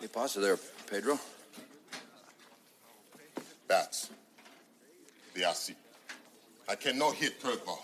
Hey, 0.00 0.08
pasa 0.08 0.40
there, 0.40 0.58
Pedro. 0.90 1.18
Bats. 3.66 4.10
The 5.34 5.46
I 5.46 5.54
I 6.68 6.74
cannot 6.74 7.14
hit 7.14 7.40
curveball. 7.40 7.80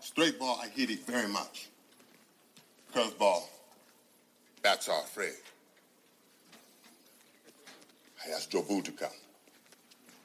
Straight 0.00 0.38
ball, 0.38 0.58
I 0.60 0.66
hit 0.68 0.90
it 0.90 1.06
very 1.06 1.28
much. 1.28 1.68
Curveball, 2.92 3.42
bats 4.62 4.88
are 4.88 5.00
afraid. 5.00 5.34
I 8.26 8.30
asked 8.30 8.50
Jobu 8.50 8.82
to 8.82 8.92
come. 8.92 9.08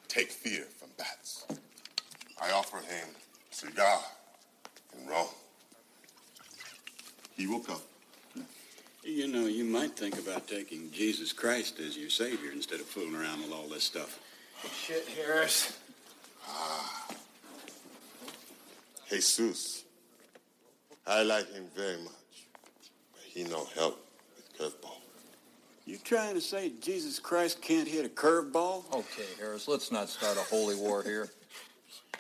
Take 0.07 0.32
fear 0.32 0.64
from 0.77 0.89
bats. 0.98 1.46
I 2.41 2.52
offered 2.52 2.86
him 2.86 3.07
cigar 3.52 4.00
and 4.98 5.07
rum. 5.09 5.27
He 7.36 7.46
will 7.46 7.59
come. 7.59 7.82
You 9.04 9.27
know, 9.27 9.45
you 9.45 9.63
might 9.63 9.95
think 9.95 10.20
about 10.20 10.47
taking 10.47 10.91
Jesus 10.91 11.31
Christ 11.31 11.79
as 11.79 11.98
your 11.98 12.09
Savior 12.09 12.52
instead 12.52 12.80
of 12.80 12.85
fooling 12.85 13.16
around 13.16 13.41
with 13.41 13.52
all 13.52 13.67
this 13.67 13.84
stuff. 13.84 14.20
Shit, 14.73 15.07
Harris. 15.07 15.77
Ah. 16.48 17.07
Jesus. 19.09 19.85
I 21.07 21.23
like 21.23 21.52
him 21.52 21.66
very 21.76 21.98
much. 22.04 22.13
But 23.13 23.23
he 23.23 23.43
no 23.43 23.66
help 23.76 24.05
with 24.35 24.57
curveball. 24.57 24.98
You 25.85 25.98
trying 25.98 26.35
to 26.35 26.41
say 26.41 26.71
Jesus 26.81 27.18
Christ 27.18 27.62
can't 27.62 27.88
hit 27.88 28.05
a 28.05 28.09
curveball? 28.09 28.84
Okay, 28.93 29.26
Harris, 29.40 29.68
let's 29.68 29.91
not 29.91 30.09
start 30.09 30.38
a 30.38 30.41
holy 30.41 30.76
war 30.76 31.02
here. 31.02 31.29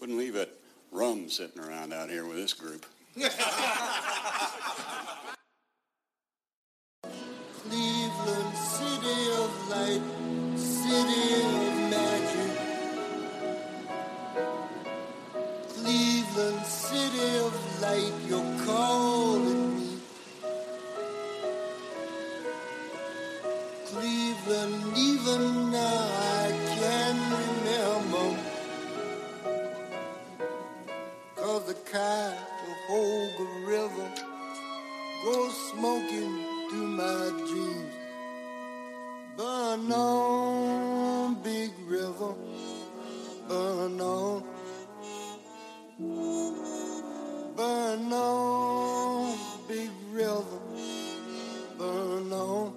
Wouldn't 0.00 0.18
leave 0.18 0.36
it 0.36 0.54
rum 0.90 1.28
sitting 1.28 1.60
around 1.60 1.92
out 1.92 2.08
here 2.08 2.24
with 2.24 2.36
this 2.36 2.54
group. 2.54 2.86
Cleveland, 7.52 8.56
city 8.56 9.18
of 9.42 9.68
light, 9.70 10.02
on. 44.00 44.44
Burn 47.56 48.12
on, 48.12 49.38
big 49.66 49.90
river, 50.12 50.44
burn 51.76 52.32
on. 52.32 52.74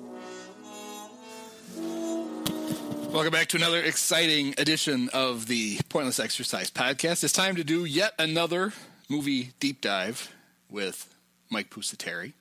Welcome 3.12 3.32
back 3.32 3.48
to 3.50 3.58
another 3.58 3.82
exciting 3.82 4.56
edition 4.58 5.10
of 5.14 5.48
the 5.48 5.80
Pointless 5.90 6.20
Exercise 6.20 6.72
Podcast. 6.72 7.24
It's 7.24 7.34
time 7.34 7.56
to 7.58 7.64
do 7.64 7.86
yet 7.86 8.14
another 8.18 8.74
movie 9.10 9.52
deep 9.60 9.82
dive 9.82 10.34
with 10.70 11.14
Mike 11.50 11.70
Pusateri. 11.70 12.34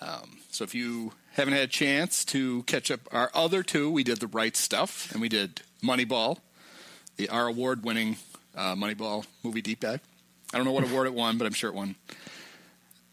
Um, 0.00 0.38
so 0.50 0.64
if 0.64 0.74
you 0.74 1.12
haven't 1.34 1.54
had 1.54 1.62
a 1.62 1.68
chance 1.68 2.24
to 2.26 2.64
catch 2.64 2.90
up 2.90 3.00
our 3.12 3.30
other 3.34 3.62
two, 3.62 3.90
we 3.90 4.02
did 4.02 4.18
The 4.18 4.26
Right 4.26 4.56
Stuff 4.56 5.12
and 5.12 5.20
we 5.20 5.28
did 5.28 5.62
Moneyball, 5.82 6.38
the 7.18 7.28
our 7.28 7.48
award-winning 7.48 8.16
uh, 8.56 8.74
Moneyball 8.74 9.26
movie 9.42 9.60
deep 9.60 9.80
dive. 9.80 10.00
I 10.52 10.56
don't 10.56 10.64
know 10.64 10.72
what 10.72 10.84
award 10.84 11.06
it 11.06 11.14
won, 11.14 11.36
but 11.36 11.46
I'm 11.46 11.52
sure 11.52 11.68
it 11.68 11.76
won. 11.76 11.94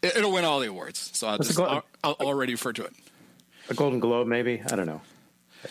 It, 0.02 0.22
will 0.22 0.32
win 0.32 0.44
all 0.44 0.60
the 0.60 0.68
awards, 0.68 1.10
so 1.12 1.26
I'll, 1.26 1.38
just, 1.38 1.58
I'll, 1.60 1.84
I'll 2.02 2.16
already 2.20 2.52
refer 2.52 2.72
to 2.72 2.84
it. 2.84 2.94
A 3.68 3.74
Golden 3.74 4.00
Globe, 4.00 4.26
maybe. 4.26 4.62
I 4.70 4.76
don't 4.76 4.86
know. 4.86 5.02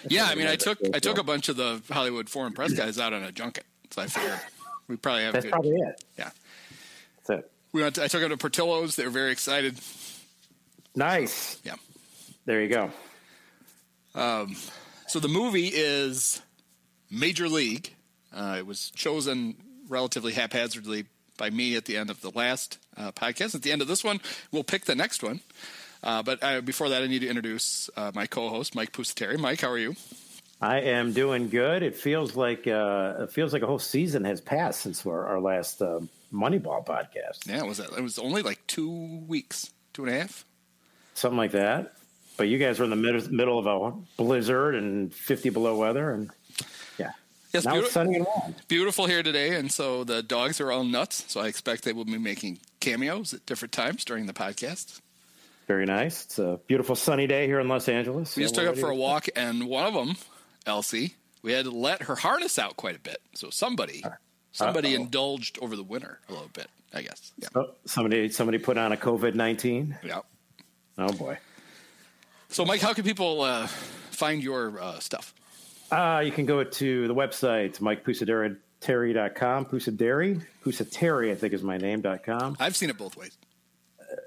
Yeah, 0.09 0.25
I 0.25 0.35
mean, 0.35 0.47
I 0.47 0.57
took 0.57 0.77
I 0.93 0.99
took 0.99 1.17
a 1.17 1.23
bunch 1.23 1.47
of 1.47 1.55
the 1.55 1.81
Hollywood 1.89 2.29
foreign 2.29 2.53
press 2.53 2.73
guys 2.73 2.99
out 2.99 3.13
on 3.13 3.23
a 3.23 3.31
junket, 3.31 3.65
so 3.91 4.01
I 4.01 4.07
figured 4.07 4.39
we 4.87 4.97
probably 4.97 5.23
have. 5.23 5.33
That's 5.33 5.45
good, 5.45 5.51
probably 5.53 5.71
it. 5.71 6.03
Yeah, 6.17 6.31
That's 7.25 7.39
it. 7.39 7.51
we 7.71 7.81
went. 7.81 7.95
To, 7.95 8.03
I 8.03 8.07
took 8.07 8.21
them 8.21 8.31
to 8.31 8.37
Portillo's. 8.37 8.97
They 8.97 9.05
were 9.05 9.11
very 9.11 9.31
excited. 9.31 9.79
Nice. 10.95 11.59
Yeah. 11.63 11.75
There 12.45 12.61
you 12.61 12.67
go. 12.67 12.91
So 15.07 15.19
the 15.19 15.29
movie 15.29 15.67
is 15.73 16.41
Major 17.09 17.47
League. 17.47 17.95
Uh, 18.35 18.55
it 18.59 18.65
was 18.65 18.91
chosen 18.91 19.55
relatively 19.87 20.33
haphazardly 20.33 21.05
by 21.37 21.49
me 21.49 21.75
at 21.75 21.85
the 21.85 21.95
end 21.97 22.09
of 22.09 22.21
the 22.21 22.31
last 22.31 22.77
uh, 22.97 23.11
podcast. 23.11 23.55
At 23.55 23.61
the 23.61 23.71
end 23.71 23.81
of 23.81 23.87
this 23.87 24.03
one, 24.03 24.19
we'll 24.51 24.63
pick 24.63 24.85
the 24.85 24.95
next 24.95 25.23
one. 25.23 25.39
Uh, 26.03 26.21
but 26.21 26.43
uh, 26.43 26.61
before 26.61 26.89
that, 26.89 27.01
I 27.01 27.07
need 27.07 27.19
to 27.19 27.27
introduce 27.27 27.89
uh, 27.97 28.11
my 28.13 28.27
co-host, 28.27 28.75
Mike 28.75 28.91
Pusateri. 28.91 29.37
Mike, 29.39 29.61
how 29.61 29.69
are 29.69 29.77
you? 29.77 29.95
I 30.61 30.79
am 30.81 31.13
doing 31.13 31.49
good. 31.49 31.83
It 31.83 31.95
feels 31.95 32.35
like 32.35 32.67
uh, 32.67 33.15
it 33.21 33.31
feels 33.31 33.53
like 33.53 33.61
a 33.61 33.67
whole 33.67 33.79
season 33.79 34.23
has 34.25 34.39
passed 34.39 34.81
since 34.81 35.05
our, 35.05 35.25
our 35.27 35.39
last 35.39 35.81
uh, 35.81 35.99
Moneyball 36.33 36.85
podcast, 36.85 37.47
Yeah, 37.47 37.59
it 37.59 37.65
was 37.67 37.79
it 37.79 38.01
was 38.01 38.17
only 38.19 38.41
like 38.41 38.65
two 38.67 39.23
weeks, 39.27 39.71
two 39.93 40.05
and 40.05 40.13
a 40.15 40.19
half. 40.19 40.45
something 41.13 41.37
like 41.37 41.51
that. 41.51 41.93
But 42.37 42.47
you 42.49 42.57
guys 42.57 42.79
were 42.79 42.83
in 42.85 42.89
the 42.89 42.95
mid- 42.97 43.31
middle 43.31 43.59
of 43.59 43.65
a 43.67 43.91
blizzard 44.21 44.75
and 44.75 45.13
fifty 45.13 45.49
below 45.49 45.77
weather, 45.77 46.11
and 46.11 46.29
Yes, 47.55 47.65
now 47.65 47.71
beautiful. 47.73 47.85
it's 47.85 47.93
sunny 47.93 48.15
and 48.17 48.25
warm. 48.25 48.55
beautiful 48.67 49.05
here 49.07 49.23
today, 49.23 49.55
and 49.55 49.71
so 49.71 50.03
the 50.03 50.21
dogs 50.23 50.61
are 50.61 50.71
all 50.71 50.83
nuts. 50.83 51.25
So 51.27 51.41
I 51.41 51.47
expect 51.47 51.83
they 51.83 51.93
will 51.93 52.05
be 52.05 52.17
making 52.17 52.59
cameos 52.79 53.33
at 53.33 53.45
different 53.45 53.71
times 53.71 54.05
during 54.05 54.25
the 54.27 54.33
podcast. 54.33 55.01
Very 55.67 55.85
nice. 55.85 56.25
It's 56.25 56.37
a 56.39 56.59
beautiful 56.67 56.95
sunny 56.95 57.25
day 57.27 57.47
here 57.47 57.59
in 57.59 57.67
Los 57.67 57.89
Angeles. 57.89 58.35
We 58.35 58.43
just 58.43 58.53
took 58.55 58.67
up 58.67 58.77
for 58.77 58.89
a 58.89 58.95
walk, 58.95 59.27
and 59.35 59.67
one 59.67 59.85
of 59.87 59.93
them, 59.95 60.15
Elsie, 60.67 61.15
we 61.41 61.51
had 61.53 61.65
to 61.65 61.71
let 61.71 62.03
her 62.03 62.15
harness 62.15 62.59
out 62.59 62.77
quite 62.77 62.95
a 62.95 62.99
bit. 62.99 63.19
So 63.33 63.49
somebody, 63.49 64.03
somebody 64.51 64.95
Uh-oh. 64.95 65.01
indulged 65.01 65.57
over 65.61 65.75
the 65.75 65.83
winter 65.83 66.19
a 66.29 66.33
little 66.33 66.49
bit, 66.53 66.67
I 66.93 67.01
guess. 67.01 67.31
Yeah, 67.39 67.47
Oh, 67.55 67.71
somebody 67.85 68.29
somebody 68.29 68.57
put 68.59 68.77
on 68.77 68.91
a 68.91 68.97
COVID 68.97 69.33
nineteen. 69.33 69.97
yeah. 70.03 70.21
Oh 70.99 71.11
boy. 71.13 71.37
So, 72.49 72.63
Mike, 72.63 72.79
how 72.81 72.93
can 72.93 73.03
people 73.03 73.41
uh, 73.41 73.67
find 74.11 74.41
your 74.43 74.79
uh, 74.79 74.99
stuff? 74.99 75.33
Uh, 75.91 76.21
you 76.25 76.31
can 76.31 76.45
go 76.45 76.63
to 76.63 77.07
the 77.07 77.15
website, 77.15 77.79
MikePusaderry.com, 77.79 79.65
Pusaderi, 79.65 80.41
Pusateri, 80.63 81.31
I 81.31 81.35
think 81.35 81.53
is 81.53 81.63
my 81.63 81.77
name.com. 81.77 82.57
I've 82.59 82.75
seen 82.75 82.89
it 82.89 82.97
both 82.97 83.15
ways. 83.15 83.37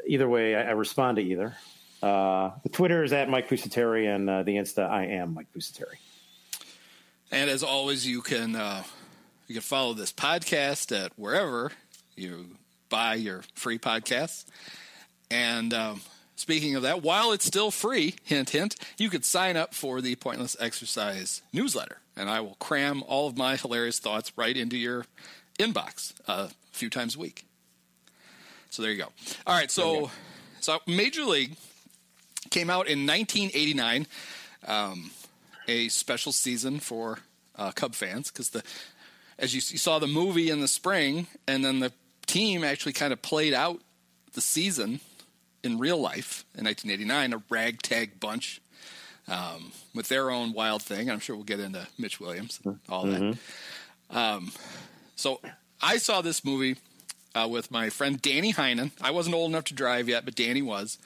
Either 0.07 0.29
way, 0.29 0.55
I, 0.55 0.69
I 0.69 0.71
respond 0.71 1.17
to 1.17 1.23
either. 1.23 1.57
Uh, 2.03 2.51
the 2.63 2.69
Twitter 2.69 3.03
is 3.03 3.13
at 3.13 3.29
Mike 3.29 3.49
Pusateri, 3.49 4.15
and 4.15 4.31
uh, 4.31 4.43
the 4.45 4.57
Insta, 4.57 4.89
I 4.89 5.07
am 5.07 5.35
Mike 5.35 5.49
Pusateri. 5.57 5.97
And 7.31 7.51
as 7.51 7.63
always, 7.63 8.07
you 8.07 8.23
can 8.23 8.57
uh, 8.57 8.85
you 9.47 9.55
can 9.55 9.63
follow 9.63 9.93
this 9.95 10.13
podcast 10.13 10.97
at 10.97 11.13
wherever 11.17 11.73
you 12.17 12.57
buy 12.89 13.15
your 13.15 13.43
free 13.55 13.79
podcasts. 13.79 14.47
And 15.31 15.75
um, 15.75 16.01
speaking 16.39 16.77
of 16.77 16.83
that, 16.83 17.03
while 17.03 17.33
it's 17.33 17.45
still 17.45 17.71
free, 17.71 18.15
hint 18.23 18.51
hint, 18.51 18.77
you 18.97 19.11
could 19.11 19.25
sign 19.25 19.57
up 19.57 19.75
for 19.75 20.01
the 20.01 20.15
Pointless 20.17 20.57
Exercise 20.61 21.43
newsletter, 21.53 21.99
and 22.17 22.31
I 22.31 22.41
will 22.41 22.57
cram 22.61 23.03
all 23.07 23.27
of 23.27 23.37
my 23.37 23.57
hilarious 23.57 23.99
thoughts 23.99 24.33
right 24.37 24.57
into 24.57 24.77
your 24.77 25.05
inbox 25.59 26.13
a 26.29 26.51
few 26.73 26.89
times 26.89 27.17
a 27.17 27.19
week. 27.19 27.45
So 28.71 28.83
there 28.83 28.93
you 28.93 28.99
go. 28.99 29.09
All 29.47 29.55
right, 29.57 29.71
so 29.71 30.11
so 30.61 30.79
Major 30.87 31.25
League 31.25 31.57
came 32.51 32.71
out 32.71 32.87
in 32.87 33.07
1989 33.07 34.07
a 35.67 35.89
special 35.89 36.33
season 36.33 36.79
for 36.81 37.19
uh, 37.57 37.73
Cub 37.73 37.95
fans 37.95 38.31
because 38.31 38.51
the 38.51 38.63
as 39.39 39.55
you, 39.55 39.59
you 39.59 39.79
saw 39.79 39.99
the 39.99 40.07
movie 40.07 40.51
in 40.51 40.61
the 40.61 40.69
spring, 40.69 41.27
and 41.47 41.65
then 41.65 41.79
the 41.81 41.93
team 42.27 42.65
actually 42.65 42.93
kind 42.93 43.13
of 43.13 43.23
played 43.23 43.55
out 43.55 43.81
the 44.33 44.41
season 44.41 45.01
in 45.63 45.79
real 45.79 45.99
life 46.01 46.45
in 46.57 46.65
1989, 46.65 47.33
a 47.33 47.43
ragtag 47.51 48.21
bunch 48.21 48.61
um, 49.29 49.73
with 49.95 50.09
their 50.09 50.31
own 50.31 50.53
wild 50.53 50.83
thing. 50.83 51.11
I'm 51.11 51.21
sure 51.21 51.37
we'll 51.37 51.45
get 51.45 51.61
into 51.61 51.87
Mitch 51.99 52.21
Williams, 52.21 52.61
and 52.65 52.79
all 52.89 53.05
that. 53.07 53.39
Um, 54.11 54.53
so 55.17 55.41
I 55.83 55.99
saw 55.99 56.23
this 56.23 56.45
movie 56.45 56.77
uh, 57.35 57.47
with 57.49 57.71
my 57.71 57.91
friend 57.91 58.21
Danny 58.21 58.53
Heinen. 58.53 58.91
I 59.01 59.11
wasn't 59.11 59.35
old 59.35 59.51
enough 59.51 59.65
to 59.65 59.75
drive 59.75 60.09
yet, 60.09 60.25
but 60.25 60.35
Danny 60.35 60.63
was. 60.63 60.99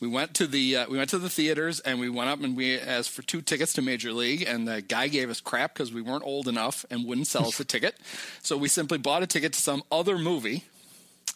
We 0.00 0.08
went 0.08 0.34
to 0.34 0.46
the 0.46 0.76
uh, 0.76 0.86
we 0.88 0.98
went 0.98 1.10
to 1.10 1.18
the 1.18 1.30
theaters 1.30 1.80
and 1.80 1.98
we 1.98 2.10
went 2.10 2.28
up 2.28 2.42
and 2.42 2.56
we 2.56 2.78
asked 2.78 3.10
for 3.10 3.22
two 3.22 3.40
tickets 3.40 3.72
to 3.74 3.82
Major 3.82 4.12
League 4.12 4.44
and 4.46 4.68
the 4.68 4.82
guy 4.82 5.08
gave 5.08 5.30
us 5.30 5.40
crap 5.40 5.72
because 5.72 5.92
we 5.92 6.02
weren't 6.02 6.24
old 6.24 6.46
enough 6.46 6.84
and 6.90 7.06
wouldn't 7.06 7.26
sell 7.26 7.46
us 7.46 7.58
a 7.60 7.64
ticket. 7.74 7.96
So 8.42 8.56
we 8.56 8.68
simply 8.68 8.98
bought 8.98 9.22
a 9.22 9.26
ticket 9.26 9.52
to 9.54 9.60
some 9.60 9.82
other 9.90 10.18
movie 10.18 10.64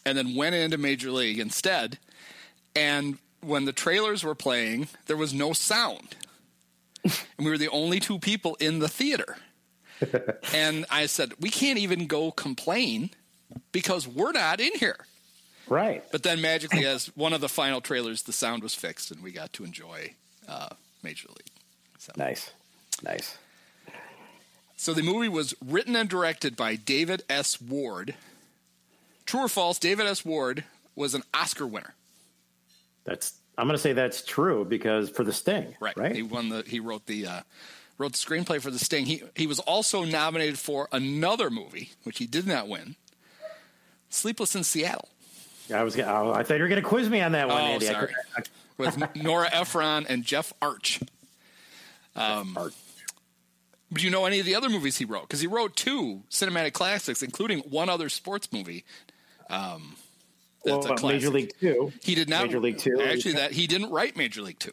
and 0.05 0.17
then 0.17 0.35
went 0.35 0.55
into 0.55 0.77
Major 0.77 1.09
League 1.11 1.39
instead. 1.39 1.97
And 2.79 3.17
when 3.41 3.65
the 3.65 3.73
trailers 3.73 4.23
were 4.23 4.35
playing, 4.35 4.87
there 5.07 5.17
was 5.17 5.33
no 5.33 5.51
sound, 5.51 6.15
and 7.03 7.13
we 7.39 7.49
were 7.49 7.57
the 7.57 7.67
only 7.67 7.99
two 7.99 8.19
people 8.19 8.55
in 8.55 8.79
the 8.79 8.87
theater. 8.87 9.35
and 10.53 10.85
I 10.89 11.07
said, 11.07 11.33
we 11.41 11.49
can't 11.49 11.77
even 11.77 12.07
go 12.07 12.31
complain 12.31 13.09
because 13.73 14.07
we're 14.07 14.31
not 14.31 14.61
in 14.61 14.71
here. 14.75 15.05
Right. 15.67 16.09
But 16.09 16.23
then 16.23 16.39
magically, 16.39 16.85
as 16.85 17.07
one 17.17 17.33
of 17.33 17.41
the 17.41 17.49
final 17.49 17.81
trailers, 17.81 18.23
the 18.23 18.31
sound 18.31 18.63
was 18.63 18.73
fixed, 18.73 19.11
and 19.11 19.21
we 19.21 19.33
got 19.33 19.51
to 19.53 19.65
enjoy 19.65 20.13
uh, 20.47 20.69
Major 21.03 21.27
League. 21.27 21.51
So. 21.97 22.13
Nice. 22.15 22.51
Nice. 23.03 23.37
So 24.77 24.93
the 24.93 25.03
movie 25.03 25.27
was 25.27 25.53
written 25.63 25.97
and 25.97 26.07
directed 26.07 26.55
by 26.55 26.77
David 26.77 27.23
S. 27.29 27.61
Ward. 27.61 28.15
True 29.25 29.41
or 29.41 29.49
false? 29.49 29.79
David 29.79 30.05
S. 30.05 30.23
Ward 30.23 30.63
was 30.95 31.13
an 31.13 31.23
Oscar 31.33 31.67
winner. 31.67 31.93
That's 33.09 33.33
I'm 33.57 33.65
going 33.67 33.75
to 33.75 33.81
say 33.81 33.93
that's 33.93 34.23
true 34.23 34.63
because 34.65 35.09
for 35.09 35.23
the 35.23 35.33
Sting, 35.33 35.75
Right. 35.81 35.97
right? 35.97 36.15
He 36.15 36.21
won 36.23 36.49
the. 36.49 36.63
He 36.65 36.79
wrote 36.79 37.05
the. 37.07 37.25
Uh, 37.27 37.41
wrote 37.97 38.13
the 38.13 38.17
screenplay 38.17 38.61
for 38.61 38.71
The 38.71 38.79
Sting. 38.79 39.05
He 39.05 39.23
he 39.35 39.45
was 39.47 39.59
also 39.59 40.05
nominated 40.05 40.57
for 40.57 40.87
another 40.93 41.49
movie, 41.49 41.91
which 42.03 42.19
he 42.19 42.25
did 42.27 42.47
not 42.47 42.67
win. 42.69 42.95
Sleepless 44.09 44.55
in 44.55 44.63
Seattle 44.63 45.09
I 45.73 45.83
was. 45.83 45.97
oh, 45.99 46.31
I 46.33 46.43
thought 46.43 46.55
you 46.55 46.61
were 46.63 46.69
going 46.69 46.81
to 46.81 46.87
quiz 46.87 47.09
me 47.09 47.19
on 47.21 47.33
that 47.33 47.47
one, 47.47 47.57
Oh, 47.61 47.65
Andy. 47.65 47.85
Sorry. 47.87 48.13
with 48.77 49.15
Nora 49.15 49.49
Ephron 49.51 50.05
and 50.07 50.23
Jeff 50.23 50.53
Arch. 50.61 50.99
Um, 52.15 52.55
Arch. 52.57 52.73
Do 53.91 54.03
you 54.03 54.11
know 54.11 54.25
any 54.25 54.39
of 54.39 54.45
the 54.45 54.55
other 54.55 54.69
movies 54.69 54.97
he 54.97 55.05
wrote? 55.05 55.23
Because 55.23 55.41
he 55.41 55.47
wrote 55.47 55.75
two 55.75 56.21
cinematic 56.29 56.73
classics, 56.73 57.21
including 57.23 57.59
one 57.61 57.89
other 57.89 58.07
sports 58.09 58.51
movie. 58.53 58.85
Um, 59.49 59.95
that's 60.65 60.85
well, 60.85 60.93
a 60.93 60.97
classic. 60.97 61.03
Major 61.15 61.29
League 61.29 61.53
Two. 61.59 61.91
He 62.03 62.15
did 62.15 62.29
not. 62.29 62.45
Major 62.47 62.59
League 62.59 62.77
Two. 62.77 62.99
Actually, 63.01 63.33
that 63.33 63.51
he 63.53 63.67
didn't 63.67 63.89
write 63.91 64.15
Major 64.17 64.41
League 64.41 64.59
Two. 64.59 64.71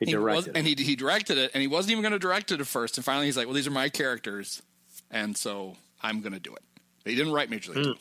he 0.00 0.06
He 0.06 0.16
was, 0.16 0.44
directed. 0.44 0.56
and 0.56 0.66
he 0.66 0.74
he 0.82 0.96
directed 0.96 1.38
it, 1.38 1.50
and 1.54 1.60
he 1.60 1.66
wasn't 1.66 1.92
even 1.92 2.02
going 2.02 2.12
to 2.12 2.18
direct 2.18 2.52
it 2.52 2.60
at 2.60 2.66
first. 2.66 2.96
And 2.98 3.04
finally, 3.04 3.26
he's 3.26 3.36
like, 3.36 3.46
"Well, 3.46 3.54
these 3.54 3.66
are 3.66 3.72
my 3.72 3.88
characters, 3.88 4.62
and 5.10 5.36
so 5.36 5.76
I'm 6.02 6.20
going 6.20 6.32
to 6.34 6.40
do 6.40 6.54
it." 6.54 6.62
But 7.04 7.10
he 7.10 7.16
didn't 7.16 7.32
write 7.32 7.50
Major 7.50 7.72
League 7.72 7.84
Hmm. 7.86 7.92
Two, 7.92 7.98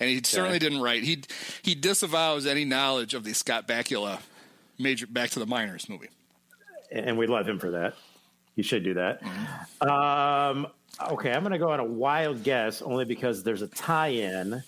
and 0.00 0.10
he 0.10 0.20
certainly 0.24 0.58
didn't 0.58 0.80
write. 0.80 1.04
He 1.04 1.22
he 1.62 1.74
disavows 1.74 2.46
any 2.46 2.64
knowledge 2.64 3.14
of 3.14 3.24
the 3.24 3.32
Scott 3.32 3.68
Bakula 3.68 4.20
Major 4.78 5.06
Back 5.06 5.30
to 5.30 5.38
the 5.38 5.46
Minors 5.46 5.88
movie. 5.88 6.08
and 6.90 7.16
we 7.18 7.26
love 7.26 7.48
him 7.48 7.58
for 7.58 7.70
that. 7.72 7.94
You 8.56 8.62
should 8.62 8.84
do 8.84 8.94
that. 8.94 9.20
Mm-hmm. 9.22 9.88
Um, 9.88 10.66
okay, 11.12 11.32
I'm 11.32 11.40
going 11.42 11.52
to 11.52 11.58
go 11.58 11.70
on 11.72 11.80
a 11.80 11.84
wild 11.84 12.42
guess 12.44 12.82
only 12.82 13.04
because 13.04 13.42
there's 13.42 13.62
a 13.62 13.66
tie-in, 13.66 14.62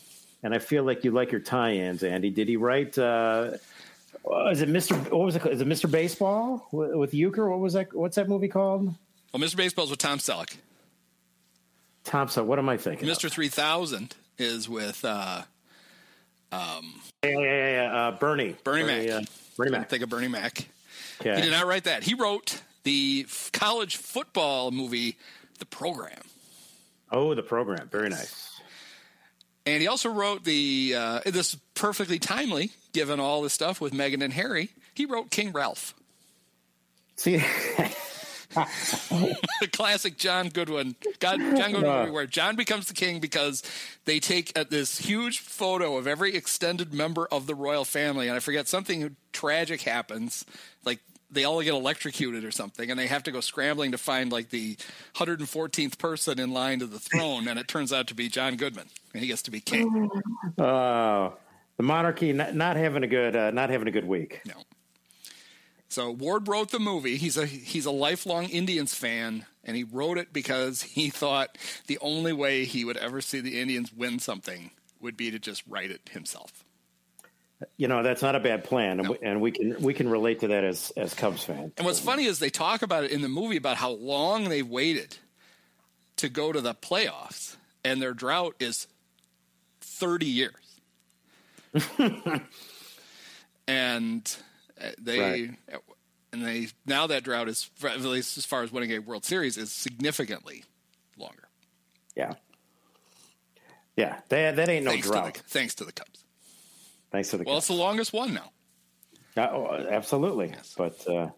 and 0.47 0.55
I 0.55 0.59
feel 0.61 0.85
like 0.85 1.03
you 1.05 1.11
like 1.11 1.33
your 1.33 1.41
tie-ins, 1.41 2.03
Andy. 2.05 2.31
Did 2.31 2.49
he 2.49 2.57
write? 2.57 2.97
Uh, 2.97 3.53
is 4.51 4.63
it 4.63 4.69
Mr. 4.69 4.97
What 5.11 5.25
was 5.25 5.35
it? 5.37 5.41
called? 5.43 5.55
Is 5.55 5.61
it 5.61 5.69
Mr. 5.69 5.91
Baseball 5.91 6.67
with, 6.73 6.95
with 6.95 7.15
Euchre? 7.15 7.51
What 7.51 7.59
was 7.59 7.73
that? 7.75 7.93
What's 7.93 8.15
that 8.17 8.29
movie 8.29 8.49
called? 8.49 8.95
Well, 9.33 9.43
Mr. 9.43 9.57
Baseball's 9.57 9.91
with 9.91 9.99
Tom 9.99 10.19
Selleck. 10.19 10.57
Thompson. 12.05 12.47
What 12.47 12.59
am 12.61 12.69
I 12.69 12.77
thinking? 12.77 13.09
Mr. 13.09 13.31
Three 13.31 13.49
Thousand 13.49 14.15
is 14.39 14.69
with 14.69 15.05
uh, 15.05 15.43
Yeah, 16.53 16.81
yeah, 17.25 17.31
yeah, 17.41 17.71
yeah. 17.83 17.95
Uh, 18.09 18.11
Bernie. 18.13 18.55
Bernie 18.63 18.85
Mac. 18.85 19.11
Uh, 19.11 19.21
Bernie 19.57 19.75
I 19.75 19.79
Mac. 19.79 19.91
think 19.91 20.03
of 20.05 20.09
Bernie 20.09 20.29
Mac. 20.29 20.69
He 21.23 21.25
did 21.31 21.51
not 21.51 21.67
write 21.67 21.85
that. 21.85 22.05
He 22.05 22.15
wrote 22.15 22.61
the 22.85 23.25
f- 23.27 23.51
college 23.53 23.97
football 23.97 24.71
movie, 24.71 25.17
The 25.59 25.67
Program. 25.67 26.21
Oh, 27.11 27.35
the 27.35 27.43
program. 27.43 27.89
Very 27.89 28.09
nice. 28.11 28.46
And 29.67 29.83
he 29.83 29.89
also 29.89 30.09
wrote 30.09 30.45
the, 30.45 30.95
uh, 30.97 31.21
this 31.27 31.55
is 31.55 31.61
perfectly 31.75 32.19
timely, 32.19 32.71
given 32.93 33.19
all 33.19 33.43
the 33.43 33.51
stuff 33.51 33.81
with 33.81 33.93
Meghan 33.93 34.23
and 34.23 34.33
Harry. 34.33 34.71
He 34.95 35.05
wrote 35.05 35.31
King 35.31 35.53
Ralph, 35.53 35.93
See, 37.17 37.37
the 38.51 39.69
classic 39.73 40.19
John 40.19 40.51
Goodman. 40.51 40.95
God, 41.19 41.41
John 41.41 41.73
Goodman 41.73 42.01
movie 42.01 42.11
where 42.11 42.27
John 42.27 42.57
becomes 42.57 42.89
the 42.89 42.95
king 42.95 43.21
because 43.21 43.63
they 44.05 44.21
take 44.21 44.57
uh, 44.57 44.65
this 44.69 44.99
huge 44.99 45.41
photo 45.41 45.97
of 45.97 46.07
every 46.07 46.35
extended 46.35 46.93
member 46.93 47.27
of 47.33 47.47
the 47.47 47.55
royal 47.55 47.87
family, 47.87 48.29
and 48.29 48.37
I 48.37 48.41
forget 48.41 48.69
something 48.69 49.17
tragic 49.33 49.83
happens, 49.83 50.45
like 50.85 51.01
they 51.31 51.45
all 51.45 51.61
get 51.63 51.75
electrocuted 51.75 52.45
or 52.45 52.51
something, 52.51 52.91
and 52.91 52.99
they 52.99 53.07
have 53.07 53.23
to 53.25 53.33
go 53.33 53.41
scrambling 53.41 53.93
to 53.93 53.99
find 53.99 54.31
like 54.31 54.51
the 54.51 54.77
114th 55.17 55.99
person 55.99 56.39
in 56.39 56.53
line 56.53 56.79
to 56.81 56.87
the 56.87 56.99
throne, 56.99 57.49
and 57.49 57.59
it 57.59 57.69
turns 57.69 57.93
out 57.93 58.07
to 58.09 58.15
be 58.15 58.29
John 58.29 58.57
Goodman, 58.57 58.87
and 59.13 59.23
he 59.23 59.29
gets 59.29 59.43
to 59.43 59.51
be 59.51 59.61
king. 59.61 60.11
uh, 60.59 61.31
the 61.77 61.83
monarchy 61.83 62.33
not, 62.33 62.55
not 62.55 62.77
having 62.77 63.03
a 63.03 63.09
good, 63.09 63.35
uh, 63.37 63.51
not 63.51 63.71
having 63.71 63.89
a 63.89 63.91
good 63.91 64.07
week. 64.07 64.41
No. 64.47 64.55
So 65.89 66.11
Ward 66.11 66.49
wrote 66.49 66.71
the 66.71 66.81
movie. 66.81 67.17
He's 67.17 67.37
a 67.37 67.47
he's 67.47 67.87
a 67.87 67.91
lifelong 67.91 68.45
Indians 68.49 68.95
fan, 68.95 69.47
and 69.65 69.77
he 69.77 69.85
wrote 69.85 70.19
it 70.19 70.33
because 70.33 70.83
he 70.83 71.11
thought 71.11 71.57
the 71.87 71.99
only 72.01 72.33
way 72.33 72.65
he 72.65 72.85
would 72.85 72.97
ever 72.97 73.21
see 73.21 73.41
the 73.41 73.61
Indians 73.61 73.93
win 73.93 74.19
something 74.19 74.73
would 75.01 75.17
be 75.17 75.31
to 75.31 75.39
just 75.39 75.63
write 75.69 75.91
it 75.91 76.11
himself. 76.13 76.65
You 77.79 77.89
know, 77.89 78.03
that's 78.03 78.21
not 78.21 78.35
a 78.37 78.41
bad 78.41 78.65
plan, 78.65 79.01
and, 79.01 79.05
No. 79.05 79.13
we, 79.13 79.19
and 79.27 79.41
we 79.41 79.51
can 79.51 79.81
we 79.83 79.95
can 79.95 80.09
relate 80.11 80.41
to 80.41 80.49
that 80.49 80.63
as 80.65 80.93
as 80.97 81.15
Cubs 81.15 81.43
fans. 81.45 81.73
And 81.79 81.87
what's 81.87 81.99
funny 82.01 82.25
is 82.27 82.39
they 82.39 82.51
talk 82.51 82.83
about 82.83 83.05
it 83.05 83.11
in 83.13 83.23
the 83.23 83.29
movie 83.31 83.57
about 83.57 83.79
how 83.79 83.91
long 83.93 84.49
they 84.51 84.63
waited 84.63 85.17
to 86.17 86.29
go 86.29 86.53
to 86.53 86.61
the 86.61 86.75
playoffs, 86.75 87.57
and 87.83 88.01
their 88.03 88.13
drought 88.13 88.57
is 88.61 88.87
thirty 89.81 90.27
years. 90.27 90.53
and 93.69 94.37
uh, 94.81 94.91
they 94.99 95.19
Right. 95.21 95.81
and 96.33 96.45
they 96.47 96.69
now 96.85 97.07
that 97.07 97.25
drought 97.25 97.49
is 97.49 97.71
at 97.85 98.01
least 98.03 98.37
as 98.39 98.45
far 98.45 98.63
as 98.63 98.73
winning 98.73 98.93
a 98.93 98.99
World 98.99 99.25
Series 99.25 99.57
is 99.57 99.73
significantly 99.73 100.65
longer. 101.17 101.49
Yeah, 102.15 102.35
yeah, 103.97 104.21
that 104.29 104.57
that 104.57 104.69
ain't 104.69 104.85
no 104.85 104.91
thanks 104.91 105.09
drought. 105.09 105.35
to 105.37 105.43
the 105.43 105.49
thanks 105.49 105.75
to 105.77 105.85
the 105.85 105.93
Cubs. 105.93 106.25
Thanks 107.11 107.31
to 107.31 107.39
the 107.39 107.45
Well, 107.45 107.59
it's 107.59 107.69
the 107.69 107.73
longest 107.75 108.13
one 108.13 108.35
now. 108.35 108.51
Uh, 109.37 109.49
oh, 109.53 109.87
absolutely, 109.91 110.55
but 110.77 111.07
uh, 111.09 111.29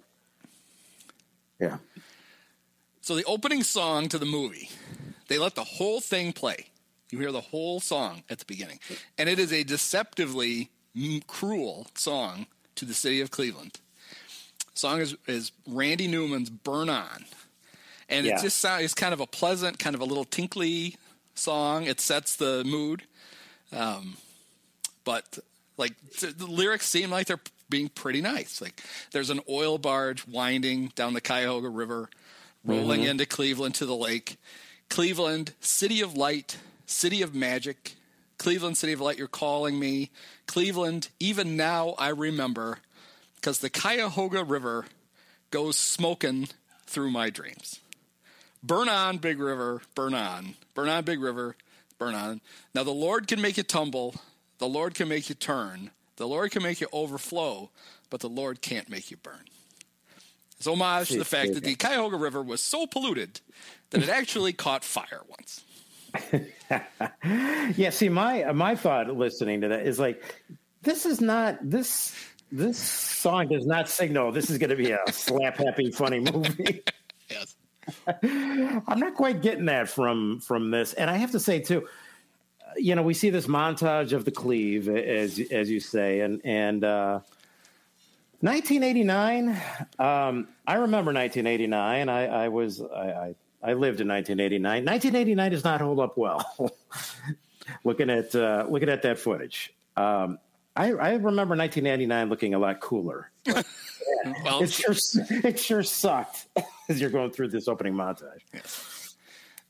yeah, 1.61 1.79
So 3.00 3.17
the 3.17 3.25
opening 3.25 3.62
song 3.65 4.09
to 4.11 4.19
the 4.19 4.26
movie, 4.26 4.70
they 5.29 5.38
let 5.38 5.55
the 5.56 5.65
whole 5.65 6.00
thing 6.00 6.32
play. 6.32 6.67
You 7.11 7.19
hear 7.19 7.32
the 7.32 7.41
whole 7.41 7.81
song 7.81 8.23
at 8.31 8.38
the 8.38 8.44
beginning, 8.44 8.79
and 9.17 9.29
it 9.29 9.38
is 9.38 9.53
a 9.53 9.65
deceptively 9.65 10.70
m- 10.97 11.23
cruel 11.26 11.87
song 11.94 12.47
to 12.76 12.85
the 12.85 12.94
city 12.94 13.20
of 13.20 13.31
Cleveland. 13.31 13.81
Song 14.75 15.00
is 15.00 15.17
is 15.27 15.51
Randy 15.67 16.06
Newman's 16.06 16.51
"Burn 16.51 16.89
On," 16.89 17.25
and 18.08 18.27
Yeah. 18.27 18.39
it 18.39 18.43
just 18.43 18.58
sounds 18.58 18.84
it's 18.84 18.94
kind 18.94 19.13
of 19.13 19.20
a 19.20 19.27
pleasant, 19.27 19.79
kind 19.81 19.94
of 19.96 20.01
a 20.01 20.05
little 20.05 20.25
tinkly 20.27 20.96
song. 21.34 21.84
It 21.87 22.01
sets 22.01 22.37
the 22.37 22.63
mood, 22.65 23.03
um, 23.72 24.19
but 25.05 25.39
like 25.79 25.94
th- 26.19 26.37
the 26.37 26.47
lyrics 26.47 26.87
seem 26.89 27.11
like 27.11 27.29
they're 27.29 27.41
being 27.70 27.89
pretty 27.89 28.20
nice. 28.20 28.61
Like 28.61 28.82
there's 29.13 29.31
an 29.31 29.41
oil 29.49 29.79
barge 29.79 30.27
winding 30.27 30.93
down 30.94 31.15
the 31.15 31.20
Cuyahoga 31.20 31.69
River, 31.69 32.11
rolling 32.65 33.01
mm-hmm. 33.01 33.11
into 33.11 33.27
Cleveland 33.27 33.75
to 33.77 33.87
the 33.87 33.97
lake. 33.97 34.37
Cleveland, 34.91 35.53
city 35.61 36.01
of 36.01 36.17
light, 36.17 36.58
city 36.87 37.23
of 37.23 37.35
magic. 37.35 37.94
Cleveland, 38.39 38.77
city 38.77 38.93
of 38.93 39.01
light, 39.01 39.19
you're 39.19 39.27
calling 39.27 39.79
me. 39.79 40.11
Cleveland, 40.47 41.08
even 41.19 41.56
now 41.56 41.94
I 41.99 42.11
remember, 42.11 42.79
because 43.35 43.58
the 43.58 43.69
Cuyahoga 43.69 44.44
River 44.44 44.87
goes 45.51 45.77
smoking 45.77 46.49
through 46.87 47.11
my 47.11 47.31
dreams. 47.31 47.81
Burn 48.63 48.89
on, 48.89 49.19
Big 49.19 49.41
River, 49.41 49.82
burn 49.94 50.15
on. 50.15 50.55
Burn 50.75 50.89
on, 50.89 51.05
Big 51.05 51.20
River, 51.20 51.56
burn 51.99 52.15
on. 52.15 52.41
Now 52.75 52.85
the 52.85 52.93
Lord 52.93 53.27
can 53.27 53.41
make 53.41 53.58
it 53.58 53.69
tumble, 53.69 54.15
the 54.58 54.69
Lord 54.69 54.94
can 54.94 55.08
make 55.08 55.29
you 55.29 55.34
turn, 55.34 55.91
the 56.17 56.27
Lord 56.27 56.50
can 56.50 56.62
make 56.62 56.81
you 56.81 56.88
overflow, 56.93 57.70
but 58.10 58.20
the 58.20 58.29
Lord 58.29 58.60
can't 58.60 58.88
make 58.88 59.10
you 59.10 59.17
burn. 59.17 59.44
It's 60.58 60.67
homage 60.67 61.08
to 61.10 61.19
the 61.19 61.24
fact 61.24 61.55
that 61.55 61.62
the 61.62 61.77
Cuyahoga 61.77 62.17
River 62.17 62.43
was 62.43 62.60
so 62.60 62.86
polluted 62.86 63.41
that 63.91 64.03
it 64.03 64.08
actually 64.08 64.53
caught 64.65 64.82
fire 64.84 65.22
once. 65.29 65.65
yeah. 67.77 67.91
See, 67.91 68.08
my 68.08 68.50
my 68.53 68.74
thought 68.74 69.08
listening 69.15 69.60
to 69.60 69.69
that 69.69 69.86
is 69.86 69.98
like, 69.98 70.43
this 70.82 71.06
is 71.06 71.20
not 71.20 71.58
this 71.62 72.15
this 72.50 72.79
song 72.79 73.48
does 73.48 73.67
not 73.67 73.91
signal 73.91 74.32
this 74.32 74.48
is 74.48 74.56
going 74.56 74.70
to 74.70 74.77
be 74.77 74.91
a 74.91 74.98
slap 75.12 75.58
happy 75.58 75.91
funny 75.91 76.20
movie. 76.20 76.82
Yes. 77.31 77.56
I'm 78.22 78.98
not 78.98 79.15
quite 79.15 79.43
getting 79.43 79.67
that 79.67 79.91
from 79.91 80.41
from 80.41 80.70
this, 80.70 80.94
and 80.94 81.10
I 81.10 81.17
have 81.17 81.32
to 81.32 81.41
say 81.41 81.60
too, 81.60 81.86
you 82.79 82.94
know, 82.94 83.03
we 83.03 83.15
see 83.15 83.31
this 83.31 83.47
montage 83.47 84.13
of 84.13 84.25
the 84.25 84.31
Cleve, 84.31 84.89
as 84.89 85.39
as 85.51 85.70
you 85.70 85.81
say, 85.81 86.20
and 86.20 86.41
and 86.44 86.85
uh, 86.85 87.20
1989. 88.41 89.49
Um, 89.99 90.49
I 90.67 90.75
remember 90.75 91.13
1989. 91.13 92.08
I, 92.08 92.27
I 92.27 92.49
was 92.49 92.81
I, 92.81 92.87
I 92.87 93.35
I 93.63 93.73
lived 93.73 94.01
in 94.01 94.08
1989. 94.08 94.85
1989 94.85 95.51
does 95.51 95.65
not 95.65 95.81
hold 95.81 96.01
up 96.01 96.17
well. 96.17 96.44
looking 97.85 98.11
at 98.11 98.35
uh, 98.35 98.67
looking 98.69 98.89
at 98.89 99.03
that 99.03 99.19
footage, 99.19 99.75
um, 99.97 100.39
I, 100.77 100.93
I 100.93 101.11
remember 101.15 101.56
1999 101.56 102.29
looking 102.29 102.55
a 102.55 102.58
lot 102.58 102.81
cooler. 102.81 103.31
Well, 104.44 104.63
It 104.63 104.70
sure 104.73 104.94
it 105.44 105.58
sure 105.61 105.82
sucked 105.82 106.47
as 106.89 107.01
you're 107.01 107.11
going 107.11 107.31
through 107.31 107.49
this 107.49 107.69
opening 107.69 107.94
montage. 107.94 108.41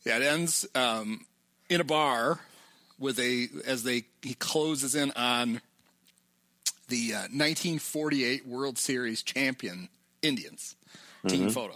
Yeah, 0.05 0.17
it 0.17 0.23
ends 0.23 0.67
um, 0.75 1.27
in 1.69 1.81
a 1.81 1.85
bar 1.85 2.41
with 2.99 3.19
a 3.19 3.49
as 3.67 3.83
they 3.83 4.05
he 4.23 4.35
closes 4.35 4.95
in 4.95 5.13
on 5.13 5.61
the 6.89 7.13
uh, 7.13 7.29
1948 7.31 8.47
World 8.47 8.79
Series 8.79 9.23
champion 9.23 9.89
Indians 10.23 10.77
team 11.27 11.51
photo. 11.51 11.75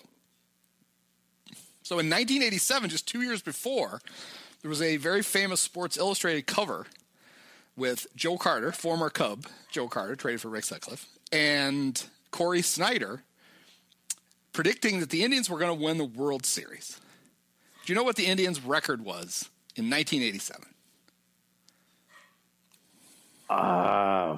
So 1.83 1.99
in 1.99 2.07
1987, 2.09 2.91
just 2.91 3.07
two 3.07 3.23
years 3.23 3.43
before, 3.43 4.01
there 4.63 4.69
was 4.69 4.81
a 4.81 4.97
very 4.97 5.23
famous 5.23 5.61
Sports 5.61 5.97
Illustrated 5.99 6.47
cover 6.47 6.87
with 7.77 8.07
Joe 8.15 8.39
Carter, 8.39 8.73
former 8.73 9.11
Cub 9.11 9.47
Joe 9.71 9.89
Carter, 9.89 10.17
traded 10.17 10.41
for 10.41 10.49
Rick 10.49 10.65
Sutcliffe, 10.65 11.07
and 11.33 12.03
Cory 12.31 12.63
Snyder, 12.63 13.23
predicting 14.53 15.01
that 15.01 15.11
the 15.11 15.25
Indians 15.25 15.51
were 15.51 15.59
going 15.59 15.77
to 15.77 15.85
win 15.85 15.99
the 15.99 16.05
World 16.05 16.47
Series. 16.47 17.01
Do 17.85 17.93
you 17.93 17.97
know 17.99 18.05
what 18.05 18.17
the 18.17 18.27
Indians' 18.27 18.61
record 18.61 19.01
was 19.01 19.51
in 19.75 19.91
1987? 19.91 20.72
Uh, 23.53 24.37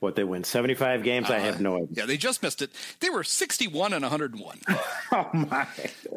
what 0.00 0.16
they 0.16 0.24
win 0.24 0.42
75 0.42 1.02
games? 1.04 1.30
I 1.30 1.38
have 1.38 1.60
no 1.60 1.76
idea. 1.76 1.88
Yeah, 1.92 2.06
they 2.06 2.16
just 2.16 2.42
missed 2.42 2.60
it. 2.60 2.70
They 3.00 3.08
were 3.08 3.22
61 3.24 3.92
and 3.92 4.02
101. 4.02 4.58
Oh 5.14 5.28
my! 5.34 5.66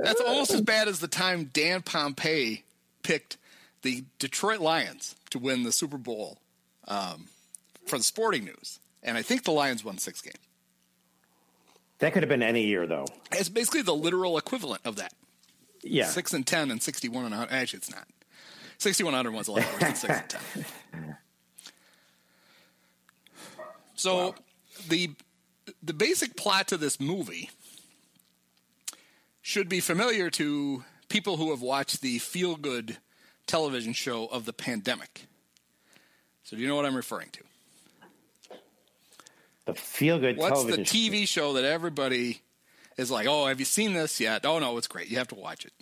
That's 0.04 0.22
almost 0.22 0.52
as 0.52 0.62
bad 0.62 0.88
as 0.88 1.00
the 1.02 1.10
time 1.10 1.50
Dan 1.52 1.82
Pompei 1.82 2.62
picked 3.04 3.36
the 3.82 4.06
Detroit 4.20 4.62
Lions 4.62 5.16
to 5.32 5.38
win 5.38 5.64
the 5.64 5.74
Super 5.74 5.98
Bowl 5.98 6.38
um, 6.88 7.26
for 7.86 7.98
the 7.98 8.04
Sporting 8.06 8.46
News, 8.46 8.80
and 9.04 9.18
I 9.18 9.22
think 9.22 9.44
the 9.44 9.52
Lions 9.52 9.84
won 9.84 9.98
six 9.98 10.22
games. 10.22 10.38
That 12.00 12.14
could 12.14 12.24
have 12.24 12.30
been 12.30 12.42
any 12.42 12.64
year, 12.66 12.88
though. 12.88 13.06
It's 13.34 13.50
basically 13.50 13.82
the 13.82 13.94
literal 13.96 14.38
equivalent 14.38 14.82
of 14.86 14.96
that. 14.96 15.12
Yeah, 15.84 16.06
Six 16.06 16.34
and 16.34 16.48
ten 16.48 16.72
and 16.72 16.82
sixty-one 16.82 17.26
and 17.26 17.32
100. 17.36 17.54
Actually, 17.54 17.78
it's 17.80 17.92
not. 17.92 18.08
Sixty-one 18.78 19.14
hundred 19.14 19.34
was 19.34 19.50
a 19.50 19.52
lot 19.52 19.66
worse 19.74 19.80
than 19.82 19.96
six 19.96 20.20
and 20.20 20.30
ten. 20.30 21.18
So 24.06 24.36
the 24.88 25.10
the 25.82 25.94
basic 25.94 26.36
plot 26.36 26.68
to 26.68 26.78
this 26.78 27.00
movie 27.00 27.50
should 29.42 29.68
be 29.68 29.80
familiar 29.80 30.30
to 30.30 30.84
people 31.10 31.38
who 31.38 31.50
have 31.50 31.62
watched 31.62 32.02
the 32.02 32.20
feel-good 32.20 32.98
television 33.48 33.94
show 33.94 34.28
of 34.28 34.46
the 34.46 34.54
pandemic. 34.54 35.26
So 36.44 36.56
do 36.56 36.62
you 36.62 36.68
know 36.68 36.76
what 36.76 36.86
I'm 36.86 36.96
referring 36.96 37.30
to? 37.32 38.54
the 39.66 39.74
feel 39.74 40.20
good 40.20 40.38
What's 40.38 40.64
the. 40.66 40.78
TV 40.78 41.28
show 41.28 41.54
that 41.54 41.66
everybody 41.66 42.42
is 42.98 43.10
like, 43.10 43.26
"Oh, 43.28 43.48
have 43.48 43.58
you 43.60 43.66
seen 43.66 43.94
this 43.94 44.20
yet?" 44.20 44.46
Oh 44.46 44.60
no, 44.60 44.78
it's 44.78 44.86
great. 44.86 45.10
You 45.10 45.18
have 45.18 45.30
to 45.30 45.36
watch 45.36 45.66
it. 45.66 45.74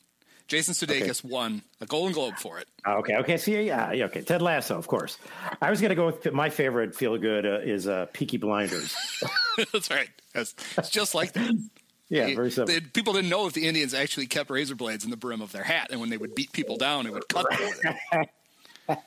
Jason 0.47 0.73
Sudeikis 0.73 1.23
won 1.23 1.62
a 1.81 1.85
Golden 1.85 2.13
Globe 2.13 2.35
for 2.38 2.59
it. 2.59 2.67
Oh, 2.85 2.97
Okay, 2.97 3.15
okay, 3.17 3.38
see, 3.38 3.62
yeah, 3.65 3.91
yeah, 3.93 4.05
okay. 4.05 4.21
Ted 4.21 4.41
Lasso, 4.41 4.77
of 4.77 4.88
course. 4.88 5.17
I 5.62 5.69
was 5.69 5.79
going 5.81 5.89
to 5.89 5.95
go 5.95 6.07
with 6.07 6.31
my 6.33 6.50
favorite 6.50 6.95
feel 6.95 7.17
good 7.17 7.45
uh, 7.45 7.59
is 7.59 7.88
uh, 7.88 8.07
Peaky 8.13 8.38
Blinders. 8.38 8.95
That's 9.73 9.89
right. 9.89 10.09
It's, 10.35 10.53
it's 10.77 10.89
just 10.89 11.15
like 11.15 11.33
that. 11.33 11.51
Yeah, 12.09 12.35
very 12.35 12.51
simple. 12.51 12.73
they- 12.73 12.81
people 12.81 13.13
didn't 13.13 13.29
know 13.29 13.47
if 13.47 13.53
the 13.53 13.67
Indians 13.67 13.93
actually 13.93 14.27
kept 14.27 14.50
razor 14.50 14.75
blades 14.75 15.03
in 15.05 15.09
the 15.12 15.17
brim 15.17 15.41
of 15.41 15.51
their 15.51 15.63
hat, 15.63 15.88
and 15.91 16.00
when 16.00 16.09
they 16.09 16.17
would 16.17 16.35
beat 16.35 16.51
people 16.51 16.77
down, 16.77 17.07
it 17.07 17.13
would 17.13 17.27
cut 17.27 17.45
them. 17.50 18.25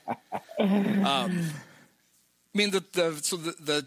Um, 0.59 1.05
I 1.05 2.57
mean, 2.57 2.71
the, 2.71 2.83
the 2.93 3.19
so 3.21 3.35
the, 3.37 3.51
the 3.59 3.85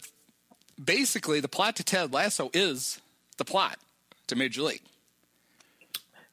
basically 0.83 1.40
the 1.40 1.49
plot 1.49 1.76
to 1.76 1.85
Ted 1.85 2.12
Lasso 2.12 2.50
is 2.54 3.00
the 3.38 3.45
plot 3.45 3.76
to 4.28 4.37
Major 4.37 4.62
League. 4.62 4.83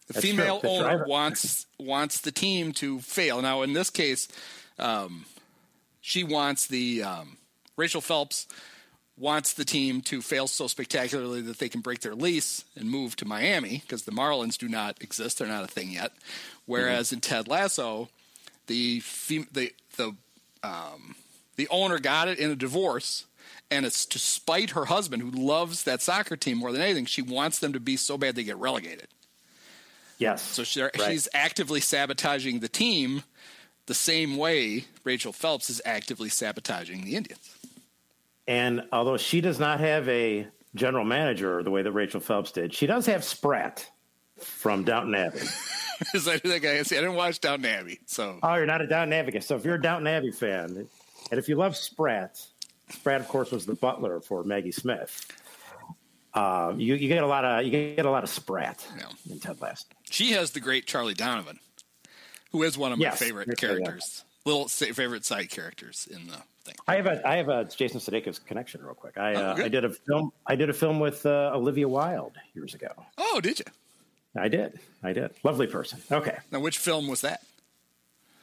The 0.08 0.14
That's 0.14 0.26
female 0.26 0.62
true. 0.62 0.70
Owner 0.70 1.06
wants 1.06 1.66
wants 1.78 2.22
the 2.22 2.32
team 2.32 2.72
to 2.74 3.00
fail. 3.00 3.42
Now, 3.42 3.62
in 3.62 3.74
this 3.74 3.90
case, 3.90 4.28
um, 4.80 5.26
she 6.00 6.24
wants 6.24 6.68
the 6.68 7.04
um, 7.04 7.38
Rachel 7.76 8.02
Phelps 8.02 8.48
wants 9.18 9.54
the 9.54 9.66
team 9.66 10.02
to 10.02 10.22
fail 10.22 10.48
so 10.48 10.68
spectacularly 10.68 11.42
that 11.42 11.58
they 11.58 11.68
can 11.68 11.82
break 11.82 12.02
their 12.02 12.16
lease 12.16 12.64
and 12.76 12.90
move 12.90 13.16
to 13.16 13.26
Miami 13.26 13.82
because 13.82 14.04
the 14.04 14.12
Marlins 14.12 14.58
do 14.58 14.70
not 14.70 15.02
exist; 15.02 15.40
they're 15.40 15.48
not 15.48 15.66
a 15.66 15.68
thing 15.68 15.92
yet. 15.92 16.14
Whereas 16.66 17.12
in 17.12 17.20
Ted 17.20 17.48
Lasso, 17.48 18.10
the 18.68 19.02
fem- 19.02 19.48
the 19.52 19.74
the 19.98 20.16
um, 20.64 21.16
the 21.58 21.68
owner 21.70 22.00
got 22.00 22.30
it 22.30 22.40
in 22.40 22.50
a 22.50 22.56
divorce, 22.56 23.26
and 23.70 23.86
it's 23.86 24.06
to 24.06 24.20
spite 24.20 24.70
her 24.70 24.86
husband 24.86 25.22
who 25.22 25.32
loves 25.32 25.84
that 25.84 26.02
soccer 26.02 26.38
team 26.38 26.60
more 26.60 26.72
than 26.72 26.82
anything. 26.82 27.06
She 27.06 27.22
wants 27.22 27.60
them 27.60 27.74
to 27.74 27.80
be 27.82 27.98
so 27.98 28.18
bad 28.18 28.36
they 28.36 28.44
get 28.44 28.58
relegated. 28.58 29.08
Yes. 30.17 30.41
So 30.41 30.63
she, 30.63 30.81
Right. 30.81 30.91
she's 31.07 31.27
actively 31.33 31.79
sabotaging 31.81 32.59
the 32.59 32.69
team 32.69 33.24
the 33.86 33.93
same 33.93 34.38
way 34.38 34.86
Rachel 35.03 35.31
Phelps 35.31 35.69
is 35.69 35.81
actively 35.86 36.29
sabotaging 36.29 37.05
the 37.05 37.15
Indians. 37.15 37.55
And 38.47 38.83
although 38.91 39.17
she 39.17 39.41
does 39.41 39.59
not 39.59 39.79
have 39.79 40.07
a 40.09 40.47
general 40.75 41.05
manager 41.05 41.63
the 41.63 41.71
way 41.71 41.81
that 41.81 41.91
Rachel 41.91 42.19
Phelps 42.19 42.51
did, 42.51 42.74
she 42.74 42.86
does 42.88 43.05
have 43.05 43.24
Spratt 43.24 43.89
from 44.39 44.83
Downton 44.83 45.15
Abbey. 45.15 45.39
Is 46.13 46.25
that 46.25 46.43
that 46.43 46.62
guy? 46.62 46.81
See, 46.83 46.95
I 46.95 47.01
didn't 47.01 47.15
watch 47.15 47.39
Downton 47.41 47.65
Abbey, 47.65 48.00
so 48.05 48.38
Oh, 48.43 48.53
you're 48.55 48.65
not 48.67 48.81
a 48.81 48.88
Downton 48.88 49.13
Abbey 49.13 49.31
guy. 49.31 49.39
So 49.39 49.55
if 49.55 49.65
you're 49.65 49.75
a 49.75 49.81
Downton 49.81 50.07
Abbey 50.07 50.31
fan, 50.31 50.88
and 51.31 51.39
if 51.39 51.50
you 51.50 51.55
love 51.55 51.75
Spratt, 51.75 52.39
Spratt, 52.89 53.19
of 53.21 53.27
course, 53.27 53.51
was 53.51 53.65
the 53.65 53.74
butler 53.74 54.19
for 54.21 54.43
Maggie 54.43 54.71
Smith. 54.71 55.25
Um, 56.38 56.79
you, 56.79 56.96
you 56.96 57.08
get 57.08 57.24
a 57.24 57.27
lot 57.27 57.44
of 57.46 57.65
you 57.65 57.72
get 57.72 58.06
a 58.06 58.10
lot 58.12 58.24
of 58.24 58.29
Spratt 58.29 58.86
Yeah. 58.98 59.06
in 59.32 59.39
Ted 59.39 59.60
Lasso. 59.62 59.86
she 60.10 60.32
has 60.32 60.51
the 60.51 60.60
great 60.60 60.86
Charlie 60.86 61.13
Donovan, 61.13 61.60
who 62.51 62.63
is 62.63 62.77
one 62.77 62.91
of 62.91 63.00
my 63.00 63.03
Yes, 63.06 63.20
favorite 63.20 63.48
yes, 63.48 63.58
yeah. 63.62 63.67
characters, 63.70 64.24
little 64.46 64.67
favorite 64.67 65.25
side 65.25 65.50
characters 65.50 66.08
in 66.12 66.27
the 66.27 66.38
thing. 66.63 66.75
I 66.88 66.96
have 66.96 67.08
a 67.08 67.27
I 67.27 67.36
have 67.38 67.50
a 67.50 67.65
Jason 67.65 68.00
Sudeikis 68.00 68.44
connection 68.46 68.84
real 68.84 68.94
quick. 68.94 69.17
I 69.17 69.34
Oh, 69.36 69.41
uh. 69.51 69.56
I 69.58 69.67
did 69.67 69.84
a 69.86 69.89
film 69.91 70.32
I 70.46 70.56
did 70.56 70.70
a 70.70 70.74
film 70.74 71.00
with 71.00 71.25
uh, 71.25 71.51
Olivia 71.53 71.88
Wilde 71.88 72.36
years 72.53 72.74
ago. 72.75 72.89
Oh, 73.17 73.39
did 73.41 73.60
you? 73.60 73.65
I 74.39 74.48
did 74.50 74.79
I 75.03 75.13
did 75.13 75.32
lovely 75.44 75.67
person. 75.67 76.00
Okay, 76.12 76.38
Now, 76.51 76.60
which 76.60 76.77
film 76.77 77.08
was 77.08 77.22
that? 77.22 77.41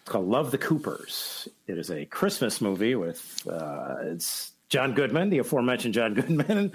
it's 0.01 0.11
called 0.11 0.27
Love 0.29 0.51
the 0.51 0.59
Coopers. 0.59 1.49
It 1.67 1.79
is 1.79 1.91
a 1.91 2.05
Christmas 2.07 2.61
movie 2.61 2.95
with 2.95 3.47
uh, 3.49 3.97
it's 4.03 4.53
John 4.69 4.93
Goodman, 4.95 5.31
the 5.31 5.39
aforementioned 5.39 5.95
John 5.95 6.15
Goodman, 6.19 6.73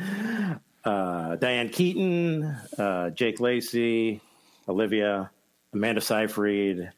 uh, 0.86 1.36
Diane 1.36 1.70
Keaton, 1.70 2.44
uh, 2.78 3.10
Jake 3.12 3.40
Lacy, 3.40 4.22
Olivia, 4.68 5.30
Amanda 5.74 6.02
Seyfried, 6.02 6.92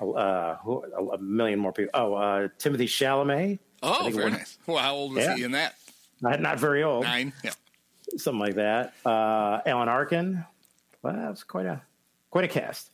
uh, 0.00 0.54
who, 0.56 0.84
a 1.12 1.18
million 1.18 1.58
more 1.58 1.72
people. 1.72 1.90
Oh, 1.94 2.14
uh, 2.14 2.48
Timothée 2.58 2.84
Chalamet. 2.88 3.58
Oh, 3.82 4.10
very 4.12 4.30
nice. 4.32 4.58
Well, 4.66 4.78
how 4.78 4.94
old 4.94 5.14
was 5.14 5.24
Yeah. 5.24 5.36
he 5.36 5.42
in 5.44 5.52
that? 5.52 5.74
Not, 6.20 6.40
not 6.40 6.58
very 6.60 6.82
old. 6.82 7.04
Nine. 7.04 7.32
Yeah. 7.42 7.52
something 8.16 8.40
like 8.40 8.56
that. 8.56 8.92
Uh, 9.06 9.60
Alan 9.64 9.88
Arkin. 9.88 10.44
Well, 11.02 11.14
that's 11.14 11.44
quite 11.44 11.64
a 11.66 11.80
quite 12.30 12.44
a 12.44 12.48
cast. 12.48 12.90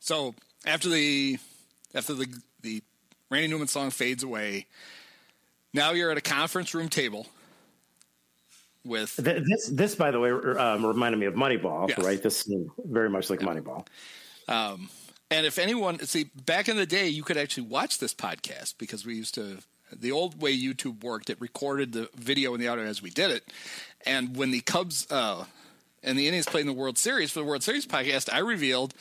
So 0.00 0.34
after 0.64 0.88
the 0.88 1.38
after 1.94 2.14
the 2.14 2.26
the 2.62 2.82
Randy 3.30 3.48
Newman 3.48 3.68
song 3.68 3.90
fades 3.90 4.22
away, 4.22 4.66
now 5.74 5.90
you're 5.92 6.10
at 6.10 6.16
a 6.16 6.22
conference 6.22 6.74
room 6.74 6.88
table 6.88 7.26
with 8.86 9.16
Th- 9.16 9.42
This, 9.44 9.68
this, 9.68 9.94
by 9.94 10.10
the 10.10 10.20
way, 10.20 10.30
um, 10.30 10.84
reminded 10.84 11.18
me 11.18 11.26
of 11.26 11.34
Moneyball. 11.34 11.88
Yes. 11.88 11.98
Right, 11.98 12.22
this 12.22 12.40
seemed 12.40 12.70
very 12.84 13.10
much 13.10 13.30
like 13.30 13.40
Moneyball. 13.40 13.86
Um, 14.48 14.88
and 15.30 15.44
if 15.44 15.58
anyone 15.58 15.98
see 16.00 16.30
back 16.44 16.68
in 16.68 16.76
the 16.76 16.86
day, 16.86 17.08
you 17.08 17.22
could 17.22 17.36
actually 17.36 17.64
watch 17.64 17.98
this 17.98 18.14
podcast 18.14 18.74
because 18.78 19.04
we 19.04 19.14
used 19.14 19.34
to 19.34 19.58
the 19.92 20.12
old 20.12 20.40
way 20.40 20.56
YouTube 20.56 21.02
worked. 21.02 21.30
It 21.30 21.40
recorded 21.40 21.92
the 21.92 22.08
video 22.16 22.54
and 22.54 22.62
the 22.62 22.68
audio 22.68 22.84
as 22.84 23.02
we 23.02 23.10
did 23.10 23.30
it. 23.30 23.44
And 24.04 24.36
when 24.36 24.50
the 24.50 24.60
Cubs 24.60 25.06
uh, 25.10 25.44
and 26.02 26.18
the 26.18 26.26
Indians 26.26 26.46
played 26.46 26.62
in 26.62 26.66
the 26.66 26.72
World 26.72 26.98
Series 26.98 27.30
for 27.30 27.40
the 27.40 27.44
World 27.44 27.62
Series 27.62 27.86
podcast, 27.86 28.32
I 28.32 28.38
revealed. 28.38 28.94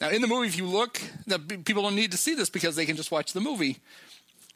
Now 0.00 0.10
in 0.10 0.22
the 0.22 0.28
movie, 0.28 0.48
if 0.48 0.56
you 0.56 0.66
look, 0.66 1.00
the, 1.26 1.38
people 1.38 1.82
don't 1.82 1.96
need 1.96 2.12
to 2.12 2.18
see 2.18 2.34
this 2.34 2.50
because 2.50 2.76
they 2.76 2.86
can 2.86 2.96
just 2.96 3.10
watch 3.10 3.32
the 3.32 3.40
movie. 3.40 3.78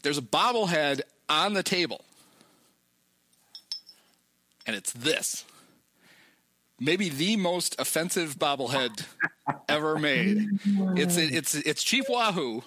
There's 0.02 0.18
a 0.18 0.23
bobblehead 0.23 1.00
on 1.28 1.54
the 1.54 1.62
table, 1.62 2.04
and 4.69 4.77
it's 4.77 4.93
this 4.93 5.45
maybe 6.79 7.09
the 7.09 7.37
most 7.37 7.75
offensive 7.81 8.39
bobblehead 8.39 9.05
ever 9.69 9.99
made. 9.99 10.47
It's 10.97 11.17
it's 11.17 11.55
it's 11.55 11.83
Chief 11.83 12.05
Wahoo 12.09 12.63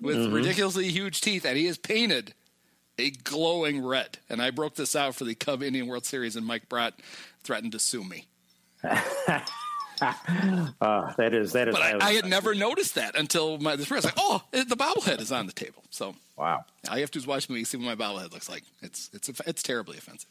with 0.00 0.32
ridiculously 0.32 0.90
huge 0.90 1.20
teeth, 1.20 1.44
and 1.44 1.56
he 1.56 1.66
is 1.66 1.78
painted 1.78 2.34
a 2.98 3.10
glowing 3.10 3.84
red. 3.84 4.18
And 4.28 4.40
I 4.40 4.50
broke 4.50 4.74
this 4.76 4.94
out 4.94 5.14
for 5.14 5.24
the 5.24 5.34
Cub 5.34 5.62
Indian 5.62 5.86
World 5.86 6.04
Series, 6.04 6.36
and 6.36 6.46
Mike 6.46 6.68
Brott 6.68 6.92
threatened 7.42 7.72
to 7.72 7.78
sue 7.78 8.04
me. 8.04 8.26
Uh, 8.84 9.40
that 11.16 11.32
is 11.32 11.52
that 11.52 11.68
is. 11.68 11.74
But 11.74 11.82
I, 11.82 11.98
I 12.00 12.12
had 12.12 12.26
never 12.26 12.54
noticed 12.54 12.94
that 12.96 13.18
until 13.18 13.58
my 13.58 13.76
this. 13.76 13.90
Was 13.90 14.04
like, 14.04 14.14
oh, 14.18 14.42
the 14.52 14.76
bobblehead 14.76 15.20
is 15.20 15.32
on 15.32 15.46
the 15.46 15.52
table. 15.52 15.82
So 15.90 16.14
wow. 16.36 16.64
all 16.88 16.96
you 16.96 17.00
have 17.00 17.10
to 17.12 17.18
do 17.18 17.22
is 17.22 17.26
watch 17.26 17.46
the 17.46 17.54
movie, 17.54 17.64
see 17.64 17.78
what 17.78 17.98
my 17.98 18.04
bobblehead 18.04 18.32
looks 18.32 18.50
like. 18.50 18.62
It's 18.82 19.10
it's 19.14 19.28
it's 19.46 19.62
terribly 19.62 19.96
offensive. 19.96 20.28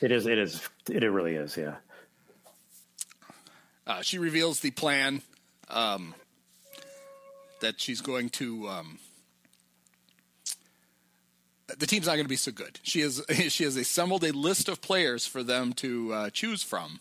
It 0.00 0.12
is. 0.12 0.26
It 0.26 0.38
is. 0.38 0.68
It 0.88 1.02
really 1.02 1.34
is. 1.34 1.56
Yeah. 1.56 1.76
Uh, 3.86 4.02
she 4.02 4.18
reveals 4.18 4.60
the 4.60 4.70
plan 4.70 5.22
um, 5.68 6.14
that 7.60 7.80
she's 7.80 8.00
going 8.00 8.30
to. 8.30 8.68
Um, 8.68 8.98
the 11.78 11.86
team's 11.86 12.06
not 12.06 12.14
going 12.14 12.24
to 12.24 12.28
be 12.28 12.36
so 12.36 12.52
good. 12.52 12.80
She 12.82 13.00
has 13.00 13.22
she 13.48 13.64
has 13.64 13.76
assembled 13.76 14.24
a 14.24 14.32
list 14.32 14.68
of 14.68 14.80
players 14.80 15.26
for 15.26 15.42
them 15.42 15.72
to 15.74 16.12
uh, 16.12 16.30
choose 16.30 16.62
from, 16.62 17.00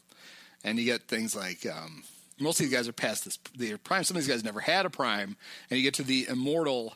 and 0.63 0.77
you 0.77 0.85
get 0.85 1.03
things 1.03 1.35
like 1.35 1.65
um, 1.65 2.03
most 2.39 2.59
of 2.59 2.65
these 2.65 2.73
guys 2.73 2.87
are 2.87 2.93
past 2.93 3.25
this 3.25 3.37
their 3.55 3.77
prime. 3.77 4.03
Some 4.03 4.17
of 4.17 4.23
these 4.23 4.33
guys 4.33 4.43
never 4.43 4.59
had 4.59 4.85
a 4.85 4.89
prime, 4.89 5.37
and 5.69 5.77
you 5.77 5.83
get 5.83 5.93
to 5.95 6.03
the 6.03 6.27
immortal. 6.29 6.95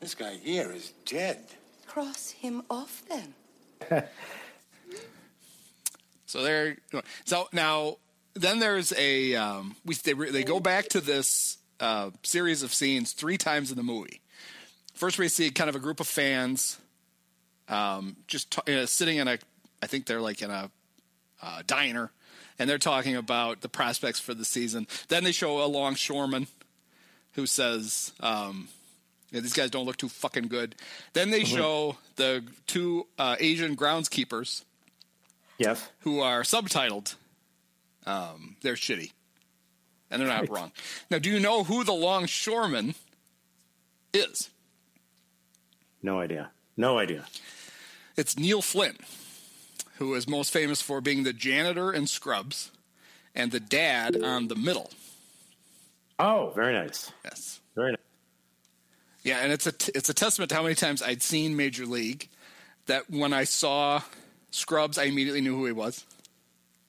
This 0.00 0.14
guy 0.14 0.36
here 0.36 0.72
is 0.72 0.92
dead. 1.04 1.44
Cross 1.86 2.30
him 2.30 2.62
off 2.70 3.02
then. 3.08 3.34
So 6.26 6.42
there. 6.42 6.76
So 7.24 7.48
now, 7.52 7.96
then 8.34 8.58
there's 8.58 8.92
a 8.96 9.34
um, 9.36 9.76
we 9.84 9.94
they 9.94 10.12
they 10.12 10.44
go 10.44 10.60
back 10.60 10.88
to 10.88 11.00
this 11.00 11.58
uh, 11.80 12.10
series 12.22 12.62
of 12.62 12.74
scenes 12.74 13.12
three 13.12 13.38
times 13.38 13.70
in 13.70 13.76
the 13.76 13.82
movie. 13.82 14.20
First, 14.94 15.18
we 15.18 15.28
see 15.28 15.50
kind 15.50 15.70
of 15.70 15.76
a 15.76 15.78
group 15.78 16.00
of 16.00 16.06
fans, 16.06 16.78
um, 17.68 18.16
just 18.26 18.50
t- 18.50 18.74
uh, 18.76 18.86
sitting 18.86 19.18
in 19.18 19.28
a. 19.28 19.38
I 19.82 19.86
think 19.86 20.06
they're 20.06 20.20
like 20.20 20.42
in 20.42 20.50
a 20.50 20.70
uh, 21.42 21.62
diner, 21.66 22.10
and 22.58 22.68
they're 22.68 22.78
talking 22.78 23.14
about 23.14 23.60
the 23.60 23.68
prospects 23.68 24.18
for 24.18 24.34
the 24.34 24.44
season. 24.44 24.86
Then 25.08 25.22
they 25.22 25.32
show 25.32 25.62
a 25.62 25.66
longshoreman 25.66 26.48
who 27.34 27.46
says, 27.46 28.12
um, 28.20 28.68
yeah, 29.30 29.40
"These 29.40 29.52
guys 29.52 29.70
don't 29.70 29.84
look 29.84 29.98
too 29.98 30.08
fucking 30.08 30.48
good." 30.48 30.74
Then 31.12 31.30
they 31.30 31.44
show 31.44 31.98
the 32.16 32.42
two 32.66 33.06
uh, 33.18 33.36
Asian 33.38 33.76
groundskeepers 33.76 34.64
Yes. 35.58 35.88
who 36.00 36.20
are 36.20 36.42
subtitled. 36.42 37.14
Um, 38.04 38.56
they're 38.62 38.74
shitty, 38.74 39.12
and 40.10 40.20
they're 40.20 40.28
not 40.28 40.42
Right. 40.42 40.50
wrong. 40.50 40.72
Now, 41.10 41.18
do 41.18 41.30
you 41.30 41.40
know 41.40 41.64
who 41.64 41.82
the 41.84 41.92
longshoreman 41.94 42.94
is? 44.12 44.50
No 46.02 46.20
idea. 46.20 46.50
No 46.76 46.98
idea. 46.98 47.26
It's 48.16 48.36
Neil 48.38 48.62
Flynn, 48.62 48.96
who 49.96 50.14
is 50.14 50.28
most 50.28 50.52
famous 50.52 50.80
for 50.82 51.00
being 51.00 51.22
the 51.24 51.32
janitor 51.32 51.92
in 51.92 52.06
Scrubs 52.06 52.70
and 53.34 53.50
the 53.50 53.60
dad 53.60 54.22
on 54.22 54.48
The 54.48 54.54
Middle. 54.56 54.90
Oh, 56.18 56.52
very 56.54 56.72
nice. 56.72 57.10
Yes. 57.24 57.60
Very 57.74 57.92
nice. 57.92 58.00
Yeah, 59.22 59.38
and 59.38 59.52
it's 59.52 59.66
a 59.66 59.72
t- 59.72 59.92
it's 59.94 60.08
a 60.08 60.14
testament 60.14 60.50
to 60.50 60.54
how 60.54 60.62
many 60.62 60.74
times 60.76 61.02
I'd 61.02 61.22
seen 61.22 61.56
Major 61.56 61.84
League 61.84 62.28
that 62.86 63.10
when 63.10 63.32
I 63.32 63.44
saw 63.44 64.02
Scrubs, 64.50 64.98
I 64.98 65.04
immediately 65.04 65.40
knew 65.40 65.56
who 65.56 65.66
he 65.66 65.72
was. 65.72 66.04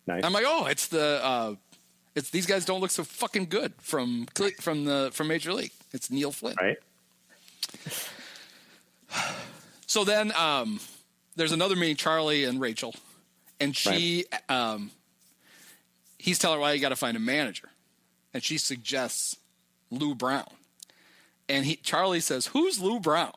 Nice. 0.06 0.24
I'm 0.24 0.34
like, 0.34 0.46
oh, 0.48 0.66
it's 0.68 0.88
the 0.88 1.20
uh, 1.24 1.56
it's 2.16 2.30
these 2.30 2.46
guys 2.46 2.66
don't 2.66 2.82
look 2.82 2.92
so 2.92 3.04
fucking 3.04 3.46
good 3.46 3.74
from 3.80 4.28
from 4.60 4.86
the 4.86 5.10
from 5.14 5.28
Major 5.28 5.54
League. 5.54 5.72
It's 5.94 6.10
Neil 6.10 6.32
Flynn. 6.32 6.56
right. 6.60 6.78
So 9.90 10.04
then 10.04 10.34
um, 10.34 10.82
there's 11.38 11.54
another 11.54 11.78
meeting, 11.78 11.96
Charlie 11.96 12.44
and 12.44 12.60
Rachel, 12.60 12.94
and 13.58 13.74
she 13.74 14.26
um, 14.50 14.92
he's 16.18 16.38
telling 16.40 16.58
her, 16.58 16.62
well, 16.62 16.76
you 16.76 16.82
got 16.82 16.90
to 16.90 16.98
find 16.98 17.16
a 17.16 17.22
manager, 17.22 17.70
and 18.34 18.44
she 18.44 18.58
suggests 18.58 19.38
Lou 19.90 20.14
Brown, 20.14 20.50
and 21.48 21.66
he 21.66 21.78
Charlie 21.78 22.20
says, 22.20 22.48
who's 22.48 22.82
Lou 22.82 23.00
Brown? 23.00 23.32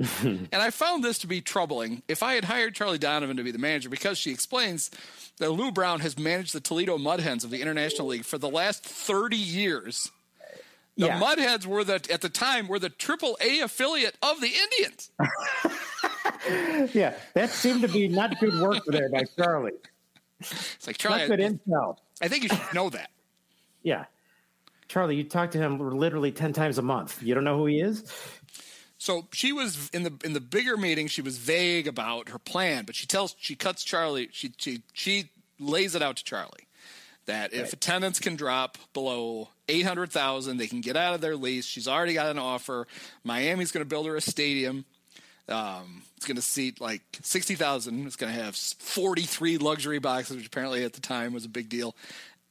and 0.22 0.48
I 0.54 0.70
found 0.70 1.04
this 1.04 1.18
to 1.18 1.26
be 1.26 1.40
troubling. 1.40 2.02
If 2.08 2.22
I 2.22 2.34
had 2.34 2.44
hired 2.46 2.74
Charlie 2.74 2.98
Donovan 2.98 3.36
to 3.36 3.42
be 3.44 3.50
the 3.50 3.58
manager, 3.58 3.88
because 3.88 4.16
she 4.18 4.30
explains 4.30 4.90
that 5.38 5.50
Lou 5.50 5.70
Brown 5.70 6.00
has 6.00 6.18
managed 6.18 6.54
the 6.54 6.60
Toledo 6.60 6.96
Mudhens 6.98 7.44
of 7.44 7.50
the 7.50 7.60
International 7.60 8.08
League 8.08 8.24
for 8.24 8.38
the 8.38 8.48
last 8.48 8.82
30 8.84 9.36
years. 9.36 10.10
The 10.96 11.06
Yeah. 11.06 11.20
Mudheads 11.20 11.66
were 11.66 11.84
the 11.84 11.94
at 12.10 12.20
the 12.20 12.28
time 12.28 12.66
were 12.68 12.78
the 12.78 12.88
Triple 12.90 13.36
A 13.40 13.60
affiliate 13.60 14.16
of 14.22 14.40
the 14.40 14.50
Indians. 14.52 15.10
Yeah, 16.94 17.14
that 17.34 17.50
seemed 17.50 17.82
to 17.82 17.88
be 17.88 18.08
not 18.08 18.38
good 18.40 18.58
work 18.60 18.82
there 18.86 19.08
by 19.10 19.24
Charlie. 19.36 19.72
It's 20.40 20.86
like 20.86 20.96
Charlie, 20.96 21.18
Not 21.20 21.28
good 21.28 21.40
I, 21.40 21.48
intel. 21.50 21.96
I 22.22 22.28
think 22.28 22.42
you 22.44 22.48
should 22.48 22.74
know 22.74 22.88
that. 22.90 23.10
Yeah. 23.82 24.06
Charlie, 24.88 25.16
you 25.16 25.24
talk 25.24 25.50
to 25.52 25.58
him 25.58 25.78
literally 25.98 26.32
10 26.32 26.52
times 26.52 26.78
a 26.78 26.82
month. 26.82 27.22
You 27.22 27.34
don't 27.34 27.44
know 27.44 27.56
who 27.58 27.66
he 27.66 27.80
is? 27.80 28.10
So 29.00 29.26
she 29.32 29.50
was 29.50 29.88
in 29.94 30.02
the 30.02 30.12
in 30.22 30.34
the 30.34 30.42
bigger 30.42 30.76
meeting. 30.76 31.08
She 31.08 31.22
was 31.22 31.38
vague 31.38 31.88
about 31.88 32.28
her 32.28 32.38
plan, 32.38 32.84
but 32.84 32.94
she 32.94 33.06
tells 33.06 33.34
she 33.40 33.56
cuts 33.56 33.82
Charlie. 33.82 34.28
She 34.30 34.52
she 34.58 34.82
she 34.92 35.30
lays 35.58 35.94
it 35.94 36.02
out 36.02 36.16
to 36.18 36.24
Charlie 36.24 36.68
that 37.24 37.54
if 37.54 37.72
attendance 37.72 38.18
can 38.20 38.36
drop 38.36 38.76
below 38.92 39.48
eight 39.70 39.86
hundred 39.86 40.12
thousand, 40.12 40.58
they 40.58 40.66
can 40.66 40.82
get 40.82 40.98
out 40.98 41.14
of 41.14 41.22
their 41.22 41.34
lease. 41.34 41.64
She's 41.64 41.88
already 41.88 42.12
got 42.12 42.26
an 42.26 42.38
offer. 42.38 42.86
Miami's 43.24 43.72
going 43.72 43.82
to 43.82 43.88
build 43.88 44.04
her 44.04 44.16
a 44.16 44.20
stadium. 44.20 44.84
Um, 45.48 46.02
it's 46.18 46.26
going 46.26 46.36
to 46.36 46.42
seat 46.42 46.78
like 46.78 47.00
sixty 47.22 47.54
thousand. 47.54 48.06
It's 48.06 48.16
going 48.16 48.34
to 48.34 48.38
have 48.38 48.54
forty 48.54 49.22
three 49.22 49.56
luxury 49.56 49.98
boxes, 49.98 50.36
which 50.36 50.46
apparently 50.46 50.84
at 50.84 50.92
the 50.92 51.00
time 51.00 51.32
was 51.32 51.46
a 51.46 51.48
big 51.48 51.70
deal. 51.70 51.96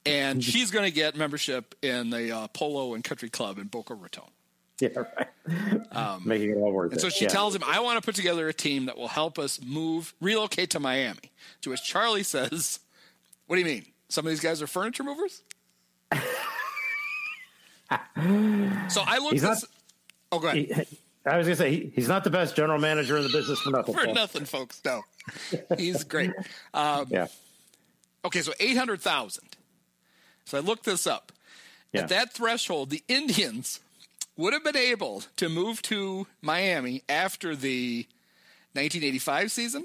And 0.03 0.43
she's 0.43 0.71
going 0.71 0.85
to 0.85 0.91
get 0.91 1.15
membership 1.15 1.75
in 1.83 2.09
the 2.09 2.31
uh, 2.35 2.47
Polo 2.47 2.95
and 2.95 3.03
Country 3.03 3.29
Club 3.29 3.59
in 3.59 3.67
Boca 3.67 3.93
Raton. 3.93 4.31
Yeah, 4.81 4.89
right. 4.95 6.25
Making 6.25 6.51
it 6.51 6.57
all 6.57 6.71
worth 6.71 6.87
Um, 6.87 6.91
And 6.91 6.99
it. 6.99 7.01
so 7.01 7.09
she 7.09 7.25
Yeah. 7.25 7.29
tells 7.31 7.55
him, 7.55 7.63
I 7.65 7.79
want 7.79 7.97
to 7.97 8.01
put 8.05 8.15
together 8.15 8.47
a 8.47 8.53
team 8.53 8.85
that 8.85 8.97
will 8.97 9.07
help 9.09 9.37
us 9.39 9.59
move, 9.61 10.13
relocate 10.21 10.69
to 10.71 10.79
Miami. 10.79 11.31
To 11.61 11.71
which 11.71 11.83
Charlie 11.83 12.23
says, 12.23 12.79
What 13.47 13.55
do 13.55 13.61
you 13.61 13.65
mean? 13.67 13.85
Some 14.09 14.25
of 14.25 14.29
these 14.29 14.39
guys 14.39 14.61
are 14.61 14.67
furniture 14.67 15.03
movers? 15.03 15.41
so 16.11 16.19
I 19.05 19.17
looked 19.19 19.41
not- 19.41 19.55
this. 19.55 19.65
oh, 20.31 20.39
go 20.39 20.47
ahead. 20.47 20.57
He- 20.87 20.97
I 21.25 21.37
was 21.37 21.47
going 21.47 21.57
to 21.57 21.63
say, 21.63 21.71
he, 21.71 21.91
he's 21.95 22.07
not 22.07 22.23
the 22.23 22.29
best 22.29 22.55
general 22.55 22.79
manager 22.79 23.17
in 23.17 23.23
the 23.23 23.29
business 23.29 23.59
for 23.59 23.71
nothing. 23.71 23.93
For 23.93 24.05
folks. 24.05 24.15
nothing, 24.15 24.45
folks. 24.45 24.81
No. 24.85 25.01
He's 25.77 26.03
great. 26.05 26.31
Um, 26.73 27.07
Yeah. 27.09 27.27
okay, 28.25 28.41
so 28.41 28.53
800,000. 28.59 29.43
So 30.45 30.57
I 30.57 30.61
looked 30.61 30.85
this 30.85 31.05
up. 31.05 31.31
Yeah. 31.91 32.01
At 32.03 32.09
that 32.09 32.33
threshold, 32.33 32.89
the 32.89 33.03
Indians 33.09 33.81
would 34.39 34.53
have 34.53 34.63
been 34.63 34.77
able 34.77 35.23
to 35.35 35.49
move 35.49 35.81
to 35.81 36.25
Miami 36.41 37.03
after 37.09 37.57
the 37.57 38.07
1985 38.71 39.51
season, 39.51 39.81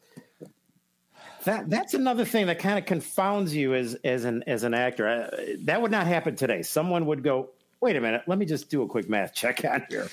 That 1.44 1.68
that's 1.68 1.94
another 1.94 2.24
thing 2.26 2.46
that 2.46 2.60
kind 2.60 2.78
of 2.78 2.84
confounds 2.84 3.56
you 3.56 3.74
as 3.74 3.96
as 4.04 4.24
an 4.26 4.44
as 4.46 4.62
an 4.62 4.74
actor. 4.74 5.08
Uh, 5.08 5.30
that 5.64 5.82
would 5.82 5.90
not 5.90 6.06
happen 6.06 6.36
today. 6.36 6.62
Someone 6.62 7.06
would 7.06 7.24
go, 7.24 7.48
"Wait 7.80 7.96
a 7.96 8.00
minute, 8.00 8.22
let 8.26 8.38
me 8.38 8.44
just 8.44 8.68
do 8.68 8.82
a 8.82 8.86
quick 8.86 9.08
math 9.08 9.32
check 9.34 9.64
on 9.64 9.86
here." 9.88 10.06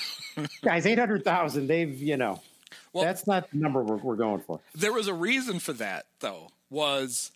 Guys, 0.62 0.86
800,000, 0.86 1.66
they've, 1.66 2.00
you 2.00 2.16
know. 2.16 2.40
Well- 2.92 3.04
that's 3.04 3.26
not 3.26 3.50
the 3.50 3.58
number 3.58 3.82
we're, 3.82 3.96
we're 3.96 4.16
going 4.16 4.40
for. 4.40 4.60
There 4.74 4.92
was 4.92 5.08
a 5.08 5.14
reason 5.14 5.58
for 5.58 5.72
that 5.74 6.06
though. 6.20 6.50
Was 6.70 7.32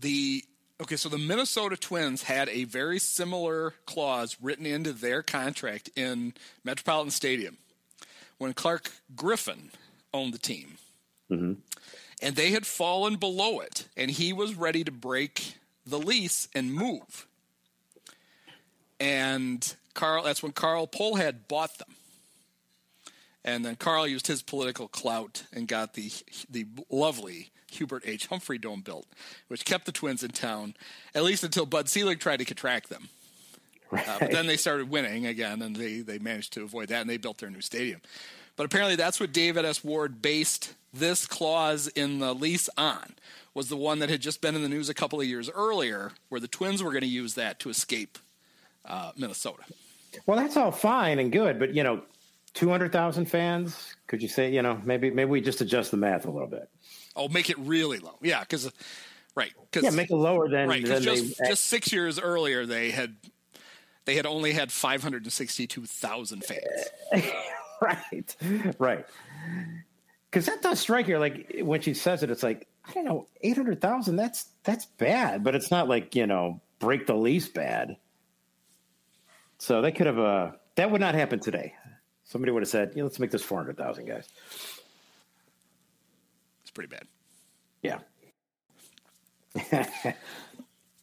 the 0.00 0.44
Okay, 0.80 0.96
so 0.96 1.10
the 1.10 1.18
Minnesota 1.18 1.76
Twins 1.76 2.22
had 2.22 2.48
a 2.48 2.64
very 2.64 2.98
similar 2.98 3.74
clause 3.84 4.38
written 4.40 4.64
into 4.64 4.94
their 4.94 5.22
contract 5.22 5.90
in 5.94 6.32
Metropolitan 6.64 7.10
Stadium 7.10 7.58
when 8.38 8.54
Clark 8.54 8.90
Griffin 9.14 9.70
owned 10.14 10.32
the 10.32 10.38
team. 10.38 10.78
Mm-hmm. 11.30 11.52
And 12.22 12.36
they 12.36 12.50
had 12.52 12.66
fallen 12.66 13.16
below 13.16 13.60
it, 13.60 13.88
and 13.94 14.10
he 14.10 14.32
was 14.32 14.54
ready 14.54 14.82
to 14.84 14.90
break 14.90 15.56
the 15.84 15.98
lease 15.98 16.48
and 16.54 16.72
move. 16.72 17.26
And 18.98 19.74
Carl, 19.92 20.22
that's 20.22 20.42
when 20.42 20.52
Carl 20.52 20.86
Pohlad 20.86 21.46
bought 21.46 21.76
them. 21.78 21.94
And 23.44 23.64
then 23.64 23.76
Carl 23.76 24.06
used 24.06 24.26
his 24.26 24.42
political 24.42 24.88
clout 24.88 25.44
and 25.52 25.66
got 25.66 25.94
the 25.94 26.10
the 26.50 26.66
lovely 26.90 27.50
Hubert 27.72 28.02
H. 28.06 28.26
Humphrey 28.26 28.58
Dome 28.58 28.82
built, 28.82 29.06
which 29.48 29.64
kept 29.64 29.86
the 29.86 29.92
Twins 29.92 30.22
in 30.22 30.30
town 30.30 30.74
at 31.14 31.22
least 31.22 31.44
until 31.44 31.66
Bud 31.66 31.88
Selig 31.88 32.20
tried 32.20 32.38
to 32.38 32.44
contract 32.44 32.88
them. 32.90 33.08
Right. 33.90 34.08
Uh, 34.08 34.18
but 34.20 34.30
then 34.30 34.46
they 34.46 34.56
started 34.56 34.88
winning 34.90 35.26
again, 35.26 35.62
and 35.62 35.74
they, 35.74 36.00
they 36.00 36.18
managed 36.18 36.52
to 36.52 36.62
avoid 36.62 36.88
that, 36.88 37.00
and 37.00 37.10
they 37.10 37.16
built 37.16 37.38
their 37.38 37.50
new 37.50 37.60
stadium. 37.60 38.00
But 38.56 38.66
apparently, 38.66 38.94
that's 38.94 39.18
what 39.18 39.32
David 39.32 39.64
S. 39.64 39.82
Ward 39.82 40.22
based 40.22 40.74
this 40.92 41.26
clause 41.26 41.88
in 41.88 42.18
the 42.18 42.34
lease 42.34 42.68
on. 42.76 43.14
Was 43.54 43.68
the 43.68 43.76
one 43.76 43.98
that 43.98 44.10
had 44.10 44.20
just 44.20 44.40
been 44.40 44.54
in 44.54 44.62
the 44.62 44.68
news 44.68 44.88
a 44.88 44.94
couple 44.94 45.20
of 45.20 45.26
years 45.26 45.50
earlier, 45.50 46.12
where 46.28 46.40
the 46.40 46.46
Twins 46.46 46.82
were 46.82 46.90
going 46.90 47.00
to 47.00 47.08
use 47.08 47.34
that 47.34 47.58
to 47.60 47.68
escape 47.68 48.18
uh, 48.84 49.12
Minnesota. 49.16 49.62
Well, 50.26 50.36
that's 50.36 50.56
all 50.56 50.70
fine 50.70 51.18
and 51.18 51.32
good, 51.32 51.58
but 51.58 51.74
you 51.74 51.82
know, 51.82 52.02
two 52.54 52.68
hundred 52.68 52.92
thousand 52.92 53.26
fans. 53.26 53.94
Could 54.06 54.22
you 54.22 54.28
say, 54.28 54.52
you 54.52 54.62
know, 54.62 54.80
maybe 54.84 55.10
maybe 55.10 55.30
we 55.30 55.40
just 55.40 55.60
adjust 55.60 55.90
the 55.90 55.96
math 55.96 56.26
a 56.26 56.30
little 56.30 56.48
bit? 56.48 56.68
Oh, 57.16 57.28
make 57.28 57.50
it 57.50 57.58
really 57.58 57.98
low, 57.98 58.16
yeah, 58.22 58.40
because 58.40 58.70
right, 59.34 59.52
cause, 59.72 59.82
Yeah, 59.82 59.90
make 59.90 60.10
it 60.10 60.16
lower 60.16 60.48
than 60.48 60.68
right, 60.68 60.84
than 60.84 61.02
because 61.02 61.04
just 61.04 61.38
they. 61.38 61.48
just 61.48 61.66
six 61.66 61.92
years 61.92 62.18
earlier 62.18 62.66
they 62.66 62.90
had 62.90 63.16
they 64.04 64.14
had 64.14 64.26
only 64.26 64.52
had 64.52 64.72
five 64.72 65.02
hundred 65.02 65.24
and 65.24 65.32
sixty 65.32 65.66
two 65.66 65.86
thousand 65.86 66.44
fans. 66.44 67.24
right, 67.82 68.36
right. 68.78 69.06
Because 70.30 70.46
that 70.46 70.62
does 70.62 70.78
strike 70.78 71.08
you. 71.08 71.18
Like 71.18 71.60
when 71.62 71.80
she 71.80 71.94
says 71.94 72.22
it, 72.22 72.30
it's 72.30 72.42
like 72.42 72.68
I 72.88 72.92
don't 72.92 73.04
know, 73.04 73.26
eight 73.42 73.56
hundred 73.56 73.80
thousand. 73.80 74.16
That's 74.16 74.46
that's 74.64 74.86
bad, 74.86 75.44
but 75.44 75.54
it's 75.54 75.70
not 75.70 75.88
like 75.88 76.14
you 76.14 76.26
know 76.26 76.60
break 76.78 77.06
the 77.06 77.14
lease 77.14 77.48
bad. 77.48 77.96
So 79.58 79.82
they 79.82 79.92
could 79.92 80.06
have. 80.06 80.18
Uh, 80.18 80.52
that 80.76 80.90
would 80.90 81.00
not 81.00 81.14
happen 81.14 81.40
today. 81.40 81.74
Somebody 82.30 82.52
would 82.52 82.62
have 82.62 82.68
said, 82.70 82.92
yeah, 82.94 83.02
"Let's 83.02 83.18
make 83.18 83.30
this 83.30 83.42
four 83.42 83.58
hundred 83.58 83.76
thousand, 83.76 84.06
guys." 84.06 84.26
It's 86.62 86.70
pretty 86.72 86.88
bad. 86.88 87.06
Yeah. 87.82 87.98
All 89.72 90.14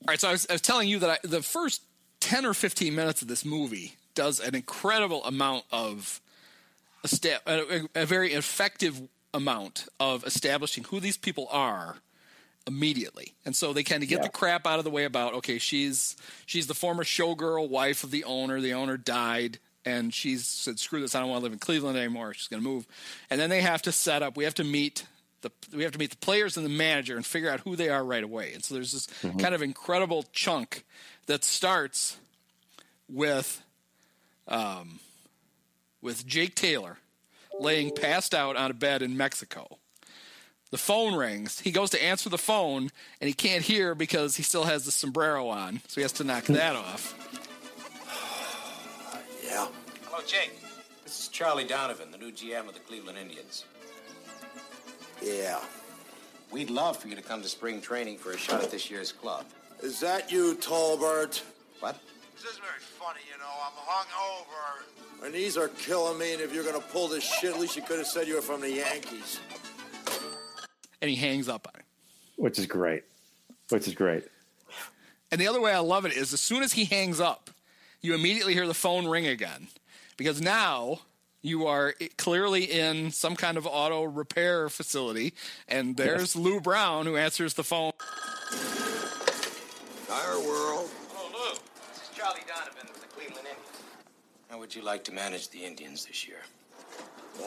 right, 0.07 0.19
so 0.19 0.29
I 0.29 0.31
was, 0.31 0.47
I 0.49 0.53
was 0.53 0.61
telling 0.61 0.87
you 0.87 0.99
that 0.99 1.09
I, 1.09 1.17
the 1.27 1.41
first 1.41 1.81
10 2.21 2.45
or 2.45 2.53
15 2.53 2.95
minutes 2.95 3.21
of 3.21 3.27
this 3.27 3.43
movie 3.43 3.95
does 4.15 4.39
an 4.39 4.55
incredible 4.55 5.23
amount 5.25 5.65
of 5.71 6.21
a, 7.03 7.07
sta- 7.09 7.39
a, 7.45 7.81
a 7.93 8.05
very 8.05 8.31
effective 8.33 9.01
amount 9.33 9.87
of 9.99 10.23
establishing 10.25 10.85
who 10.85 10.99
these 11.01 11.17
people 11.17 11.47
are 11.51 11.97
immediately. 12.65 13.33
And 13.45 13.53
so 13.55 13.73
they 13.73 13.83
kind 13.83 14.01
of 14.01 14.07
get 14.09 14.19
Yeah. 14.19 14.23
the 14.23 14.29
crap 14.29 14.65
out 14.65 14.79
of 14.79 14.85
the 14.85 14.91
way 14.91 15.03
about 15.03 15.33
okay, 15.35 15.57
she's 15.57 16.15
she's 16.45 16.67
the 16.67 16.73
former 16.73 17.03
showgirl 17.03 17.67
wife 17.69 18.03
of 18.05 18.11
the 18.11 18.23
owner. 18.23 18.61
The 18.61 18.73
owner 18.73 18.95
died 18.97 19.59
and 19.87 20.13
she 20.13 20.35
said 20.37 20.79
screw 20.79 20.99
this, 20.99 21.15
I 21.15 21.19
don't 21.21 21.29
want 21.29 21.39
to 21.39 21.43
live 21.43 21.53
in 21.53 21.59
Cleveland 21.59 21.97
anymore. 21.97 22.33
She's 22.33 22.47
going 22.47 22.61
to 22.61 22.67
move. 22.67 22.85
And 23.29 23.39
then 23.39 23.49
they 23.49 23.61
have 23.61 23.81
to 23.83 23.91
set 23.91 24.21
up, 24.21 24.35
we 24.35 24.43
have 24.43 24.55
to 24.55 24.63
meet 24.63 25.05
the 25.41 25.51
we 25.75 25.83
have 25.83 25.93
to 25.93 25.99
meet 25.99 26.09
the 26.11 26.17
players 26.17 26.57
and 26.57 26.65
the 26.65 26.69
manager 26.69 27.15
and 27.15 27.25
figure 27.25 27.49
out 27.49 27.61
who 27.61 27.75
they 27.75 27.89
are 27.89 28.03
right 28.03 28.23
away. 28.23 28.53
And 28.53 28.63
so 28.63 28.73
there's 28.73 28.91
this 28.91 29.07
kind 29.37 29.55
of 29.55 29.61
incredible 29.61 30.23
chunk 30.33 30.83
that 31.27 31.43
starts 31.43 32.17
with 33.07 33.61
um, 34.47 34.99
with 36.01 36.25
Jake 36.25 36.55
Taylor 36.55 36.97
laying 37.59 37.91
passed 37.93 38.33
out 38.33 38.55
on 38.55 38.71
a 38.71 38.73
bed 38.73 39.01
in 39.01 39.15
Mexico. 39.15 39.77
The 40.69 40.77
phone 40.77 41.15
rings. 41.15 41.59
He 41.59 41.71
goes 41.71 41.91
to 41.91 42.03
answer 42.03 42.29
the 42.29 42.37
phone 42.37 42.89
and 43.21 43.27
he 43.27 43.33
can't 43.33 43.63
hear 43.63 43.95
because 43.95 44.35
he 44.35 44.43
still 44.43 44.65
has 44.65 44.83
the 44.85 44.91
sombrero 44.91 45.47
on, 45.47 45.81
so 45.87 45.95
he 45.95 46.01
has 46.01 46.11
to 46.13 46.23
knock 46.23 46.45
that 46.45 46.75
off. 46.75 47.46
Yeah. 49.47 49.67
Hello, 50.03 50.21
Jake. 50.27 50.59
This 51.05 51.21
is 51.21 51.27
Charlie 51.29 51.63
Donovan, 51.63 52.11
the 52.11 52.17
new 52.17 52.31
GM 52.33 52.67
of 52.67 52.73
the 52.73 52.81
Cleveland 52.81 53.17
Indians. 53.17 53.63
Yeah. 55.21 55.61
We'd 56.51 56.69
love 56.69 56.97
for 56.97 57.07
you 57.07 57.15
to 57.15 57.21
come 57.21 57.41
to 57.41 57.47
spring 57.47 57.79
training 57.79 58.17
for 58.17 58.31
a 58.33 58.37
shot 58.37 58.61
at 58.61 58.71
this 58.71 58.91
year's 58.91 59.13
club. 59.13 59.45
Is 59.81 60.01
that 60.01 60.29
you, 60.29 60.55
Tolbert? 60.55 61.41
What? 61.79 61.97
This 62.35 62.43
isn't 62.43 62.61
very 62.61 62.81
funny, 62.81 63.21
you 63.31 63.37
know. 63.39 63.45
I'm 63.63 63.71
hungover. 63.87 65.21
My 65.21 65.29
knees 65.29 65.55
are 65.55 65.69
killing 65.69 66.19
me, 66.19 66.33
and 66.33 66.41
if 66.41 66.53
you're 66.53 66.65
gonna 66.65 66.81
pull 66.81 67.07
this 67.07 67.23
shit, 67.23 67.53
at 67.53 67.59
least 67.59 67.77
you 67.77 67.83
could 67.83 67.99
have 67.99 68.07
said 68.07 68.27
you 68.27 68.35
were 68.35 68.41
from 68.41 68.59
the 68.59 68.71
Yankees. 68.71 69.39
And 71.01 71.09
he 71.09 71.15
hangs 71.15 71.47
up 71.47 71.67
on 71.73 71.79
him. 71.79 71.85
Which 72.35 72.59
is 72.59 72.65
great. 72.65 73.03
Which 73.69 73.87
is 73.87 73.93
great. 73.93 74.25
And 75.31 75.39
the 75.39 75.47
other 75.47 75.61
way 75.61 75.73
I 75.73 75.79
love 75.79 76.05
it 76.05 76.11
is 76.11 76.33
as 76.33 76.41
soon 76.41 76.63
as 76.63 76.73
he 76.73 76.83
hangs 76.83 77.21
up, 77.21 77.49
you 78.01 78.13
immediately 78.13 78.53
hear 78.53 78.67
the 78.67 78.73
phone 78.73 79.07
ring 79.07 79.27
again. 79.27 79.67
Because 80.17 80.41
now 80.41 80.99
you 81.41 81.67
are 81.67 81.93
clearly 82.17 82.63
in 82.63 83.11
some 83.11 83.35
kind 83.35 83.57
of 83.57 83.67
auto 83.67 84.03
repair 84.03 84.69
facility, 84.69 85.33
and 85.67 85.95
there's 85.95 86.35
Lou 86.35 86.59
Brown 86.59 87.05
who 87.05 87.15
answers 87.15 87.53
the 87.53 87.63
phone. 87.63 87.91
Tire 90.07 90.39
World. 90.39 90.89
Hello, 91.13 91.29
Lou. 91.31 91.53
This 91.93 92.01
is 92.01 92.09
Charlie 92.15 92.41
Donovan 92.47 92.87
with 92.87 93.01
the 93.01 93.07
Cleveland 93.07 93.45
Indians. 93.47 93.83
How 94.49 94.57
would 94.57 94.73
you 94.73 94.81
like 94.81 95.03
to 95.05 95.11
manage 95.11 95.49
the 95.49 95.63
Indians 95.63 96.05
this 96.05 96.27
year? 96.27 96.39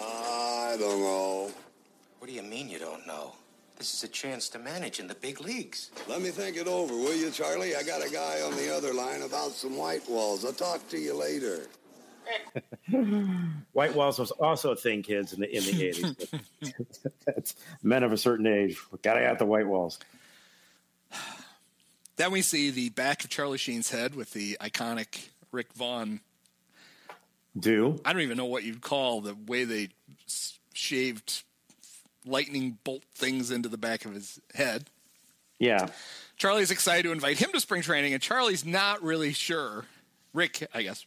I 0.00 0.76
don't 0.78 1.00
know. 1.00 1.50
What 2.18 2.28
do 2.28 2.32
you 2.32 2.42
mean 2.42 2.68
you 2.68 2.78
don't 2.78 3.06
know? 3.06 3.32
This 3.80 3.94
is 3.94 4.04
a 4.04 4.08
chance 4.08 4.50
to 4.50 4.58
manage 4.58 5.00
in 5.00 5.06
the 5.06 5.14
big 5.14 5.40
leagues. 5.40 5.90
Let 6.06 6.20
me 6.20 6.28
think 6.28 6.58
it 6.58 6.66
over, 6.66 6.92
will 6.92 7.16
you, 7.16 7.30
Charlie? 7.30 7.74
I 7.74 7.82
got 7.82 8.06
a 8.06 8.10
guy 8.10 8.42
on 8.42 8.54
the 8.54 8.76
other 8.76 8.92
line 8.92 9.22
about 9.22 9.52
some 9.52 9.74
white 9.74 10.06
walls. 10.06 10.44
I'll 10.44 10.52
talk 10.52 10.86
to 10.90 10.98
you 10.98 11.14
later. 11.14 11.66
White 13.72 13.94
walls 13.94 14.18
was 14.18 14.32
also 14.32 14.72
a 14.72 14.76
thing, 14.76 15.02
kids, 15.02 15.32
in 15.32 15.40
the 15.40 15.56
in 15.56 15.64
the 15.64 15.82
eighties. 15.82 16.74
That's 17.24 17.56
men 17.82 18.02
of 18.02 18.12
a 18.12 18.18
certain 18.18 18.46
age. 18.46 18.76
Gotta 19.00 19.20
have 19.20 19.38
the 19.38 19.46
white 19.46 19.66
walls. 19.66 19.98
Then 22.16 22.32
we 22.32 22.42
see 22.42 22.70
the 22.70 22.90
back 22.90 23.24
of 23.24 23.30
Charlie 23.30 23.56
Sheen's 23.56 23.90
head 23.90 24.14
with 24.14 24.34
the 24.34 24.58
iconic 24.60 25.30
Rick 25.52 25.72
Vaughn. 25.72 26.20
Do 27.58 27.98
I 28.04 28.12
don't 28.12 28.20
even 28.20 28.36
know 28.36 28.44
what 28.44 28.62
you'd 28.62 28.82
call 28.82 29.22
the 29.22 29.34
way 29.46 29.64
they 29.64 29.88
shaved 30.74 31.44
lightning 32.26 32.78
bolt 32.84 33.04
things 33.14 33.50
into 33.50 33.68
the 33.68 33.78
back 33.78 34.04
of 34.04 34.14
his 34.14 34.40
head. 34.54 34.88
yeah. 35.58 35.88
Charlie's 36.36 36.70
excited 36.70 37.02
to 37.02 37.12
invite 37.12 37.36
him 37.36 37.50
to 37.52 37.60
spring 37.60 37.82
training, 37.82 38.14
and 38.14 38.22
Charlie's 38.22 38.64
not 38.64 39.02
really 39.02 39.34
sure. 39.34 39.84
Rick, 40.32 40.66
I 40.72 40.80
guess. 40.80 41.04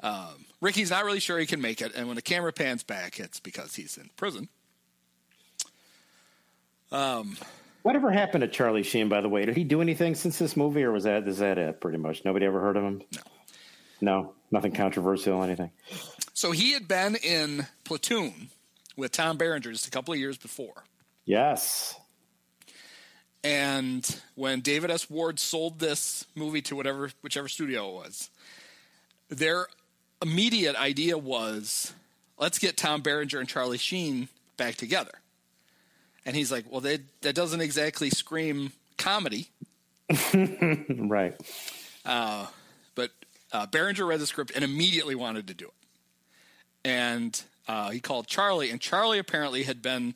Um, 0.00 0.44
Ricky's 0.60 0.90
not 0.90 1.04
really 1.04 1.18
sure 1.18 1.36
he 1.38 1.46
can 1.46 1.60
make 1.60 1.80
it, 1.82 1.92
and 1.96 2.06
when 2.06 2.14
the 2.14 2.22
camera 2.22 2.52
pans 2.52 2.84
back, 2.84 3.18
it's 3.18 3.40
because 3.40 3.74
he's 3.74 3.96
in 3.96 4.08
prison. 4.16 4.48
Um, 6.92 7.36
Whatever 7.82 8.10
happened 8.10 8.42
to 8.42 8.48
Charlie 8.48 8.82
Sheen? 8.82 9.08
By 9.08 9.20
the 9.20 9.28
way, 9.28 9.44
did 9.44 9.56
he 9.56 9.64
do 9.64 9.80
anything 9.80 10.14
since 10.14 10.38
this 10.38 10.56
movie, 10.56 10.82
or 10.84 10.92
was 10.92 11.04
that 11.04 11.26
is 11.26 11.38
that 11.38 11.58
it? 11.58 11.80
Pretty 11.80 11.98
much, 11.98 12.24
nobody 12.24 12.46
ever 12.46 12.60
heard 12.60 12.76
of 12.76 12.84
him. 12.84 13.02
No. 13.14 13.22
No, 14.00 14.32
nothing 14.50 14.72
controversial, 14.72 15.42
anything. 15.42 15.70
So 16.34 16.52
he 16.52 16.72
had 16.72 16.86
been 16.86 17.16
in 17.16 17.66
Platoon 17.84 18.50
with 18.96 19.12
Tom 19.12 19.36
Berenger 19.36 19.72
just 19.72 19.86
a 19.86 19.90
couple 19.90 20.14
of 20.14 20.20
years 20.20 20.36
before. 20.38 20.84
Yes. 21.24 21.94
And 23.44 24.20
when 24.34 24.60
David 24.60 24.90
S. 24.90 25.08
Ward 25.08 25.38
sold 25.38 25.78
this 25.78 26.26
movie 26.34 26.62
to 26.62 26.74
whatever 26.76 27.10
whichever 27.22 27.48
studio 27.48 27.88
it 27.90 27.94
was, 27.94 28.30
their 29.28 29.66
immediate 30.22 30.76
idea 30.76 31.16
was, 31.18 31.92
let's 32.38 32.58
get 32.58 32.76
Tom 32.76 33.02
Berenger 33.02 33.38
and 33.38 33.48
Charlie 33.48 33.78
Sheen 33.78 34.28
back 34.56 34.74
together. 34.76 35.20
And 36.24 36.34
he's 36.34 36.50
like, 36.50 36.64
well, 36.70 36.80
they, 36.80 36.98
that 37.20 37.34
doesn't 37.34 37.60
exactly 37.60 38.10
scream 38.10 38.72
comedy. 38.96 39.48
Right. 40.88 41.34
But 42.04 43.10
uh, 43.52 43.66
Berenger 43.66 44.06
read 44.06 44.20
the 44.20 44.26
script 44.26 44.52
and 44.54 44.64
immediately 44.64 45.14
wanted 45.14 45.46
to 45.48 45.54
do 45.54 45.66
it. 45.66 45.72
And 46.88 47.42
uh, 47.68 47.90
he 47.90 48.00
called 48.00 48.26
Charlie, 48.26 48.70
and 48.70 48.80
Charlie 48.80 49.18
apparently 49.18 49.64
had 49.64 49.82
been. 49.82 50.14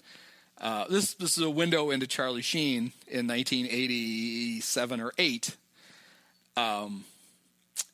Uh, 0.61 0.85
this 0.91 1.15
this 1.15 1.39
is 1.39 1.43
a 1.43 1.49
window 1.49 1.91
into 1.91 2.07
Charlie 2.07 2.43
Sheen 2.43 2.93
in 3.09 3.27
1987 3.27 5.01
or 5.01 5.13
eight. 5.17 5.57
Um, 6.57 7.05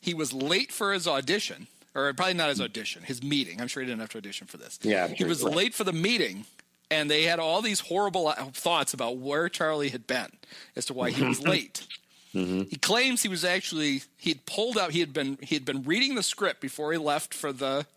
he 0.01 0.13
was 0.13 0.33
late 0.33 0.71
for 0.71 0.91
his 0.91 1.07
audition, 1.07 1.67
or 1.95 2.11
probably 2.13 2.33
not 2.33 2.49
his 2.49 2.59
audition, 2.59 3.03
his 3.03 3.23
meeting. 3.23 3.61
I'm 3.61 3.67
sure 3.67 3.81
he 3.81 3.87
didn't 3.87 4.01
have 4.01 4.09
to 4.09 4.17
audition 4.17 4.47
for 4.47 4.57
this. 4.57 4.79
Yeah, 4.81 5.05
I'm 5.05 5.15
he 5.15 5.23
was 5.23 5.43
right. 5.43 5.55
late 5.55 5.73
for 5.73 5.85
the 5.85 5.93
meeting, 5.93 6.45
and 6.91 7.09
they 7.09 7.23
had 7.23 7.39
all 7.39 7.61
these 7.61 7.79
horrible 7.79 8.27
uh, 8.27 8.35
thoughts 8.51 8.93
about 8.93 9.17
where 9.17 9.47
Charlie 9.47 9.89
had 9.89 10.05
been 10.05 10.31
as 10.75 10.85
to 10.87 10.93
why 10.93 11.11
he 11.11 11.23
was 11.23 11.41
late. 11.47 11.87
He 12.33 12.77
claims 12.79 13.23
he 13.23 13.29
was 13.29 13.43
actually 13.43 14.03
he 14.15 14.29
had 14.29 14.45
pulled 14.45 14.77
out 14.77 14.91
he 14.91 14.99
had 14.99 15.11
been 15.11 15.39
he 15.41 15.55
had 15.55 15.65
been 15.65 15.81
reading 15.83 16.13
the 16.13 16.21
script 16.21 16.61
before 16.61 16.91
he 16.91 16.97
left 16.99 17.33
for 17.33 17.51
the 17.51 17.87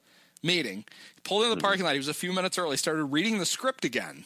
meeting. 0.43 0.85
Pulled 1.25 1.43
into 1.45 1.55
the 1.55 1.61
parking 1.61 1.85
lot. 1.85 1.93
He 1.93 1.99
was 1.99 2.09
a 2.09 2.15
few 2.15 2.33
minutes 2.33 2.59
early. 2.59 2.77
Started 2.77 3.05
reading 3.05 3.39
the 3.39 3.47
script 3.47 3.85
again, 3.85 4.25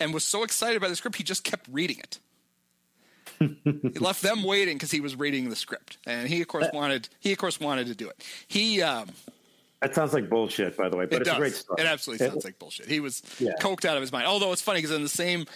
and 0.00 0.12
was 0.14 0.24
so 0.24 0.42
excited 0.42 0.80
by 0.80 0.88
the 0.88 0.96
script 0.96 1.16
he 1.16 1.22
just 1.24 1.44
kept 1.44 1.66
reading 1.70 1.98
it. 1.98 2.18
he 3.38 3.98
left 3.98 4.22
them 4.22 4.42
waiting 4.44 4.76
because 4.76 4.90
he 4.90 5.00
was 5.00 5.16
reading 5.16 5.50
the 5.50 5.56
script, 5.56 5.98
and 6.06 6.28
he 6.28 6.40
of 6.40 6.48
course 6.48 6.68
wanted 6.72 7.08
he 7.20 7.32
of 7.32 7.38
course 7.38 7.60
wanted 7.60 7.86
to 7.88 7.94
do 7.94 8.08
it. 8.08 8.24
He 8.46 8.80
um, 8.82 9.08
That 9.80 9.94
sounds 9.94 10.12
like 10.14 10.28
bullshit, 10.30 10.76
by 10.76 10.88
the 10.88 10.96
way, 10.96 11.06
but 11.06 11.16
it 11.16 11.20
it's 11.22 11.28
does. 11.30 11.36
a 11.36 11.40
great 11.40 11.54
story. 11.54 11.82
It 11.82 11.86
absolutely 11.86 12.26
sounds 12.26 12.44
like 12.44 12.58
bullshit. 12.58 12.86
He 12.86 13.00
was 13.00 13.22
Yeah. 13.38 13.52
coked 13.60 13.84
out 13.84 13.96
of 13.96 14.00
his 14.02 14.12
mind. 14.12 14.26
Although 14.26 14.52
it's 14.52 14.62
funny 14.62 14.78
because 14.78 14.94
in 14.96 15.02
the 15.02 15.08
same 15.08 15.46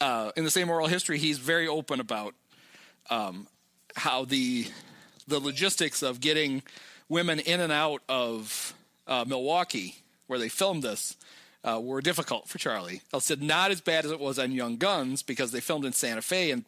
uh, 0.00 0.32
in 0.36 0.44
the 0.44 0.50
same 0.50 0.70
oral 0.70 0.86
history, 0.86 1.18
he's 1.18 1.38
very 1.38 1.68
open 1.68 2.00
about 2.00 2.34
um, 3.10 3.46
how 3.96 4.24
the 4.24 4.66
the 5.26 5.38
logistics 5.40 6.02
of 6.02 6.20
getting 6.20 6.62
women 7.08 7.38
in 7.40 7.60
and 7.60 7.72
out 7.72 8.02
of 8.08 8.74
uh, 9.06 9.24
Milwaukee, 9.26 9.96
where 10.26 10.38
they 10.38 10.48
filmed 10.48 10.82
this, 10.82 11.16
uh, 11.64 11.80
were 11.82 12.00
difficult 12.02 12.48
for 12.48 12.58
Charlie. 12.58 13.00
I 13.12 13.18
said 13.20 13.42
not 13.42 13.70
as 13.70 13.80
bad 13.80 14.04
as 14.04 14.10
it 14.10 14.20
was 14.20 14.38
on 14.38 14.52
Young 14.52 14.76
Guns 14.76 15.22
because 15.22 15.50
they 15.52 15.60
filmed 15.60 15.84
in 15.84 15.92
Santa 15.92 16.22
Fe 16.22 16.50
and 16.50 16.64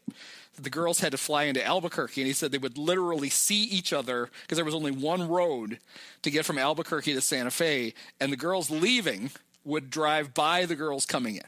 the 0.58 0.70
girls 0.70 1.00
had 1.00 1.12
to 1.12 1.18
fly 1.18 1.42
into 1.44 1.62
Albuquerque, 1.62 2.22
and 2.22 2.26
he 2.26 2.32
said 2.32 2.50
they 2.50 2.56
would 2.56 2.78
literally 2.78 3.28
see 3.28 3.64
each 3.64 3.92
other 3.92 4.30
because 4.42 4.56
there 4.56 4.64
was 4.64 4.74
only 4.74 4.90
one 4.90 5.28
road 5.28 5.78
to 6.22 6.30
get 6.30 6.46
from 6.46 6.56
Albuquerque 6.56 7.12
to 7.12 7.20
Santa 7.20 7.50
Fe, 7.50 7.92
and 8.20 8.32
the 8.32 8.38
girls 8.38 8.70
leaving 8.70 9.30
would 9.64 9.90
drive 9.90 10.32
by 10.32 10.64
the 10.64 10.74
girls 10.74 11.04
coming 11.04 11.36
in. 11.36 11.42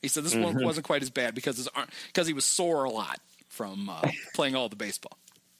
He 0.00 0.06
said 0.06 0.22
this 0.22 0.36
one 0.36 0.54
Mhm. 0.54 0.64
wasn't 0.64 0.86
quite 0.86 1.02
as 1.02 1.10
bad 1.10 1.34
because 1.34 1.56
his 1.56 1.68
because 2.06 2.28
he 2.28 2.32
was 2.34 2.44
sore 2.44 2.84
a 2.84 2.90
lot 2.90 3.18
from 3.48 3.88
uh, 3.90 4.02
playing 4.34 4.54
all 4.54 4.68
the 4.68 4.76
baseball. 4.76 5.18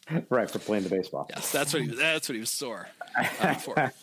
right 0.30 0.50
for 0.50 0.58
playing 0.58 0.84
the 0.84 0.90
baseball. 0.90 1.26
Yes, 1.30 1.50
that's 1.50 1.72
what 1.72 1.82
he 1.82 1.88
was. 1.88 1.98
That's 1.98 2.28
what 2.28 2.34
he 2.34 2.40
was 2.40 2.50
sore 2.50 2.88
uh, 3.16 3.54
for. 3.54 3.92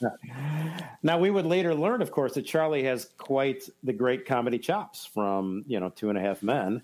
Now 1.05 1.19
we 1.19 1.29
would 1.29 1.45
later 1.45 1.75
learn, 1.75 2.01
of 2.01 2.11
course, 2.11 2.33
that 2.35 2.43
Charlie 2.43 2.83
has 2.83 3.09
quite 3.17 3.67
the 3.83 3.91
great 3.91 4.25
comedy 4.25 4.57
chops 4.57 5.05
from 5.05 5.65
you 5.67 5.79
know 5.79 5.89
Two 5.89 6.09
and 6.09 6.17
a 6.17 6.21
Half 6.21 6.43
Men, 6.43 6.81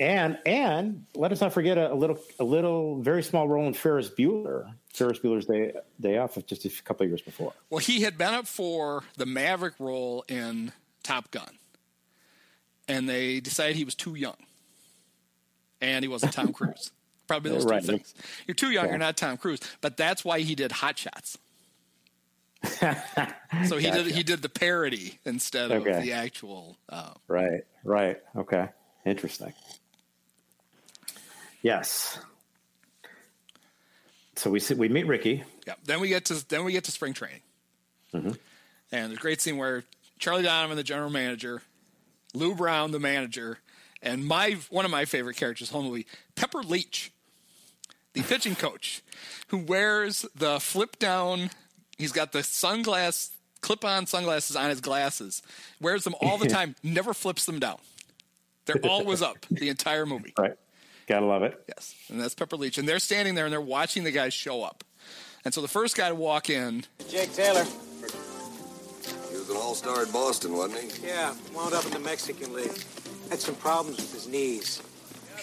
and 0.00 0.38
and 0.46 1.04
let 1.14 1.32
us 1.32 1.40
not 1.40 1.52
forget 1.52 1.76
a, 1.76 1.92
a 1.92 1.94
little 1.94 2.18
a 2.38 2.44
little 2.44 3.00
very 3.02 3.22
small 3.22 3.46
role 3.46 3.66
in 3.66 3.74
Ferris 3.74 4.08
Bueller, 4.08 4.72
Ferris 4.92 5.18
Bueller's 5.18 5.46
Day 5.46 5.72
Day 6.00 6.16
Off, 6.18 6.36
of 6.36 6.46
just 6.46 6.64
a 6.64 6.70
couple 6.82 7.04
of 7.04 7.10
years 7.10 7.22
before. 7.22 7.52
Well, 7.68 7.78
he 7.78 8.02
had 8.02 8.16
been 8.16 8.34
up 8.34 8.46
for 8.46 9.04
the 9.16 9.26
Maverick 9.26 9.74
role 9.78 10.24
in 10.28 10.72
Top 11.02 11.30
Gun, 11.30 11.58
and 12.88 13.08
they 13.08 13.40
decided 13.40 13.76
he 13.76 13.84
was 13.84 13.94
too 13.94 14.14
young, 14.14 14.36
and 15.80 16.02
he 16.02 16.08
wasn't 16.08 16.32
Tom 16.32 16.52
Cruise. 16.54 16.90
Probably 17.26 17.50
those 17.50 17.64
Right. 17.64 17.80
two 17.82 17.88
things. 17.92 18.14
You're 18.46 18.54
too 18.54 18.70
young. 18.70 18.84
Yeah. 18.86 18.90
You're 18.92 18.98
not 18.98 19.16
Tom 19.16 19.36
Cruise. 19.36 19.60
But 19.80 19.96
that's 19.96 20.24
why 20.24 20.40
he 20.40 20.54
did 20.54 20.70
Hot 20.72 20.96
Shots. 20.98 21.38
so 23.68 23.76
he 23.78 23.90
did 23.90 24.06
he 24.06 24.22
did 24.22 24.42
the 24.42 24.48
parody 24.48 25.18
instead 25.24 25.70
of 25.70 25.82
Okay. 25.86 26.00
the 26.02 26.12
actual. 26.12 26.76
Uh, 26.88 27.12
Right, 27.28 27.62
right, 27.84 28.20
okay, 28.36 28.68
interesting. 29.04 29.52
Yes. 31.62 32.18
So 34.36 34.50
we 34.50 34.60
we 34.76 34.88
meet 34.88 35.06
Ricky. 35.06 35.44
yeah. 35.66 35.74
Then 35.84 36.00
we 36.00 36.08
get 36.08 36.24
to 36.26 36.48
then 36.48 36.64
we 36.64 36.72
get 36.72 36.84
to 36.84 36.90
spring 36.92 37.12
training, 37.14 37.42
Mhm. 38.12 38.38
and 38.92 39.10
there's 39.10 39.18
a 39.18 39.22
great 39.22 39.40
scene 39.40 39.56
where 39.56 39.84
Charlie 40.18 40.42
Donovan, 40.42 40.76
the 40.76 40.82
general 40.82 41.10
manager, 41.10 41.62
Lou 42.34 42.54
Brown, 42.54 42.90
the 42.90 43.00
manager, 43.00 43.58
and 44.02 44.26
my 44.26 44.52
one 44.70 44.84
of 44.84 44.90
my 44.90 45.04
favorite 45.04 45.36
characters, 45.36 45.70
whole 45.70 45.82
movie, 45.82 46.06
Pepper 46.34 46.62
Leach, 46.62 47.12
the 48.16 48.22
pitching 48.22 48.54
coach, 48.56 49.02
who 49.48 49.58
wears 49.58 50.24
the 50.34 50.58
flip 50.58 50.98
down. 50.98 51.50
He's 51.98 52.12
got 52.12 52.32
the 52.32 52.40
sunglass 52.40 53.30
clip 53.60 53.84
on 53.84 54.06
sunglasses 54.06 54.56
on 54.56 54.70
his 54.70 54.80
glasses. 54.80 55.42
Wears 55.80 56.04
them 56.04 56.14
all 56.20 56.38
the 56.38 56.46
time. 56.58 56.74
never 56.82 57.14
flips 57.14 57.44
them 57.46 57.58
down. 57.58 57.78
They're 58.64 58.80
always 58.84 59.22
up 59.22 59.36
the 59.50 59.68
entire 59.68 60.06
movie. 60.06 60.32
Right, 60.38 60.54
gotta 61.06 61.26
love 61.26 61.42
it. 61.42 61.62
Yes, 61.68 61.94
and 62.08 62.20
that's 62.20 62.34
Pepper 62.34 62.56
Leach, 62.56 62.78
and 62.78 62.88
they're 62.88 62.98
standing 62.98 63.34
there 63.34 63.44
and 63.44 63.52
they're 63.52 63.60
watching 63.60 64.02
the 64.04 64.10
guys 64.10 64.34
show 64.34 64.62
up. 64.62 64.82
And 65.44 65.54
so 65.54 65.60
the 65.60 65.68
first 65.68 65.96
guy 65.96 66.08
to 66.08 66.14
walk 66.14 66.50
in, 66.50 66.84
Jake 67.08 67.32
Taylor. 67.32 67.64
He 69.30 69.36
was 69.36 69.50
an 69.50 69.56
all-star 69.56 70.02
at 70.02 70.12
Boston, 70.12 70.56
wasn't 70.56 70.92
he? 70.92 71.06
Yeah, 71.06 71.32
wound 71.54 71.74
up 71.74 71.84
in 71.84 71.92
the 71.92 72.00
Mexican 72.00 72.52
League. 72.52 72.72
Had 73.30 73.38
some 73.38 73.54
problems 73.56 73.98
with 73.98 74.12
his 74.12 74.26
knees. 74.26 74.82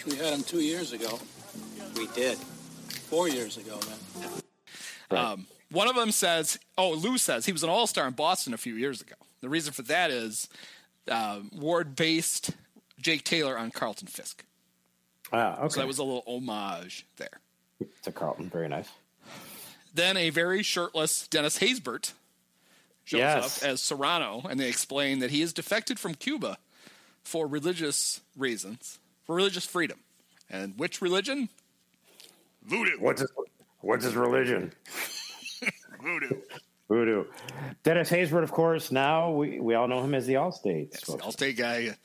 We 0.05 0.15
had 0.17 0.33
him 0.33 0.43
two 0.43 0.59
years 0.59 0.91
ago. 0.91 1.19
We 1.95 2.07
did. 2.07 2.38
Four 3.09 3.27
years 3.29 3.57
ago, 3.57 3.79
then. 5.09 5.17
Um, 5.17 5.47
one 5.71 5.87
of 5.87 5.95
them 5.95 6.11
says, 6.11 6.57
"Oh, 6.77 6.91
Lou 6.93 7.17
says 7.17 7.45
he 7.45 7.51
was 7.51 7.63
an 7.63 7.69
All 7.69 7.87
Star 7.87 8.07
in 8.07 8.13
Boston 8.13 8.53
a 8.53 8.57
few 8.57 8.75
years 8.75 9.01
ago." 9.01 9.15
The 9.41 9.49
reason 9.49 9.73
for 9.73 9.81
that 9.83 10.09
is 10.11 10.47
uh, 11.07 11.39
Ward 11.51 11.95
based 11.95 12.51
Jake 12.99 13.23
Taylor 13.23 13.57
on 13.57 13.71
Carlton 13.71 14.07
Fisk, 14.07 14.43
Ah, 15.31 15.57
okay. 15.59 15.69
so 15.73 15.79
that 15.81 15.87
was 15.87 15.97
a 15.99 16.03
little 16.03 16.23
homage 16.25 17.05
there. 17.17 17.39
to 18.03 18.11
Carlton, 18.11 18.49
very 18.49 18.69
nice. 18.69 18.87
Then 19.93 20.15
a 20.17 20.29
very 20.31 20.63
shirtless 20.63 21.27
Dennis 21.27 21.59
Haysbert 21.59 22.13
shows 23.03 23.19
Yes. 23.19 23.61
up 23.63 23.69
as 23.69 23.81
Cerrano, 23.81 24.45
and 24.49 24.59
they 24.59 24.69
explain 24.69 25.19
that 25.19 25.29
he 25.31 25.41
has 25.41 25.51
defected 25.53 25.99
from 25.99 26.15
Cuba 26.15 26.57
for 27.23 27.45
religious 27.45 28.21
reasons, 28.37 28.97
for 29.25 29.35
religious 29.35 29.65
freedom. 29.65 29.99
And 30.49 30.77
which 30.79 31.01
religion? 31.01 31.49
Voodoo. 32.65 32.97
What's 32.99 33.21
his 33.21 33.32
What's 33.82 34.06
his 34.06 34.15
religion? 34.15 34.71
Voodoo. 36.02 36.38
Voodoo. 36.88 37.26
Dennis 37.84 38.10
Haysbert, 38.10 38.43
of 38.43 38.52
course. 38.52 38.91
Now 38.91 39.32
we, 39.32 39.60
we 39.60 39.73
all 39.73 39.88
know 39.88 40.02
him 40.04 40.13
as 40.15 40.26
the 40.26 40.36
Allstate. 40.36 40.89
Yes, 40.91 41.02
spokesman. 41.02 41.32
Allstate 41.32 41.58
guy, 41.58 41.95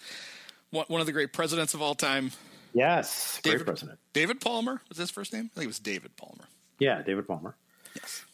uh, 0.72 0.84
one 0.88 1.00
of 1.00 1.06
the 1.06 1.12
great 1.12 1.32
presidents 1.32 1.74
of 1.74 1.82
all 1.82 1.94
time. 1.94 2.32
Yes, 2.74 3.40
great 3.42 3.52
David, 3.52 3.66
president. 3.66 3.98
David 4.12 4.40
Palmer 4.40 4.80
was 4.88 4.98
his 4.98 5.10
first 5.10 5.32
name. 5.32 5.50
I 5.52 5.54
think 5.54 5.64
it 5.64 5.68
was 5.68 5.78
David 5.78 6.16
Palmer. 6.16 6.44
Yeah, 6.78 7.02
David 7.02 7.26
Palmer. 7.26 7.54
Yes, 7.94 8.24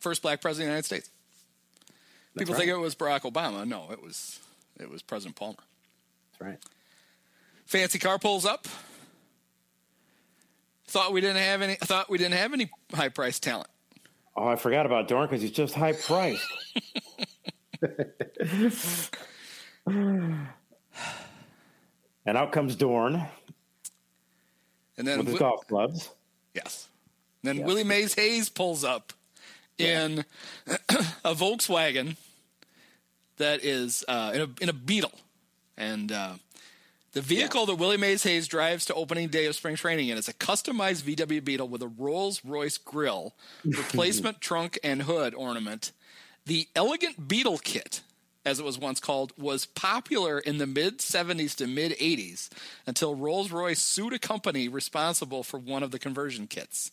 first 0.00 0.22
black 0.22 0.40
president 0.40 0.64
of 0.64 0.68
the 0.68 0.72
United 0.72 0.86
States. 0.86 1.10
That's 2.34 2.44
People 2.44 2.54
right. 2.54 2.60
think 2.60 2.70
it 2.70 2.80
was 2.80 2.94
Barack 2.94 3.22
Obama. 3.22 3.66
No, 3.66 3.90
it 3.90 4.02
was 4.02 4.40
it 4.78 4.90
was 4.90 5.02
President 5.02 5.36
Palmer. 5.36 5.56
That's 6.32 6.40
right. 6.40 6.58
Fancy 7.66 7.98
car 7.98 8.18
pulls 8.18 8.44
up. 8.46 8.66
Thought 10.88 11.12
we 11.12 11.20
didn't 11.20 11.42
have 11.42 11.62
any. 11.62 11.74
Thought 11.74 12.08
we 12.08 12.18
didn't 12.18 12.34
have 12.34 12.52
any 12.52 12.70
high 12.94 13.08
price 13.08 13.38
talent. 13.40 13.68
Oh, 14.36 14.46
I 14.46 14.56
forgot 14.56 14.86
about 14.86 15.08
Dorn 15.08 15.26
because 15.26 15.42
he's 15.42 15.50
just 15.50 15.74
high 15.74 15.94
priced. 15.94 16.46
and 19.86 20.48
out 22.26 22.52
comes 22.52 22.76
Dorn 22.76 23.22
And 24.98 25.06
then 25.06 25.18
with 25.18 25.28
his 25.28 25.38
golf 25.38 25.66
clubs. 25.66 26.10
Yes. 26.54 26.88
Then 27.42 27.58
Yes. 27.58 27.66
Willie 27.66 27.84
Mays 27.84 28.14
Hayes 28.14 28.48
pulls 28.48 28.84
up 28.84 29.12
in 29.78 30.24
a 31.24 31.34
Volkswagen 31.34 32.16
that 33.36 33.64
is 33.64 34.04
uh, 34.08 34.32
in, 34.34 34.40
a, 34.40 34.48
in 34.60 34.68
a 34.68 34.72
Beetle. 34.72 35.12
And 35.76 36.10
uh, 36.12 36.34
the 37.16 37.22
vehicle 37.22 37.64
that 37.64 37.76
Willie 37.76 37.96
Mays 37.96 38.24
Hayes 38.24 38.46
drives 38.46 38.84
to 38.84 38.94
opening 38.94 39.28
day 39.28 39.46
of 39.46 39.54
spring 39.54 39.74
training 39.74 40.08
in 40.10 40.18
is 40.18 40.28
a 40.28 40.34
customized 40.34 41.02
VW 41.02 41.42
Beetle 41.42 41.66
with 41.66 41.80
a 41.80 41.88
Rolls 41.88 42.44
Royce 42.44 42.76
grill, 42.76 43.34
replacement 43.64 44.42
trunk 44.42 44.78
and 44.84 45.00
hood 45.04 45.34
ornament. 45.34 45.92
The 46.44 46.68
Elegant 46.76 47.26
Beetle 47.26 47.56
Kit, 47.56 48.02
as 48.44 48.58
it 48.58 48.66
was 48.66 48.78
once 48.78 49.00
called, 49.00 49.32
was 49.38 49.64
popular 49.64 50.38
in 50.38 50.58
the 50.58 50.66
mid 50.66 50.98
70s 50.98 51.54
to 51.56 51.66
mid 51.66 51.92
80s 51.92 52.50
until 52.86 53.14
Rolls 53.14 53.50
Royce 53.50 53.80
sued 53.80 54.12
a 54.12 54.18
company 54.18 54.68
responsible 54.68 55.42
for 55.42 55.58
one 55.58 55.82
of 55.82 55.92
the 55.92 55.98
conversion 55.98 56.46
kits. 56.46 56.92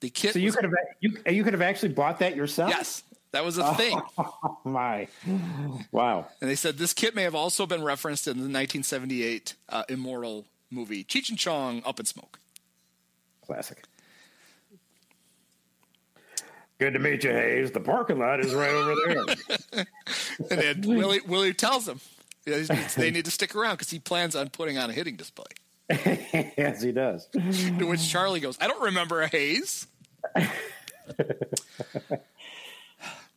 The 0.00 0.10
kit 0.10 0.32
So 0.32 0.40
you 0.40 0.46
was- 0.46 0.56
could 0.56 0.64
have 0.64 0.74
you 0.98 1.16
you 1.30 1.44
could 1.44 1.52
have 1.52 1.62
actually 1.62 1.90
bought 1.90 2.18
that 2.18 2.34
yourself. 2.34 2.70
Yes, 2.70 3.04
that 3.32 3.44
was 3.44 3.58
a 3.58 3.74
thing. 3.74 4.00
Oh 4.18 4.58
my! 4.64 5.08
Wow. 5.90 6.26
And 6.40 6.48
they 6.50 6.54
said 6.54 6.78
this 6.78 6.92
kit 6.92 7.14
may 7.14 7.22
have 7.22 7.34
also 7.34 7.66
been 7.66 7.82
referenced 7.82 8.26
in 8.26 8.36
the 8.36 8.42
1978 8.42 9.54
uh, 9.68 9.84
Immortal 9.88 10.46
movie 10.70 11.04
Cheech 11.04 11.30
and 11.30 11.38
Chong 11.38 11.82
Up 11.84 11.98
in 11.98 12.06
Smoke. 12.06 12.38
Classic. 13.44 13.82
Good 16.78 16.94
to 16.94 16.98
meet 16.98 17.22
you, 17.22 17.30
Hayes. 17.30 17.70
The 17.70 17.80
parking 17.80 18.18
lot 18.18 18.40
is 18.40 18.52
right 18.54 18.70
over 18.70 18.94
there. 19.06 19.84
And 20.50 20.60
then 20.60 20.80
Willie, 20.96 21.20
Willie 21.26 21.54
tells 21.54 21.86
them 21.86 22.00
they 22.44 23.10
need 23.10 23.24
to 23.24 23.30
stick 23.30 23.54
around 23.54 23.74
because 23.74 23.90
he 23.90 23.98
plans 23.98 24.34
on 24.34 24.48
putting 24.48 24.78
on 24.78 24.90
a 24.90 24.92
hitting 24.92 25.14
display. 25.14 25.46
yes, 25.90 26.82
he 26.82 26.90
does. 26.90 27.26
To 27.26 27.84
which 27.84 28.08
Charlie 28.08 28.40
goes, 28.40 28.58
I 28.60 28.66
don't 28.66 28.82
remember 28.82 29.22
a 29.22 29.28
Hayes. 29.28 29.86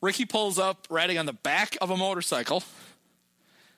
Ricky 0.01 0.25
pulls 0.25 0.60
up 0.60 0.88
riding 0.89 1.17
on 1.17 1.25
the 1.25 1.34
back 1.34 1.77
of 1.81 1.89
a 1.89 1.97
motorcycle, 1.97 2.63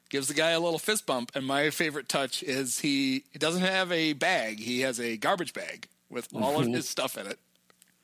gives 0.10 0.28
the 0.28 0.34
guy 0.34 0.52
a 0.52 0.60
little 0.60 0.80
fist 0.80 1.06
bump, 1.06 1.32
and 1.36 1.46
my 1.46 1.70
favorite 1.70 2.10
touch 2.10 2.44
is 2.44 2.80
he, 2.80 3.24
he 3.32 3.40
doesn't 3.40 3.62
have 3.62 3.92
a 3.92 4.14
bag, 4.14 4.60
he 4.60 4.82
has 4.82 5.00
a 5.00 5.18
garbage 5.18 5.54
bag 5.54 5.88
with 6.10 6.28
all 6.36 6.60
of 6.60 6.68
Mhm. 6.68 6.76
his 6.76 6.88
stuff 6.90 7.18
in 7.18 7.28
it. 7.28 7.40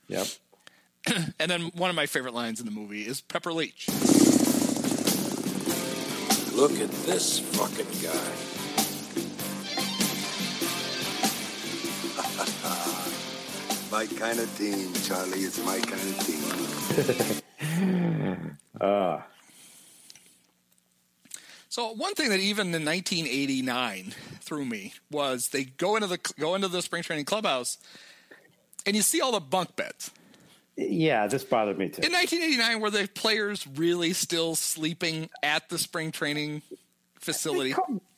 Yep. 0.07 0.27
and 1.39 1.51
then 1.51 1.63
one 1.75 1.89
of 1.89 1.95
my 1.95 2.05
favorite 2.05 2.33
lines 2.33 2.59
in 2.59 2.65
the 2.65 2.71
movie 2.71 3.05
is 3.05 3.21
Pepper 3.21 3.51
Leach. 3.53 3.87
Look 6.53 6.79
at 6.79 6.91
this 7.07 7.39
fucking 7.39 7.87
guy. 8.03 8.31
my 13.91 14.05
kind 14.05 14.39
of 14.39 14.57
team, 14.57 14.93
Charlie. 15.03 15.39
It's 15.39 15.63
my 15.65 15.79
kind 15.79 15.93
of 15.93 16.19
team. 16.25 17.41
Uh, 18.79 19.21
So 21.69 21.91
one 21.93 22.13
thing 22.13 22.29
that 22.29 22.39
even 22.39 22.67
in 22.67 22.85
1989 22.85 24.13
threw 24.41 24.63
me 24.63 24.93
was 25.09 25.47
they 25.47 25.63
go 25.63 25.95
into 25.95 26.05
the 26.07 26.19
go 26.39 26.53
into 26.53 26.67
the 26.67 26.83
spring 26.83 27.01
training 27.01 27.25
clubhouse, 27.25 27.79
and 28.85 28.95
you 28.95 29.01
see 29.01 29.21
all 29.21 29.31
the 29.31 29.39
bunk 29.39 29.75
beds. 29.75 30.11
yeah, 30.77 31.25
this 31.25 31.43
bothered 31.43 31.79
me 31.79 31.89
too. 31.89 32.03
In 32.03 32.11
1989, 32.11 32.79
were 32.79 32.91
the 32.91 33.09
players 33.15 33.65
really 33.75 34.13
still 34.13 34.53
sleeping 34.53 35.31
at 35.41 35.67
the 35.69 35.79
spring 35.79 36.11
training 36.11 36.61
facility? 37.19 37.73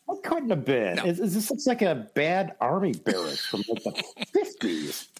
What 0.05 0.21
couldn't 0.23 0.49
have 0.49 0.65
been? 0.65 0.99
Is, 0.99 1.21
is 1.21 1.33
this 1.33 1.49
looks 1.49 1.65
like 1.65 1.81
a 1.81 2.09
bad 2.13 2.55
army 2.59 2.91
barracks 2.91 3.45
from 3.45 3.63
like 3.69 3.83
the 3.83 4.03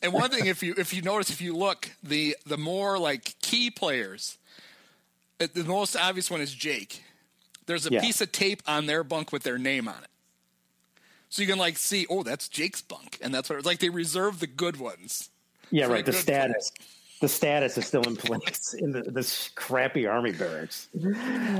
And 0.02 0.14
one 0.14 0.30
thing, 0.30 0.46
if 0.48 0.62
you 0.64 0.74
if 0.78 0.94
you 0.94 1.02
notice, 1.02 1.30
if 1.30 1.42
you 1.42 1.56
look, 1.56 1.90
the 2.04 2.36
the 2.46 2.58
more 2.58 2.98
like 3.00 3.36
key 3.42 3.70
players, 3.72 4.38
uh, 5.40 5.48
the 5.54 5.64
most 5.64 5.96
obvious 5.96 6.30
one 6.32 6.42
is 6.42 6.54
Jake. 6.54 7.04
There's 7.66 7.88
a 7.88 7.92
Yeah. 7.92 8.02
piece 8.02 8.22
of 8.22 8.32
tape 8.32 8.62
on 8.68 8.86
their 8.86 9.04
bunk 9.04 9.32
with 9.32 9.44
their 9.44 9.58
name 9.58 9.88
on 9.88 10.04
it, 10.04 10.10
so 11.30 11.42
you 11.42 11.48
can 11.48 11.58
like 11.58 11.78
see, 11.78 12.06
oh, 12.10 12.24
that's 12.24 12.48
Jake's 12.48 12.82
bunk, 12.82 13.18
and 13.22 13.34
that's 13.34 13.50
what 13.50 13.58
it's 13.58 13.66
like. 13.66 13.80
They 13.80 13.90
reserve 13.90 14.40
the 14.40 14.48
good 14.48 14.78
ones. 14.78 15.30
Yeah, 15.72 15.88
right. 15.88 16.06
The 16.06 16.12
good 16.12 16.22
status, 16.22 16.72
the 17.22 17.28
status 17.28 17.78
is 17.78 17.88
still 17.88 18.04
in 18.04 18.16
place 18.16 18.76
in 18.78 18.92
the, 18.92 19.02
this 19.02 19.50
crappy 19.56 20.06
army 20.06 20.32
barracks. 20.32 20.90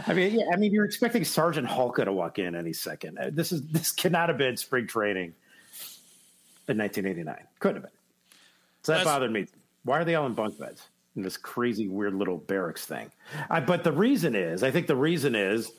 I 0.06 0.14
mean, 0.14 0.40
yeah, 0.40 0.46
I 0.54 0.58
mean, 0.58 0.72
you're 0.72 0.86
expecting 0.86 1.24
Sergeant 1.24 1.68
Hulka 1.68 2.06
to 2.06 2.14
walk 2.14 2.38
in 2.38 2.54
any 2.56 2.74
second. 2.74 3.18
Uh, 3.18 3.30
This 3.32 3.52
is 3.52 3.64
this 3.64 3.92
cannot 3.92 4.30
have 4.30 4.38
been 4.38 4.58
spring 4.58 4.86
training 4.86 5.34
in 6.68 6.78
1989. 6.78 7.36
Couldn't 7.60 7.76
have 7.78 7.84
been. 7.84 7.92
So 8.84 8.92
that 8.92 8.98
That's- 9.00 9.14
bothered 9.14 9.32
me. 9.32 9.48
Why 9.84 10.00
are 10.00 10.06
they 10.06 10.16
all 10.16 10.26
in 10.26 10.34
bunk 10.34 10.58
beds 10.58 10.82
in 11.16 11.22
this 11.22 11.38
crazy, 11.38 11.88
weird 11.88 12.16
little 12.16 12.38
barracks 12.38 12.86
thing? 12.86 13.12
I, 13.50 13.60
but 13.60 13.84
the 13.84 13.92
reason 13.92 14.36
is, 14.36 14.64
I 14.64 14.72
think 14.72 14.88
the 14.88 14.96
reason 14.96 15.36
is, 15.36 15.72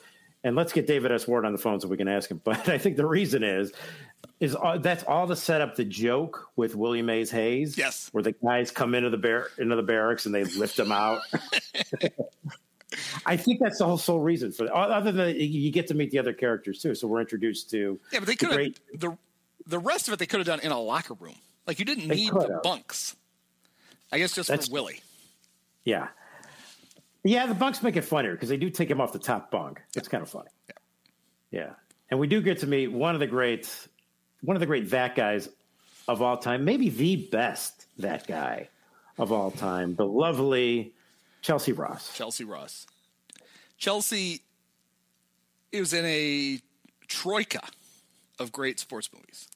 and 0.45 0.55
let's 0.55 0.73
get 0.73 0.87
David 0.87 1.11
S. 1.11 1.27
Ward 1.27 1.45
on 1.45 1.51
the 1.51 1.59
phone 1.59 1.81
so 1.81 1.89
we 1.89 1.97
can 1.97 2.09
ask 2.09 2.31
him. 2.31 2.41
But 2.45 2.69
I 2.69 2.79
think 2.79 2.97
the 2.97 3.07
reason 3.07 3.43
is, 3.43 3.73
is 4.39 4.55
all, 4.55 4.79
that's 4.79 5.03
all 5.05 5.27
to 5.27 5.35
set 5.35 5.61
up 5.61 5.75
the 5.75 5.85
joke 5.85 6.51
with 6.55 6.77
William 6.77 7.07
Mays 7.07 7.31
Hayes. 7.33 7.77
Yes, 7.77 8.09
where 8.13 8.23
the 8.23 8.33
guys 8.33 8.71
come 8.71 8.95
into 8.95 9.11
the 9.11 9.17
bar 9.17 9.49
into 9.59 9.75
the 9.75 9.83
barracks 9.83 10.27
and 10.27 10.35
they 10.35 10.45
lift 10.45 10.77
them 10.77 10.93
out. 10.93 11.21
I 13.27 13.37
think 13.37 13.61
that's 13.61 13.79
the 13.79 13.85
whole 13.85 13.99
sole 13.99 14.21
reason 14.21 14.53
for 14.53 14.65
that. 14.65 14.73
Other 14.73 15.11
than 15.11 15.35
you 15.37 15.71
get 15.73 15.89
to 15.89 15.95
meet 15.95 16.13
the 16.13 16.19
other 16.19 16.33
characters 16.33 16.81
too, 16.81 16.95
so 16.95 17.09
we're 17.09 17.21
introduced 17.21 17.69
to 17.71 17.99
Yeah, 18.13 18.21
but 18.21 18.27
they 18.27 18.37
could 18.37 18.49
have 18.49 18.57
great 18.57 18.81
the 18.95 19.17
the 19.67 19.79
rest 19.79 20.09
of 20.09 20.15
it. 20.15 20.19
They 20.19 20.27
could 20.27 20.41
have 20.41 20.47
done 20.47 20.61
in 20.61 20.73
a 20.73 20.81
locker 20.81 21.15
room. 21.15 21.37
Like 21.67 21.79
you 21.79 21.85
didn't 21.85 22.09
They 22.09 22.15
need 22.17 22.31
could 22.33 22.43
the 22.49 22.61
bunks. 22.63 23.17
I 24.13 24.19
guess 24.19 24.33
just 24.35 24.49
That's- 24.49 24.69
for 24.69 24.73
Willie. 24.75 25.01
Yeah. 25.85 26.09
Yeah, 27.25 27.47
the 27.47 27.55
bunks 27.55 27.83
make 27.83 27.97
it 27.97 28.03
funnier 28.03 28.33
because 28.33 28.49
they 28.49 28.57
do 28.57 28.71
take 28.71 28.89
him 28.91 29.01
off 29.01 29.13
the 29.13 29.19
top 29.19 29.51
bunk. 29.51 29.83
It's 29.97 30.07
kind 30.09 30.23
of 30.23 30.31
funny. 30.31 30.51
Yeah. 30.69 30.75
Yeah. 31.61 31.71
And 32.11 32.21
we 32.21 32.29
do 32.29 32.41
get 32.41 32.59
to 32.61 32.67
meet 32.69 32.89
one 32.89 33.15
of 33.15 33.21
the 33.21 33.27
great 33.27 33.69
one 34.43 34.55
of 34.57 34.61
the 34.61 34.67
great 34.67 34.91
that 34.91 35.17
guys 35.17 35.49
of 36.07 36.23
all 36.23 36.37
time, 36.37 36.65
maybe 36.65 36.89
the 36.89 37.17
best 37.17 37.87
that 37.99 38.29
guy 38.29 38.69
of 39.19 39.33
all 39.33 39.51
time, 39.51 39.97
the 39.97 40.07
lovely 40.07 40.93
Chelsea 41.43 41.73
Ross. 41.73 42.15
Chelsea 42.17 42.45
Ross. 42.45 42.87
Chelsea 43.77 44.43
is 45.73 45.93
in 45.93 46.05
a 46.05 46.61
troika 47.09 47.61
of 48.39 48.53
great 48.53 48.79
sports 48.79 49.11
movies. 49.13 49.49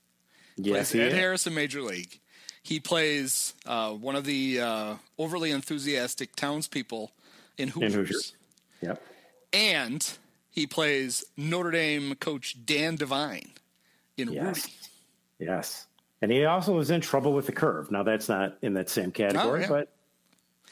Yes, 0.65 0.95
Ed 0.95 1.09
is. 1.09 1.15
Harris 1.15 1.47
in 1.47 1.55
Major 1.55 1.83
League. 1.83 2.19
He 2.63 2.79
plays 2.81 3.55
uh, 3.67 3.93
one 3.93 4.17
of 4.17 4.25
the 4.25 4.61
uh, 4.61 4.95
overly 5.19 5.51
enthusiastic 5.51 6.37
townspeople 6.37 7.11
in 7.59 7.69
Hoosiers. 7.69 7.93
In 7.95 7.99
Hoosiers. 8.01 8.33
Yep. 8.83 9.03
And 9.53 10.13
he 10.51 10.67
plays 10.67 11.25
Notre 11.37 11.71
Dame 11.71 12.15
coach 12.17 12.57
Dan 12.65 12.97
Devine 12.97 13.51
in 14.17 14.33
Yes. 14.33 14.45
Rudy. 14.45 14.73
Yes. 15.51 15.87
And 16.23 16.31
he 16.31 16.45
also 16.45 16.75
was 16.75 16.91
in 16.91 17.01
trouble 17.01 17.33
with 17.33 17.47
the 17.47 17.53
curve. 17.53 17.91
Now 17.91 18.03
that's 18.03 18.29
not 18.29 18.59
in 18.61 18.75
that 18.75 18.91
same 18.91 19.11
category, 19.11 19.61
Oh, 19.61 19.63
yeah. 19.63 19.69
but 19.69 19.89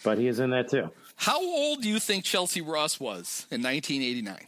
but 0.04 0.18
he 0.18 0.28
is 0.28 0.38
in 0.40 0.50
that 0.50 0.68
too. 0.68 0.90
How 1.16 1.40
old 1.42 1.80
do 1.82 1.88
you 1.88 1.98
think 1.98 2.22
Chelsea 2.24 2.60
Ross 2.60 3.00
was 3.00 3.46
in 3.50 3.62
1989? 3.62 4.46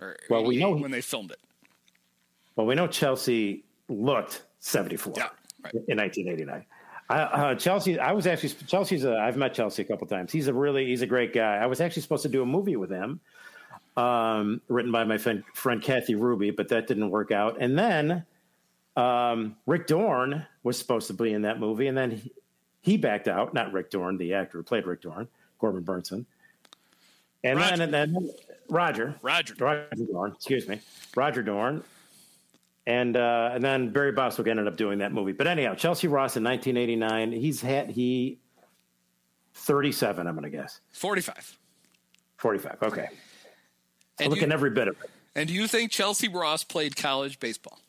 Or 0.00 0.16
Well, 0.30 0.44
we 0.44 0.56
know- 0.58 0.70
when 0.76 0.92
they 0.92 1.00
filmed 1.02 1.32
it. 1.32 1.40
Well, 2.56 2.66
we 2.66 2.76
know 2.76 2.86
Chelsea 2.86 3.63
looked 3.88 4.42
74 4.60 5.14
in 5.88 5.98
1989. 5.98 6.64
I, 7.10 7.18
uh, 7.18 7.54
Chelsea, 7.54 7.98
I 7.98 8.12
was 8.12 8.26
actually 8.26 8.50
Chelsea's. 8.66 9.04
A, 9.04 9.16
I've 9.16 9.36
met 9.36 9.52
Chelsea 9.52 9.82
a 9.82 9.84
couple 9.84 10.06
times. 10.06 10.32
He's 10.32 10.48
a 10.48 10.54
really 10.54 10.86
he's 10.86 11.02
a 11.02 11.06
great 11.06 11.34
guy. 11.34 11.56
I 11.56 11.66
was 11.66 11.80
actually 11.80 12.02
supposed 12.02 12.22
to 12.22 12.30
do 12.30 12.42
a 12.42 12.46
movie 12.46 12.76
with 12.76 12.90
him, 12.90 13.20
um, 13.96 14.62
written 14.68 14.90
by 14.90 15.04
my 15.04 15.18
friend, 15.18 15.44
friend 15.52 15.82
Kathy 15.82 16.14
Ruby, 16.14 16.50
but 16.50 16.68
that 16.68 16.86
didn't 16.86 17.10
work 17.10 17.30
out. 17.30 17.58
And 17.60 17.78
then 17.78 18.24
um, 18.96 19.56
Rick 19.66 19.86
Dorn 19.86 20.46
was 20.62 20.78
supposed 20.78 21.08
to 21.08 21.12
be 21.12 21.34
in 21.34 21.42
that 21.42 21.60
movie, 21.60 21.88
and 21.88 21.98
then 21.98 22.12
he, 22.12 22.32
he 22.80 22.96
backed 22.96 23.28
out. 23.28 23.52
Not 23.52 23.72
Rick 23.72 23.90
Dorn, 23.90 24.16
the 24.16 24.32
actor 24.32 24.58
who 24.58 24.64
played 24.64 24.86
Rick 24.86 25.02
Dorn, 25.02 25.28
Corbin 25.58 25.84
Bernsen. 25.84 26.24
And 27.42 27.60
then 27.60 27.80
and 27.82 27.92
then 27.92 28.30
Roger, 28.70 29.14
Roger, 29.20 29.54
Roger 29.58 29.88
Dorn, 30.10 30.32
excuse 30.34 30.66
me, 30.66 30.80
Roger 31.14 31.42
Dorn, 31.42 31.84
and 32.86 33.16
uh, 33.16 33.50
and 33.54 33.62
then 33.64 33.90
Barry 33.90 34.12
Bostwick 34.12 34.46
ended 34.48 34.66
up 34.66 34.76
doing 34.76 34.98
that 34.98 35.12
movie. 35.12 35.32
But 35.32 35.46
anyhow, 35.46 35.74
Chelsea 35.74 36.08
Ross 36.08 36.36
in 36.36 36.44
1989, 36.44 37.32
he's 37.32 37.60
had 37.60 37.90
he 37.90 38.38
37, 39.54 40.26
I'm 40.26 40.34
going 40.34 40.50
to 40.50 40.56
guess 40.56 40.80
45. 40.92 41.58
45. 42.36 42.76
Okay, 42.82 43.08
And 44.18 44.30
looking 44.30 44.52
every 44.52 44.70
bit 44.70 44.88
of 44.88 44.96
it. 45.02 45.10
And 45.34 45.48
do 45.48 45.54
you 45.54 45.66
think 45.66 45.90
Chelsea 45.90 46.28
Ross 46.28 46.62
played 46.64 46.96
college 46.96 47.40
baseball? 47.40 47.80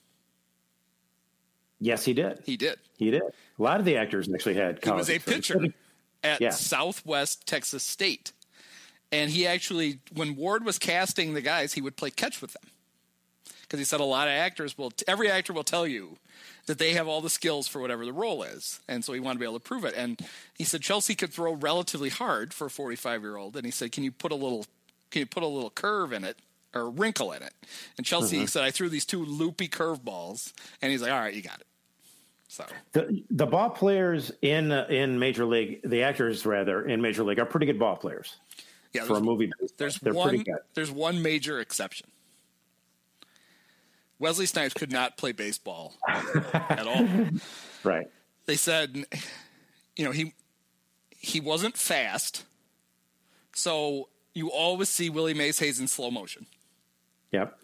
Yes, 1.80 2.06
he 2.06 2.14
did. 2.14 2.40
He 2.46 2.56
did. 2.58 2.78
He 2.98 3.12
did. 3.12 3.22
A 3.22 3.62
lot 3.62 3.80
of 3.80 3.86
the 3.86 3.98
actors 3.98 4.30
actually 4.34 4.56
had. 4.56 4.80
He 4.84 4.90
was 4.92 5.10
a 5.10 5.20
pitcher 5.20 5.60
at 6.24 6.40
Yeah. 6.42 6.52
Southwest 6.52 7.46
Texas 7.46 7.84
State. 7.84 8.32
And 9.12 9.30
he 9.30 9.46
actually, 9.46 10.00
when 10.14 10.36
Ward 10.36 10.66
was 10.66 10.80
casting 10.80 11.34
the 11.34 11.42
guys, 11.42 11.74
he 11.74 11.82
would 11.82 11.96
play 11.98 12.10
catch 12.10 12.42
with 12.42 12.54
them. 12.54 12.64
Because 13.66 13.80
he 13.80 13.86
said 13.86 14.00
a 14.00 14.04
lot 14.06 14.28
of 14.28 14.34
actors 14.34 14.78
will, 14.78 14.94
every 15.08 15.30
actor 15.30 15.52
will 15.52 15.64
tell 15.64 15.88
you 15.88 16.18
that 16.68 16.78
they 16.78 16.94
have 16.94 17.08
all 17.08 17.22
the 17.22 17.30
skills 17.30 17.68
for 17.68 17.82
whatever 17.82 18.06
the 18.06 18.14
role 18.14 18.44
is. 18.44 18.80
And 18.88 19.04
so 19.04 19.14
he 19.14 19.20
wanted 19.20 19.36
to 19.36 19.40
be 19.40 19.46
able 19.46 19.60
to 19.60 19.64
prove 19.64 19.86
it. 19.86 19.94
And 19.96 20.20
he 20.56 20.64
said 20.64 20.82
Chelsea 20.82 21.16
could 21.16 21.34
throw 21.34 21.54
relatively 21.54 22.10
hard 22.10 22.54
for 22.54 22.68
a 22.68 22.70
45 22.70 23.22
year 23.22 23.38
old. 23.38 23.56
And 23.56 23.66
he 23.66 23.72
said, 23.72 23.92
can 23.92 24.04
you 24.04 24.12
put 24.12 24.32
a 24.32 24.36
little, 24.36 24.66
can 25.12 25.22
you 25.22 25.26
put 25.26 25.44
a 25.44 25.48
little 25.48 25.70
curve 25.72 26.14
in 26.14 26.24
it 26.24 26.38
or 26.76 26.90
wrinkle 26.90 27.32
in 27.32 27.42
it? 27.42 27.54
And 27.98 28.06
Chelsea 28.06 28.38
Mhm. 28.44 28.50
said, 28.50 28.64
I 28.64 28.72
threw 28.72 28.88
these 28.90 29.06
two 29.06 29.26
loopy 29.26 29.68
curveballs. 29.68 30.54
And 30.82 30.92
he's 30.92 31.02
like, 31.02 31.12
all 31.12 31.20
right, 31.20 31.34
you 31.34 31.42
got 31.42 31.60
it. 31.60 31.68
So 32.48 32.66
The, 32.94 33.24
the 33.32 33.46
ball 33.48 33.72
players 33.72 34.32
in 34.42 34.72
in 34.72 35.18
Major 35.20 35.46
League, 35.46 35.82
the 35.84 36.04
actors 36.04 36.46
rather 36.46 36.86
in 36.88 37.02
Major 37.02 37.24
League, 37.24 37.40
are 37.40 37.46
pretty 37.46 37.66
good 37.66 37.80
ball 37.80 37.96
players. 37.98 38.38
Yeah, 38.94 39.04
for 39.04 39.18
a 39.18 39.20
movie, 39.22 39.52
There's 39.78 40.00
they're 40.00 40.14
one. 40.14 40.30
pretty 40.30 40.44
good. 40.46 40.60
There's 40.74 40.92
one 40.92 41.22
major 41.22 41.60
exception. 41.60 42.08
Wesley 44.20 44.46
Snipes 44.46 44.74
could 44.74 44.92
not 44.92 45.18
play 45.18 45.32
baseball 45.32 45.94
at 46.08 46.88
all. 46.88 47.08
Right. 47.84 48.08
They 48.46 48.56
said, 48.56 49.06
you 49.96 50.06
know, 50.06 50.12
he 50.12 50.34
he 51.10 51.40
wasn't 51.40 51.76
fast, 51.78 52.46
so 53.54 54.10
you 54.34 54.52
always 54.52 54.90
see 54.90 55.10
Willie 55.10 55.34
Mays 55.34 55.58
Hayes 55.60 55.80
in 55.80 55.88
slow 55.88 56.12
motion, 56.12 56.46
Yep. 57.32 57.58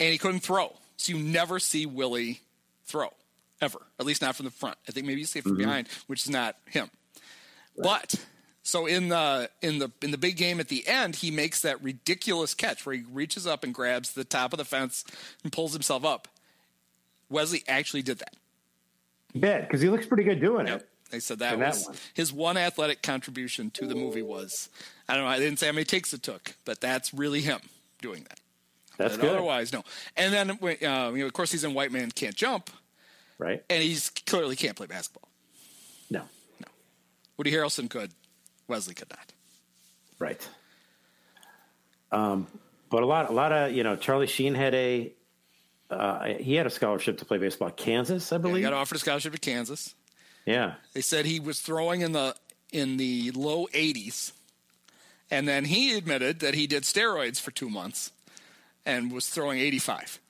and 0.00 0.10
he 0.12 0.16
couldn't 0.18 0.40
throw, 0.40 0.74
so 0.96 1.12
you 1.12 1.18
never 1.22 1.58
see 1.58 1.84
Willie 1.86 2.40
throw 2.86 3.10
ever. 3.60 3.78
At 4.00 4.06
least 4.06 4.22
not 4.22 4.36
from 4.36 4.44
the 4.46 4.50
front. 4.52 4.78
I 4.88 4.92
think 4.92 5.06
maybe 5.06 5.20
you 5.20 5.26
see 5.26 5.40
it 5.40 5.42
from 5.42 5.54
Mhm. 5.56 5.58
behind, 5.58 5.88
which 6.06 6.22
is 6.24 6.30
not 6.30 6.56
him. 6.66 6.90
But 7.76 8.14
so 8.66 8.86
in 8.86 9.08
the 9.08 9.48
in 9.62 9.78
the 9.78 9.90
in 10.02 10.10
the 10.10 10.18
big 10.18 10.36
game 10.36 10.58
at 10.60 10.68
the 10.68 10.86
end, 10.88 11.16
he 11.16 11.30
makes 11.30 11.60
that 11.62 11.82
ridiculous 11.82 12.52
catch 12.54 12.84
where 12.84 12.96
he 12.96 13.04
reaches 13.12 13.46
up 13.46 13.62
and 13.64 13.72
grabs 13.72 14.12
the 14.12 14.24
top 14.24 14.52
of 14.52 14.58
the 14.58 14.64
fence 14.64 15.04
and 15.44 15.52
pulls 15.52 15.72
himself 15.72 16.04
up. 16.04 16.28
Wesley 17.28 17.62
actually 17.68 18.02
did 18.02 18.18
that. 18.18 18.34
Yeah, 19.34 19.60
because 19.60 19.80
he 19.80 19.88
looks 19.88 20.06
pretty 20.06 20.24
good 20.24 20.40
doing 20.40 20.66
it. 20.66 20.88
They 21.10 21.20
said 21.20 21.38
that 21.38 21.58
that 21.58 21.68
was 21.68 21.86
one. 21.86 21.96
his 22.14 22.32
one 22.32 22.56
athletic 22.56 23.02
contribution 23.02 23.70
to 23.72 23.86
the 23.86 23.94
movie 23.94 24.22
was 24.22 24.68
I 25.08 25.14
don't 25.14 25.24
know, 25.24 25.30
I 25.30 25.38
didn't 25.38 25.58
say 25.58 25.66
how 25.66 25.72
many 25.72 25.84
takes 25.84 26.12
it 26.12 26.22
took, 26.22 26.54
but 26.64 26.80
that's 26.80 27.14
really 27.14 27.42
him 27.42 27.60
doing 28.02 28.24
that. 28.28 28.40
That's 28.98 29.14
But 29.16 29.20
good. 29.22 29.30
Otherwise, 29.36 29.72
no. 29.72 29.84
And 30.16 30.32
then, 30.32 30.50
uh, 30.50 31.12
you 31.12 31.18
know, 31.20 31.26
of 31.26 31.32
course, 31.34 31.52
he's 31.52 31.64
in 31.64 31.74
White 31.74 31.92
Man 31.92 32.10
Can't 32.10 32.34
Jump, 32.34 32.70
Right. 33.38 33.62
and 33.68 33.82
he's 33.82 34.08
clearly 34.08 34.56
can't 34.56 34.74
play 34.74 34.86
basketball. 34.86 35.28
No. 36.10 36.22
No. 36.60 36.66
Woody 37.36 37.52
Harrelson 37.52 37.90
could. 37.90 38.12
Wesley 38.68 38.94
could 38.94 39.10
not. 39.10 39.32
Right. 40.18 40.48
Um, 42.12 42.46
but 42.90 43.02
a 43.02 43.06
lot, 43.06 43.28
a 43.30 43.32
lot 43.32 43.52
of 43.52 43.72
you 43.72 43.82
know, 43.82 43.96
Charlie 43.96 44.26
Sheen 44.26 44.54
had 44.54 44.74
a 44.74 45.12
uh, 45.90 46.24
he 46.40 46.54
had 46.54 46.66
a 46.66 46.70
scholarship 46.70 47.18
to 47.18 47.24
play 47.24 47.38
baseball 47.38 47.68
at 47.68 47.76
Kansas, 47.76 48.32
I 48.32 48.36
Yeah, 48.36 48.38
he 48.38 48.42
believe. 48.42 48.62
got 48.64 48.72
offered 48.72 48.96
a 48.96 48.98
scholarship 49.00 49.32
to 49.34 49.38
Kansas. 49.38 49.94
Yeah. 50.44 50.74
They 50.94 51.00
said 51.00 51.26
he 51.26 51.38
was 51.40 51.60
throwing 51.60 52.00
in 52.00 52.12
the 52.12 52.34
in 52.72 52.96
the 52.96 53.30
low 53.32 53.66
80s, 53.72 54.32
And 55.30 55.46
then 55.46 55.64
he 55.66 55.96
admitted 55.96 56.40
that 56.40 56.54
he 56.54 56.66
did 56.66 56.82
steroids 56.82 57.40
for 57.40 57.50
two 57.52 57.70
months 57.70 58.10
and 58.84 59.12
was 59.12 59.28
throwing 59.28 59.60
85. 59.60 60.20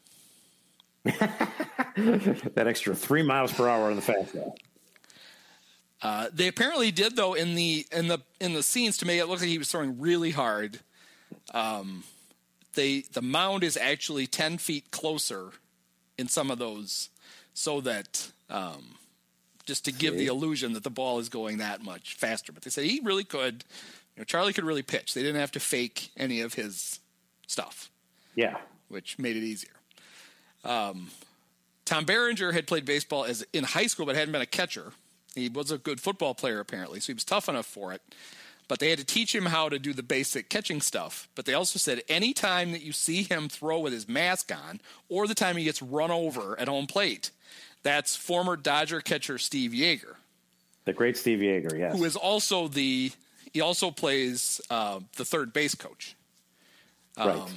that 1.05 2.65
extra 2.67 2.95
three 2.95 3.23
miles 3.23 3.53
per 3.53 3.69
hour 3.69 3.91
on 3.91 3.97
the 3.97 4.03
fastball. 4.03 4.55
Uh, 6.03 6.29
they 6.33 6.47
apparently 6.47 6.91
did 6.91 7.17
though 7.17 7.35
in 7.35 7.55
the 7.55 7.87
in 7.91 8.09
the 8.09 8.21
in 8.41 8.53
the 8.53 8.63
scenes 8.63 8.99
to 8.99 9.07
make 9.07 9.19
it 9.19 9.27
look 9.27 9.41
like 9.41 9.49
he 9.49 9.59
was 9.59 9.71
throwing 9.71 9.99
really 10.01 10.31
hard. 10.31 10.81
Um, 11.55 12.05
they 12.75 13.01
the 13.13 13.23
mound 13.23 13.65
is 13.65 13.77
actually 13.77 14.27
ten 14.27 14.59
feet 14.59 14.91
closer 14.91 15.51
in 16.19 16.29
some 16.29 16.51
of 16.51 16.59
those, 16.59 17.09
so 17.55 17.81
that 17.81 18.31
um, 18.51 18.97
just 19.65 19.85
to 19.87 19.93
give 19.93 20.17
the 20.17 20.27
illusion 20.27 20.75
that 20.75 20.85
the 20.85 20.91
ball 20.91 21.19
is 21.19 21.29
going 21.29 21.59
that 21.59 21.83
much 21.83 22.15
faster. 22.15 22.53
But 22.53 22.63
they 22.63 22.71
said 22.71 22.85
he 22.85 23.01
really 23.03 23.25
could. 23.25 23.65
You 24.15 24.21
know, 24.21 24.25
Charlie 24.25 24.53
could 24.53 24.65
really 24.65 24.83
pitch. 24.83 25.13
They 25.15 25.23
didn't 25.23 25.41
have 25.41 25.53
to 25.53 25.61
fake 25.61 26.11
any 26.17 26.41
of 26.41 26.55
his 26.55 27.01
stuff, 27.47 27.91
Yeah. 28.35 28.57
which 28.89 29.19
made 29.19 29.37
it 29.37 29.43
easier. 29.43 29.75
Um, 30.65 31.11
Tom 31.85 32.05
Berenger 32.07 32.53
had 32.53 32.67
played 32.67 32.87
baseball 32.87 33.25
as 33.25 33.45
in 33.53 33.63
high 33.65 33.87
school, 33.87 34.07
but 34.07 34.17
hadn't 34.17 34.33
been 34.33 34.41
a 34.41 34.47
catcher. 34.47 34.93
He 35.37 35.49
was 35.49 35.71
a 35.71 35.79
good 35.79 36.01
football 36.01 36.35
player 36.35 36.59
apparently, 36.59 36.99
so 36.99 37.09
he 37.09 37.15
was 37.15 37.25
tough 37.25 37.49
enough 37.49 37.67
for 37.67 37.93
it. 37.93 38.03
But 38.69 38.81
they 38.81 38.91
had 38.91 38.99
to 38.99 39.05
teach 39.05 39.33
him 39.33 39.47
how 39.47 39.69
to 39.69 39.79
do 39.79 39.93
the 39.93 40.03
basic 40.03 40.49
catching 40.49 40.81
stuff. 40.81 41.29
But 41.37 41.45
they 41.45 41.55
also 41.55 41.79
said 41.79 42.03
any 42.09 42.33
time 42.33 42.73
that 42.73 42.83
you 42.83 42.91
see 42.91 43.23
him 43.23 43.49
throw 43.49 43.79
with 43.79 43.93
his 43.93 44.09
mask 44.09 44.51
on, 44.51 44.81
or 45.09 45.29
the 45.29 45.37
time 45.37 45.57
he 45.57 45.63
gets 45.63 45.81
run 45.81 46.11
over 46.11 46.59
at 46.59 46.67
home 46.67 46.89
plate, 46.89 47.31
that's 47.85 48.17
former 48.17 48.57
Dodger 48.57 49.01
catcher 49.01 49.39
Steve 49.39 49.71
Yeager, 49.71 50.17
The 50.85 50.93
great 50.93 51.17
Steve 51.17 51.39
Yeager, 51.39 51.79
yes. 51.79 51.97
who 51.97 52.03
is 52.05 52.17
also 52.17 52.67
the 52.67 53.13
he 53.53 53.61
also 53.61 53.91
plays 53.93 54.61
uh, 54.69 55.01
the 55.17 55.25
third 55.25 55.53
base 55.53 55.75
coach. 55.77 56.17
Um, 57.17 57.29
Right. 57.29 57.51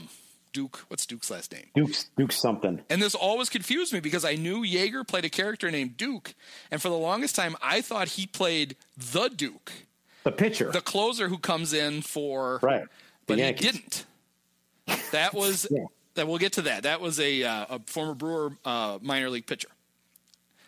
Duke, 0.54 0.86
what's 0.88 1.06
Duke's 1.06 1.30
last 1.30 1.52
name? 1.52 1.66
Duke's 1.76 2.10
Duke's 2.18 2.36
something. 2.38 2.82
And 2.89 3.02
this 3.02 3.16
always 3.16 3.50
confused 3.50 3.93
me 3.93 4.00
because 4.00 4.26
I 4.26 4.36
knew 4.36 4.64
Yeager 4.64 5.08
played 5.08 5.26
a 5.26 5.30
character 5.30 5.70
named 5.72 5.97
Duke, 5.97 6.34
and 6.72 6.82
for 6.82 6.89
the 6.89 6.97
longest 6.97 7.36
time 7.36 7.56
I 7.62 7.82
thought 7.82 8.10
he 8.10 8.26
played 8.28 8.76
the 8.97 9.30
Duke, 9.30 9.72
The 10.24 10.32
pitcher. 10.32 10.72
the 10.72 10.82
closer 10.82 11.28
who 11.30 11.38
comes 11.38 11.74
in 11.74 12.02
for. 12.02 12.60
right. 12.62 12.84
The 13.28 13.36
But 13.36 13.39
he 13.39 13.52
didn't. 13.52 14.06
That 15.12 15.34
was 15.36 15.68
Yeah. 15.72 15.86
that. 16.16 16.28
We'll 16.28 16.39
get 16.39 16.54
to 16.54 16.64
that. 16.64 16.84
That 16.84 17.00
was 17.02 17.20
a 17.20 17.43
uh, 17.43 17.66
a 17.70 17.80
former 17.86 18.14
Brewer 18.16 18.52
uh, 18.66 18.97
minor 19.02 19.30
league 19.30 19.45
pitcher 19.45 19.70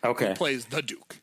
Okay. 0.03 0.33
plays 0.35 0.65
the 0.65 0.81
Duke. 0.81 1.20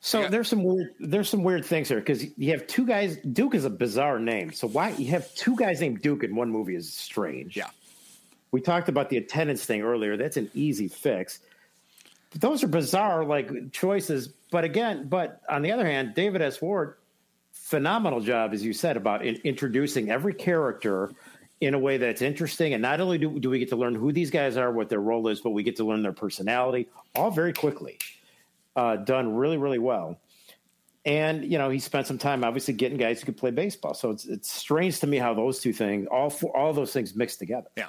So 0.00 0.22
Yeah. 0.22 0.28
there's 0.28 0.48
some 0.48 0.64
weird 0.64 0.94
there's 0.98 1.28
some 1.28 1.42
weird 1.44 1.64
things 1.64 1.88
here 1.88 1.98
because 1.98 2.24
you 2.38 2.50
have 2.52 2.66
two 2.66 2.86
guys. 2.86 3.18
Duke 3.18 3.54
is 3.54 3.64
a 3.64 3.70
bizarre 3.70 4.18
name. 4.18 4.52
So 4.52 4.66
why 4.66 4.90
you 4.90 5.10
have 5.10 5.32
two 5.34 5.56
guys 5.56 5.80
named 5.80 6.00
Duke 6.00 6.24
in 6.24 6.34
one 6.34 6.50
movie 6.50 6.74
is 6.74 6.92
strange. 6.92 7.56
Yeah. 7.56 7.68
We 8.50 8.60
talked 8.60 8.88
about 8.88 9.10
the 9.10 9.18
attendance 9.18 9.64
thing 9.64 9.82
earlier. 9.82 10.16
That's 10.16 10.36
an 10.36 10.50
easy 10.54 10.88
fix. 10.88 11.40
Those 12.32 12.64
are 12.64 12.68
bizarre 12.68 13.24
like 13.24 13.72
choices. 13.72 14.28
But 14.50 14.64
again, 14.64 15.08
but 15.08 15.40
on 15.48 15.62
the 15.62 15.72
other 15.72 15.86
hand, 15.86 16.14
David 16.14 16.40
S. 16.42 16.60
Ward, 16.62 16.94
phenomenal 17.52 18.20
job, 18.20 18.52
as 18.52 18.64
you 18.64 18.72
said, 18.72 18.96
about 18.96 19.24
in, 19.24 19.36
introducing 19.44 20.10
every 20.10 20.34
character 20.34 21.12
in 21.60 21.74
a 21.74 21.78
way 21.78 21.98
that's 21.98 22.22
interesting. 22.22 22.72
And 22.72 22.80
not 22.82 23.00
only 23.00 23.18
do, 23.18 23.38
do 23.38 23.50
we 23.50 23.58
get 23.58 23.68
to 23.68 23.76
learn 23.76 23.94
who 23.94 24.12
these 24.12 24.30
guys 24.30 24.56
are, 24.56 24.72
what 24.72 24.88
their 24.88 25.00
role 25.00 25.28
is, 25.28 25.40
but 25.40 25.50
we 25.50 25.62
get 25.62 25.76
to 25.76 25.84
learn 25.84 26.02
their 26.02 26.12
personality 26.12 26.88
all 27.14 27.30
very 27.30 27.52
quickly. 27.52 27.98
Uh, 28.76 28.96
done 28.96 29.34
really, 29.34 29.58
really 29.58 29.78
well. 29.78 30.20
And 31.04 31.44
you 31.44 31.58
know, 31.58 31.70
he 31.70 31.78
spent 31.78 32.06
some 32.06 32.18
time 32.18 32.44
obviously 32.44 32.74
getting 32.74 32.98
guys 32.98 33.20
who 33.20 33.26
could 33.26 33.36
play 33.36 33.50
baseball. 33.50 33.94
So 33.94 34.10
it's 34.10 34.26
it's 34.26 34.52
strange 34.52 35.00
to 35.00 35.06
me 35.06 35.16
how 35.16 35.34
those 35.34 35.60
two 35.60 35.72
things, 35.72 36.06
all 36.10 36.30
four, 36.30 36.56
all 36.56 36.72
those 36.72 36.92
things 36.92 37.14
mixed 37.14 37.38
together. 37.38 37.68
Yeah. 37.76 37.88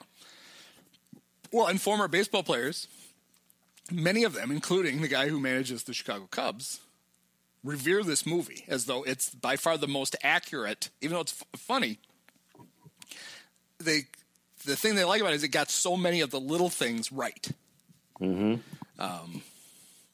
Well, 1.52 1.68
and 1.68 1.82
former 1.82 2.08
baseball 2.08 2.44
players, 2.44 2.88
many 3.92 4.24
of 4.24 4.34
them, 4.34 4.52
including 4.52 5.02
the 5.02 5.08
guy 5.10 5.28
who 5.28 5.40
manages 5.40 5.84
the 5.84 5.94
Chicago 5.94 6.28
Cubs, 6.32 6.80
revere 7.64 8.04
this 8.04 8.26
movie 8.26 8.66
as 8.68 8.86
though 8.86 9.04
it's 9.04 9.30
by 9.30 9.58
far 9.58 9.78
the 9.78 9.88
most 9.88 10.16
accurate, 10.24 10.90
even 11.02 11.16
though 11.16 11.22
it's 11.22 11.44
f- 11.54 11.60
funny. 11.60 12.00
They, 13.80 14.08
the 14.66 14.76
thing 14.76 14.96
they 14.96 15.04
like 15.04 15.22
about 15.22 15.34
it 15.34 15.38
is 15.38 15.44
it 15.44 15.50
got 15.50 15.70
so 15.70 15.98
many 15.98 16.22
of 16.22 16.30
the 16.30 16.40
little 16.40 16.70
things 16.70 17.12
right. 17.12 17.50
Mm-hmm. 18.22 18.56
Um, 19.02 19.42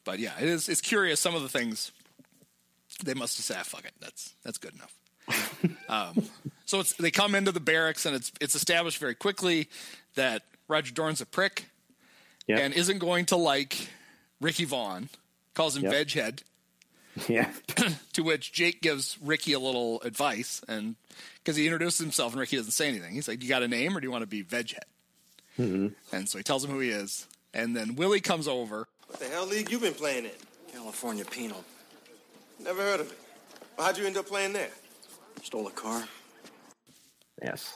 but 0.08 0.20
yeah, 0.20 0.32
it 0.39 0.47
is. 0.47 0.70
It's 0.70 0.80
curious. 0.82 1.20
Some 1.20 1.36
of 1.36 1.41
the 1.43 1.49
things 1.49 1.91
they 3.03 3.14
must 3.14 3.38
have 3.38 3.43
said, 3.45 3.58
"Ah, 3.60 3.64
"Fuck 3.64 3.84
it, 3.86 3.91
that's 3.99 4.34
that's 4.43 4.58
good 4.58 4.74
enough." 4.74 4.93
um, 5.89 6.24
so 6.66 6.80
it's 6.80 6.93
they 6.93 7.12
come 7.12 7.36
into 7.36 7.51
the 7.51 7.60
barracks, 7.60 8.05
and 8.05 8.16
it's 8.16 8.32
it's 8.39 8.55
established 8.55 8.99
very 8.99 9.14
quickly 9.16 9.68
that 10.16 10.43
Roger 10.70 10.93
Dorn's 10.93 11.20
a 11.20 11.26
prick 11.26 11.66
Yeah. 12.47 12.60
and 12.60 12.74
isn't 12.74 12.99
going 12.99 13.26
to 13.26 13.36
like 13.36 13.89
Ricky 14.39 14.64
Vaughn. 14.64 15.10
Calls 15.53 15.76
him 15.76 15.84
Yep. 15.84 15.93
Veghead. 15.93 16.39
Yeah. 17.28 17.51
to 18.14 18.22
which 18.22 18.53
Jake 18.53 18.80
gives 18.80 19.18
Ricky 19.22 19.53
a 19.53 19.60
little 19.60 19.99
advice, 20.03 20.62
and 20.70 20.95
because 21.43 21.55
he 21.58 21.66
introduces 21.66 21.99
himself 21.99 22.32
and 22.32 22.39
Ricky 22.39 22.55
doesn't 22.58 22.72
say 22.72 22.88
anything, 22.88 23.14
he's 23.16 23.28
like, 23.28 23.41
"You 23.43 23.49
got 23.49 23.64
a 23.64 23.68
name, 23.68 23.97
or 23.97 23.99
do 23.99 24.05
you 24.05 24.12
want 24.12 24.22
to 24.22 24.28
be 24.28 24.43
Veghead?" 24.43 24.86
Mm-hmm. 25.60 25.88
And 26.16 26.30
so 26.30 26.38
he 26.38 26.43
tells 26.43 26.64
him 26.64 26.70
who 26.72 26.80
he 26.80 26.89
is, 26.91 27.26
and 27.53 27.76
then 27.76 27.95
Willie 27.95 28.22
comes 28.22 28.47
over. 28.47 28.88
What 29.08 29.20
the 29.20 29.28
hell 29.28 29.45
league 29.45 29.72
you 29.72 29.80
been 29.80 29.93
playing 29.93 30.26
in? 30.26 30.32
California 30.72 31.26
Penal. 31.26 31.64
Never 32.60 32.82
heard 32.82 32.99
of 33.01 33.12
it. 33.12 33.18
Well, 33.78 33.88
how'd 33.88 33.97
you 33.97 34.05
end 34.05 34.18
up 34.18 34.28
playing 34.28 34.53
there? 34.53 34.70
Stole 35.43 35.68
a 35.68 35.72
car. 35.72 36.03
Yes. 37.41 37.76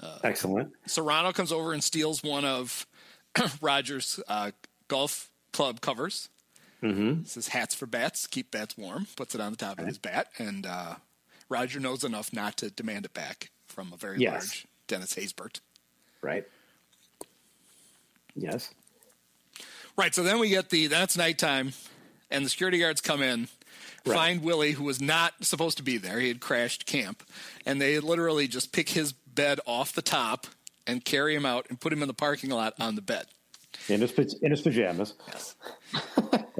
Uh, 0.00 0.18
Excellent. 0.24 0.72
Cerrano 0.86 1.34
comes 1.34 1.52
over 1.52 1.72
and 1.72 1.82
steals 1.82 2.22
one 2.22 2.44
of 2.44 2.86
Rogers' 3.60 4.20
uh, 4.28 4.52
golf 4.88 5.30
club 5.52 5.80
covers. 5.80 6.28
Mm-hmm. 6.82 7.24
Says 7.24 7.48
hats 7.48 7.74
for 7.74 7.86
bats, 7.86 8.26
keep 8.26 8.50
bats 8.50 8.76
warm. 8.76 9.06
Puts 9.16 9.34
it 9.34 9.40
on 9.40 9.52
the 9.52 9.56
top 9.58 9.78
of 9.78 9.86
his 9.86 9.98
bat, 9.98 10.28
and 10.38 10.66
uh, 10.66 10.96
Roger 11.48 11.78
knows 11.78 12.02
enough 12.02 12.32
not 12.32 12.56
to 12.56 12.70
demand 12.70 13.04
it 13.04 13.14
back 13.14 13.50
from 13.68 13.92
a 13.92 13.96
very 13.96 14.18
Yes. 14.18 14.32
large 14.32 14.66
Dennis 14.88 15.14
Haysbert. 15.14 15.60
Right. 16.22 16.44
Yes. 18.34 18.70
Right. 19.96 20.14
So 20.14 20.22
then 20.22 20.38
we 20.38 20.48
get 20.48 20.70
the 20.70 20.86
that's 20.86 21.16
nighttime, 21.16 21.72
and 22.30 22.44
the 22.44 22.48
security 22.50 22.78
guards 22.78 23.00
come 23.00 23.22
in, 23.22 23.48
Right. 24.04 24.16
find 24.16 24.42
Willie, 24.42 24.72
who 24.72 24.84
was 24.84 25.00
not 25.00 25.32
supposed 25.44 25.76
to 25.76 25.82
be 25.82 25.96
there. 25.96 26.18
He 26.18 26.28
had 26.28 26.40
crashed 26.40 26.86
camp, 26.86 27.22
and 27.64 27.80
they 27.80 28.00
literally 28.00 28.48
just 28.48 28.72
pick 28.72 28.88
his 28.90 29.12
bed 29.12 29.60
off 29.66 29.92
the 29.92 30.02
top 30.02 30.46
and 30.86 31.04
carry 31.04 31.34
him 31.34 31.46
out 31.46 31.66
and 31.68 31.80
put 31.80 31.92
him 31.92 32.02
in 32.02 32.08
the 32.08 32.14
parking 32.14 32.50
lot 32.50 32.74
on 32.80 32.96
the 32.96 33.02
bed. 33.02 33.26
In 33.88 34.00
his 34.00 34.12
in 34.42 34.50
his 34.50 34.60
pajamas. 34.60 35.14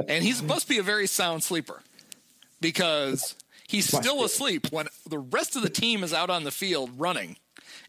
and 0.08 0.24
he 0.24 0.40
must 0.42 0.68
be 0.68 0.78
a 0.78 0.82
very 0.82 1.06
sound 1.06 1.42
sleeper 1.42 1.82
because 2.60 3.34
he's 3.66 3.86
still 3.86 4.24
asleep 4.24 4.68
when 4.70 4.86
the 5.08 5.18
rest 5.18 5.56
of 5.56 5.62
the 5.62 5.68
team 5.70 6.04
is 6.04 6.12
out 6.12 6.30
on 6.30 6.44
the 6.44 6.50
field 6.50 6.90
running. 6.96 7.36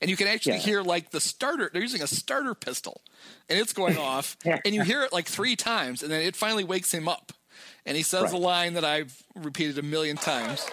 And 0.04 0.10
you 0.10 0.18
can 0.18 0.28
actually 0.28 0.56
Yeah. 0.56 0.60
hear 0.64 0.82
like 0.82 1.12
the 1.12 1.22
starter, 1.22 1.70
they're 1.72 1.82
using 1.82 2.02
a 2.02 2.08
starter 2.08 2.54
pistol 2.54 3.02
and 3.48 3.58
it's 3.58 3.72
going 3.72 3.98
off. 3.98 4.36
and 4.66 4.76
you 4.76 4.84
hear 4.84 5.02
it 5.04 5.14
like 5.14 5.30
three 5.30 5.56
times 5.56 6.04
and 6.04 6.12
then 6.12 6.22
it 6.22 6.36
finally 6.36 6.66
wakes 6.66 6.94
him 6.94 7.08
up. 7.08 7.32
And 7.86 7.96
he 7.96 8.04
says 8.04 8.24
Right. 8.24 8.34
a 8.34 8.38
line 8.38 8.74
that 8.74 8.84
I've 8.84 9.24
repeated 9.34 9.78
a 9.78 9.82
million 9.82 10.18
times. 10.18 10.66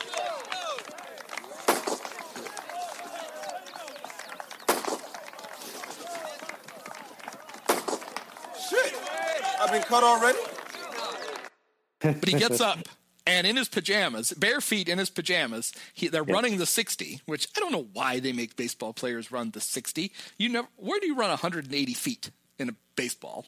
Shit! 8.68 8.95
I've 9.61 9.70
been 9.70 9.83
cut 9.83 10.03
already? 10.05 10.39
But 12.01 12.28
he 12.28 12.35
gets 12.39 12.61
up 12.61 12.78
and 13.31 13.47
in 13.47 13.57
his 13.57 13.68
pajamas, 13.68 14.33
bare 14.33 14.61
feet 14.61 14.89
in 14.89 14.99
his 14.99 15.09
pajamas, 15.09 15.72
he, 15.95 16.09
they're 16.09 16.24
running 16.24 16.59
the 16.59 16.66
60, 16.66 17.20
which 17.26 17.47
I 17.57 17.61
don't 17.61 17.70
know 17.70 17.87
why 17.93 18.18
they 18.18 18.33
make 18.33 18.57
baseball 18.57 18.93
players 18.93 19.31
run 19.31 19.53
the 19.53 19.61
60. 19.61 20.11
You 20.37 20.49
never, 20.49 20.66
where 20.76 20.99
do 20.99 21.07
you 21.07 21.14
run 21.14 21.28
180 21.28 21.95
feet 21.95 22.31
in 22.59 22.68
a 22.68 22.74
baseball? 22.97 23.47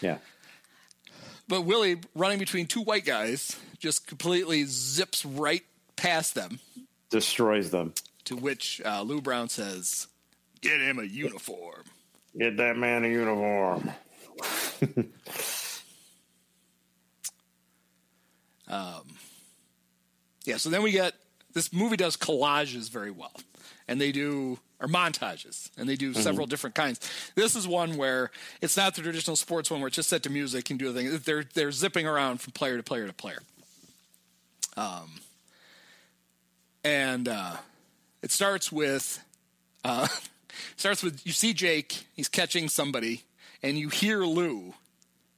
Yeah. 0.00 0.16
But 1.46 1.62
Willie, 1.62 1.98
running 2.14 2.38
between 2.38 2.66
two 2.66 2.80
white 2.80 3.04
guys, 3.04 3.54
just 3.78 4.06
completely 4.06 4.64
zips 4.64 5.26
right 5.26 5.64
past 5.96 6.34
them. 6.34 6.60
Destroys 7.10 7.70
them. 7.70 7.92
To 8.24 8.36
which 8.36 8.80
uh, 8.82 9.02
Lou 9.02 9.20
Brown 9.20 9.50
says, 9.50 10.06
"Get 10.62 10.80
him 10.80 10.98
a 10.98 11.02
uniform." 11.02 11.82
Get 12.38 12.56
that 12.56 12.78
man 12.78 13.04
a 13.04 13.08
uniform. 13.08 13.90
Um, 18.72 19.04
yeah, 20.44 20.56
so 20.56 20.70
then 20.70 20.82
we 20.82 20.90
get 20.90 21.14
this 21.52 21.72
movie 21.72 21.96
does 21.96 22.16
collages 22.16 22.90
very 22.90 23.10
well, 23.10 23.34
and 23.86 24.00
they 24.00 24.10
do 24.10 24.58
or 24.80 24.88
montages, 24.88 25.70
and 25.78 25.88
they 25.88 25.94
do 25.94 26.12
several 26.12 26.46
different 26.46 26.74
kinds. 26.74 26.98
This 27.36 27.54
is 27.54 27.68
one 27.68 27.96
where 27.96 28.32
it's 28.60 28.76
not 28.76 28.96
the 28.96 29.02
traditional 29.02 29.36
sports 29.36 29.70
one 29.70 29.80
where 29.80 29.86
it's 29.86 29.96
just 29.96 30.08
set 30.08 30.24
to 30.24 30.30
music 30.30 30.68
and 30.70 30.78
do 30.78 30.90
the 30.90 31.00
thing. 31.00 31.20
They're 31.24 31.44
they're 31.54 31.70
zipping 31.70 32.06
around 32.06 32.40
from 32.40 32.52
player 32.52 32.76
to 32.76 32.82
player 32.82 33.06
to 33.06 33.12
player. 33.12 33.38
Um, 34.76 35.20
and 36.82 37.28
uh, 37.28 37.56
it 38.22 38.32
starts 38.32 38.72
with 38.72 39.22
uh, 39.84 40.08
starts 40.76 41.02
with 41.02 41.24
you 41.24 41.32
see 41.32 41.52
Jake, 41.52 42.06
he's 42.14 42.28
catching 42.28 42.68
somebody, 42.68 43.22
and 43.62 43.78
you 43.78 43.88
hear 43.88 44.24
Lou, 44.24 44.74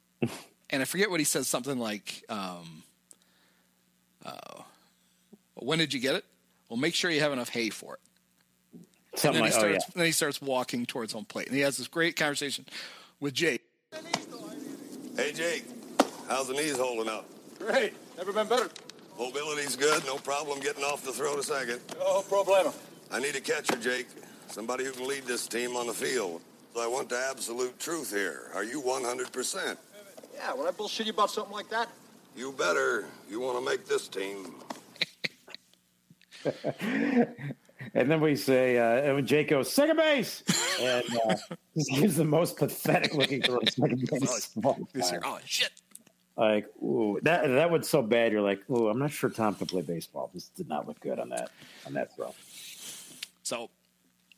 and 0.71 0.83
I 0.83 0.85
forget 0.85 1.11
what 1.11 1.21
he 1.21 1.25
says, 1.25 1.49
something 1.49 1.79
like, 1.79 2.25
um, 2.29 2.83
uh, 4.25 4.63
"When 5.55 5.79
did 5.79 5.93
you 5.93 6.01
get 6.01 6.15
it? 6.15 6.25
Well, 6.69 6.79
make 6.79 6.95
sure 6.95 7.11
you 7.11 7.21
have 7.21 7.33
enough 7.33 7.49
hay 7.49 7.71
for 7.71 7.95
it." 7.95 8.01
Something 9.17 9.45
and 9.45 9.53
then 9.53 9.61
like, 9.61 9.71
he 9.71 9.77
oh, 9.77 9.79
starts, 9.79 9.95
then 9.95 10.07
he 10.07 10.13
starts 10.13 10.43
walking 10.43 10.87
towards 10.87 11.13
home 11.13 11.25
plate, 11.25 11.47
and 11.47 11.57
he 11.57 11.63
has 11.63 11.77
this 11.77 11.89
great 11.89 12.17
conversation 12.17 12.67
with 13.21 13.35
Jake. 13.35 13.63
Hey, 15.17 15.33
Jake. 15.33 15.65
How's 16.29 16.49
the 16.49 16.55
knees 16.55 16.77
holding 16.77 17.09
up? 17.09 17.27
Great. 17.59 17.93
Never 18.17 18.33
been 18.33 18.49
better. 18.49 18.69
Mobility's 19.19 19.77
good. 19.77 20.05
No 20.07 20.17
problem 20.17 20.59
getting 20.61 20.83
off 20.83 21.05
the 21.05 21.13
throat 21.13 21.39
a 21.39 21.43
second. 21.43 21.81
No 21.99 22.23
problema. 22.23 22.75
I 23.13 23.21
need 23.21 23.37
a 23.37 23.41
catcher, 23.41 23.77
Jake. 23.77 24.09
Somebody 24.49 24.85
who 24.85 24.93
can 24.93 25.07
lead 25.07 25.25
this 25.25 25.47
team 25.47 25.77
on 25.77 25.87
the 25.87 25.93
field. 25.93 26.41
So 26.75 26.83
I 26.83 26.89
want 26.89 27.09
the 27.09 27.19
absolute 27.31 27.79
truth 27.79 28.11
here. 28.11 28.51
Are 28.55 28.65
you 28.65 28.83
100%? 28.83 29.77
Yeah, 30.35 30.55
would 30.55 30.67
I 30.67 30.73
bullshit 30.73 31.07
you 31.07 31.13
about 31.13 31.31
something 31.31 31.53
like 31.53 31.69
that? 31.71 31.89
You 32.37 32.53
better. 32.53 33.07
You 33.29 33.41
want 33.41 33.59
to 33.59 33.65
make 33.65 33.87
this 33.87 34.09
team. 34.09 34.55
And 37.93 38.11
then 38.11 38.21
we 38.21 38.35
say, 38.35 38.79
uh, 38.79 39.17
and 39.17 39.27
Jake 39.27 39.49
goes 39.49 39.73
second 39.73 39.97
base, 39.97 40.43
and 40.81 41.05
uh, 41.29 41.37
just 41.77 41.91
gives 41.93 42.17
the 42.17 42.25
most 42.25 42.57
pathetic 42.57 43.15
looking 43.15 43.43
throw 43.43 43.59
to 43.59 43.71
second 43.71 44.09
base. 44.11 44.51
of 44.57 44.67
all. 44.67 44.79
Oh 45.25 45.39
shit! 45.45 45.71
Like, 46.37 46.67
ooh, 46.83 47.21
that 47.23 47.47
that 47.47 47.71
was 47.71 47.89
so 47.89 48.03
bad. 48.03 48.33
You're 48.33 48.41
like, 48.41 48.69
ooh, 48.71 48.89
I'm 48.89 48.99
not 48.99 49.13
sure 49.13 49.31
Tom 49.31 49.55
can 49.55 49.67
play 49.67 49.83
baseball. 49.83 50.31
This 50.35 50.49
did 50.49 50.69
not 50.69 50.89
look 50.89 50.99
good 51.01 51.19
on 51.21 51.29
that 51.29 51.51
on 51.87 51.93
that 51.95 52.15
throw. 52.17 52.35
So, 53.43 53.71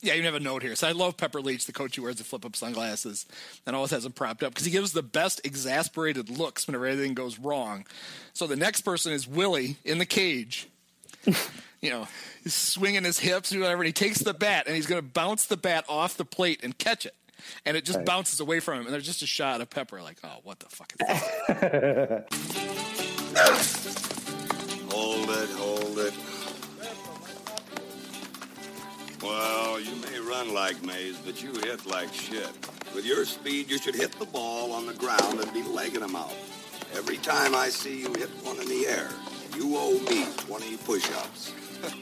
yeah, 0.03 0.15
you 0.15 0.23
have 0.23 0.35
a 0.35 0.41
note 0.41 0.63
here. 0.63 0.75
So 0.77 0.87
I 0.87 0.93
love 0.93 1.17
Pepper 1.17 1.41
Leach, 1.41 1.67
the 1.67 1.73
coach 1.73 1.97
who 1.97 2.03
wears 2.03 2.17
the 2.17 2.25
flip 2.25 2.45
up 2.45 2.55
sunglasses 2.57 3.27
and 3.67 3.75
always 3.75 3.91
has 3.91 4.03
them 4.05 4.13
propped 4.13 4.43
up 4.43 4.53
because 4.53 4.65
he 4.67 4.71
gives 4.73 4.93
the 4.93 5.03
best 5.03 5.41
exasperated 5.45 6.29
looks 6.31 6.67
whenever 6.67 6.87
anything 6.87 7.15
goes 7.15 7.39
wrong. 7.39 7.87
So 8.33 8.47
the 8.47 8.57
next 8.57 8.83
person 8.83 9.13
is 9.13 9.27
Willie 9.27 9.77
in 9.85 9.99
the 9.99 10.07
cage. 10.07 10.69
you 11.81 11.91
know, 11.91 12.07
he's 12.43 12.55
swinging 12.55 13.05
his 13.05 13.19
hips 13.19 13.55
or 13.55 13.61
whatever, 13.61 13.83
and 13.83 13.87
he 13.87 13.93
takes 13.93 14.19
the 14.21 14.35
bat 14.35 14.67
and 14.67 14.77
he's 14.77 14.87
going 14.87 15.01
to 15.03 15.07
bounce 15.09 15.47
the 15.47 15.57
bat 15.57 15.85
off 15.89 16.17
the 16.17 16.25
plate 16.25 16.61
and 16.63 16.77
catch 16.79 17.07
it. 17.07 17.15
And 17.65 17.77
it 17.77 17.85
just 17.85 17.99
Right. 17.99 18.07
bounces 18.07 18.41
away 18.41 18.61
from 18.61 18.79
him. 18.81 18.85
And 18.87 18.93
there's 18.95 19.07
just 19.07 19.23
a 19.23 19.27
shot 19.27 19.61
of 19.61 19.71
Pepper, 19.71 20.03
like, 20.03 20.19
oh, 20.25 20.39
what 20.43 20.59
the 20.61 20.67
fuck 20.67 20.93
is 20.99 21.07
that? 21.07 22.27
Hold 24.91 25.31
it, 25.31 25.51
hold 25.51 25.99
it. 25.99 26.15
Well, 29.27 29.81
you 29.81 29.91
may 29.97 30.21
run 30.21 30.55
like 30.55 30.81
Mays, 30.85 31.17
but 31.19 31.43
you 31.43 31.51
hit 31.51 31.85
like 31.85 32.15
shit. 32.15 32.49
With 32.95 33.05
your 33.05 33.25
speed, 33.25 33.69
you 33.69 33.77
should 33.77 33.97
hit 33.97 34.13
the 34.13 34.27
ball 34.27 34.73
on 34.73 34.87
the 34.87 34.95
ground 34.95 35.41
and 35.41 35.53
be 35.53 35.65
legging 35.65 36.01
them 36.01 36.15
out. 36.15 36.33
Every 36.95 37.17
time 37.17 37.53
I 37.53 37.69
see 37.69 38.03
you 38.03 38.15
hit 38.15 38.29
one 38.45 38.61
in 38.61 38.69
the 38.69 38.87
air, 38.87 39.09
you 39.57 39.77
owe 39.77 39.99
me 40.09 40.27
20 40.47 40.77
push-ups. 40.79 41.53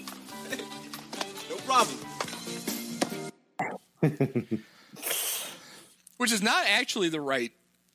No 1.50 1.56
problem. 1.66 1.98
which 6.16 6.32
is 6.32 6.42
not 6.42 6.64
actually 6.66 7.08
the 7.08 7.20
right 7.20 7.52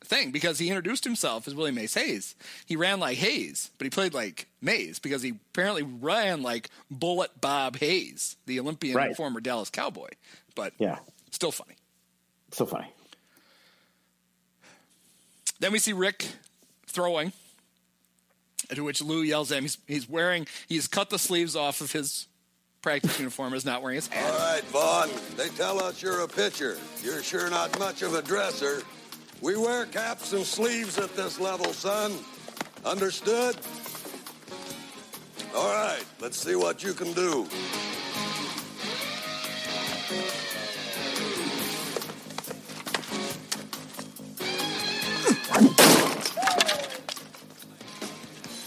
thing 0.09 0.31
because 0.31 0.59
he 0.59 0.67
introduced 0.67 1.03
himself 1.03 1.47
as 1.47 1.55
Willie 1.55 1.71
Mays 1.71 1.93
Hayes. 1.93 2.35
He 2.65 2.75
ran 2.75 2.99
like 2.99 3.17
Hayes, 3.19 3.71
but 3.77 3.85
he 3.85 3.89
played 3.91 4.13
like 4.13 4.47
Mays 4.61 4.99
because 4.99 5.21
he 5.21 5.29
apparently 5.53 5.83
ran 5.83 6.41
like 6.41 6.69
Bullet 6.91 7.39
Bob 7.39 7.77
Hayes, 7.77 8.35
the 8.45 8.59
Olympian 8.59 8.95
Right. 8.97 9.15
former 9.15 9.39
Dallas 9.39 9.69
Cowboy. 9.69 10.09
But 10.55 10.73
Yeah, 10.79 10.97
still 11.31 11.51
funny. 11.51 11.75
so 12.51 12.65
funny. 12.65 12.87
Then 15.59 15.71
we 15.71 15.79
see 15.79 15.93
Rick 15.93 16.25
throwing, 16.87 17.33
to 18.73 18.83
which 18.83 19.01
Lou 19.01 19.21
yells 19.21 19.51
at 19.51 19.57
him. 19.59 19.63
He's, 19.65 19.77
he's 19.87 20.09
wearing, 20.09 20.47
he's 20.67 20.87
cut 20.87 21.09
the 21.09 21.19
sleeves 21.19 21.55
off 21.55 21.81
of 21.81 21.91
his 21.91 22.27
practice 22.81 23.19
uniform, 23.19 23.53
is 23.53 23.65
not 23.65 23.81
wearing 23.81 23.95
his 23.97 24.07
hat. 24.07 24.31
All 24.31 24.39
right, 24.39 24.63
Vaughn, 24.65 25.09
they 25.35 25.49
tell 25.49 25.83
us 25.83 26.01
you're 26.01 26.21
a 26.21 26.27
pitcher. 26.27 26.77
You're 27.03 27.21
sure 27.21 27.49
not 27.49 27.77
much 27.77 28.01
of 28.01 28.13
a 28.13 28.21
dresser. 28.21 28.81
We 29.41 29.55
wear 29.55 29.85
caps 29.85 30.33
and 30.33 30.45
sleeves 30.45 30.97
at 30.97 31.15
this 31.15 31.39
level, 31.39 31.71
son. 31.71 32.11
Understood? 32.83 33.55
All 35.55 35.73
right, 35.73 36.03
let's 36.19 36.37
see 36.37 36.55
what 36.55 36.83
you 36.83 36.93
can 36.93 37.13
do. 37.13 37.47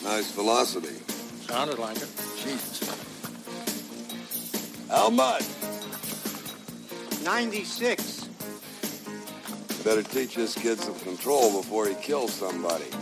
Nice 0.03 0.33
velocity. 0.33 0.97
Sounded 1.47 1.79
like 1.79 1.97
it. 1.99 2.09
Jesus. 2.43 2.81
How 4.89 5.11
much? 5.11 5.45
96. 7.25 8.32
Better 9.85 10.03
teach 10.03 10.35
this 10.37 10.55
kid 10.55 10.79
some 10.79 10.95
control 11.01 11.61
before 11.61 11.87
he 11.89 11.95
kills 11.97 12.33
somebody. 12.33 12.85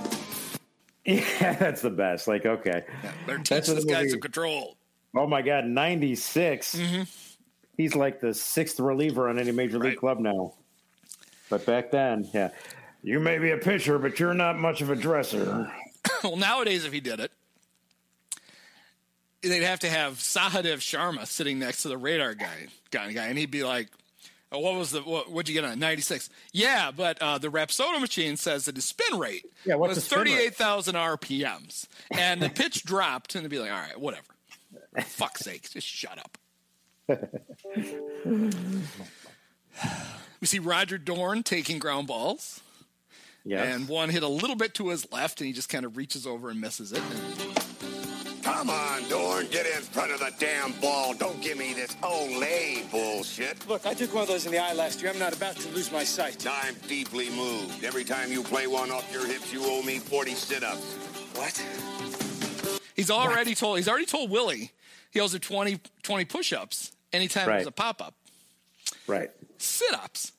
Yeah, 1.06 1.54
that's 1.54 1.80
the 1.80 1.90
best. 1.90 2.28
Like, 2.28 2.44
okay, 2.44 2.84
Better 3.26 3.38
teach 3.38 3.48
That's 3.48 3.68
this 3.68 3.84
the 3.84 3.90
guy 3.90 3.98
movie- 4.00 4.10
some 4.10 4.20
control. 4.20 4.76
oh 5.16 5.26
my 5.26 5.40
god, 5.40 5.64
96. 5.64 6.76
Mm-hmm. 6.76 7.02
He's 7.76 7.94
like 7.96 8.20
the 8.20 8.34
sixth 8.34 8.78
reliever 8.78 9.28
on 9.30 9.38
any 9.38 9.50
major 9.50 9.78
league 9.78 9.84
Right. 9.92 9.96
club 9.98 10.18
now. 10.20 10.52
But 11.48 11.64
back 11.64 11.90
then, 11.90 12.28
yeah, 12.34 12.50
you 13.02 13.18
may 13.18 13.38
be 13.38 13.50
a 13.50 13.56
pitcher, 13.56 13.98
but 13.98 14.20
you're 14.20 14.34
not 14.34 14.58
much 14.58 14.82
of 14.82 14.90
a 14.90 14.94
dresser. 14.94 15.72
well, 16.22 16.36
nowadays, 16.36 16.84
if 16.84 16.92
he 16.92 17.00
did 17.00 17.18
it, 17.18 17.32
they'd 19.42 19.62
have 19.62 19.80
to 19.80 19.88
have 19.88 20.14
Sahadev 20.18 20.76
Sharma 20.80 21.26
sitting 21.26 21.58
next 21.58 21.82
to 21.82 21.88
the 21.88 21.96
radar 21.96 22.34
guy, 22.34 22.66
guy, 22.90 23.10
guy 23.12 23.26
and 23.28 23.38
he'd 23.38 23.50
be 23.50 23.64
like, 23.64 23.88
"What 24.50 24.74
was 24.74 24.90
the 24.90 25.00
what? 25.02 25.30
What'd 25.30 25.48
you 25.48 25.54
get 25.60 25.64
on 25.68 25.78
ninety 25.78 26.02
six? 26.02 26.28
Yeah, 26.52 26.90
but 26.90 27.20
uh, 27.22 27.38
the 27.38 27.48
Rapsodo 27.48 28.00
machine 28.00 28.36
says 28.36 28.64
that 28.66 28.74
his 28.76 28.84
spin 28.84 29.18
rate 29.18 29.46
Yeah, 29.64 29.76
what's 29.76 29.90
was 29.90 29.98
the 29.98 30.02
spin 30.02 30.18
rate? 30.18 30.30
thirty 30.30 30.42
eight 30.46 30.54
thousand 30.56 30.94
RPMs, 30.96 31.86
and 32.10 32.42
the 32.42 32.48
pitch 32.50 32.84
dropped, 32.86 33.34
and 33.34 33.44
they'd 33.44 33.48
be 33.50 33.58
like, 33.58 33.70
"All 33.70 33.78
right, 33.78 33.98
whatever." 33.98 34.24
For 34.94 35.02
fuck's 35.02 35.40
sake, 35.42 35.70
just 35.70 35.86
shut 35.86 36.18
up. 36.18 36.36
we 40.40 40.46
see 40.46 40.58
Roger 40.58 40.98
Dorn 40.98 41.42
taking 41.42 41.78
ground 41.78 42.06
balls. 42.08 42.60
Yeah, 43.44 43.62
And 43.62 43.88
one 43.88 44.10
hit 44.10 44.22
a 44.22 44.28
little 44.28 44.54
bit 44.56 44.74
to 44.74 44.88
his 44.88 45.10
left, 45.10 45.40
and 45.40 45.46
he 45.46 45.52
just 45.54 45.68
kind 45.70 45.86
of 45.86 45.96
reaches 45.96 46.26
over 46.26 46.50
and 46.50 46.60
misses 46.60 46.92
it. 46.92 47.02
Come 48.60 48.68
on, 48.68 49.08
Dorn, 49.08 49.46
get 49.50 49.64
in 49.64 49.80
front 49.80 50.12
of 50.12 50.18
the 50.20 50.30
damn 50.38 50.72
ball. 50.82 51.14
Don't 51.14 51.40
give 51.40 51.56
me 51.56 51.72
this 51.72 51.94
olé 52.02 52.90
bullshit. 52.90 53.66
Look, 53.66 53.86
I 53.86 53.94
took 53.94 54.12
one 54.12 54.20
of 54.24 54.28
those 54.28 54.44
in 54.44 54.52
the 54.52 54.58
eye 54.58 54.74
last 54.74 55.00
year. 55.00 55.10
I'm 55.10 55.18
not 55.18 55.34
about 55.34 55.56
to 55.56 55.68
lose 55.70 55.90
my 55.90 56.04
sight. 56.04 56.46
I'm 56.46 56.74
deeply 56.86 57.30
moved. 57.30 57.82
Every 57.82 58.04
time 58.04 58.30
you 58.30 58.42
play 58.42 58.66
one 58.66 58.90
off 58.90 59.10
your 59.10 59.26
hips, 59.26 59.50
you 59.50 59.62
owe 59.64 59.80
me 59.80 59.98
40 59.98 60.34
sit-ups. 60.34 60.92
What? 61.36 62.80
He's 62.94 63.10
already 63.10 63.54
told. 63.54 63.78
He's 63.78 63.88
already 63.88 64.04
told 64.04 64.30
Willie 64.30 64.72
he 65.10 65.20
owes 65.20 65.32
him 65.32 65.40
20, 65.40 65.80
20 66.02 66.24
push-ups 66.26 66.92
anytime 67.14 67.46
there's 67.46 67.66
a 67.66 67.72
pop-up. 67.72 68.14
right. 69.06 69.30
Sit-ups. 69.56 70.32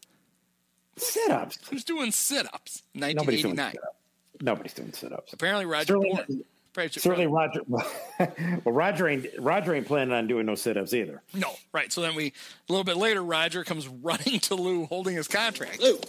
Sit 0.95 1.31
ups. 1.31 1.57
Who's 1.71 1.83
doing 1.83 2.11
sit-ups? 2.11 2.83
Nobody's 2.93 3.41
doing 3.41 3.55
1989. 3.55 3.71
sit 3.71 3.81
ups. 3.81 3.97
Nobody's 4.43 4.73
doing 4.75 4.93
sit 4.93 5.11
ups. 5.11 5.33
Apparently, 5.33 5.65
Roger 5.65 5.93
Certainly- 5.95 6.11
Dorn. 6.27 6.43
Probably- 6.73 6.89
Certainly, 6.89 7.27
Roger. 7.27 7.61
well, 7.67 8.61
Roger 8.65 9.07
ain't 9.09 9.27
Roger 9.39 9.75
ain't 9.75 9.85
planning 9.87 10.13
on 10.13 10.27
doing 10.27 10.45
no 10.45 10.55
sit 10.55 10.77
ups 10.77 10.93
either. 10.93 11.21
No, 11.33 11.51
right. 11.73 11.91
So 11.91 12.01
then 12.01 12.15
we 12.15 12.27
a 12.27 12.71
little 12.71 12.85
bit 12.85 12.97
later, 12.97 13.21
Roger 13.23 13.63
comes 13.63 13.87
running 14.01 14.39
to 14.41 14.55
Lou, 14.55 14.85
holding 14.85 15.15
his 15.15 15.27
contract. 15.27 15.81
Lou, 15.81 15.99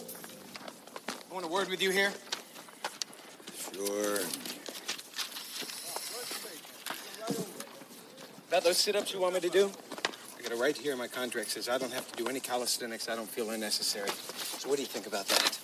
I 1.09 1.33
want 1.33 1.45
a 1.45 1.49
word 1.49 1.69
with 1.69 1.81
you 1.81 1.91
here. 1.91 2.11
Sure. 3.73 4.19
About 8.49 8.63
those 8.65 8.77
sit-ups 8.77 9.11
you 9.11 9.19
want 9.19 9.33
me 9.33 9.39
to 9.39 9.49
do? 9.49 9.71
I 10.37 10.41
got 10.43 10.51
it 10.51 10.59
right 10.59 10.77
here. 10.77 10.95
My 10.95 11.07
contract 11.07 11.49
says 11.49 11.67
I 11.67 11.79
don't 11.79 11.91
have 11.91 12.09
to 12.11 12.23
do 12.23 12.29
any 12.29 12.39
calisthenics. 12.39 13.09
I 13.09 13.15
don't 13.15 13.27
feel 13.27 13.49
unnecessary. 13.49 14.09
So 14.09 14.69
what 14.69 14.75
do 14.75 14.83
you 14.83 14.87
think 14.87 15.07
about 15.07 15.25
that? 15.27 15.57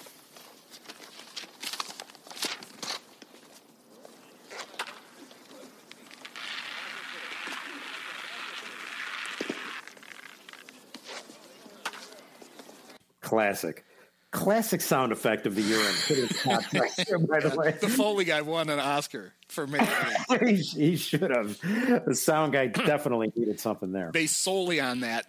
Classic, 13.30 13.86
classic 14.32 14.82
sound 14.82 15.12
effect 15.12 15.46
of 15.46 15.56
the 15.56 15.62
year 15.62 15.80
in 15.80 15.96
Hitting 16.08 16.28
by 17.28 17.40
the 17.40 17.56
way. 17.58 17.72
The 17.80 17.88
Foley 17.90 18.26
guy 18.26 18.42
won 18.42 18.70
an 18.70 18.80
Oscar 18.80 19.34
for 19.48 19.68
making 19.68 19.88
it. 20.30 20.48
he, 20.48 20.56
he 20.56 20.96
should 20.96 21.30
have. 21.32 21.60
The 22.06 22.16
sound 22.16 22.54
guy 22.54 22.68
definitely 22.68 23.32
needed 23.36 23.60
something 23.60 23.92
there. 23.92 24.12
based 24.12 24.38
solely 24.42 24.80
on 24.80 25.02
that. 25.02 25.28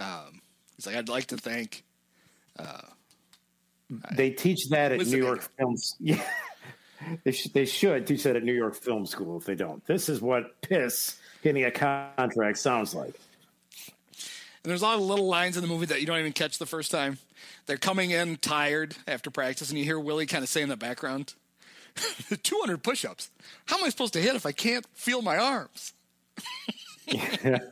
Um, 0.00 0.40
he's 0.76 0.86
like, 0.86 0.96
I'd 0.96 1.08
like 1.08 1.26
to 1.26 1.36
thank. 1.36 1.84
Uh, 2.58 2.80
They 4.14 4.30
teach 4.30 4.68
that 4.70 4.92
at 4.92 5.06
New 5.06 5.16
York 5.18 5.48
Films. 5.58 5.96
Yeah, 6.00 6.22
they, 7.24 7.30
sh- 7.30 7.48
they 7.54 7.64
should 7.64 8.06
teach 8.08 8.24
that 8.24 8.34
at 8.34 8.42
New 8.42 8.52
York 8.52 8.74
Film 8.74 9.06
School. 9.06 9.36
If 9.38 9.44
they 9.44 9.54
don't, 9.54 9.84
this 9.86 10.08
is 10.08 10.20
what 10.20 10.60
piss 10.62 11.16
getting 11.44 11.64
a 11.64 11.70
contract 11.70 12.58
sounds 12.58 12.92
like. 12.96 13.14
And 14.62 14.70
there's 14.70 14.82
a 14.82 14.84
lot 14.84 14.96
of 14.96 15.02
little 15.02 15.26
lines 15.26 15.56
in 15.56 15.62
the 15.62 15.68
movie 15.68 15.86
that 15.86 16.00
you 16.00 16.06
don't 16.06 16.18
even 16.18 16.32
catch 16.32 16.58
the 16.58 16.66
first 16.66 16.90
time. 16.90 17.18
They're 17.66 17.76
coming 17.76 18.10
in 18.10 18.36
tired 18.36 18.96
after 19.06 19.30
practice, 19.30 19.70
and 19.70 19.78
you 19.78 19.84
hear 19.84 19.98
Willie 20.00 20.26
kind 20.26 20.42
of 20.42 20.48
say 20.48 20.62
in 20.62 20.68
the 20.68 20.76
background, 20.76 21.34
200 22.42 22.82
push 22.82 23.04
ups. 23.04 23.30
How 23.66 23.78
am 23.78 23.84
I 23.84 23.88
supposed 23.90 24.12
to 24.14 24.20
hit 24.20 24.34
if 24.36 24.46
I 24.46 24.52
can't 24.52 24.86
feel 24.94 25.22
my 25.22 25.36
arms? 25.36 25.92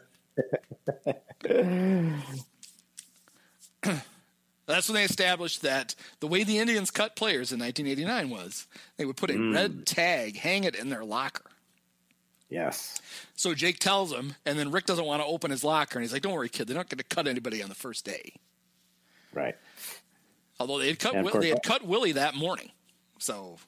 That's 4.67 4.89
when 4.89 4.95
they 4.97 5.05
established 5.05 5.63
that 5.63 5.95
the 6.21 6.27
way 6.27 6.43
the 6.43 6.59
Indians 6.59 6.91
cut 6.91 7.15
players 7.15 7.53
in 7.53 7.61
1989 7.61 8.31
was 8.31 8.67
they 8.97 9.05
would 9.05 9.17
put 9.17 9.31
a 9.31 9.35
Mm. 9.35 9.55
red 9.55 9.87
tag, 9.87 10.37
hang 10.37 10.65
it 10.65 10.75
in 10.75 10.89
their 10.89 11.05
locker. 11.05 11.45
Yes. 12.49 13.01
So 13.35 13.55
Jake 13.55 13.79
tells 13.79 14.13
him, 14.13 14.35
and 14.45 14.59
then 14.59 14.71
Rick 14.71 14.87
doesn't 14.87 15.05
want 15.05 15.21
to 15.23 15.27
open 15.27 15.51
his 15.51 15.65
locker, 15.65 15.99
and 15.99 16.05
he's 16.05 16.13
like, 16.13 16.23
"Don't 16.23 16.33
worry, 16.33 16.49
kid. 16.49 16.69
They're 16.69 16.77
not 16.77 16.89
going 16.89 16.99
to 16.99 17.05
cut 17.05 17.27
anybody 17.27 17.63
on 17.63 17.69
the 17.69 17.75
first 17.75 18.05
day." 18.05 18.35
Right. 19.33 19.57
Although 20.61 20.79
they 20.79 20.89
had 20.89 20.99
cut, 20.99 21.23
Will, 21.23 21.41
they 21.41 21.49
had 21.51 21.63
cut 21.63 21.85
Willie 21.85 22.13
that 22.13 22.35
morning, 22.35 22.71
so 23.19 23.59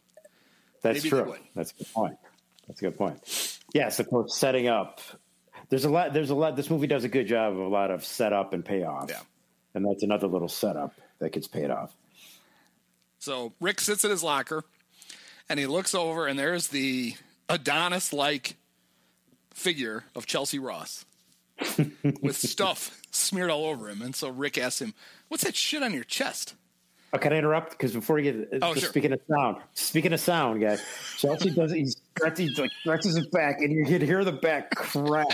That's 0.83 0.99
Maybe 0.99 1.11
they 1.11 1.23
true. 1.23 1.31
would. 1.31 1.41
That's 1.55 1.73
a 1.73 1.75
good 1.75 1.93
point. 1.93 2.19
That's 2.67 2.81
a 2.81 2.85
good 2.85 2.97
point. 2.97 3.59
Yes, 3.75 3.99
of 3.99 4.09
course, 4.09 4.37
setting 4.37 4.69
up. 4.69 5.01
There's 5.71 5.85
a 5.85 5.91
lot. 5.91 6.13
There's 6.15 6.31
a 6.31 6.35
lot. 6.35 6.57
This 6.57 6.71
movie 6.71 6.87
does 6.87 7.05
a 7.05 7.09
good 7.09 7.27
job 7.27 7.53
of 7.53 7.59
a 7.59 7.69
lot 7.69 7.91
of 7.91 8.05
setup 8.05 8.53
and 8.53 8.65
payoff. 8.65 9.11
Yeah. 9.11 9.21
And 9.75 9.85
that's 9.85 10.03
another 10.03 10.29
little 10.29 10.49
setup 10.49 10.95
that 11.19 11.33
gets 11.33 11.47
paid 11.49 11.71
off. 11.71 11.95
So 13.19 13.53
Rick 13.61 13.81
sits 13.81 14.05
in 14.05 14.11
his 14.11 14.23
locker 14.23 14.65
and 15.49 15.59
he 15.59 15.67
looks 15.67 15.95
over, 15.95 16.27
and 16.27 16.39
there's 16.39 16.69
the 16.69 17.15
Adonis 17.49 18.13
like 18.13 18.57
figure 19.59 20.05
of 20.15 20.27
Chelsea 20.27 20.59
Ross 20.59 21.05
with 22.23 22.37
stuff 22.37 23.01
smeared 23.11 23.51
all 23.51 23.65
over 23.65 23.89
him. 23.89 24.01
And 24.03 24.15
so 24.15 24.29
Rick 24.29 24.57
asks 24.59 24.81
him, 24.81 24.95
What's 25.29 25.45
that 25.45 25.57
shit 25.57 25.83
on 25.83 25.93
your 25.93 26.05
chest? 26.05 26.55
Oh, 27.13 27.19
can 27.19 27.33
I 27.33 27.37
interrupt? 27.39 27.71
Because 27.71 27.93
before 27.93 28.19
you 28.19 28.33
get 28.33 28.63
uh, 28.63 28.67
Oh, 28.67 28.75
just 28.75 28.81
sure. 28.85 28.91
speaking 28.91 29.13
of 29.13 29.21
sound, 29.29 29.57
speaking 29.75 30.13
of 30.13 30.21
sound, 30.21 30.61
guys, 30.61 30.83
Chelsea 31.17 31.51
does 31.51 31.73
he 31.73 31.87
stretches, 31.87 32.59
like 32.59 32.71
stretches 32.81 33.17
his 33.17 33.27
back, 33.29 33.61
and 33.61 33.73
you 33.73 33.85
can 33.87 34.01
hear 34.03 34.25
the 34.25 34.33
back 34.33 34.75
crack. 34.75 35.27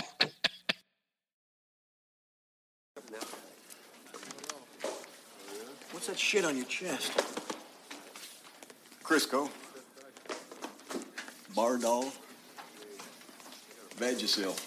What's 5.91 6.07
that 6.07 6.19
shit 6.19 6.45
on 6.45 6.55
your 6.55 6.65
chest? 6.65 7.11
Crisco. 9.03 9.49
Bardahl. 11.55 12.11
Vagisil. 13.97 14.57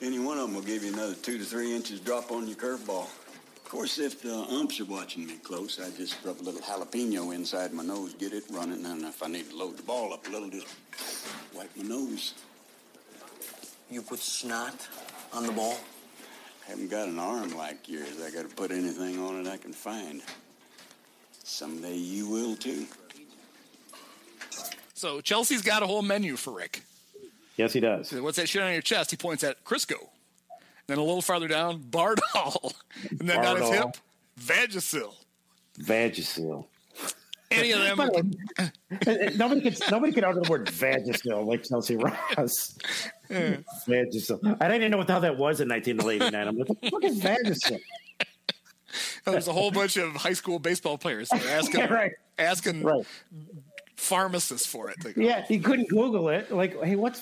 Any 0.00 0.18
one 0.18 0.38
of 0.38 0.46
them 0.46 0.54
will 0.54 0.62
give 0.62 0.84
you 0.84 0.92
another 0.92 1.14
two 1.14 1.38
to 1.38 1.44
three 1.44 1.74
inches 1.74 2.00
drop 2.00 2.30
on 2.30 2.46
your 2.46 2.56
curveball. 2.56 3.08
Of 3.56 3.64
course, 3.64 3.98
if 3.98 4.22
the 4.22 4.32
umps 4.32 4.78
are 4.80 4.84
watching 4.84 5.26
me 5.26 5.38
close, 5.42 5.80
I 5.80 5.90
just 5.96 6.24
rub 6.24 6.40
a 6.40 6.42
little 6.42 6.60
jalapeno 6.60 7.34
inside 7.34 7.72
my 7.72 7.82
nose, 7.82 8.14
get 8.14 8.32
it 8.32 8.44
running, 8.50 8.84
and 8.86 9.02
if 9.02 9.22
I 9.22 9.26
need 9.26 9.50
to 9.50 9.56
load 9.56 9.76
the 9.76 9.82
ball 9.82 10.12
up 10.12 10.26
a 10.28 10.30
little, 10.30 10.48
just 10.50 10.68
wipe 11.52 11.74
my 11.76 11.82
nose. 11.82 12.34
You 13.90 14.02
put 14.02 14.20
snot 14.20 14.86
on 15.32 15.46
the 15.46 15.52
ball? 15.52 15.78
I 16.66 16.70
haven't 16.70 16.90
got 16.90 17.08
an 17.08 17.18
arm 17.18 17.56
like 17.56 17.88
yours. 17.88 18.20
I 18.24 18.30
got 18.30 18.48
to 18.48 18.54
put 18.54 18.70
anything 18.70 19.18
on 19.18 19.44
it 19.44 19.48
I 19.48 19.56
can 19.56 19.72
find. 19.72 20.22
Someday 21.44 21.96
you 21.96 22.28
will 22.28 22.56
too. 22.56 22.86
So 24.94 25.20
Chelsea's 25.20 25.62
got 25.62 25.82
a 25.82 25.86
whole 25.86 26.02
menu 26.02 26.36
for 26.36 26.52
Rick. 26.52 26.82
Yes, 27.56 27.72
he 27.72 27.80
does. 27.80 28.08
He 28.10 28.16
said, 28.16 28.22
What's 28.22 28.36
that 28.36 28.48
shit 28.48 28.62
on 28.62 28.72
your 28.72 28.82
chest? 28.82 29.10
He 29.10 29.16
points 29.16 29.42
at 29.44 29.64
Crisco. 29.64 29.94
Then 30.86 30.98
a 30.98 31.02
little 31.02 31.22
farther 31.22 31.48
down, 31.48 31.80
Bardahl. 31.80 32.72
And 33.10 33.28
then 33.28 33.44
on 33.44 33.60
his 33.60 33.70
hip, 33.70 33.96
Vagisil. 34.40 35.12
Vagisil. 35.80 36.64
Any 37.50 37.72
of 37.72 37.80
them. 37.80 37.96
By 37.98 38.06
the 38.08 39.32
nobody 39.36 39.60
could 39.60 39.78
nobody 39.90 40.12
could 40.12 40.24
utter 40.24 40.40
the 40.40 40.50
word 40.50 40.66
Vagisil 40.66 41.46
like 41.46 41.62
Chelsea 41.64 41.96
Ross. 41.96 42.76
Vagisil. 43.30 44.56
I 44.60 44.68
didn't 44.68 44.82
even 44.82 44.90
know 44.92 44.96
what 44.98 45.06
the 45.06 45.12
hell 45.12 45.20
that 45.22 45.36
was 45.36 45.60
in 45.60 45.68
1989. 45.68 46.48
I'm 46.48 46.56
like, 46.56 46.68
what 46.68 46.80
the 46.80 46.90
fuck 46.90 47.04
is 47.04 47.20
Vagisil? 47.20 47.80
There's 49.24 49.48
a 49.48 49.52
whole 49.52 49.70
bunch 49.70 49.96
of 49.96 50.14
high 50.14 50.32
school 50.32 50.58
baseball 50.58 50.96
players 50.98 51.28
that 51.28 51.44
are 51.44 51.48
asking, 51.58 51.80
Yeah, 51.80 51.92
right. 51.92 52.12
asking 52.38 52.82
Right. 52.82 53.04
Pharmacists 53.96 54.66
for 54.66 54.90
it. 54.90 54.98
Go, 55.02 55.10
Yeah, 55.16 55.44
he 55.46 55.58
couldn't 55.58 55.88
Google 55.88 56.28
it. 56.28 56.50
Like, 56.52 56.82
hey, 56.82 56.96
what's 56.96 57.20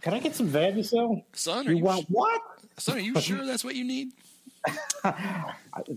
can 0.00 0.14
I 0.14 0.18
get 0.20 0.34
some 0.34 0.48
Vagisil? 0.48 1.24
Son, 1.32 1.66
are 1.66 1.70
You 1.70 1.78
you, 1.78 1.84
want 1.84 2.06
what? 2.08 2.40
son, 2.78 2.96
are 2.96 3.00
you 3.00 3.18
sure 3.20 3.44
that's 3.44 3.64
what 3.64 3.74
you 3.74 3.84
need? 3.84 4.12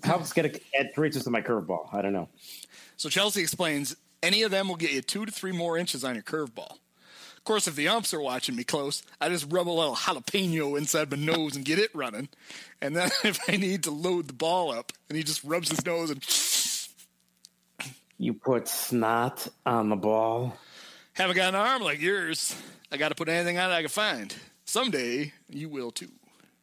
How's 0.04 0.34
gonna 0.34 0.52
add 0.80 0.94
three 0.96 1.08
inches 1.08 1.24
to 1.26 1.30
my 1.30 1.42
curveball? 1.42 1.94
I 1.94 2.02
don't 2.02 2.14
know. 2.14 2.30
So 2.98 3.10
Chelsea 3.10 3.42
explains 3.42 3.96
any 4.22 4.44
of 4.44 4.52
them 4.52 4.68
will 4.70 4.76
get 4.78 4.92
you 4.92 5.02
two 5.02 5.26
to 5.26 5.32
three 5.32 5.52
more 5.52 5.78
inches 5.78 6.04
on 6.04 6.16
your 6.16 6.24
curveball. 6.24 6.78
Of 7.38 7.44
course, 7.46 7.68
if 7.68 7.76
the 7.76 7.90
umps 7.90 8.14
are 8.14 8.22
watching 8.22 8.56
me 8.56 8.64
close, 8.64 9.04
I 9.20 9.28
just 9.28 9.52
rub 9.52 9.68
a 9.68 9.70
little 9.70 9.96
jalapeno 9.96 10.78
inside 10.78 11.12
my 11.12 11.18
nose 11.18 11.58
and 11.58 11.66
get 11.66 11.78
it 11.78 11.94
running. 11.94 12.30
And 12.82 12.96
then 12.96 13.10
if 13.26 13.38
I 13.50 13.58
need 13.58 13.84
to 13.84 13.92
load 13.92 14.28
the 14.30 14.34
ball 14.34 14.72
up, 14.72 14.94
and 15.10 15.18
he 15.18 15.24
just 15.26 15.44
rubs 15.44 15.70
his 15.70 15.86
nose 15.86 16.10
and 16.10 16.24
You 18.18 18.34
put 18.34 18.68
snot 18.68 19.48
on 19.66 19.90
the 19.90 19.96
ball. 19.96 20.58
haven't 21.14 21.36
got 21.36 21.50
an 21.50 21.60
arm 21.60 21.82
like 21.82 22.02
yours. 22.02 22.56
I 22.92 22.98
got 22.98 23.10
to 23.10 23.16
put 23.16 23.30
anything 23.30 23.58
on 23.58 23.72
it 23.72 23.74
I 23.74 23.82
can 23.82 23.90
find. 23.90 24.34
Someday 24.66 25.34
you 25.50 25.70
will 25.70 25.92
too. 25.92 26.10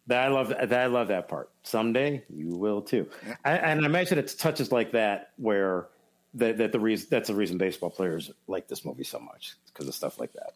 That 0.06 0.24
I 0.24 0.28
love. 0.28 0.48
That 0.48 0.72
I 0.72 0.86
love 0.86 1.08
that 1.08 1.28
part. 1.28 1.50
Someday 1.62 2.24
you 2.28 2.56
will 2.56 2.82
too. 2.82 3.08
I, 3.44 3.52
and 3.52 3.82
I 3.82 3.86
imagine 3.86 4.18
it's 4.18 4.34
touches 4.34 4.72
like 4.72 4.92
that 4.92 5.30
where 5.36 5.88
that, 6.34 6.58
that 6.58 6.72
the 6.72 6.80
reason 6.80 7.08
that's 7.10 7.28
the 7.28 7.34
reason 7.34 7.58
baseball 7.58 7.90
players 7.90 8.30
like 8.46 8.68
this 8.68 8.84
movie 8.84 9.04
so 9.04 9.18
much 9.18 9.54
because 9.66 9.86
of 9.88 9.94
stuff 9.94 10.18
like 10.18 10.32
that. 10.32 10.54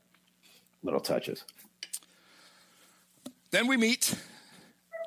Little 0.83 1.01
touches. 1.01 1.45
Then 3.51 3.67
we 3.67 3.77
meet 3.77 4.15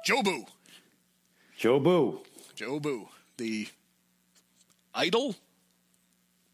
Jobu. 0.08 0.48
Joe 1.58 1.80
Boo. 1.80 2.22
Jobu, 2.56 3.08
the 3.38 3.68
idol, 4.94 5.36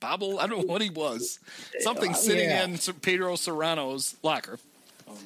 Bobble. 0.04 0.38
I 0.38 0.48
don't 0.48 0.60
know 0.60 0.66
what 0.66 0.82
he 0.82 0.90
was. 0.90 1.40
Something 1.80 2.14
sitting 2.14 2.50
yeah. 2.50 2.66
in 2.66 2.78
Pedro 2.78 3.36
Cerrano's 3.36 4.18
locker. 4.22 4.60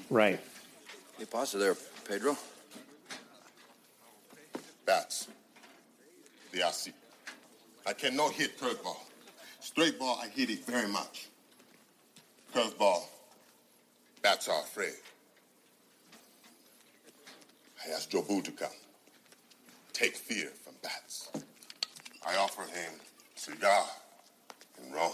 Right. 0.07 0.39
¿Qué 1.19 1.27
pasa 1.27 1.57
there, 1.57 1.75
Pedro? 2.07 2.37
Bats. 4.85 5.29
They 6.51 6.61
are 6.61 6.71
sick. 6.71 6.93
I 7.87 7.93
cannot 7.93 8.33
hit 8.33 8.59
curveball. 8.59 8.97
Straight 9.61 9.97
ball, 9.97 10.19
I 10.21 10.27
hit 10.27 10.51
it 10.51 10.63
very 10.65 10.87
much. 10.87 11.27
Curveball, 12.53 13.01
bats 14.21 14.47
are 14.47 14.61
afraid. 14.61 14.93
I 17.83 17.93
asked 17.93 18.11
Jobu 18.11 18.43
to 18.43 18.51
come. 18.51 18.69
Take 19.91 20.15
fear 20.15 20.49
from 20.63 20.75
bats. 20.83 21.29
I 22.27 22.37
offer 22.37 22.61
him 22.61 22.91
cigar 23.35 23.85
and 24.81 24.93
rum. 24.93 25.11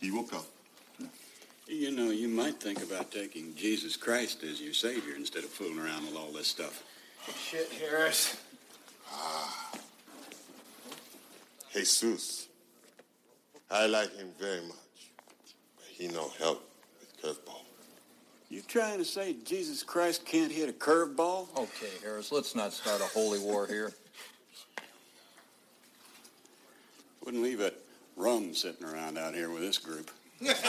He 0.00 0.10
will 0.10 0.24
come. 0.24 0.44
You 1.68 1.90
know, 1.90 2.10
you 2.10 2.28
might 2.28 2.60
think 2.60 2.82
about 2.82 3.10
taking 3.10 3.54
Jesus 3.56 3.96
Christ 3.96 4.44
as 4.44 4.60
your 4.60 4.72
Savior 4.72 5.14
instead 5.16 5.42
of 5.42 5.50
fooling 5.50 5.80
around 5.80 6.06
with 6.06 6.14
all 6.16 6.30
this 6.30 6.46
stuff. 6.46 6.84
Shit, 7.36 7.72
Harris. 7.72 8.36
Ah. 9.10 9.72
Jesus. 11.72 12.48
I 13.70 13.86
like 13.86 14.14
him 14.16 14.28
very 14.38 14.62
much. 14.62 14.76
But 15.76 15.86
he 15.88 16.08
no 16.08 16.30
help 16.38 16.70
with 17.00 17.22
curveball. 17.22 17.62
You 18.48 18.62
trying 18.62 18.98
to 18.98 19.04
say 19.04 19.34
Jesus 19.44 19.82
Christ 19.82 20.24
can't 20.24 20.52
hit 20.52 20.68
a 20.68 20.72
curveball? 20.72 21.48
Okay, 21.58 21.90
Harris, 22.02 22.30
let's 22.30 22.54
not 22.54 22.72
start 22.72 23.00
a 23.00 23.06
holy 23.06 23.40
war 23.40 23.66
here. 23.66 23.92
Wouldn't 27.26 27.42
leave 27.42 27.60
a 27.60 27.72
rum 28.14 28.54
sitting 28.54 28.86
around 28.86 29.18
out 29.18 29.34
here 29.34 29.50
with 29.50 29.60
this 29.60 29.78
group. 29.78 30.12
it's 30.40 30.60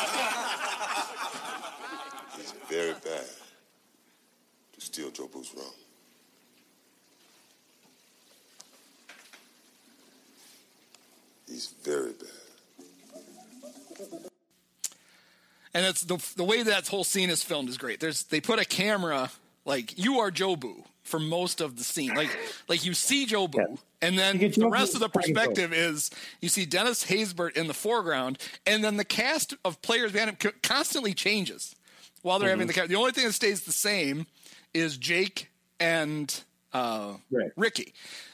very 2.67 2.93
bad 2.93 3.25
to 4.73 4.81
steal 4.81 5.11
Jobu's 5.11 5.53
rum. 5.55 5.67
He's 11.47 11.67
very 11.83 12.13
bad. 12.13 12.27
And 15.75 15.85
it's 15.85 16.01
the, 16.01 16.17
the 16.37 16.43
way 16.43 16.63
that 16.63 16.87
whole 16.87 17.03
scene 17.03 17.29
is 17.29 17.43
filmed 17.43 17.69
is 17.69 17.77
great. 17.77 17.99
There's 17.99 18.23
they 18.23 18.41
put 18.41 18.57
a 18.57 18.65
camera 18.65 19.29
like 19.63 19.95
you 19.95 20.21
are 20.21 20.31
Jobu 20.31 20.85
for 21.07 21.19
most 21.19 21.61
of 21.61 21.77
the 21.77 21.83
scene, 21.83 22.13
like 22.13 22.29
like 22.67 22.85
you 22.85 22.93
see 22.93 23.25
Joe 23.25 23.47
Jobu, 23.47 23.77
and 24.01 24.17
then 24.17 24.37
the 24.37 24.49
Jobu 24.49 24.71
rest 24.71 24.93
of 24.93 24.99
the 24.99 25.09
perspective 25.09 25.73
is 25.73 26.11
you 26.41 26.49
see 26.49 26.65
Dennis 26.65 27.05
Haysbert 27.05 27.55
in 27.57 27.67
the 27.67 27.73
foreground, 27.73 28.37
and 28.65 28.83
then 28.83 28.97
the 28.97 29.05
cast 29.05 29.53
of 29.63 29.81
players 29.81 30.11
behind 30.11 30.31
him 30.37 30.51
constantly 30.61 31.13
changes 31.13 31.75
while 32.21 32.39
they're 32.39 32.49
having 32.49 32.65
Mhm. 32.65 32.69
the 32.69 32.73
cast. 32.73 32.89
The 32.89 32.95
only 32.95 33.11
thing 33.11 33.25
that 33.25 33.33
stays 33.33 33.61
the 33.61 33.71
same 33.71 34.27
is 34.73 34.97
Jake 34.97 35.49
and 35.79 36.43
uh, 36.73 37.13
Right. 37.31 37.51
Ricky. 37.55 37.93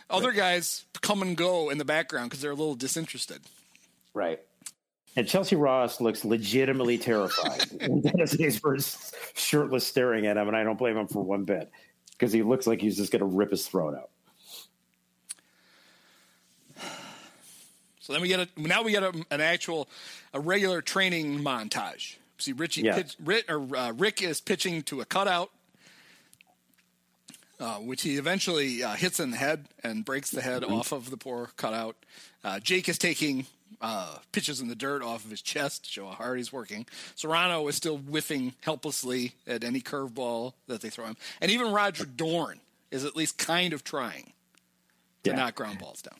Other 0.09 0.32
guys 0.32 0.86
come 1.01 1.21
and 1.21 1.38
go 1.38 1.69
in 1.69 1.78
the 1.78 1.86
background 1.86 2.30
because 2.30 2.41
they're 2.41 2.51
a 2.51 2.55
little 2.55 2.76
disinterested. 2.76 3.41
Right. 4.13 4.39
And 5.15 5.28
Chelsea 5.28 5.55
Ross 5.55 6.01
looks 6.01 6.26
legitimately 6.26 6.97
terrified. 6.97 7.65
Dennis 7.80 8.36
Haysbert's 8.36 9.13
shirtless 9.36 9.86
staring 9.86 10.26
at 10.26 10.38
him, 10.38 10.47
and 10.47 10.57
I 10.57 10.63
don't 10.63 10.78
blame 10.78 10.97
him 10.97 11.07
for 11.07 11.21
one 11.24 11.43
bit 11.45 11.71
because 12.24 12.32
he 12.34 12.41
looks 12.41 12.65
like 12.65 12.80
he's 12.80 12.95
just 12.95 13.11
going 13.11 13.19
to 13.19 13.26
rip 13.26 13.51
his 13.51 13.67
throat 13.67 13.95
out. 13.95 14.09
So 17.99 18.13
then 18.13 18.21
we 18.21 18.28
get 18.30 18.39
a 18.39 18.47
now 18.61 18.82
we 18.84 18.91
get 18.91 19.03
a, 19.03 19.13
an 19.32 19.41
actual 19.41 19.89
a 20.34 20.39
regular 20.39 20.82
training 20.82 21.39
montage. 21.39 22.15
See 22.38 22.51
Richie 22.53 22.82
Yeah. 22.84 22.95
pitch, 22.95 23.15
Rick, 23.24 23.45
or, 23.49 23.76
uh, 23.76 23.91
Rick 23.91 24.21
is 24.21 24.41
pitching 24.41 24.84
to 24.84 24.99
a 25.01 25.05
cutout, 25.05 25.51
uh, 27.59 27.76
which 27.76 28.01
he 28.01 28.17
eventually 28.17 28.84
uh, 28.84 28.93
hits 28.95 29.19
in 29.19 29.32
the 29.32 29.38
head 29.38 29.67
and 29.84 30.03
breaks 30.03 30.32
the 30.32 30.41
head 30.41 30.63
Mhm. 30.63 30.71
off 30.71 30.91
of 30.91 31.09
the 31.11 31.17
poor 31.17 31.51
cutout. 31.57 31.95
Uh, 32.43 32.59
Jake 32.59 32.88
is 32.89 32.97
taking 32.97 33.45
uh, 33.82 34.17
pitches 34.32 34.61
in 34.61 34.67
the 34.67 34.76
dirt 34.76 35.01
off 35.01 35.24
of 35.26 35.32
his 35.32 35.41
chest 35.41 35.86
to 35.86 35.91
show 35.91 36.05
how 36.07 36.13
hard 36.15 36.38
he's 36.38 36.51
working. 36.53 36.86
Cerrano 37.15 37.67
is 37.69 37.76
still 37.76 37.97
whiffing 37.97 38.53
helplessly 38.61 39.34
at 39.47 39.63
any 39.63 39.82
curveball 39.82 40.53
that 40.67 40.82
they 40.82 40.89
throw 40.89 41.05
him, 41.05 41.17
and 41.41 41.51
even 41.51 41.71
Roger 41.71 42.05
Dorn 42.05 42.59
is 42.91 43.05
at 43.05 43.15
least 43.15 43.38
kind 43.38 43.74
of 43.74 43.84
trying 43.84 44.34
to 45.24 45.32
Yeah. 45.32 45.38
knock 45.38 45.55
ground 45.55 45.80
balls 45.80 46.01
down. 46.01 46.19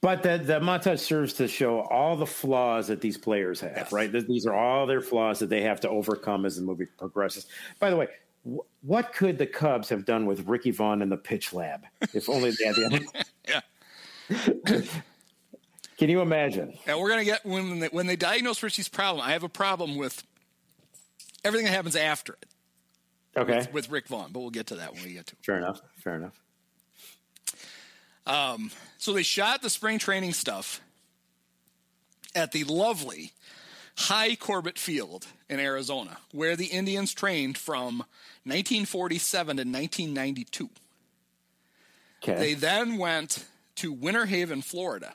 But 0.00 0.22
the, 0.22 0.38
the 0.38 0.60
montage 0.60 1.00
serves 1.00 1.32
to 1.34 1.48
show 1.48 1.80
all 1.80 2.14
the 2.16 2.24
flaws 2.24 2.86
that 2.86 3.00
these 3.00 3.18
players 3.18 3.60
have, 3.60 3.92
right? 3.92 4.10
These 4.12 4.46
are 4.46 4.54
all 4.54 4.86
their 4.86 5.00
flaws 5.00 5.40
that 5.40 5.48
they 5.50 5.62
have 5.62 5.80
to 5.80 5.88
overcome 5.88 6.46
as 6.46 6.54
the 6.54 6.62
movie 6.62 6.86
progresses. 6.86 7.46
By 7.80 7.90
the 7.90 7.96
way, 7.96 8.06
wh- 8.44 8.60
what 8.84 9.12
could 9.12 9.38
the 9.38 9.46
Cubs 9.46 9.88
have 9.88 10.04
done 10.04 10.24
with 10.24 10.46
Ricky 10.46 10.70
Vaughn 10.70 11.02
in 11.02 11.08
the 11.08 11.16
pitch 11.16 11.52
lab 11.52 11.84
if 12.14 12.28
only 12.28 12.52
they 12.52 12.64
had 12.66 12.74
the. 12.76 13.24
yeah. 13.48 14.80
Can 15.98 16.08
you 16.08 16.20
imagine? 16.20 16.78
And 16.86 16.98
we're 17.00 17.08
gonna 17.08 17.24
get 17.24 17.44
when 17.44 17.80
they, 17.80 17.88
when 17.88 18.06
they 18.06 18.16
diagnose 18.16 18.62
Richie's 18.62 18.88
problem. 18.88 19.26
I 19.26 19.32
have 19.32 19.42
a 19.42 19.48
problem 19.48 19.96
with 19.96 20.22
everything 21.44 21.66
that 21.66 21.72
happens 21.72 21.96
after 21.96 22.34
it. 22.34 22.46
Okay. 23.36 23.58
With, 23.58 23.72
with 23.72 23.90
Rick 23.90 24.08
Vaughn, 24.08 24.30
but 24.32 24.40
we'll 24.40 24.50
get 24.50 24.68
to 24.68 24.76
that 24.76 24.94
when 24.94 25.02
we 25.04 25.12
get 25.12 25.26
to 25.26 25.34
it. 25.34 25.44
Fair 25.44 25.58
enough. 25.58 25.80
Fair 25.96 26.14
enough. 26.16 26.40
Um, 28.26 28.70
so 28.98 29.12
they 29.12 29.22
shot 29.22 29.62
the 29.62 29.70
spring 29.70 29.98
training 29.98 30.32
stuff 30.32 30.80
at 32.34 32.52
the 32.52 32.64
lovely 32.64 33.32
Hi 33.96 34.36
Corbett 34.36 34.78
Field 34.78 35.26
in 35.48 35.58
Arizona, 35.58 36.18
where 36.32 36.54
the 36.54 36.66
Indians 36.66 37.12
trained 37.12 37.58
from 37.58 37.98
1947 38.44 39.56
to 39.56 39.62
1992. 39.62 40.70
Okay. 42.22 42.38
They 42.38 42.54
then 42.54 42.98
went 42.98 43.44
to 43.76 43.92
Winter 43.92 44.26
Haven, 44.26 44.62
Florida, 44.62 45.14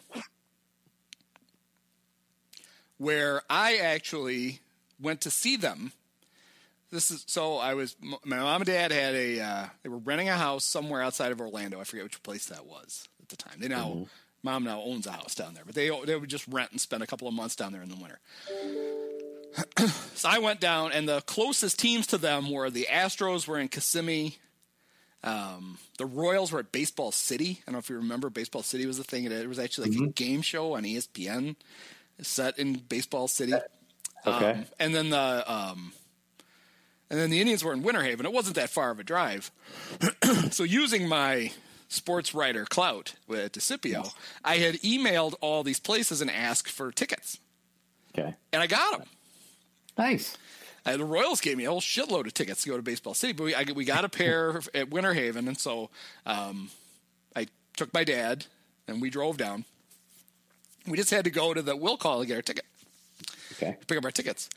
where 3.04 3.42
I 3.50 3.76
actually 3.78 4.60
went 5.00 5.22
to 5.22 5.30
see 5.30 5.56
them. 5.58 5.92
This 6.92 7.10
is 7.12 7.24
so 7.28 7.58
I 7.58 7.74
was 7.74 7.96
my 8.24 8.38
mom 8.38 8.62
and 8.62 8.66
dad 8.66 8.92
had 8.92 9.16
a 9.16 9.40
uh, 9.40 9.66
they 9.82 9.90
were 9.90 9.98
renting 9.98 10.30
a 10.30 10.38
house 10.38 10.64
somewhere 10.64 11.02
outside 11.02 11.32
of 11.32 11.42
Orlando. 11.42 11.80
I 11.80 11.84
forget 11.84 12.04
which 12.06 12.22
place 12.24 12.46
that 12.46 12.66
was 12.66 13.08
at 13.22 13.30
the 13.30 13.36
time. 13.36 13.56
They 13.60 13.68
now 13.68 13.90
Mm-hmm. 13.90 14.04
mom 14.44 14.64
now 14.64 14.82
owns 14.82 15.08
a 15.08 15.12
house 15.12 15.34
down 15.36 15.54
there, 15.56 15.64
but 15.66 15.74
they 15.76 15.90
they 16.06 16.16
would 16.16 16.30
just 16.30 16.48
rent 16.48 16.72
and 16.72 16.80
spend 16.80 17.02
a 17.04 17.08
couple 17.08 17.28
of 17.28 17.34
months 17.34 17.56
down 17.56 17.72
there 17.74 17.82
in 17.82 17.90
the 17.90 17.96
winter. 17.96 18.20
so 20.16 20.30
I 20.30 20.40
went 20.40 20.60
down, 20.60 20.92
and 20.92 21.08
the 21.08 21.22
closest 21.22 21.80
teams 21.80 22.08
to 22.08 22.18
them 22.18 22.52
were 22.52 22.70
the 22.70 22.88
Astros 22.92 23.48
were 23.48 23.60
in 23.60 23.68
Kissimmee. 23.70 24.38
Um, 25.24 25.78
the 25.98 26.06
Royals 26.06 26.52
were 26.52 26.60
at 26.60 26.72
Baseball 26.72 27.12
City. 27.12 27.60
I 27.62 27.66
don't 27.72 27.74
know 27.74 27.80
if 27.80 27.90
you 27.90 27.96
remember, 27.96 28.30
Baseball 28.30 28.62
City 28.64 28.86
was 28.86 29.00
a 29.00 29.04
thing. 29.04 29.24
It 29.26 29.48
was 29.48 29.60
actually 29.60 29.90
like 29.90 30.00
a 30.00 30.04
Mhm. 30.08 30.16
game 30.16 30.42
show 30.42 30.74
on 30.74 30.84
ESPN 30.84 31.56
set 32.24 32.58
in 32.60 32.74
Baseball 32.76 33.28
City. 33.28 33.54
Okay. 34.26 34.52
Um, 34.52 34.66
and 34.80 34.96
then 34.96 35.10
the 35.10 35.44
um, 35.52 35.94
and 37.10 37.20
then 37.20 37.30
the 37.30 37.40
Indians 37.40 37.64
were 37.64 37.74
in 37.74 37.84
Winter 37.84 38.02
Haven. 38.02 38.26
It 38.26 38.34
wasn't 38.34 38.56
that 38.56 38.70
far 38.70 38.90
of 38.92 39.00
a 39.00 39.04
drive. 39.04 39.52
so 40.52 40.64
using 40.64 41.08
my 41.08 41.52
sports 41.90 42.34
writer 42.34 42.66
clout 42.66 43.14
with 43.28 43.52
DeCipio, 43.52 44.14
I 44.44 44.58
had 44.58 44.76
emailed 44.76 45.36
all 45.42 45.64
these 45.64 45.80
places 45.80 46.22
and 46.22 46.32
asked 46.32 46.72
for 46.72 46.92
tickets, 46.92 47.38
Okay. 48.18 48.34
and 48.52 48.62
I 48.62 48.68
got 48.68 48.98
them. 49.00 49.08
Nice. 49.98 50.38
Uh, 50.86 50.98
the 50.98 51.06
Royals 51.06 51.40
gave 51.40 51.56
me 51.58 51.66
a 51.66 51.70
whole 51.70 51.82
shitload 51.82 52.26
of 52.26 52.34
tickets 52.34 52.64
to 52.64 52.70
go 52.70 52.78
to 52.78 52.82
Baseball 52.82 53.14
City, 53.14 53.32
but 53.34 53.44
we, 53.44 53.56
I, 53.56 53.64
we 53.76 53.86
got 53.86 54.04
a 54.06 54.10
pair 54.10 54.60
at 54.74 54.90
Winter 54.90 55.14
Haven, 55.14 55.48
and 55.48 55.58
so 55.58 55.90
um, 56.26 56.70
I 57.36 57.48
took 57.78 57.94
my 57.94 58.04
dad 58.04 58.48
and 58.88 59.02
we 59.02 59.10
drove 59.10 59.38
down. 59.38 59.66
We 60.88 60.98
just 60.98 61.10
had 61.10 61.26
to 61.26 61.32
go 61.32 61.54
to 61.54 61.62
the 61.62 61.76
will 61.76 61.98
call 61.98 62.22
to 62.22 62.26
get 62.26 62.36
our 62.36 62.42
ticket. 62.42 62.66
Okay. 63.54 63.78
Pick 63.88 63.98
up 63.98 64.06
our 64.06 64.12
tickets. 64.12 64.50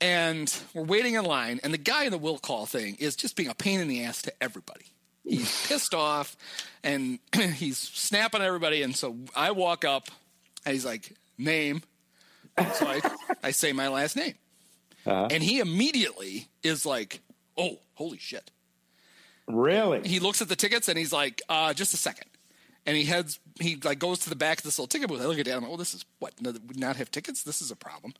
And 0.00 0.52
we're 0.74 0.82
waiting 0.82 1.14
in 1.14 1.24
line, 1.24 1.60
and 1.62 1.72
the 1.72 1.78
guy 1.78 2.04
in 2.04 2.10
the 2.10 2.18
will 2.18 2.38
call 2.38 2.66
thing 2.66 2.96
is 2.98 3.14
just 3.14 3.36
being 3.36 3.48
a 3.48 3.54
pain 3.54 3.78
in 3.78 3.86
the 3.86 4.04
ass 4.04 4.22
to 4.22 4.32
everybody. 4.42 4.86
He's 5.24 5.66
pissed 5.68 5.94
off 5.94 6.36
and 6.82 7.18
he's 7.54 7.78
snapping 7.78 8.40
at 8.40 8.46
everybody. 8.46 8.82
And 8.82 8.96
so 8.96 9.16
I 9.36 9.52
walk 9.52 9.84
up 9.84 10.08
and 10.66 10.74
he's 10.74 10.84
like, 10.84 11.12
name. 11.38 11.82
So 12.58 12.86
I, 12.86 13.00
I 13.44 13.50
say 13.52 13.72
my 13.72 13.88
last 13.88 14.16
name. 14.16 14.34
Uh-huh. 15.06 15.28
And 15.30 15.42
he 15.42 15.60
immediately 15.60 16.48
is 16.62 16.86
like, 16.86 17.20
oh, 17.56 17.78
holy 17.94 18.18
shit. 18.18 18.50
Really? 19.48 20.06
He 20.06 20.20
looks 20.20 20.40
at 20.40 20.48
the 20.48 20.56
tickets 20.56 20.88
and 20.88 20.96
he's 20.96 21.12
like, 21.12 21.42
uh, 21.48 21.74
just 21.74 21.94
a 21.94 21.96
second. 21.96 22.26
And 22.84 22.96
he 22.96 23.04
heads, 23.04 23.38
he 23.60 23.76
like 23.76 23.98
goes 23.98 24.18
to 24.20 24.30
the 24.30 24.36
back 24.36 24.58
of 24.58 24.64
this 24.64 24.78
little 24.78 24.88
ticket 24.88 25.08
booth. 25.08 25.20
I 25.20 25.26
look 25.26 25.38
at 25.38 25.46
that. 25.46 25.56
I'm 25.56 25.62
like, 25.62 25.72
oh, 25.72 25.76
this 25.76 25.94
is 25.94 26.04
what? 26.18 26.40
No, 26.40 26.50
we 26.50 26.76
not 26.76 26.96
have 26.96 27.10
tickets? 27.10 27.42
This 27.42 27.62
is 27.62 27.70
a 27.70 27.76
problem. 27.76 28.14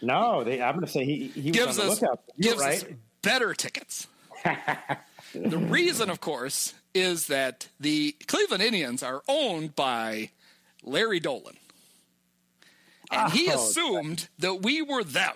No, 0.00 0.44
they, 0.44 0.62
I'm 0.62 0.74
going 0.74 0.86
to 0.86 0.90
say 0.90 1.04
he, 1.04 1.28
he 1.28 1.50
was 1.50 1.58
gives 1.58 1.78
us, 1.78 2.02
gives 2.40 2.60
right. 2.60 2.82
us 2.82 2.84
better 3.22 3.54
tickets. 3.54 4.06
the 5.34 5.58
reason, 5.58 6.10
of 6.10 6.20
course, 6.20 6.74
is 6.94 7.26
that 7.26 7.68
the 7.80 8.12
Cleveland 8.26 8.62
Indians 8.62 9.02
are 9.02 9.22
owned 9.28 9.74
by 9.74 10.30
Larry 10.82 11.20
Dolan. 11.20 11.56
And 13.10 13.32
he 13.32 13.50
Oh, 13.50 13.54
assumed 13.54 14.28
that 14.38 14.62
we 14.62 14.82
were 14.82 15.04
them. 15.04 15.34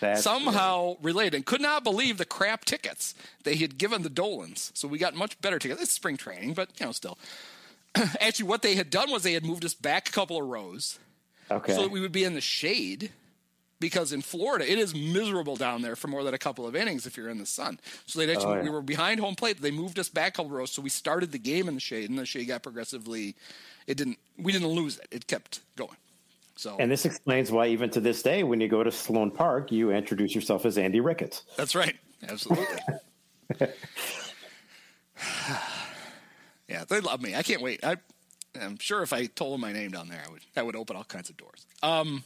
That's 0.00 0.22
somehow 0.22 0.96
related 1.02 1.34
and 1.34 1.44
could 1.44 1.60
not 1.60 1.82
believe 1.82 2.18
the 2.18 2.24
crap 2.24 2.64
tickets 2.64 3.14
they 3.42 3.56
had 3.56 3.78
given 3.78 4.02
the 4.02 4.10
Dolans. 4.10 4.70
So 4.74 4.86
we 4.86 4.96
got 4.96 5.14
much 5.14 5.40
better 5.40 5.58
tickets. 5.58 5.82
It's 5.82 5.92
spring 5.92 6.16
training, 6.16 6.54
but 6.54 6.70
you 6.78 6.86
know, 6.86 6.92
still. 6.92 7.18
Actually, 8.20 8.46
what 8.48 8.62
they 8.62 8.74
had 8.74 8.90
done 8.90 9.10
was 9.10 9.22
they 9.22 9.32
had 9.32 9.44
moved 9.44 9.64
us 9.64 9.74
back 9.74 10.08
a 10.08 10.12
couple 10.12 10.40
of 10.40 10.46
rows 10.48 10.98
Okay. 11.50 11.74
so 11.74 11.82
that 11.82 11.90
we 11.90 12.00
would 12.00 12.12
be 12.12 12.24
in 12.24 12.34
the 12.34 12.40
shade 12.40 13.10
because 13.80 14.12
in 14.12 14.20
Florida 14.22 14.70
it 14.70 14.78
is 14.78 14.94
miserable 14.94 15.56
down 15.56 15.82
there 15.82 15.96
for 15.96 16.08
more 16.08 16.22
than 16.24 16.34
a 16.34 16.38
couple 16.38 16.66
of 16.66 16.76
innings 16.76 17.06
if 17.06 17.16
you're 17.16 17.30
in 17.30 17.38
the 17.38 17.46
sun. 17.46 17.78
So 18.06 18.18
they 18.18 18.30
actually 18.30 18.46
Oh, 18.46 18.54
yeah. 18.56 18.62
we 18.64 18.70
were 18.70 18.82
behind 18.82 19.20
home 19.20 19.34
plate. 19.34 19.60
They 19.60 19.70
moved 19.70 19.98
us 19.98 20.08
back 20.08 20.34
a 20.34 20.36
couple 20.36 20.50
rows, 20.50 20.70
so 20.72 20.82
we 20.82 20.90
started 20.90 21.32
the 21.32 21.38
game 21.38 21.68
in 21.68 21.74
the 21.74 21.80
shade, 21.80 22.10
and 22.10 22.18
the 22.18 22.26
shade 22.26 22.48
got 22.48 22.62
progressively. 22.62 23.34
It 23.86 23.96
didn't. 23.96 24.18
We 24.36 24.52
didn't 24.52 24.68
lose 24.68 24.98
it. 24.98 25.06
It 25.10 25.26
kept 25.26 25.60
going. 25.76 25.96
So 26.56 26.76
And 26.78 26.90
this 26.90 27.04
explains 27.04 27.50
why, 27.52 27.68
even 27.68 27.88
to 27.90 28.00
this 28.00 28.20
day, 28.22 28.42
when 28.42 28.60
you 28.60 28.66
go 28.68 28.82
to 28.82 28.90
Sloan 28.92 29.30
Park, 29.30 29.70
you 29.72 29.92
introduce 29.92 30.34
yourself 30.34 30.66
as 30.66 30.76
Andy 30.76 30.98
Ricketts. 31.00 31.42
That's 31.56 31.74
right. 31.76 31.96
Absolutely. 32.28 32.66
yeah, 36.68 36.84
they 36.84 37.00
love 37.00 37.22
me. 37.22 37.34
I 37.34 37.42
can't 37.42 37.62
wait. 37.62 37.84
I, 37.84 37.96
I'm 38.60 38.78
sure 38.78 39.02
if 39.02 39.12
I 39.12 39.26
told 39.26 39.54
them 39.54 39.60
my 39.60 39.72
name 39.72 39.90
down 39.90 40.08
there, 40.08 40.22
I 40.26 40.30
would 40.30 40.42
that 40.54 40.66
would 40.66 40.76
open 40.76 40.96
all 40.96 41.04
kinds 41.04 41.30
of 41.30 41.36
doors. 41.36 41.66
Um, 41.82 42.24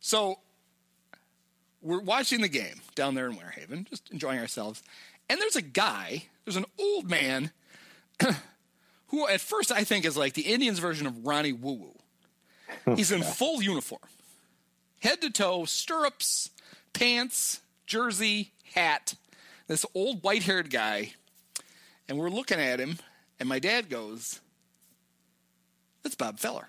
so 0.00 0.38
we're 1.80 2.00
watching 2.00 2.40
the 2.40 2.48
game 2.48 2.80
down 2.94 3.14
there 3.14 3.26
in 3.26 3.36
Winter 3.36 3.50
Haven, 3.50 3.86
just 3.88 4.10
enjoying 4.10 4.38
ourselves. 4.38 4.82
And 5.28 5.40
there's 5.40 5.56
a 5.56 5.62
guy, 5.62 6.24
there's 6.44 6.56
an 6.56 6.66
old 6.78 7.08
man 7.08 7.50
who 9.08 9.28
at 9.28 9.40
first 9.40 9.72
I 9.72 9.84
think 9.84 10.04
is 10.04 10.16
like 10.16 10.34
the 10.34 10.42
Indians 10.42 10.78
version 10.78 11.06
of 11.06 11.26
Ronnie 11.26 11.52
Woo 11.52 11.72
Woo. 11.74 12.94
He's 12.96 13.12
in 13.12 13.22
full 13.22 13.62
uniform 13.62 14.00
head 15.04 15.20
to 15.20 15.30
toe, 15.30 15.66
stirrups, 15.66 16.50
pants, 16.94 17.60
jersey, 17.86 18.52
hat. 18.72 19.14
This 19.68 19.84
old 19.94 20.22
white 20.22 20.44
haired 20.44 20.70
guy. 20.70 21.12
And 22.08 22.18
we're 22.18 22.30
looking 22.30 22.60
at 22.60 22.80
him, 22.80 22.98
and 23.40 23.48
my 23.48 23.58
dad 23.58 23.88
goes, 23.88 24.40
That's 26.02 26.14
Bob 26.14 26.38
Feller. 26.38 26.68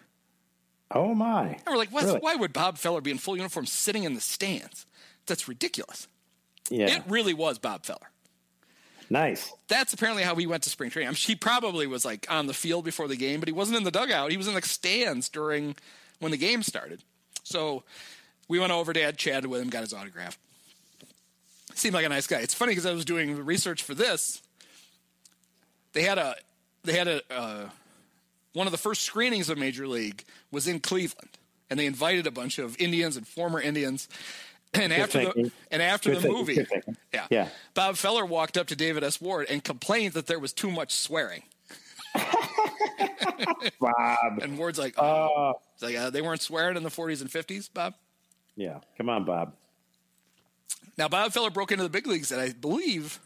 Oh 0.91 1.13
my! 1.15 1.47
And 1.47 1.61
we're 1.67 1.77
like, 1.77 1.91
Really? 1.91 2.19
why 2.19 2.35
would 2.35 2.53
Bob 2.53 2.77
Feller 2.77 3.01
be 3.01 3.11
in 3.11 3.17
full 3.17 3.35
uniform 3.35 3.65
sitting 3.65 4.03
in 4.03 4.13
the 4.13 4.21
stands? 4.21 4.85
That's 5.25 5.47
ridiculous. 5.47 6.07
Yeah, 6.69 6.87
It 6.95 7.03
really 7.07 7.33
was 7.33 7.59
Bob 7.59 7.85
Feller. 7.85 8.09
nice. 9.09 9.51
That's 9.67 9.93
apparently 9.93 10.23
how 10.23 10.35
he 10.35 10.47
went 10.47 10.63
to 10.63 10.69
spring 10.69 10.89
training. 10.89 11.09
I'm, 11.09 11.15
he 11.15 11.35
probably 11.35 11.85
was 11.87 12.05
like 12.05 12.25
on 12.29 12.47
the 12.47 12.53
field 12.53 12.85
before 12.85 13.07
the 13.07 13.15
game, 13.17 13.39
but 13.39 13.47
he 13.49 13.53
wasn't 13.53 13.77
in 13.77 13.83
the 13.83 13.91
dugout. 13.91 14.31
He 14.31 14.37
was 14.37 14.47
in 14.47 14.53
the 14.53 14.61
stands 14.61 15.27
during 15.29 15.75
when 16.19 16.31
the 16.31 16.37
game 16.37 16.63
started. 16.63 17.01
So 17.43 17.83
we 18.47 18.57
went 18.59 18.71
over, 18.71 18.93
Dad 18.93 19.17
chatted 19.17 19.47
with 19.47 19.61
him, 19.61 19.69
got 19.69 19.81
his 19.81 19.93
autograph. 19.93 20.37
Seemed 21.73 21.93
like 21.93 22.05
a 22.05 22.09
nice 22.09 22.25
guy. 22.25 22.39
It's 22.39 22.53
funny 22.53 22.71
because 22.71 22.85
I 22.85 22.93
was 22.93 23.05
doing 23.05 23.43
research 23.45 23.83
for 23.83 23.93
this. 23.93 24.41
They 25.95 26.03
had 26.03 26.17
a 26.19 26.35
they 26.83 26.93
had 26.93 27.07
a 27.07 27.21
uh, 27.31 27.69
one 28.53 28.67
of 28.67 28.71
the 28.71 28.77
first 28.77 29.01
screenings 29.01 29.49
of 29.49 29.57
Major 29.57 29.87
League 29.87 30.23
was 30.51 30.67
in 30.67 30.79
Cleveland, 30.81 31.29
and 31.69 31.79
they 31.79 31.85
invited 31.87 32.27
a 32.27 32.31
bunch 32.31 32.59
of 32.59 32.79
Indians 32.79 33.17
and 33.17 33.25
former 33.27 33.59
Indians. 33.59 34.07
And 34.75 34.91
Good 34.91 34.99
after 34.99 35.19
the 35.19 35.51
and 35.71 35.81
after 35.81 36.09
Good 36.09 36.17
the 36.17 36.21
thinking. 36.23 36.37
movie, 36.37 36.67
yeah, 37.13 37.27
Yeah. 37.29 37.47
Bob 37.75 37.95
Feller 37.95 38.25
walked 38.25 38.57
up 38.57 38.67
to 38.67 38.75
David 38.75 39.05
S. 39.05 39.21
Ward 39.21 39.47
and 39.49 39.63
complained 39.63 40.15
that 40.15 40.27
there 40.27 40.37
was 40.37 40.51
too 40.51 40.69
much 40.69 40.91
swearing. 40.93 41.43
Bob. 43.79 44.39
And 44.41 44.57
Ward's 44.57 44.77
like, 44.77 44.95
oh, 44.97 45.53
It's 45.75 45.83
like 45.83 45.95
uh, 45.95 46.09
they 46.09 46.21
weren't 46.21 46.41
swearing 46.41 46.75
in 46.75 46.83
the 46.83 46.89
40s 46.89 47.21
and 47.21 47.29
50s, 47.29 47.69
Bob. 47.73 47.93
Yeah, 48.57 48.79
come 48.97 49.07
on, 49.09 49.23
Bob. 49.23 49.53
Now 50.97 51.07
Bob 51.07 51.31
Feller 51.31 51.49
broke 51.51 51.71
into 51.71 51.83
the 51.85 51.89
big 51.89 52.05
leagues 52.07 52.33
at 52.33 52.39
I 52.39 52.51
believe 52.51 53.19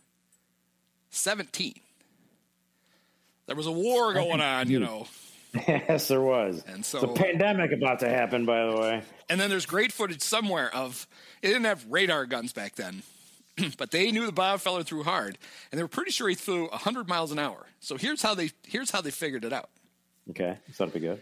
17. 1.10 1.74
There 3.50 3.56
was 3.56 3.66
a 3.66 3.72
war 3.72 4.14
going 4.14 4.42
on, 4.42 4.70
you 4.70 4.80
know. 4.80 5.08
yes, 5.68 6.08
there 6.08 6.22
was. 6.22 6.64
And 6.68 6.86
so- 6.86 7.00
It's 7.00 7.20
a 7.20 7.24
pandemic 7.24 7.72
about 7.72 8.00
to 8.02 8.08
happen, 8.10 8.46
by 8.46 8.64
the 8.68 8.80
way. 8.80 9.02
And 9.28 9.40
then 9.42 9.50
there's 9.50 9.66
great 9.66 9.92
footage 9.92 10.22
somewhere 10.22 10.74
of 10.74 11.08
it 11.42 11.48
didn't 11.48 11.64
have 11.64 11.84
radar 11.90 12.28
guns 12.28 12.54
back 12.54 12.76
then, 12.76 13.02
but 13.80 13.90
they 13.90 14.12
knew 14.12 14.28
the 14.28 14.32
Bob 14.32 14.60
Feller 14.60 14.84
threw 14.84 15.02
hard, 15.02 15.40
and 15.72 15.80
they 15.80 15.84
were 15.84 15.88
pretty 15.88 16.12
sure 16.12 16.30
he 16.30 16.36
threw 16.36 16.68
100 16.68 17.08
miles 17.08 17.32
an 17.32 17.40
hour. 17.40 17.66
So 17.80 17.98
here's 17.98 18.22
how 18.22 18.36
they 18.36 18.52
here's 18.68 18.92
how 18.92 19.02
they 19.02 19.10
figured 19.10 19.44
it 19.46 19.52
out. 19.52 19.70
Okay, 20.30 20.58
so 20.74 20.86
that'll 20.86 20.94
be 20.94 21.00
good. 21.08 21.20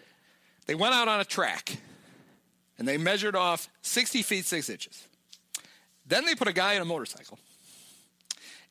They 0.65 0.75
went 0.75 0.93
out 0.95 1.07
on 1.07 1.21
a 1.21 1.25
track, 1.25 1.77
and 2.77 2.85
they 2.85 2.97
measured 2.97 3.37
off 3.37 3.69
60 3.83 4.21
feet 4.21 4.43
six 4.43 4.69
inches. 4.69 5.07
Then 6.05 6.25
they 6.25 6.35
put 6.35 6.49
a 6.49 6.53
guy 6.53 6.73
in 6.73 6.81
a 6.81 6.85
motorcycle, 6.85 7.39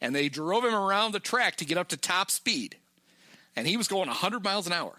and 0.03 0.15
they 0.15 0.29
drove 0.29 0.63
him 0.63 0.75
around 0.75 1.13
the 1.13 1.21
track 1.21 1.57
to 1.57 1.65
get 1.65 1.79
up 1.79 1.89
to 1.89 1.97
top 1.97 2.31
speed, 2.31 2.77
and 3.57 3.67
he 3.67 3.77
was 3.77 3.89
going 3.89 4.09
100 4.09 4.45
miles 4.45 4.67
an 4.67 4.73
hour. 4.73 4.99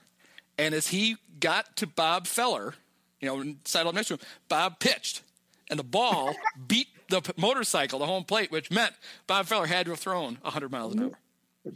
And 0.58 0.74
as 0.74 0.88
he 0.88 1.18
got 1.40 1.76
to 1.78 1.88
Bob 1.88 2.26
Feller, 2.28 2.74
you 3.22 3.28
know, 3.28 3.56
sidled 3.66 3.96
next 3.96 4.08
to 4.08 4.16
him, 4.16 4.20
Bob 4.50 4.80
pitched, 4.80 5.22
and 5.70 5.78
the 5.80 5.84
ball 5.84 6.34
beat 6.68 6.88
the 7.10 7.22
motorcycle, 7.38 8.00
the 8.00 8.06
home 8.06 8.24
plate, 8.24 8.52
which 8.52 8.72
meant 8.72 8.94
Bob 9.28 9.46
Feller 9.46 9.68
had 9.68 9.86
to 9.86 9.92
have 9.92 10.00
thrown 10.00 10.38
100 10.42 10.72
miles 10.72 10.94
an 10.96 11.04
hour. 11.04 11.12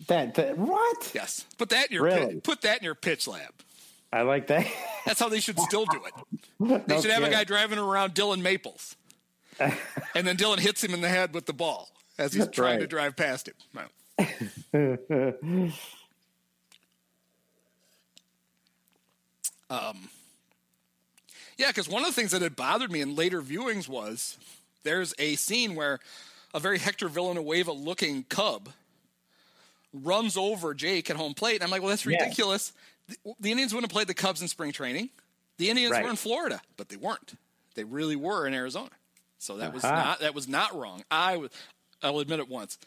That, 0.08 0.34
that 0.36 0.58
what? 0.58 1.12
Yes, 1.14 1.46
put 1.58 1.70
that 1.70 1.88
in 1.88 1.94
your 1.96 2.04
Really? 2.04 2.34
pit, 2.36 2.44
put 2.44 2.62
that 2.62 2.78
in 2.80 2.84
your 2.84 2.96
pitch 2.96 3.28
lab. 3.28 3.54
I 4.14 4.24
like 4.24 4.48
that. 4.48 4.66
That's 5.06 5.20
how 5.20 5.30
they 5.30 5.40
should 5.40 5.60
still 5.60 5.86
do 5.86 6.02
it. 6.06 6.14
They 6.88 6.96
No 6.96 7.02
should 7.02 7.12
have 7.12 7.24
a 7.24 7.30
guy 7.30 7.44
driving 7.44 7.80
around 7.80 8.14
Dylan 8.14 8.42
Maples, 8.42 8.96
and 9.60 10.28
then 10.28 10.38
Dylan 10.38 10.60
hits 10.60 10.84
him 10.84 10.94
in 10.94 11.02
the 11.02 11.10
head 11.10 11.34
with 11.34 11.46
the 11.48 11.54
ball 11.54 11.90
as 12.20 12.34
he's 12.34 12.46
That's 12.46 12.56
trying 12.56 12.80
to 12.82 12.88
drive 12.88 13.16
past 13.16 13.50
him. 13.50 13.56
Um, 19.72 20.10
yeah, 21.58 21.68
because 21.68 21.88
one 21.88 22.02
of 22.04 22.08
the 22.08 22.14
things 22.14 22.32
that 22.32 22.42
had 22.42 22.56
bothered 22.56 22.92
me 22.92 23.02
in 23.02 23.16
later 23.16 23.42
viewings 23.42 23.88
was 23.88 24.38
there's 24.84 25.14
a 25.18 25.36
scene 25.36 25.76
where 25.76 26.00
a 26.54 26.60
very 26.60 26.78
Hector 26.80 27.08
Villanueva 27.08 27.72
looking 27.72 28.24
cub 28.24 28.70
runs 29.94 30.36
over 30.38 30.74
Jake 30.74 31.10
at 31.10 31.16
home 31.16 31.34
plate. 31.34 31.56
And 31.56 31.64
I'm 31.64 31.70
like, 31.70 31.82
well, 31.82 31.90
that's 31.90 32.06
Yeah. 32.06 32.18
ridiculous. 32.22 32.74
The, 33.08 33.18
the 33.40 33.52
Indians 33.52 33.74
wouldn't 33.74 33.92
have 33.92 33.96
played 33.96 34.08
the 34.08 34.14
Cubs 34.14 34.42
in 34.42 34.48
spring 34.48 34.72
training. 34.72 35.10
The 35.58 35.70
Indians 35.70 35.92
Right. 35.92 36.04
were 36.04 36.10
in 36.10 36.16
Florida, 36.16 36.62
but 36.78 36.90
they 36.90 36.96
weren't. 36.98 37.34
They 37.76 37.84
really 37.84 38.16
were 38.16 38.48
in 38.48 38.54
Arizona. 38.54 38.90
So 39.38 39.58
that 39.58 39.74
was 39.74 39.84
not 39.84 40.20
that 40.20 40.36
was 40.36 40.48
not 40.48 40.76
wrong. 40.78 41.04
I 41.10 41.38
was 41.38 41.50
I'll 42.04 42.20
admit 42.20 42.40
it 42.40 42.48
once. 42.50 42.78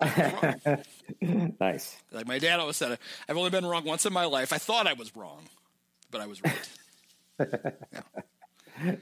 nice. 1.60 1.96
Like 2.12 2.26
my 2.26 2.38
dad 2.38 2.60
always 2.60 2.76
said, 2.76 2.98
I've 3.28 3.36
only 3.36 3.50
been 3.50 3.66
wrong 3.66 3.84
once 3.84 4.06
in 4.06 4.12
my 4.12 4.24
life. 4.24 4.52
I 4.52 4.58
thought 4.58 4.86
I 4.86 4.92
was 4.94 5.14
wrong, 5.16 5.48
but 6.10 6.20
I 6.20 6.26
was 6.26 6.40
right. 6.42 7.74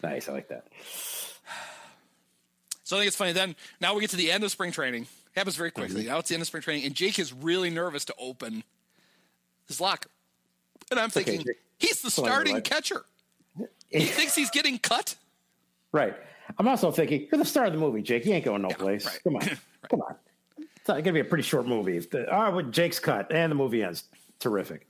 Nice. 0.02 0.28
I 0.28 0.32
like 0.32 0.48
that. 0.48 0.66
So 2.84 2.96
I 2.96 3.00
think 3.00 3.08
it's 3.08 3.16
funny. 3.16 3.32
Then 3.32 3.54
now 3.80 3.94
we 3.94 4.00
get 4.00 4.10
to 4.10 4.16
the 4.16 4.30
end 4.30 4.44
of 4.44 4.50
spring 4.50 4.72
training. 4.72 5.02
It 5.02 5.08
happens 5.34 5.56
very 5.56 5.70
quickly. 5.70 6.02
Mm-hmm. 6.02 6.10
Now 6.10 6.18
it's 6.18 6.28
the 6.28 6.34
end 6.34 6.42
of 6.42 6.46
spring 6.46 6.62
training, 6.62 6.84
and 6.84 6.94
Jake 6.94 7.18
is 7.18 7.32
really 7.32 7.70
nervous 7.70 8.04
to 8.06 8.14
open 8.18 8.64
his 9.66 9.80
locker. 9.80 10.10
And 10.90 10.98
I'm 10.98 11.06
okay, 11.06 11.22
thinking, 11.22 11.46
Jake. 11.46 11.60
he's 11.78 12.00
the 12.00 12.06
on, 12.06 12.26
starting 12.26 12.60
catcher. 12.62 13.04
He 13.90 14.04
thinks 14.04 14.34
he's 14.34 14.50
getting 14.50 14.78
cut. 14.78 15.14
Right. 15.92 16.14
I'm 16.58 16.68
also 16.68 16.90
thinking 16.90 17.26
you're 17.32 17.38
the 17.38 17.44
star 17.46 17.64
of 17.64 17.72
the 17.72 17.78
movie, 17.78 18.02
Jake. 18.02 18.26
You 18.26 18.34
ain't 18.34 18.44
going 18.44 18.60
no 18.60 18.68
place. 18.68 19.06
right. 19.06 19.18
Come 19.24 19.36
on, 19.36 19.40
come 19.88 20.02
on. 20.02 20.14
It's 20.58 20.86
gonna 20.86 21.10
be 21.12 21.20
a 21.20 21.24
pretty 21.24 21.42
short 21.42 21.66
movie. 21.66 21.96
If 21.96 22.10
the, 22.10 22.26
right, 22.26 22.70
Jake's 22.70 22.98
cut 22.98 23.32
and 23.32 23.50
the 23.50 23.56
movie 23.56 23.82
ends. 23.82 24.04
Terrific. 24.40 24.86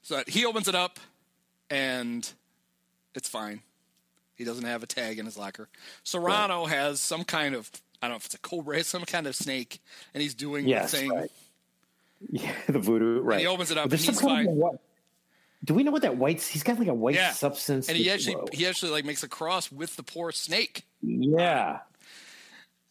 So 0.00 0.22
he 0.26 0.46
opens 0.46 0.68
it 0.68 0.74
up, 0.74 0.98
and 1.74 2.32
it's 3.14 3.28
fine. 3.28 3.60
He 4.36 4.44
doesn't 4.44 4.64
have 4.64 4.82
a 4.82 4.86
tag 4.86 5.18
in 5.18 5.26
his 5.26 5.36
locker. 5.38 5.68
Cerrano 6.04 6.68
has 6.68 7.00
some 7.00 7.24
kind 7.24 7.54
of 7.54 7.70
I 8.02 8.06
don't 8.08 8.12
know 8.14 8.16
if 8.16 8.26
it's 8.26 8.34
a 8.34 8.38
cobra, 8.38 8.82
some 8.84 9.04
kind 9.04 9.26
of 9.26 9.34
snake, 9.36 9.80
and 10.12 10.22
he's 10.22 10.34
doing 10.34 10.66
Yes, 10.66 10.90
the 10.92 10.96
thing. 10.98 11.10
right. 11.10 11.30
Yeah, 12.30 12.52
the 12.68 12.78
voodoo. 12.78 13.20
Right. 13.20 13.40
he 13.40 13.46
opens 13.46 13.70
it 13.70 13.78
up 13.78 13.88
there's 13.90 14.06
and 14.08 14.16
some 14.16 14.28
he's 14.28 14.34
kind 14.36 14.48
of 14.48 14.52
fine. 14.54 14.56
What, 14.60 14.80
do 15.64 15.74
we 15.74 15.82
know 15.82 15.90
what 15.92 16.02
that 16.02 16.16
white? 16.16 16.42
He's 16.42 16.62
got 16.62 16.78
like 16.78 16.88
a 16.88 16.94
white 16.94 17.14
Yeah, 17.14 17.32
substance. 17.32 17.88
and 17.88 17.96
he 17.96 18.10
actually 18.10 18.36
whoa. 18.36 18.46
he 18.52 18.66
actually 18.66 18.92
like 18.92 19.04
makes 19.04 19.22
a 19.22 19.28
cross 19.28 19.70
with 19.72 19.96
the 19.96 20.02
poor 20.02 20.30
snake. 20.32 20.84
yeah. 21.02 21.80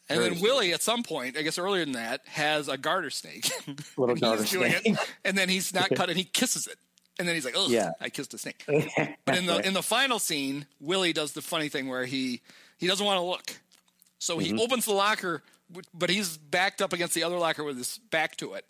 And 0.09 0.19
then 0.21 0.31
Very 0.33 0.41
Willie, 0.41 0.73
at 0.73 0.81
some 0.83 1.01
point, 1.01 1.37
I 1.37 1.43
guess 1.43 1.57
earlier 1.57 1.85
than 1.85 1.93
that, 1.93 2.21
has 2.27 2.67
a 2.67 2.77
garter 2.77 3.09
snake. 3.09 3.49
Little 3.97 4.15
garter 4.17 4.45
snake. 4.45 4.81
it, 4.85 4.97
and 5.23 5.37
then 5.37 5.47
he's 5.47 5.73
not 5.73 5.89
cut, 5.95 6.09
and 6.09 6.17
he 6.17 6.25
kisses 6.25 6.67
it, 6.67 6.75
and 7.19 7.27
then 7.27 7.35
he's 7.35 7.45
like, 7.45 7.55
"Oh, 7.57 7.67
Yeah. 7.69 7.91
I 8.01 8.09
kissed 8.09 8.33
a 8.33 8.37
snake." 8.37 8.63
But 9.25 9.37
in 9.37 9.45
the 9.45 9.65
in 9.65 9.73
the 9.73 9.83
final 9.83 10.19
scene, 10.19 10.65
Willie 10.79 11.13
does 11.13 11.33
the 11.33 11.41
funny 11.41 11.69
thing 11.69 11.87
where 11.87 12.05
he 12.05 12.41
he 12.77 12.87
doesn't 12.87 13.05
want 13.05 13.17
to 13.17 13.23
look, 13.23 13.59
so 14.19 14.37
he 14.39 14.51
Mhm. 14.51 14.59
opens 14.59 14.85
the 14.85 14.93
locker, 14.93 15.43
but 15.93 16.09
he's 16.09 16.37
backed 16.37 16.81
up 16.81 16.91
against 16.93 17.13
the 17.13 17.23
other 17.23 17.37
locker 17.37 17.63
with 17.63 17.77
his 17.77 17.97
back 17.97 18.35
to 18.37 18.53
it, 18.55 18.65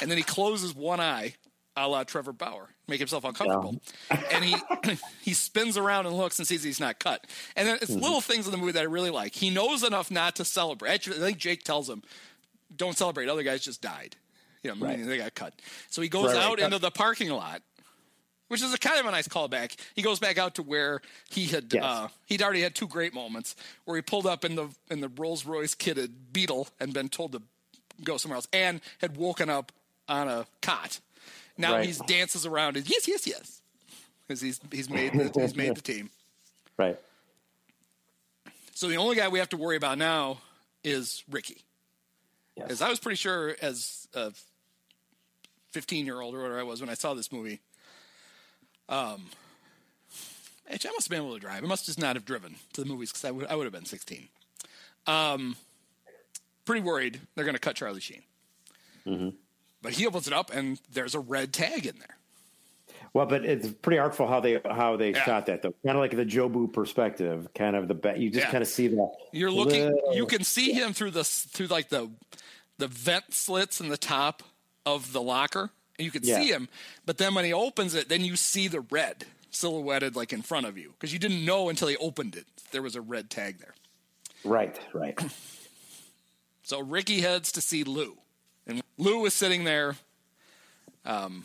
and 0.00 0.10
then 0.10 0.16
he 0.18 0.24
closes 0.24 0.74
one 0.74 1.00
eye, 1.00 1.34
a 1.76 1.86
la 1.86 2.04
Trevor 2.04 2.32
Bauer, 2.32 2.70
make 2.88 2.98
himself 2.98 3.24
uncomfortable, 3.24 3.80
and 4.10 4.44
he 4.44 4.56
he 5.20 5.34
spins 5.34 5.76
around 5.76 6.06
and 6.06 6.16
looks 6.16 6.38
and 6.38 6.48
sees 6.48 6.62
he's 6.62 6.80
not 6.80 6.98
cut, 6.98 7.26
and 7.56 7.68
then 7.68 7.78
it's 7.82 7.90
Mhm. 7.90 8.00
little 8.00 8.20
things 8.22 8.46
in 8.46 8.52
the 8.52 8.58
movie 8.58 8.72
that 8.72 8.80
I 8.82 8.86
really 8.86 9.10
like. 9.10 9.34
He 9.34 9.50
knows 9.50 9.82
enough 9.82 10.10
not 10.10 10.36
to 10.36 10.44
celebrate. 10.44 10.90
Actually, 10.92 11.16
I 11.18 11.20
think 11.20 11.38
Jake 11.38 11.64
tells 11.64 11.88
him, 11.90 12.02
"Don't 12.74 12.96
celebrate. 12.96 13.28
Other 13.28 13.42
guys 13.42 13.62
just 13.62 13.82
died." 13.82 14.16
You 14.62 14.74
know, 14.74 14.86
Right. 14.86 15.02
they 15.06 15.16
got 15.16 15.34
cut. 15.34 15.54
So 15.88 16.02
he 16.02 16.08
goes 16.10 16.26
Right, 16.26 16.36
right. 16.36 16.44
out 16.44 16.60
into 16.60 16.78
the 16.78 16.90
parking 16.90 17.30
lot, 17.30 17.62
which 18.50 18.62
is 18.62 18.74
a 18.74 18.78
kind 18.78 18.98
of 18.98 19.06
a 19.06 19.10
nice 19.12 19.28
callback. 19.28 19.76
He 19.94 20.02
goes 20.02 20.18
back 20.18 20.36
out 20.36 20.56
to 20.56 20.62
where 20.62 21.00
he 21.30 21.46
had 21.46 21.72
Yes. 21.72 21.84
uh, 21.84 22.08
he'd 22.26 22.42
already 22.42 22.62
had 22.62 22.74
two 22.74 22.88
great 22.88 23.14
moments 23.14 23.54
where 23.84 23.96
he 23.96 24.02
pulled 24.02 24.26
up 24.26 24.44
in 24.44 24.56
the 24.56 24.68
in 24.90 25.00
the 25.00 25.08
Rolls 25.08 25.46
Royce 25.46 25.74
kitted 25.76 26.10
Beetle 26.32 26.68
and 26.80 26.92
been 26.92 27.08
told 27.08 27.32
to 27.32 27.42
go 28.02 28.16
somewhere 28.16 28.36
else, 28.36 28.48
and 28.52 28.80
had 28.98 29.16
woken 29.16 29.48
up 29.48 29.70
on 30.08 30.26
a 30.28 30.46
cot. 30.62 30.98
Now 31.56 31.74
Right. 31.74 31.86
he's 31.86 31.98
dances 32.00 32.44
around 32.44 32.76
and 32.76 32.88
yes, 32.90 33.06
yes, 33.06 33.26
yes, 33.26 33.62
because 34.26 34.40
he's 34.40 34.58
he's 34.72 34.90
made 34.90 35.12
the, 35.12 35.40
he's 35.40 35.54
made 35.54 35.74
the 35.76 35.80
team. 35.82 36.10
Right. 36.76 36.98
So 38.74 38.88
the 38.88 38.96
only 38.96 39.14
guy 39.16 39.28
we 39.28 39.38
have 39.38 39.50
to 39.50 39.58
worry 39.58 39.76
about 39.76 39.98
now 39.98 40.38
is 40.82 41.22
Ricky. 41.30 41.58
Yes. 42.56 42.70
As 42.70 42.82
I 42.82 42.88
was 42.88 42.98
pretty 42.98 43.16
sure 43.16 43.54
as 43.60 44.08
a 44.14 44.32
15 45.72 46.06
year 46.06 46.20
old 46.20 46.34
or 46.34 46.38
whatever 46.40 46.58
I 46.58 46.62
was 46.62 46.80
when 46.80 46.88
I 46.90 46.94
saw 46.94 47.12
this 47.14 47.30
movie. 47.30 47.60
Um, 48.90 49.26
actually, 50.70 50.90
I 50.90 50.92
must 50.92 51.06
have 51.06 51.10
been 51.10 51.24
able 51.24 51.34
to 51.34 51.40
drive. 51.40 51.62
I 51.64 51.66
must 51.66 51.86
just 51.86 51.98
not 51.98 52.16
have 52.16 52.24
driven 52.24 52.56
to 52.74 52.82
the 52.82 52.86
movies 52.86 53.10
because 53.10 53.24
I 53.24 53.30
would, 53.30 53.46
I 53.46 53.54
would 53.54 53.64
have 53.64 53.72
been 53.72 53.84
16. 53.86 54.28
Um, 55.06 55.56
pretty 56.64 56.82
worried 56.82 57.20
they're 57.34 57.44
going 57.44 57.54
to 57.54 57.60
cut 57.60 57.76
Charlie 57.76 58.00
Sheen. 58.00 58.22
hmm 59.04 59.28
But 59.80 59.92
he 59.92 60.06
opens 60.06 60.26
it 60.26 60.32
up 60.32 60.50
and 60.52 60.78
there's 60.92 61.14
a 61.14 61.20
red 61.20 61.52
tag 61.52 61.86
in 61.86 61.98
there. 61.98 62.16
Well, 63.12 63.26
but 63.26 63.44
it's 63.44 63.68
pretty 63.68 63.98
artful 63.98 64.28
how 64.28 64.38
they 64.38 64.60
how 64.70 64.96
they 64.96 65.10
Yeah. 65.12 65.24
shot 65.24 65.46
that 65.46 65.62
though. 65.62 65.74
Kind 65.84 65.96
of 65.96 66.00
like 66.00 66.12
the 66.14 66.24
Jobu 66.24 66.72
perspective, 66.72 67.48
kind 67.56 67.74
of 67.74 67.88
the 67.88 67.94
ba- 67.94 68.14
you 68.16 68.30
just 68.30 68.46
Yeah. 68.46 68.50
kind 68.52 68.62
of 68.62 68.68
see 68.68 68.86
the 68.88 69.10
You're 69.32 69.50
looking. 69.50 69.86
little- 69.86 70.14
You 70.14 70.26
can 70.26 70.44
see 70.44 70.72
him 70.72 70.92
through 70.92 71.10
the 71.12 71.24
through 71.24 71.66
like 71.68 71.88
the 71.88 72.08
the 72.78 72.86
vent 72.86 73.34
slits 73.34 73.80
in 73.80 73.88
the 73.88 73.96
top 73.96 74.42
of 74.86 75.12
the 75.12 75.20
locker, 75.20 75.70
and 76.00 76.04
you 76.06 76.10
can 76.10 76.24
Yeah. 76.24 76.40
see 76.40 76.48
him. 76.50 76.68
But 77.04 77.18
then 77.18 77.34
when 77.34 77.44
he 77.44 77.52
opens 77.52 77.94
it, 77.94 78.08
then 78.08 78.24
you 78.24 78.34
see 78.36 78.66
the 78.68 78.80
red. 78.80 79.26
silhouetted 79.52 80.14
like 80.14 80.32
in 80.32 80.42
front 80.42 80.64
of 80.64 80.78
you 80.78 80.90
because 80.92 81.12
you 81.12 81.18
didn't 81.18 81.44
know 81.44 81.68
until 81.68 81.88
he 81.88 81.96
opened 81.96 82.36
it 82.36 82.46
there 82.70 82.82
was 82.82 82.94
a 82.94 83.00
red 83.00 83.28
tag 83.28 83.58
there. 83.58 83.74
Right, 84.44 84.78
right. 84.94 85.18
So 86.62 86.78
Ricky 86.80 87.20
heads 87.20 87.50
to 87.52 87.60
see 87.60 87.82
Lou, 87.82 88.16
and 88.64 88.80
Lou 88.96 89.24
is 89.26 89.34
sitting 89.34 89.64
there. 89.64 89.96
Um, 91.04 91.44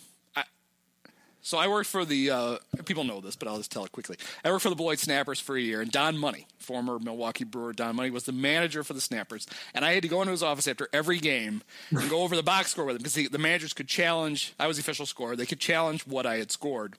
so 1.45 1.59
I 1.59 1.67
worked 1.67 1.87
for 1.87 2.05
the 2.05 2.31
uh, 2.31 2.57
people 2.85 3.03
know 3.03 3.21
this, 3.21 3.35
but 3.35 3.47
I'll 3.47 3.57
just 3.57 3.71
tell 3.71 3.85
it 3.85 3.91
quickly. 3.91 4.17
I 4.43 4.49
worked 4.49 4.63
for 4.63 4.71
the 4.71 4.75
Beloit 4.75 4.97
Snappers 4.97 5.39
for 5.39 5.55
a 5.55 5.61
year, 5.61 5.79
and 5.79 5.91
Don 5.91 6.17
Money, 6.17 6.47
former 6.57 6.97
Milwaukee 6.97 7.43
Brewer 7.43 7.71
Don 7.71 7.95
Money, 7.95 8.09
was 8.09 8.23
the 8.23 8.31
manager 8.31 8.83
for 8.83 8.93
the 8.93 8.99
Snappers, 9.01 9.45
and 9.75 9.85
I 9.85 9.93
had 9.93 10.01
to 10.01 10.09
go 10.09 10.21
into 10.23 10.31
his 10.31 10.41
office 10.41 10.67
after 10.67 10.89
every 10.91 11.19
game 11.19 11.61
and 11.91 12.09
go 12.09 12.23
over 12.23 12.35
the 12.35 12.41
box 12.41 12.71
score 12.71 12.85
with 12.85 12.95
him 12.95 13.03
because 13.03 13.29
the 13.29 13.37
managers 13.37 13.73
could 13.73 13.87
challenge. 13.87 14.53
I 14.59 14.65
was 14.65 14.77
the 14.77 14.81
official 14.81 15.05
scorer; 15.05 15.35
they 15.35 15.45
could 15.45 15.59
challenge 15.59 16.07
what 16.07 16.25
I 16.25 16.37
had 16.37 16.51
scored. 16.51 16.95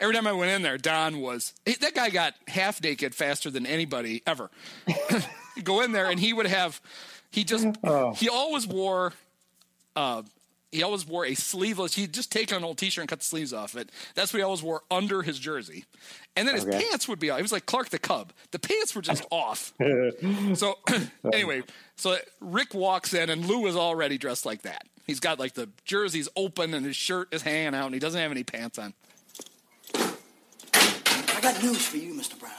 Every 0.00 0.14
time 0.14 0.26
I 0.26 0.32
went 0.32 0.50
in 0.52 0.62
there, 0.62 0.78
Don 0.78 1.20
was 1.20 1.52
that 1.66 1.94
guy 1.94 2.08
got 2.08 2.32
half 2.48 2.82
naked 2.82 3.14
faster 3.14 3.50
than 3.50 3.66
anybody 3.66 4.22
ever. 4.26 4.50
go 5.62 5.82
in 5.82 5.92
there, 5.92 6.10
and 6.10 6.18
he 6.18 6.32
would 6.32 6.46
have 6.46 6.80
he 7.30 7.44
just 7.44 7.66
Oh. 7.84 8.14
he 8.14 8.30
always 8.30 8.66
wore 8.66 9.12
uh 9.94 10.22
he 10.72 10.82
always 10.82 11.06
wore 11.06 11.24
a 11.26 11.34
sleeveless 11.34 11.94
he'd 11.94 12.12
just 12.14 12.30
take 12.30 12.52
an 12.52 12.62
old 12.64 12.78
t-shirt 12.78 13.02
and 13.02 13.08
cut 13.08 13.18
the 13.20 13.24
sleeves 13.24 13.52
off 13.52 13.76
it 13.76 13.90
that's 14.14 14.32
what 14.32 14.38
he 14.38 14.42
always 14.42 14.62
wore 14.62 14.82
under 14.90 15.22
his 15.22 15.38
jersey 15.38 15.84
and 16.36 16.46
then 16.46 16.54
his 16.54 16.64
Okay. 16.66 16.82
pants 16.82 17.08
would 17.08 17.18
be 17.18 17.30
off 17.30 17.38
he 17.38 17.42
was 17.42 17.52
like 17.52 17.66
clark 17.66 17.88
the 17.90 17.98
cub 17.98 18.32
the 18.52 18.58
pants 18.58 18.94
were 18.94 19.02
just 19.02 19.24
off 19.30 19.72
so 20.54 20.78
anyway 21.32 21.62
so 21.96 22.16
rick 22.40 22.74
walks 22.74 23.12
in 23.14 23.30
and 23.30 23.46
lou 23.46 23.66
is 23.66 23.76
already 23.76 24.16
dressed 24.18 24.46
like 24.46 24.62
that 24.62 24.82
he's 25.06 25.20
got 25.20 25.38
like 25.38 25.54
the 25.54 25.68
jerseys 25.84 26.28
open 26.36 26.72
and 26.74 26.86
his 26.86 26.96
shirt 26.96 27.32
is 27.32 27.42
hanging 27.42 27.74
out 27.74 27.86
and 27.86 27.94
he 27.94 28.00
doesn't 28.00 28.20
have 28.20 28.30
any 28.30 28.44
pants 28.44 28.78
on 28.78 28.94
I 29.94 31.40
got 31.42 31.62
news 31.62 31.86
for 31.86 31.96
you, 31.96 32.12
Mr. 32.12 32.38
Brown. 32.38 32.52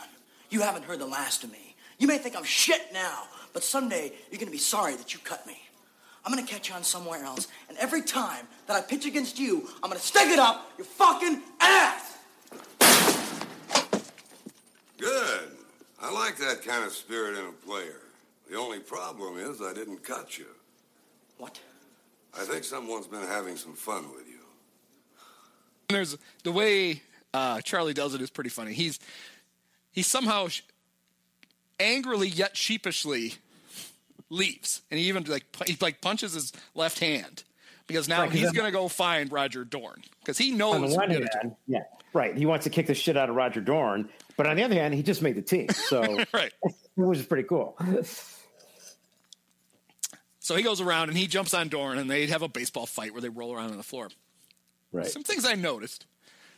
You 0.50 0.62
haven't 0.62 0.86
heard 0.86 0.98
the 0.98 1.06
last 1.06 1.44
of 1.44 1.52
me. 1.52 1.76
You 2.00 2.08
may 2.08 2.18
think 2.18 2.36
I'm 2.36 2.44
shit 2.44 2.82
now, 2.92 3.24
but 3.54 3.64
someday 3.64 4.12
you're 4.32 4.40
gonna 4.40 4.50
be 4.50 4.58
sorry 4.58 4.96
that 4.96 5.14
you 5.14 5.20
cut 5.24 5.46
me. 5.46 5.62
I'm 6.26 6.32
gonna 6.32 6.46
catch 6.46 6.70
you 6.70 6.76
on 6.76 6.84
somewhere 6.84 7.24
else, 7.24 7.48
and 7.68 7.78
every 7.78 8.02
time 8.02 8.48
that 8.68 8.76
I 8.76 8.82
pitch 8.82 9.06
against 9.06 9.40
you, 9.40 9.68
I'm 9.82 9.90
gonna 9.90 10.00
stick 10.00 10.28
it 10.28 10.40
up 10.40 10.72
your 10.78 10.86
fucking 10.86 11.42
ass! 11.60 12.18
Good. 14.98 15.50
I 16.00 16.12
like 16.12 16.38
that 16.38 16.64
kind 16.64 16.86
of 16.86 16.92
spirit 16.92 17.38
in 17.38 17.46
a 17.46 17.52
player. 17.52 18.02
The 18.50 18.58
only 18.58 18.80
problem 18.80 19.38
is 19.38 19.62
I 19.62 19.74
didn't 19.74 20.04
cut 20.04 20.38
you. 20.38 20.46
What? 21.38 21.60
I 22.38 22.44
think 22.44 22.64
someone's 22.64 23.08
been 23.08 23.22
having 23.28 23.56
some 23.56 23.74
fun 23.74 24.04
with 24.12 24.28
you. 24.28 24.40
And 25.90 25.98
there's 25.98 26.18
the 26.44 26.52
way 26.52 27.02
uh, 27.34 27.62
Charlie 27.62 27.94
does 27.94 28.14
it 28.14 28.22
is 28.22 28.30
pretty 28.30 28.50
funny. 28.50 28.74
He's 28.74 29.00
he 29.92 30.02
somehow 30.02 30.48
sh- 30.48 30.62
angrily 31.80 32.28
yet 32.28 32.56
sheepishly 32.56 33.36
leaves, 34.32 34.82
and 34.90 35.00
he 35.00 35.08
even 35.08 35.24
like 35.26 35.46
he 35.68 35.78
like 35.80 36.02
punches 36.02 36.34
his 36.34 36.52
left 36.74 37.00
hand 37.00 37.44
because 37.86 38.08
now 38.08 38.22
Right, 38.22 38.32
he's 38.32 38.52
going 38.52 38.66
to 38.66 38.72
go 38.72 38.88
find 38.88 39.32
Roger 39.32 39.64
Dorn 39.64 40.02
because 40.20 40.38
he 40.38 40.54
on 40.54 40.58
knows 40.58 40.82
the 40.82 40.88
who 40.88 40.96
gonna 40.96 41.14
him. 41.14 41.28
hand, 41.42 41.56
yeah, 41.68 41.84
right. 42.14 42.36
He 42.36 42.46
wants 42.46 42.64
to 42.64 42.70
kick 42.70 42.88
the 42.88 42.96
shit 42.96 43.18
out 43.18 43.30
of 43.30 43.36
Roger 43.36 43.62
Dorn, 43.62 44.10
but 44.38 44.48
on 44.48 44.56
the 44.56 44.64
other 44.64 44.76
hand, 44.76 44.94
he 44.94 45.04
just 45.04 45.22
made 45.22 45.36
the 45.36 45.42
team, 45.42 45.70
so 45.70 46.02
right, 46.34 46.54
which 46.96 47.20
is 47.20 47.26
pretty 47.26 47.48
cool. 47.48 47.78
So 50.40 50.56
he 50.56 50.64
goes 50.64 50.82
around 50.82 51.10
and 51.10 51.18
he 51.18 51.28
jumps 51.28 51.54
on 51.54 51.68
Dorn, 51.68 52.00
and 52.00 52.10
they 52.10 52.26
have 52.28 52.42
a 52.42 52.48
baseball 52.48 52.88
fight 52.88 53.12
where 53.14 53.22
they 53.22 53.30
roll 53.30 53.54
around 53.54 53.72
on 53.72 53.78
the 53.78 53.84
floor. 53.84 54.10
Right. 54.92 55.06
Some 55.06 55.24
things 55.24 55.46
I 55.46 55.54
noticed. 55.54 56.06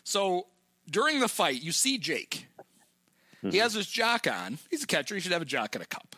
So 0.03 0.47
during 0.89 1.19
the 1.19 1.27
fight, 1.27 1.61
you 1.61 1.71
see 1.71 1.97
Jake. 1.97 2.47
He 3.41 3.49
mm-hmm. 3.49 3.57
has 3.57 3.73
his 3.73 3.87
jock 3.87 4.25
on. 4.25 4.57
He's 4.71 4.83
a 4.83 4.87
catcher. 4.87 5.15
He 5.15 5.21
should 5.21 5.33
have 5.33 5.41
a 5.41 5.45
jock 5.45 5.75
and 5.75 5.83
a 5.83 5.85
cup. 5.85 6.15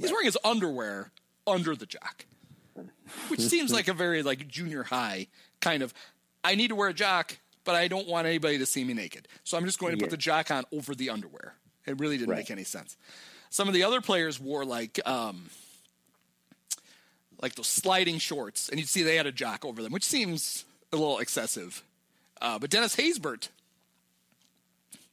He's 0.00 0.10
wearing 0.10 0.26
his 0.26 0.38
underwear 0.44 1.10
under 1.46 1.74
the 1.76 1.86
jock, 1.86 2.24
which 3.28 3.40
seems 3.52 3.72
like 3.72 3.88
a 3.88 3.94
very 3.94 4.22
like 4.22 4.48
junior 4.48 4.82
high 4.84 5.28
kind 5.60 5.82
of. 5.82 5.92
I 6.42 6.54
need 6.56 6.68
to 6.68 6.74
wear 6.74 6.88
a 6.88 6.94
jock, 6.94 7.38
but 7.64 7.74
I 7.74 7.88
don't 7.88 8.06
want 8.08 8.26
anybody 8.26 8.58
to 8.58 8.66
see 8.66 8.84
me 8.84 8.92
naked, 8.94 9.28
so 9.44 9.56
I'm 9.56 9.64
just 9.64 9.78
going 9.78 9.92
to 9.96 9.98
put 10.02 10.10
the 10.10 10.16
jock 10.16 10.50
on 10.50 10.64
over 10.72 10.94
the 10.94 11.10
underwear. 11.10 11.54
It 11.86 11.98
really 12.00 12.16
didn't 12.18 12.30
Right. 12.30 12.38
make 12.38 12.50
any 12.50 12.64
sense. 12.64 12.96
Some 13.50 13.68
of 13.68 13.74
the 13.74 13.82
other 13.84 14.00
players 14.00 14.40
wore 14.40 14.64
like 14.64 14.98
um, 15.06 15.48
like 17.40 17.54
those 17.54 17.68
sliding 17.68 18.18
shorts, 18.18 18.68
and 18.68 18.78
you'd 18.80 18.88
see 18.88 19.02
they 19.02 19.16
had 19.16 19.26
a 19.26 19.32
jock 19.32 19.64
over 19.64 19.82
them, 19.82 19.92
which 19.92 20.04
seems 20.04 20.64
a 20.92 20.96
little 20.96 21.18
excessive. 21.18 21.82
Uh, 22.42 22.58
but 22.58 22.70
Dennis 22.70 22.96
Haysbert, 22.96 23.48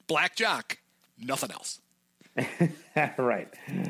black 0.07 0.35
jock, 0.35 0.77
nothing 1.19 1.51
else. 1.51 1.79
right. 3.17 3.47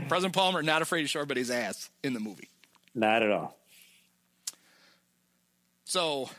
President 0.08 0.34
Palmer 0.34 0.64
not 0.64 0.82
afraid 0.82 1.02
to 1.02 1.08
show 1.08 1.20
everybody's 1.20 1.52
ass 1.52 1.90
in 2.04 2.14
the 2.14 2.20
movie. 2.20 2.50
Not 2.96 3.24
at 3.24 3.32
all. 3.32 3.58
So, 5.86 6.30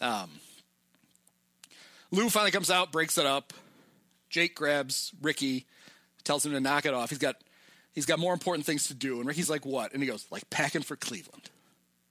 um, 0.00 0.30
Lou 2.10 2.28
finally 2.28 2.50
comes 2.50 2.70
out, 2.70 2.92
breaks 2.92 3.18
it 3.18 3.26
up. 3.26 3.52
Jake 4.28 4.54
grabs 4.54 5.12
Ricky, 5.20 5.66
tells 6.24 6.44
him 6.44 6.52
to 6.52 6.60
knock 6.60 6.86
it 6.86 6.94
off. 6.94 7.10
He's 7.10 7.18
got 7.18 7.36
he's 7.94 8.06
got 8.06 8.18
more 8.18 8.32
important 8.32 8.66
things 8.66 8.88
to 8.88 8.94
do, 8.94 9.18
and 9.18 9.26
Ricky's 9.26 9.50
like, 9.50 9.66
"What?" 9.66 9.92
And 9.92 10.02
he 10.02 10.08
goes, 10.08 10.26
"Like 10.30 10.48
packing 10.50 10.82
for 10.82 10.96
Cleveland." 10.96 11.50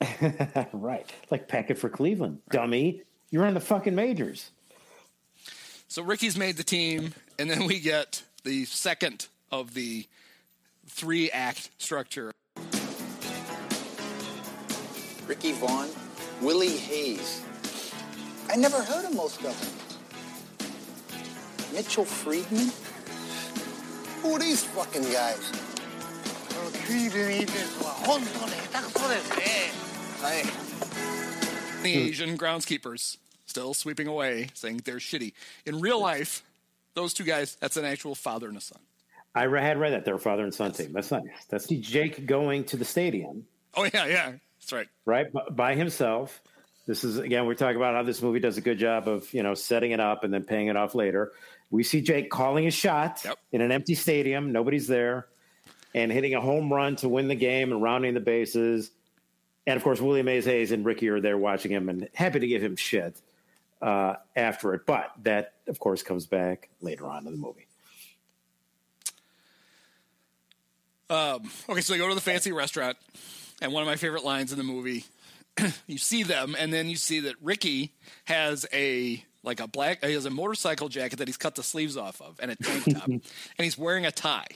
right. 0.73 1.11
Like 1.29 1.47
packing 1.47 1.75
for 1.75 1.89
Cleveland, 1.89 2.39
dummy. 2.49 3.03
You're 3.29 3.45
in 3.45 3.53
the 3.53 3.59
fucking 3.59 3.95
majors. 3.95 4.51
So 5.87 6.01
Ricky's 6.01 6.37
made 6.37 6.57
the 6.57 6.63
team, 6.63 7.13
and 7.37 7.49
then 7.49 7.65
we 7.65 7.79
get 7.79 8.23
the 8.43 8.65
second 8.65 9.27
of 9.51 9.73
the 9.73 10.07
three 10.87 11.29
act 11.31 11.69
structure. 11.77 12.31
Ricky 15.27 15.51
Vaughn, 15.53 15.89
Willie 16.41 16.77
Hayes. 16.77 17.43
I 18.49 18.55
never 18.55 18.81
heard 18.83 19.05
of 19.05 19.15
most 19.15 19.43
of 19.43 19.59
them. 19.59 19.69
Mitchell 21.73 22.03
Friedman? 22.05 22.69
Who 24.21 24.35
are 24.35 24.39
these 24.39 24.63
fucking 24.63 25.03
guys? 25.03 25.51
The 31.83 31.93
Asian 31.93 32.37
groundskeepers 32.37 33.17
still 33.45 33.73
sweeping 33.73 34.07
away, 34.07 34.49
saying 34.53 34.81
they're 34.83 34.97
shitty. 34.97 35.33
In 35.65 35.79
real 35.79 36.01
life, 36.01 36.43
those 36.93 37.13
two 37.13 37.23
guys, 37.23 37.57
that's 37.59 37.77
an 37.77 37.85
actual 37.85 38.15
father 38.15 38.47
and 38.47 38.57
a 38.57 38.61
son. 38.61 38.79
I 39.33 39.43
had 39.43 39.77
read 39.79 39.93
that 39.93 40.03
they're 40.03 40.15
a 40.15 40.19
father 40.19 40.43
and 40.43 40.53
son 40.53 40.73
team. 40.73 40.91
That's 40.91 41.11
nice. 41.11 41.23
That's 41.49 41.67
Jake 41.67 42.25
going 42.25 42.65
to 42.65 42.77
the 42.77 42.85
stadium, 42.85 43.45
Oh, 43.75 43.83
yeah, 43.85 44.05
yeah. 44.05 44.31
That's 44.59 44.73
right. 44.73 44.87
right, 45.05 45.27
by 45.51 45.75
himself. 45.75 46.41
This 46.87 47.03
is 47.03 47.17
again, 47.19 47.45
we're 47.45 47.53
talking 47.53 47.77
about 47.77 47.93
how 47.95 48.03
this 48.03 48.21
movie 48.21 48.39
does 48.39 48.57
a 48.57 48.61
good 48.61 48.77
job 48.77 49.07
of 49.07 49.31
you 49.33 49.43
know 49.43 49.53
setting 49.53 49.91
it 49.91 49.99
up 49.99 50.23
and 50.23 50.33
then 50.33 50.43
paying 50.43 50.67
it 50.67 50.75
off 50.75 50.93
later. 50.95 51.31
We 51.69 51.83
see 51.83 52.01
Jake 52.01 52.29
calling 52.29 52.67
a 52.67 52.71
shot 52.71 53.25
in 53.51 53.61
an 53.61 53.71
empty 53.71 53.95
stadium, 53.95 54.51
nobody's 54.51 54.87
there, 54.87 55.27
and 55.95 56.11
hitting 56.11 56.33
a 56.33 56.41
home 56.41 56.73
run 56.73 56.95
to 56.97 57.07
win 57.07 57.27
the 57.27 57.35
game 57.35 57.71
and 57.71 57.81
rounding 57.81 58.13
the 58.13 58.19
bases. 58.19 58.91
And 59.65 59.77
of 59.77 59.83
course, 59.83 60.01
William 60.01 60.25
Mays 60.25 60.43
Hayes 60.45 60.71
and 60.71 60.83
Ricky 60.83 61.07
are 61.09 61.21
there 61.21 61.37
watching 61.37 61.71
him 61.71 61.87
and 61.87 62.09
happy 62.13 62.39
to 62.39 62.47
give 62.47 62.61
him 62.63 62.75
shit 62.75 63.15
uh, 63.81 64.15
after 64.35 64.73
it. 64.73 64.85
But 64.85 65.11
that, 65.23 65.53
of 65.67 65.79
course, 65.79 66.03
comes 66.03 66.25
back 66.25 66.69
later 66.81 67.07
on 67.07 67.25
in 67.25 67.33
the 67.33 67.39
movie. 67.39 67.67
Um, 71.09 71.51
okay, 71.67 71.81
so 71.81 71.93
they 71.93 71.99
go 71.99 72.07
to 72.07 72.15
the 72.15 72.21
fancy 72.21 72.53
restaurant, 72.53 72.97
and 73.61 73.73
one 73.73 73.83
of 73.83 73.87
my 73.87 73.97
favorite 73.97 74.23
lines 74.23 74.53
in 74.53 74.57
the 74.57 74.63
movie, 74.63 75.03
you 75.87 75.97
see 75.97 76.23
them, 76.23 76.55
and 76.57 76.71
then 76.71 76.89
you 76.89 76.95
see 76.95 77.19
that 77.21 77.35
Ricky 77.41 77.91
has 78.25 78.65
a 78.71 79.23
like 79.43 79.59
a 79.59 79.67
black, 79.67 80.05
he 80.05 80.13
has 80.13 80.25
a 80.25 80.29
motorcycle 80.29 80.87
jacket 80.87 81.17
that 81.17 81.27
he's 81.27 81.35
cut 81.35 81.55
the 81.55 81.63
sleeves 81.63 81.97
off 81.97 82.21
of, 82.21 82.39
and 82.39 82.51
a 82.51 82.55
tank 82.55 82.85
top, 82.93 83.07
and 83.07 83.21
he's 83.57 83.77
wearing 83.77 84.05
a 84.05 84.11
tie. 84.11 84.47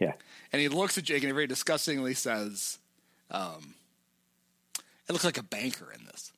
Yeah. 0.00 0.14
And 0.52 0.62
he 0.62 0.68
looks 0.68 0.96
at 0.96 1.04
Jake 1.04 1.22
and 1.22 1.28
he 1.28 1.32
very 1.32 1.46
disgustingly 1.46 2.14
says, 2.14 2.78
um, 3.30 3.74
"It 5.08 5.12
looks 5.12 5.24
like 5.24 5.38
a 5.38 5.42
banker 5.42 5.92
in 5.92 6.06
this." 6.06 6.31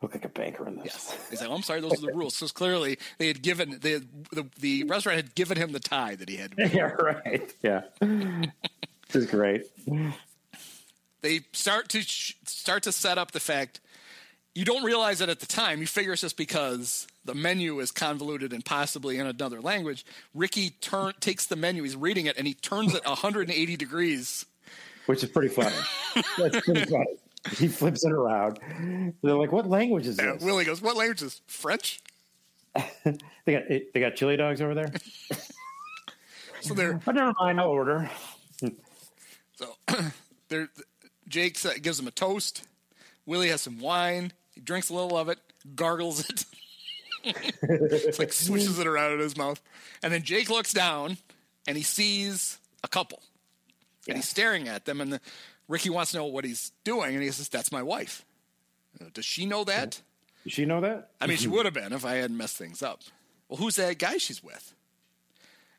Look 0.00 0.14
like 0.14 0.24
a 0.24 0.28
banker 0.28 0.66
in 0.68 0.76
this. 0.76 0.84
Yes. 0.86 1.26
He's 1.30 1.40
like, 1.40 1.50
oh, 1.50 1.54
"I'm 1.54 1.62
sorry, 1.62 1.80
those 1.80 1.94
are 2.02 2.06
the 2.06 2.12
rules." 2.12 2.38
Because 2.38 2.52
clearly 2.52 2.98
they 3.18 3.26
had 3.26 3.42
given 3.42 3.78
they 3.80 3.92
had, 3.92 4.06
the 4.30 4.46
the 4.60 4.84
restaurant 4.84 5.16
had 5.16 5.34
given 5.34 5.56
him 5.58 5.72
the 5.72 5.80
tie 5.80 6.14
that 6.14 6.28
he 6.28 6.36
had. 6.36 6.54
yeah, 6.72 6.92
right. 6.92 7.52
Yeah. 7.62 7.82
this 8.00 9.14
is 9.14 9.26
great. 9.26 9.64
they 11.22 11.40
start 11.52 11.88
to 11.90 12.02
sh- 12.02 12.36
start 12.44 12.84
to 12.84 12.92
set 12.92 13.18
up 13.18 13.32
the 13.32 13.40
fact 13.40 13.80
you 14.54 14.64
don't 14.64 14.84
realize 14.84 15.20
it 15.20 15.28
at 15.28 15.40
the 15.40 15.46
time. 15.46 15.80
You 15.80 15.86
figure 15.86 16.12
it's 16.12 16.22
just 16.22 16.36
because 16.36 17.06
the 17.24 17.34
menu 17.34 17.78
is 17.80 17.90
convoluted 17.90 18.52
and 18.52 18.64
possibly 18.64 19.18
in 19.18 19.26
another 19.26 19.60
language. 19.60 20.04
Ricky 20.34 20.70
turn 20.70 21.12
takes 21.20 21.46
the 21.46 21.56
menu, 21.56 21.82
he's 21.82 21.96
reading 21.96 22.26
it, 22.26 22.36
and 22.36 22.46
he 22.46 22.54
turns 22.54 22.94
it 22.94 23.04
180 23.06 23.76
degrees. 23.76 24.46
Which 25.06 25.22
is 25.22 25.30
pretty 25.30 25.48
funny. 25.48 25.74
That's 26.38 26.60
pretty 26.60 26.84
funny. 26.86 27.06
He 27.56 27.68
flips 27.68 28.04
it 28.04 28.12
around. 28.12 28.58
They're 29.22 29.34
like, 29.34 29.52
"What 29.52 29.68
language 29.68 30.06
is 30.06 30.16
this?" 30.16 30.42
Willie 30.42 30.64
goes, 30.64 30.82
"What 30.82 30.96
language 30.96 31.22
is 31.22 31.34
this? 31.34 31.42
French?" 31.46 32.00
they 33.04 33.52
got 33.52 33.62
they 33.68 34.00
got 34.00 34.16
chili 34.16 34.36
dogs 34.36 34.60
over 34.60 34.74
there. 34.74 34.92
So 36.60 36.74
they're 36.74 36.94
but 37.04 37.14
never 37.14 37.32
mind. 37.38 37.60
I'll 37.60 37.68
order. 37.68 38.10
So 39.54 39.76
there, 40.48 40.68
Jake 41.28 41.56
gives 41.80 42.00
him 42.00 42.08
a 42.08 42.10
toast. 42.10 42.66
Willie 43.26 43.50
has 43.50 43.60
some 43.60 43.78
wine. 43.78 44.32
He 44.56 44.60
drinks 44.60 44.90
a 44.90 44.94
little 44.94 45.16
of 45.16 45.28
it, 45.28 45.38
gargles 45.76 46.28
it, 46.28 46.44
it's 47.24 48.18
like 48.18 48.32
swishes 48.32 48.78
it 48.78 48.86
around 48.86 49.12
in 49.12 49.18
his 49.20 49.36
mouth, 49.36 49.60
and 50.02 50.12
then 50.12 50.22
Jake 50.22 50.50
looks 50.50 50.72
down 50.72 51.18
and 51.66 51.76
he 51.76 51.82
sees 51.82 52.58
a 52.82 52.88
couple, 52.88 53.20
and 54.06 54.16
he's 54.16 54.28
staring 54.28 54.68
at 54.68 54.84
them. 54.84 55.00
And 55.00 55.12
the, 55.12 55.20
Ricky 55.68 55.90
wants 55.90 56.12
to 56.12 56.16
know 56.18 56.24
what 56.24 56.44
he's 56.44 56.72
doing, 56.82 57.14
and 57.14 57.22
he 57.22 57.30
says, 57.30 57.48
"That's 57.48 57.70
my 57.70 57.82
wife." 57.82 58.24
Does 59.12 59.24
she 59.24 59.46
know 59.46 59.64
that? 59.64 60.00
Does 60.44 60.52
she 60.52 60.64
know 60.64 60.80
that? 60.80 61.10
I 61.20 61.26
mean, 61.26 61.36
she 61.36 61.44
mm-hmm. 61.44 61.54
would 61.54 61.64
have 61.66 61.74
been 61.74 61.92
if 61.92 62.04
I 62.04 62.14
hadn't 62.14 62.36
messed 62.36 62.56
things 62.56 62.82
up. 62.82 63.02
Well, 63.48 63.58
who's 63.58 63.76
that 63.76 63.98
guy 63.98 64.18
she's 64.18 64.42
with? 64.42 64.74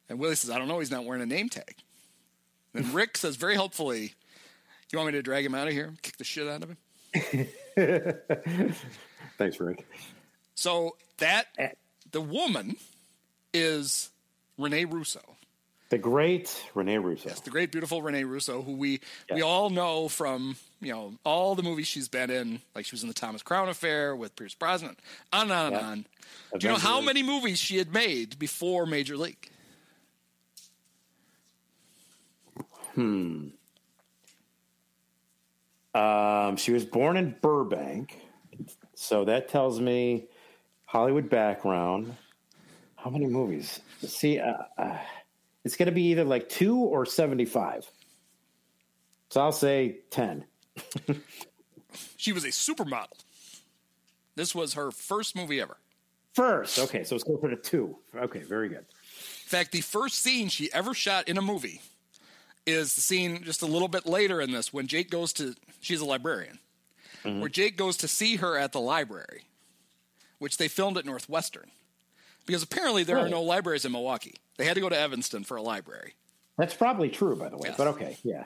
And 0.08 0.20
Willie 0.20 0.36
says, 0.36 0.50
I 0.50 0.58
don't 0.58 0.68
know. 0.68 0.80
He's 0.80 0.92
not 0.92 1.06
wearing 1.06 1.22
a 1.22 1.26
name 1.26 1.50
tag. 1.50 1.76
And 2.74 2.94
Rick 2.94 3.18
says 3.18 3.36
very 3.36 3.56
helpfully, 3.56 4.14
You 4.92 4.98
want 4.98 5.08
me 5.08 5.14
to 5.14 5.22
drag 5.22 5.46
him 5.46 5.56
out 5.56 5.68
of 5.68 5.74
here? 5.74 5.94
Kick 6.02 6.18
the 6.18 6.24
shit 6.24 6.48
out 6.48 6.64
of 6.64 6.70
him? 6.70 6.78
Thanks, 9.38 9.60
Rick. 9.60 9.88
So 10.56 10.96
that, 11.18 11.48
eh. 11.58 11.70
the 12.12 12.22
woman 12.22 12.76
is 13.54 14.10
Rene 14.58 14.86
Russo. 14.86 15.22
The 15.90 15.98
great 15.98 16.64
Rene 16.76 16.98
Russo. 16.98 17.30
Yes, 17.30 17.40
the 17.42 17.50
great, 17.50 17.72
beautiful 17.72 18.02
Rene 18.04 18.24
Russo, 18.24 18.62
who 18.62 18.74
we 18.74 19.00
we 19.34 19.42
all 19.42 19.72
know 19.72 20.08
from 20.08 20.56
you 20.82 20.94
know 20.94 21.14
all 21.24 21.56
the 21.56 21.64
movies 21.64 21.88
she's 21.88 22.08
been 22.08 22.30
in. 22.30 22.62
Like 22.76 22.86
she 22.86 22.94
was 22.94 23.02
in 23.02 23.08
the 23.08 23.14
Thomas 23.16 23.42
Crown 23.42 23.70
Affair 23.70 24.16
with 24.16 24.36
Pierce 24.36 24.54
Brosnan, 24.54 24.96
on 25.34 25.44
and 25.44 25.52
on 25.52 25.66
and 25.68 25.76
Yeah. 25.76 25.88
on. 25.88 26.06
Do 26.60 26.68
you 26.68 26.74
know 26.74 26.80
how 26.80 27.02
many 27.02 27.24
movies 27.24 27.58
she 27.58 27.78
had 27.78 27.92
made 27.92 28.38
before 28.38 28.86
Major 28.86 29.18
League? 29.18 29.50
Hmm. 32.94 33.48
Um, 35.96 36.56
she 36.58 36.72
was 36.72 36.86
born 36.86 37.18
in 37.18 37.36
Burbank, 37.42 38.16
so 38.94 39.26
that 39.26 39.48
tells 39.48 39.80
me 39.82 40.28
Hollywood 40.86 41.30
background. 41.30 42.16
How 42.96 43.10
many 43.10 43.26
movies? 43.26 43.80
See, 44.06 44.40
uh, 44.40 44.54
uh, 44.78 44.98
it's 45.70 45.78
going 45.78 45.86
to 45.86 45.92
be 45.92 46.06
either 46.06 46.24
like 46.24 46.50
two 46.50 46.78
or 46.78 47.06
seventy-five. 47.06 47.86
So 49.30 49.42
I'll 49.42 49.52
say 49.52 50.00
ten. 50.10 50.46
She 52.18 52.34
was 52.34 52.44
a 52.44 52.50
supermodel. 52.50 53.08
This 54.36 54.54
was 54.54 54.74
her 54.76 54.92
first 54.92 55.36
movie 55.36 55.60
ever. 55.60 55.78
First, 56.34 56.78
okay, 56.80 57.04
so 57.04 57.16
it's 57.16 57.24
closer 57.24 57.50
to 57.50 57.56
two. 57.56 57.98
Okay, 58.16 58.40
very 58.40 58.70
good. 58.70 58.78
In 58.78 59.48
fact, 59.48 59.72
the 59.72 59.82
first 59.82 60.20
scene 60.20 60.50
she 60.50 60.72
ever 60.72 60.94
shot 60.94 61.28
in 61.28 61.38
a 61.38 61.42
movie 61.42 61.82
is 62.68 62.94
the 62.94 63.02
scene 63.02 63.42
just 63.44 63.62
a 63.64 63.66
little 63.66 63.88
bit 63.88 64.06
later 64.06 64.40
in 64.40 64.52
this 64.52 64.72
when 64.72 64.86
Jake 64.88 65.10
goes 65.10 65.34
to, 65.34 65.56
she's 65.82 66.02
a 66.02 66.06
librarian, 66.06 66.60
Mm-hmm. 67.26 67.40
where 67.42 67.50
Jake 67.50 67.76
goes 67.76 67.98
to 67.98 68.08
see 68.08 68.36
her 68.38 68.58
at 68.58 68.72
the 68.72 68.80
library, 68.80 69.44
which 70.38 70.58
they 70.58 70.68
filmed 70.70 70.98
at 70.98 71.06
Northwestern. 71.06 71.70
Because 72.46 72.64
apparently 72.64 73.04
there 73.04 73.18
are 73.18 73.28
no 73.28 73.42
libraries 73.42 73.84
in 73.84 73.92
Milwaukee. 73.92 74.36
They 74.60 74.66
had 74.66 74.74
to 74.76 74.82
go 74.82 74.90
to 74.90 75.00
Evanston 75.00 75.46
for 75.46 75.56
a 75.56 75.62
library. 75.62 76.16
That's 76.58 76.74
probably 76.74 77.08
true, 77.08 77.38
by 77.38 77.48
the 77.48 77.58
way. 77.58 77.74
But 77.78 77.88
okay, 77.88 78.18
yeah. 78.24 78.44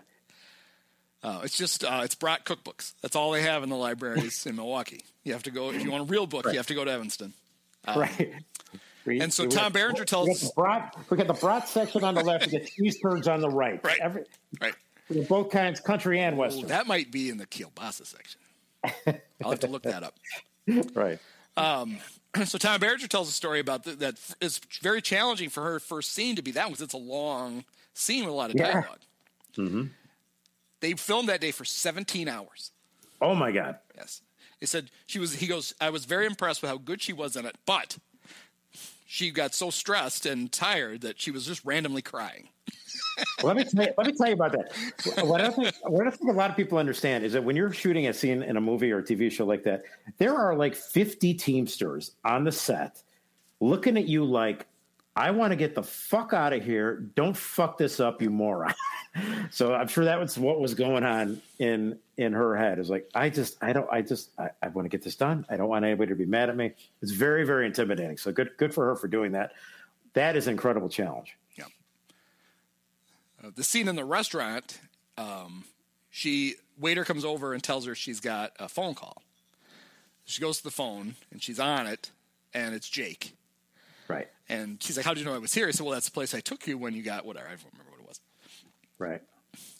Uh, 1.23 1.41
it's 1.43 1.57
just 1.57 1.83
uh, 1.83 2.01
it's 2.03 2.13
brought 2.13 2.45
cookbooks. 2.45 2.93
That's 3.01 3.15
all 3.15 3.31
they 3.31 3.41
have 3.41 3.63
in 3.63 3.69
the 3.69 3.75
libraries 3.75 4.45
in 4.45 4.55
Milwaukee. 4.55 5.03
You 5.23 5.33
have 5.33 5.41
to 5.43 5.51
go 5.51 5.71
if 5.71 5.83
you 5.83 5.89
want 5.89 6.03
a 6.03 6.05
real 6.05 6.27
book. 6.27 6.45
You 6.45 6.57
have 6.57 6.67
to 6.67 6.75
go 6.75 6.85
to 6.85 6.91
Evanston. 6.91 7.33
Um, 7.85 7.99
right. 7.99 8.33
We- 9.05 9.19
and 9.19 9.33
so 9.33 9.43
we 9.43 9.49
Tom 9.49 9.73
Berenger 9.73 10.05
tells 10.05 10.27
we 10.27 10.33
the 10.35 10.91
we 11.09 11.17
got 11.17 11.27
the 11.27 11.33
brat 11.33 11.67
section 11.67 12.03
on 12.03 12.13
the 12.13 12.23
left, 12.23 12.45
we 12.45 12.59
got 12.59 12.67
cheese 12.67 12.99
turds 13.01 13.27
on 13.27 13.41
the 13.41 13.49
right. 13.49 13.83
Right. 13.83 13.99
Every, 13.99 14.23
right. 14.61 14.75
both 15.27 15.49
kinds, 15.49 15.79
country 15.79 16.19
and 16.19 16.37
western. 16.37 16.67
that 16.67 16.87
might 16.87 17.11
be 17.11 17.29
in 17.29 17.37
the 17.37 17.47
kielbasa 17.47 18.05
section. 18.05 18.39
I'll 19.43 19.51
have 19.51 19.59
to 19.61 19.67
look 19.67 19.83
that 19.83 20.03
up. 20.03 20.17
right. 20.93 21.19
Um, 21.57 21.97
so 22.45 22.57
Tom 22.57 22.79
Berenger 22.79 23.07
tells 23.07 23.29
a 23.29 23.33
story 23.33 23.59
about 23.59 23.83
th- 23.83 23.99
that 23.99 24.15
it's 24.41 24.59
very 24.81 25.01
challenging 25.01 25.49
for 25.49 25.63
her 25.63 25.79
first 25.79 26.11
scene 26.13 26.35
to 26.35 26.41
be 26.41 26.51
that 26.51 26.63
one 26.65 26.71
because 26.71 26.83
it's 26.83 26.93
a 26.93 26.97
long 26.97 27.63
scene 27.93 28.25
with 28.25 28.33
a 28.33 28.35
lot 28.35 28.49
of 28.49 28.55
Yeah. 28.57 28.71
dialogue. 28.81 28.99
hmm 29.55 29.83
They 30.79 30.93
filmed 30.93 31.29
that 31.29 31.41
day 31.41 31.51
for 31.51 31.65
17 31.65 32.27
hours. 32.27 32.71
Oh 33.21 33.35
my 33.35 33.51
god. 33.51 33.77
Yes. 33.95 34.21
He 34.59 34.65
said 34.65 34.89
she 35.05 35.19
was 35.19 35.35
he 35.35 35.47
goes, 35.47 35.73
I 35.79 35.89
was 35.89 36.05
very 36.05 36.25
impressed 36.25 36.61
with 36.61 36.71
how 36.71 36.77
good 36.77 37.01
she 37.01 37.13
was 37.13 37.35
in 37.35 37.45
it, 37.45 37.55
but 37.65 37.97
she 39.13 39.29
got 39.29 39.53
so 39.53 39.69
stressed 39.69 40.25
and 40.25 40.51
tired 40.51 41.01
that 41.01 41.21
she 41.21 41.29
was 41.29 41.45
just 41.45 41.63
randomly 41.63 42.01
crying. 42.01 42.49
let 43.43 43.55
me 43.55 43.63
tell 43.63 43.85
you, 43.85 43.93
let 43.95 44.07
me 44.07 44.13
tell 44.13 44.27
you 44.27 44.33
about 44.33 44.53
that. 44.53 44.73
What 45.27 45.39
I 45.39 45.51
think, 45.51 45.71
what 45.83 46.07
I 46.07 46.09
think 46.09 46.31
a 46.31 46.33
lot 46.33 46.49
of 46.49 46.55
people 46.55 46.79
understand 46.79 47.23
is 47.23 47.33
that 47.33 47.43
when 47.43 47.55
you're 47.55 47.71
shooting 47.71 48.07
a 48.07 48.13
scene 48.13 48.41
in 48.41 48.57
a 48.57 48.61
movie 48.61 48.91
or 48.91 48.97
a 48.97 49.03
TV 49.03 49.31
show 49.31 49.45
like 49.45 49.61
that, 49.65 49.83
there 50.17 50.35
are 50.35 50.55
like 50.55 50.73
50 50.73 51.35
Teamsters 51.35 52.15
on 52.25 52.43
the 52.43 52.51
set 52.51 53.03
looking 53.59 53.97
at 53.97 54.07
you 54.07 54.25
like, 54.25 54.65
I 55.15 55.31
want 55.31 55.51
to 55.51 55.55
get 55.55 55.75
the 55.75 55.83
fuck 55.83 56.33
out 56.33 56.53
of 56.53 56.63
here. 56.63 56.95
Don't 57.15 57.37
fuck 57.37 57.77
this 57.77 57.99
up, 57.99 58.21
you 58.21 58.29
moron. 58.31 58.73
so 59.51 59.73
I'm 59.73 59.87
sure 59.87 60.05
that 60.05 60.19
was 60.19 60.37
what 60.37 60.59
was 60.59 60.73
going 60.73 61.03
on 61.03 61.41
in 61.59 61.99
in 62.17 62.33
her 62.33 62.55
head. 62.55 62.79
Is 62.79 62.89
like, 62.89 63.09
I 63.13 63.29
just, 63.29 63.61
I 63.61 63.73
don't, 63.73 63.87
I 63.91 64.01
just, 64.01 64.31
I, 64.39 64.49
I 64.61 64.69
want 64.69 64.85
to 64.85 64.89
get 64.89 65.03
this 65.03 65.15
done. 65.15 65.45
I 65.49 65.57
don't 65.57 65.69
want 65.69 65.85
anybody 65.85 66.09
to 66.09 66.15
be 66.15 66.25
mad 66.25 66.49
at 66.49 66.55
me. 66.55 66.73
It's 67.01 67.11
very, 67.11 67.45
very 67.45 67.65
intimidating. 67.67 68.17
So 68.17 68.31
good, 68.31 68.51
good 68.57 68.73
for 68.73 68.85
her 68.85 68.95
for 68.95 69.07
doing 69.07 69.33
that. 69.33 69.53
That 70.13 70.35
is 70.35 70.47
an 70.47 70.51
incredible 70.51 70.89
challenge. 70.89 71.37
Uh, 73.43 73.51
the 73.55 73.63
scene 73.63 73.87
in 73.87 73.95
the 73.95 74.05
restaurant, 74.05 74.79
um, 75.17 75.65
she 76.09 76.55
waiter 76.79 77.03
comes 77.03 77.25
over 77.25 77.53
and 77.53 77.61
tells 77.61 77.85
her 77.85 77.93
she's 77.93 78.19
got 78.19 78.53
a 78.57 78.69
phone 78.69 78.95
call. 78.95 79.21
She 80.25 80.41
goes 80.41 80.57
to 80.59 80.63
the 80.63 80.71
phone 80.71 81.15
and 81.31 81.43
she's 81.43 81.59
on 81.59 81.85
it, 81.85 82.11
and 82.53 82.73
it's 82.73 82.89
Jake. 82.89 83.35
Right. 84.13 84.27
And 84.49 84.81
she's 84.81 84.97
like, 84.97 85.05
"How 85.05 85.13
did 85.13 85.21
you 85.21 85.25
know 85.25 85.35
I 85.35 85.39
was 85.39 85.53
here?" 85.53 85.67
I 85.67 85.71
said, 85.71 85.83
"Well, 85.85 85.93
that's 85.93 86.05
the 86.05 86.11
place 86.11 86.33
I 86.33 86.39
took 86.39 86.67
you 86.67 86.77
when 86.77 86.93
you 86.93 87.03
got 87.03 87.25
whatever. 87.25 87.47
I 87.47 87.51
don't 87.51 87.65
remember 87.71 87.91
what 87.91 87.99
it 88.01 88.07
was. 88.07 88.19
Right. 88.99 89.21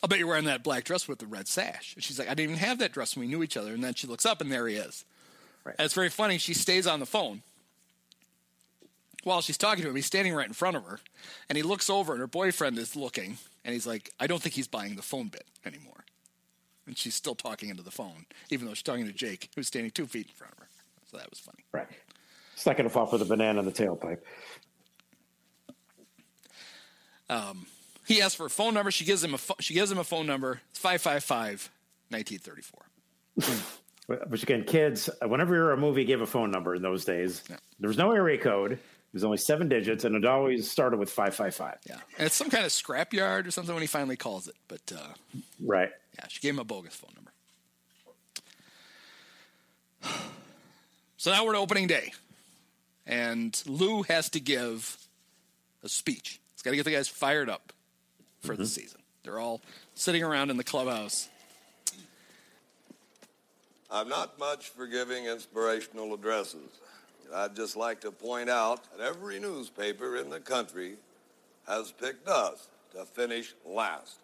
I'll 0.02 0.08
bet 0.08 0.18
you're 0.18 0.28
wearing 0.28 0.44
that 0.44 0.62
black 0.62 0.84
dress 0.84 1.06
with 1.08 1.18
the 1.18 1.26
red 1.26 1.48
sash." 1.48 1.94
And 1.94 2.02
she's 2.02 2.18
like, 2.18 2.28
"I 2.28 2.34
didn't 2.34 2.50
even 2.52 2.64
have 2.64 2.78
that 2.78 2.92
dress 2.92 3.16
when 3.16 3.26
we 3.26 3.30
knew 3.30 3.42
each 3.42 3.56
other." 3.56 3.72
And 3.72 3.82
then 3.82 3.94
she 3.94 4.06
looks 4.06 4.26
up, 4.26 4.40
and 4.40 4.50
there 4.50 4.66
he 4.66 4.76
is. 4.76 5.04
Right. 5.64 5.74
And 5.78 5.84
it's 5.84 5.94
very 5.94 6.10
funny. 6.10 6.38
She 6.38 6.54
stays 6.54 6.86
on 6.86 7.00
the 7.00 7.06
phone 7.06 7.42
while 9.22 9.40
she's 9.40 9.56
talking 9.56 9.82
to 9.82 9.88
him. 9.88 9.96
He's 9.96 10.06
standing 10.06 10.34
right 10.34 10.46
in 10.46 10.52
front 10.52 10.76
of 10.76 10.84
her, 10.84 11.00
and 11.48 11.56
he 11.56 11.62
looks 11.62 11.88
over, 11.88 12.12
and 12.12 12.20
her 12.20 12.26
boyfriend 12.26 12.78
is 12.78 12.96
looking, 12.96 13.38
and 13.64 13.72
he's 13.72 13.86
like, 13.86 14.12
"I 14.20 14.26
don't 14.26 14.42
think 14.42 14.54
he's 14.54 14.68
buying 14.68 14.96
the 14.96 15.02
phone 15.02 15.28
bit 15.28 15.46
anymore." 15.64 16.04
And 16.86 16.98
she's 16.98 17.14
still 17.14 17.34
talking 17.34 17.70
into 17.70 17.82
the 17.82 17.90
phone, 17.90 18.26
even 18.50 18.66
though 18.66 18.74
she's 18.74 18.82
talking 18.82 19.06
to 19.06 19.12
Jake, 19.12 19.50
who's 19.54 19.68
standing 19.68 19.90
two 19.90 20.06
feet 20.06 20.26
in 20.26 20.34
front 20.34 20.52
of 20.52 20.58
her. 20.58 20.68
So 21.10 21.16
that 21.16 21.30
was 21.30 21.38
funny. 21.38 21.64
Right. 21.72 21.88
It's 22.54 22.66
not 22.66 22.76
going 22.76 22.88
to 22.88 22.92
fall 22.92 23.06
for 23.06 23.18
the 23.18 23.24
banana 23.24 23.60
in 23.60 23.66
the 23.66 23.72
tailpipe. 23.72 24.18
Um, 27.28 27.66
he 28.06 28.20
asks 28.22 28.34
for 28.34 28.46
a 28.46 28.50
phone 28.50 28.74
number. 28.74 28.90
She 28.90 29.04
gives 29.04 29.22
him 29.22 29.34
a 29.34 29.38
pho- 29.38 29.56
she 29.60 29.74
gives 29.74 29.90
him 29.90 29.98
a 29.98 30.04
phone 30.04 30.26
number. 30.26 30.60
It's 30.70 30.78
555 30.78 31.70
1934. 32.10 34.18
Which 34.28 34.42
again, 34.42 34.64
kids, 34.64 35.08
whenever 35.22 35.54
you're 35.54 35.72
a 35.72 35.76
movie, 35.76 36.04
give 36.04 36.20
a 36.20 36.26
phone 36.26 36.50
number 36.50 36.74
in 36.74 36.82
those 36.82 37.04
days. 37.04 37.42
There 37.80 37.88
was 37.88 37.96
no 37.98 38.12
area 38.12 38.38
code. 38.38 38.72
It 38.72 38.78
was 39.14 39.24
only 39.24 39.38
seven 39.38 39.68
digits, 39.68 40.04
and 40.04 40.14
it 40.16 40.24
always 40.26 40.70
started 40.70 40.98
with 40.98 41.10
five 41.10 41.34
five 41.34 41.54
five. 41.54 41.78
Yeah, 41.88 41.96
and 42.18 42.26
it's 42.26 42.34
some 42.34 42.50
kind 42.50 42.64
of 42.66 42.72
scrapyard 42.72 43.46
or 43.46 43.50
something 43.50 43.74
when 43.74 43.82
he 43.82 43.86
finally 43.86 44.16
calls 44.16 44.48
it. 44.48 44.54
But 44.68 44.92
uh, 44.94 45.38
Right. 45.64 45.90
yeah, 46.18 46.26
she 46.28 46.40
gave 46.40 46.54
him 46.54 46.60
a 46.60 46.64
bogus 46.64 46.94
phone 46.94 47.12
number. 47.16 47.30
So 51.16 51.30
now 51.30 51.46
we're 51.46 51.52
to 51.54 51.58
opening 51.58 51.86
day, 51.86 52.12
and 53.06 53.62
Lou 53.66 54.02
has 54.02 54.30
to 54.30 54.40
give 54.40 54.96
a 55.82 55.88
speech. 55.88 56.40
He's 56.54 56.62
got 56.62 56.70
to 56.70 56.76
get 56.76 56.84
the 56.84 56.92
guys 56.92 57.08
fired 57.08 57.48
up 57.48 57.72
for 58.40 58.56
the 58.56 58.62
mm-hmm. 58.62 58.68
season. 58.68 59.00
They're 59.22 59.38
all 59.38 59.60
sitting 59.94 60.22
around 60.22 60.50
in 60.50 60.56
the 60.56 60.64
clubhouse. 60.64 61.28
I'm 63.90 64.08
not 64.08 64.38
much 64.38 64.70
for 64.70 64.86
giving 64.86 65.26
inspirational 65.26 66.14
addresses. 66.14 66.68
I'd 67.32 67.56
just 67.56 67.76
like 67.76 68.00
to 68.02 68.10
point 68.10 68.50
out 68.50 68.80
that 68.96 69.04
every 69.04 69.38
newspaper 69.38 70.16
in 70.16 70.30
the 70.30 70.40
country 70.40 70.96
has 71.66 71.92
picked 71.92 72.28
us 72.28 72.68
to 72.94 73.04
finish 73.04 73.54
last. 73.64 74.16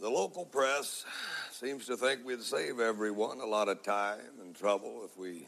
The 0.00 0.08
local 0.08 0.44
press 0.44 1.04
seems 1.50 1.86
to 1.86 1.96
think 1.96 2.24
we'd 2.24 2.42
save 2.42 2.80
everyone 2.80 3.40
a 3.40 3.46
lot 3.46 3.68
of 3.68 3.82
time 3.82 4.20
and 4.40 4.54
trouble 4.54 5.02
if 5.04 5.18
we 5.18 5.46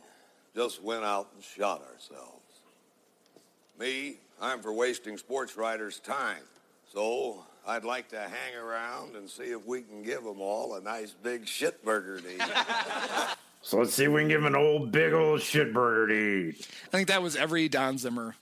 just 0.55 0.83
went 0.83 1.05
out 1.05 1.29
and 1.35 1.43
shot 1.43 1.83
ourselves. 1.83 2.41
Me, 3.79 4.16
I'm 4.41 4.61
for 4.61 4.73
wasting 4.73 5.16
sports 5.16 5.57
writers' 5.57 5.99
time. 6.01 6.43
So 6.93 7.43
I'd 7.66 7.85
like 7.85 8.09
to 8.11 8.20
hang 8.20 8.57
around 8.61 9.16
and 9.16 9.29
see 9.29 9.45
if 9.45 9.65
we 9.66 9.83
can 9.83 10.03
give 10.03 10.23
them 10.23 10.41
all 10.41 10.74
a 10.74 10.81
nice 10.81 11.12
big 11.23 11.47
shit 11.47 11.85
burger 11.85 12.20
to 12.20 12.35
eat. 12.35 12.43
So 13.65 13.79
let's 13.79 13.95
see 13.95 14.05
if 14.07 14.11
we 14.11 14.23
can 14.23 14.29
give 14.29 14.41
him 14.41 14.47
an 14.47 14.57
old 14.57 14.91
big 14.91 15.12
old 15.12 15.41
shit 15.41 15.73
burger 15.73 16.09
to 16.09 16.49
eat. 16.49 16.69
I 16.89 16.91
think 16.91 17.07
that 17.09 17.23
was 17.23 17.37
every 17.37 17.69
Don 17.69 17.97
Zimmer 17.97 18.35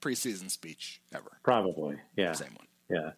preseason 0.00 0.50
speech 0.52 1.00
ever. 1.12 1.32
Probably, 1.42 1.96
yeah. 2.16 2.30
Same 2.32 2.54
one. 2.54 2.66
Yeah. 2.88 3.10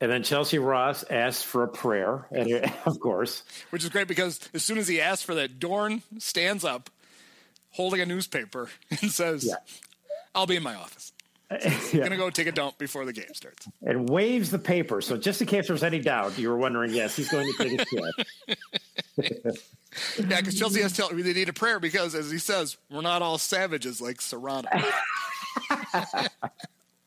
And 0.00 0.10
then 0.10 0.22
Chelcie 0.22 0.64
Ross 0.64 1.04
asked 1.10 1.44
for 1.44 1.64
a 1.64 1.68
prayer, 1.68 2.28
and 2.30 2.72
of 2.86 3.00
course, 3.00 3.42
Which 3.70 3.82
is 3.82 3.90
great 3.90 4.06
because 4.06 4.38
as 4.54 4.62
soon 4.62 4.78
as 4.78 4.86
he 4.86 5.00
asks 5.00 5.24
for 5.24 5.34
that, 5.34 5.58
Dorn 5.58 6.02
stands 6.18 6.64
up 6.64 6.90
holding 7.78 8.00
a 8.00 8.06
newspaper 8.06 8.68
and 8.90 9.10
says, 9.10 9.54
I'll 10.34 10.46
be 10.46 10.56
in 10.56 10.62
my 10.62 10.74
office. 10.74 11.12
Yeah. 11.94 12.02
Gonna 12.02 12.18
go 12.18 12.28
take 12.28 12.46
a 12.46 12.52
dump 12.52 12.76
before 12.76 13.06
the 13.06 13.12
game 13.14 13.32
starts. 13.32 13.66
and 13.82 14.06
waves 14.10 14.50
the 14.50 14.58
paper. 14.58 15.00
So 15.00 15.16
just 15.16 15.40
in 15.40 15.46
case 15.46 15.68
there's 15.68 15.82
any 15.82 15.98
doubt, 15.98 16.38
you 16.38 16.50
were 16.50 16.58
wondering, 16.58 16.92
yes, 16.92 17.16
he's 17.16 17.30
going 17.30 17.50
to 17.50 17.64
take 17.64 17.80
a 17.80 17.86
shit. 17.86 19.38
Yeah, 20.18 20.40
because 20.42 20.60
Chelcie 20.60 20.82
has 20.82 20.92
to 20.92 20.98
tell 20.98 21.08
they 21.08 21.32
need 21.32 21.48
a 21.48 21.54
prayer 21.54 21.80
because, 21.80 22.14
as 22.14 22.30
he 22.30 22.36
says, 22.38 22.76
we're 22.90 23.00
not 23.00 23.22
all 23.22 23.38
savages 23.38 23.98
like 24.02 24.18
Cerrano. 24.18 24.68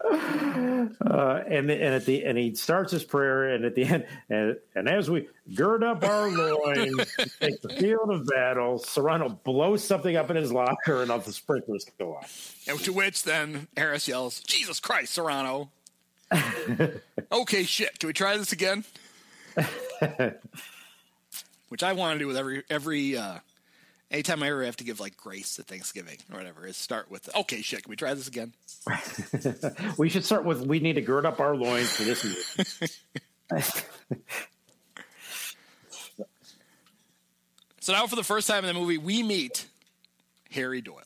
Uh, 1.05 1.43
and 1.47 1.69
and 1.69 1.95
at 1.95 2.05
the 2.05 2.23
and 2.25 2.37
he 2.37 2.53
starts 2.55 2.91
his 2.91 3.03
prayer, 3.03 3.49
and 3.53 3.65
at 3.65 3.75
the 3.75 3.83
end, 3.83 4.05
and, 4.29 4.57
and 4.75 4.87
as 4.89 5.09
we 5.09 5.27
gird 5.53 5.83
up 5.83 6.03
our 6.03 6.29
loins, 6.29 6.95
to 7.15 7.29
take 7.39 7.61
the 7.61 7.69
field 7.69 8.09
of 8.09 8.25
battle, 8.27 8.79
Cerrano 8.79 9.41
blows 9.43 9.83
something 9.83 10.15
up 10.15 10.29
in 10.29 10.35
his 10.35 10.51
locker, 10.51 11.01
and 11.01 11.11
all 11.11 11.19
the 11.19 11.31
sprinklers 11.31 11.85
go 11.99 12.15
off. 12.15 12.55
and 12.67 12.79
to 12.79 12.93
which 12.93 13.23
then 13.23 13.67
Harris 13.77 14.07
yells, 14.07 14.41
Jesus 14.41 14.79
Christ, 14.79 15.17
Cerrano. 15.17 15.69
okay, 17.31 17.63
shit. 17.63 17.99
Can 17.99 18.07
we 18.07 18.13
try 18.13 18.37
this 18.37 18.51
again? 18.51 18.83
Which 21.69 21.83
I 21.83 21.93
want 21.93 22.15
to 22.15 22.19
do 22.19 22.27
with 22.27 22.37
every 22.37 22.63
every 22.69 23.17
uh 23.17 23.39
anytime 24.11 24.43
I 24.43 24.49
ever 24.49 24.63
have 24.63 24.77
to 24.77 24.83
give 24.83 24.99
like 24.99 25.17
grace 25.17 25.55
to 25.55 25.63
Thanksgiving 25.63 26.17
or 26.31 26.37
whatever, 26.37 26.67
is 26.67 26.77
start 26.77 27.09
with 27.09 27.33
okay, 27.35 27.61
shit, 27.61 27.83
can 27.83 27.89
we 27.89 27.95
try 27.95 28.13
this 28.13 28.27
again? 28.27 28.53
we 29.97 30.09
should 30.09 30.25
start 30.25 30.45
with 30.45 30.61
we 30.61 30.79
need 30.79 30.93
to 30.93 31.01
gird 31.01 31.25
up 31.25 31.39
our 31.39 31.55
loins 31.55 31.91
for 31.91 32.03
this 32.03 32.23
meeting. 32.23 33.73
So 37.81 37.93
now 37.93 38.05
for 38.05 38.15
the 38.15 38.23
first 38.23 38.47
time 38.47 38.63
in 38.63 38.75
the 38.75 38.79
movie, 38.79 38.99
we 38.99 39.23
meet 39.23 39.65
Harry 40.51 40.81
Doyle. 40.81 41.01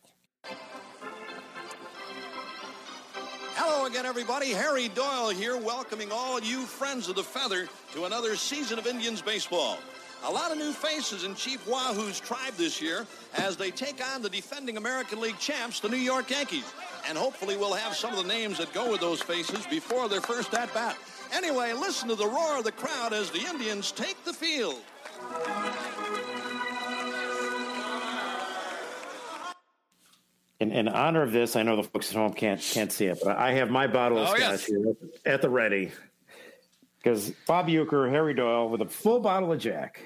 Hello 3.54 3.86
again, 3.86 4.06
everybody. 4.06 4.52
Harry 4.52 4.90
Doyle 4.90 5.30
here, 5.30 5.56
welcoming 5.56 6.12
all 6.12 6.42
you 6.42 6.64
friends 6.64 7.08
of 7.08 7.16
the 7.16 7.24
feather 7.24 7.70
to 7.94 8.04
another 8.04 8.36
season 8.36 8.78
of 8.78 8.88
Indians 8.88 9.22
baseball. 9.22 9.80
A 10.24 10.32
lot 10.32 10.52
of 10.52 10.58
new 10.58 10.72
faces 10.72 11.24
in 11.24 11.36
Chief 11.36 11.66
Wahoo's 11.68 12.20
tribe 12.20 12.54
this 12.58 12.82
year 12.82 13.06
as 13.38 13.58
they 13.58 13.70
take 13.70 14.02
on 14.14 14.22
the 14.24 14.30
defending 14.30 14.78
American 14.78 15.20
League 15.20 15.38
champs, 15.38 15.80
the 15.80 15.90
New 15.90 15.98
York 15.98 16.32
Yankees. 16.32 16.74
And 17.08 17.16
hopefully 17.18 17.58
we'll 17.58 17.74
have 17.76 17.96
some 17.96 18.12
of 18.12 18.18
the 18.18 18.28
names 18.28 18.58
that 18.58 18.74
go 18.74 18.90
with 18.92 19.02
those 19.02 19.22
faces 19.22 19.68
before 19.68 20.10
their 20.10 20.22
first 20.22 20.54
at 20.56 20.74
bat. 20.74 20.98
Anyway, 21.32 21.74
listen 21.74 22.08
to 22.10 22.16
the 22.16 22.26
roar 22.26 22.58
of 22.58 22.64
the 22.64 22.72
crowd 22.72 23.14
as 23.14 23.30
the 23.30 23.40
Indians 23.42 23.92
take 23.92 24.24
the 24.26 24.34
field. 24.34 24.82
In, 30.60 30.72
in 30.72 30.88
honor 30.88 31.22
of 31.22 31.32
this, 31.32 31.56
I 31.56 31.64
know 31.64 31.76
the 31.76 31.84
folks 31.84 32.10
at 32.12 32.16
home 32.16 32.34
can't 32.34 32.62
can't 32.62 32.92
see 32.92 33.06
it, 33.08 33.20
but 33.24 33.38
I 33.38 33.52
have 33.54 33.70
my 33.70 33.88
bottle 33.88 34.18
of 34.18 34.30
Oh, 34.30 34.36
scotch 34.36 34.40
yes. 34.40 34.66
here 34.66 34.96
at 35.26 35.42
the 35.42 35.50
ready 35.50 35.92
because 37.06 37.30
Bob 37.46 37.68
Uecker, 37.68 38.10
Harry 38.10 38.34
Doyle, 38.34 38.68
with 38.68 38.82
a 38.82 38.88
full 38.88 39.20
bottle 39.20 39.52
of 39.52 39.60
Jack. 39.60 40.02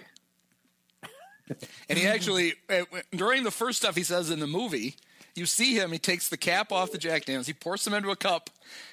And 1.88 1.98
he 1.98 2.06
actually, 2.06 2.54
uh, 2.70 2.84
during 3.12 3.44
the 3.44 3.52
first 3.52 3.80
stuff 3.80 3.96
he 3.96 4.04
says 4.04 4.30
in 4.30 4.40
the 4.40 4.48
movie, 4.48 4.96
you 5.34 5.46
see 5.46 5.74
him, 5.76 5.94
he 5.94 5.98
takes 5.98 6.28
the 6.28 6.36
cap 6.36 6.74
off 6.74 6.92
the 6.92 6.98
Jack 6.98 7.26
Daniels, 7.26 7.48
he 7.48 7.54
pours 7.54 7.82
some 7.82 7.94
into 7.94 8.12
a 8.12 8.18
cup, 8.18 8.50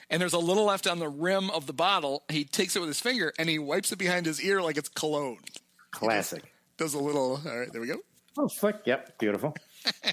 and 0.08 0.22
there's 0.22 0.32
a 0.32 0.38
little 0.38 0.64
left 0.64 0.86
on 0.86 1.00
the 1.00 1.08
rim 1.08 1.50
of 1.50 1.66
the 1.66 1.72
bottle. 1.72 2.22
He 2.28 2.44
takes 2.44 2.76
it 2.76 2.78
with 2.78 2.88
his 2.88 3.00
finger 3.00 3.32
and 3.38 3.48
he 3.48 3.58
wipes 3.58 3.90
it 3.90 3.98
behind 3.98 4.24
his 4.24 4.40
ear 4.40 4.62
like 4.62 4.76
it's 4.76 4.88
cologne. 4.88 5.40
Classic. 5.90 6.44
Does 6.78 6.94
a 6.94 6.98
little, 6.98 7.42
all 7.44 7.58
right, 7.58 7.72
there 7.72 7.80
we 7.80 7.88
go. 7.88 7.98
Oh, 8.38 8.48
flick. 8.48 8.76
Yep, 8.84 9.18
beautiful. 9.18 9.54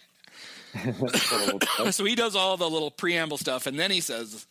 so 1.91 2.03
he 2.03 2.15
does 2.15 2.36
all 2.36 2.57
the 2.57 2.70
little 2.70 2.90
preamble 2.90 3.38
stuff, 3.38 3.68
and 3.68 3.78
then 3.80 3.91
he 3.91 4.02
says, 4.02 4.48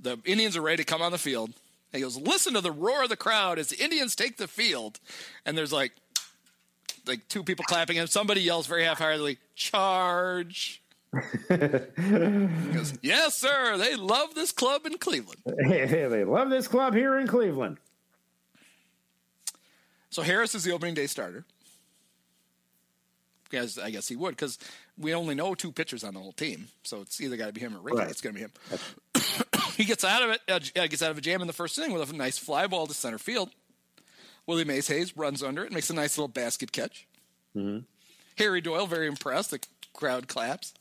The 0.00 0.18
Indians 0.24 0.56
are 0.56 0.62
ready 0.62 0.78
to 0.78 0.84
come 0.84 1.02
on 1.02 1.12
the 1.12 1.18
field. 1.18 1.52
He 1.92 2.00
goes, 2.00 2.16
Listen 2.16 2.54
to 2.54 2.60
the 2.60 2.72
roar 2.72 3.04
of 3.04 3.08
the 3.08 3.16
crowd 3.16 3.58
as 3.58 3.68
the 3.68 3.82
Indians 3.82 4.14
take 4.14 4.36
the 4.36 4.48
field. 4.48 5.00
And 5.46 5.56
there's 5.56 5.72
like, 5.72 5.92
like 7.06 7.26
two 7.28 7.42
people 7.42 7.64
clapping, 7.64 7.98
and 7.98 8.08
somebody 8.08 8.42
yells 8.42 8.66
very 8.66 8.84
half 8.84 8.98
heartedly, 8.98 9.38
Charge. 9.54 10.82
he 11.48 11.56
goes, 11.56 12.98
Yes, 13.02 13.36
sir. 13.36 13.76
They 13.78 13.96
love 13.96 14.34
this 14.34 14.52
club 14.52 14.84
in 14.86 14.98
Cleveland. 14.98 15.40
they 15.68 16.24
love 16.24 16.50
this 16.50 16.68
club 16.68 16.94
here 16.94 17.18
in 17.18 17.26
Cleveland. 17.26 17.78
So 20.10 20.22
Harris 20.22 20.54
is 20.54 20.64
the 20.64 20.72
opening 20.72 20.94
day 20.94 21.06
starter. 21.06 21.44
Because 23.48 23.78
I 23.78 23.90
guess 23.90 24.08
he 24.08 24.16
would, 24.16 24.30
because 24.30 24.58
we 24.98 25.14
only 25.14 25.34
know 25.34 25.54
two 25.54 25.72
pitchers 25.72 26.04
on 26.04 26.14
the 26.14 26.20
whole 26.20 26.32
team, 26.32 26.68
so 26.82 27.00
it's 27.00 27.20
either 27.20 27.36
got 27.36 27.46
to 27.46 27.52
be 27.52 27.60
him 27.60 27.76
or 27.76 27.80
Ricky. 27.80 27.98
Right. 27.98 28.10
It's 28.10 28.20
going 28.20 28.34
to 28.34 28.40
be 28.40 28.44
him. 28.44 28.52
he 29.76 29.84
gets 29.84 30.04
out 30.04 30.22
of 30.22 30.30
it, 30.30 30.40
uh, 30.48 30.80
uh, 30.80 30.86
gets 30.86 31.02
out 31.02 31.10
of 31.10 31.18
a 31.18 31.20
jam 31.20 31.40
in 31.40 31.46
the 31.46 31.52
first 31.52 31.78
inning 31.78 31.92
with 31.92 32.10
a 32.10 32.16
nice 32.16 32.38
fly 32.38 32.66
ball 32.66 32.86
to 32.86 32.94
center 32.94 33.18
field. 33.18 33.50
Willie 34.46 34.64
Mays 34.64 34.88
Hayes 34.88 35.16
runs 35.16 35.42
under 35.42 35.64
it, 35.64 35.72
makes 35.72 35.90
a 35.90 35.94
nice 35.94 36.16
little 36.16 36.28
basket 36.28 36.72
catch. 36.72 37.06
Mhm. 37.56 37.84
Harry 38.38 38.60
Doyle 38.60 38.86
very 38.86 39.06
impressed. 39.06 39.50
The 39.50 39.60
crowd 39.92 40.28
claps. 40.28 40.72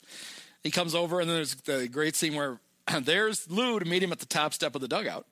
He 0.64 0.72
comes 0.72 0.96
over, 0.96 1.20
and 1.20 1.30
then 1.30 1.38
there's 1.38 1.56
the 1.56 1.88
great 1.88 2.16
scene 2.16 2.36
where 2.36 2.60
there's 3.02 3.50
Lou 3.50 3.80
to 3.80 3.86
meet 3.86 4.02
him 4.04 4.12
at 4.12 4.20
the 4.20 4.26
top 4.26 4.54
step 4.54 4.76
of 4.76 4.82
the 4.82 4.88
dugout. 4.88 5.26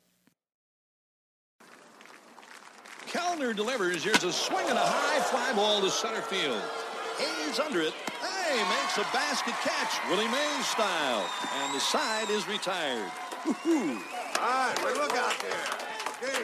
Kellner 3.08 3.54
delivers. 3.54 4.04
Here's 4.04 4.24
a 4.24 4.34
swing 4.34 4.68
and 4.68 4.78
a 4.78 4.82
high 4.82 5.20
fly 5.22 5.54
ball 5.54 5.82
to 5.82 5.90
center 5.90 6.22
field. 6.22 6.62
Hayes 7.18 7.60
under 7.60 7.82
it. 7.82 7.94
Hey, 8.56 8.64
makes 8.70 8.98
a 8.98 9.04
basket 9.12 9.54
catch, 9.64 10.00
Willie 10.10 10.30
Mays 10.30 10.66
style. 10.66 11.30
And 11.62 11.76
the 11.76 11.80
side 11.82 12.30
is 12.30 12.48
retired. 12.48 13.12
Woo-hoo. 13.46 14.00
All 14.40 14.48
right, 14.48 14.76
well, 14.82 14.96
look 14.96 15.12
out 15.12 15.36
there. 15.42 15.66
Hey, 16.22 16.44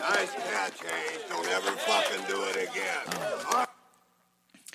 nice 0.00 0.34
catch, 0.34 0.82
Hayes. 0.82 1.20
Don't 1.28 1.46
ever 1.46 1.70
fucking 1.70 2.26
do 2.26 2.42
it 2.42 2.68
again. 2.68 3.04
Oh. 3.06 3.44
All 3.46 3.58
right. 3.58 3.68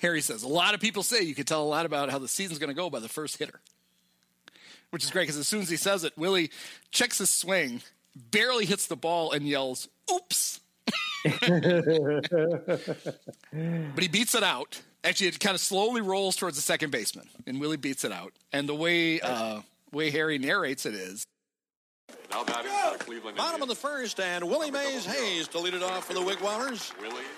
Harry 0.00 0.22
says, 0.22 0.42
a 0.42 0.48
lot 0.48 0.72
of 0.72 0.80
people 0.80 1.02
say 1.02 1.20
you 1.20 1.34
could 1.34 1.46
tell 1.46 1.62
a 1.62 1.68
lot 1.68 1.84
about 1.84 2.08
how 2.08 2.18
the 2.18 2.28
season's 2.28 2.58
going 2.58 2.70
to 2.70 2.74
go 2.74 2.88
by 2.88 2.98
the 2.98 3.10
first 3.10 3.36
hitter. 3.36 3.60
Which 4.88 5.04
is 5.04 5.10
great 5.10 5.24
because 5.24 5.36
as 5.36 5.46
soon 5.46 5.60
as 5.60 5.68
he 5.68 5.76
says 5.76 6.02
it, 6.02 6.16
Willie 6.16 6.50
checks 6.90 7.18
his 7.18 7.28
swing, 7.28 7.82
barely 8.16 8.64
hits 8.64 8.86
the 8.86 8.96
ball, 8.96 9.32
and 9.32 9.46
yells, 9.46 9.88
oops. 10.10 10.60
But 13.52 14.02
he 14.02 14.08
beats 14.08 14.34
it 14.34 14.42
out. 14.42 14.80
Actually, 15.04 15.26
it 15.28 15.38
kind 15.38 15.54
of 15.54 15.60
slowly 15.60 16.00
rolls 16.00 16.34
towards 16.34 16.56
the 16.56 16.62
second 16.62 16.90
baseman, 16.90 17.28
and 17.46 17.60
Willie 17.60 17.76
beats 17.76 18.04
it 18.04 18.12
out. 18.12 18.32
And 18.52 18.66
the 18.66 18.74
way 18.74 19.20
uh, 19.20 19.60
way 19.92 20.10
Harry 20.10 20.38
narrates 20.38 20.86
it 20.86 20.94
is, 20.94 21.26
Now 22.30 22.42
batting 22.42 22.72
for 22.92 23.04
Cleveland 23.04 23.36
Bottom 23.36 23.60
of 23.60 23.68
the 23.68 23.74
first, 23.74 24.18
and 24.18 24.48
Willie 24.48 24.70
Mays 24.70 25.04
Hayes 25.04 25.46
to 25.48 25.58
lead 25.58 25.74
it 25.74 25.82
off 25.82 26.06
for 26.06 26.14
the 26.14 26.20
Wigwamers. 26.20 26.92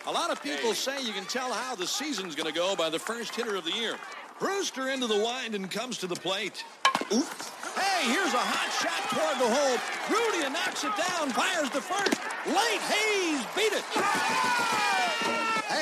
A 0.07 0.13
lot 0.13 0.31
of 0.31 0.41
people 0.43 0.75
say 0.75 1.03
you 1.03 1.13
can 1.13 1.25
tell 1.25 1.53
how 1.53 1.75
the 1.75 1.89
season's 1.89 2.37
going 2.37 2.47
to 2.47 2.55
go 2.55 2.77
by 2.77 2.89
the 2.89 3.01
first 3.01 3.35
hitter 3.35 3.57
of 3.57 3.65
the 3.65 3.73
year. 3.73 3.97
Brewster 4.39 4.91
into 4.91 5.07
the 5.09 5.19
wind 5.19 5.55
and 5.55 5.69
comes 5.71 5.99
to 5.99 6.07
the 6.07 6.15
plate. 6.15 6.65
Oops. 7.13 7.51
Hey, 7.75 8.11
here's 8.11 8.33
a 8.33 8.39
hot 8.39 8.71
shot 8.79 9.03
toward 9.11 9.39
the 9.41 9.49
hole. 9.53 9.79
Rudy 10.09 10.49
knocks 10.53 10.85
it 10.85 10.95
down, 10.97 11.31
fires 11.31 11.71
the 11.71 11.81
first. 11.81 12.21
Late 12.47 12.81
Hayes 12.93 13.45
beat 13.57 13.73
it. 13.73 15.36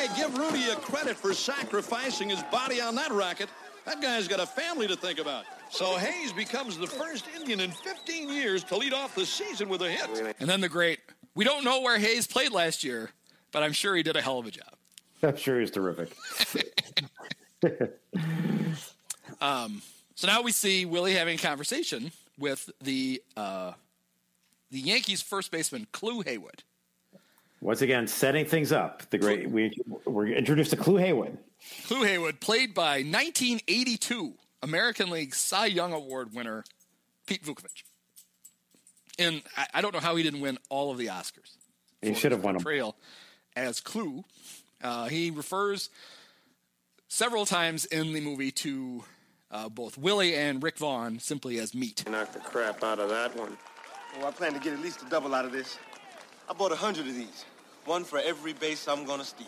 Hey, 0.05 0.15
give 0.19 0.37
Rudy 0.37 0.69
a 0.69 0.77
credit 0.77 1.17
for 1.17 1.33
sacrificing 1.33 2.29
his 2.29 2.43
body 2.45 2.79
on 2.79 2.95
that 2.97 3.11
racket. 3.11 3.49
That 3.87 4.03
guy's 4.03 4.29
got 4.29 4.39
a 4.39 4.45
family 4.45 4.87
to 4.87 4.97
think 4.97 5.19
about. 5.19 5.47
So 5.71 5.97
Hayes 5.97 6.31
becomes 6.31 6.77
the 6.77 6.87
first 6.87 7.25
Indian 7.35 7.61
in 7.61 7.71
15 7.71 8.29
years 8.29 8.65
to 8.65 8.77
lead 8.77 8.93
off 8.93 9.15
the 9.15 9.25
season 9.25 9.71
with 9.71 9.81
a 9.81 9.91
hit. 9.91 10.37
and 10.41 10.47
then 10.49 10.61
the 10.61 10.69
great, 10.69 11.01
we 11.35 11.47
don't 11.47 11.65
know 11.65 11.81
where 11.81 11.99
Hayes 11.99 12.27
played 12.27 12.53
last 12.53 12.85
year, 12.85 13.13
but 13.51 13.63
I'm 13.63 13.73
sure 13.73 13.97
he 13.97 14.03
did 14.03 14.15
a 14.15 14.21
hell 14.21 14.39
of 14.39 14.45
a 14.45 14.51
job. 14.51 14.75
I'm 15.23 15.37
sure 15.37 15.59
he's 15.59 15.71
terrific. 15.71 16.11
Um, 19.41 19.83
so 20.15 20.27
now 20.27 20.41
we 20.43 20.53
see 20.53 20.87
Willie 20.87 21.15
having 21.15 21.35
a 21.35 21.39
conversation 21.39 22.13
with 22.39 22.71
the 22.81 23.23
uh, 23.37 23.73
the 24.71 24.79
Yankees 24.79 25.21
first 25.21 25.51
baseman 25.51 25.87
Clu 25.93 26.23
Haywood. 26.23 26.63
Once 27.65 27.81
again, 27.81 28.07
setting 28.07 28.45
things 28.45 28.73
up. 28.73 29.09
The 29.09 29.17
great 29.17 29.51
we 29.51 29.75
we're 30.05 30.27
introduced 30.27 30.73
to 30.73 30.77
Clu 30.77 30.97
Haywood. 30.97 31.39
Clu 31.87 32.03
Haywood, 32.03 32.39
played 32.39 32.75
by 32.75 32.97
1982 32.97 34.35
American 34.63 35.09
League 35.09 35.35
Cy 35.35 35.65
Young 35.65 35.95
Award 35.95 36.35
winner 36.35 36.65
Pete 37.27 37.43
Vuckovich. 37.43 37.85
And 39.19 39.41
I, 39.57 39.67
I 39.75 39.81
don't 39.81 39.95
know 39.95 40.01
how 40.01 40.15
he 40.15 40.23
didn't 40.23 40.43
win 40.43 40.59
all 40.69 40.91
of 40.91 40.99
the 40.99 41.07
Oscars. 41.07 41.57
He 42.03 42.13
should 42.13 42.33
have 42.33 42.45
won 42.45 42.53
won 42.53 42.57
'em. 42.57 42.63
Portrayal 42.63 42.97
as 43.57 43.81
Clu. 43.81 44.25
Uh, 44.83 45.07
he 45.07 45.31
refers 45.31 45.89
several 47.09 47.47
times 47.47 47.87
in 47.87 48.13
the 48.13 48.21
movie 48.21 48.51
to 48.51 49.05
uh, 49.51 49.71
both 49.71 49.97
Willie 49.97 50.35
and 50.35 50.63
Rick 50.63 50.77
Vaughn 50.77 51.19
simply 51.19 51.59
as 51.61 51.75
meat. 51.75 52.07
Knock 52.11 52.31
the 52.35 52.41
crap 52.41 52.85
out 52.85 52.99
of 52.99 53.09
that 53.09 53.35
one. 53.35 53.57
Oh, 54.21 54.27
I 54.27 54.33
plan 54.33 54.53
to 54.53 54.61
get 54.61 54.75
at 54.75 54.81
least 54.81 55.01
a 55.01 55.09
double 55.09 55.35
out 55.35 55.47
of 55.47 55.53
this. 55.53 55.79
I 56.47 56.53
bought 56.53 56.71
a 56.71 56.77
hundred 56.77 57.09
of 57.09 57.15
these. 57.15 57.47
One 57.87 58.05
for 58.05 58.19
every 58.19 58.55
base 58.55 58.89
I'm 58.89 59.05
gonna 59.05 59.25
steal. 59.25 59.47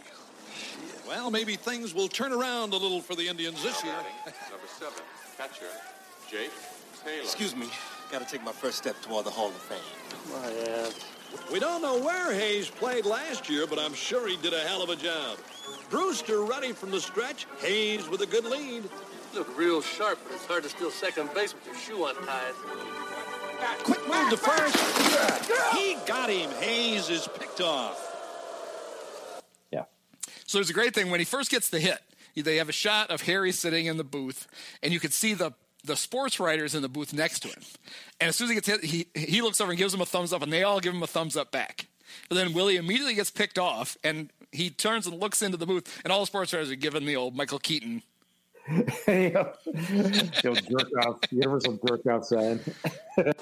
Well, 1.08 1.30
maybe 1.30 1.56
things 1.56 1.94
will 1.94 2.08
turn 2.08 2.32
around 2.32 2.72
a 2.72 2.76
little 2.76 3.00
for 3.00 3.14
the 3.14 3.26
Indians 3.28 3.62
this 3.62 3.82
year. 3.82 3.94
Number 3.94 4.66
seven, 4.78 5.02
catcher, 5.38 5.66
Jake 6.30 6.50
Taylor. 7.02 7.22
Excuse 7.22 7.56
me. 7.56 7.68
Gotta 8.12 8.24
take 8.24 8.44
my 8.44 8.52
first 8.52 8.78
step 8.78 9.00
toward 9.02 9.24
the 9.24 9.30
Hall 9.30 9.48
of 9.48 9.54
Fame. 9.54 9.78
My 10.32 10.72
ass. 10.72 11.00
We 11.52 11.58
don't 11.58 11.82
know 11.82 11.98
where 11.98 12.32
Hayes 12.32 12.68
played 12.68 13.04
last 13.06 13.48
year, 13.48 13.66
but 13.66 13.78
I'm 13.78 13.94
sure 13.94 14.28
he 14.28 14.36
did 14.36 14.52
a 14.52 14.60
hell 14.60 14.82
of 14.82 14.90
a 14.90 14.96
job. 14.96 15.38
Brewster 15.90 16.42
ready 16.42 16.72
from 16.72 16.90
the 16.90 17.00
stretch. 17.00 17.46
Hayes 17.58 18.08
with 18.08 18.20
a 18.20 18.26
good 18.26 18.44
lead. 18.44 18.84
Look 19.34 19.56
real 19.58 19.80
sharp, 19.80 20.18
but 20.24 20.34
it's 20.34 20.46
hard 20.46 20.62
to 20.62 20.68
steal 20.68 20.90
second 20.90 21.32
base 21.34 21.54
with 21.54 21.66
your 21.66 21.74
shoe 21.74 22.04
untied. 22.06 22.54
Quick 23.82 24.06
move 24.06 24.30
to 24.30 24.36
first. 24.36 24.76
He 25.74 25.96
got 26.06 26.30
him. 26.30 26.50
Hayes 26.60 27.08
is 27.10 27.28
picked 27.38 27.60
off. 27.60 28.05
Yeah. 30.46 30.50
So 30.52 30.58
there's 30.58 30.70
a 30.70 30.74
great 30.74 30.94
thing 30.94 31.10
when 31.10 31.20
he 31.20 31.24
first 31.26 31.50
gets 31.50 31.70
the 31.70 31.80
hit. 31.80 31.98
They 32.36 32.56
have 32.56 32.68
a 32.68 32.72
shot 32.72 33.10
of 33.10 33.22
Harry 33.22 33.50
sitting 33.50 33.86
in 33.86 33.96
the 33.96 34.04
booth, 34.04 34.46
and 34.82 34.92
you 34.92 35.00
can 35.00 35.10
see 35.10 35.34
the 35.34 35.52
the 35.84 35.96
sports 35.96 36.40
writers 36.40 36.74
in 36.74 36.82
the 36.82 36.88
booth 36.88 37.12
next 37.12 37.40
to 37.40 37.48
him. 37.48 37.62
And 38.20 38.28
as 38.28 38.36
soon 38.36 38.46
as 38.46 38.50
he 38.50 38.54
gets 38.56 38.68
hit, 38.68 38.84
he 38.84 39.06
he 39.14 39.40
looks 39.40 39.60
over 39.60 39.70
and 39.70 39.78
gives 39.78 39.94
him 39.94 40.00
a 40.00 40.06
thumbs 40.06 40.32
up, 40.32 40.42
and 40.42 40.52
they 40.52 40.62
all 40.62 40.80
give 40.80 40.94
him 40.94 41.02
a 41.02 41.06
thumbs 41.06 41.36
up 41.36 41.50
back. 41.50 41.86
But 42.28 42.34
then 42.34 42.52
Willie 42.52 42.76
immediately 42.76 43.14
gets 43.14 43.30
picked 43.30 43.58
off, 43.58 43.96
and 44.04 44.30
he 44.52 44.68
turns 44.70 45.06
and 45.06 45.18
looks 45.18 45.42
into 45.42 45.56
the 45.56 45.66
booth, 45.66 46.00
and 46.04 46.12
all 46.12 46.20
the 46.20 46.26
sports 46.26 46.52
writers 46.52 46.70
are 46.70 46.76
giving 46.76 47.06
the 47.06 47.16
old 47.16 47.36
Michael 47.36 47.58
Keaton. 47.58 48.02
Yo, 49.06 49.52
jerk 50.42 51.06
off, 51.06 51.20
universal 51.30 51.78
jerk 51.86 52.06
off 52.06 52.24
sign. 52.24 52.60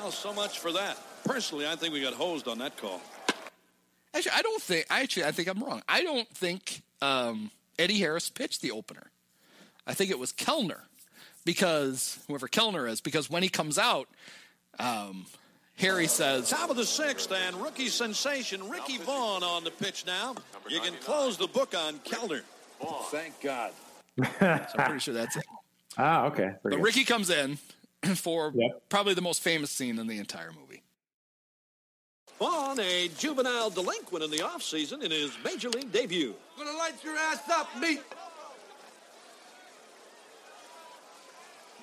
Well, 0.00 0.10
so 0.10 0.32
much 0.32 0.58
for 0.58 0.72
that. 0.72 0.96
Personally, 1.24 1.68
I 1.68 1.76
think 1.76 1.92
we 1.92 2.00
got 2.00 2.14
hosed 2.14 2.48
on 2.48 2.58
that 2.58 2.76
call. 2.78 3.02
Actually, 4.14 4.32
I 4.34 4.42
don't 4.42 4.62
think. 4.62 4.86
Actually, 4.90 5.24
I 5.24 5.32
think 5.32 5.48
I'm 5.48 5.62
wrong. 5.62 5.82
I 5.88 6.02
don't 6.02 6.28
think 6.28 6.82
um, 7.02 7.50
Eddie 7.78 7.98
Harris 7.98 8.28
pitched 8.30 8.60
the 8.62 8.70
opener. 8.72 9.06
I 9.86 9.94
think 9.94 10.10
it 10.10 10.18
was 10.18 10.32
Kellner, 10.32 10.82
because 11.44 12.18
whoever 12.28 12.48
Kellner 12.48 12.86
is, 12.86 13.00
because 13.00 13.30
when 13.30 13.42
he 13.42 13.48
comes 13.48 13.78
out, 13.78 14.08
um, 14.78 15.26
Harry 15.76 16.06
says, 16.06 16.50
Top 16.50 16.70
of 16.70 16.76
the 16.76 16.84
sixth, 16.84 17.32
and 17.32 17.56
rookie 17.56 17.88
sensation 17.88 18.68
Ricky 18.68 18.98
Vaughn 18.98 19.42
on 19.42 19.64
the 19.64 19.70
pitch 19.70 20.04
now. 20.06 20.34
You 20.68 20.80
can 20.80 20.94
close 21.02 21.36
the 21.38 21.46
book 21.48 21.74
on 21.76 21.98
Kellner. 22.00 22.42
Thank 23.10 23.40
God. 23.40 23.72
so 24.22 24.26
I'm 24.40 24.66
pretty 24.84 25.00
sure 25.00 25.14
that's 25.14 25.36
it. 25.36 25.44
Ah, 25.98 26.26
okay. 26.26 26.42
Very 26.42 26.56
But 26.62 26.70
good. 26.70 26.82
Ricky 26.84 27.04
comes 27.04 27.30
in 27.30 27.58
for 28.14 28.52
Yep. 28.54 28.82
probably 28.88 29.12
the 29.14 29.20
most 29.20 29.42
famous 29.42 29.72
scene 29.72 29.98
in 29.98 30.06
the 30.06 30.18
entire 30.18 30.52
movie. 30.52 30.69
Vaughn, 32.40 32.80
a 32.80 33.08
juvenile 33.18 33.68
delinquent 33.68 34.24
in 34.24 34.30
the 34.30 34.38
offseason 34.38 35.02
in 35.04 35.10
his 35.10 35.30
major 35.44 35.68
league 35.68 35.92
debut. 35.92 36.34
Gonna 36.56 36.76
light 36.78 36.94
your 37.04 37.14
ass 37.14 37.42
up, 37.50 37.68
meat. 37.78 38.00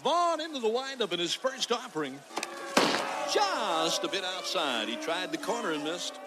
Vaughn 0.03 0.41
into 0.41 0.59
the 0.59 0.67
windup 0.67 1.13
in 1.13 1.19
his 1.19 1.35
first 1.35 1.71
offering. 1.71 2.19
Just 3.31 4.03
a 4.03 4.07
bit 4.07 4.23
outside. 4.23 4.87
He 4.87 4.95
tried 4.95 5.31
the 5.31 5.37
corner 5.37 5.73
and 5.73 5.83
missed. 5.83 6.19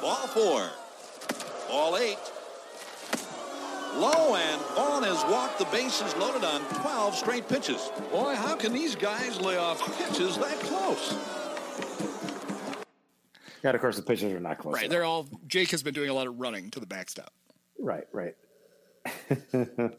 Ball 0.00 0.26
four. 0.28 0.70
Ball 1.68 1.96
eight. 1.96 2.18
Low 3.96 4.36
and 4.36 4.60
Vaughn 4.76 5.02
has 5.02 5.24
walked 5.24 5.58
the 5.58 5.64
bases 5.66 6.14
loaded 6.16 6.44
on 6.44 6.60
12 6.82 7.16
straight 7.16 7.48
pitches. 7.48 7.90
Boy, 8.12 8.36
how 8.36 8.54
can 8.54 8.72
these 8.72 8.94
guys 8.94 9.40
lay 9.40 9.56
off 9.56 9.80
pitches 9.98 10.38
that 10.38 10.60
close? 10.60 11.16
And 13.62 13.74
of 13.74 13.80
course, 13.80 13.96
the 13.96 14.02
pitchers 14.02 14.32
are 14.32 14.40
not 14.40 14.58
close. 14.58 14.74
Right. 14.74 14.90
They're 14.90 15.04
all. 15.04 15.26
Jake 15.46 15.70
has 15.70 15.82
been 15.82 15.94
doing 15.94 16.10
a 16.10 16.14
lot 16.14 16.26
of 16.26 16.38
running 16.38 16.70
to 16.70 16.80
the 16.80 16.86
backstop. 16.86 17.32
Right, 17.78 18.06
right. 18.12 18.34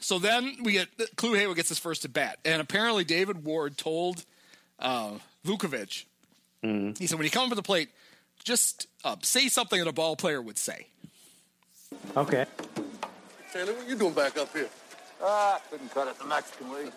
So 0.00 0.18
then 0.18 0.56
we 0.62 0.72
get 0.72 0.88
Clu 1.16 1.32
Haywood 1.32 1.56
gets 1.56 1.70
his 1.70 1.78
first 1.78 2.04
at 2.04 2.12
bat, 2.12 2.38
and 2.44 2.60
apparently 2.60 3.04
David 3.04 3.44
Ward 3.44 3.78
told 3.78 4.24
uh, 4.78 5.12
Vukovic. 5.46 6.04
Mm. 6.62 6.98
He 6.98 7.06
said 7.06 7.18
when 7.18 7.24
you 7.24 7.30
come 7.30 7.44
up 7.44 7.48
to 7.48 7.54
the 7.54 7.62
plate, 7.62 7.88
just 8.42 8.86
uh, 9.02 9.16
say 9.22 9.48
something 9.48 9.78
that 9.78 9.88
a 9.88 9.92
ball 9.92 10.16
player 10.16 10.42
would 10.42 10.58
say. 10.58 10.88
Okay. 12.16 12.44
Taylor, 13.52 13.72
what 13.72 13.88
you 13.88 13.96
doing 13.96 14.12
back 14.12 14.36
up 14.36 14.52
here? 14.52 14.68
Ah, 15.22 15.58
couldn't 15.70 15.90
cut 15.94 16.08
it 16.08 16.18
the 16.18 16.26
Mexican 16.26 16.70
League. 16.72 16.92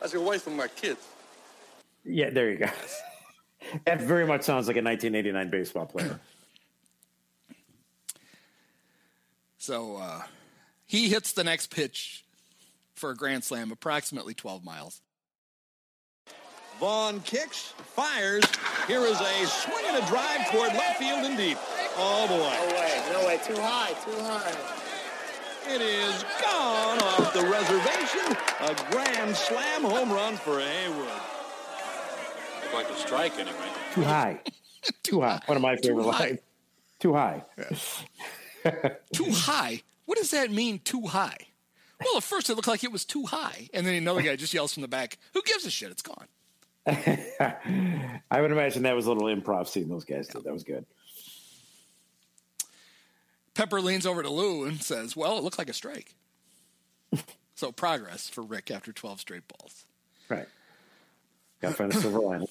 That's 0.00 0.12
your 0.12 0.22
wife 0.22 0.46
and 0.46 0.56
my 0.56 0.68
kids. 0.68 1.04
Yeah, 2.04 2.30
there 2.30 2.50
you 2.50 2.58
go. 2.58 2.66
that 3.84 4.00
very 4.00 4.26
much 4.26 4.42
sounds 4.42 4.66
like 4.66 4.76
a 4.76 4.82
1989 4.82 5.50
baseball 5.50 5.86
player. 5.86 6.18
So 9.60 9.96
uh, 9.96 10.22
he 10.86 11.08
hits 11.08 11.32
the 11.32 11.44
next 11.44 11.74
pitch 11.74 12.24
for 12.94 13.10
a 13.10 13.16
grand 13.16 13.44
slam, 13.44 13.70
approximately 13.70 14.32
12 14.32 14.64
miles. 14.64 15.02
Vaughn 16.80 17.20
kicks, 17.20 17.74
fires. 17.76 18.44
Here 18.86 19.00
is 19.00 19.20
a 19.20 19.46
swing 19.46 19.84
and 19.88 20.02
a 20.02 20.06
drive 20.06 20.48
toward 20.50 20.72
left 20.74 21.00
field 21.00 21.24
and 21.24 21.36
deep. 21.36 21.58
Oh 21.96 22.26
boy. 22.28 22.36
No 22.38 22.80
way, 22.80 23.02
no 23.12 23.26
way, 23.26 23.40
too 23.44 23.60
high, 23.60 23.92
too 24.04 24.22
high. 24.22 25.74
It 25.74 25.82
is 25.82 26.24
gone 26.40 26.98
off 27.02 27.34
the 27.34 27.42
reservation. 27.42 28.36
A 28.60 28.92
grand 28.92 29.36
slam 29.36 29.82
home 29.82 30.10
run 30.10 30.36
for 30.36 30.60
Haywood. 30.60 31.08
Looked 32.72 32.88
like 32.88 32.96
a 32.96 33.00
strike 33.00 33.38
anyway. 33.38 33.56
Too 33.94 34.02
high. 34.02 34.40
Too 35.02 35.20
high. 35.22 35.40
One 35.46 35.56
of 35.56 35.62
my 35.62 35.76
favorite 35.76 36.04
high. 36.04 36.18
lines. 36.18 36.38
Too 36.98 37.14
high. 37.14 37.44
Too 39.12 39.30
high? 39.30 39.82
What 40.04 40.18
does 40.18 40.30
that 40.32 40.50
mean, 40.50 40.80
too 40.80 41.02
high? 41.02 41.36
Well, 42.04 42.18
at 42.18 42.22
first 42.22 42.50
it 42.50 42.54
looked 42.54 42.68
like 42.68 42.84
it 42.84 42.92
was 42.92 43.04
too 43.04 43.24
high. 43.24 43.68
And 43.72 43.86
then 43.86 43.94
another 43.94 44.20
guy 44.22 44.36
just 44.36 44.52
yells 44.52 44.74
from 44.74 44.82
the 44.82 44.88
back, 44.88 45.18
Who 45.32 45.42
gives 45.42 45.64
a 45.64 45.70
shit? 45.70 45.90
It's 45.90 46.02
gone. 46.02 46.26
I 46.86 48.40
would 48.40 48.52
imagine 48.52 48.82
that 48.82 48.94
was 48.94 49.06
a 49.06 49.12
little 49.12 49.28
improv 49.28 49.68
scene 49.68 49.88
those 49.88 50.04
guys 50.04 50.28
did. 50.28 50.44
That 50.44 50.52
was 50.52 50.64
good. 50.64 50.84
Pepper 53.54 53.80
leans 53.80 54.06
over 54.06 54.22
to 54.22 54.30
Lou 54.30 54.64
and 54.64 54.82
says, 54.82 55.16
Well, 55.16 55.38
it 55.38 55.44
looked 55.44 55.58
like 55.58 55.70
a 55.70 55.74
strike. 55.74 56.14
so 57.54 57.72
progress 57.72 58.28
for 58.28 58.42
Rick 58.42 58.70
after 58.70 58.92
12 58.92 59.20
straight 59.20 59.48
balls. 59.48 59.86
Right. 60.28 60.46
Got 61.60 61.70
to 61.70 61.74
find 61.74 61.92
a 61.92 61.96
silver 61.96 62.20
lining. 62.20 62.48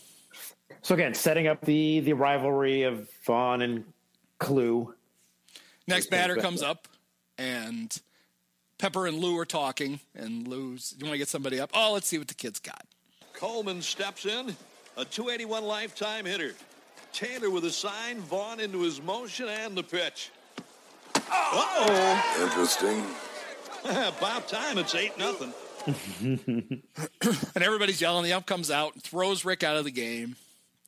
So 0.81 0.95
again, 0.95 1.13
setting 1.13 1.47
up 1.47 1.61
the 1.61 1.99
the 2.01 2.13
rivalry 2.13 2.83
of 2.83 3.09
Vaughn 3.25 3.61
and 3.61 3.83
Clu. 4.39 4.93
Next 5.87 6.09
batter 6.09 6.35
comes 6.35 6.61
up, 6.61 6.87
and 7.37 7.97
Pepper 8.77 9.07
and 9.07 9.17
Lou 9.17 9.37
are 9.37 9.45
talking, 9.45 9.99
and 10.15 10.47
Lou's, 10.47 10.93
you 10.97 11.05
want 11.05 11.13
to 11.13 11.17
get 11.17 11.29
somebody 11.29 11.59
up? 11.59 11.71
Oh, 11.73 11.93
let's 11.93 12.07
see 12.07 12.17
what 12.17 12.27
the 12.27 12.33
kid's 12.33 12.59
got. 12.59 12.85
Coleman 13.33 13.81
steps 13.81 14.25
in, 14.25 14.55
a 14.97 15.05
281 15.05 15.63
lifetime 15.63 16.25
hitter. 16.25 16.53
Taylor 17.13 17.49
with 17.49 17.65
a 17.65 17.71
sign, 17.71 18.19
Vaughn 18.19 18.59
into 18.59 18.81
his 18.81 19.01
motion 19.01 19.47
and 19.47 19.75
the 19.75 19.83
pitch. 19.83 20.31
Uh-oh. 21.15 22.43
Interesting. 22.43 23.03
About 23.85 24.47
time, 24.47 24.77
it's 24.77 24.93
8 24.93 25.17
nothing. 25.17 25.53
and 27.55 27.63
everybody's 27.63 28.01
yelling. 28.01 28.23
The 28.25 28.33
ump 28.33 28.45
comes 28.45 28.69
out, 28.69 28.93
and 28.93 29.01
throws 29.01 29.45
Rick 29.45 29.63
out 29.63 29.77
of 29.77 29.85
the 29.85 29.91
game, 29.91 30.35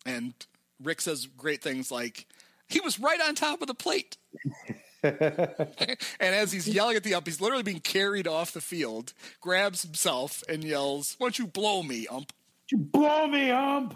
and 0.10 0.34
Rick 0.82 1.02
says 1.02 1.26
great 1.26 1.62
things 1.62 1.92
like, 1.92 2.26
"He 2.68 2.80
was 2.80 3.00
right 3.00 3.20
on 3.22 3.36
top 3.36 3.62
of 3.62 3.68
the 3.68 3.74
plate." 3.74 4.18
and 5.04 5.98
as 6.20 6.52
he's 6.52 6.68
yelling 6.68 6.96
at 6.96 7.04
the 7.04 7.14
ump, 7.14 7.28
he's 7.28 7.40
literally 7.40 7.64
being 7.64 7.80
carried 7.80 8.28
off 8.28 8.52
the 8.52 8.62
field, 8.62 9.14
grabs 9.40 9.84
himself, 9.84 10.44
and 10.50 10.64
yells, 10.64 11.16
"Why 11.18 11.26
don't 11.26 11.40
you 11.40 11.48
blow 11.48 11.84
me, 11.84 12.08
ump?" 12.08 12.34
You 12.72 12.78
blow 12.80 13.28
me, 13.28 13.52
ump. 13.52 13.96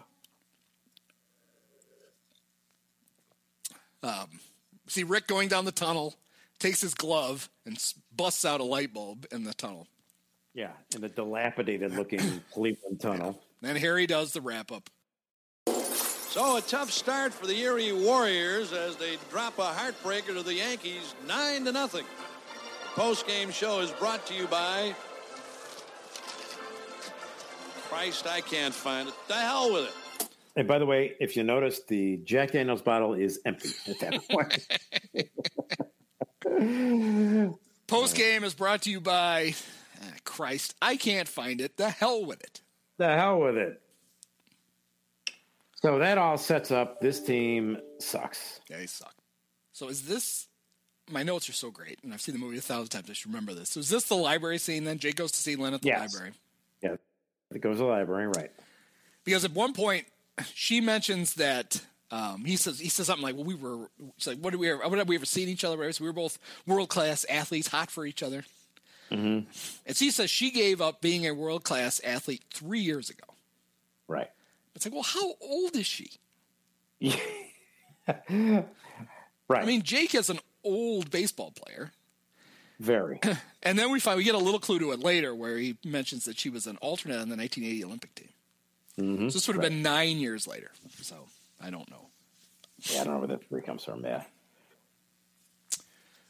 Um, 4.01 4.27
see 4.87 5.03
Rick 5.03 5.27
going 5.27 5.47
down 5.47 5.65
the 5.65 5.71
tunnel, 5.71 6.15
takes 6.59 6.81
his 6.81 6.93
glove 6.93 7.49
and 7.65 7.77
busts 8.15 8.45
out 8.45 8.59
a 8.59 8.63
light 8.63 8.93
bulb 8.93 9.25
in 9.31 9.43
the 9.43 9.53
tunnel. 9.53 9.87
Yeah, 10.53 10.71
in 10.93 11.01
the 11.01 11.09
dilapidated 11.09 11.95
looking 11.95 12.41
Cleveland 12.53 12.99
tunnel. 12.99 13.41
Then 13.61 13.75
Harry 13.77 14.05
does 14.05 14.33
the 14.33 14.41
wrap 14.41 14.71
up. 14.71 14.89
So 16.33 16.57
a 16.57 16.61
tough 16.61 16.89
start 16.89 17.31
for 17.31 17.45
the 17.45 17.55
Erie 17.61 17.91
Warriors 17.91 18.73
as 18.73 18.95
they 18.95 19.17
drop 19.29 19.59
a 19.59 19.65
heartbreaker 19.65 20.33
to 20.33 20.41
the 20.41 20.55
Yankees, 20.55 21.13
nine 21.27 21.63
to 21.65 21.71
nothing. 21.71 22.05
The 22.05 22.99
post-game 22.99 23.51
show 23.51 23.81
is 23.81 23.91
brought 23.91 24.25
to 24.25 24.33
you 24.33 24.47
by 24.47 24.95
Christ. 27.87 28.25
I 28.25 28.41
can't 28.41 28.73
find 28.73 29.09
it. 29.09 29.13
The 29.27 29.35
hell 29.35 29.73
with 29.73 29.89
it. 29.89 30.27
And 30.55 30.67
by 30.67 30.79
the 30.79 30.87
way, 30.87 31.13
if 31.19 31.37
you 31.37 31.43
notice, 31.43 31.81
the 31.83 32.17
Jack 32.23 32.53
Daniels 32.53 32.81
bottle 32.81 33.13
is 33.13 33.39
empty 33.45 33.69
at 33.87 33.99
that 33.99 34.27
point. 36.49 37.59
Post 37.85 38.15
game 38.15 38.43
is 38.43 38.55
brought 38.55 38.81
to 38.81 38.89
you 38.89 39.01
by 39.01 39.53
ah, 40.01 40.07
Christ. 40.23 40.73
I 40.81 40.95
can't 40.95 41.27
find 41.27 41.61
it. 41.61 41.77
The 41.77 41.91
hell 41.91 42.25
with 42.25 42.41
it. 42.41 42.61
the 42.97 43.15
hell 43.15 43.39
with 43.39 43.55
it. 43.55 43.82
So 45.83 45.99
that 45.99 46.17
all 46.17 46.37
sets 46.37 46.71
up 46.71 47.01
this 47.01 47.19
team 47.21 47.77
sucks. 47.99 48.61
Yeah, 48.69 48.77
they 48.77 48.85
suck. 48.85 49.13
So 49.73 49.89
is 49.89 50.03
this? 50.03 50.47
My 51.11 51.23
notes 51.23 51.49
are 51.49 51.53
so 51.53 51.69
great, 51.71 51.99
and 52.03 52.13
I've 52.13 52.21
seen 52.21 52.33
the 52.33 52.39
movie 52.39 52.57
a 52.57 52.61
thousand 52.61 52.87
times. 52.89 53.09
I 53.09 53.13
should 53.13 53.27
remember 53.27 53.53
this. 53.53 53.69
So 53.71 53.81
is 53.81 53.89
this 53.89 54.05
the 54.05 54.15
library 54.15 54.57
scene? 54.57 54.85
Then 54.85 54.97
Jake 54.97 55.15
goes 55.17 55.33
to 55.33 55.37
see 55.39 55.57
Lynn 55.57 55.73
at 55.73 55.81
the 55.81 55.89
Yes. 55.89 56.13
library 56.13 56.33
Yeah, 56.81 56.95
it 57.51 57.59
goes 57.61 57.75
to 57.77 57.83
the 57.83 57.89
library, 57.89 58.27
right? 58.27 58.51
because 59.25 59.43
at 59.45 59.51
one 59.51 59.73
point 59.73 60.05
she 60.53 60.79
mentions 60.81 61.33
that 61.35 61.81
um, 62.11 62.45
he 62.45 62.55
says 62.55 62.79
he 62.79 62.87
says 62.89 63.07
something 63.07 63.23
like, 63.23 63.35
"Well, 63.35 63.43
we 63.43 63.55
were." 63.55 63.89
She's 64.17 64.27
like, 64.27 64.37
"What 64.37 64.51
did 64.51 64.59
we 64.61 64.69
ever? 64.69 64.87
What 64.87 64.97
have 64.97 65.07
we 65.09 65.15
ever 65.15 65.25
seen 65.25 65.49
each 65.49 65.63
other?" 65.65 65.75
Right? 65.77 65.93
So 65.93 66.03
we 66.05 66.09
were 66.09 66.13
both 66.13 66.39
world 66.65 66.87
class 66.89 67.25
athletes, 67.29 67.67
hot 67.67 67.91
for 67.91 68.05
each 68.05 68.23
other. 68.23 68.45
Mm-hmm. 69.11 69.47
And 69.85 69.97
she 69.97 70.11
says 70.11 70.29
she 70.29 70.51
gave 70.51 70.79
up 70.81 71.01
being 71.01 71.27
a 71.27 71.33
world 71.33 71.63
class 71.65 71.99
athlete 72.05 72.43
three 72.53 72.79
years 72.79 73.09
ago. 73.09 73.25
Right. 74.07 74.29
It's 74.83 74.93
like, 74.93 74.93
well, 74.93 75.03
how 75.03 75.35
old 75.39 75.75
is 75.75 75.85
she? 75.85 76.11
Right. 79.49 79.63
I 79.63 79.65
mean, 79.65 79.81
Jake 79.81 80.15
is 80.15 80.29
an 80.29 80.39
old 80.63 81.11
baseball 81.11 81.51
player. 81.51 81.91
Very. 82.79 83.19
And 83.65 83.79
then 83.79 83.91
we 83.91 84.01
find 84.01 84.17
we 84.17 84.25
get 84.25 84.35
a 84.35 84.39
little 84.39 84.59
clue 84.59 84.79
to 84.79 84.91
it 84.91 84.99
later 84.99 85.33
where 85.33 85.57
he 85.57 85.77
mentions 85.85 86.25
that 86.25 86.37
she 86.37 86.49
was 86.49 86.67
an 86.67 86.75
alternate 86.77 87.21
on 87.21 87.29
the 87.29 87.37
1980 87.37 87.85
Olympic 87.85 88.15
team. 88.15 88.29
Mm-hmm. 88.99 89.29
So 89.29 89.33
this 89.33 89.47
would 89.47 89.55
have 89.55 89.63
been 89.63 89.81
nine 89.81 90.17
years 90.17 90.47
later. 90.47 90.71
So 91.01 91.15
I 91.61 91.69
don't 91.69 91.89
know. 91.89 92.07
Yeah, 92.79 93.01
I 93.01 93.03
don't 93.05 93.13
know 93.13 93.19
where 93.19 93.27
that 93.29 93.47
three 93.47 93.61
comes 93.61 93.85
from. 93.85 94.03
Yeah. 94.03 94.23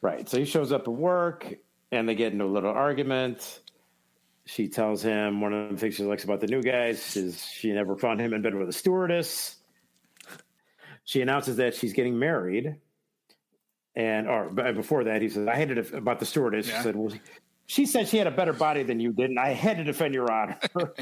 Right. 0.01 0.29
So 0.29 0.37
he 0.37 0.45
shows 0.45 0.71
up 0.71 0.81
at 0.81 0.93
work 0.93 1.55
and 1.91 2.07
they 2.07 2.13
get 2.13 2.33
into 2.33 2.45
a 2.45 2.53
little 2.53 2.71
argument. 2.71 3.59
She 4.45 4.67
tells 4.67 5.01
him 5.01 5.39
one 5.39 5.53
of 5.53 5.71
the 5.71 5.77
things 5.77 5.95
she 5.95 6.03
likes 6.03 6.25
about 6.25 6.41
the 6.41 6.47
new 6.47 6.61
guys 6.61 7.15
is 7.15 7.45
she 7.45 7.71
never 7.71 7.95
found 7.95 8.19
him 8.19 8.33
in 8.33 8.41
bed 8.41 8.55
with 8.55 8.67
a 8.67 8.73
stewardess. 8.73 9.55
She 11.05 11.21
announces 11.21 11.57
that 11.57 11.75
she's 11.75 11.93
getting 11.93 12.19
married. 12.19 12.75
And 13.95 14.27
or 14.27 14.49
before 14.49 15.05
that, 15.05 15.21
he 15.21 15.29
says, 15.29 15.47
I 15.47 15.55
hated 15.55 15.77
it 15.77 15.93
about 15.93 16.19
the 16.19 16.25
stewardess. 16.25 16.67
Yeah. 16.67 16.77
She 16.77 16.83
said, 16.83 16.95
Well, 16.95 17.13
she 17.67 17.85
said 17.85 18.07
she 18.07 18.17
had 18.17 18.27
a 18.27 18.31
better 18.31 18.53
body 18.53 18.83
than 18.83 18.99
you 18.99 19.13
did, 19.13 19.29
and 19.29 19.39
I 19.39 19.49
had 19.49 19.77
to 19.77 19.83
defend 19.83 20.13
your 20.13 20.31
honor. 20.31 20.59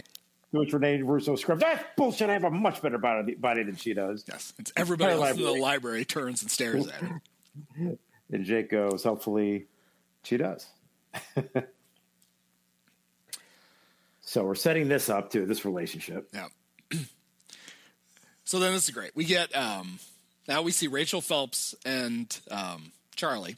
Which 0.51 0.73
Rene 0.73 1.01
Russo 1.03 1.37
scrubbed. 1.37 1.61
That's 1.61 1.83
bullshit. 1.95 2.29
I 2.29 2.33
have 2.33 2.43
a 2.43 2.51
much 2.51 2.81
better 2.81 2.97
body, 2.97 3.35
body 3.35 3.63
than 3.63 3.77
she 3.77 3.93
does. 3.93 4.25
Yes. 4.27 4.53
It's 4.59 4.73
everybody 4.75 5.13
else 5.13 5.37
in 5.37 5.43
the 5.43 5.51
library 5.53 6.03
turns 6.03 6.41
and 6.41 6.51
stares 6.51 6.87
at 6.87 6.93
her. 6.95 7.21
And 8.33 8.45
Jake 8.45 8.69
goes, 8.71 9.03
hopefully 9.03 9.67
she 10.23 10.37
does. 10.37 10.65
so 14.31 14.45
we're 14.45 14.55
setting 14.55 14.87
this 14.87 15.09
up 15.09 15.31
to 15.31 15.45
this 15.45 15.65
relationship. 15.65 16.29
Yeah. 16.33 16.47
so 18.45 18.59
then 18.59 18.71
this 18.71 18.85
is 18.85 18.91
great. 18.91 19.13
We 19.13 19.25
get 19.25 19.53
um 19.53 19.99
now 20.47 20.61
we 20.61 20.71
see 20.71 20.87
Rachel 20.87 21.19
Phelps 21.19 21.75
and 21.83 22.39
um 22.49 22.93
Charlie 23.17 23.57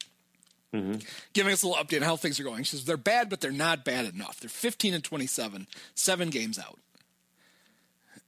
giving 1.34 1.54
us 1.54 1.62
a 1.62 1.68
little 1.68 1.84
update 1.84 1.98
on 1.98 2.02
how 2.02 2.16
things 2.16 2.40
are 2.40 2.44
going. 2.44 2.64
She 2.64 2.76
says 2.76 2.86
they're 2.86 2.98
bad, 2.98 3.30
but 3.30 3.40
they're 3.40 3.52
not 3.52 3.86
bad 3.86 4.12
enough. 4.12 4.40
They're 4.40 4.50
15 4.50 4.96
and 4.96 5.04
27, 5.04 5.68
seven 5.94 6.32
games 6.32 6.58
out. 6.58 6.80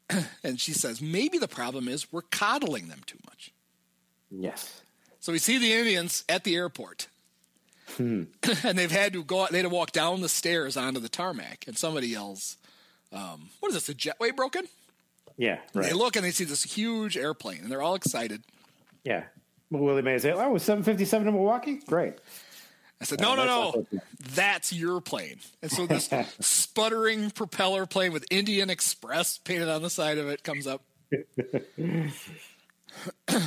and 0.43 0.61
she 0.61 0.71
says 0.71 1.01
maybe 1.01 1.39
the 1.39 1.47
problem 1.47 1.87
is 1.87 2.13
we're 2.13 2.21
coddling 2.21 2.89
them 2.89 3.01
too 3.07 3.17
much. 3.25 3.51
Yes. 4.29 4.83
So 5.19 5.31
we 5.31 5.39
see 5.39 5.57
the 5.57 5.73
Indians 5.73 6.23
at 6.29 6.43
the 6.43 6.55
airport, 6.55 7.07
Hmm. 7.97 8.23
and 8.63 8.77
they've 8.77 8.91
had 8.91 9.13
to 9.13 9.23
go. 9.23 9.47
They 9.49 9.57
had 9.57 9.63
to 9.63 9.69
walk 9.69 9.91
down 9.91 10.21
the 10.21 10.29
stairs 10.29 10.75
onto 10.75 10.99
the 10.99 11.09
tarmac, 11.09 11.65
and 11.67 11.77
somebody 11.77 12.07
yells, 12.07 12.57
um, 13.11 13.49
"What 13.59 13.69
is 13.69 13.75
this? 13.75 13.89
A 13.89 13.93
jetway 13.93 14.35
broken?" 14.35 14.67
Yeah. 15.37 15.59
Right. 15.73 15.87
They 15.87 15.93
look 15.93 16.15
and 16.15 16.25
they 16.25 16.31
see 16.31 16.45
this 16.45 16.63
huge 16.63 17.17
airplane, 17.17 17.59
and 17.61 17.71
they're 17.71 17.81
all 17.81 17.95
excited. 17.95 18.43
yeah. 19.03 19.25
Well, 19.71 19.81
Willie 19.81 20.03
Mays 20.03 20.23
oh, 20.25 20.51
was 20.51 20.61
757 20.61 21.27
in 21.27 21.33
Milwaukee? 21.33 21.79
Great. 21.87 22.13
I 23.01 23.05
said, 23.05 23.19
"No, 23.19 23.33
Uh, 23.33 23.35
no, 23.35 23.45
no, 23.45 23.85
that's 24.33 24.71
your 24.71 25.01
plane." 25.01 25.39
And 25.61 25.71
so 25.71 25.85
this 25.87 26.09
sputtering 26.39 27.31
propeller 27.31 27.85
plane 27.85 28.13
with 28.13 28.25
Indian 28.31 28.69
Express 28.69 29.37
painted 29.39 29.67
on 29.67 29.81
the 29.81 29.89
side 29.89 30.17
of 30.17 30.29
it 30.29 30.43
comes 30.43 30.67
up. 30.67 30.83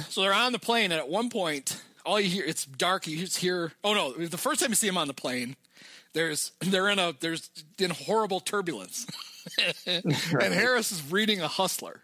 so 0.08 0.22
they're 0.22 0.34
on 0.34 0.52
the 0.52 0.58
plane, 0.58 0.92
and 0.92 1.00
at 1.00 1.08
one 1.08 1.30
point, 1.30 1.80
all 2.08 2.18
you 2.20 2.28
hear 2.30 2.44
it's 2.46 2.64
dark. 2.64 3.06
You 3.06 3.18
just 3.18 3.36
hear. 3.38 3.72
Oh 3.84 3.92
no! 3.94 4.12
The 4.12 4.38
first 4.38 4.60
time 4.60 4.70
you 4.70 4.74
see 4.74 4.88
him 4.88 4.96
on 4.96 5.06
the 5.08 5.14
plane, 5.14 5.56
there's 6.14 6.52
they're 6.60 6.88
in 6.88 6.98
a 6.98 7.12
there's 7.20 7.50
in 7.78 7.90
horrible 7.90 8.40
turbulence, 8.40 9.06
and 9.86 10.14
Harris 10.54 10.90
is 10.90 11.12
reading 11.12 11.40
a 11.40 11.48
Hustler, 11.48 12.00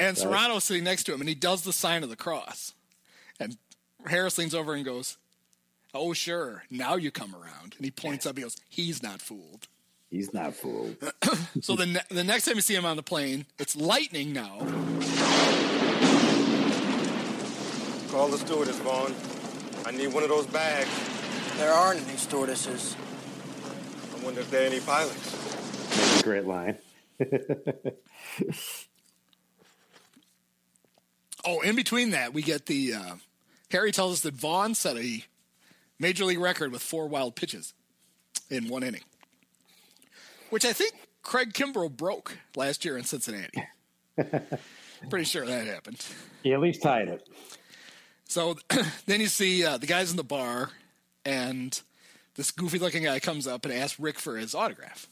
and 0.00 0.18
Right. 0.18 0.26
Cerrano's 0.26 0.64
sitting 0.64 0.84
next 0.84 1.04
to 1.04 1.14
him, 1.14 1.20
and 1.20 1.28
he 1.28 1.34
does 1.34 1.62
the 1.62 1.72
sign 1.72 2.02
of 2.02 2.08
the 2.10 2.16
cross, 2.16 2.74
and 3.38 3.56
Harris 4.06 4.36
leans 4.38 4.54
over 4.54 4.74
and 4.74 4.84
goes, 4.84 5.16
"Oh 5.94 6.12
sure, 6.12 6.64
now 6.70 6.96
you 6.96 7.10
come 7.10 7.34
around," 7.34 7.74
and 7.76 7.84
he 7.84 7.90
points 7.90 8.26
up. 8.26 8.36
He 8.36 8.42
goes, 8.42 8.56
"He's 8.68 9.02
not 9.02 9.22
fooled." 9.22 9.68
He's 10.10 10.34
not 10.34 10.54
fooled. 10.54 10.96
So 11.62 11.74
the 11.76 11.86
ne- 11.86 12.00
the 12.10 12.24
next 12.24 12.44
time 12.46 12.56
you 12.56 12.60
see 12.60 12.74
him 12.74 12.84
on 12.84 12.96
the 12.96 13.02
plane, 13.02 13.46
it's 13.58 13.76
lightning 13.76 14.32
now. 14.34 14.58
Call 18.12 18.28
the 18.28 18.36
stewardess, 18.36 18.78
Vaughn. 18.80 19.14
I 19.86 19.90
need 19.90 20.12
one 20.12 20.22
of 20.22 20.28
those 20.28 20.46
bags. 20.46 20.90
There 21.56 21.72
aren't 21.72 22.06
any 22.06 22.18
stewardesses. 22.18 22.94
I 24.14 24.22
wonder 24.22 24.40
if 24.40 24.50
there 24.50 24.64
are 24.64 24.66
any 24.66 24.80
pilots. 24.80 25.30
That's 25.96 26.20
a 26.20 26.22
great 26.22 26.44
line. 26.44 26.76
Oh, 31.44 31.60
in 31.60 31.74
between 31.74 32.10
that, 32.10 32.32
we 32.32 32.40
get 32.40 32.66
the 32.66 32.94
uh, 32.94 33.14
Harry 33.72 33.90
tells 33.90 34.12
us 34.12 34.20
that 34.20 34.34
Vaughn 34.34 34.76
set 34.76 34.96
a 34.96 35.24
major 35.98 36.24
league 36.24 36.38
record 36.38 36.70
with 36.70 36.82
four 36.82 37.08
wild 37.08 37.34
pitches 37.34 37.74
in 38.48 38.68
one 38.68 38.84
inning, 38.84 39.02
which 40.50 40.64
I 40.64 40.72
think 40.72 40.92
Craig 41.24 41.52
Kimbrough 41.52 41.96
broke 41.96 42.38
last 42.54 42.84
year 42.84 42.96
in 42.96 43.02
Cincinnati. 43.02 43.64
Pretty 45.10 45.24
sure 45.24 45.44
that 45.44 45.66
happened. 45.66 46.06
he 46.44 46.52
at 46.52 46.60
least 46.60 46.80
tied 46.80 47.08
it. 47.08 47.26
So 48.32 48.56
then 49.06 49.20
you 49.20 49.26
see 49.26 49.62
uh, 49.62 49.76
the 49.76 49.86
guys 49.86 50.10
in 50.10 50.16
the 50.16 50.24
bar, 50.24 50.70
and 51.22 51.78
this 52.34 52.50
goofy 52.50 52.78
looking 52.78 53.02
guy 53.02 53.20
comes 53.20 53.46
up 53.46 53.66
and 53.66 53.74
asks 53.74 54.00
Rick 54.00 54.18
for 54.18 54.38
his 54.38 54.54
autograph. 54.54 55.06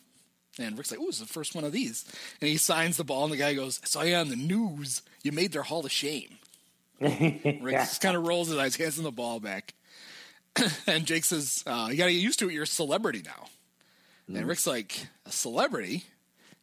And 0.59 0.79
Rick's 0.79 0.91
like, 0.91 1.01
"Ooh, 1.01 1.09
it's 1.09 1.19
the 1.21 1.27
first 1.27 1.55
one 1.55 1.65
of 1.65 1.71
these." 1.71 2.07
And 2.41 2.49
he 2.49 2.57
signs 2.57 2.97
the 2.97 3.05
ball, 3.05 3.25
and 3.25 3.33
the 3.33 3.37
guy 3.37 3.53
goes, 3.53 3.79
"I 3.85 3.87
saw 3.87 4.03
you 4.05 4.15
on 4.15 4.31
the 4.31 4.37
news. 4.37 5.03
You 5.23 5.33
made 5.33 5.53
their 5.53 5.65
Hall 5.65 5.85
of 5.85 5.93
Shame." 5.93 6.39
Rick 7.01 7.77
just 7.77 8.01
kind 8.01 8.17
of 8.17 8.27
rolls 8.27 8.49
his 8.49 8.57
eyes, 8.57 8.77
hands 8.77 8.97
him 8.97 9.05
the 9.05 9.11
ball 9.11 9.39
back, 9.39 9.75
and 10.87 11.05
Jake 11.05 11.25
says, 11.25 11.63
uh, 11.67 11.89
"You 11.91 11.99
got 11.99 12.07
to 12.07 12.13
get 12.15 12.23
used 12.23 12.39
to 12.39 12.49
it. 12.49 12.55
You're 12.55 12.63
a 12.63 12.67
celebrity 12.67 13.21
now." 13.23 13.49
And 14.35 14.49
Rick's 14.49 14.67
like, 14.67 15.09
"A 15.27 15.31
celebrity? 15.31 16.05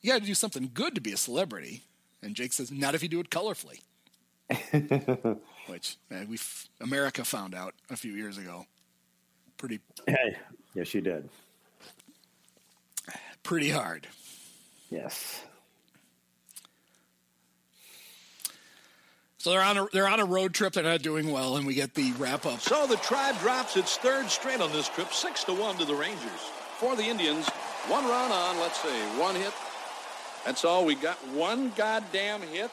You 0.01 0.11
got 0.11 0.21
to 0.21 0.25
do 0.25 0.33
something 0.33 0.71
good 0.73 0.95
to 0.95 1.01
be 1.01 1.11
a 1.11 1.17
celebrity." 1.17 1.83
And 2.23 2.33
Jake 2.33 2.53
says, 2.53 2.71
"Not 2.71 2.95
if 2.95 3.03
you 3.03 3.09
do 3.09 3.19
it 3.19 3.29
colorfully." 3.29 3.81
Which 5.67 5.97
uh, 6.11 6.23
we 6.27 6.37
America 6.81 7.23
found 7.25 7.53
out 7.53 7.73
a 7.89 7.95
few 7.95 8.13
years 8.13 8.37
ago. 8.37 8.65
Pretty 9.57 9.79
Hey, 10.07 10.37
yes, 10.73 10.93
you 10.93 11.01
did. 11.01 11.29
pretty 13.43 13.69
hard. 13.69 14.07
Yes. 14.89 15.43
So 19.39 19.51
they're 19.51 19.61
on 19.61 19.77
a 19.77 19.87
they're 19.93 20.07
on 20.07 20.19
a 20.19 20.25
road 20.25 20.53
trip. 20.53 20.73
They're 20.73 20.83
not 20.83 21.01
doing 21.01 21.31
well, 21.31 21.57
and 21.57 21.65
we 21.65 21.73
get 21.73 21.93
the 21.93 22.11
wrap 22.13 22.45
up. 22.45 22.59
So 22.59 22.87
the 22.87 22.97
tribe 22.97 23.39
drops 23.39 23.77
its 23.77 23.97
third 23.97 24.29
straight 24.29 24.61
on 24.61 24.71
this 24.71 24.89
trip, 24.89 25.13
six 25.13 25.43
to 25.45 25.53
one 25.53 25.77
to 25.77 25.85
the 25.85 25.95
Rangers. 25.95 26.51
For 26.79 26.95
the 26.95 27.03
Indians, 27.03 27.47
one 27.87 28.03
run 28.05 28.31
on, 28.31 28.59
let's 28.59 28.81
see, 28.81 28.99
one 29.19 29.35
hit. 29.35 29.53
That's 30.45 30.63
all. 30.65 30.85
We 30.85 30.95
got 30.95 31.17
one 31.29 31.71
goddamn 31.75 32.41
hit. 32.41 32.71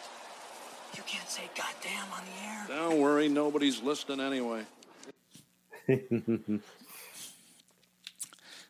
You 0.96 1.02
can't 1.06 1.28
say 1.28 1.42
goddamn 1.56 2.06
on 2.12 2.22
the 2.24 2.74
air. 2.74 2.78
Don't 2.80 3.00
worry, 3.00 3.28
nobody's 3.28 3.82
listening 3.82 4.20
anyway. 4.20 4.64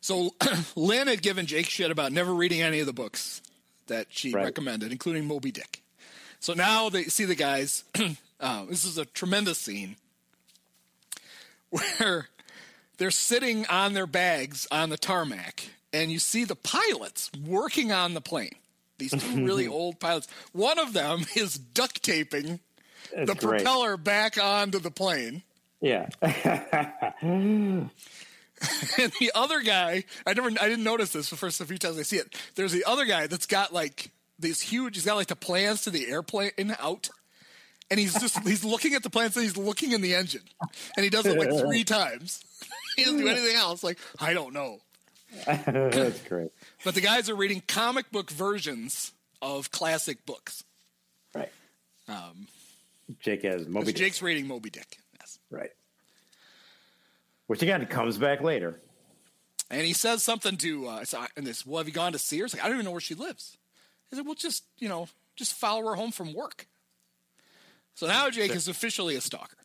So 0.00 0.34
Lynn 0.76 1.06
had 1.06 1.22
given 1.22 1.46
Jake 1.46 1.64
shit 1.70 1.90
about 1.90 2.12
never 2.12 2.34
reading 2.34 2.60
any 2.60 2.78
of 2.80 2.84
the 2.84 2.92
books 2.92 3.40
that 3.86 4.08
she 4.10 4.32
Right. 4.34 4.44
recommended, 4.44 4.92
including 4.92 5.24
Moby 5.26 5.50
Dick. 5.50 5.82
So 6.40 6.52
now 6.52 6.90
they 6.90 7.04
see 7.04 7.24
the 7.24 7.34
guys. 7.34 7.84
uh, 8.38 8.66
this 8.66 8.84
is 8.84 8.98
a 8.98 9.06
tremendous 9.06 9.56
scene 9.56 9.96
where 11.70 12.28
they're 12.98 13.10
sitting 13.10 13.64
on 13.68 13.94
their 13.94 14.06
bags 14.06 14.66
on 14.70 14.90
the 14.90 14.98
tarmac, 14.98 15.70
and 15.94 16.12
you 16.12 16.18
see 16.18 16.44
the 16.44 16.54
pilots 16.56 17.30
working 17.42 17.90
on 17.90 18.12
the 18.12 18.20
plane. 18.20 18.56
These 18.98 19.12
two 19.12 19.44
really 19.44 19.66
old 19.68 20.00
pilots. 20.00 20.28
One 20.52 20.78
of 20.78 20.92
them 20.92 21.24
is 21.36 21.54
duct 21.54 22.02
taping 22.02 22.60
That's 23.14 23.30
the 23.30 23.34
great. 23.34 23.62
propeller 23.62 23.96
back 23.96 24.42
onto 24.42 24.78
the 24.78 24.90
plane. 24.90 25.42
Yeah. 25.80 26.08
and 27.20 27.90
the 29.20 29.32
other 29.34 29.60
guy, 29.60 30.04
I 30.26 30.32
never, 30.32 30.48
I 30.48 30.68
didn't 30.68 30.84
notice 30.84 31.12
this 31.12 31.28
the 31.30 31.36
first 31.36 31.62
few 31.62 31.78
times 31.78 31.98
I 31.98 32.02
see 32.02 32.16
it. 32.16 32.34
There's 32.54 32.72
the 32.72 32.84
other 32.84 33.04
guy 33.04 33.26
that's 33.26 33.46
got 33.46 33.72
like 33.72 34.10
these 34.38 34.60
huge. 34.60 34.96
He's 34.96 35.04
got 35.04 35.16
like 35.16 35.26
the 35.26 35.36
plans 35.36 35.82
to 35.82 35.90
the 35.90 36.06
airplane 36.06 36.52
out, 36.80 37.10
and 37.90 38.00
he's 38.00 38.18
just 38.18 38.38
he's 38.46 38.64
looking 38.64 38.94
at 38.94 39.02
the 39.02 39.10
plans 39.10 39.36
and 39.36 39.44
he's 39.44 39.56
looking 39.56 39.92
in 39.92 40.00
the 40.00 40.14
engine, 40.14 40.42
and 40.96 41.04
he 41.04 41.10
does 41.10 41.26
it 41.26 41.36
like 41.38 41.50
three 41.60 41.84
times. 41.84 42.42
he 42.96 43.04
doesn't 43.04 43.20
do 43.20 43.28
anything 43.28 43.56
else. 43.56 43.82
Like 43.84 43.98
I 44.18 44.32
don't 44.32 44.54
know. 44.54 44.78
That's 45.46 46.22
great. 46.22 46.50
But 46.84 46.94
the 46.94 47.00
guys 47.00 47.28
are 47.28 47.34
reading 47.34 47.62
comic 47.66 48.10
book 48.10 48.30
versions 48.30 49.12
of 49.42 49.70
classic 49.70 50.24
books. 50.26 50.64
Right. 51.34 51.50
Um, 52.08 52.48
Jake 53.20 53.42
has 53.42 53.66
Moby 53.66 53.86
Dick. 53.86 53.96
Jake's 53.96 54.22
reading 54.22 54.46
Moby 54.46 54.70
Dick. 54.70 54.98
Yes. 55.20 55.38
Right. 55.50 55.70
Which 57.46 57.62
again 57.62 57.84
comes 57.86 58.16
back 58.16 58.40
later. 58.40 58.80
And 59.70 59.82
he 59.82 59.92
says 59.92 60.22
something 60.22 60.56
to, 60.58 60.86
uh, 60.88 61.04
and 61.36 61.46
this, 61.46 61.66
well, 61.66 61.78
have 61.78 61.88
you 61.88 61.94
gone 61.94 62.12
to 62.12 62.18
see 62.18 62.38
her? 62.38 62.44
It's 62.44 62.54
like, 62.54 62.62
I 62.62 62.68
don't 62.68 62.76
even 62.76 62.84
know 62.84 62.92
where 62.92 63.00
she 63.00 63.14
lives. 63.14 63.56
He 64.10 64.16
said, 64.16 64.24
well, 64.24 64.34
just, 64.34 64.64
you 64.78 64.88
know, 64.88 65.08
just 65.36 65.54
follow 65.54 65.84
her 65.88 65.94
home 65.94 66.12
from 66.12 66.32
work. 66.32 66.68
So 67.94 68.06
now 68.06 68.28
Jake 68.30 68.54
is 68.54 68.68
officially 68.68 69.16
a 69.16 69.20
stalker. 69.20 69.56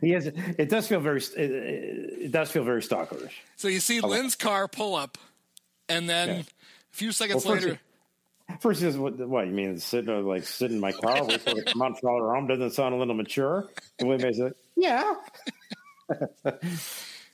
He 0.00 0.10
has. 0.10 0.26
It 0.26 0.68
does 0.68 0.86
feel 0.88 1.00
very. 1.00 1.20
It, 1.20 1.36
it 1.38 2.32
does 2.32 2.50
feel 2.50 2.64
very 2.64 2.80
stalkerish. 2.82 3.32
So 3.56 3.68
you 3.68 3.80
see 3.80 3.98
Okay. 3.98 4.08
Lynn's 4.08 4.34
car 4.34 4.68
pull 4.68 4.94
up, 4.96 5.18
and 5.88 6.08
then 6.08 6.28
Yeah. 6.28 6.34
a 6.40 6.44
few 6.92 7.12
seconds 7.12 7.44
Well, 7.44 7.54
later, 7.54 7.68
he- 7.74 7.78
First, 8.60 8.80
he 8.80 8.86
says, 8.86 8.98
"What? 8.98 9.16
What 9.18 9.46
you 9.46 9.52
mean? 9.52 9.78
Sit 9.78 10.06
uh, 10.08 10.20
like 10.20 10.44
sit 10.44 10.70
in 10.70 10.78
my 10.78 10.92
car, 10.92 11.24
wait 11.24 11.40
for 11.40 11.54
to 11.54 11.62
come 11.64 11.80
out 11.82 11.98
follow 12.00 12.20
her 12.20 12.34
home? 12.34 12.46
Doesn't 12.46 12.66
it 12.66 12.74
sound 12.74 12.94
a 12.94 12.98
little 12.98 13.14
mature?" 13.14 13.68
And 13.98 14.08
Mays 14.08 14.38
like, 14.38 14.52
"Yeah." 14.76 15.14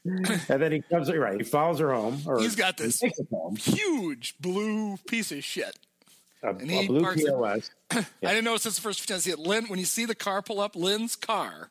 and 0.04 0.62
then 0.62 0.72
he 0.72 0.80
comes 0.82 1.12
right. 1.12 1.38
He 1.38 1.44
follows 1.44 1.78
her 1.80 1.92
home. 1.92 2.22
Or 2.26 2.40
he's 2.40 2.56
got 2.56 2.76
this 2.76 3.02
home. 3.30 3.56
huge 3.56 4.36
blue 4.40 4.96
piece 5.08 5.32
of 5.32 5.42
shit. 5.44 5.76
A, 6.42 6.48
And 6.50 6.70
a 6.70 6.74
he 6.82 6.86
blue 6.86 7.00
parks 7.02 7.20
it- 7.22 7.26
POS. 7.26 7.70
I 7.90 8.04
didn't 8.22 8.44
notice 8.44 8.62
this 8.64 8.76
the 8.76 8.80
first 8.80 9.00
few 9.00 9.12
times. 9.14 9.26
Lynn, 9.38 9.66
when 9.66 9.78
you 9.78 9.84
see 9.84 10.04
the 10.06 10.14
car 10.14 10.40
pull 10.42 10.60
up, 10.60 10.74
Lynn's 10.76 11.16
car, 11.16 11.70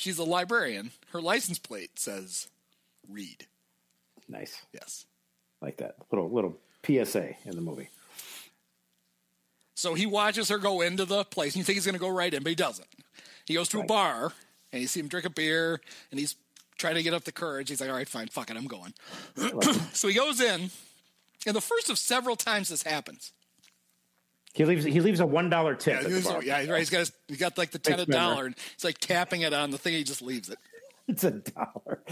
she's 0.00 0.18
a 0.18 0.24
librarian. 0.24 0.90
Her 1.12 1.20
license 1.20 1.58
plate 1.58 1.98
says 1.98 2.48
"Read." 3.08 3.46
Nice, 4.28 4.62
Yes. 4.72 5.06
like 5.60 5.76
that 5.78 5.96
little 6.10 6.30
little 6.30 6.58
PSA 6.84 7.34
in 7.44 7.54
the 7.56 7.60
movie. 7.60 7.88
So 9.74 9.94
he 9.94 10.06
watches 10.06 10.48
her 10.48 10.58
go 10.58 10.80
into 10.82 11.04
the 11.04 11.24
place, 11.24 11.54
and 11.54 11.60
you 11.60 11.64
think 11.64 11.76
he's 11.76 11.86
going 11.86 11.94
to 11.94 12.00
go 12.00 12.08
right 12.08 12.32
in, 12.32 12.42
but 12.42 12.50
he 12.50 12.54
doesn't. 12.54 12.86
He 13.46 13.54
goes 13.54 13.68
to 13.70 13.80
a 13.80 13.84
bar, 13.84 14.32
and 14.72 14.82
you 14.82 14.86
see 14.88 15.00
him 15.00 15.08
drink 15.08 15.24
a 15.26 15.30
beer, 15.30 15.80
and 16.10 16.20
he's 16.20 16.36
trying 16.76 16.96
to 16.96 17.02
get 17.02 17.14
up 17.14 17.24
the 17.24 17.32
courage. 17.32 17.70
He's 17.70 17.80
like, 17.80 17.88
all 17.90 17.96
right, 17.96 18.08
fine, 18.08 18.28
fuck 18.28 18.50
it, 18.50 18.56
I'm 18.56 18.66
going. 18.66 18.92
so 19.92 20.08
he 20.08 20.14
goes 20.14 20.40
in, 20.40 20.70
and 21.46 21.56
the 21.56 21.60
first 21.62 21.88
of 21.88 21.98
several 21.98 22.36
times 22.36 22.68
this 22.68 22.82
happens. 22.82 23.32
He 24.52 24.64
leaves. 24.64 24.84
He 24.84 25.00
leaves 25.00 25.20
a 25.20 25.26
one 25.26 25.48
dollar 25.48 25.74
tip. 25.74 26.02
Yeah, 26.02 26.08
the 26.08 26.14
he's, 26.14 26.44
yeah, 26.44 26.56
right. 26.66 26.78
He's 26.78 26.90
got 26.90 26.98
his, 27.00 27.12
he's 27.28 27.38
got 27.38 27.56
like 27.56 27.70
the 27.70 27.78
ten 27.78 28.00
a 28.00 28.06
dollar, 28.06 28.46
and 28.46 28.56
it's 28.74 28.84
like 28.84 28.98
tapping 28.98 29.42
it 29.42 29.52
on 29.52 29.70
the 29.70 29.78
thing. 29.78 29.94
He 29.94 30.04
just 30.04 30.22
leaves 30.22 30.48
it. 30.48 30.58
It's 31.08 31.24
a 31.24 31.32
dollar. 31.32 32.04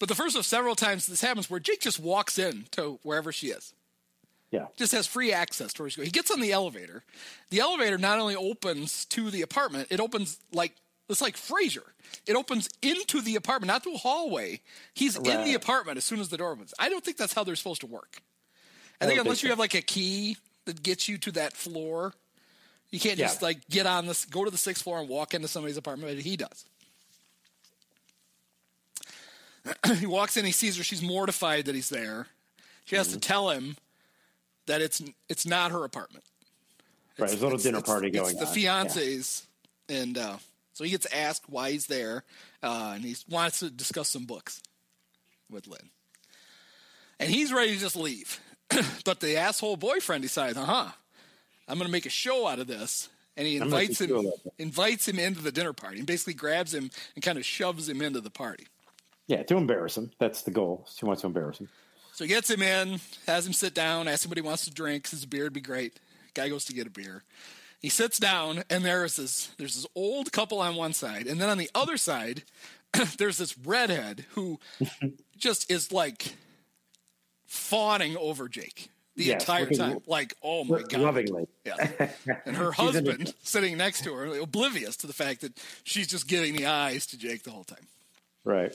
But 0.00 0.08
the 0.08 0.16
first 0.16 0.34
of 0.36 0.44
several 0.44 0.74
times 0.74 1.06
this 1.06 1.20
happens, 1.20 1.48
where 1.48 1.60
Jake 1.60 1.80
just 1.80 2.00
walks 2.00 2.40
in 2.40 2.64
to 2.72 2.98
wherever 3.04 3.30
she 3.30 3.48
is. 3.48 3.72
Yeah. 4.50 4.66
just 4.76 4.90
has 4.90 5.06
free 5.06 5.32
access 5.32 5.72
to 5.74 5.82
where 5.82 5.90
she's 5.90 5.96
going. 5.96 6.06
He 6.06 6.10
gets 6.10 6.32
on 6.32 6.40
the 6.40 6.50
elevator. 6.50 7.04
The 7.50 7.60
elevator 7.60 7.98
not 7.98 8.18
only 8.18 8.34
opens 8.34 9.04
to 9.04 9.30
the 9.30 9.42
apartment, 9.42 9.86
it 9.90 10.00
opens 10.00 10.40
like 10.52 10.74
it's 11.08 11.20
like 11.20 11.36
Frasier. 11.36 11.84
It 12.26 12.34
opens 12.34 12.68
into 12.82 13.20
the 13.20 13.36
apartment, 13.36 13.68
not 13.68 13.84
through 13.84 13.94
a 13.94 13.98
hallway. 13.98 14.60
He's 14.94 15.16
in 15.16 15.44
the 15.44 15.54
apartment 15.54 15.98
as 15.98 16.04
soon 16.04 16.18
as 16.18 16.30
the 16.30 16.36
door 16.36 16.52
opens. 16.52 16.74
I 16.78 16.88
don't 16.88 17.04
think 17.04 17.16
that's 17.16 17.32
how 17.32 17.44
they're 17.44 17.54
supposed 17.54 17.82
to 17.82 17.86
work. 17.86 18.22
I 19.00 19.04
I 19.04 19.08
think 19.08 19.20
unless 19.20 19.38
think 19.38 19.42
you 19.44 19.48
so. 19.48 19.52
have 19.52 19.58
like 19.58 19.74
a 19.74 19.82
key 19.82 20.36
that 20.66 20.82
gets 20.82 21.08
you 21.08 21.18
to 21.18 21.32
that 21.32 21.54
floor, 21.56 22.12
you 22.90 23.00
can't 23.00 23.18
Yeah. 23.18 23.26
just 23.26 23.42
like 23.42 23.68
get 23.68 23.86
on 23.86 24.06
this, 24.06 24.24
go 24.24 24.44
to 24.44 24.50
the 24.50 24.58
sixth 24.58 24.82
floor 24.82 24.98
and 24.98 25.08
walk 25.08 25.34
into 25.34 25.48
somebody's 25.48 25.76
apartment. 25.76 26.14
But 26.16 26.22
he 26.24 26.36
does. 26.36 26.64
he 29.98 30.06
walks 30.06 30.36
in, 30.36 30.44
he 30.44 30.52
sees 30.52 30.76
her. 30.76 30.84
She's 30.84 31.02
mortified 31.02 31.66
that 31.66 31.74
he's 31.74 31.88
there. 31.90 32.26
She 32.84 32.96
has 32.96 33.08
to 33.08 33.12
Mm-hmm. 33.14 33.20
tell 33.20 33.50
him 33.50 33.76
that 34.66 34.80
it's 34.80 35.02
it's 35.28 35.46
not 35.46 35.70
her 35.72 35.84
apartment. 35.84 36.24
Right, 37.18 37.28
there's 37.28 37.40
a 37.40 37.44
little 37.44 37.58
dinner 37.58 37.78
it's- 37.78 37.88
party 37.92 38.08
it's 38.08 38.16
going 38.18 38.36
the 38.36 38.46
on. 38.46 38.54
fiance's, 38.54 39.46
and 39.88 40.16
uh, 40.16 40.38
so 40.72 40.84
he 40.84 40.90
gets 40.90 41.06
asked 41.12 41.44
why 41.48 41.70
he's 41.72 41.86
there, 41.86 42.24
uh, 42.62 42.92
and 42.94 43.04
he 43.04 43.16
wants 43.28 43.60
to 43.60 43.70
discuss 43.70 44.08
some 44.08 44.24
books 44.24 44.62
with 45.50 45.66
Lynn, 45.66 45.90
and 47.18 47.28
he's 47.30 47.52
ready 47.52 47.74
to 47.74 47.80
just 47.80 47.96
leave, 47.96 48.40
but 49.04 49.20
the 49.20 49.36
asshole 49.36 49.76
boyfriend 49.76 50.22
decides, 50.22 50.56
uh 50.56 50.64
huh, 50.64 50.88
I'm 51.68 51.78
going 51.78 51.86
to 51.86 51.92
make 51.92 52.06
a 52.06 52.10
show 52.10 52.46
out 52.46 52.58
of 52.58 52.66
this, 52.66 53.08
and 53.36 53.46
he 53.46 53.56
invites 53.56 54.00
him 54.00 54.10
you 54.10 54.16
a 54.16 54.20
lesson. 54.20 54.50
invites 54.58 55.08
him 55.08 55.18
into 55.18 55.42
the 55.42 55.52
dinner 55.52 55.72
party, 55.72 55.98
and 55.98 56.06
basically 56.06 56.34
grabs 56.34 56.74
him 56.74 56.90
and 57.14 57.24
kind 57.24 57.38
of 57.38 57.44
shoves 57.44 57.88
him 57.88 58.02
into 58.02 58.20
the 58.20 58.30
party. 58.30 58.66
Yeah, 59.26 59.42
to 59.44 59.56
embarrass 59.56 59.96
him. 59.96 60.10
That's 60.18 60.42
the 60.42 60.50
goal. 60.50 60.86
She 60.92 61.04
wants 61.04 61.20
to 61.22 61.28
embarrass 61.28 61.58
him. 61.58 61.68
So 62.12 62.24
he 62.24 62.28
gets 62.28 62.50
him 62.50 62.62
in, 62.62 63.00
has 63.26 63.46
him 63.46 63.52
sit 63.52 63.74
down, 63.74 64.08
asks 64.08 64.24
him 64.24 64.30
what 64.30 64.38
he 64.38 64.42
wants 64.42 64.64
to 64.64 64.70
drink. 64.70 65.06
Says 65.06 65.22
a 65.22 65.28
beer 65.28 65.44
would 65.44 65.52
be 65.52 65.60
great. 65.60 66.00
Guy 66.34 66.48
goes 66.48 66.64
to 66.66 66.72
get 66.72 66.86
a 66.86 66.90
beer. 66.90 67.22
He 67.80 67.88
sits 67.88 68.18
down, 68.18 68.64
and 68.68 68.84
there's 68.84 69.16
this 69.16 69.54
there's 69.56 69.76
this 69.76 69.86
old 69.94 70.32
couple 70.32 70.60
on 70.60 70.76
one 70.76 70.92
side, 70.92 71.26
and 71.26 71.40
then 71.40 71.48
on 71.48 71.58
the 71.58 71.70
other 71.74 71.96
side, 71.96 72.42
there's 73.18 73.38
this 73.38 73.56
redhead 73.56 74.26
who 74.30 74.58
just 75.38 75.70
is 75.70 75.92
like 75.92 76.34
fawning 77.50 78.16
over 78.16 78.48
Jake 78.48 78.88
the 79.16 79.24
Yes, 79.24 79.42
entire 79.42 79.62
looking- 79.62 79.76
time. 79.78 79.98
Like, 80.06 80.34
oh 80.42 80.62
my 80.64 80.82
god, 80.82 81.00
Lovingly. 81.00 81.48
Yeah. 81.66 82.10
And 82.46 82.56
her 82.56 82.70
husband 82.70 83.34
sitting 83.42 83.76
next 83.76 84.04
to 84.04 84.14
her, 84.14 84.38
oblivious 84.40 84.96
to 84.98 85.06
the 85.08 85.12
fact 85.12 85.40
that 85.40 85.58
she's 85.82 86.06
just 86.06 86.28
giving 86.28 86.54
the 86.54 86.66
eyes 86.66 87.06
to 87.06 87.18
Jake 87.18 87.42
the 87.42 87.50
whole 87.50 87.64
time. 87.64 87.86
Right. 88.44 88.72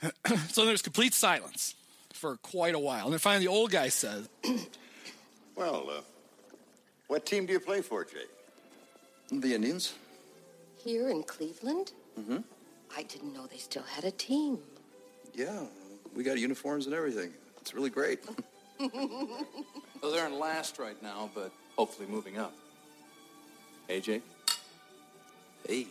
so 0.48 0.64
there's 0.64 0.80
complete 0.80 1.12
silence 1.12 1.74
for 2.12 2.36
quite 2.36 2.76
a 2.76 2.78
while. 2.78 3.04
And 3.04 3.12
then 3.12 3.18
finally, 3.18 3.44
the 3.46 3.50
old 3.52 3.72
guy 3.72 3.88
says, 3.88 4.28
Well, 5.56 5.90
uh, 5.90 6.00
what 7.08 7.26
team 7.26 7.46
do 7.46 7.52
you 7.52 7.60
play 7.60 7.80
for, 7.82 8.04
Jake? 8.04 8.30
The 9.32 9.54
Indians? 9.54 9.92
Here 10.84 11.08
in 11.08 11.24
Cleveland? 11.24 11.92
Mm-hmm. 12.18 12.38
I 12.96 13.02
didn't 13.02 13.34
know 13.34 13.46
they 13.46 13.58
still 13.58 13.82
had 13.82 14.04
a 14.04 14.12
team. 14.12 14.58
Yeah, 15.34 15.64
we 16.14 16.22
got 16.22 16.38
uniforms 16.38 16.86
and 16.86 16.94
everything. 16.94 17.32
It's 17.68 17.74
really 17.74 17.90
great. 17.90 18.20
Well, 20.00 20.12
they're 20.12 20.28
in 20.28 20.38
last 20.38 20.78
right 20.78 21.02
now, 21.02 21.28
but 21.34 21.50
hopefully 21.76 22.06
moving 22.08 22.38
up. 22.38 22.54
Hey, 23.88 24.00
Jake? 24.00 24.22
Hey. 25.66 25.88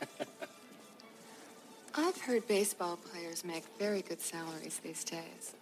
I've 1.96 2.20
heard 2.20 2.46
baseball 2.46 2.96
players 2.96 3.44
make 3.44 3.64
very 3.80 4.02
good 4.02 4.20
salaries 4.20 4.80
these 4.84 5.02
days. 5.02 5.54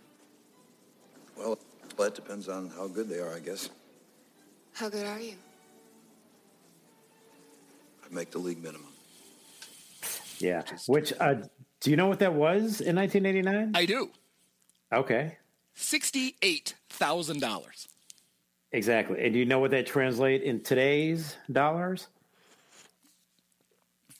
Well, 1.39 1.59
that 1.97 2.15
depends 2.15 2.51
on 2.51 2.69
how 2.69 2.87
good 2.87 3.09
they 3.09 3.21
are, 3.21 3.35
I 3.35 3.39
guess. 3.39 3.71
How 4.75 4.91
good 4.91 5.07
are 5.07 5.19
you? 5.19 5.37
I 8.05 8.15
make 8.15 8.31
the 8.31 8.39
league 8.39 8.63
minimum. 8.63 8.93
Yeah. 10.39 10.63
Which 10.87 11.15
uh, 11.19 11.37
do 11.81 11.91
you 11.91 11.97
know 11.97 12.09
what 12.09 12.19
that 12.19 12.35
was 12.35 12.83
in 12.83 12.97
1989? 12.97 13.73
I 13.75 13.87
do. 13.87 14.11
Okay. 14.93 15.37
Sixty-eight 15.75 16.75
thousand 16.89 17.41
dollars. 17.41 17.89
Exactly. 18.73 19.25
And 19.25 19.33
do 19.33 19.39
you 19.39 19.45
know 19.45 19.59
what 19.59 19.73
that 19.73 19.87
translate 19.87 20.43
in 20.43 20.61
today's 20.62 21.37
dollars? 21.51 22.09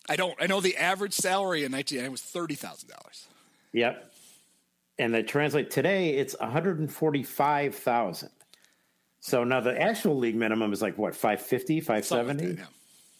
I 0.09 0.17
don't. 0.17 0.35
I 0.41 0.47
know 0.47 0.61
the 0.61 0.77
average 0.77 1.13
salary 1.13 1.65
in 1.65 1.73
1999 1.73 2.11
was 2.11 2.23
thirty 2.23 2.55
thousand 2.55 2.89
dollars. 2.89 3.29
Yep. 3.73 4.13
And 4.99 5.15
that 5.15 5.29
translate 5.29 5.71
today, 5.71 6.11
it's 6.11 6.39
145,000. 6.39 8.29
So 9.21 9.45
now 9.45 9.61
the 9.61 9.81
actual 9.81 10.19
league 10.19 10.35
minimum 10.35 10.73
is 10.75 10.83
like 10.83 10.99
what, 10.99 11.15
550, 11.15 11.81
570? 11.81 12.63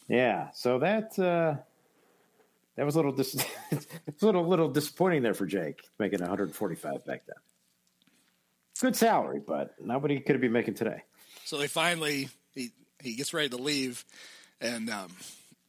yeah. 0.09 0.51
So 0.53 0.79
that 0.81 1.19
uh 1.19 1.55
that 2.81 2.87
was 2.87 2.95
a 2.95 2.99
little 2.99 3.13
dis- 3.13 3.35
it's 4.07 4.23
a 4.23 4.25
little 4.27 4.47
little 4.49 4.71
disappointing 4.71 5.23
there 5.23 5.35
for 5.35 5.45
Jake, 5.45 5.83
making 5.99 6.21
145 6.21 7.05
back 7.05 7.27
then. 7.27 7.37
Good 8.81 8.97
salary, 8.97 9.39
but 9.47 9.75
not 9.85 10.01
what 10.01 10.11
he 10.11 10.19
could 10.19 10.41
be 10.41 10.49
making 10.49 10.73
today. 10.77 11.03
So 11.45 11.59
they 11.59 11.67
finally 11.67 12.31
he 12.55 12.71
he 13.03 13.17
gets 13.17 13.35
ready 13.35 13.51
to 13.51 13.59
leave, 13.59 14.03
and 14.63 14.89
um, 14.89 15.13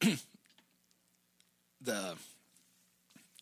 the 1.82 2.14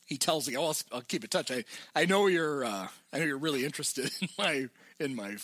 he 0.04 0.16
tells 0.16 0.46
the 0.46 0.56
oh 0.56 0.64
I'll, 0.66 0.76
I'll 0.90 1.02
keep 1.02 1.22
in 1.22 1.30
touch. 1.30 1.52
I 1.52 1.62
I 1.94 2.06
know 2.06 2.26
you're 2.26 2.64
uh, 2.64 2.88
I 3.12 3.18
know 3.20 3.24
you're 3.24 3.38
really 3.38 3.64
interested 3.64 4.10
in 4.20 4.28
my 4.36 4.68
in 4.98 5.14
my 5.14 5.36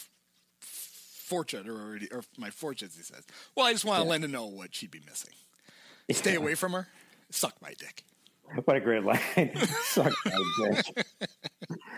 fortune 0.71 1.69
or, 1.69 1.75
already- 1.81 2.11
or 2.11 2.25
my 2.37 2.51
fortunes. 2.51 2.97
He 2.97 3.05
says, 3.05 3.23
"Well, 3.55 3.67
I 3.67 3.73
just 3.73 3.85
want 3.85 4.03
Yeah. 4.03 4.11
Linda 4.11 4.27
know 4.27 4.47
what 4.47 4.75
she'd 4.75 4.91
be 4.91 5.01
missing. 5.09 5.35
Stay 6.11 6.35
away 6.35 6.57
from 6.57 6.73
her. 6.73 6.89
Suck 7.31 7.55
my 7.63 7.73
dick." 7.79 8.03
What 8.65 8.77
a 8.77 8.81
great 8.81 9.05
line. 9.05 9.21
Suck 9.83 10.13
my 10.25 10.43
dick. 10.63 11.07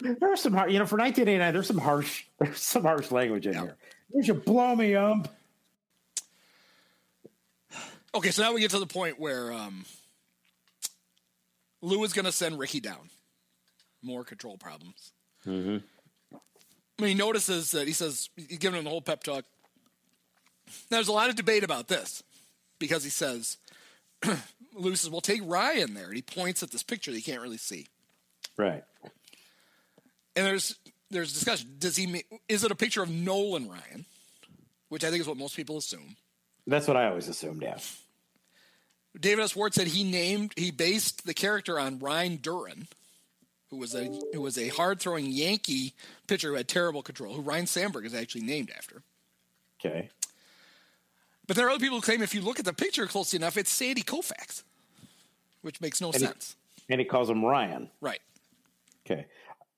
There's 0.21 0.41
some 0.41 0.55
hard, 0.55 0.73
you 0.73 0.79
know, 0.79 0.87
for 0.87 0.97
1989, 0.97 1.53
there's 1.53 1.67
some 1.67 1.79
harsh, 1.79 2.25
there's 2.39 2.61
some 2.61 2.83
harsh 2.83 3.11
language 3.11 3.47
in 3.47 3.55
here. 3.55 3.77
You 4.15 4.23
should 4.23 4.45
blow 4.45 4.75
me 4.75 4.95
up. 4.95 5.35
Okay, 8.15 8.31
so 8.31 8.43
now 8.43 8.55
we 8.55 8.61
get 8.61 8.71
to 8.71 8.79
the 8.79 8.87
point 8.87 9.21
where 9.21 9.53
um, 9.53 9.85
Lou 11.83 12.03
is 12.05 12.13
going 12.13 12.25
to 12.25 12.33
send 12.33 12.59
Ricky 12.59 12.81
down. 12.81 13.11
More 14.03 14.25
control 14.25 14.57
problems. 14.57 15.13
Mm-hmm. 15.47 15.79
I 16.35 17.03
mean, 17.03 17.09
he 17.09 17.15
notices 17.15 17.73
that 17.73 17.87
he 17.87 17.93
says 17.93 18.31
he's 18.37 18.59
giving 18.59 18.79
him 18.79 18.85
the 18.85 18.91
whole 18.91 19.03
pep 19.03 19.23
talk. 19.23 19.45
Now, 20.91 20.97
there's 20.97 21.09
a 21.09 21.13
lot 21.13 21.29
of 21.29 21.37
debate 21.37 21.65
about 21.65 21.89
this 21.89 22.23
because 22.79 23.05
he 23.05 23.11
says, 23.11 23.59
Lou 24.79 24.97
says, 24.97 25.11
"Well, 25.11 25.21
take 25.21 25.43
Ryan 25.45 25.95
there," 25.95 26.07
and 26.07 26.17
he 26.17 26.23
points 26.23 26.63
at 26.63 26.71
this 26.71 26.83
picture 26.83 27.11
that 27.11 27.17
you 27.17 27.23
can't 27.23 27.43
really 27.43 27.59
see. 27.59 27.87
Right. 28.57 28.85
And 30.35 30.47
there's 30.47 30.77
there's 31.11 31.33
discussion. 31.33 31.77
Does 31.79 31.97
he 31.97 32.25
is 32.49 32.65
it 32.65 32.71
a 32.71 32.77
picture 32.77 33.03
of 33.03 33.11
Nolan 33.11 33.69
Ryan, 33.69 34.05
which 34.89 35.05
I 35.05 35.11
think 35.11 35.21
is 35.21 35.29
what 35.29 35.37
most 35.37 35.57
people 35.57 35.77
assume. 35.77 36.17
That's 36.67 36.87
what 36.87 36.97
I 36.97 37.09
always 37.09 37.29
assumed, 37.29 37.63
yeah. 37.63 37.79
David 39.19 39.43
S. 39.43 39.57
Ward 39.57 39.75
said 39.75 39.89
he 39.89 40.05
named 40.05 40.53
he 40.57 40.71
based 40.71 41.27
the 41.27 41.35
character 41.35 41.79
on 41.79 41.99
Ryne 41.99 42.39
Duren, 42.39 42.87
who 43.71 43.79
was 43.79 43.95
a 43.95 44.05
who 44.33 44.41
was 44.41 44.59
a 44.59 44.69
hard 44.69 45.01
throwing 45.01 45.27
Yankee 45.27 45.95
pitcher 46.27 46.49
who 46.49 46.55
had 46.55 46.69
terrible 46.69 47.03
control, 47.03 47.35
who 47.35 47.43
Ryne 47.43 47.67
Sandberg 47.67 48.05
is 48.05 48.15
actually 48.15 48.43
named 48.43 48.71
after. 48.77 49.03
Okay. 49.81 50.11
But 51.47 51.57
there 51.57 51.67
are 51.67 51.71
other 51.71 51.81
people 51.81 51.97
who 51.97 52.03
claim 52.03 52.23
if 52.23 52.35
you 52.35 52.43
look 52.43 52.59
at 52.59 52.67
the 52.67 52.75
picture 52.75 53.07
closely 53.07 53.39
enough, 53.39 53.57
it's 53.57 53.71
Sandy 53.71 54.03
Koufax, 54.03 54.63
which 55.63 55.81
makes 55.81 56.01
no 56.01 56.09
And 56.09 56.17
he- 56.17 56.27
sense. 56.27 56.57
And 56.91 57.01
he 57.01 57.05
calls 57.05 57.29
him 57.29 57.45
Ryan. 57.45 57.91
Right. 58.01 58.21
Okay. 59.07 59.27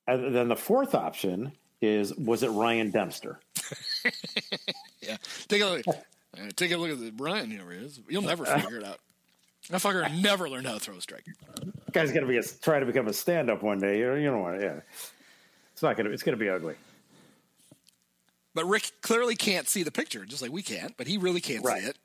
And 0.07 0.35
then 0.35 0.49
the 0.49 0.57
fourth 0.57 0.95
option 0.95 1.53
is 1.81 2.15
was 2.15 2.43
it 2.43 2.49
Ryan 2.51 2.91
Dempster? 2.91 3.41
Yeah. 5.03 5.17
Take 5.49 5.63
a 5.63 5.65
look. 5.67 5.89
uh, 5.89 5.93
Take 6.57 6.73
a 6.73 6.77
look 6.77 6.91
at 6.91 7.01
the 7.01 7.11
Ryan 7.17 7.51
here 7.51 7.69
he 7.71 7.79
is. 7.79 8.01
You'll 8.09 8.21
never 8.23 8.45
figure 8.45 8.77
it 8.77 8.85
out. 8.85 8.99
That 9.71 9.81
fucker 9.81 10.21
never 10.21 10.49
learned 10.49 10.67
how 10.67 10.75
to 10.75 10.79
throw 10.81 10.95
a 10.97 11.01
strike. 11.01 11.25
Guy's 11.93 12.13
gonna 12.13 12.27
be 12.27 12.37
a, 12.37 12.43
try 12.43 12.79
to 12.81 12.87
become 12.87 13.09
a 13.09 13.13
stand 13.13 13.49
up 13.51 13.63
one 13.63 13.81
day. 13.81 13.99
You, 13.99 14.15
you 14.17 14.31
know 14.31 14.39
what? 14.41 14.61
Yeah. 14.61 14.81
It's 15.73 15.83
not 15.83 15.97
gonna. 15.97 16.11
It's 16.11 16.23
gonna 16.23 16.37
be 16.37 16.49
ugly. 16.51 16.75
But 18.55 18.67
Rick 18.67 18.91
clearly 19.01 19.37
can't 19.37 19.69
see 19.69 19.83
the 19.83 19.91
picture, 19.91 20.25
just 20.27 20.43
like 20.43 20.53
we 20.53 20.63
can't, 20.63 20.97
but 20.97 21.07
he 21.07 21.17
really 21.19 21.41
can't 21.41 21.65
Right. 21.65 21.83
see 21.83 21.89
it. 21.89 21.97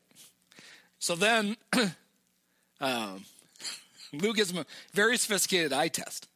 So 0.99 1.15
then 1.15 1.57
um, 2.81 3.25
Lou 4.21 4.33
gives 4.33 4.51
him 4.51 4.57
a 4.59 4.65
very 4.93 5.17
sophisticated 5.17 5.73
eye 5.73 5.87
test. 5.89 6.27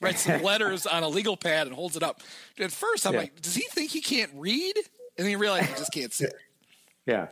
Writes 0.00 0.22
some 0.22 0.42
letters 0.52 0.86
on 0.86 1.02
a 1.02 1.08
legal 1.08 1.36
pad 1.36 1.66
and 1.66 1.74
holds 1.74 1.96
it 1.96 2.02
up. 2.02 2.20
At 2.58 2.70
first, 2.72 3.06
I'm 3.06 3.14
Yeah. 3.14 3.20
like, 3.20 3.40
does 3.40 3.54
he 3.54 3.62
think 3.70 3.90
he 3.90 4.00
can't 4.00 4.30
read? 4.34 4.76
And 4.76 5.24
then 5.24 5.28
he 5.28 5.36
realizes 5.36 5.68
he 5.70 5.76
just 5.76 5.92
can't 5.92 6.12
see. 6.12 6.26
Yeah. 7.06 7.28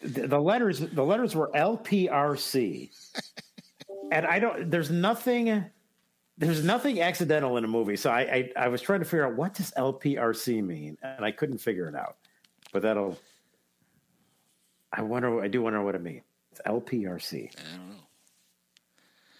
The, 0.00 0.26
the 0.26 0.40
letters. 0.40 0.80
The 0.80 1.04
letters 1.04 1.36
were 1.36 1.50
LPRC, 1.54 2.90
and 4.12 4.26
I 4.26 4.38
don't. 4.38 4.70
There's 4.70 4.90
nothing. 4.90 5.64
There's 6.38 6.64
nothing 6.64 7.00
accidental 7.02 7.56
in 7.58 7.64
a 7.64 7.68
movie. 7.68 7.96
So 7.96 8.10
I, 8.10 8.20
I 8.20 8.52
I 8.64 8.68
was 8.68 8.80
trying 8.82 8.98
to 9.00 9.04
figure 9.04 9.26
out 9.26 9.36
what 9.36 9.54
does 9.54 9.70
LPRC 9.76 10.64
mean, 10.64 10.98
and 11.02 11.24
I 11.24 11.30
couldn't 11.30 11.58
figure 11.58 11.88
it 11.88 11.94
out. 11.94 12.16
But 12.72 12.82
that'll. 12.82 13.16
I 14.92 15.02
wonder. 15.02 15.40
I 15.40 15.48
do 15.48 15.62
wonder 15.62 15.80
what 15.82 15.94
it 15.94 16.02
means. 16.02 16.22
It's 16.52 16.60
LPRC. 16.66 17.50
I 17.56 17.76
don't 17.76 17.88
know. 17.88 17.96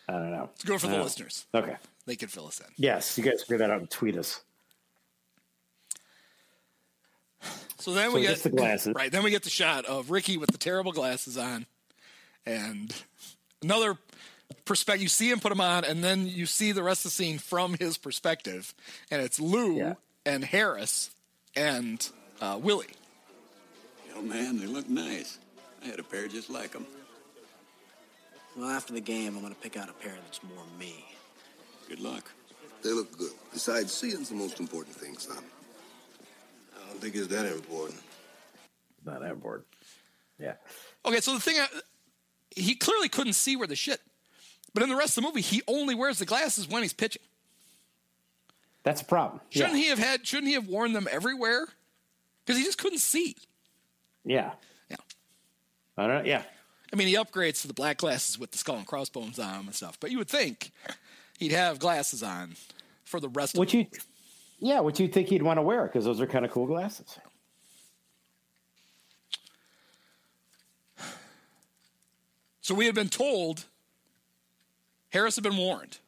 I 0.08 0.12
don't 0.12 0.30
know. 0.30 0.48
Let's 0.50 0.64
go 0.64 0.78
for 0.78 0.86
the 0.88 0.96
know. 0.96 1.04
listeners. 1.04 1.46
Okay. 1.54 1.76
They 2.06 2.16
can 2.16 2.28
fill 2.28 2.46
us 2.46 2.58
in. 2.60 2.66
Yes, 2.76 3.16
you 3.16 3.22
guys 3.22 3.42
figure 3.42 3.58
that 3.58 3.70
out 3.70 3.80
and 3.80 3.90
tweet 3.90 4.16
us. 4.16 4.40
So 7.78 7.92
then 7.92 8.10
So 8.10 8.16
we 8.16 8.22
get 8.22 8.38
the 8.38 8.50
glasses. 8.50 8.94
Right. 8.94 9.10
Then 9.10 9.22
we 9.24 9.30
get 9.30 9.42
the 9.42 9.50
shot 9.50 9.84
of 9.86 10.10
Ricky 10.10 10.36
with 10.36 10.50
the 10.50 10.58
terrible 10.58 10.92
glasses 10.92 11.36
on, 11.36 11.66
and 12.46 12.94
another 13.62 13.96
perspective. 14.64 15.02
You 15.02 15.08
see 15.08 15.30
him 15.30 15.40
put 15.40 15.48
them 15.48 15.60
on, 15.60 15.84
and 15.84 16.02
then 16.02 16.26
you 16.26 16.46
see 16.46 16.72
the 16.72 16.82
rest 16.82 17.04
of 17.04 17.10
the 17.10 17.14
scene 17.14 17.38
from 17.38 17.74
his 17.74 17.98
perspective, 17.98 18.72
and 19.10 19.20
it's 19.20 19.40
Lou 19.40 19.96
and 20.24 20.44
Harris 20.44 21.10
and 21.56 22.08
uh, 22.40 22.58
Willie. 22.62 22.86
Oh, 24.16 24.22
man, 24.22 24.58
they 24.58 24.66
look 24.66 24.88
nice. 24.88 25.38
I 25.82 25.86
had 25.86 25.98
a 25.98 26.04
pair 26.04 26.28
just 26.28 26.50
like 26.50 26.70
them. 26.72 26.86
Well, 28.56 28.68
after 28.68 28.92
the 28.92 29.00
game, 29.00 29.34
I'm 29.36 29.40
going 29.40 29.54
to 29.54 29.60
pick 29.60 29.76
out 29.76 29.88
a 29.88 29.92
pair 29.94 30.12
that's 30.24 30.42
more 30.42 30.64
me. 30.78 31.04
Good 31.88 32.00
luck. 32.00 32.30
They 32.82 32.90
look 32.90 33.16
good. 33.16 33.30
Besides, 33.52 33.92
seeing's 33.92 34.28
the 34.28 34.34
most 34.34 34.60
important 34.60 34.94
thing, 34.96 35.16
son. 35.16 35.42
I 36.74 36.88
don't 36.90 37.00
think 37.00 37.14
it's 37.14 37.28
that 37.28 37.46
important. 37.46 38.00
Not 39.04 39.20
that 39.20 39.30
important. 39.30 39.66
Yeah. 40.38 40.54
Okay, 41.06 41.20
so 41.20 41.34
the 41.34 41.40
thing, 41.40 41.56
I- 41.58 41.80
he 42.54 42.74
clearly 42.74 43.08
couldn't 43.08 43.32
see 43.34 43.56
where 43.56 43.66
the 43.68 43.76
shit. 43.76 44.00
But 44.74 44.82
in 44.82 44.88
the 44.88 44.96
rest 44.96 45.16
of 45.16 45.22
the 45.22 45.28
movie, 45.28 45.40
he 45.42 45.62
only 45.68 45.94
wears 45.94 46.18
the 46.18 46.24
glasses 46.26 46.66
when 46.68 46.82
he's 46.82 46.92
pitching. 46.92 47.22
That's 48.84 49.00
a 49.00 49.04
problem. 49.04 49.40
Shouldn't 49.50 49.76
he 49.76 49.86
have 49.88 49.98
had? 49.98 50.26
Shouldn't 50.26 50.48
he 50.48 50.54
have 50.54 50.66
worn 50.66 50.92
them 50.92 51.06
everywhere? 51.10 51.66
Because 52.44 52.58
he 52.58 52.64
just 52.64 52.78
couldn't 52.78 52.98
see. 52.98 53.36
Yeah. 54.24 54.52
Yeah. 54.90 54.96
I 55.96 56.06
don't. 56.06 56.26
Yeah. 56.26 56.42
I 56.92 56.96
mean, 56.96 57.08
he 57.08 57.14
upgrades 57.14 57.62
to 57.62 57.68
the 57.68 57.74
black 57.74 57.98
glasses 57.98 58.38
with 58.38 58.50
the 58.50 58.58
skull 58.58 58.76
and 58.76 58.86
crossbones 58.86 59.38
on 59.38 59.52
them 59.52 59.66
and 59.66 59.74
stuff. 59.74 59.98
But 59.98 60.10
you 60.10 60.18
would 60.18 60.28
think 60.28 60.72
he'd 61.38 61.52
have 61.52 61.78
glasses 61.78 62.22
on 62.22 62.54
for 63.04 63.18
the 63.18 63.28
rest 63.28 63.56
Would 63.56 63.68
of 63.68 63.74
you? 63.74 63.86
Yeah. 64.58 64.80
What 64.80 65.00
you 65.00 65.08
think 65.08 65.28
he'd 65.28 65.42
want 65.42 65.58
to 65.58 65.62
wear? 65.62 65.84
Because 65.84 66.04
those 66.04 66.20
are 66.20 66.26
kind 66.26 66.44
of 66.44 66.50
cool 66.50 66.66
glasses. 66.66 67.18
So 72.62 72.74
we 72.76 72.86
had 72.86 72.94
been 72.94 73.08
told, 73.08 73.64
Harris 75.10 75.34
had 75.34 75.42
been 75.42 75.56
warned, 75.56 75.98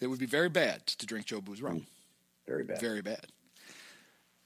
it 0.00 0.06
would 0.06 0.18
be 0.18 0.26
very 0.26 0.48
bad 0.48 0.86
to 0.86 1.06
drink 1.06 1.26
Jobu's 1.26 1.60
rum. 1.60 1.80
Mm, 1.80 1.86
very 2.46 2.64
bad. 2.64 2.80
Very 2.80 3.02
bad. 3.02 3.26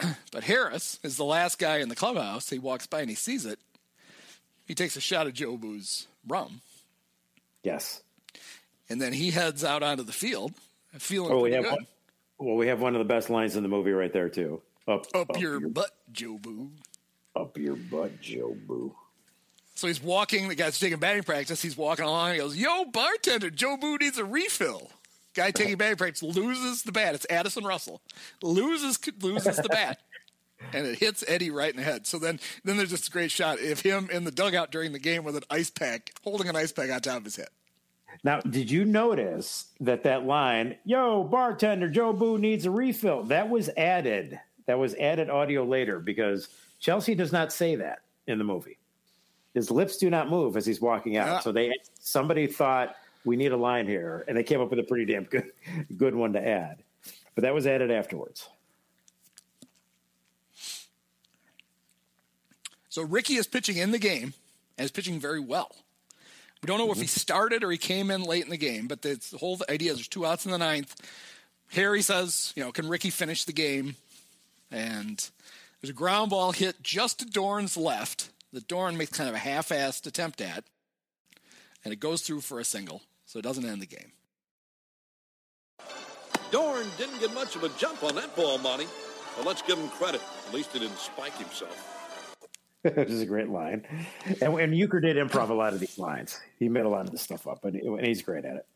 But 0.32 0.44
Harris 0.44 0.98
is 1.04 1.16
the 1.16 1.24
last 1.24 1.58
guy 1.58 1.76
in 1.78 1.88
the 1.88 1.94
clubhouse. 1.94 2.50
He 2.50 2.58
walks 2.58 2.86
by 2.86 3.02
and 3.02 3.10
he 3.10 3.14
sees 3.14 3.46
it. 3.46 3.60
He 4.66 4.74
takes 4.74 4.96
a 4.96 5.00
shot 5.00 5.26
of 5.26 5.34
Jobu's 5.34 6.06
rum, 6.26 6.60
Yes. 7.62 8.02
and 8.88 9.00
then 9.00 9.12
he 9.12 9.30
heads 9.30 9.64
out 9.64 9.82
onto 9.82 10.02
the 10.02 10.12
field, 10.12 10.52
feeling 10.98 11.32
Oh, 11.32 11.40
we 11.40 11.52
have 11.52 11.64
good. 11.64 11.72
one. 11.72 11.86
Well, 12.38 12.56
we 12.56 12.66
have 12.68 12.80
one 12.80 12.94
of 12.94 12.98
the 12.98 13.04
best 13.04 13.30
lines 13.30 13.56
in 13.56 13.62
the 13.62 13.68
movie 13.68 13.92
right 13.92 14.12
there 14.12 14.28
too. 14.28 14.62
Up, 14.88 15.06
Up, 15.14 15.38
your, 15.40 15.60
butt, 15.60 15.90
Jobu. 16.12 16.70
up 17.36 17.56
your 17.56 17.76
butt, 17.76 18.20
Joe 18.20 18.56
Boo. 18.66 18.94
So 19.74 19.86
he's 19.86 20.02
walking. 20.02 20.48
The 20.48 20.54
guy's 20.54 20.78
taking 20.78 20.98
batting 20.98 21.22
practice. 21.22 21.62
He's 21.62 21.76
walking 21.76 22.04
along. 22.04 22.32
He 22.32 22.38
goes, 22.38 22.56
"Yo, 22.56 22.84
bartender, 22.84 23.50
Jobu 23.50 23.98
needs 24.00 24.18
a 24.18 24.24
refill." 24.24 24.90
Guy 25.34 25.50
taking 25.50 25.76
batting 25.76 25.96
practice 25.96 26.22
loses 26.22 26.82
the 26.82 26.92
bat. 26.92 27.14
It's 27.14 27.26
Addison 27.30 27.64
Russell 27.64 28.00
loses 28.42 28.98
loses 29.22 29.56
the 29.56 29.68
bat, 29.68 29.98
and 30.72 30.86
it 30.86 30.98
hits 30.98 31.24
Eddie 31.26 31.50
right 31.50 31.70
in 31.70 31.76
the 31.76 31.82
head. 31.82 32.06
So 32.06 32.18
then 32.18 32.40
then 32.64 32.76
there's 32.76 32.90
just 32.90 33.08
a 33.08 33.10
great 33.10 33.30
shot 33.30 33.60
of 33.60 33.80
him 33.80 34.08
in 34.10 34.24
the 34.24 34.30
dugout 34.30 34.70
during 34.70 34.92
the 34.92 34.98
game 34.98 35.24
with 35.24 35.36
an 35.36 35.44
ice 35.50 35.70
pack, 35.70 36.12
holding 36.24 36.48
an 36.48 36.56
ice 36.56 36.72
pack 36.72 36.90
on 36.90 37.00
top 37.00 37.18
of 37.18 37.24
his 37.24 37.36
head. 37.36 37.48
Now, 38.24 38.40
did 38.40 38.70
you 38.70 38.84
notice 38.84 39.66
that 39.80 40.02
that 40.04 40.26
line, 40.26 40.76
"Yo, 40.84 41.24
bartender, 41.24 41.88
Jobu 41.88 42.38
needs 42.38 42.66
a 42.66 42.70
refill," 42.70 43.22
that 43.24 43.48
was 43.48 43.70
added. 43.76 44.38
That 44.66 44.78
was 44.78 44.94
added 44.94 45.28
audio 45.30 45.64
later 45.64 45.98
because 45.98 46.48
Chelcie 46.80 47.16
does 47.16 47.32
not 47.32 47.52
say 47.52 47.74
that 47.76 48.00
in 48.26 48.38
the 48.38 48.44
movie. 48.44 48.78
His 49.54 49.70
lips 49.70 49.96
do 49.98 50.08
not 50.08 50.30
move 50.30 50.56
as 50.56 50.64
he's 50.64 50.80
walking 50.80 51.16
out. 51.16 51.26
Yeah. 51.26 51.40
So 51.40 51.52
they 51.52 51.72
somebody 52.00 52.46
thought 52.46 52.96
we 53.24 53.36
need 53.36 53.52
a 53.52 53.56
line 53.56 53.86
here, 53.86 54.24
and 54.28 54.36
they 54.36 54.42
came 54.42 54.60
up 54.60 54.70
with 54.70 54.78
a 54.78 54.84
pretty 54.84 55.10
damn 55.10 55.24
good 55.24 55.50
good 55.96 56.14
one 56.14 56.32
to 56.34 56.46
add. 56.46 56.82
But 57.34 57.42
that 57.42 57.54
was 57.54 57.66
added 57.66 57.90
afterwards. 57.90 58.48
So 62.92 63.00
Ricky 63.00 63.36
is 63.36 63.46
pitching 63.46 63.78
in 63.78 63.90
the 63.90 63.98
game 63.98 64.34
and 64.76 64.84
is 64.84 64.90
pitching 64.90 65.18
very 65.18 65.40
well. 65.40 65.74
We 66.60 66.66
don't 66.66 66.76
know 66.76 66.90
if 66.90 66.98
he 66.98 67.04
mm-hmm. 67.04 67.20
started 67.20 67.64
or 67.64 67.70
he 67.70 67.78
came 67.78 68.10
in 68.10 68.22
late 68.22 68.44
in 68.44 68.50
the 68.50 68.58
game, 68.58 68.86
but 68.86 69.00
the 69.00 69.18
the 69.30 69.38
whole 69.38 69.58
idea 69.70 69.92
is 69.92 69.96
there's 69.96 70.08
two 70.08 70.26
outs 70.26 70.44
in 70.44 70.52
the 70.52 70.58
ninth. 70.58 70.94
Harry 71.70 72.02
says, 72.02 72.52
you 72.54 72.62
know, 72.62 72.70
can 72.70 72.86
Ricky 72.86 73.08
finish 73.08 73.44
the 73.44 73.54
game? 73.54 73.96
And 74.70 75.26
there's 75.80 75.88
a 75.88 75.94
ground 75.94 76.28
ball 76.32 76.52
hit 76.52 76.82
just 76.82 77.20
to 77.20 77.24
Dorn's 77.24 77.78
left 77.78 78.28
that 78.52 78.68
Dorn 78.68 78.98
makes 78.98 79.16
kind 79.16 79.30
of 79.30 79.34
a 79.36 79.38
half-assed 79.38 80.06
attempt 80.06 80.42
at, 80.42 80.62
and 81.86 81.94
it 81.94 81.98
goes 81.98 82.20
through 82.20 82.42
for 82.42 82.60
a 82.60 82.64
single, 82.64 83.00
so 83.24 83.38
it 83.38 83.42
doesn't 83.42 83.64
end 83.64 83.80
the 83.80 83.86
game. 83.86 84.12
Dorn 86.50 86.84
didn't 86.98 87.20
get 87.20 87.32
much 87.32 87.56
of 87.56 87.64
a 87.64 87.70
jump 87.78 88.04
on 88.04 88.16
that 88.16 88.36
ball, 88.36 88.58
Monty. 88.58 88.86
But 89.38 89.46
let's 89.46 89.62
give 89.62 89.78
him 89.78 89.88
credit. 89.88 90.20
At 90.46 90.52
least 90.52 90.74
he 90.74 90.78
didn't 90.78 90.98
spike 90.98 91.38
himself. 91.38 91.91
Which 92.94 93.10
is 93.10 93.22
a 93.22 93.26
great 93.26 93.48
line. 93.48 93.86
And, 94.40 94.58
and 94.58 94.74
Uecker 94.74 95.00
did 95.00 95.16
improv 95.16 95.50
a 95.50 95.54
lot 95.54 95.72
of 95.72 95.80
these 95.80 95.98
lines. 95.98 96.40
He 96.58 96.68
made 96.68 96.84
a 96.84 96.88
lot 96.88 97.02
of 97.02 97.12
this 97.12 97.22
stuff 97.22 97.46
up, 97.46 97.64
and, 97.64 97.76
and 97.76 98.06
he's 98.06 98.22
great 98.22 98.44
at 98.44 98.56
it. 98.56 98.66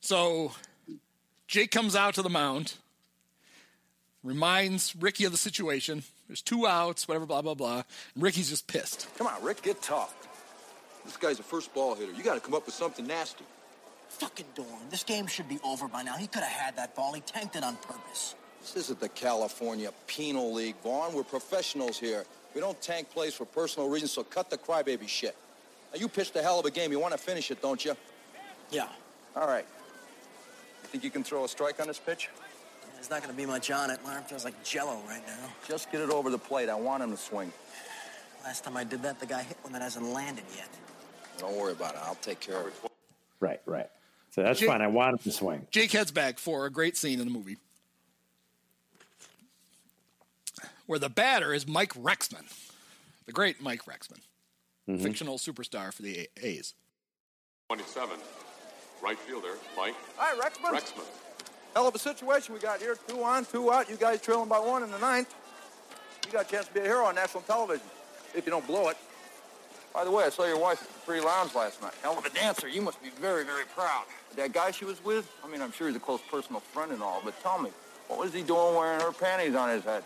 So 0.00 0.52
Jake 1.46 1.70
comes 1.70 1.96
out 1.96 2.14
to 2.14 2.22
the 2.22 2.28
mound, 2.28 2.74
reminds 4.22 4.94
Ricky 4.94 5.24
of 5.24 5.32
the 5.32 5.38
situation. 5.38 6.02
There's 6.26 6.42
two 6.42 6.66
outs, 6.66 7.08
whatever, 7.08 7.24
blah, 7.24 7.40
blah, 7.40 7.54
blah. 7.54 7.82
And 8.14 8.22
Ricky's 8.22 8.50
just 8.50 8.66
pissed. 8.66 9.08
Come 9.16 9.26
on, 9.26 9.42
Rick, 9.42 9.62
get 9.62 9.80
tough. 9.80 10.14
This 11.06 11.16
guy's 11.16 11.40
a 11.40 11.42
first 11.42 11.72
ball 11.72 11.94
hitter. 11.94 12.12
You 12.12 12.22
got 12.22 12.34
to 12.34 12.40
come 12.40 12.52
up 12.52 12.66
with 12.66 12.74
something 12.74 13.06
nasty. 13.06 13.44
Fucking 14.10 14.46
Dorn. 14.54 14.68
This 14.90 15.04
game 15.04 15.26
should 15.26 15.48
be 15.48 15.58
over 15.64 15.88
by 15.88 16.02
now. 16.02 16.16
He 16.16 16.26
could 16.26 16.42
have 16.42 16.52
had 16.52 16.76
that 16.76 16.94
ball. 16.94 17.14
He 17.14 17.22
tanked 17.22 17.56
it 17.56 17.64
on 17.64 17.76
purpose. 17.76 18.34
This 18.60 18.76
isn't 18.76 19.00
the 19.00 19.08
California 19.08 19.90
Penal 20.06 20.52
League, 20.52 20.76
Vaughn. 20.82 21.14
We're 21.14 21.24
professionals 21.24 21.98
here. 21.98 22.24
We 22.58 22.62
don't 22.62 22.82
tank 22.82 23.08
plays 23.10 23.34
for 23.34 23.44
personal 23.44 23.88
reasons, 23.88 24.10
so 24.10 24.24
cut 24.24 24.50
the 24.50 24.58
crybaby 24.58 25.06
shit. 25.06 25.36
Now, 25.92 26.00
you 26.00 26.08
pitched 26.08 26.34
a 26.34 26.42
hell 26.42 26.58
of 26.58 26.66
a 26.66 26.72
game. 26.72 26.90
You 26.90 26.98
want 26.98 27.12
to 27.12 27.18
finish 27.18 27.52
it, 27.52 27.62
don't 27.62 27.84
you? 27.84 27.94
Yeah. 28.72 28.88
All 29.36 29.46
right. 29.46 29.64
You 30.82 30.88
think 30.88 31.04
you 31.04 31.10
can 31.10 31.22
throw 31.22 31.44
a 31.44 31.48
strike 31.48 31.78
on 31.78 31.86
this 31.86 32.00
pitch? 32.00 32.30
There's 32.96 33.10
not 33.10 33.22
going 33.22 33.32
to 33.32 33.36
be 33.36 33.46
much 33.46 33.70
on 33.70 33.90
it. 33.90 34.00
My 34.04 34.16
arm 34.16 34.24
feels 34.24 34.44
like 34.44 34.60
jello 34.64 34.98
right 35.06 35.24
now. 35.24 35.48
Just 35.68 35.92
get 35.92 36.00
it 36.00 36.10
over 36.10 36.30
the 36.30 36.38
plate. 36.38 36.68
I 36.68 36.74
want 36.74 37.00
him 37.00 37.12
to 37.12 37.16
swing. 37.16 37.52
Last 38.42 38.64
time 38.64 38.76
I 38.76 38.82
did 38.82 39.02
that, 39.02 39.20
the 39.20 39.26
guy 39.26 39.44
hit 39.44 39.56
one 39.62 39.72
that 39.74 39.82
hasn't 39.82 40.06
landed 40.06 40.42
yet. 40.56 40.68
Don't 41.38 41.56
worry 41.56 41.70
about 41.70 41.94
it. 41.94 42.00
I'll 42.02 42.16
take 42.16 42.40
care 42.40 42.58
of 42.62 42.66
it. 42.66 42.72
Right, 43.38 43.60
right. 43.66 43.86
So 44.30 44.42
that's 44.42 44.58
Jake- 44.58 44.68
fine. 44.68 44.82
I 44.82 44.88
want 44.88 45.12
him 45.12 45.18
to 45.18 45.30
swing. 45.30 45.68
Jake 45.70 45.92
heads 45.92 46.10
back 46.10 46.40
for 46.40 46.66
a 46.66 46.70
great 46.72 46.96
scene 46.96 47.20
in 47.20 47.26
the 47.28 47.32
movie 47.32 47.58
where 50.88 50.98
the 50.98 51.10
batter 51.10 51.52
is 51.52 51.68
Mike 51.68 51.92
Rexman, 51.92 52.50
the 53.26 53.32
great 53.32 53.60
Mike 53.60 53.84
Rexman, 53.84 54.20
Mhm. 54.88 55.02
fictional 55.02 55.36
superstar 55.38 55.92
for 55.92 56.00
the 56.00 56.20
A- 56.20 56.46
A's. 56.46 56.72
27. 57.68 58.18
Right 59.02 59.18
fielder, 59.18 59.58
Mike 59.76 59.94
Hi, 60.16 60.34
Rexman. 60.34 60.72
Rexman. 60.72 61.04
Hell 61.74 61.86
of 61.86 61.94
a 61.94 61.98
situation 61.98 62.54
we 62.54 62.58
got 62.60 62.80
here. 62.80 62.96
Two 63.06 63.22
on, 63.22 63.44
two 63.44 63.70
out. 63.70 63.88
You 63.90 63.96
guys 63.96 64.22
trailing 64.22 64.48
by 64.48 64.58
one 64.58 64.82
in 64.82 64.90
the 64.90 64.98
ninth. 64.98 65.32
You 66.26 66.32
got 66.32 66.46
a 66.46 66.50
chance 66.50 66.66
to 66.68 66.72
be 66.74 66.80
a 66.80 66.84
hero 66.84 67.04
on 67.04 67.14
national 67.14 67.42
television, 67.42 67.86
if 68.34 68.46
you 68.46 68.50
don't 68.50 68.66
blow 68.66 68.88
it. 68.88 68.96
By 69.92 70.04
the 70.04 70.10
way, 70.10 70.24
I 70.24 70.30
saw 70.30 70.44
your 70.46 70.58
wife 70.58 70.80
at 70.82 70.88
the 70.88 71.00
Free 71.00 71.20
Lounge 71.20 71.54
last 71.54 71.82
night. 71.82 71.92
Hell 72.02 72.16
of 72.16 72.24
a 72.24 72.30
dancer. 72.30 72.66
You 72.66 72.80
must 72.80 73.02
be 73.02 73.10
very, 73.10 73.44
very 73.44 73.66
proud. 73.66 74.06
That 74.36 74.52
guy 74.52 74.70
she 74.70 74.86
was 74.86 75.04
with, 75.04 75.30
I 75.44 75.48
mean, 75.48 75.60
I'm 75.60 75.72
sure 75.72 75.88
he's 75.88 75.96
a 75.96 76.00
close 76.00 76.20
personal 76.30 76.60
friend 76.60 76.92
and 76.92 77.02
all, 77.02 77.20
but 77.22 77.40
tell 77.42 77.58
me, 77.58 77.70
what 78.06 78.18
was 78.18 78.32
he 78.32 78.42
doing 78.42 78.74
wearing 78.74 79.00
her 79.00 79.12
panties 79.12 79.54
on 79.54 79.68
his 79.68 79.84
head? 79.84 80.02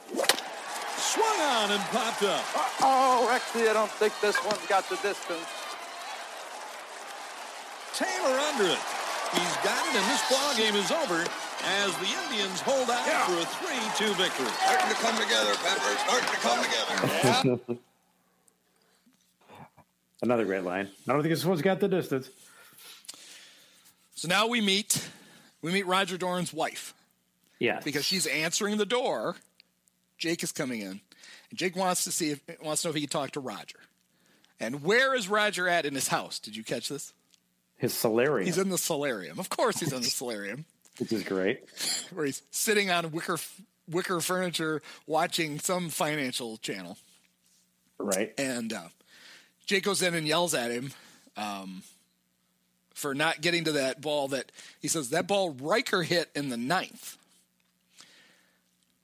Swung 1.12 1.40
on 1.40 1.70
and 1.70 1.80
popped 1.92 2.22
up. 2.22 2.42
Oh, 2.80 3.28
Rexy, 3.28 3.68
I 3.68 3.74
don't 3.74 3.90
think 3.90 4.18
this 4.20 4.42
one's 4.44 4.64
got 4.66 4.88
the 4.88 4.96
distance. 4.96 5.46
Taylor 7.92 8.38
under 8.38 8.64
it. 8.64 8.78
He's 9.34 9.56
got 9.60 9.86
it, 9.88 9.94
and 9.96 10.06
this 10.08 10.22
ball 10.30 10.54
game 10.56 10.74
is 10.74 10.90
over 10.90 11.24
as 11.64 11.94
the 11.98 12.06
Indians 12.24 12.60
hold 12.60 12.88
out 12.90 13.04
for 13.26 13.34
a 13.36 13.44
3-2 13.44 14.14
victory. 14.16 14.46
Starting 14.64 14.88
to 14.88 14.94
come 14.94 15.16
together, 15.16 15.54
Pepper. 15.60 15.96
Starting 16.00 16.28
to 16.28 16.36
come 16.40 16.64
together. 16.64 16.96
Another 20.22 20.44
great 20.44 20.64
line. 20.64 20.88
I 21.08 21.12
don't 21.12 21.22
think 21.22 21.34
this 21.34 21.44
one's 21.44 21.62
got 21.62 21.80
the 21.80 21.88
distance. 21.88 22.30
So 24.14 24.28
now 24.28 24.46
we 24.46 24.60
meet 24.60 25.08
we 25.62 25.72
meet 25.72 25.86
Roger 25.86 26.16
Doran's 26.16 26.52
wife. 26.52 26.94
Yeah. 27.58 27.80
Because 27.84 28.04
she's 28.04 28.26
answering 28.26 28.76
the 28.76 28.86
door. 28.86 29.36
Jake 30.22 30.44
is 30.44 30.52
coming 30.52 30.80
in. 30.80 31.00
And 31.50 31.58
Jake 31.58 31.74
wants 31.74 32.04
to 32.04 32.12
see 32.12 32.30
if 32.30 32.40
wants 32.62 32.82
to 32.82 32.88
know 32.88 32.90
if 32.90 32.94
he 32.94 33.00
can 33.00 33.10
talk 33.10 33.32
to 33.32 33.40
Roger. 33.40 33.78
And 34.60 34.84
where 34.84 35.16
is 35.16 35.28
Roger 35.28 35.68
at 35.68 35.84
in 35.84 35.96
his 35.96 36.06
house? 36.06 36.38
Did 36.38 36.54
you 36.54 36.62
catch 36.62 36.88
this? 36.88 37.12
His 37.76 37.92
solarium, 37.92 38.46
He's 38.46 38.58
in 38.58 38.68
the 38.68 38.78
solarium. 38.78 39.40
Of 39.40 39.48
course 39.48 39.80
he's 39.80 39.92
in 39.92 40.02
the 40.02 40.08
solarium. 40.08 40.64
which 40.98 41.12
is 41.12 41.24
great. 41.24 41.64
Where 42.12 42.26
he's 42.26 42.42
sitting 42.52 42.88
on 42.88 43.10
wicker 43.10 43.36
wicker 43.88 44.20
furniture 44.20 44.80
watching 45.08 45.58
some 45.58 45.88
financial 45.88 46.56
channel. 46.58 46.98
Right. 47.98 48.32
And 48.38 48.72
uh, 48.72 48.88
Jake 49.66 49.82
goes 49.82 50.02
in 50.02 50.14
and 50.14 50.28
yells 50.28 50.54
at 50.54 50.70
him 50.70 50.92
um, 51.36 51.82
for 52.94 53.12
not 53.12 53.40
getting 53.40 53.64
to 53.64 53.72
that 53.72 54.00
ball 54.00 54.28
that 54.28 54.52
he 54.80 54.86
says 54.86 55.10
that 55.10 55.26
ball 55.26 55.50
Riker 55.50 56.04
hit 56.04 56.30
in 56.36 56.48
the 56.48 56.56
ninth. 56.56 57.16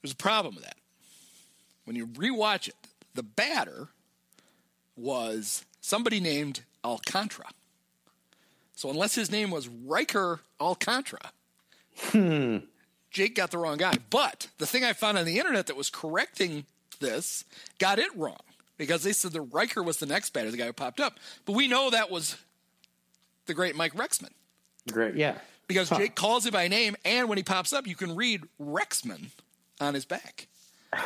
There's 0.01 0.13
a 0.13 0.17
problem 0.17 0.55
with 0.55 0.63
that. 0.63 0.78
When 1.89 1.97
you 1.97 2.07
rewatch 2.07 2.69
it, 2.69 2.75
the 3.15 3.23
batter 3.23 3.89
was 4.95 5.65
somebody 5.81 6.21
named 6.21 6.61
Alcantara. 6.85 7.49
So 8.77 8.91
unless 8.91 9.15
his 9.15 9.31
name 9.31 9.51
was 9.51 9.69
Riker 9.69 10.41
Alcantara, 10.61 11.33
Hmm. 12.11 12.59
Jake 13.11 13.35
got 13.35 13.51
the 13.53 13.57
wrong 13.59 13.79
guy. 13.79 13.95
But 14.11 14.49
the 14.59 14.67
thing 14.67 14.85
I 14.85 14.93
found 14.93 15.17
on 15.17 15.25
the 15.25 15.39
internet 15.39 15.67
that 15.69 15.77
was 15.77 15.89
correcting 15.89 16.67
this 17.01 17.45
got 17.79 17.99
it 17.99 18.15
wrong 18.15 18.37
because 18.77 19.03
they 19.03 19.13
said 19.15 19.33
the 19.33 19.41
Riker 19.41 19.83
was 19.83 19.97
the 19.97 20.05
next 20.05 20.31
batter, 20.35 20.51
the 20.51 20.59
guy 20.59 20.67
who 20.67 20.75
popped 20.75 21.01
up. 21.01 21.19
But 21.47 21.53
we 21.57 21.69
know 21.69 21.89
that 21.89 22.11
was 22.11 22.37
the 23.47 23.55
great 23.55 23.75
Mike 23.75 23.95
Rexman 23.95 24.33
Great. 24.93 25.15
Yeah. 25.17 25.39
because 25.69 25.89
Huh. 25.89 25.97
Jake 25.97 26.15
calls 26.17 26.45
him 26.45 26.53
by 26.53 26.69
name, 26.69 26.97
and 27.07 27.31
when 27.31 27.39
he 27.39 27.43
pops 27.45 27.73
up, 27.73 27.87
you 27.87 27.97
can 27.97 28.15
read 28.15 28.43
Rexman 28.61 29.29
on 29.81 29.95
his 29.95 30.05
back. 30.05 30.49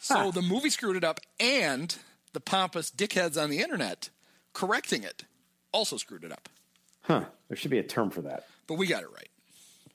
So 0.00 0.30
the 0.30 0.42
movie 0.42 0.70
screwed 0.70 0.96
it 0.96 1.04
up, 1.04 1.20
and 1.38 1.94
the 2.32 2.40
pompous 2.40 2.90
dickheads 2.90 3.40
on 3.40 3.50
the 3.50 3.60
internet 3.60 4.08
correcting 4.52 5.02
it 5.04 5.24
also 5.72 5.96
screwed 5.96 6.24
it 6.24 6.32
up. 6.32 6.48
Huh. 7.02 7.24
There 7.48 7.56
should 7.56 7.70
be 7.70 7.78
a 7.78 7.82
term 7.82 8.10
for 8.10 8.22
that. 8.22 8.46
But 8.66 8.74
we 8.74 8.86
got 8.86 9.02
it 9.02 9.10
right. 9.12 9.28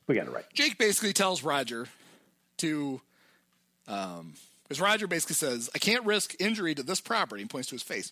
We 0.07 0.15
got 0.15 0.27
it 0.27 0.33
right. 0.33 0.45
Jake 0.53 0.77
basically 0.77 1.13
tells 1.13 1.43
Roger 1.43 1.87
to, 2.57 3.01
um, 3.87 4.33
because 4.63 4.79
Roger 4.79 5.07
basically 5.07 5.35
says, 5.35 5.69
"I 5.73 5.79
can't 5.79 6.05
risk 6.05 6.35
injury 6.39 6.75
to 6.75 6.83
this 6.83 7.01
property," 7.01 7.41
and 7.41 7.49
points 7.49 7.69
to 7.69 7.75
his 7.75 7.83
face. 7.83 8.11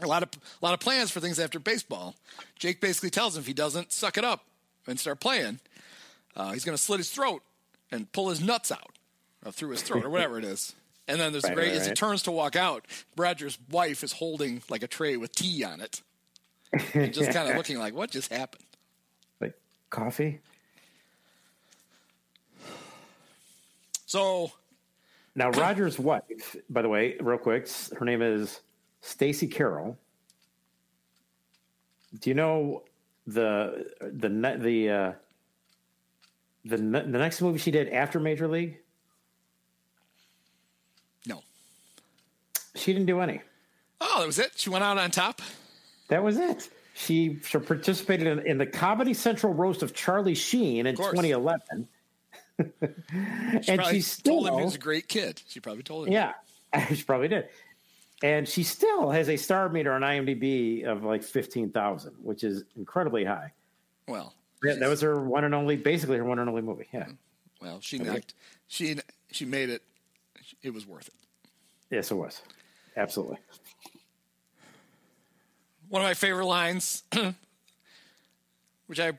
A 0.00 0.06
lot 0.06 0.22
of 0.22 0.28
a 0.34 0.64
lot 0.64 0.74
of 0.74 0.80
plans 0.80 1.10
for 1.10 1.20
things 1.20 1.38
after 1.38 1.58
baseball. 1.58 2.14
Jake 2.56 2.80
basically 2.80 3.10
tells 3.10 3.36
him 3.36 3.40
if 3.40 3.46
he 3.46 3.52
doesn't 3.52 3.92
suck 3.92 4.16
it 4.16 4.24
up 4.24 4.44
and 4.86 4.98
start 5.00 5.20
playing, 5.20 5.60
uh, 6.36 6.52
he's 6.52 6.64
going 6.64 6.76
to 6.76 6.82
slit 6.82 6.98
his 6.98 7.10
throat 7.10 7.42
and 7.90 8.10
pull 8.12 8.28
his 8.28 8.40
nuts 8.40 8.70
out 8.70 8.92
uh, 9.44 9.50
through 9.50 9.70
his 9.70 9.82
throat 9.82 10.04
or 10.04 10.10
whatever 10.10 10.38
it 10.38 10.44
is. 10.44 10.74
And 11.08 11.20
then 11.20 11.32
there's 11.32 11.44
Right, 11.44 11.54
great 11.54 11.68
right, 11.68 11.76
as 11.76 11.84
he 11.84 11.90
right. 11.90 11.96
turns 11.96 12.22
to 12.24 12.30
walk 12.30 12.54
out. 12.56 12.86
Roger's 13.16 13.58
wife 13.70 14.04
is 14.04 14.12
holding 14.12 14.62
like 14.68 14.82
a 14.82 14.86
tray 14.86 15.16
with 15.16 15.34
tea 15.34 15.64
on 15.64 15.80
it, 15.80 16.00
and 16.94 17.12
just 17.12 17.32
kind 17.32 17.50
of 17.50 17.56
looking 17.58 17.78
like, 17.78 17.94
"What 17.94 18.10
just 18.10 18.32
happened?" 18.32 18.64
Like 19.40 19.54
coffee. 19.90 20.40
So 24.06 24.52
Now 25.34 25.50
Roger's 25.60 25.98
wife, 25.98 26.56
by 26.70 26.82
the 26.82 26.88
way, 26.88 27.16
real 27.20 27.38
quick, 27.38 27.68
her 27.98 28.04
name 28.04 28.22
is 28.22 28.60
Stacy 29.00 29.48
Carroll. 29.48 29.98
Do 32.20 32.30
you 32.30 32.34
know 32.34 32.84
the 33.26 33.86
the 34.00 34.28
the 34.60 34.90
uh, 34.90 35.12
the 36.64 36.76
the 36.76 37.02
next 37.18 37.40
movie 37.40 37.58
she 37.58 37.70
did 37.70 37.88
after 37.88 38.20
Major 38.20 38.46
League? 38.48 38.78
No. 41.26 41.42
She 42.74 42.92
didn't 42.92 43.06
do 43.06 43.20
any. 43.20 43.40
Oh, 44.00 44.20
that 44.20 44.26
was 44.26 44.38
it. 44.38 44.52
She 44.56 44.70
went 44.70 44.84
out 44.84 44.98
on 44.98 45.10
top. 45.10 45.40
That 46.08 46.22
was 46.24 46.36
it. 46.38 46.68
She, 46.94 47.38
she 47.42 47.58
participated 47.58 48.26
in, 48.26 48.46
in 48.46 48.58
the 48.58 48.66
Comedy 48.66 49.14
Central 49.14 49.54
roast 49.54 49.82
of 49.82 49.94
Charlie 49.94 50.34
Sheen 50.34 50.86
in 50.86 50.96
2011. 50.96 51.88
She 52.58 52.66
and 53.72 53.84
she 53.86 54.02
told 54.22 54.46
him 54.46 54.58
he 54.58 54.64
was 54.64 54.74
a 54.74 54.78
great 54.78 55.08
kid. 55.08 55.40
She 55.48 55.58
probably 55.60 55.82
told 55.82 56.06
him. 56.06 56.12
Yeah, 56.12 56.34
she 56.94 57.02
probably 57.02 57.28
did. 57.28 57.48
And 58.22 58.46
she 58.46 58.62
still 58.62 59.10
has 59.10 59.28
a 59.28 59.36
star 59.36 59.68
meter 59.68 59.92
on 59.92 60.02
IMDb 60.02 60.84
of 60.84 61.02
like 61.02 61.22
15,000, 61.24 62.12
which 62.22 62.44
is 62.44 62.62
incredibly 62.76 63.24
high. 63.24 63.52
Well, 64.06 64.34
Yeah, 64.62 64.74
that 64.74 64.88
was 64.88 65.00
her 65.00 65.20
one 65.20 65.44
and 65.44 65.54
only, 65.54 65.76
basically 65.76 66.18
her 66.18 66.24
one 66.24 66.38
and 66.38 66.48
only 66.48 66.62
movie. 66.62 66.88
Yeah. 66.92 67.06
well, 67.60 67.78
she 67.80 67.98
knocked. 67.98 68.34
She 68.68 68.96
she 69.32 69.44
made 69.44 69.70
it. 69.70 69.82
It 70.62 70.72
was 70.72 70.86
worth 70.86 71.08
it. 71.08 71.14
Yes, 71.90 72.10
it 72.10 72.14
was. 72.14 72.42
Absolutely. 72.96 73.38
One 75.88 76.02
of 76.02 76.06
my 76.06 76.14
favorite 76.14 76.46
lines, 76.46 77.02
which 78.86 79.00
I 79.00 79.12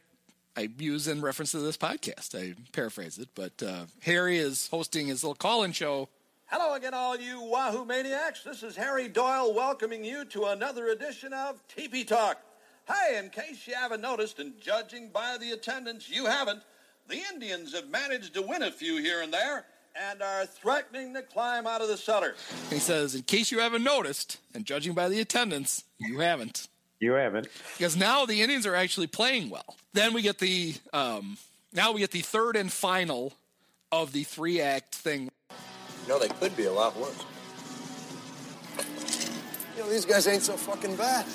I 0.55 0.69
use 0.77 1.07
in 1.07 1.21
reference 1.21 1.51
to 1.51 1.59
this 1.59 1.77
podcast. 1.77 2.39
I 2.39 2.53
paraphrase 2.73 3.17
it, 3.17 3.29
but 3.33 3.63
uh, 3.63 3.85
Harry 4.03 4.37
is 4.37 4.67
hosting 4.67 5.07
his 5.07 5.23
little 5.23 5.33
call-in 5.33 5.71
show. 5.71 6.09
Hello 6.45 6.75
again, 6.75 6.93
all 6.93 7.17
you 7.17 7.41
Wahoo 7.41 7.83
maniacs. 7.83 8.43
This 8.43 8.61
is 8.61 8.75
Harry 8.75 9.07
Doyle 9.07 9.51
welcoming 9.51 10.05
you 10.05 10.25
to 10.25 10.45
another 10.45 10.89
edition 10.89 11.33
of 11.33 11.59
TP 11.67 12.05
Talk. 12.05 12.39
Hey, 12.87 13.17
in 13.17 13.31
case 13.31 13.65
you 13.65 13.73
haven't 13.73 14.01
noticed, 14.01 14.37
and 14.37 14.53
judging 14.61 15.09
by 15.09 15.37
the 15.39 15.51
attendance, 15.51 16.07
you 16.07 16.27
haven't, 16.27 16.61
the 17.07 17.19
Indians 17.33 17.73
have 17.73 17.89
managed 17.89 18.35
to 18.35 18.43
win 18.43 18.61
a 18.61 18.71
few 18.71 18.97
here 18.97 19.23
and 19.23 19.33
there, 19.33 19.65
and 19.95 20.21
are 20.21 20.45
threatening 20.45 21.13
to 21.13 21.21
climb 21.21 21.67
out 21.67 21.81
of 21.81 21.87
the 21.87 21.97
cellar. 21.97 22.35
He 22.69 22.79
says, 22.79 23.15
in 23.15 23.23
case 23.23 23.51
you 23.51 23.59
haven't 23.59 23.83
noticed, 23.83 24.39
and 24.53 24.65
judging 24.65 24.93
by 24.93 25.09
the 25.09 25.19
attendance, 25.19 25.83
you 25.99 26.19
haven't. 26.19 26.67
You 26.99 27.13
haven't. 27.13 27.47
Because 27.77 27.95
now 27.97 28.25
the 28.25 28.41
Indians 28.41 28.65
are 28.65 28.75
actually 28.75 29.07
playing 29.07 29.49
well. 29.49 29.75
Then 29.93 30.13
we 30.13 30.21
get 30.21 30.39
the 30.39 30.75
um, 30.93 31.37
now 31.73 31.91
we 31.91 31.99
get 31.99 32.11
the 32.11 32.21
third 32.21 32.55
and 32.55 32.71
final 32.71 33.33
of 33.91 34.13
the 34.13 34.23
three 34.23 34.61
act 34.61 34.95
thing. 34.95 35.29
You 36.03 36.09
know, 36.09 36.19
they 36.19 36.29
could 36.29 36.55
be 36.55 36.65
a 36.65 36.71
lot 36.71 36.95
worse. 36.97 37.25
You 39.75 39.83
know, 39.83 39.89
these 39.89 40.05
guys 40.05 40.27
ain't 40.27 40.43
so 40.43 40.53
fucking 40.53 40.95
bad. 40.95 41.25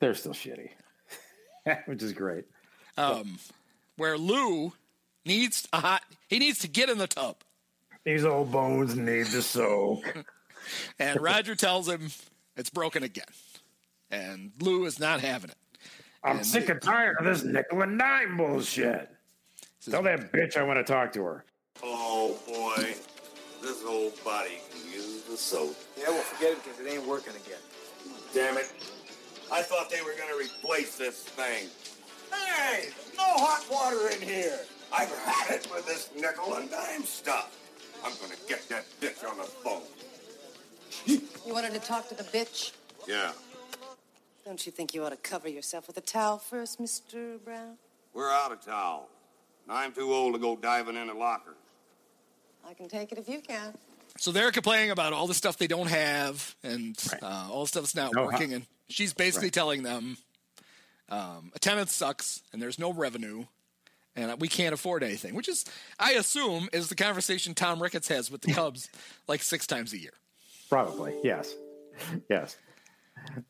They're 0.00 0.14
still 0.14 0.32
shitty, 0.32 0.70
which 1.86 2.02
is 2.02 2.12
great. 2.12 2.44
Um, 2.96 3.38
where 3.96 4.16
Lou 4.18 4.72
needs 5.24 5.66
a 5.72 5.80
hot 5.80 6.02
he 6.28 6.38
needs 6.38 6.58
to 6.60 6.68
get 6.68 6.88
in 6.88 6.98
the 6.98 7.06
tub. 7.06 7.36
These 8.04 8.24
old 8.24 8.50
bones 8.52 8.96
need 8.96 9.26
to 9.26 9.42
soak. 9.42 10.04
And 10.98 11.20
Roger 11.20 11.54
tells 11.54 11.88
him 11.88 12.08
it's 12.56 12.70
broken 12.70 13.04
again. 13.04 13.24
And 14.10 14.50
Lou 14.60 14.84
is 14.86 14.98
not 14.98 15.20
having 15.20 15.50
it. 15.50 15.56
I'm 16.24 16.38
And- 16.38 16.46
sick 16.46 16.68
and 16.68 16.82
tired 16.82 17.18
of 17.20 17.24
this 17.24 17.44
nickel 17.44 17.82
and 17.82 17.96
dime 17.96 18.36
bullshit. 18.36 19.08
Tell 19.88 20.02
that 20.02 20.32
bitch 20.32 20.56
I 20.56 20.64
want 20.64 20.84
to 20.84 20.92
talk 20.92 21.12
to 21.12 21.22
her. 21.22 21.44
Oh, 21.84 22.36
boy. 22.48 22.94
This 23.62 23.84
old 23.86 24.12
body 24.24 24.58
can 24.72 24.92
use 24.92 25.22
the 25.22 25.36
soap. 25.36 25.76
Yeah, 25.96 26.08
well, 26.08 26.20
forget 26.22 26.52
it 26.54 26.64
because 26.64 26.80
it 26.80 26.88
ain't 26.92 27.06
working 27.06 27.34
again. 27.36 27.60
Damn 28.34 28.56
it. 28.58 28.72
I 29.52 29.62
thought 29.62 29.88
they 29.88 30.00
were 30.02 30.14
going 30.18 30.30
to 30.36 30.44
replace 30.44 30.96
this 30.98 31.22
thing. 31.22 31.68
Hey, 32.32 32.88
no 33.16 33.24
hot 33.24 33.64
water 33.70 34.08
in 34.14 34.20
here. 34.22 34.58
I've 34.92 35.10
had 35.18 35.56
it 35.56 35.68
with 35.74 35.86
this 35.86 36.10
nickel 36.18 36.54
and 36.54 36.70
dime 36.70 37.04
stuff. 37.04 37.56
I'm 38.04 38.12
going 38.18 38.30
to 38.30 38.36
get 38.48 38.68
that 38.68 38.84
bitch 39.00 39.28
on 39.28 39.38
the 39.38 39.44
phone. 39.44 39.82
You 41.06 41.20
wanted 41.52 41.72
to 41.74 41.80
talk 41.80 42.08
to 42.08 42.14
the 42.14 42.24
bitch? 42.24 42.72
Yeah, 43.08 43.32
Don't 44.44 44.64
you 44.66 44.72
think 44.72 44.94
you 44.94 45.04
ought 45.04 45.10
to 45.10 45.16
cover 45.16 45.48
yourself 45.48 45.86
with 45.86 45.96
a 45.96 46.00
towel 46.00 46.38
first, 46.38 46.80
Mr. 46.80 47.42
Brown? 47.44 47.76
we're 48.14 48.30
out 48.30 48.50
of 48.52 48.64
towel. 48.64 49.08
And 49.68 49.76
I'm 49.76 49.92
too 49.92 50.12
old 50.12 50.34
to 50.34 50.40
go 50.40 50.56
diving 50.56 50.96
in 50.96 51.08
a 51.10 51.14
locker. 51.14 51.54
I 52.68 52.74
can 52.74 52.88
take 52.88 53.12
it 53.12 53.18
if 53.18 53.28
you 53.28 53.40
can. 53.40 53.74
So 54.18 54.32
they're 54.32 54.50
complaining 54.50 54.90
about 54.90 55.12
all 55.12 55.26
the 55.26 55.34
stuff 55.34 55.58
they 55.58 55.66
don't 55.66 55.88
have 55.88 56.54
and 56.64 56.96
uh, 57.22 57.48
all 57.50 57.62
the 57.62 57.68
stuff 57.68 57.82
that's 57.82 57.94
not 57.94 58.14
No, 58.14 58.24
working. 58.24 58.50
huh? 58.50 58.56
And 58.56 58.66
she's 58.88 59.12
basically 59.12 59.48
Right. 59.48 59.52
telling 59.52 59.82
them 59.82 60.16
um, 61.08 61.52
attendance 61.54 61.92
sucks 61.92 62.42
and 62.52 62.60
there's 62.60 62.78
no 62.78 62.92
revenue 62.92 63.44
and 64.16 64.40
we 64.40 64.48
can't 64.48 64.72
afford 64.72 65.02
anything, 65.02 65.34
which 65.34 65.48
is, 65.48 65.64
I 65.98 66.12
assume, 66.12 66.68
is 66.72 66.88
the 66.88 66.94
conversation 66.94 67.54
Tom 67.54 67.82
Ricketts 67.82 68.08
has 68.08 68.30
with 68.30 68.40
the 68.40 68.52
Cubs 68.52 68.88
like 69.28 69.42
six 69.42 69.66
times 69.66 69.92
a 69.92 69.98
year. 69.98 70.14
Probably, 70.70 71.14
yes, 71.22 71.54
yes. 72.28 72.56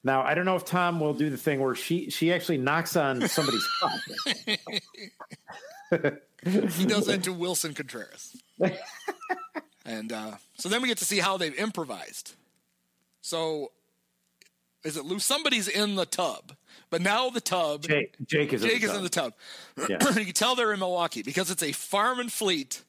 Now 0.05 0.23
I 0.23 0.35
don't 0.35 0.45
know 0.45 0.57
if 0.57 0.65
Tom 0.65 1.01
will 1.01 1.15
do 1.15 1.31
the 1.31 1.37
thing 1.37 1.61
where 1.61 1.75
she 1.75 2.11
she 2.11 2.33
actually 2.33 2.59
knocks 2.59 2.97
on 2.97 3.27
somebody's 3.29 3.67
cup. 3.81 3.93
he 6.45 6.85
does 6.85 7.07
that 7.07 7.23
to 7.25 7.35
Willson 7.35 7.75
Contreras. 7.75 8.37
and 9.85 10.13
uh, 10.13 10.33
so 10.57 10.69
then 10.69 10.83
we 10.83 10.89
get 10.89 10.99
to 10.99 11.05
see 11.05 11.19
how 11.19 11.37
they've 11.37 11.59
improvised. 11.59 12.35
So 13.21 13.73
is 14.85 14.97
it 14.97 15.05
Lou? 15.05 15.19
Somebody's 15.19 15.69
in 15.69 15.97
the 15.97 16.07
tub, 16.07 16.53
but 16.91 17.01
now 17.03 17.31
the 17.31 17.41
tub. 17.41 17.83
Jake, 17.83 18.15
Jake 18.27 18.53
is 18.53 18.63
in 18.63 18.69
the 18.69 18.75
is 18.75 18.81
tub. 18.83 18.97
in 18.97 19.03
the 19.03 19.09
tub. 19.09 19.33
Yeah. 19.89 20.09
you 20.19 20.25
can 20.27 20.35
tell 20.35 20.55
they're 20.55 20.73
in 20.73 20.79
Milwaukee 20.81 21.23
because 21.23 21.51
it's 21.51 21.63
a 21.63 21.73
farm 21.73 22.21
and 22.21 22.31
fleet 22.33 22.83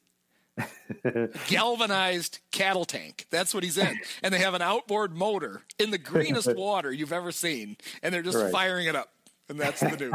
galvanized 1.47 2.39
cattle 2.51 2.85
tank. 2.85 3.25
That's 3.29 3.53
what 3.53 3.63
he's 3.63 3.77
in. 3.77 3.99
And 4.23 4.33
they 4.33 4.39
have 4.39 4.53
an 4.53 4.61
outboard 4.61 5.15
motor 5.15 5.61
in 5.79 5.91
the 5.91 5.97
greenest 5.97 6.55
water 6.55 6.91
you've 6.91 7.13
ever 7.13 7.31
seen. 7.31 7.77
And 8.03 8.13
they're 8.13 8.21
just 8.23 8.37
Right. 8.37 8.51
firing 8.51 8.87
it 8.87 8.95
up. 8.95 9.11
And 9.49 9.59
that's 9.59 9.79
the 9.79 9.95
dude. 9.97 10.13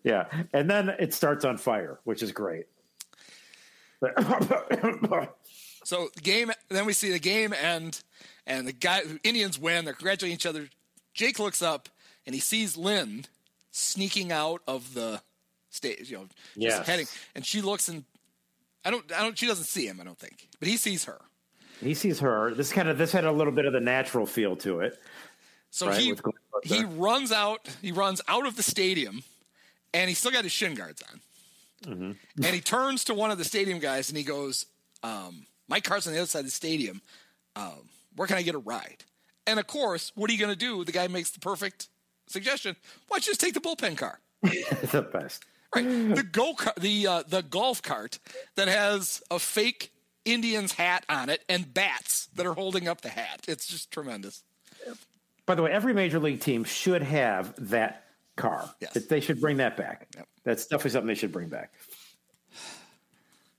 yeah, 0.04 0.26
and 0.52 0.68
then 0.70 0.88
it 0.98 1.12
starts 1.14 1.44
on 1.44 1.56
fire, 1.58 1.98
which 2.04 2.22
is 2.22 2.32
great. 2.32 2.66
So 5.84 6.08
the 6.14 6.20
game, 6.20 6.52
then 6.68 6.86
we 6.86 6.92
see 6.92 7.10
the 7.10 7.18
game 7.18 7.52
end, 7.52 8.02
and 8.46 8.68
the 8.68 8.72
guy 8.72 9.00
Indians 9.24 9.58
win. 9.58 9.84
They're 9.84 9.94
congratulating 9.94 10.34
each 10.36 10.46
other. 10.46 10.68
Jake 11.12 11.40
looks 11.40 11.60
up 11.60 11.88
and 12.26 12.34
he 12.34 12.40
sees 12.40 12.76
Lynn 12.76 13.24
sneaking 13.70 14.32
out 14.32 14.62
of 14.66 14.94
the 14.94 15.20
stage. 15.70 16.10
You 16.10 16.18
know, 16.18 16.24
just 16.24 16.56
Yes. 16.56 16.86
heading, 16.86 17.06
and 17.34 17.44
she 17.44 17.60
looks 17.62 17.88
and 17.88 18.04
I 18.84 18.90
don't, 18.90 19.10
I 19.12 19.22
don't. 19.22 19.36
She 19.38 19.46
doesn't 19.46 19.64
see 19.66 19.86
him. 19.86 20.00
I 20.00 20.04
don't 20.04 20.18
think, 20.18 20.48
but 20.58 20.68
he 20.68 20.76
sees 20.76 21.04
her. 21.04 21.20
he 21.80 21.94
sees 21.94 22.18
her. 22.20 22.52
This 22.54 22.72
kind 22.72 22.88
of 22.88 22.98
this 22.98 23.12
had 23.12 23.24
a 23.24 23.32
little 23.32 23.52
bit 23.52 23.64
of 23.64 23.72
the 23.72 23.80
natural 23.80 24.26
feel 24.26 24.56
to 24.56 24.80
it. 24.80 25.00
So 25.70 25.86
right, 25.88 26.00
he 26.00 26.08
what's 26.10 26.20
going 26.20 26.36
on 26.54 26.60
he 26.64 26.84
runs 26.84 27.32
out. 27.32 27.66
He 27.80 27.92
runs 27.92 28.20
out 28.28 28.46
of 28.46 28.56
the 28.56 28.62
stadium, 28.62 29.22
and 29.94 30.08
he 30.08 30.14
still 30.14 30.30
got 30.32 30.44
his 30.44 30.52
shin 30.52 30.74
guards 30.74 31.02
on. 31.10 31.20
Mhm. 31.84 32.16
and 32.36 32.46
he 32.54 32.60
turns 32.60 33.02
to 33.04 33.14
one 33.14 33.32
of 33.32 33.38
the 33.38 33.44
stadium 33.44 33.80
guys 33.80 34.08
and 34.08 34.16
he 34.16 34.22
goes, 34.22 34.66
um, 35.02 35.46
"My 35.66 35.80
car's 35.80 36.06
on 36.06 36.12
the 36.12 36.20
other 36.20 36.28
side 36.28 36.40
of 36.40 36.44
the 36.44 36.50
stadium. 36.52 37.02
Um, 37.56 37.88
where 38.14 38.28
can 38.28 38.36
I 38.36 38.42
get 38.42 38.54
a 38.54 38.58
ride?" 38.58 39.04
And 39.48 39.58
of 39.58 39.66
course, 39.66 40.12
what 40.14 40.30
are 40.30 40.32
you 40.32 40.38
going 40.38 40.52
to 40.52 40.56
do? 40.56 40.84
The 40.84 40.92
guy 40.92 41.08
makes 41.08 41.30
the 41.30 41.40
perfect 41.40 41.88
suggestion. 42.32 42.76
Why 43.08 43.16
don't 43.16 43.26
you 43.26 43.30
just 43.30 43.40
take 43.40 43.54
the 43.54 43.60
bullpen 43.60 43.96
car? 43.96 44.20
the 44.42 45.08
best. 45.12 45.44
Right, 45.74 45.84
the 45.84 46.22
go 46.22 46.54
car, 46.54 46.74
the 46.78 47.06
uh, 47.06 47.22
the 47.26 47.42
golf 47.42 47.80
cart 47.80 48.18
that 48.56 48.68
has 48.68 49.22
a 49.30 49.38
fake 49.38 49.90
Indians 50.24 50.72
hat 50.72 51.04
on 51.08 51.30
it 51.30 51.42
and 51.48 51.72
bats 51.72 52.28
that 52.34 52.46
are 52.46 52.54
holding 52.54 52.88
up 52.88 53.00
the 53.00 53.08
hat. 53.08 53.40
It's 53.48 53.66
just 53.66 53.90
tremendous. 53.90 54.42
By 55.46 55.54
the 55.54 55.62
way, 55.62 55.72
every 55.72 55.94
major 55.94 56.18
league 56.18 56.40
team 56.40 56.64
should 56.64 57.02
have 57.02 57.54
that 57.70 58.04
car. 58.36 58.70
Yes. 58.80 58.92
They 58.92 59.20
should 59.20 59.40
bring 59.40 59.58
that 59.58 59.76
back. 59.76 60.08
That's 60.44 60.66
definitely 60.66 60.90
something 60.92 61.08
they 61.08 61.14
should 61.14 61.32
bring 61.32 61.48
back. 61.48 61.72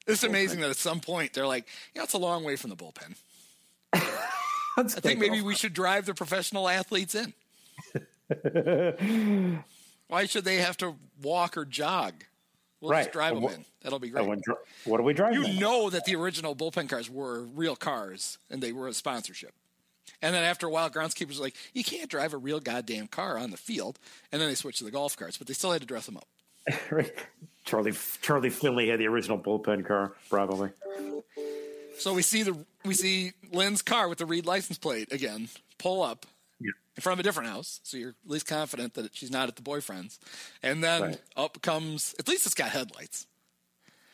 It's 0.06 0.24
amazing 0.24 0.60
that 0.62 0.70
at 0.70 0.76
some 0.76 1.00
point 1.00 1.34
they're 1.34 1.48
like, 1.48 1.66
you 1.94 2.00
know, 2.00 2.04
it's 2.04 2.14
a 2.14 2.18
long 2.18 2.44
way 2.44 2.56
from 2.56 2.70
the 2.70 2.76
bullpen. 2.76 3.16
I 3.94 4.84
think 4.84 5.20
maybe 5.20 5.42
we 5.42 5.56
should 5.56 5.74
drive 5.74 6.06
the 6.06 6.14
professional 6.14 6.68
athletes 6.68 7.16
in. 7.16 7.34
Why 10.08 10.26
should 10.26 10.46
they 10.46 10.58
have 10.58 10.78
to 10.78 10.96
walk 11.22 11.58
or 11.58 11.66
jog? 11.66 12.14
We'll 12.82 12.92
Right. 12.92 13.04
just 13.04 13.14
drive 13.14 13.36
them 13.36 13.46
in. 13.46 13.66
That'll 13.82 14.00
be 14.00 14.10
great. 14.10 14.28
what 14.86 14.98
do 14.98 15.04
we 15.04 15.14
drive? 15.14 15.34
You 15.34 15.44
them? 15.44 15.58
know 15.60 15.90
that 15.90 16.06
the 16.06 16.16
original 16.16 16.56
bullpen 16.56 16.90
cars 16.90 17.10
were 17.10 17.44
real 17.44 17.76
cars 17.76 18.38
and 18.50 18.62
they 18.62 18.74
were 18.74 18.88
a 18.88 18.94
sponsorship. 18.94 19.54
And 20.22 20.36
then 20.36 20.44
after 20.44 20.68
a 20.68 20.70
while, 20.70 20.90
groundskeepers 20.90 21.38
were 21.38 21.44
like, 21.46 21.56
you 21.74 21.84
can't 21.84 22.10
drive 22.10 22.34
a 22.34 22.38
real 22.38 22.60
goddamn 22.60 23.08
car 23.08 23.38
on 23.38 23.52
the 23.52 23.58
field. 23.58 24.00
And 24.32 24.42
then 24.42 24.50
they 24.50 24.56
switched 24.56 24.80
to 24.80 24.84
the 24.84 24.92
golf 24.92 25.16
carts, 25.16 25.38
but 25.38 25.48
they 25.48 25.54
still 25.54 25.72
had 25.72 25.82
to 25.82 25.88
dress 25.88 26.06
them 26.06 26.18
up. 26.18 26.28
Charlie 27.66 27.94
Charlie 28.22 28.50
Finley 28.50 28.90
had 28.90 29.00
the 29.00 29.08
original 29.08 29.38
bullpen 29.38 29.86
car, 29.86 30.14
probably. 30.30 30.70
So 31.98 32.14
we 32.14 32.22
see 32.22 32.44
the 32.44 32.58
we 32.86 32.94
see 32.94 33.32
Lynn's 33.52 33.82
car 33.82 34.08
with 34.10 34.18
the 34.18 34.26
Reed 34.26 34.46
license 34.46 34.78
plate 34.78 35.12
again 35.12 35.50
pull 35.78 36.02
up 36.02 36.26
in 36.64 37.02
front 37.02 37.20
of 37.20 37.20
a 37.20 37.24
different 37.24 37.50
house, 37.50 37.80
so 37.84 37.98
you're 37.98 38.10
at 38.10 38.16
least 38.26 38.46
confident 38.48 38.94
that 38.96 39.16
she's 39.16 39.32
not 39.32 39.48
at 39.50 39.56
the 39.56 39.62
boyfriend's. 39.62 40.20
And 40.62 40.84
then 40.84 41.02
Right. 41.02 41.22
up 41.36 41.62
comes 41.62 42.14
at 42.20 42.28
least 42.28 42.46
it's 42.46 42.56
got 42.56 42.70
headlights. 42.70 43.28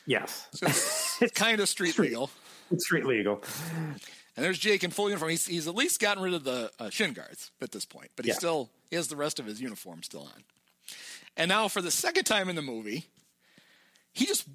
Yes, 0.06 0.48
So 0.52 0.66
it's, 0.66 1.22
it's 1.22 1.32
kind 1.38 1.60
of 1.60 1.68
street, 1.68 1.98
legal. 1.98 2.30
it's 2.70 2.84
street 2.84 3.04
legal. 3.06 3.42
And 4.36 4.44
there's 4.46 4.58
Jake 4.58 4.82
in 4.82 4.90
full 4.90 5.08
uniform. 5.08 5.30
He's, 5.30 5.46
he's 5.46 5.68
at 5.68 5.74
least 5.74 6.00
gotten 6.00 6.22
rid 6.22 6.32
of 6.34 6.42
the 6.44 6.70
uh, 6.78 6.88
shin 6.90 7.12
guards 7.12 7.50
at 7.60 7.70
this 7.72 7.84
point, 7.84 8.10
but 8.16 8.24
he 8.24 8.30
Yeah. 8.30 8.36
still 8.36 8.70
he 8.88 8.96
has 8.96 9.08
the 9.08 9.16
rest 9.16 9.38
of 9.38 9.46
his 9.46 9.60
uniform 9.60 10.02
still 10.02 10.22
on. 10.22 10.44
And 11.36 11.48
now 11.48 11.68
for 11.68 11.80
the 11.82 11.90
second 11.90 12.24
time 12.24 12.48
in 12.48 12.56
the 12.56 12.62
movie, 12.62 13.06
he 14.12 14.26
just 14.26 14.46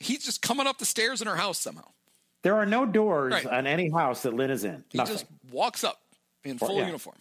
he's 0.00 0.24
just 0.24 0.42
coming 0.42 0.66
up 0.66 0.78
the 0.78 0.84
stairs 0.84 1.22
in 1.22 1.28
her 1.28 1.36
house 1.36 1.58
somehow. 1.58 1.88
There 2.42 2.56
are 2.56 2.66
no 2.66 2.84
doors 2.84 3.32
Right. 3.32 3.46
on 3.46 3.66
any 3.66 3.88
house 3.88 4.22
that 4.22 4.34
Lynn 4.34 4.50
is 4.50 4.64
in. 4.64 4.84
He 4.90 4.98
Nothing. 4.98 5.14
just 5.14 5.26
walks 5.50 5.82
up 5.82 6.02
in 6.44 6.58
full 6.58 6.76
yeah. 6.76 6.86
uniform. 6.86 7.16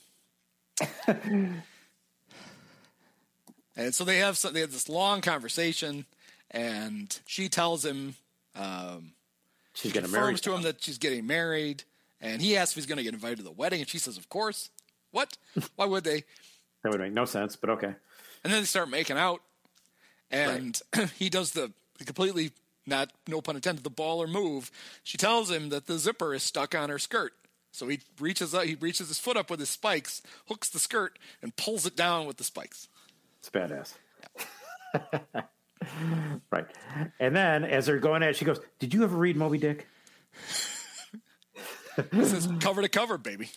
and 3.76 3.94
so 3.94 4.04
they 4.04 4.18
have 4.18 4.38
some, 4.38 4.54
they 4.54 4.62
have 4.62 4.72
this 4.72 4.90
long 4.90 5.22
conversation, 5.22 6.06
and 6.52 7.20
she 7.26 7.50
tells 7.50 7.86
him 7.86 8.16
um, 8.56 9.14
She's 9.74 9.92
she 9.92 10.00
confirms 10.00 10.42
to 10.42 10.54
him 10.54 10.62
that 10.64 10.84
she's 10.84 10.98
getting 10.98 11.26
married, 11.26 11.84
and 12.22 12.42
he 12.42 12.56
asks 12.58 12.74
if 12.74 12.76
he's 12.76 12.86
going 12.86 12.98
to 12.98 13.04
get 13.04 13.14
invited 13.14 13.38
to 13.38 13.44
the 13.44 13.52
wedding, 13.52 13.80
and 13.80 13.90
she 13.90 13.98
says, 13.98 14.18
"Of 14.18 14.30
course." 14.30 14.70
What? 15.12 15.38
Why 15.76 15.86
would 15.86 16.04
they? 16.04 16.24
That 16.84 16.92
would 16.92 17.00
make 17.00 17.14
no 17.14 17.26
sense, 17.26 17.56
but 17.56 17.70
okay. 17.72 17.94
And 18.44 18.52
then 18.52 18.62
they 18.62 18.66
start 18.66 18.90
making 18.90 19.18
out, 19.18 19.42
and 20.30 20.80
he 21.18 21.30
does 21.30 21.52
the 21.52 21.72
completely 22.06 22.52
not 22.86 23.12
no 23.28 23.42
pun 23.42 23.56
intended 23.56 23.84
the 23.84 23.92
baller 23.92 24.30
move. 24.30 24.70
She 25.04 25.18
tells 25.18 25.50
him 25.50 25.70
that 25.70 25.88
the 25.88 25.98
zipper 25.98 26.34
is 26.34 26.44
stuck 26.44 26.76
on 26.76 26.90
her 26.90 27.00
skirt, 27.00 27.34
so 27.74 27.88
he 27.90 28.00
reaches 28.20 28.54
up, 28.54 28.64
he 28.64 28.76
reaches 28.76 29.10
his 29.10 29.20
foot 29.20 29.36
up 29.36 29.50
with 29.50 29.60
his 29.60 29.70
spikes, 29.70 30.22
hooks 30.48 30.70
the 30.70 30.80
skirt, 30.80 31.20
and 31.42 31.54
pulls 31.58 31.86
it 31.86 31.98
down 31.98 32.26
with 32.26 32.38
the 32.38 32.44
spikes. 32.46 32.88
It's 33.40 33.50
badass. 33.50 33.96
right. 36.52 36.66
And 37.20 37.36
then 37.36 37.66
as 37.66 37.86
they're 37.88 38.00
going 38.00 38.24
at 38.24 38.30
it, 38.30 38.36
she 38.38 38.46
goes, 38.46 38.60
Did 38.80 38.94
you 38.94 39.04
ever 39.04 39.18
read 39.18 39.36
Moby 39.36 39.58
Dick? 39.58 39.88
this 42.12 42.32
is 42.34 42.48
cover 42.60 42.82
to 42.82 42.90
cover, 42.90 43.18
baby. 43.18 43.50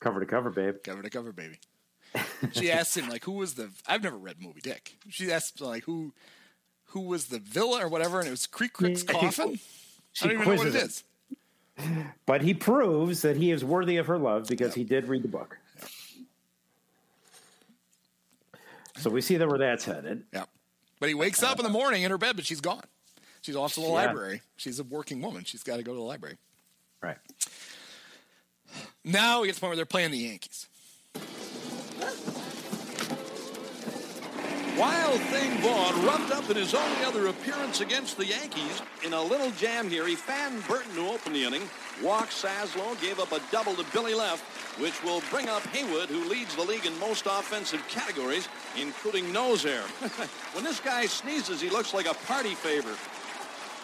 Cover 0.00 0.20
to 0.20 0.26
cover, 0.26 0.50
babe. 0.50 0.76
Cover 0.84 1.02
to 1.02 1.10
cover, 1.10 1.32
baby. 1.32 1.58
She 2.52 2.70
asks 2.70 2.96
him 2.96 3.08
like, 3.08 3.24
"Who 3.24 3.32
was 3.32 3.54
the?" 3.54 3.70
I've 3.86 4.02
never 4.02 4.18
read 4.18 4.36
Moby 4.38 4.60
Dick. 4.60 4.96
She 5.08 5.32
asks 5.32 5.60
like, 5.62 5.84
"Who, 5.84 6.12
who 6.88 7.00
was 7.02 7.26
the 7.26 7.38
villain 7.38 7.82
or 7.82 7.88
whatever?" 7.88 8.18
And 8.18 8.28
it 8.28 8.32
was 8.32 8.46
Creek 8.46 8.74
Crick's 8.74 9.02
Yeah, 9.04 9.12
she- 9.14 9.18
coffin. 9.26 9.58
she 10.12 10.24
I 10.24 10.28
don't 10.28 10.42
even 10.42 10.44
know 10.52 10.56
what 10.58 10.66
it 10.66 10.68
is. 10.68 10.72
quizzes 10.74 10.90
is. 10.98 11.04
But 12.26 12.42
he 12.42 12.54
proves 12.54 13.22
that 13.22 13.36
he 13.36 13.50
is 13.50 13.64
worthy 13.64 13.96
of 13.96 14.06
her 14.06 14.18
love 14.18 14.46
because 14.46 14.74
he 14.74 14.84
did 14.84 15.08
read 15.08 15.22
the 15.22 15.28
book. 15.28 15.58
So 18.98 19.10
we 19.10 19.20
see 19.20 19.36
that 19.36 19.48
where 19.48 19.58
that's 19.58 19.84
headed. 19.84 20.24
Yeah. 20.32 20.44
But 21.00 21.08
he 21.08 21.14
wakes 21.14 21.42
up 21.42 21.58
in 21.58 21.64
the 21.64 21.70
morning 21.70 22.02
in 22.02 22.10
her 22.10 22.18
bed, 22.18 22.36
but 22.36 22.44
she's 22.46 22.60
gone. 22.60 22.84
She's 23.40 23.56
off 23.56 23.74
to 23.74 23.80
the 23.80 23.86
Yeah. 23.86 23.92
library. 23.92 24.42
She's 24.56 24.78
a 24.78 24.84
working 24.84 25.20
woman. 25.20 25.44
She's 25.44 25.62
got 25.64 25.78
to 25.78 25.82
go 25.82 25.92
to 25.92 25.96
the 25.96 26.04
library. 26.04 26.36
Right. 27.00 27.18
Now 29.02 29.40
we 29.40 29.48
get 29.48 29.54
to 29.54 29.56
the 29.56 29.60
point 29.60 29.70
where 29.70 29.76
they're 29.76 29.84
playing 29.86 30.12
the 30.12 30.18
Yankees. 30.18 30.68
Wild 34.78 35.20
Thing 35.20 35.50
Vaughn 35.60 36.06
rubbed 36.06 36.32
up 36.32 36.48
in 36.48 36.56
his 36.56 36.74
only 36.74 37.04
other 37.04 37.26
appearance 37.26 37.82
against 37.82 38.16
the 38.16 38.24
Yankees. 38.24 38.80
In 39.04 39.12
a 39.12 39.22
little 39.22 39.50
jam 39.52 39.90
here, 39.90 40.06
he 40.06 40.14
fanned 40.14 40.66
Burton 40.66 40.94
to 40.94 41.10
open 41.10 41.34
the 41.34 41.44
inning. 41.44 41.68
Walked 42.02 42.32
Saslow, 42.32 42.98
gave 43.02 43.20
up 43.20 43.32
a 43.32 43.40
double 43.50 43.74
to 43.74 43.84
Billy 43.92 44.14
Left, 44.14 44.42
which 44.80 45.02
will 45.04 45.22
bring 45.30 45.46
up 45.50 45.62
Haywood, 45.66 46.08
who 46.08 46.26
leads 46.26 46.56
the 46.56 46.62
league 46.62 46.86
in 46.86 46.98
most 46.98 47.26
offensive 47.26 47.86
categories, 47.88 48.48
including 48.80 49.30
nose 49.30 49.62
hair. 49.62 49.82
when 50.54 50.64
this 50.64 50.80
guy 50.80 51.04
sneezes, 51.04 51.60
he 51.60 51.68
looks 51.68 51.92
like 51.92 52.06
a 52.06 52.14
party 52.26 52.54
favor. 52.54 52.96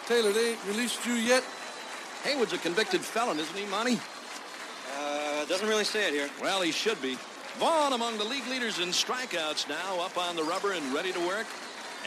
Taylor, 0.07 0.31
they 0.31 0.51
ain't 0.51 0.65
released 0.65 1.05
you 1.05 1.13
yet? 1.13 1.43
Haywood's 2.23 2.53
a 2.53 2.57
convicted 2.57 3.01
felon, 3.01 3.37
isn't 3.37 3.55
he, 3.55 3.65
Monty? 3.67 3.99
Uh, 4.97 5.45
doesn't 5.45 5.67
really 5.67 5.83
say 5.83 6.07
it 6.07 6.13
here. 6.13 6.29
Well, 6.41 6.61
he 6.61 6.71
should 6.71 6.99
be. 6.99 7.15
Vaughn 7.59 7.93
among 7.93 8.17
the 8.17 8.23
league 8.23 8.47
leaders 8.47 8.79
in 8.79 8.89
strikeouts 8.89 9.67
now, 9.67 9.99
up 9.99 10.17
on 10.17 10.35
the 10.35 10.43
rubber 10.43 10.71
and 10.71 10.93
ready 10.93 11.11
to 11.11 11.19
work. 11.27 11.45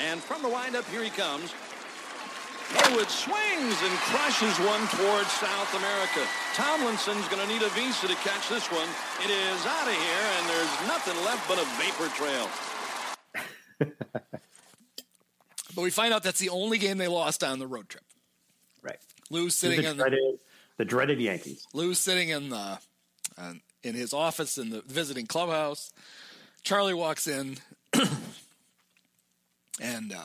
And 0.01 0.21
from 0.21 0.41
the 0.41 0.49
windup, 0.49 0.89
here 0.89 1.05
he 1.05 1.11
comes. 1.11 1.53
Haywood 2.73 3.11
swings 3.11 3.77
and 3.85 3.93
crushes 4.09 4.57
one 4.65 4.89
towards 4.97 5.31
South 5.33 5.75
America. 5.77 6.25
Tomlinson's 6.55 7.29
going 7.29 7.47
to 7.47 7.53
need 7.53 7.61
a 7.61 7.69
visa 7.77 8.09
to 8.09 8.15
catch 8.25 8.49
this 8.49 8.67
one. 8.73 8.89
It 9.23 9.29
is 9.29 9.67
out 9.67 9.87
of 9.87 9.93
here, 9.93 10.27
and 10.41 10.49
there's 10.49 10.89
nothing 10.89 11.17
left 11.23 11.47
but 11.47 11.61
a 11.61 11.67
vapor 11.77 12.09
trail. 12.17 12.49
But 15.75 15.83
we 15.83 15.91
find 15.91 16.13
out 16.13 16.23
that's 16.23 16.39
the 16.39 16.51
only 16.51 16.79
game 16.79 16.99
they 16.99 17.09
lost 17.09 17.43
on 17.43 17.59
the 17.59 17.67
road 17.67 17.89
trip. 17.89 18.05
Right. 18.83 18.99
Lou's 19.31 19.55
sitting 19.55 19.83
the, 19.83 19.91
in 19.91 19.97
the, 19.97 20.03
dreaded, 20.03 20.39
the 20.77 20.85
dreaded 20.85 21.21
Yankees. 21.21 21.67
Lou's 21.73 21.99
sitting 21.99 22.29
in 22.29 22.51
the 22.51 22.79
uh, 23.39 23.53
in 23.83 23.95
his 23.95 24.13
office 24.13 24.59
in 24.59 24.71
the 24.71 24.83
visiting 24.83 25.27
clubhouse. 25.27 25.93
Charlie 26.63 26.95
walks 26.95 27.27
in, 27.27 27.59
and 29.81 30.13
uh, 30.13 30.21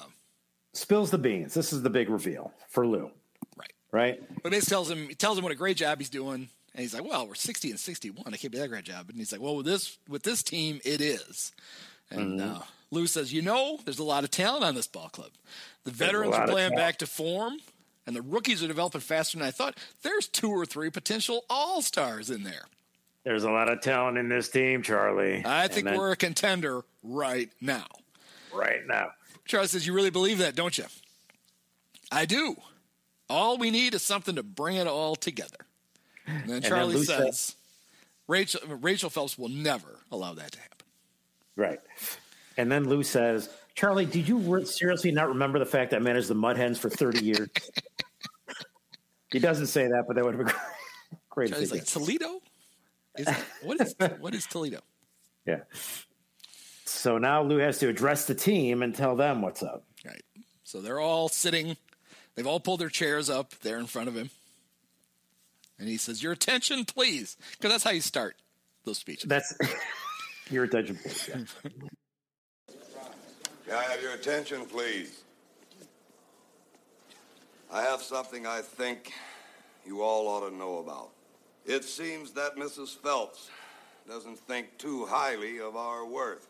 Spills 0.73 1.09
the 1.11 1.17
beans. 1.17 1.53
This 1.53 1.73
is 1.73 1.81
the 1.81 1.89
big 1.89 2.09
reveal 2.09 2.51
for 2.69 2.85
Lou. 2.85 3.09
Right. 3.55 3.71
Right? 3.91 4.23
but 4.43 4.51
basically 4.51 4.69
tells 4.71 4.91
him 4.91 5.07
he 5.09 5.15
tells 5.15 5.37
him 5.37 5.43
what 5.43 5.51
a 5.51 5.55
great 5.55 5.77
job 5.77 5.97
he's 5.99 6.09
doing, 6.09 6.49
and 6.73 6.81
he's 6.81 6.93
like, 6.93 7.03
"Well, 7.03 7.27
we're 7.27 7.35
sixty 7.35 7.71
and 7.71 7.79
sixty-one. 7.79 8.33
It 8.33 8.39
can't 8.39 8.51
be 8.51 8.59
that 8.59 8.67
great 8.69 8.83
job." 8.83 9.09
And 9.09 9.17
he's 9.17 9.31
like, 9.31 9.41
"Well, 9.41 9.55
with 9.55 9.65
this 9.65 9.97
with 10.07 10.23
this 10.23 10.43
team, 10.43 10.79
it 10.85 11.01
is." 11.01 11.53
And 12.11 12.39
Mhm. 12.39 12.57
uh, 12.57 12.63
Lou 12.91 13.07
says, 13.07 13.33
"You 13.33 13.41
know, 13.41 13.79
there's 13.83 13.99
a 13.99 14.03
lot 14.03 14.23
of 14.23 14.29
talent 14.31 14.63
on 14.63 14.75
this 14.75 14.87
ball 14.87 15.09
club. 15.09 15.31
The 15.83 15.91
veterans 15.91 16.35
are 16.35 16.47
playing 16.47 16.75
back 16.75 16.97
to 16.99 17.07
form." 17.07 17.57
And 18.05 18.15
the 18.15 18.21
rookies 18.21 18.63
are 18.63 18.67
developing 18.69 19.01
faster 19.01 19.37
than 19.37 19.45
I 19.45 19.51
thought. 19.51 19.77
There's 20.01 20.29
two 20.29 20.49
or 20.49 20.65
three 20.65 20.89
potential 20.89 21.43
all 21.49 21.81
stars 21.81 22.29
in 22.29 22.43
there. 22.43 22.63
There's 23.27 23.43
a 23.43 23.51
lot 23.51 23.67
of 23.69 23.81
talent 23.81 24.17
in 24.17 24.29
this 24.29 24.47
team, 24.47 24.81
Charlie. 24.81 25.43
I 25.45 25.67
think 25.67 25.83
then- 25.83 25.97
we're 25.97 26.13
a 26.13 26.15
contender 26.15 26.85
right 27.03 27.49
now. 27.59 27.85
right 28.53 28.87
now. 28.87 29.11
Charlie 29.43 29.67
says, 29.67 29.85
You 29.85 29.91
really 29.91 30.11
believe 30.11 30.37
that, 30.37 30.55
don't 30.55 30.77
you? 30.77 30.85
I 32.09 32.23
do. 32.23 32.55
All 33.29 33.57
we 33.57 33.69
need 33.69 33.93
is 33.93 34.01
something 34.01 34.35
to 34.37 34.43
bring 34.43 34.77
it 34.77 34.87
all 34.87 35.17
together. 35.17 35.57
And 36.25 36.43
then 36.43 36.55
And 36.55 36.63
then 36.63 36.69
Charlie 36.69 37.03
says, 37.03 37.57
Rachel, 38.29 38.61
Rachel 38.65 39.09
Phelps 39.09 39.37
will 39.37 39.49
never 39.49 39.99
allow 40.09 40.33
that 40.33 40.53
to 40.53 40.59
happen. 40.59 40.77
Right. 41.57 41.79
And 42.55 42.71
then 42.71 42.87
Lou 42.87 43.03
says, 43.03 43.49
Charlie, 43.75 44.05
did 44.05 44.25
you 44.25 44.37
re- 44.37 44.63
seriously 44.63 45.11
not 45.11 45.27
remember 45.27 45.59
the 45.59 45.65
fact 45.65 45.91
that 45.91 45.97
I 45.97 45.99
managed 45.99 46.29
the 46.29 46.35
Mud 46.35 46.55
Hens 46.55 46.79
for 46.79 46.89
30 46.89 47.25
years? 47.25 47.49
he 49.33 49.39
doesn't 49.39 49.67
say 49.67 49.85
that, 49.87 50.05
but 50.07 50.15
that 50.15 50.23
would 50.23 50.35
have 50.35 50.45
been 50.45 50.55
great. 51.29 51.49
Charlie's 51.49 51.73
if 51.73 51.73
he 51.73 51.79
like. 51.79 51.87
Toledo? 51.89 52.41
Is 53.17 53.27
it, 53.27 53.35
what, 53.61 53.81
is, 53.81 53.95
what 54.19 54.35
is 54.35 54.45
Toledo? 54.45 54.79
Yeah. 55.45 55.59
So 56.83 57.17
now 57.17 57.41
Lou 57.41 57.59
has 57.59 57.79
to 57.79 57.87
address 57.87 58.25
the 58.25 58.35
team 58.35 58.83
and 58.83 58.93
tell 58.93 59.15
them 59.15 59.41
what's 59.41 59.63
up. 59.63 59.85
Right. 60.05 60.21
So 60.65 60.81
they're 60.81 60.99
all 60.99 61.29
sitting, 61.29 61.77
they've 62.35 62.45
all 62.45 62.59
pulled 62.59 62.81
their 62.81 62.89
chairs 62.89 63.29
up 63.29 63.51
there 63.61 63.77
in 63.77 63.85
front 63.85 64.09
of 64.09 64.15
him. 64.17 64.29
And 65.79 65.87
he 65.87 65.95
says, 65.95 66.21
Your 66.21 66.33
attention, 66.33 66.83
please. 66.83 67.37
Because 67.51 67.71
that's 67.71 67.83
how 67.85 67.91
you 67.91 68.01
start 68.01 68.35
those 68.83 68.97
speeches. 68.97 69.29
That's 69.29 69.57
your 70.49 70.65
attention, 70.65 70.97
please. 70.97 71.29
Yeah. 71.29 72.75
Can 73.67 73.75
I 73.75 73.83
have 73.83 74.01
your 74.01 74.13
attention, 74.13 74.65
please? 74.65 75.23
I 77.71 77.81
have 77.83 78.01
something 78.01 78.47
I 78.47 78.61
think 78.61 79.13
you 79.85 80.01
all 80.01 80.27
ought 80.27 80.49
to 80.49 80.55
know 80.55 80.79
about. 80.79 81.11
It 81.67 81.83
seems 81.83 82.31
that 82.31 82.55
Mrs. 82.55 82.95
Phelps 82.95 83.49
doesn't 84.07 84.39
think 84.39 84.77
too 84.77 85.05
highly 85.05 85.59
of 85.59 85.75
our 85.75 86.05
worth. 86.05 86.47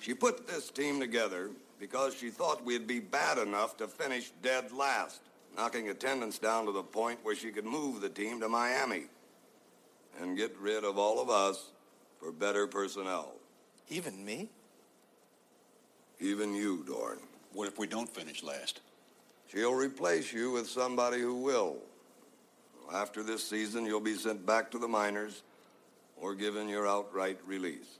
She 0.00 0.14
put 0.14 0.46
this 0.46 0.70
team 0.70 1.00
together 1.00 1.50
because 1.80 2.14
she 2.14 2.30
thought 2.30 2.64
we'd 2.64 2.86
be 2.86 3.00
bad 3.00 3.36
enough 3.38 3.76
to 3.78 3.88
finish 3.88 4.30
dead 4.42 4.70
last, 4.70 5.20
knocking 5.56 5.88
attendance 5.88 6.38
down 6.38 6.66
to 6.66 6.72
the 6.72 6.84
point 6.84 7.18
where 7.24 7.34
she 7.34 7.50
could 7.50 7.64
move 7.64 8.00
the 8.00 8.08
team 8.08 8.40
to 8.40 8.48
Miami 8.48 9.04
and 10.20 10.36
get 10.36 10.56
rid 10.60 10.84
of 10.84 10.96
all 10.96 11.20
of 11.20 11.28
us 11.28 11.70
for 12.20 12.30
better 12.30 12.68
personnel. 12.68 13.32
Even 13.88 14.24
me? 14.24 14.48
Even 16.20 16.54
you, 16.54 16.84
Dorn. 16.86 17.18
What 17.54 17.66
if 17.66 17.76
we 17.76 17.88
don't 17.88 18.08
finish 18.08 18.44
last? 18.44 18.80
She'll 19.50 19.74
replace 19.74 20.32
you 20.32 20.52
with 20.52 20.68
somebody 20.68 21.20
who 21.20 21.34
will. 21.34 21.78
After 22.92 23.22
this 23.22 23.46
season, 23.46 23.86
you'll 23.86 24.00
be 24.00 24.16
sent 24.16 24.44
back 24.44 24.70
to 24.72 24.78
the 24.78 24.88
minors 24.88 25.42
or 26.16 26.34
given 26.34 26.68
your 26.68 26.88
outright 26.88 27.38
release. 27.46 27.98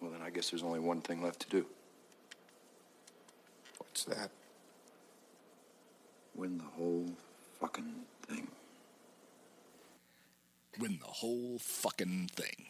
Well, 0.00 0.10
then 0.12 0.22
I 0.22 0.30
guess 0.30 0.50
there's 0.50 0.62
only 0.62 0.80
one 0.80 1.00
thing 1.00 1.22
left 1.22 1.40
to 1.40 1.48
do. 1.48 1.66
What's 3.78 4.04
that? 4.04 4.30
Win 6.34 6.56
the 6.58 6.64
whole 6.64 7.06
fucking 7.60 7.94
thing. 8.26 8.48
Win 10.80 10.98
the 11.00 11.06
whole 11.06 11.58
fucking 11.60 12.30
thing. 12.34 12.66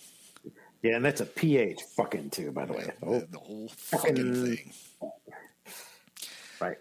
Yeah, 0.82 0.96
and 0.96 1.04
that's 1.04 1.20
a 1.20 1.26
PH 1.26 1.82
fucking 1.96 2.30
too, 2.30 2.52
by 2.52 2.64
the 2.66 2.72
way. 2.72 2.90
Oh, 3.02 3.20
the 3.20 3.38
whole 3.38 3.68
fucking 3.76 4.46
thing. 4.46 4.72
Right. 6.60 6.76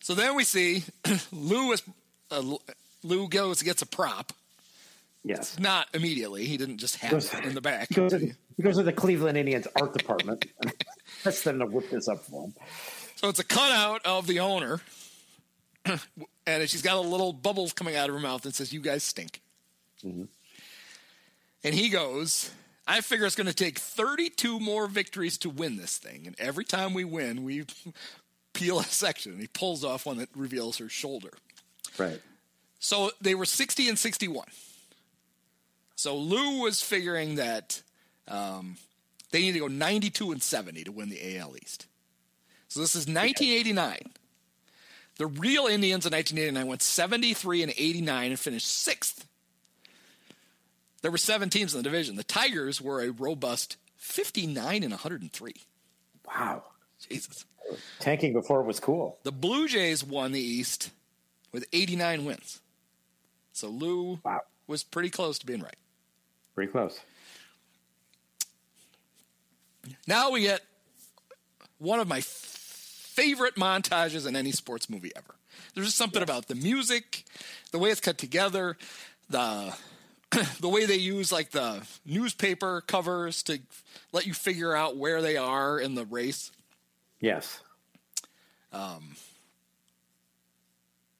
So 0.00 0.14
then 0.14 0.34
we 0.34 0.44
see 0.44 0.84
Lou 1.32 1.72
is 1.72 1.82
uh, 2.30 2.42
Lou 3.02 3.28
goes 3.28 3.62
gets 3.62 3.82
a 3.82 3.86
prop. 3.86 4.32
Yes. 5.24 5.58
Not 5.58 5.86
immediately. 5.92 6.46
He 6.46 6.56
didn't 6.56 6.78
just 6.78 6.96
have 6.96 7.10
Goes- 7.10 7.34
it 7.34 7.44
in 7.44 7.54
the 7.54 7.60
back. 7.60 7.88
He 7.88 7.94
goes, 7.94 8.12
to, 8.12 8.18
he 8.18 8.62
goes 8.62 8.76
to 8.78 8.82
the 8.82 8.92
Cleveland 8.92 9.36
Indians 9.36 9.66
art 9.76 9.92
department. 9.92 10.46
That's 11.24 11.42
them 11.42 11.58
to 11.58 11.66
whip 11.66 11.90
this 11.90 12.08
up 12.08 12.24
for 12.24 12.44
him. 12.46 12.54
So 13.16 13.28
it's 13.28 13.38
a 13.38 13.44
cutout 13.44 14.00
of 14.06 14.26
the 14.26 14.40
owner, 14.40 14.80
and 16.46 16.68
she's 16.70 16.80
got 16.80 16.96
a 16.96 17.00
little 17.00 17.34
bubbles 17.34 17.74
coming 17.74 17.94
out 17.96 18.08
of 18.08 18.14
her 18.14 18.20
mouth 18.20 18.46
and 18.46 18.54
says, 18.54 18.72
"You 18.72 18.80
guys 18.80 19.02
stink." 19.02 19.42
Mm-hmm. 20.02 20.24
And 21.62 21.74
he 21.74 21.88
goes, 21.88 22.50
"I 22.86 23.00
figure 23.00 23.26
it's 23.26 23.36
going 23.36 23.46
to 23.46 23.54
take 23.54 23.78
32 23.78 24.60
more 24.60 24.86
victories 24.86 25.38
to 25.38 25.50
win 25.50 25.76
this 25.76 25.98
thing, 25.98 26.26
and 26.26 26.34
every 26.38 26.64
time 26.64 26.94
we 26.94 27.04
win, 27.04 27.44
we 27.44 27.64
peel 28.52 28.80
a 28.80 28.84
section." 28.84 29.32
And 29.32 29.40
he 29.40 29.46
pulls 29.46 29.84
off 29.84 30.06
one 30.06 30.18
that 30.18 30.28
reveals 30.34 30.78
her 30.78 30.88
shoulder. 30.88 31.32
Right. 31.98 32.20
So 32.78 33.10
they 33.20 33.34
were 33.34 33.44
60 33.44 33.88
and 33.88 33.98
61. 33.98 34.46
So 35.96 36.16
Lou 36.16 36.62
was 36.62 36.80
figuring 36.80 37.34
that 37.34 37.82
um, 38.26 38.78
they 39.32 39.40
need 39.40 39.52
to 39.52 39.58
go 39.58 39.68
92 39.68 40.32
and 40.32 40.42
70 40.42 40.84
to 40.84 40.92
win 40.92 41.10
the 41.10 41.36
AL 41.36 41.54
East. 41.60 41.86
So 42.68 42.80
this 42.80 42.94
is 42.94 43.06
1989. 43.06 43.98
The 45.18 45.26
real 45.26 45.66
Indians 45.66 46.06
in 46.06 46.12
1989 46.12 46.66
went 46.66 46.82
73 46.82 47.64
and 47.64 47.72
89 47.76 48.30
and 48.30 48.40
finished 48.40 48.66
sixth. 48.66 49.26
There 51.02 51.10
were 51.10 51.18
seven 51.18 51.48
teams 51.48 51.74
in 51.74 51.78
the 51.78 51.84
division. 51.84 52.16
The 52.16 52.24
Tigers 52.24 52.80
were 52.80 53.02
a 53.02 53.10
robust 53.10 53.76
59 53.96 54.82
and 54.82 54.92
103. 54.92 55.54
Wow. 56.26 56.62
Jesus. 57.08 57.44
Tanking 57.98 58.32
before 58.32 58.60
it 58.60 58.66
was 58.66 58.80
cool. 58.80 59.18
The 59.22 59.32
Blue 59.32 59.68
Jays 59.68 60.04
won 60.04 60.32
the 60.32 60.40
East 60.40 60.90
with 61.52 61.64
89 61.72 62.24
wins. 62.24 62.60
So 63.52 63.68
Lou 63.68 64.20
wow. 64.24 64.40
was 64.66 64.82
pretty 64.82 65.10
close 65.10 65.38
to 65.38 65.46
being 65.46 65.60
right. 65.60 65.76
Pretty 66.54 66.70
close. 66.70 67.00
Now 70.06 70.30
we 70.30 70.42
get 70.42 70.60
one 71.78 72.00
of 72.00 72.08
my 72.08 72.20
favorite 72.20 73.56
montages 73.56 74.26
in 74.26 74.36
any 74.36 74.52
sports 74.52 74.90
movie 74.90 75.12
ever. 75.16 75.34
There's 75.74 75.88
just 75.88 75.98
something 75.98 76.22
about 76.22 76.48
the 76.48 76.54
music, 76.54 77.24
the 77.70 77.78
way 77.78 77.90
it's 77.90 78.00
cut 78.00 78.18
together, 78.18 78.76
the 79.28 79.74
the 80.60 80.68
way 80.68 80.86
they 80.86 80.96
use 80.96 81.32
like 81.32 81.50
the 81.50 81.82
newspaper 82.06 82.82
covers 82.82 83.42
to 83.44 83.58
let 84.12 84.26
you 84.26 84.34
figure 84.34 84.74
out 84.74 84.96
where 84.96 85.20
they 85.20 85.36
are 85.36 85.78
in 85.78 85.94
the 85.94 86.04
race. 86.04 86.52
Yes. 87.20 87.60
Um, 88.72 89.16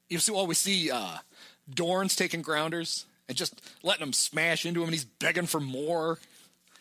you 0.09 0.19
see, 0.19 0.33
well, 0.33 0.47
we 0.47 0.55
see 0.55 0.91
uh, 0.91 1.19
Dorn's 1.73 2.17
taking 2.17 2.43
grounders 2.43 3.07
and 3.29 3.37
just 3.37 3.61
letting 3.83 4.01
them 4.01 4.13
smash 4.13 4.67
into 4.67 4.81
him, 4.81 4.87
and 4.87 4.95
he's 4.95 5.05
begging 5.05 5.47
for 5.47 5.61
more. 5.61 6.19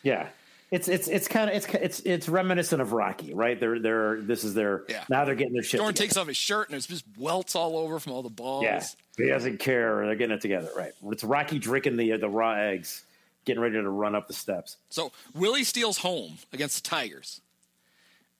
Yeah, 0.02 0.28
it's 0.70 0.86
it's 0.88 1.08
it's 1.08 1.26
kind 1.26 1.50
of 1.50 1.56
it's 1.56 1.66
it's 1.74 2.00
it's 2.00 2.28
reminiscent 2.28 2.80
of 2.80 2.92
Rocky, 2.92 3.34
right? 3.34 3.58
They're 3.58 3.78
they're 3.80 4.20
this 4.20 4.44
is 4.44 4.54
their 4.54 4.84
yeah. 4.88 5.04
now 5.08 5.24
they're 5.24 5.34
getting 5.34 5.54
their 5.54 5.62
shit. 5.62 5.78
Dorn 5.78 5.92
together. 5.92 6.06
takes 6.06 6.16
off 6.16 6.28
his 6.28 6.36
shirt 6.36 6.68
and 6.68 6.76
it's 6.76 6.86
just 6.86 7.04
welts 7.18 7.56
all 7.56 7.76
over 7.76 7.98
from 7.98 8.12
all 8.12 8.22
the 8.22 8.28
balls. 8.28 8.62
Yeah, 8.64 8.82
he 9.16 9.26
doesn't 9.28 9.58
care. 9.58 10.06
They're 10.06 10.14
getting 10.14 10.36
it 10.36 10.40
together, 10.40 10.70
right? 10.76 10.92
It's 11.06 11.24
Rocky 11.24 11.58
drinking 11.58 11.96
the 11.96 12.16
the 12.16 12.28
raw 12.28 12.52
eggs, 12.52 13.02
getting 13.44 13.60
ready 13.62 13.74
to 13.74 13.90
run 13.90 14.14
up 14.14 14.28
the 14.28 14.32
steps. 14.34 14.76
So 14.90 15.10
Willie 15.34 15.64
steals 15.64 15.98
home 15.98 16.38
against 16.52 16.82
the 16.82 16.88
Tigers. 16.88 17.40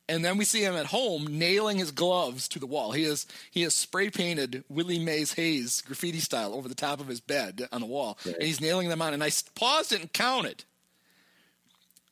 And 0.09 0.25
then 0.25 0.39
we 0.39 0.45
see 0.45 0.65
him 0.65 0.75
at 0.75 0.87
home 0.87 1.39
nailing 1.39 1.79
his 1.79 1.93
gloves 1.93 2.49
to 2.49 2.59
the 2.59 2.67
wall. 2.67 2.91
He 2.91 3.05
has 3.05 3.27
he 3.51 3.63
has 3.63 3.77
spray 3.77 4.11
painted 4.11 4.65
Willie 4.69 4.99
Mays 4.99 5.35
Hayes 5.35 5.83
graffiti 5.83 6.19
style 6.19 6.53
over 6.53 6.69
the 6.69 6.75
top 6.75 6.99
of 7.01 7.07
his 7.07 7.21
bed 7.21 7.69
on 7.71 7.81
the 7.81 7.87
wall, 7.87 8.19
Right. 8.27 8.35
and 8.35 8.43
he's 8.45 8.61
nailing 8.61 8.89
them 8.89 9.01
on. 9.03 9.15
And 9.15 9.23
I 9.23 9.31
paused 9.55 9.93
it 9.93 10.01
and 10.01 10.13
counted. 10.13 10.65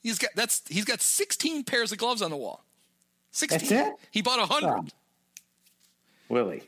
He's 0.02 0.18
got 0.18 0.30
that's 0.34 0.62
he's 0.68 0.84
got 0.84 1.00
16 1.00 1.64
pairs 1.64 1.92
of 1.92 1.98
gloves 1.98 2.22
on 2.22 2.30
the 2.30 2.36
wall. 2.36 2.64
16. 3.32 3.58
That's 3.58 3.70
it? 3.70 3.94
He 4.10 4.22
bought 4.22 4.38
a 4.40 4.46
hundred. 4.46 4.92
Willie. 6.28 6.62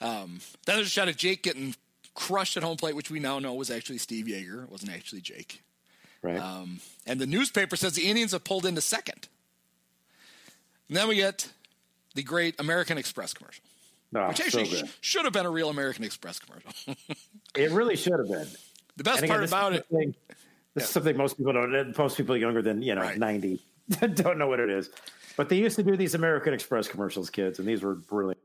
Um, 0.00 0.40
then 0.66 0.76
there's 0.76 0.86
a 0.86 0.90
shot 0.90 1.08
of 1.08 1.16
Jake 1.16 1.42
getting 1.42 1.74
crushed 2.14 2.56
at 2.56 2.62
home 2.62 2.76
plate, 2.76 2.94
which 2.94 3.10
we 3.10 3.18
now 3.20 3.38
know 3.38 3.54
was 3.54 3.70
actually 3.70 3.98
Steve 3.98 4.26
Yeager. 4.26 4.64
It 4.64 4.70
wasn't 4.70 4.92
actually 4.92 5.20
Jake. 5.20 5.62
Right. 6.22 6.38
Um, 6.38 6.80
and 7.06 7.20
the 7.20 7.26
newspaper 7.26 7.76
says 7.76 7.94
the 7.94 8.06
Indians 8.08 8.32
have 8.32 8.44
pulled 8.44 8.66
into 8.66 8.80
second. 8.80 9.28
And 10.88 10.96
then 10.96 11.08
we 11.08 11.16
get 11.16 11.48
the 12.14 12.22
great 12.22 12.58
American 12.58 12.96
Express 12.98 13.34
commercial, 13.34 13.62
Oh, 14.14 14.28
which 14.28 14.40
actually 14.40 14.68
good. 14.68 14.88
sh- 14.88 14.92
should 15.00 15.24
have 15.24 15.32
been 15.32 15.46
a 15.46 15.50
real 15.50 15.68
American 15.68 16.04
Express 16.04 16.38
commercial. 16.38 16.70
It 17.54 17.70
really 17.72 17.96
should 17.96 18.12
have 18.18 18.28
been. 18.28 18.46
The 18.96 19.04
best 19.04 19.18
again, 19.22 19.30
part 19.30 19.42
about 19.44 19.72
it, 19.72 19.86
something- 19.90 20.14
This 20.78 20.88
is 20.88 20.92
something 20.92 21.16
most 21.16 21.36
people 21.36 21.52
don't. 21.52 21.98
Most 21.98 22.16
people 22.16 22.36
younger 22.36 22.62
than 22.62 22.82
you 22.82 22.94
know 22.94 23.12
ninety 23.14 23.66
don't 24.14 24.38
know 24.38 24.46
what 24.46 24.60
it 24.60 24.70
is. 24.70 24.90
But 25.36 25.48
they 25.48 25.56
used 25.56 25.74
to 25.76 25.82
do 25.82 25.96
these 25.96 26.14
American 26.14 26.54
Express 26.54 26.86
commercials, 26.86 27.30
kids, 27.30 27.58
and 27.58 27.66
these 27.66 27.82
were 27.82 27.96
brilliant. 27.96 28.38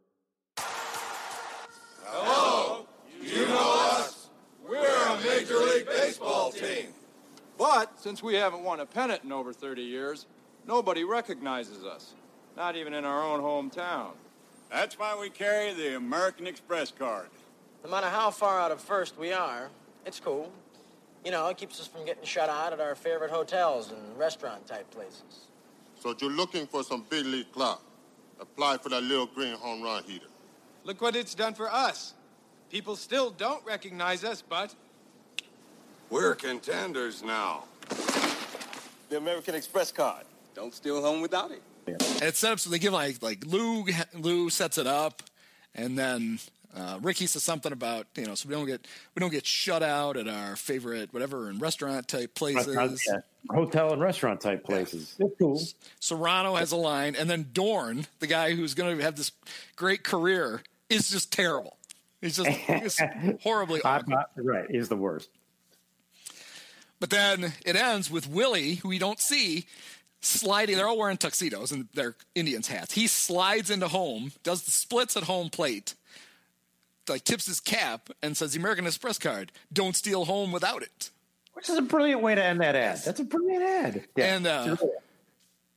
Hello, 2.05 2.87
you 3.21 3.47
know 3.47 3.89
us. 3.91 4.29
We're 4.67 4.85
a 4.85 5.17
Major 5.21 5.57
League 5.57 5.85
Baseball 5.85 6.51
team. 6.51 6.87
But 7.57 7.99
since 7.99 8.23
we 8.23 8.33
haven't 8.33 8.63
won 8.63 8.79
a 8.79 8.85
pennant 8.85 9.23
in 9.23 9.31
over 9.31 9.53
30 9.53 9.83
years, 9.83 10.25
nobody 10.67 11.03
recognizes 11.03 11.83
us, 11.83 12.13
not 12.57 12.75
even 12.75 12.93
in 12.93 13.05
our 13.05 13.23
own 13.23 13.41
hometown. 13.41 14.11
That's 14.71 14.97
why 14.97 15.15
we 15.19 15.29
carry 15.29 15.73
the 15.73 15.97
American 15.97 16.47
Express 16.47 16.91
card. 16.91 17.29
No 17.83 17.91
matter 17.91 18.07
how 18.07 18.31
far 18.31 18.59
out 18.59 18.71
of 18.71 18.81
first 18.81 19.19
we 19.19 19.31
are, 19.31 19.69
it's 20.05 20.19
cool. 20.19 20.51
You 21.23 21.31
know, 21.31 21.47
it 21.47 21.57
keeps 21.57 21.79
us 21.79 21.87
from 21.87 22.05
getting 22.05 22.23
shut 22.25 22.49
out 22.49 22.73
at 22.73 22.81
our 22.81 22.95
favorite 22.95 23.31
hotels 23.31 23.91
and 23.91 24.17
restaurant 24.17 24.67
type 24.67 24.89
places. 24.91 25.47
So 25.99 26.13
you're 26.19 26.29
looking 26.31 26.67
for 26.67 26.83
some 26.83 27.05
big 27.09 27.25
league 27.25 27.51
clout. 27.53 27.81
Apply 28.41 28.77
for 28.77 28.89
that 28.89 29.03
little 29.03 29.27
green 29.27 29.53
home 29.55 29.81
run 29.81 30.03
heater. 30.03 30.25
Look 30.83 30.99
what 31.01 31.15
it's 31.15 31.33
done 31.33 31.53
for 31.53 31.71
us. 31.71 32.13
People 32.69 32.95
still 32.97 33.29
don't 33.29 33.63
recognize 33.65 34.23
us, 34.25 34.41
but 34.47 34.75
We're 36.09 36.35
contenders 36.35 37.23
now. 37.23 37.63
The 39.09 39.17
American 39.17 39.55
Express 39.55 39.91
card. 39.91 40.25
Don't 40.55 40.73
steal 40.73 41.01
home 41.01 41.21
without 41.21 41.51
it. 41.51 41.61
and 41.87 41.97
it's 42.23 42.39
set 42.39 42.51
up 42.51 42.59
so 42.59 42.69
they 42.69 42.79
give 42.79 42.93
like 42.93 43.21
like 43.23 43.45
Lou 43.45 43.85
Lou 44.13 44.49
sets 44.49 44.77
it 44.77 44.87
up, 44.87 45.23
and 45.73 45.97
then 45.97 46.39
uh, 46.75 46.99
Ricky 47.01 47.27
says 47.27 47.43
something 47.43 47.71
about 47.71 48.07
you 48.15 48.25
know 48.25 48.35
so 48.35 48.49
we 48.49 48.55
don't 48.55 48.65
get 48.65 48.87
we 49.15 49.19
don't 49.19 49.31
get 49.31 49.45
shut 49.45 49.83
out 49.83 50.17
at 50.17 50.27
our 50.27 50.55
favorite 50.55 51.13
whatever 51.13 51.49
in 51.49 51.59
restaurant 51.59 52.07
type 52.07 52.33
places. 52.35 52.75
Restaurant- 52.75 52.99
yeah, 53.07 53.19
Hotel 53.55 53.91
and 53.91 54.01
restaurant 54.01 54.41
type 54.41 54.63
places. 54.63 55.15
It's 55.19 55.35
cool. 55.37 55.61
Cerrano 55.99 56.57
has 56.57 56.71
a 56.71 56.77
line, 56.77 57.15
and 57.15 57.29
then 57.29 57.49
Dorn, 57.51 58.07
the 58.19 58.27
guy 58.27 58.55
who's 58.55 58.73
going 58.73 58.97
to 58.97 59.03
have 59.03 59.15
this 59.15 59.31
great 59.75 60.03
career, 60.03 60.61
is 60.89 61.09
just 61.09 61.31
terrible. 61.31 61.77
He's 62.21 62.37
just 62.37 62.49
he's 62.49 63.01
horribly 63.43 63.81
awkward. 63.81 64.17
right, 64.37 64.65
he's 64.71 64.87
the 64.87 64.95
worst. 64.95 65.29
But 67.01 67.09
then 67.09 67.51
it 67.65 67.75
ends 67.75 68.09
with 68.09 68.29
Willie, 68.29 68.75
who 68.75 68.87
we 68.87 68.97
don't 68.97 69.19
see, 69.19 69.65
sliding. 70.21 70.77
They're 70.77 70.87
all 70.87 70.97
wearing 70.97 71.17
tuxedos 71.17 71.71
and 71.71 71.89
their 71.93 72.15
Indians 72.33 72.69
hats. 72.69 72.93
He 72.93 73.07
slides 73.07 73.69
into 73.69 73.89
home, 73.89 74.31
does 74.43 74.63
the 74.63 74.71
splits 74.71 75.17
at 75.17 75.23
home 75.23 75.49
plate, 75.49 75.95
like 77.07 77.23
tips 77.23 77.45
his 77.45 77.59
cap, 77.59 78.09
and 78.21 78.35
says, 78.35 78.53
"The 78.53 78.59
American 78.59 78.85
Express 78.85 79.17
card. 79.17 79.51
Don't 79.71 79.95
steal 79.95 80.25
home 80.25 80.51
without 80.51 80.81
it." 80.81 81.09
Which 81.53 81.69
is 81.69 81.77
a 81.77 81.81
brilliant 81.81 82.21
way 82.21 82.35
to 82.35 82.43
end 82.43 82.61
that 82.61 82.75
ad. 82.75 82.99
That's 83.05 83.19
a 83.19 83.23
brilliant 83.23 83.63
ad. 83.63 84.07
Yeah. 84.15 84.35
And 84.35 84.47
uh, 84.47 84.75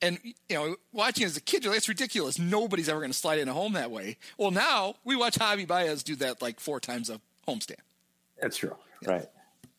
and 0.02 0.18
you 0.48 0.56
know, 0.56 0.76
watching 0.92 1.24
as 1.24 1.36
a 1.36 1.40
kid, 1.40 1.64
you're 1.64 1.72
like, 1.72 1.78
it's 1.78 1.88
ridiculous. 1.88 2.38
Nobody's 2.38 2.88
ever 2.88 3.00
going 3.00 3.12
to 3.12 3.18
slide 3.18 3.38
in 3.38 3.48
a 3.48 3.52
home 3.52 3.74
that 3.74 3.90
way. 3.90 4.16
Well, 4.38 4.50
now 4.50 4.96
we 5.04 5.16
watch 5.16 5.38
Javi 5.38 5.66
Baez 5.66 6.02
do 6.02 6.16
that 6.16 6.40
like 6.40 6.60
four 6.60 6.80
times 6.80 7.10
a 7.10 7.20
homestand. 7.46 7.80
That's 8.40 8.56
true. 8.56 8.76
Right. 9.04 9.26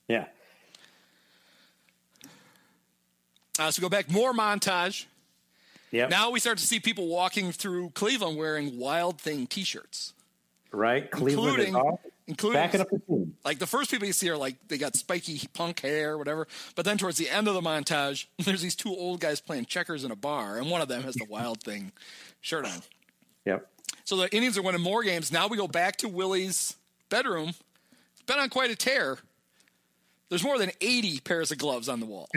Yeah. 0.07 0.25
Uh, 3.59 3.71
so 3.71 3.81
go 3.81 3.89
back, 3.89 4.09
more 4.09 4.33
montage. 4.33 5.05
Yep. 5.91 6.09
Now 6.09 6.29
we 6.29 6.39
start 6.39 6.57
to 6.59 6.67
see 6.67 6.79
people 6.79 7.07
walking 7.07 7.51
through 7.51 7.91
Cleveland 7.91 8.37
wearing 8.37 8.77
Wild 8.77 9.19
Thing 9.19 9.47
T-shirts. 9.47 10.13
Right. 10.71 11.09
Cleveland 11.09 11.59
including, 11.59 11.97
including 12.27 12.61
Backing 12.61 12.81
up 12.81 12.89
the 12.89 12.99
team. 12.99 13.35
Like 13.45 13.59
the 13.59 13.67
first 13.67 13.89
people 13.91 14.05
you 14.07 14.13
see 14.13 14.29
are 14.29 14.37
like 14.37 14.55
they 14.67 14.77
got 14.77 14.95
spiky 14.95 15.47
punk 15.53 15.79
hair, 15.81 16.17
whatever. 16.17 16.47
But 16.75 16.85
then 16.85 16.97
towards 16.97 17.17
the 17.17 17.29
end 17.29 17.47
of 17.47 17.53
the 17.53 17.61
montage, 17.61 18.25
there's 18.39 18.61
these 18.61 18.75
two 18.75 18.89
old 18.89 19.19
guys 19.19 19.39
playing 19.39 19.65
checkers 19.65 20.03
in 20.03 20.11
a 20.11 20.15
bar, 20.15 20.57
and 20.57 20.69
one 20.69 20.81
of 20.81 20.87
them 20.87 21.03
has 21.03 21.15
the 21.15 21.25
Wild 21.29 21.61
Thing 21.63 21.91
shirt 22.41 22.65
on. 22.65 22.81
Yep. 23.45 23.67
So 24.03 24.15
the 24.17 24.33
Indians 24.33 24.57
are 24.57 24.61
winning 24.61 24.81
more 24.81 25.03
games. 25.03 25.31
Now 25.31 25.47
we 25.47 25.57
go 25.57 25.67
back 25.67 25.97
to 25.97 26.07
Willie's 26.09 26.75
bedroom. 27.09 27.49
It's 27.49 28.21
been 28.25 28.39
on 28.39 28.49
quite 28.49 28.71
a 28.71 28.75
tear. 28.75 29.17
There's 30.29 30.43
more 30.43 30.57
than 30.57 30.71
80 30.81 31.21
pairs 31.21 31.51
of 31.51 31.57
gloves 31.57 31.87
on 31.87 31.99
the 32.01 32.05
wall. 32.05 32.29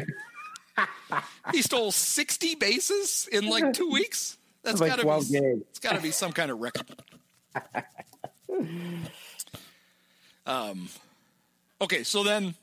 he 1.52 1.62
stole 1.62 1.90
60 1.90 2.54
bases 2.54 3.28
in 3.32 3.48
like 3.48 3.72
two 3.72 3.90
weeks. 3.90 4.36
That's 4.62 4.80
Like 4.80 4.90
got 4.90 4.96
to 4.96 5.02
12 5.02 5.30
be. 5.30 5.40
games. 5.40 5.62
It's 5.70 5.78
got 5.80 5.96
to 5.96 6.00
be 6.02 6.10
some 6.10 6.32
kind 6.32 6.50
of 6.50 6.60
record. 6.60 6.86
Um, 10.46 10.88
okay, 11.80 12.02
so 12.02 12.22
then 12.24 12.54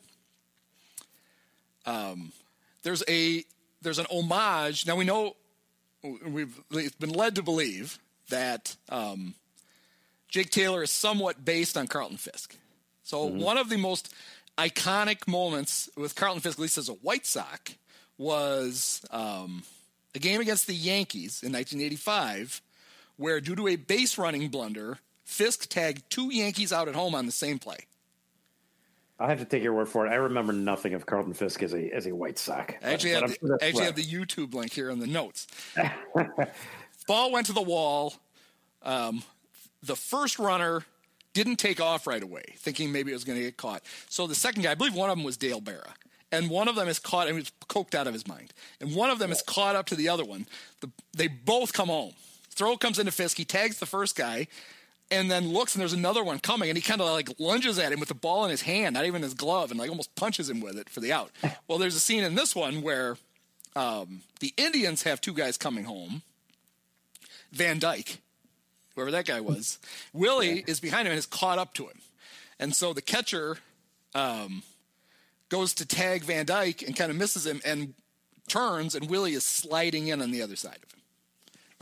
um, 1.86 2.32
there's 2.84 3.04
a 3.08 3.44
there's 3.82 4.00
an 4.00 4.08
homage. 4.12 4.86
Now 4.86 4.96
we 4.96 5.06
know 5.06 5.36
we've 6.04 6.60
it's 6.72 6.96
been 6.96 7.12
led 7.12 7.36
to 7.36 7.44
believe 7.44 8.00
that 8.30 8.76
um, 8.90 9.36
Jake 10.28 10.50
Taylor 10.50 10.84
is 10.84 10.92
somewhat 10.92 11.46
based 11.46 11.78
on 11.78 11.88
Carlton 11.88 12.18
Fisk. 12.18 12.56
So 13.04 13.26
Mm-hmm. 13.26 13.40
one 13.42 13.58
of 13.58 13.70
the 13.70 13.78
most 13.78 14.14
iconic 14.58 15.28
moments 15.28 15.90
with 15.96 16.16
Carlton 16.16 16.42
Fisk, 16.42 16.58
at 16.58 16.62
least 16.62 16.78
as 16.78 16.90
a 16.90 16.94
White 16.94 17.26
Sox, 17.26 17.76
was 18.18 19.06
um, 19.12 19.64
a 20.14 20.20
game 20.20 20.42
against 20.42 20.68
the 20.68 20.74
Yankees 20.74 21.42
in 21.44 21.54
1985, 21.54 22.62
where 23.16 23.40
due 23.40 23.56
to 23.56 23.68
a 23.68 23.76
base 23.78 24.18
running 24.18 24.50
blunder, 24.50 24.98
Fisk 25.28 25.68
tagged 25.68 26.10
two 26.10 26.34
Yankees 26.34 26.72
out 26.72 26.88
at 26.88 26.96
home 26.96 27.14
on 27.14 27.26
the 27.26 27.34
same 27.34 27.60
play. 27.60 27.76
I'll 29.20 29.28
have 29.28 29.40
to 29.40 29.46
take 29.46 29.62
your 29.62 29.74
word 29.74 29.90
for 29.90 30.08
it. 30.08 30.10
I 30.10 30.16
remember 30.16 30.54
nothing 30.54 30.94
of 30.94 31.06
Carlton 31.06 31.34
Fisk 31.34 31.62
as 31.64 31.74
a 31.74 31.94
as 31.94 32.08
a 32.08 32.16
White 32.16 32.40
Sox. 32.40 32.74
I 32.82 32.94
actually, 32.94 33.14
But 33.14 33.22
have 33.22 33.30
the, 33.32 33.48
sure 33.48 33.60
actually 33.62 33.84
have 33.84 33.96
the 33.96 34.06
YouTube 34.06 34.54
link 34.54 34.72
here 34.72 34.90
in 34.90 35.00
the 35.00 35.06
notes. 35.06 35.48
Ball 37.08 37.32
went 37.32 37.46
to 37.48 37.54
the 37.54 37.62
wall. 37.62 38.14
Um, 38.84 39.22
the 39.84 39.98
first 39.98 40.40
runner 40.40 40.86
didn't 41.34 41.58
take 41.58 41.82
off 41.82 42.08
right 42.08 42.24
away, 42.24 42.44
thinking 42.56 42.94
maybe 42.94 43.12
it 43.12 43.16
was 43.16 43.26
going 43.26 43.38
to 43.38 43.44
get 43.44 43.58
caught. 43.58 43.84
So 44.08 44.28
the 44.28 44.36
second 44.36 44.62
guy, 44.62 44.72
I 44.72 44.76
believe 44.76 44.96
one 44.96 45.10
of 45.10 45.18
them 45.18 45.26
was 45.26 45.36
Dale 45.36 45.62
Berra. 45.62 45.92
And 46.32 46.50
one 46.50 46.68
of 46.68 46.76
them 46.76 46.88
is 46.88 47.00
caught, 47.00 47.28
and 47.28 47.36
he 47.36 47.42
was 47.42 47.52
coked 47.68 47.96
out 47.96 48.08
of 48.08 48.14
his 48.14 48.28
mind. 48.28 48.54
And 48.82 48.96
one 48.96 49.10
of 49.10 49.20
them 49.20 49.32
is 49.32 49.42
caught 49.42 49.76
up 49.76 49.86
to 49.88 49.96
the 49.96 50.10
other 50.10 50.26
one. 50.26 50.46
The, 50.82 50.90
they 51.16 51.28
both 51.28 51.74
come 51.74 51.90
home. 51.90 52.14
Throw 52.50 52.76
comes 52.76 52.98
into 52.98 53.12
Fisk. 53.12 53.38
He 53.38 53.46
tags 53.46 53.80
the 53.80 53.86
first 53.86 54.16
guy, 54.16 54.48
and 55.10 55.32
then 55.32 55.50
looks, 55.50 55.74
and 55.74 55.82
there's 55.82 55.94
another 55.94 56.24
one 56.24 56.40
coming, 56.40 56.70
and 56.70 56.78
he 56.78 56.82
kind 56.82 57.02
of 57.02 57.10
like 57.10 57.30
lunges 57.40 57.80
at 57.80 57.92
him 57.92 58.00
with 58.00 58.10
the 58.10 58.16
ball 58.16 58.44
in 58.44 58.52
his 58.52 58.62
hand, 58.62 58.94
not 58.94 59.06
even 59.06 59.22
his 59.22 59.34
glove, 59.34 59.72
and 59.72 59.80
like 59.80 59.90
almost 59.90 60.16
punches 60.16 60.50
him 60.50 60.60
with 60.60 60.78
it 60.78 60.90
for 60.90 61.00
the 61.00 61.12
out. 61.12 61.32
well, 61.68 61.78
there's 61.78 61.96
a 61.96 62.00
scene 62.00 62.24
in 62.24 62.36
this 62.36 62.56
one 62.56 62.82
where 62.82 63.18
um, 63.76 64.22
the 64.40 64.54
Indians 64.58 65.04
have 65.04 65.22
two 65.22 65.34
guys 65.34 65.58
coming 65.58 65.86
home. 65.86 66.22
Van 67.52 67.80
Dyke, 67.80 68.18
whoever 68.96 69.12
that 69.12 69.26
guy 69.26 69.40
was, 69.40 69.80
Willie 70.14 70.64
is 70.68 70.80
behind 70.80 71.08
him 71.08 71.14
and 71.14 71.20
is 71.20 71.26
caught 71.26 71.58
up 71.58 71.74
to 71.76 71.84
him, 71.84 72.00
and 72.60 72.76
so 72.76 72.94
the 72.94 73.02
catcher 73.02 73.58
um, 74.14 74.64
goes 75.50 75.74
to 75.76 75.86
tag 75.86 76.24
Van 76.24 76.46
Dyke 76.46 76.82
and 76.82 76.96
kind 76.96 77.12
of 77.12 77.18
misses 77.18 77.46
him 77.46 77.62
and 77.64 77.94
turns, 78.48 78.96
and 78.96 79.10
Willie 79.10 79.34
is 79.34 79.46
sliding 79.46 80.08
in 80.08 80.22
on 80.22 80.32
the 80.32 80.42
other 80.42 80.56
side 80.56 80.80
of 80.84 80.92
him. 80.92 81.02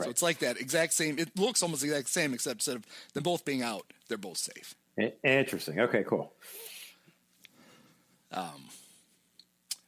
So 0.02 0.10
it's 0.10 0.22
like 0.22 0.40
that 0.40 0.60
exact 0.60 0.92
same. 0.92 1.18
It 1.18 1.38
looks 1.38 1.62
almost 1.62 1.82
the 1.82 1.88
exact 1.88 2.10
same, 2.10 2.34
except 2.34 2.56
instead 2.56 2.76
of 2.76 2.86
them 3.14 3.22
both 3.22 3.44
being 3.44 3.62
out, 3.62 3.92
they're 4.08 4.18
both 4.18 4.36
safe. 4.36 4.74
Interesting. 5.24 5.80
Okay, 5.80 6.04
cool. 6.04 6.32
Um, 8.32 8.68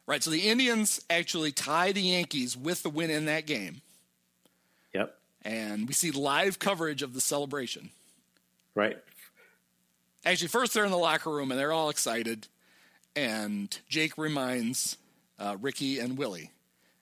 right. 0.07 0.23
So 0.23 0.31
the 0.31 0.49
Indians 0.49 1.03
actually 1.09 1.51
tie 1.51 1.91
the 1.91 2.01
Yankees 2.01 2.57
with 2.57 2.81
the 2.83 2.89
win 2.89 3.09
in 3.09 3.25
that 3.25 3.45
game. 3.45 3.81
Yep. 4.93 5.15
And 5.43 5.87
we 5.87 5.93
see 5.93 6.11
live 6.11 6.57
coverage 6.57 7.03
of 7.03 7.13
the 7.13 7.21
celebration. 7.21 7.91
Right. 8.75 8.97
Actually, 10.25 10.47
first 10.47 10.73
they're 10.73 10.85
in 10.85 10.91
the 10.91 10.97
locker 10.97 11.29
room 11.29 11.51
and 11.51 11.59
they're 11.59 11.71
all 11.71 11.89
excited. 11.89 12.47
And 13.15 13.77
Jake 13.87 14.17
reminds 14.17 14.97
uh, 15.37 15.57
Ricky 15.59 15.99
and 15.99 16.17
Willie 16.17 16.51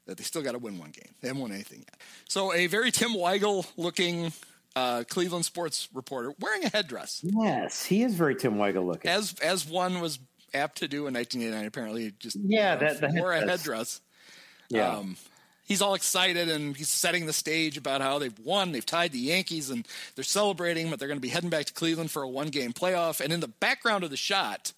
that 0.07 0.17
they 0.17 0.23
still 0.23 0.41
got 0.41 0.53
to 0.53 0.57
win 0.57 0.77
one 0.79 0.89
game. 0.91 1.13
They 1.21 1.27
haven't 1.27 1.41
won 1.41 1.51
anything 1.51 1.79
yet. 1.79 1.95
So 2.27 2.53
a 2.53 2.67
very 2.67 2.91
Tim 2.91 3.11
Weigel 3.11 3.65
looking 3.77 4.33
uh, 4.75 5.03
Cleveland 5.07 5.45
sports 5.45 5.87
reporter 5.93 6.33
wearing 6.39 6.63
a 6.65 6.69
headdress, 6.69 7.21
Yes, 7.23 7.83
he 7.85 8.03
is 8.03 8.13
very 8.15 8.35
Tim 8.35 8.55
Weigel 8.55 8.85
looking. 8.85 9.09
as 9.11 9.35
as 9.41 9.65
one 9.67 10.01
was 10.01 10.19
apt 10.53 10.77
to 10.79 10.87
do 10.87 11.07
in 11.07 11.13
1989. 11.13 11.65
Apparently, 11.67 12.13
just 12.19 12.37
Yeah, 12.43 12.73
uh, 12.73 12.75
that- 12.77 13.01
the 13.01 13.19
wore 13.19 13.31
a 13.33 13.39
headdress. 13.39 13.59
headdress. 13.61 14.01
Yeah. 14.69 14.97
Um, 14.97 15.17
he's 15.65 15.81
all 15.81 15.93
excited 15.95 16.47
and 16.49 16.75
he's 16.77 16.89
setting 16.89 17.25
the 17.25 17.33
stage 17.33 17.75
about 17.77 18.01
how 18.01 18.19
they've 18.19 18.37
won. 18.39 18.71
They've 18.71 18.85
tied 18.85 19.11
the 19.13 19.19
Yankees 19.19 19.69
and 19.69 19.87
they're 20.15 20.23
celebrating, 20.23 20.89
but 20.89 20.99
they're 20.99 21.07
going 21.07 21.17
to 21.19 21.21
be 21.21 21.29
heading 21.29 21.49
back 21.49 21.65
to 21.65 21.73
Cleveland 21.73 22.11
for 22.11 22.21
a 22.21 22.29
one 22.29 22.47
game 22.49 22.71
playoff. 22.73 23.19
And 23.19 23.33
in 23.33 23.39
the 23.39 23.47
background 23.47 24.03
of 24.03 24.09
the 24.09 24.17
shot, 24.17 24.73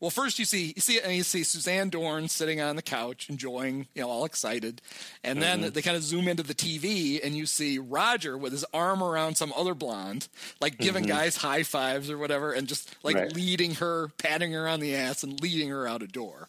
well, 0.00 0.10
first 0.10 0.38
you 0.38 0.44
see 0.44 0.72
you 0.74 0.80
see 0.80 0.98
and 1.00 1.14
you 1.14 1.22
see 1.22 1.44
Suzanne 1.44 1.90
Dorn 1.90 2.28
sitting 2.28 2.60
on 2.60 2.76
the 2.76 2.82
couch 2.82 3.28
enjoying, 3.28 3.86
you 3.94 4.02
know, 4.02 4.08
all 4.10 4.24
excited, 4.24 4.80
and 5.22 5.40
then 5.42 5.62
Mhm. 5.62 5.72
they 5.74 5.82
kind 5.82 5.96
of 5.96 6.02
zoom 6.02 6.26
into 6.26 6.42
the 6.42 6.54
TV 6.54 7.20
and 7.22 7.36
you 7.36 7.44
see 7.46 7.78
Roger 7.78 8.36
with 8.38 8.52
his 8.52 8.64
arm 8.72 9.02
around 9.02 9.36
some 9.36 9.52
other 9.54 9.74
blonde, 9.74 10.28
like 10.60 10.78
giving 10.78 11.04
Mhm. 11.04 11.08
guys 11.08 11.36
high 11.36 11.62
fives 11.62 12.08
or 12.10 12.16
whatever, 12.18 12.52
and 12.52 12.66
just 12.66 12.88
like 13.02 13.16
Right. 13.16 13.32
leading 13.34 13.74
her, 13.76 14.08
patting 14.18 14.52
her 14.52 14.66
on 14.66 14.80
the 14.80 14.94
ass, 14.94 15.22
and 15.22 15.40
leading 15.40 15.68
her 15.68 15.86
out 15.86 16.02
a 16.02 16.06
door. 16.06 16.48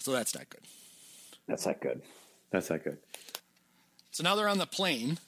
So 0.00 0.12
that's 0.12 0.34
not 0.34 0.48
good. 0.50 0.62
That's 1.46 1.66
not 1.66 1.80
good. 1.80 2.02
That's 2.50 2.70
not 2.70 2.82
good. 2.84 2.98
So 4.10 4.22
now 4.24 4.34
they're 4.34 4.48
on 4.48 4.58
the 4.58 4.66
plane, 4.66 5.18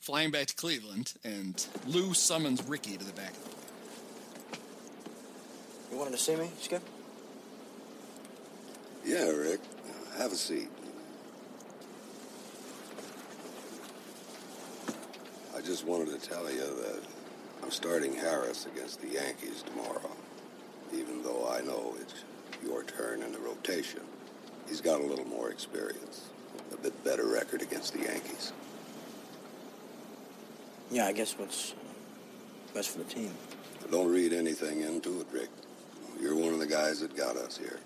flying 0.00 0.30
back 0.30 0.46
to 0.48 0.54
Cleveland, 0.54 1.14
and 1.24 1.64
Lou 1.86 2.14
summons 2.14 2.62
Ricky 2.62 2.96
to 2.96 3.04
the 3.04 3.12
back 3.12 3.30
of 3.30 3.42
the 3.44 3.50
plane. 3.50 3.67
You 5.90 5.96
wanted 5.96 6.12
to 6.12 6.18
see 6.18 6.36
me, 6.36 6.50
Skip? 6.60 6.82
Yeah, 9.04 9.28
Rick. 9.30 9.60
Have 10.18 10.32
a 10.32 10.36
seat. 10.36 10.68
I 15.56 15.60
just 15.60 15.86
wanted 15.86 16.20
to 16.20 16.28
tell 16.28 16.50
you 16.50 16.60
that 16.60 17.00
I'm 17.62 17.70
starting 17.70 18.14
Harris 18.14 18.66
against 18.66 19.00
the 19.00 19.08
Yankees 19.08 19.62
tomorrow, 19.62 20.10
even 20.92 21.22
though 21.22 21.48
I 21.50 21.62
know 21.62 21.96
it's 22.00 22.24
your 22.64 22.82
turn 22.84 23.22
in 23.22 23.32
the 23.32 23.38
rotation. 23.38 24.00
He's 24.68 24.80
got 24.80 25.00
a 25.00 25.04
little 25.04 25.24
more 25.24 25.50
experience, 25.50 26.28
a 26.72 26.76
bit 26.76 27.04
better 27.04 27.26
record 27.26 27.62
against 27.62 27.94
the 27.94 28.00
Yankees. 28.00 28.52
Yeah, 30.90 31.06
I 31.06 31.12
guess 31.12 31.38
what's 31.38 31.74
best 32.74 32.90
for 32.90 32.98
the 32.98 33.04
team. 33.04 33.32
Don't 33.90 34.10
read 34.10 34.32
anything 34.32 34.82
into 34.82 35.20
it, 35.20 35.26
Rick. 35.32 35.48
You're 36.20 36.34
one 36.34 36.52
of 36.52 36.58
the 36.58 36.66
guys 36.66 37.00
that 37.00 37.16
got 37.16 37.36
us 37.36 37.56
here. 37.56 37.78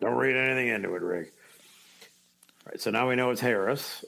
Don't 0.00 0.16
read 0.16 0.36
anything 0.36 0.68
into 0.68 0.94
it, 0.94 1.02
Rick. 1.02 1.32
All 2.66 2.72
right, 2.72 2.80
so 2.80 2.90
now 2.90 3.08
we 3.08 3.16
know 3.16 3.30
it's 3.30 3.40
Harris. 3.40 4.04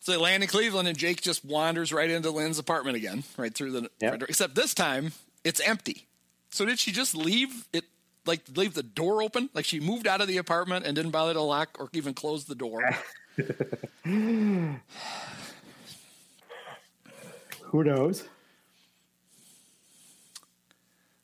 So 0.00 0.12
they 0.12 0.18
land 0.18 0.42
in 0.42 0.48
Cleveland, 0.48 0.86
and 0.86 0.98
Jake 0.98 1.22
just 1.22 1.44
wanders 1.44 1.92
right 1.92 2.10
into 2.10 2.30
Lynn's 2.30 2.58
apartment 2.58 2.96
again, 2.96 3.24
right 3.36 3.54
through 3.54 3.72
the. 3.72 3.80
Yep. 3.82 3.90
front 4.00 4.18
door. 4.20 4.26
Except 4.28 4.54
this 4.54 4.74
time, 4.74 5.12
it's 5.44 5.60
empty. 5.60 6.06
So 6.50 6.64
did 6.64 6.78
she 6.78 6.92
just 6.92 7.16
leave 7.16 7.66
it, 7.72 7.84
like 8.26 8.42
leave 8.54 8.74
the 8.74 8.82
door 8.82 9.22
open? 9.22 9.48
Like 9.54 9.64
she 9.64 9.80
moved 9.80 10.06
out 10.06 10.20
of 10.20 10.28
the 10.28 10.36
apartment 10.36 10.86
and 10.86 10.94
didn't 10.94 11.10
bother 11.12 11.32
to 11.32 11.40
lock 11.40 11.76
or 11.80 11.88
even 11.92 12.14
close 12.14 12.44
the 12.44 12.54
door? 12.54 12.88
Who 14.04 14.76
knows? 17.72 18.28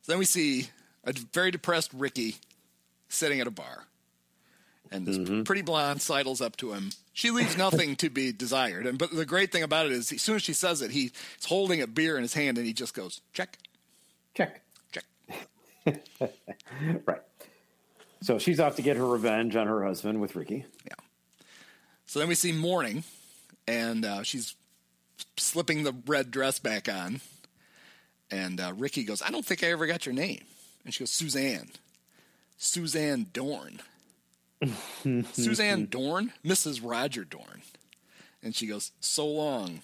then 0.11 0.19
we 0.19 0.25
see 0.25 0.67
a 1.03 1.13
very 1.33 1.49
depressed 1.51 1.91
Ricky 1.93 2.35
sitting 3.09 3.39
at 3.39 3.47
a 3.47 3.51
bar. 3.51 3.85
And 4.93 5.05
this 5.05 5.17
Mm-hmm. 5.17 5.43
pretty 5.43 5.61
blonde 5.61 6.01
sidles 6.01 6.41
up 6.41 6.57
to 6.57 6.73
him. 6.73 6.89
She 7.13 7.31
leaves 7.31 7.57
nothing 7.57 7.95
to 7.97 8.09
be 8.09 8.33
desired. 8.33 8.85
And 8.85 8.97
but 8.97 9.11
the 9.15 9.25
great 9.25 9.51
thing 9.51 9.63
about 9.63 9.85
it 9.85 9.93
is, 9.93 10.11
as 10.11 10.21
soon 10.21 10.35
as 10.35 10.41
she 10.43 10.51
says 10.53 10.81
it, 10.81 10.91
he's 10.91 11.11
holding 11.45 11.81
a 11.81 11.87
beer 11.87 12.17
in 12.17 12.23
his 12.23 12.33
hand, 12.33 12.57
and 12.57 12.67
he 12.67 12.73
just 12.73 12.93
goes, 12.93 13.21
"Check, 13.33 13.57
check, 14.33 14.61
check." 14.91 15.05
right. 17.05 17.21
So 18.21 18.37
she's 18.37 18.59
off 18.59 18.75
to 18.75 18.81
get 18.81 18.97
her 18.97 19.05
revenge 19.05 19.55
on 19.55 19.67
her 19.67 19.81
husband 19.83 20.19
with 20.19 20.35
Ricky. 20.35 20.65
Yeah. 20.85 20.93
So 22.05 22.19
then 22.19 22.27
we 22.27 22.35
see 22.35 22.51
morning, 22.51 23.05
and 23.67 24.03
uh, 24.03 24.23
she's 24.23 24.55
slipping 25.37 25.83
the 25.83 25.93
red 26.05 26.31
dress 26.31 26.59
back 26.59 26.89
on. 26.89 27.21
And 28.31 28.61
uh, 28.61 28.73
Ricky 28.77 29.03
goes, 29.03 29.21
I 29.21 29.29
don't 29.29 29.45
think 29.45 29.63
I 29.63 29.67
ever 29.67 29.85
got 29.85 30.05
your 30.05 30.15
name. 30.15 30.41
And 30.85 30.93
she 30.93 30.99
goes, 30.99 31.11
Suzanne. 31.11 31.69
Suzanne 32.57 33.27
Dorn. 33.33 33.81
Suzanne 35.33 35.85
Dorn? 35.87 36.31
Mrs. 36.45 36.79
Roger 36.83 37.23
Dorn. 37.23 37.61
And 38.43 38.55
she 38.55 38.67
goes, 38.67 38.91
So 38.99 39.27
long. 39.27 39.81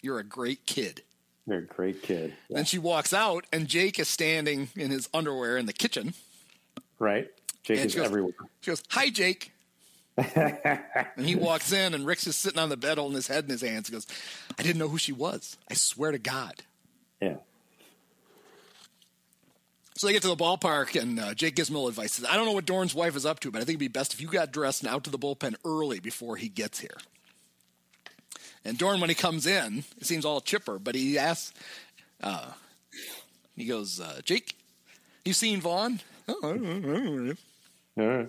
You're 0.00 0.18
a 0.18 0.24
great 0.24 0.64
kid. 0.64 1.02
You're 1.46 1.58
a 1.58 1.62
great 1.62 2.02
kid. 2.02 2.34
Then 2.48 2.64
she 2.64 2.78
walks 2.78 3.12
out, 3.12 3.46
and 3.52 3.66
Jake 3.66 3.98
is 3.98 4.08
standing 4.08 4.68
in 4.76 4.90
his 4.90 5.08
underwear 5.12 5.56
in 5.56 5.66
the 5.66 5.72
kitchen. 5.72 6.14
Right? 6.98 7.28
Jake 7.64 7.78
is 7.78 7.94
goes- 7.94 8.04
everywhere. 8.04 8.34
She 8.60 8.70
goes, 8.70 8.82
Hi, 8.90 9.10
Jake. 9.10 9.52
and 10.34 11.24
he 11.24 11.36
walks 11.36 11.72
in, 11.72 11.94
and 11.94 12.04
Rick's 12.04 12.24
just 12.24 12.40
sitting 12.40 12.58
on 12.58 12.68
the 12.68 12.76
bed 12.76 12.98
holding 12.98 13.14
his 13.14 13.28
head 13.28 13.44
in 13.44 13.50
his 13.50 13.62
hands. 13.62 13.88
He 13.88 13.92
goes, 13.92 14.06
I 14.58 14.62
didn't 14.62 14.78
know 14.78 14.88
who 14.88 14.98
she 14.98 15.12
was. 15.12 15.56
I 15.70 15.74
swear 15.74 16.10
to 16.10 16.18
God. 16.18 16.54
Yeah. 17.22 17.36
So 19.98 20.06
they 20.06 20.12
get 20.12 20.22
to 20.22 20.28
the 20.28 20.36
ballpark, 20.36 20.94
and 21.00 21.18
uh, 21.18 21.34
Jake 21.34 21.56
gives 21.56 21.68
him 21.68 21.74
a 21.74 21.78
little 21.80 21.88
advice. 21.88 22.14
He 22.16 22.22
says, 22.22 22.30
I 22.30 22.36
don't 22.36 22.46
know 22.46 22.52
what 22.52 22.66
Dorn's 22.66 22.94
wife 22.94 23.16
is 23.16 23.26
up 23.26 23.40
to, 23.40 23.50
but 23.50 23.58
I 23.58 23.62
think 23.62 23.70
it'd 23.70 23.80
be 23.80 23.88
best 23.88 24.14
if 24.14 24.20
you 24.20 24.28
got 24.28 24.52
dressed 24.52 24.80
and 24.84 24.88
out 24.92 25.02
to 25.04 25.10
the 25.10 25.18
bullpen 25.18 25.56
early 25.64 25.98
before 25.98 26.36
he 26.36 26.48
gets 26.48 26.78
here. 26.78 26.96
And 28.64 28.78
Dorn, 28.78 29.00
when 29.00 29.08
he 29.08 29.16
comes 29.16 29.44
in, 29.44 29.82
it 30.00 30.06
seems 30.06 30.24
all 30.24 30.40
chipper, 30.40 30.78
but 30.78 30.94
he 30.94 31.18
asks, 31.18 31.52
uh, 32.22 32.52
he 33.56 33.64
goes, 33.64 33.98
uh, 33.98 34.20
Jake, 34.24 34.56
you 35.24 35.32
seen 35.32 35.60
Vaughn? 35.60 35.98
"Oh. 36.28 37.34
All 37.98 38.06
right. 38.06 38.28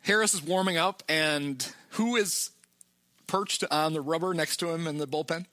Harris 0.00 0.34
is 0.34 0.42
warming 0.42 0.78
up, 0.78 1.04
and 1.08 1.72
who 1.90 2.16
is 2.16 2.50
perched 3.28 3.62
on 3.70 3.92
the 3.92 4.00
rubber 4.00 4.34
next 4.34 4.56
to 4.56 4.70
him 4.70 4.88
in 4.88 4.98
the 4.98 5.06
bullpen? 5.06 5.46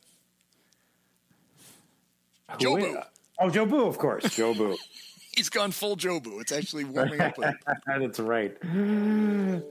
Joe 2.57 2.75
Who 2.75 2.81
Boo. 2.81 2.97
is- 2.97 3.05
Oh, 3.40 3.49
Jobu, 3.49 3.88
of 3.88 3.98
course. 3.98 4.24
Jobu. 4.38 4.78
He's 5.36 5.49
gone 5.49 5.72
full 5.72 5.95
Joe 5.95 6.20
Boo. 6.20 6.40
It's 6.40 6.52
actually 6.52 6.84
warming 6.84 7.22
up. 7.22 7.38
with- 7.38 7.56
That's 7.86 8.20
right. 8.20 8.57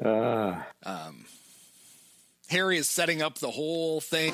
Uh, 0.04 0.62
Um, 0.84 1.24
Harry 2.48 2.78
is 2.78 2.86
setting 2.88 3.20
up 3.20 3.38
the 3.38 3.50
whole 3.50 4.00
thing. 4.00 4.32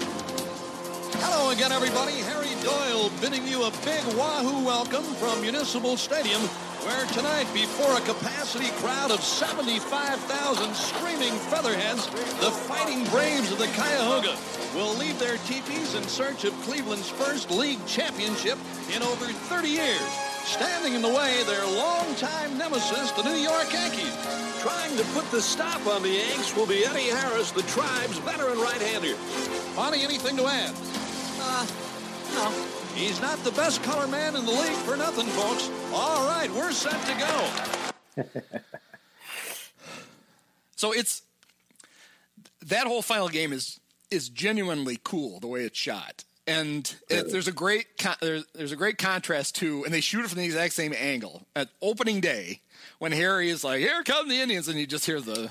Hello 1.18 1.50
again, 1.50 1.72
everybody. 1.72 2.12
Harry 2.12 2.54
Doyle 2.62 3.10
bidding 3.20 3.46
you 3.48 3.64
a 3.64 3.70
big 3.84 4.04
Wahoo 4.14 4.64
welcome 4.64 5.02
from 5.14 5.40
Municipal 5.40 5.96
Stadium 5.96 6.40
where 6.86 7.06
tonight, 7.06 7.46
before 7.54 7.96
a 7.96 8.00
capacity 8.02 8.68
crowd 8.82 9.10
of 9.10 9.20
75,000 9.22 10.74
screaming 10.74 11.32
featherheads, 11.48 12.06
the 12.40 12.50
fighting 12.68 13.04
braves 13.06 13.50
of 13.50 13.58
the 13.58 13.66
Cuyahoga 13.68 14.36
will 14.74 14.94
leave 14.94 15.18
their 15.18 15.36
teepees 15.48 15.94
in 15.94 16.02
search 16.04 16.44
of 16.44 16.52
Cleveland's 16.62 17.08
first 17.08 17.50
league 17.50 17.84
championship 17.86 18.58
in 18.94 19.02
over 19.02 19.26
30 19.26 19.68
years. 19.68 20.00
Standing 20.44 20.94
in 20.94 21.02
the 21.02 21.08
way, 21.08 21.42
their 21.44 21.64
longtime 21.66 22.58
nemesis, 22.58 23.10
the 23.12 23.22
New 23.22 23.36
York 23.36 23.72
Yankees. 23.72 24.14
Trying 24.60 24.96
to 24.96 25.04
put 25.14 25.30
the 25.30 25.40
stop 25.40 25.86
on 25.86 26.02
the 26.02 26.10
Yanks 26.10 26.54
will 26.54 26.66
be 26.66 26.84
Eddie 26.84 27.08
Harris, 27.10 27.50
the 27.50 27.62
tribe's 27.62 28.18
veteran 28.18 28.58
right-hander. 28.58 29.14
Bonnie, 29.76 30.02
anything 30.02 30.36
to 30.36 30.46
add? 30.46 30.74
Uh, 31.40 31.66
no. 32.34 32.50
He's 32.94 33.20
not 33.20 33.38
the 33.44 33.52
best 33.52 33.82
color 33.82 34.06
man 34.06 34.36
in 34.36 34.44
the 34.44 34.52
league 34.52 34.78
for 34.84 34.96
nothing, 34.96 35.26
folks. 35.26 35.70
All 35.92 36.26
right, 36.28 36.50
we're 36.50 36.72
set 36.72 37.00
to 37.06 38.24
go. 38.24 38.60
So 40.84 40.92
it's 40.92 41.22
that 42.66 42.86
whole 42.86 43.00
final 43.00 43.28
game 43.28 43.54
is 43.54 43.80
is 44.14 44.28
genuinely 44.30 44.98
cool 45.04 45.40
the 45.40 45.46
way 45.46 45.60
it's 45.64 45.78
shot, 45.78 46.24
and 46.46 46.94
it, 47.10 47.30
there's 47.30 47.48
a 47.48 47.52
great 47.52 47.98
con- 47.98 48.16
there's, 48.20 48.44
there's 48.54 48.72
a 48.72 48.76
great 48.76 48.96
contrast 48.98 49.56
to, 49.56 49.84
and 49.84 49.92
they 49.92 50.00
shoot 50.00 50.24
it 50.24 50.28
from 50.28 50.38
the 50.38 50.44
exact 50.44 50.72
same 50.74 50.94
angle 50.96 51.46
at 51.54 51.68
opening 51.82 52.20
day 52.20 52.60
when 52.98 53.12
Harry 53.12 53.50
is 53.50 53.64
like, 53.64 53.80
"Here 53.80 54.02
come 54.02 54.28
the 54.28 54.40
Indians," 54.40 54.68
and 54.68 54.78
you 54.78 54.86
just 54.86 55.04
hear 55.06 55.20
the 55.20 55.50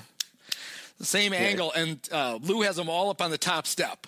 the 0.98 1.04
same 1.04 1.32
angle, 1.32 1.72
and 1.72 1.98
uh, 2.12 2.38
Lou 2.42 2.62
has 2.62 2.76
them 2.76 2.88
all 2.88 3.10
up 3.10 3.20
on 3.20 3.30
the 3.30 3.38
top 3.38 3.66
step, 3.66 4.06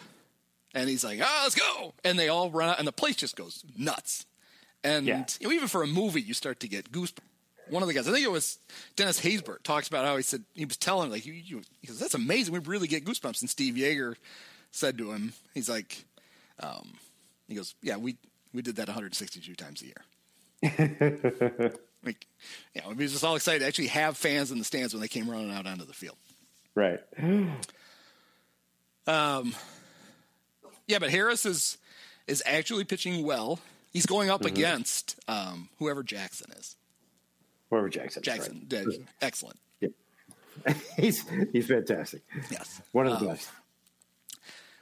and 0.75 0.89
he's 0.89 1.05
like, 1.05 1.21
"Ah, 1.23 1.41
let's 1.45 1.55
go!" 1.55 1.93
And 2.05 2.19
they 2.19 2.29
all 2.29 2.51
run 2.51 2.69
out, 2.71 2.79
and 2.79 2.87
the 2.89 2.93
place 2.93 3.17
just 3.17 3.37
goes 3.37 3.63
nuts. 3.77 4.25
And 4.85 5.07
Yeah. 5.07 5.25
you 5.41 5.49
know, 5.49 5.53
even 5.55 5.67
for 5.69 5.83
a 5.83 5.87
movie, 5.87 6.23
you 6.23 6.33
start 6.35 6.61
to 6.61 6.69
get 6.69 6.93
goosebumps. 6.93 7.19
One 7.69 7.83
of 7.83 7.89
the 7.89 7.95
guys, 7.95 8.07
I 8.09 8.13
think 8.13 8.25
it 8.25 8.31
was 8.31 8.59
Dennis 8.95 9.21
Haysbert, 9.21 9.63
talks 9.63 9.89
about 9.89 10.05
how 10.05 10.17
he 10.17 10.23
said 10.23 10.45
he 10.55 10.65
was 10.65 10.77
telling 10.77 11.11
like, 11.11 11.27
you, 11.27 11.33
you, 11.33 11.63
he 11.81 11.87
goes, 11.89 11.99
"That's 11.99 12.15
amazing. 12.15 12.53
We 12.55 12.61
really 12.61 12.87
get 12.89 13.05
goosebumps." 13.05 13.41
And 13.41 13.51
Steve 13.51 13.75
Yeager 13.75 14.15
said 14.71 14.97
to 14.99 15.13
him, 15.13 15.33
he's 15.55 15.69
like, 15.69 16.05
um, 16.61 16.95
he 17.49 17.55
goes, 17.55 17.75
"Yeah, 17.83 17.97
we 17.97 18.17
we 18.53 18.63
did 18.63 18.77
that 18.77 18.87
162 18.89 19.55
times 19.55 19.83
a 19.83 19.87
year." 19.87 20.05
like, 22.05 22.27
you 22.75 22.83
know, 22.83 22.91
he 22.91 23.03
was 23.03 23.13
just 23.13 23.25
all 23.25 23.37
excited 23.37 23.61
to 23.61 23.67
actually 23.67 23.89
have 23.89 24.17
fans 24.17 24.51
in 24.53 24.59
the 24.59 24.65
stands 24.65 24.95
when 24.95 25.01
they 25.01 25.09
came 25.09 25.29
running 25.29 25.51
out 25.53 25.67
onto 25.67 25.85
the 25.85 25.93
field. 25.95 26.17
Right. 26.75 27.01
Um, 29.09 29.55
yeah, 30.89 30.99
but 30.99 31.11
Harris 31.11 31.47
is 31.47 31.79
is 32.27 32.43
actually 32.45 32.85
pitching 32.85 33.25
well. 33.25 33.61
He's 33.93 34.05
going 34.07 34.31
up 34.31 34.43
Mhm. 34.43 34.47
against 34.49 35.15
um, 35.29 35.69
whoever 35.79 36.03
Jackson 36.03 36.51
is. 36.59 36.75
Whoever 37.71 37.89
Jackson. 37.89 38.23
Jackson, 38.23 38.67
right. 38.73 39.01
excellent. 39.21 39.59
he's 40.97 41.25
he's 41.53 41.67
fantastic. 41.67 42.23
Yes, 42.51 42.81
One 42.93 43.07
of 43.07 43.19
the 43.21 43.27
Um, 43.27 43.33
best. 43.35 43.51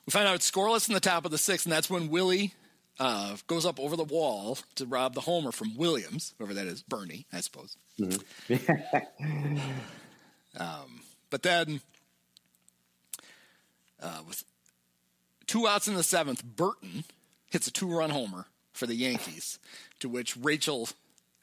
We 0.06 0.10
find 0.10 0.28
out 0.28 0.34
it's 0.36 0.50
scoreless 0.50 0.86
in 0.88 0.94
the 0.94 1.00
top 1.00 1.24
of 1.24 1.30
the 1.30 1.38
sixth, 1.38 1.66
and 1.66 1.72
that's 1.72 1.88
when 1.90 2.08
Willie 2.10 2.54
uh, 3.00 3.36
goes 3.48 3.66
up 3.66 3.80
over 3.80 3.96
the 3.96 4.04
wall 4.04 4.58
to 4.76 4.86
rob 4.86 5.14
the 5.14 5.22
homer 5.22 5.50
from 5.50 5.76
Williams, 5.76 6.34
whoever 6.38 6.54
that 6.54 6.66
is, 6.66 6.82
Bernie, 6.82 7.26
I 7.32 7.40
suppose. 7.40 7.76
Um, 10.56 11.00
but 11.30 11.42
then, 11.42 11.80
uh, 14.00 14.20
with 14.28 14.44
two 15.46 15.66
outs 15.66 15.88
in 15.88 15.94
the 15.94 16.04
seventh, 16.04 16.44
Burton 16.44 17.04
hits 17.50 17.66
a 17.66 17.72
two-run 17.72 18.10
homer 18.10 18.46
for 18.72 18.86
the 18.86 18.94
Yankees. 18.94 19.58
To 20.00 20.08
which 20.08 20.36
Rachel, 20.36 20.88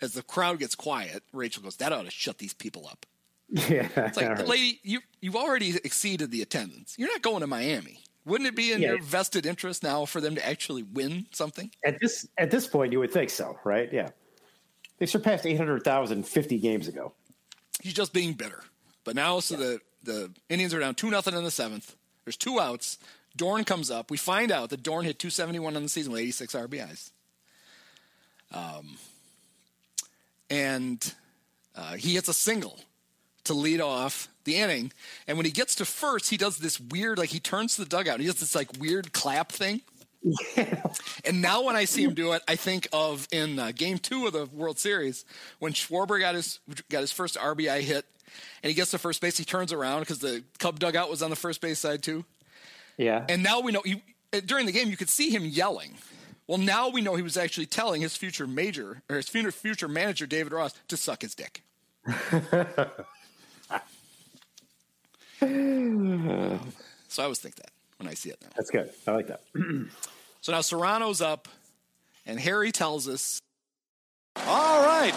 as 0.01 0.13
the 0.13 0.23
crowd 0.23 0.59
gets 0.59 0.75
quiet, 0.75 1.23
Rachel 1.33 1.63
goes, 1.63 1.77
"That 1.77 1.93
ought 1.93 2.05
to 2.05 2.11
shut 2.11 2.37
these 2.37 2.53
people 2.53 2.87
up." 2.87 3.05
Yeah. 3.53 3.89
It's 3.97 4.15
like, 4.17 4.29
right. 4.29 4.47
lady, 4.47 4.79
you 4.83 5.01
you've 5.19 5.35
already 5.35 5.75
exceeded 5.83 6.31
the 6.31 6.41
attendance. 6.41 6.95
You're 6.97 7.09
not 7.11 7.21
going 7.21 7.41
to 7.41 7.47
Miami. 7.47 7.99
Wouldn't 8.25 8.47
it 8.47 8.55
be 8.55 8.71
in 8.71 8.81
Yeah. 8.81 8.89
your 8.89 9.01
vested 9.01 9.45
interest 9.45 9.83
now 9.83 10.05
for 10.05 10.21
them 10.21 10.35
to 10.35 10.47
actually 10.47 10.83
win 10.83 11.25
something? 11.31 11.69
At 11.83 11.99
this 11.99 12.27
at 12.37 12.49
this 12.51 12.67
point, 12.67 12.93
you 12.93 12.99
would 12.99 13.11
think 13.11 13.29
so, 13.29 13.59
right? 13.65 13.91
Yeah. 13.91 14.11
They 14.99 15.05
surpassed 15.05 15.45
800,000 15.45 16.23
50 16.27 16.59
games 16.59 16.87
ago. 16.87 17.13
He's 17.81 17.93
just 17.93 18.13
being 18.13 18.33
bitter. 18.33 18.63
But 19.03 19.15
now, 19.15 19.39
so 19.41 19.55
the 19.57 19.81
the 20.03 20.31
Indians 20.47 20.73
are 20.73 20.79
down 20.79 20.95
two 20.95 21.09
nothing 21.09 21.33
in 21.35 21.43
the 21.43 21.51
seventh. 21.51 21.95
There's 22.23 22.37
two 22.37 22.59
outs. 22.59 22.99
Dorn 23.35 23.63
comes 23.65 23.91
up. 23.91 24.09
We 24.11 24.17
find 24.17 24.51
out 24.51 24.69
that 24.69 24.83
Dorn 24.83 25.03
hit 25.05 25.17
271 25.19 25.75
on 25.75 25.83
the 25.83 25.89
season 25.89 26.11
with 26.11 26.21
86 26.21 26.53
RBIs. 26.53 27.11
Um, 28.53 28.97
and 30.51 31.13
uh, 31.75 31.93
he 31.93 32.13
hits 32.13 32.27
a 32.27 32.33
single 32.33 32.79
to 33.45 33.53
lead 33.53 33.81
off 33.81 34.27
the 34.43 34.57
inning. 34.57 34.91
And 35.27 35.37
when 35.37 35.45
he 35.45 35.51
gets 35.51 35.75
to 35.75 35.85
first, 35.85 36.29
he 36.29 36.37
does 36.37 36.57
this 36.57 36.79
weird, 36.79 37.17
like 37.17 37.29
he 37.29 37.39
turns 37.39 37.75
to 37.75 37.83
the 37.83 37.89
dugout. 37.89 38.15
And 38.15 38.21
he 38.21 38.27
does 38.27 38.39
this 38.39 38.53
like 38.53 38.69
weird 38.79 39.13
clap 39.13 39.51
thing. 39.51 39.81
And 41.25 41.41
now 41.41 41.63
when 41.63 41.75
I 41.75 41.85
see 41.85 42.03
him 42.03 42.13
do 42.13 42.33
it, 42.33 42.43
I 42.47 42.55
think 42.55 42.87
of 42.93 43.27
in 43.31 43.57
uh, 43.57 43.71
Game 43.73 43.97
Two 43.97 44.27
of 44.27 44.33
the 44.33 44.45
World 44.45 44.77
Series 44.77 45.25
when 45.59 45.73
Schwarber 45.73 46.19
got 46.19 46.35
his 46.35 46.59
got 46.89 47.01
his 47.01 47.11
first 47.11 47.37
RBI 47.37 47.81
hit, 47.81 48.05
and 48.61 48.69
he 48.69 48.75
gets 48.75 48.91
to 48.91 48.99
first 48.99 49.19
base. 49.21 49.37
He 49.37 49.45
turns 49.45 49.73
around 49.73 50.01
because 50.01 50.19
the 50.19 50.43
Cub 50.59 50.79
dugout 50.79 51.09
was 51.09 51.23
on 51.23 51.31
the 51.31 51.35
first 51.35 51.59
base 51.59 51.79
side 51.79 52.03
too. 52.03 52.23
Yeah. 52.97 53.25
And 53.29 53.41
now 53.41 53.61
we 53.61 53.71
know 53.71 53.81
he, 53.83 54.03
uh, 54.31 54.41
during 54.45 54.67
the 54.67 54.71
game 54.71 54.89
you 54.89 54.97
could 54.97 55.09
see 55.09 55.31
him 55.31 55.43
yelling. 55.43 55.97
Well, 56.51 56.59
now 56.59 56.89
we 56.89 56.99
know 56.99 57.15
he 57.15 57.21
was 57.21 57.37
actually 57.37 57.67
telling 57.67 58.01
his 58.01 58.17
future 58.17 58.45
major 58.45 59.03
or 59.09 59.15
his 59.15 59.29
future 59.29 59.53
future 59.53 59.87
manager 59.87 60.27
David 60.27 60.51
Ross 60.51 60.73
to 60.89 60.97
suck 60.97 61.21
his 61.21 61.33
dick. 61.33 61.63
So 67.07 67.23
I 67.23 67.23
always 67.23 67.39
think 67.39 67.55
that 67.55 67.71
when 67.97 68.07
I 68.07 68.13
see 68.13 68.29
it 68.29 68.37
now. 68.41 68.49
That's 68.55 68.69
good. 68.69 68.89
I 69.07 69.11
like 69.11 69.27
that. 69.27 69.41
So 70.41 70.51
now 70.51 70.59
Cerrano's 70.59 71.21
up, 71.21 71.47
and 72.25 72.39
Harry 72.39 72.71
tells 72.71 73.07
us 73.07 73.39
All 74.45 74.83
right. 74.85 75.13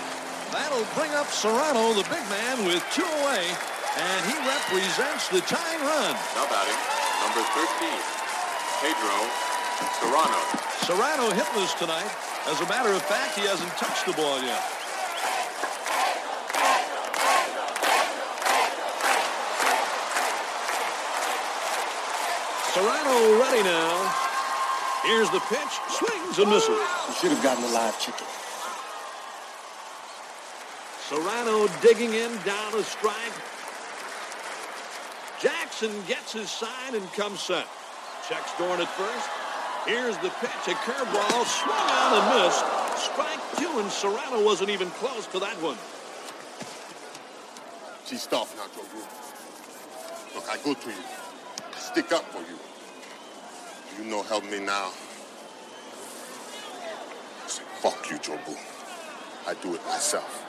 That'll 0.52 0.86
bring 0.94 1.10
up 1.12 1.26
Cerrano, 1.26 1.94
the 1.94 2.08
big 2.08 2.24
man, 2.30 2.64
with 2.64 2.82
two 2.94 3.02
away, 3.02 3.44
and 3.98 4.20
he 4.26 4.36
represents 4.46 5.28
the 5.28 5.40
tying 5.42 5.80
run. 5.82 6.14
Now 6.34 6.46
batting, 6.46 6.80
number 7.26 7.42
13, 7.52 7.90
Pedro 8.80 9.53
Cerrano. 9.98 10.40
Cerrano 10.86 11.30
hitless 11.32 11.78
tonight. 11.78 12.10
As 12.46 12.60
a 12.60 12.68
matter 12.68 12.90
of 12.90 13.02
fact, 13.02 13.34
he 13.38 13.42
hasn't 13.42 13.70
touched 13.72 14.06
the 14.06 14.12
ball 14.12 14.40
yet. 14.42 14.62
Cerrano 22.74 23.40
ready 23.40 23.62
now. 23.62 24.14
Here's 25.04 25.30
the 25.30 25.40
pitch. 25.40 25.74
Swings 25.90 26.38
and 26.38 26.50
misses. 26.50 26.68
You 26.68 27.14
should 27.20 27.30
have 27.32 27.42
gotten 27.42 27.64
a 27.64 27.68
live 27.68 27.98
chicken. 28.00 28.26
Cerrano 31.08 31.68
digging 31.82 32.14
in 32.14 32.36
down 32.44 32.74
a 32.74 32.82
strike. 32.82 33.36
Jackson 35.40 35.92
gets 36.08 36.32
his 36.32 36.50
sign 36.50 36.94
and 36.94 37.12
comes 37.12 37.40
set. 37.40 37.66
Checks 38.28 38.50
Dorn 38.58 38.80
at 38.80 38.88
first. 38.88 39.43
Here's 39.86 40.16
the 40.18 40.30
pitch. 40.40 40.68
A 40.68 40.74
curveball 40.86 41.44
swung 41.44 41.90
on 41.90 42.14
and 42.18 42.44
missed. 42.44 42.64
Strike 42.96 43.40
two, 43.58 43.78
and 43.78 43.90
Cerrano 43.90 44.44
wasn't 44.44 44.70
even 44.70 44.88
close 44.90 45.26
to 45.28 45.38
that 45.40 45.56
one. 45.60 45.76
She's 48.06 48.26
tough 48.26 48.56
now, 48.56 48.66
Jobu. 48.72 49.00
Look, 50.34 50.48
I 50.50 50.56
go 50.64 50.74
to 50.74 50.88
you. 50.88 51.04
I 51.74 51.78
stick 51.78 52.12
up 52.12 52.24
for 52.24 52.40
you. 52.40 52.58
You 53.98 54.10
know 54.10 54.22
help 54.22 54.44
me 54.44 54.58
now. 54.60 54.90
I 57.44 57.48
say, 57.48 57.62
fuck 57.80 58.10
you, 58.10 58.16
Jobu. 58.18 58.56
I 59.46 59.54
do 59.54 59.74
it 59.74 59.84
myself. 59.86 60.43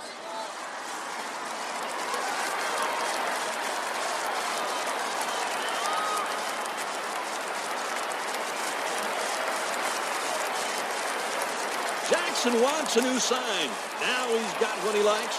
Wants 12.45 12.95
a 12.95 13.01
new 13.01 13.17
sign. 13.17 13.69
Now 14.01 14.27
he's 14.29 14.53
got 14.61 14.77
what 14.85 14.93
he 14.93 15.01
likes. 15.01 15.35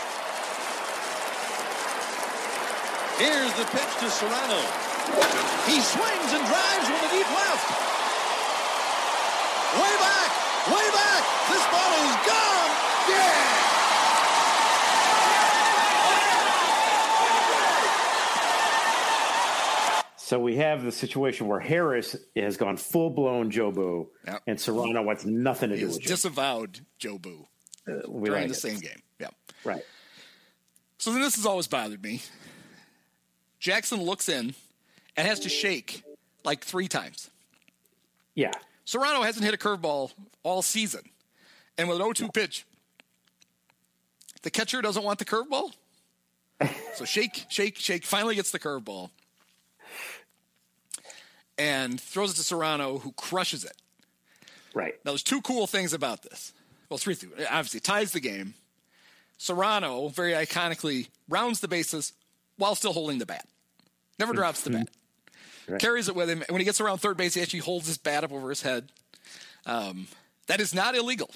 Here's 3.17 3.53
the 3.55 3.65
pitch 3.71 3.93
to 4.03 4.07
Cerrano. 4.11 4.59
He 5.71 5.79
swings 5.81 6.31
and 6.35 6.43
drives 6.45 6.89
with 6.91 7.07
a 7.07 7.11
deep 7.15 7.31
left. 7.31 7.71
Way 9.79 9.95
back, 10.03 10.31
way 10.67 10.87
back. 10.91 11.23
This 11.49 11.65
ball 11.71 11.95
is 12.11 12.17
gone. 12.27 12.71
Yeah. 13.09 13.76
So 20.27 20.41
we 20.41 20.57
have 20.57 20.83
the 20.83 20.91
situation 20.91 21.47
where 21.47 21.61
Harris 21.61 22.17
has 22.35 22.57
gone 22.57 22.79
full 22.79 23.11
blown 23.11 23.53
Jobu, 23.53 24.09
and 24.45 24.59
Cerrano 24.59 25.05
wants 25.05 25.25
nothing 25.25 25.71
to 25.71 25.77
he 25.77 25.83
do 25.83 25.87
with 25.87 25.99
it. 25.99 26.07
disavowed 26.09 26.81
Jobu 26.99 27.47
uh, 27.87 27.93
we 28.09 28.29
during 28.29 28.43
like 28.43 28.49
the 28.49 28.57
it. 28.57 28.61
same 28.61 28.81
game. 28.81 29.03
Yeah. 29.21 29.29
Right. 29.63 29.85
So 30.99 31.13
then 31.13 31.23
this 31.23 31.37
has 31.37 31.47
always 31.47 31.69
bothered 31.69 32.03
me. 32.03 32.23
Jackson 33.61 34.03
looks 34.03 34.29
in 34.29 34.57
and 35.17 35.29
has 35.29 35.39
to 35.41 35.49
shake 35.49 36.03
like 36.45 36.65
three 36.65 36.89
times. 36.89 37.31
Yeah. 38.35 38.51
Cerrano 38.85 39.25
hasn't 39.25 39.45
hit 39.45 39.55
a 39.55 39.57
curveball 39.57 40.11
all 40.43 40.61
season. 40.61 41.03
And 41.79 41.87
with 41.89 41.99
an 41.99 42.03
0 42.03 42.15
2 42.15 42.31
pitch, 42.33 42.67
the 44.43 44.51
catcher 44.51 44.83
doesn't 44.83 45.05
want 45.05 45.21
the 45.21 45.25
curveball. 45.25 45.71
so 46.97 47.05
shake, 47.05 47.45
shake, 47.49 47.77
shake, 47.77 48.05
finally 48.05 48.35
gets 48.35 48.51
the 48.51 48.59
curveball 48.59 49.11
and 51.59 52.01
throws 52.01 52.33
it 52.33 52.43
to 52.43 52.55
Cerrano, 52.55 53.01
who 53.01 53.13
crushes 53.13 53.65
it. 53.65 53.77
Right. 54.75 54.95
Now, 55.05 55.13
there's 55.13 55.23
two 55.23 55.41
cool 55.41 55.67
things 55.67 55.93
about 55.93 56.23
this. 56.23 56.53
Well, 56.89 56.99
three 56.99 57.15
things. 57.15 57.33
Obviously, 57.51 57.81
ties 57.81 58.13
the 58.13 58.21
game. 58.21 58.55
Cerrano 59.39 60.13
very 60.13 60.33
iconically 60.33 61.09
rounds 61.29 61.61
the 61.61 61.69
bases 61.69 62.13
while 62.57 62.75
still 62.75 62.93
holding 62.93 63.19
the 63.19 63.27
bat. 63.27 63.47
Never 64.19 64.33
drops 64.33 64.63
the 64.63 64.71
bat. 64.71 64.89
Right. 65.69 65.81
Carries 65.81 66.09
it 66.09 66.15
with 66.15 66.31
him. 66.31 66.43
And 66.43 66.51
when 66.51 66.61
he 66.61 66.65
gets 66.65 66.81
around 66.81 66.99
third 66.99 67.17
base, 67.17 67.35
he 67.35 67.43
actually 67.43 67.61
holds 67.61 67.87
his 67.87 67.99
bat 67.99 68.25
up 68.25 68.33
over 68.33 68.49
his 68.49 68.63
head. 68.63 68.93
Um, 69.67 70.07
that 70.47 70.61
is 70.61 70.75
not 70.75 70.95
illegal. 70.95 71.31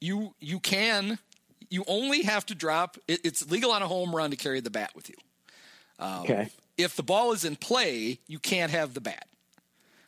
You 0.00 0.34
you 0.38 0.60
can 0.60 1.18
you 1.70 1.84
only 1.88 2.22
have 2.22 2.46
to 2.46 2.54
drop. 2.54 2.96
It, 3.08 3.20
it's 3.24 3.50
legal 3.50 3.72
on 3.72 3.82
a 3.82 3.88
home 3.88 4.14
run 4.14 4.30
to 4.30 4.36
carry 4.36 4.60
the 4.60 4.70
bat 4.70 4.92
with 4.94 5.08
you. 5.10 5.16
Um, 5.98 6.22
Okay. 6.22 6.48
If 6.78 6.96
the 6.96 7.02
ball 7.02 7.32
is 7.32 7.44
in 7.44 7.56
play, 7.56 8.20
you 8.26 8.38
can't 8.38 8.70
have 8.70 8.94
the 8.94 9.00
bat. 9.00 9.26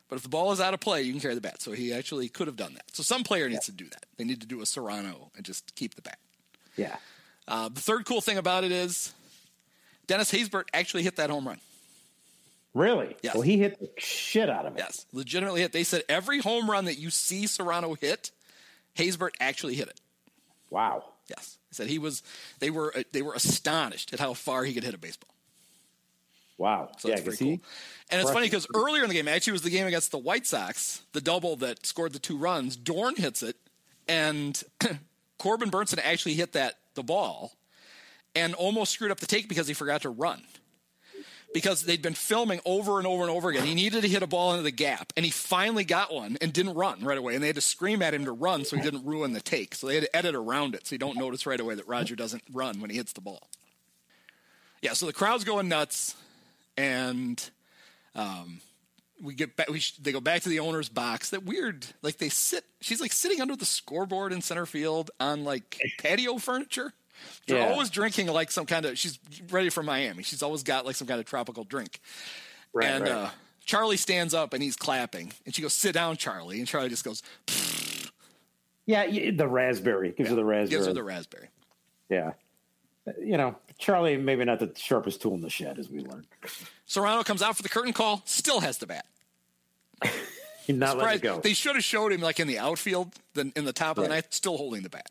But 0.08 0.16
if 0.16 0.22
the 0.22 0.28
ball 0.28 0.50
is 0.52 0.60
out 0.60 0.72
of 0.72 0.80
play, 0.80 1.02
you 1.02 1.12
can 1.12 1.20
carry 1.20 1.34
the 1.34 1.40
bat. 1.40 1.60
So 1.60 1.72
he 1.72 1.92
actually 1.92 2.28
could 2.28 2.46
have 2.46 2.56
done 2.56 2.74
that. 2.74 2.84
So 2.92 3.02
some 3.02 3.22
player 3.22 3.48
needs 3.48 3.66
to 3.66 3.72
do 3.72 3.88
that. 3.88 4.06
They 4.16 4.24
need 4.24 4.40
to 4.40 4.46
do 4.46 4.60
a 4.60 4.64
Cerrano 4.64 5.30
and 5.36 5.44
just 5.44 5.74
keep 5.76 5.94
the 5.94 6.02
bat. 6.02 6.18
Yeah. 6.76 6.96
Uh, 7.46 7.68
the 7.68 7.80
third 7.80 8.06
cool 8.06 8.20
thing 8.20 8.38
about 8.38 8.64
it 8.64 8.72
is 8.72 9.12
Dennis 10.06 10.32
Haysbert 10.32 10.64
actually 10.72 11.02
hit 11.02 11.16
that 11.16 11.30
home 11.30 11.46
run. 11.46 11.60
Really? 12.74 13.16
Yes. 13.22 13.34
Well, 13.34 13.42
he 13.42 13.58
hit 13.58 13.80
the 13.80 13.90
shit 13.98 14.48
out 14.48 14.66
of 14.66 14.74
it. 14.74 14.78
Yes, 14.78 15.06
legitimately 15.12 15.60
hit. 15.60 15.72
They 15.72 15.82
said 15.82 16.04
every 16.08 16.38
home 16.38 16.70
run 16.70 16.84
that 16.84 16.98
you 16.98 17.10
see 17.10 17.44
Cerrano 17.44 17.98
hit, 17.98 18.30
Haysbert 18.96 19.30
actually 19.40 19.74
hit 19.74 19.88
it. 19.88 20.00
Wow. 20.70 21.04
Yes, 21.28 21.58
he 21.68 21.74
said 21.74 21.88
he 21.88 21.98
was. 21.98 22.22
They 22.60 22.70
were 22.70 22.94
they 23.12 23.22
were 23.22 23.34
astonished 23.34 24.12
at 24.12 24.20
how 24.20 24.34
far 24.34 24.64
he 24.64 24.72
could 24.72 24.84
hit 24.84 24.94
a 24.94 24.98
baseball. 24.98 25.29
Wow. 26.60 26.90
So 26.98 27.08
yeah, 27.08 27.14
that's 27.14 27.26
pretty 27.26 27.56
cool. 27.56 27.66
And 28.10 28.20
it's 28.20 28.30
funny 28.30 28.46
because 28.46 28.66
earlier 28.74 29.02
in 29.02 29.08
the 29.08 29.14
game, 29.14 29.28
actually, 29.28 29.52
it 29.52 29.54
was 29.54 29.62
the 29.62 29.70
game 29.70 29.86
against 29.86 30.10
the 30.10 30.18
White 30.18 30.46
Sox, 30.46 31.00
the 31.14 31.22
double 31.22 31.56
that 31.56 31.86
scored 31.86 32.12
the 32.12 32.18
two 32.18 32.36
runs. 32.36 32.76
Dorn 32.76 33.16
hits 33.16 33.42
it, 33.42 33.56
and 34.06 34.62
Corbin 35.38 35.70
Bernsen 35.70 36.00
actually 36.04 36.34
hit 36.34 36.52
that 36.52 36.74
the 36.94 37.02
ball, 37.02 37.52
and 38.34 38.52
almost 38.54 38.92
screwed 38.92 39.10
up 39.10 39.20
the 39.20 39.26
take 39.26 39.48
because 39.48 39.68
he 39.68 39.74
forgot 39.74 40.02
to 40.02 40.10
run. 40.10 40.42
Because 41.54 41.82
they'd 41.82 42.02
been 42.02 42.14
filming 42.14 42.60
over 42.66 42.98
and 42.98 43.06
over 43.06 43.22
and 43.22 43.30
over 43.30 43.48
again. 43.48 43.64
He 43.64 43.74
needed 43.74 44.02
to 44.02 44.08
hit 44.08 44.22
a 44.22 44.26
ball 44.26 44.52
into 44.52 44.62
the 44.62 44.70
gap, 44.70 45.14
and 45.16 45.24
he 45.24 45.30
finally 45.30 45.84
got 45.84 46.12
one 46.12 46.36
and 46.42 46.52
didn't 46.52 46.74
run 46.74 47.02
right 47.02 47.18
away. 47.18 47.34
And 47.34 47.42
they 47.42 47.48
had 47.48 47.56
to 47.56 47.62
scream 47.62 48.02
at 48.02 48.12
him 48.12 48.26
to 48.26 48.32
run 48.32 48.66
so 48.66 48.76
he 48.76 48.82
didn't 48.82 49.06
ruin 49.06 49.32
the 49.32 49.40
take. 49.40 49.74
So 49.74 49.86
they 49.86 49.94
had 49.94 50.04
to 50.04 50.14
edit 50.14 50.34
around 50.34 50.74
it 50.74 50.86
so 50.86 50.94
you 50.94 50.98
don't 50.98 51.16
notice 51.16 51.46
right 51.46 51.58
away 51.58 51.74
that 51.74 51.88
Roger 51.88 52.14
doesn't 52.14 52.42
run 52.52 52.80
when 52.80 52.90
he 52.90 52.96
hits 52.96 53.14
the 53.14 53.22
ball. 53.22 53.48
Yeah, 54.82 54.92
so 54.92 55.06
the 55.06 55.12
crowd's 55.12 55.44
going 55.44 55.68
nuts, 55.68 56.14
and 56.80 57.50
um, 58.14 58.60
we 59.22 59.34
get 59.34 59.56
back. 59.56 59.68
We 59.68 59.80
sh- 59.80 59.96
they 60.00 60.12
go 60.12 60.20
back 60.20 60.42
to 60.42 60.48
the 60.48 60.60
owner's 60.60 60.88
box. 60.88 61.30
That 61.30 61.44
weird, 61.44 61.86
like 62.02 62.16
they 62.18 62.28
sit. 62.28 62.64
She's 62.80 63.00
like 63.00 63.12
sitting 63.12 63.40
under 63.40 63.56
the 63.56 63.64
scoreboard 63.66 64.32
in 64.32 64.40
center 64.40 64.66
field 64.66 65.10
on 65.20 65.44
like 65.44 65.78
patio 65.98 66.38
furniture. 66.38 66.92
They're 67.46 67.58
Yeah. 67.58 67.70
always 67.72 67.90
drinking 67.90 68.28
like 68.28 68.50
some 68.50 68.64
kind 68.66 68.86
of. 68.86 68.98
She's 68.98 69.18
ready 69.50 69.68
for 69.68 69.82
Miami. 69.82 70.22
She's 70.22 70.42
always 70.42 70.62
got 70.62 70.86
like 70.86 70.96
some 70.96 71.06
kind 71.06 71.20
of 71.20 71.26
tropical 71.26 71.64
drink. 71.64 72.00
Right, 72.72 72.86
and 72.88 73.02
right. 73.04 73.12
Uh, 73.12 73.30
Charlie 73.64 73.98
stands 73.98 74.32
up 74.32 74.54
and 74.54 74.62
he's 74.62 74.74
clapping, 74.76 75.32
and 75.44 75.54
she 75.54 75.60
goes, 75.62 75.74
"Sit 75.74 75.92
down, 75.92 76.16
Charlie." 76.16 76.58
And 76.58 76.66
Charlie 76.66 76.88
just 76.88 77.04
goes, 77.04 77.22
Yeah, 78.86 79.06
the 79.30 79.46
raspberry 79.46 80.12
gives 80.12 80.30
her 80.30 80.34
the 80.36 80.44
raspberry. 80.44 80.70
gives 80.70 80.86
her 80.86 80.92
the 80.92 81.04
raspberry. 81.04 81.48
yeah. 82.08 82.32
You 83.18 83.36
know, 83.36 83.56
Charlie 83.80 84.16
maybe 84.16 84.44
not 84.44 84.58
the 84.60 84.70
sharpest 84.76 85.22
tool 85.22 85.34
in 85.34 85.40
the 85.40 85.50
shed, 85.50 85.78
as 85.78 85.88
we 85.88 86.00
learned. 86.00 86.26
Cerrano 86.86 87.24
comes 87.24 87.42
out 87.42 87.56
for 87.56 87.62
the 87.62 87.68
curtain 87.68 87.92
call, 87.92 88.22
still 88.26 88.60
has 88.60 88.78
the 88.78 88.86
bat. 88.86 89.06
He's 90.66 90.76
not 90.76 90.98
letting 90.98 91.20
go. 91.20 91.40
They 91.40 91.54
should 91.54 91.74
have 91.74 91.84
showed 91.84 92.12
him 92.12 92.20
like 92.20 92.38
in 92.38 92.46
the 92.46 92.58
outfield, 92.58 93.12
then 93.34 93.52
in 93.56 93.64
the 93.64 93.72
top 93.72 93.96
of 93.98 94.04
the 94.04 94.10
Right. 94.10 94.16
ninth, 94.16 94.26
still 94.30 94.56
holding 94.56 94.82
the 94.82 94.90
bat. 94.90 95.10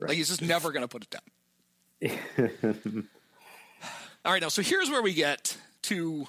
Like 0.00 0.16
he's 0.16 0.28
just 0.28 0.40
never 0.40 0.72
going 0.72 0.82
to 0.82 0.88
put 0.88 1.04
it 1.04 1.10
down. 1.10 1.20
All 4.24 4.32
right, 4.32 4.40
now 4.40 4.48
so 4.48 4.62
here's 4.62 4.88
where 4.88 5.02
we 5.02 5.12
get 5.12 5.56
to 5.82 6.26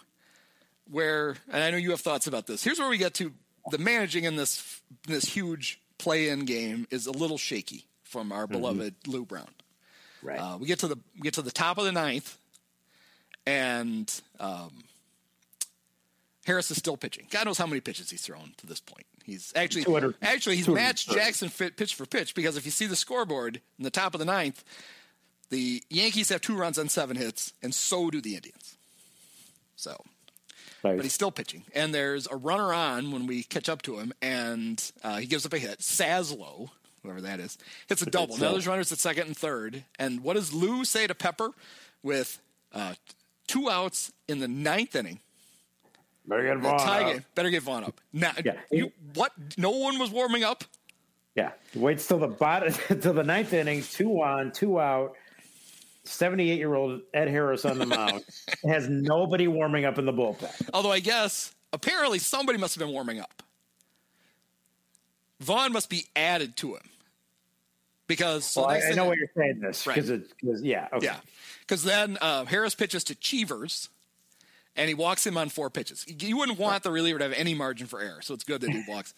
where, 0.89 1.35
and 1.51 1.63
I 1.63 1.71
know 1.71 1.77
you 1.77 1.91
have 1.91 2.01
thoughts 2.01 2.27
about 2.27 2.47
this. 2.47 2.63
Here's 2.63 2.79
where 2.79 2.89
we 2.89 2.97
get 2.97 3.13
to 3.15 3.31
the 3.69 3.77
managing 3.77 4.25
in 4.25 4.35
this 4.35 4.81
this 5.07 5.23
huge 5.25 5.81
play-in 5.97 6.45
game 6.45 6.87
is 6.91 7.07
a 7.07 7.11
little 7.11 7.37
shaky 7.37 7.85
from 8.03 8.31
our 8.31 8.43
mm-hmm. 8.43 8.53
beloved 8.53 8.95
Lou 9.07 9.25
Brown. 9.25 9.47
Right. 10.23 10.39
Uh, 10.39 10.57
we 10.57 10.67
get 10.67 10.79
to 10.79 10.87
the 10.87 10.97
we 11.15 11.21
get 11.21 11.33
to 11.35 11.41
the 11.41 11.51
top 11.51 11.77
of 11.77 11.85
the 11.85 11.91
ninth, 11.91 12.37
and 13.45 14.11
um, 14.39 14.71
Harris 16.45 16.71
is 16.71 16.77
still 16.77 16.97
pitching. 16.97 17.27
God 17.29 17.45
knows 17.45 17.57
how 17.57 17.67
many 17.67 17.81
pitches 17.81 18.09
he's 18.09 18.21
thrown 18.21 18.53
to 18.57 18.67
this 18.67 18.79
point. 18.79 19.05
He's 19.23 19.53
actually 19.55 19.83
actually 20.21 20.55
he's 20.55 20.67
matched 20.67 21.09
Jackson 21.11 21.49
fit 21.49 21.77
pitch 21.77 21.95
for 21.95 22.05
pitch 22.05 22.33
because 22.35 22.57
if 22.57 22.65
you 22.65 22.71
see 22.71 22.87
the 22.87 22.95
scoreboard 22.95 23.61
in 23.77 23.83
the 23.83 23.91
top 23.91 24.13
of 24.15 24.19
the 24.19 24.25
ninth, 24.25 24.63
the 25.49 25.83
Yankees 25.89 26.29
have 26.29 26.41
two 26.41 26.55
runs 26.55 26.79
on 26.79 26.89
seven 26.89 27.15
hits, 27.17 27.53
and 27.61 27.73
so 27.73 28.09
do 28.09 28.21
the 28.21 28.35
Indians. 28.35 28.77
So, 29.75 30.03
Right. 30.83 30.95
but 30.95 31.03
he's 31.03 31.13
still 31.13 31.31
pitching, 31.31 31.63
and 31.75 31.93
there's 31.93 32.27
a 32.27 32.35
runner 32.35 32.73
on 32.73 33.11
when 33.11 33.27
we 33.27 33.43
catch 33.43 33.69
up 33.69 33.83
to 33.83 33.99
him, 33.99 34.13
and 34.21 34.91
uh, 35.03 35.17
he 35.17 35.27
gives 35.27 35.45
up 35.45 35.53
a 35.53 35.59
hit. 35.59 35.79
Saslow, 35.79 36.69
whoever 37.03 37.21
that 37.21 37.39
is, 37.39 37.57
hits 37.87 38.01
a 38.01 38.05
double. 38.05 38.37
Now 38.37 38.51
there's 38.51 38.67
runners 38.67 38.91
at 38.91 38.97
second 38.99 39.27
and 39.27 39.37
third, 39.37 39.83
and 39.99 40.21
what 40.21 40.33
does 40.35 40.53
Lou 40.53 40.85
say 40.85 41.07
to 41.07 41.15
Pepper 41.15 41.51
with 42.03 42.39
uh, 42.73 42.93
two 43.47 43.69
outs 43.69 44.11
in 44.27 44.39
the 44.39 44.47
ninth 44.47 44.95
inning? 44.95 45.19
Better 46.27 46.43
get 46.43 46.55
The 46.55 46.59
Vaughn 46.69 46.79
tie 46.79 47.03
out. 47.03 47.11
game. 47.13 47.25
Better 47.35 47.49
get 47.49 47.63
Vaughn 47.63 47.83
up. 47.83 47.99
Now, 48.13 48.31
Yeah. 48.43 48.53
you 48.71 48.91
what? 49.15 49.31
No 49.57 49.71
one 49.71 49.97
was 49.99 50.11
warming 50.11 50.43
up. 50.43 50.63
Yeah. 51.35 51.51
Waits 51.75 52.07
till 52.07 52.19
the 52.19 52.27
bottom 52.27 52.73
till 53.01 53.13
the 53.13 53.23
ninth 53.23 53.53
inning, 53.53 53.81
two 53.83 54.21
on, 54.21 54.51
two 54.51 54.79
out. 54.79 55.15
Seventy-eight 56.03 56.57
year 56.57 56.73
old 56.73 57.01
Ed 57.13 57.27
Harris 57.27 57.63
on 57.63 57.77
the 57.77 57.85
mound 57.85 58.23
has 58.65 58.89
nobody 58.89 59.47
warming 59.47 59.85
up 59.85 59.99
in 59.99 60.05
the 60.05 60.11
bullpen. 60.11 60.51
Although 60.73 60.91
I 60.91 60.99
guess 60.99 61.53
apparently 61.73 62.17
somebody 62.17 62.57
must 62.57 62.73
have 62.75 62.79
been 62.85 62.91
warming 62.93 63.19
up. 63.19 63.43
Vaughn 65.41 65.73
must 65.73 65.89
be 65.89 66.05
added 66.15 66.55
to 66.57 66.75
him 66.75 66.83
because 68.07 68.45
so 68.45 68.61
well, 68.61 68.69
I, 68.69 68.77
I 68.77 68.79
thing 68.81 68.95
know 68.95 69.05
what 69.05 69.17
you're 69.17 69.27
saying. 69.35 69.59
This 69.59 69.85
Right. 69.87 69.95
because 69.95 70.09
it's 70.09 70.31
because 70.39 70.61
yeah, 70.61 70.87
okay. 70.93 71.07
Yeah, 71.07 71.17
because 71.61 71.83
then 71.83 72.17
uh, 72.21 72.45
Harris 72.45 72.75
pitches 72.75 73.03
to 73.05 73.15
Cheevers, 73.15 73.89
and 74.75 74.87
he 74.87 74.93
walks 74.93 75.25
him 75.25 75.37
on 75.37 75.49
four 75.49 75.69
pitches. 75.69 76.05
You 76.07 76.37
wouldn't 76.37 76.59
want 76.59 76.83
the 76.83 76.91
reliever 76.91 77.19
to 77.19 77.25
have 77.25 77.33
any 77.33 77.53
margin 77.55 77.87
for 77.87 77.99
error, 77.99 78.21
so 78.21 78.33
it's 78.33 78.43
good 78.43 78.61
that 78.61 78.69
he 78.69 78.83
walks. 78.87 79.13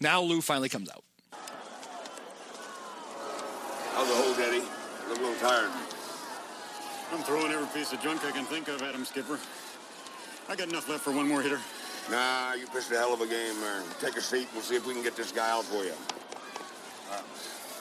Now 0.00 0.20
Lou 0.20 0.40
finally 0.42 0.68
comes 0.68 0.90
out. 0.90 1.02
How's 3.94 4.08
the 4.08 4.14
hold, 4.14 4.38
Eddie? 4.38 4.56
You 4.56 5.08
look 5.08 5.18
a 5.18 5.22
little 5.22 5.34
tired. 5.40 5.70
I'm 7.12 7.22
throwing 7.22 7.52
every 7.52 7.68
piece 7.78 7.92
of 7.92 8.00
junk 8.02 8.24
I 8.24 8.32
can 8.32 8.44
think 8.44 8.68
of 8.68 8.82
at 8.82 8.94
him, 8.94 9.04
Skipper. 9.04 9.38
I 10.48 10.56
got 10.56 10.68
enough 10.68 10.88
left 10.88 11.04
for 11.04 11.12
one 11.12 11.28
more 11.28 11.40
hitter. 11.40 11.60
Nah, 12.10 12.52
you 12.54 12.66
pitched 12.66 12.90
a 12.92 12.96
hell 12.96 13.14
of 13.14 13.20
a 13.20 13.26
game, 13.26 13.58
man. 13.60 13.82
Take 14.00 14.16
a 14.16 14.20
seat. 14.20 14.48
We'll 14.52 14.62
see 14.62 14.76
if 14.76 14.86
we 14.86 14.92
can 14.92 15.02
get 15.02 15.16
this 15.16 15.32
guy 15.32 15.50
out 15.50 15.64
for 15.64 15.84
you. 15.84 15.94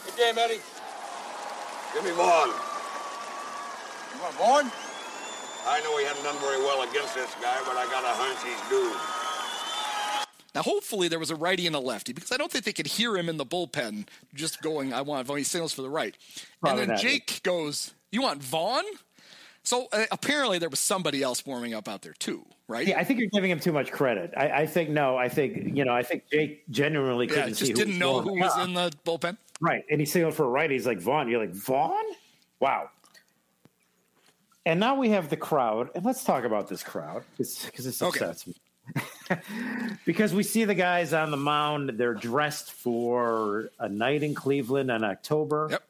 Good 0.06 0.18
game, 0.18 0.38
Eddie. 0.38 0.62
Give 1.94 2.04
me 2.04 2.12
Vaughn. 2.12 2.50
You 2.50 4.22
want 4.22 4.36
Vaughn? 4.36 4.72
I 5.66 5.80
know 5.82 5.98
he 5.98 6.06
hadn't 6.06 6.24
done 6.24 6.38
very 6.40 6.60
well 6.60 6.88
against 6.90 7.16
this 7.16 7.34
guy, 7.42 7.58
but 7.66 7.78
I 7.78 7.86
got 7.86 8.04
a 8.04 8.14
hunch 8.16 8.40
he's 8.44 8.70
due. 8.70 8.94
Now, 10.56 10.62
hopefully, 10.62 11.08
there 11.08 11.20
was 11.20 11.32
a 11.32 11.36
righty 11.36 11.66
and 11.68 11.76
a 11.76 11.80
lefty 11.80 12.14
because 12.14 12.32
I 12.32 12.38
don't 12.38 12.52
think 12.52 12.66
they 12.66 12.74
could 12.74 12.88
hear 12.88 13.18
him 13.18 13.28
in 13.28 13.38
the 13.38 13.46
bullpen 13.46 14.08
just 14.34 14.62
going, 14.62 14.94
I 14.94 15.02
want 15.02 15.26
Vaughn. 15.26 15.38
He 15.38 15.44
signals 15.44 15.74
for 15.74 15.82
the 15.82 15.90
right. 15.90 16.16
Probably 16.62 16.82
and 16.84 16.90
then 16.92 16.96
not. 16.96 17.02
Jake 17.04 17.42
goes, 17.44 17.94
You 18.12 18.22
want 18.22 18.44
Vaughn? 18.44 18.84
So 19.64 19.88
uh, 19.94 20.06
apparently, 20.12 20.60
there 20.60 20.70
was 20.70 20.80
somebody 20.80 21.24
else 21.24 21.46
warming 21.46 21.74
up 21.74 21.88
out 21.88 22.02
there, 22.02 22.14
too, 22.14 22.46
right? 22.68 22.86
Yeah, 22.86 23.00
I 23.00 23.04
think 23.06 23.20
you're 23.20 23.30
giving 23.30 23.50
him 23.50 23.60
too 23.62 23.72
much 23.72 23.92
credit. 23.92 24.34
I, 24.36 24.50
I 24.64 24.66
think 24.66 24.90
no. 24.90 25.16
I 25.18 25.30
think 25.30 25.76
you 25.78 25.86
know. 25.86 25.94
I 25.94 26.04
think 26.04 26.24
Jake 26.30 26.64
genuinely 26.70 27.28
couldn't 27.28 27.56
see 27.56 27.68
just 27.68 27.72
who 27.72 27.76
didn't 27.78 27.94
was 27.94 28.00
know 28.00 28.22
who 28.22 28.40
was 28.40 28.52
up. 28.52 28.68
in 28.68 28.74
the 28.74 28.92
bullpen. 29.06 29.38
Right, 29.62 29.86
and 29.90 30.02
he 30.02 30.06
signaled 30.06 30.34
for 30.36 30.44
a 30.44 30.50
right. 30.50 30.70
He's 30.70 30.86
like 30.86 31.00
Vaughn. 31.00 31.30
You're 31.30 31.40
like 31.40 31.54
Vaughn. 31.56 32.04
Wow. 32.60 32.90
And 34.66 34.80
now 34.80 34.96
we 34.96 35.10
have 35.10 35.30
the 35.30 35.38
crowd, 35.38 35.90
and 35.96 36.04
let's 36.06 36.24
talk 36.24 36.44
about 36.46 36.68
this 36.68 36.84
crowd 36.84 37.24
because 37.38 37.70
this 37.78 38.02
Okay. 38.02 38.26
upsets 38.26 38.48
me. 38.48 38.56
because 40.06 40.34
we 40.34 40.44
see 40.44 40.66
the 40.66 40.76
guys 40.76 41.14
on 41.14 41.32
the 41.32 41.38
mound; 41.38 41.92
they're 41.96 42.14
dressed 42.14 42.72
for 42.74 43.70
a 43.80 43.88
night 43.90 44.24
in 44.24 44.34
Cleveland 44.36 44.90
in 44.92 45.04
October. 45.04 45.68
Yep. 45.72 45.84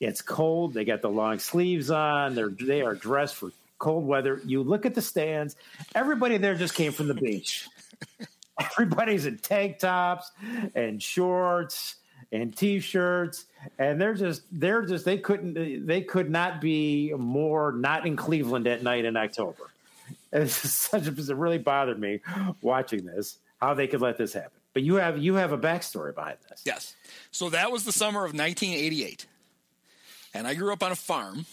It's 0.00 0.22
cold. 0.22 0.74
They 0.74 0.84
got 0.84 1.02
the 1.02 1.10
long 1.10 1.38
sleeves 1.38 1.90
on. 1.90 2.34
They're 2.34 2.48
they 2.48 2.82
are 2.82 2.94
dressed 2.94 3.34
for 3.36 3.50
cold 3.78 4.06
weather. 4.06 4.40
You 4.44 4.62
look 4.62 4.86
at 4.86 4.94
the 4.94 5.02
stands. 5.02 5.56
Everybody 5.94 6.36
there 6.38 6.54
just 6.54 6.74
came 6.74 6.92
from 6.92 7.08
the 7.08 7.14
beach. 7.14 7.68
Everybody's 8.60 9.26
in 9.26 9.38
tank 9.38 9.78
tops 9.78 10.30
and 10.74 11.02
shorts 11.02 11.96
and 12.32 12.54
t-shirts 12.56 13.46
and 13.78 14.00
they're 14.00 14.14
just 14.14 14.42
they're 14.52 14.84
just 14.84 15.04
they 15.04 15.16
couldn't 15.16 15.86
they 15.86 16.00
could 16.02 16.30
not 16.30 16.60
be 16.60 17.12
more 17.16 17.72
not 17.72 18.06
in 18.06 18.16
Cleveland 18.16 18.66
at 18.66 18.82
night 18.82 19.04
in 19.04 19.16
October. 19.16 19.64
It's 20.30 20.54
such 20.54 21.06
a 21.06 21.10
it 21.10 21.36
really 21.36 21.56
bothered 21.56 21.98
me 21.98 22.20
watching 22.60 23.06
this 23.06 23.38
how 23.60 23.72
they 23.72 23.86
could 23.86 24.02
let 24.02 24.18
this 24.18 24.34
happen. 24.34 24.50
But 24.74 24.82
you 24.82 24.96
have 24.96 25.18
you 25.18 25.34
have 25.36 25.52
a 25.52 25.58
backstory 25.58 26.14
behind 26.14 26.36
this. 26.50 26.62
Yes. 26.66 26.94
So 27.30 27.48
that 27.50 27.72
was 27.72 27.84
the 27.84 27.92
summer 27.92 28.20
of 28.20 28.34
1988. 28.34 29.26
And 30.38 30.46
I 30.46 30.54
grew 30.54 30.72
up 30.72 30.84
on 30.84 30.92
a 30.92 30.96
farm. 30.96 31.46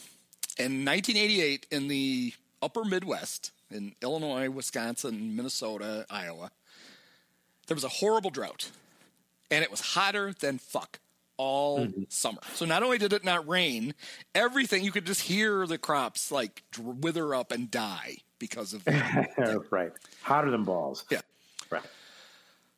In 0.60 0.86
1988, 0.86 1.66
in 1.72 1.88
the 1.88 2.34
upper 2.62 2.86
Midwest, 2.86 3.52
in 3.72 3.96
Illinois, 4.04 4.48
Wisconsin, 4.48 5.36
Minnesota, 5.36 6.06
Iowa, 6.08 6.52
there 7.66 7.74
was 7.74 7.84
a 7.84 7.90
horrible 7.90 8.30
drought. 8.30 8.70
And 9.50 9.64
it 9.64 9.72
was 9.72 9.82
hotter 9.82 10.34
than 10.40 10.60
fuck 10.60 11.00
all 11.36 11.88
summer. 12.10 12.42
So 12.54 12.66
not 12.66 12.84
only 12.84 13.00
did 13.00 13.12
it 13.12 13.26
not 13.26 13.48
rain, 13.48 13.96
everything, 14.36 14.84
you 14.84 14.92
could 14.92 15.06
just 15.06 15.22
hear 15.22 15.66
the 15.66 15.80
crops 15.80 16.32
like 16.32 16.62
wither 16.80 17.34
up 17.34 17.52
and 17.52 17.72
die 17.72 18.18
because 18.38 18.74
of 18.74 18.86
right. 19.72 19.94
Hotter 20.22 20.52
than 20.52 20.64
balls. 20.64 21.06
Yeah. 21.10 21.22
Right. 21.72 21.82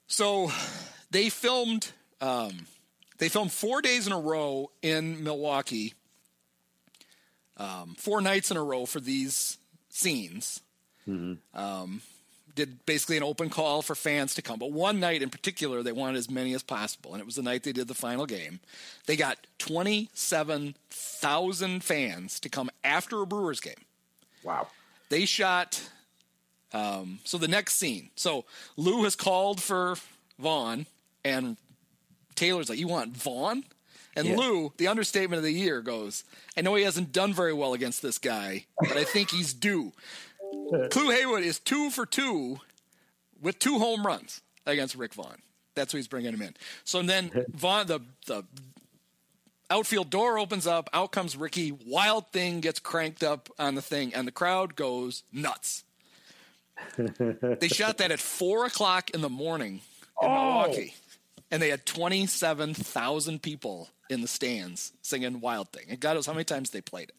So 0.07 0.51
they 1.11 1.27
filmed 1.27 1.91
um, 2.21 2.65
they 3.17 3.29
filmed 3.29 3.51
four 3.51 3.81
days 3.81 4.07
in 4.07 4.13
a 4.13 4.19
row 4.19 4.71
in 4.81 5.23
Milwaukee, 5.23 5.93
um, 7.57 7.95
four 7.97 8.21
nights 8.21 8.51
in 8.51 8.57
a 8.57 8.63
row 8.63 8.85
for 8.85 8.99
these 8.99 9.57
scenes. 9.89 10.61
Um, 11.53 12.01
did 12.55 12.85
basically 12.85 13.17
an 13.17 13.23
open 13.23 13.49
call 13.49 13.81
for 13.81 13.95
fans 13.95 14.35
to 14.35 14.41
come, 14.41 14.59
but 14.59 14.71
one 14.71 14.99
night 14.99 15.21
in 15.21 15.29
particular 15.29 15.83
they 15.83 15.91
wanted 15.91 16.17
as 16.17 16.29
many 16.29 16.53
as 16.53 16.63
possible, 16.63 17.13
and 17.13 17.21
it 17.21 17.25
was 17.25 17.35
the 17.35 17.43
night 17.43 17.63
they 17.63 17.71
did 17.71 17.87
the 17.87 17.93
final 17.93 18.25
game. 18.25 18.59
They 19.05 19.15
got 19.15 19.37
twenty 19.57 20.09
seven 20.13 20.75
thousand 20.89 21.83
fans 21.83 22.39
to 22.41 22.49
come 22.49 22.69
after 22.83 23.21
a 23.21 23.27
Brewers 23.27 23.59
game. 23.59 23.85
Wow. 24.43 24.67
They 25.09 25.25
shot. 25.25 25.81
Um, 26.73 27.19
so 27.23 27.37
the 27.37 27.47
next 27.47 27.75
scene. 27.75 28.09
So 28.15 28.43
Lou 28.75 29.03
has 29.03 29.15
called 29.15 29.61
for 29.61 29.95
Vaughn, 30.37 30.87
and 31.23 31.57
Taylor's 32.37 32.69
like, 32.69 32.79
"You 32.79 32.87
want 32.87 33.17
Vaughn?" 33.17 33.65
And 34.15 34.27
Yeah. 34.29 34.35
Lou, 34.37 34.73
the 34.77 34.87
understatement 34.87 35.37
of 35.39 35.43
the 35.43 35.51
year, 35.51 35.81
goes, 35.81 36.23
"I 36.55 36.61
know 36.61 36.73
he 36.75 36.83
hasn't 36.83 37.11
done 37.11 37.33
very 37.33 37.53
well 37.53 37.73
against 37.73 38.01
this 38.01 38.17
guy, 38.17 38.65
but 38.79 38.95
I 38.95 39.03
think 39.03 39.31
he's 39.31 39.53
due." 39.53 39.91
Clu 40.91 41.09
Haywood 41.11 41.43
is 41.43 41.59
two 41.59 41.89
for 41.91 42.05
two 42.05 42.61
with 43.41 43.59
two 43.59 43.77
home 43.79 44.05
runs 44.07 44.41
against 44.65 44.95
Rick 44.95 45.13
Vaughn. 45.13 45.41
That's 45.75 45.91
who 45.91 45.97
he's 45.97 46.07
bringing 46.07 46.33
him 46.33 46.41
in. 46.41 46.55
So 46.85 47.01
then 47.03 47.31
Vaughn, 47.53 47.87
the 47.87 47.99
the 48.25 48.43
outfield 49.69 50.09
door 50.09 50.39
opens 50.39 50.65
up. 50.65 50.89
Out 50.93 51.11
comes 51.11 51.35
Ricky. 51.35 51.71
Wild 51.71 52.31
thing 52.31 52.61
gets 52.61 52.79
cranked 52.79 53.21
up 53.23 53.49
on 53.59 53.75
the 53.75 53.81
thing, 53.81 54.13
and 54.15 54.27
the 54.27 54.31
crowd 54.31 54.75
goes 54.75 55.23
nuts. 55.33 55.83
They 56.97 57.67
shot 57.67 57.97
that 57.97 58.11
at 58.11 58.19
four 58.19 58.65
o'clock 58.65 59.09
in 59.11 59.21
the 59.21 59.29
morning 59.29 59.81
in 60.21 60.27
Oh. 60.29 60.61
Milwaukee, 60.61 60.95
and 61.51 61.61
they 61.61 61.69
had 61.69 61.85
twenty-seven 61.85 62.73
thousand 62.73 63.41
people 63.41 63.89
in 64.09 64.21
the 64.21 64.27
stands 64.27 64.93
singing 65.01 65.39
"Wild 65.41 65.69
Thing." 65.69 65.85
And 65.89 65.99
God 65.99 66.13
knows 66.15 66.25
how 66.25 66.33
many 66.33 66.43
times 66.45 66.69
they 66.71 66.81
played 66.81 67.09
it. 67.09 67.15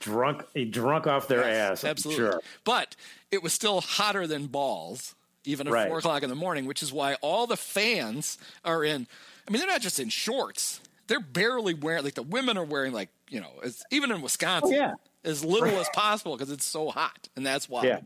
Drunk 0.00 0.44
drunk 0.70 1.06
off 1.06 1.28
their 1.28 1.40
Yes, 1.40 1.80
ass. 1.80 1.84
Absolutely. 1.84 2.24
Sure. 2.24 2.40
But 2.64 2.96
it 3.30 3.42
was 3.42 3.52
still 3.52 3.80
hotter 3.82 4.26
than 4.26 4.46
balls, 4.46 5.14
even 5.44 5.66
at 5.66 5.72
Right. 5.72 5.88
four 5.88 5.98
o'clock 5.98 6.22
in 6.22 6.30
the 6.30 6.34
morning, 6.36 6.64
which 6.66 6.82
is 6.82 6.92
why 6.92 7.14
all 7.20 7.46
the 7.46 7.56
fans 7.56 8.38
are 8.64 8.82
in. 8.84 9.06
I 9.46 9.50
mean, 9.50 9.60
they're 9.60 9.68
not 9.68 9.82
just 9.82 10.00
in 10.00 10.08
shorts; 10.08 10.80
they're 11.06 11.20
barely 11.20 11.74
wearing. 11.74 12.04
Like 12.04 12.14
the 12.14 12.22
women 12.22 12.56
are 12.56 12.64
wearing, 12.64 12.92
like 12.92 13.10
you 13.28 13.40
know, 13.40 13.50
as, 13.62 13.82
even 13.90 14.10
in 14.10 14.22
Wisconsin, 14.22 14.72
Oh, 14.72 14.76
yeah. 14.76 14.94
as 15.22 15.44
little 15.44 15.78
as 15.78 15.88
possible 15.92 16.36
because 16.36 16.50
it's 16.50 16.64
so 16.64 16.90
hot, 16.90 17.28
and 17.36 17.44
that's 17.44 17.68
why. 17.68 17.84
Yeah. 17.84 18.00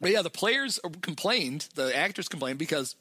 But 0.00 0.10
yeah, 0.12 0.22
the 0.22 0.30
players 0.30 0.80
complained, 1.02 1.68
the 1.74 1.94
actors 1.94 2.28
complained 2.28 2.58
because 2.58 2.94
it's 2.94 2.96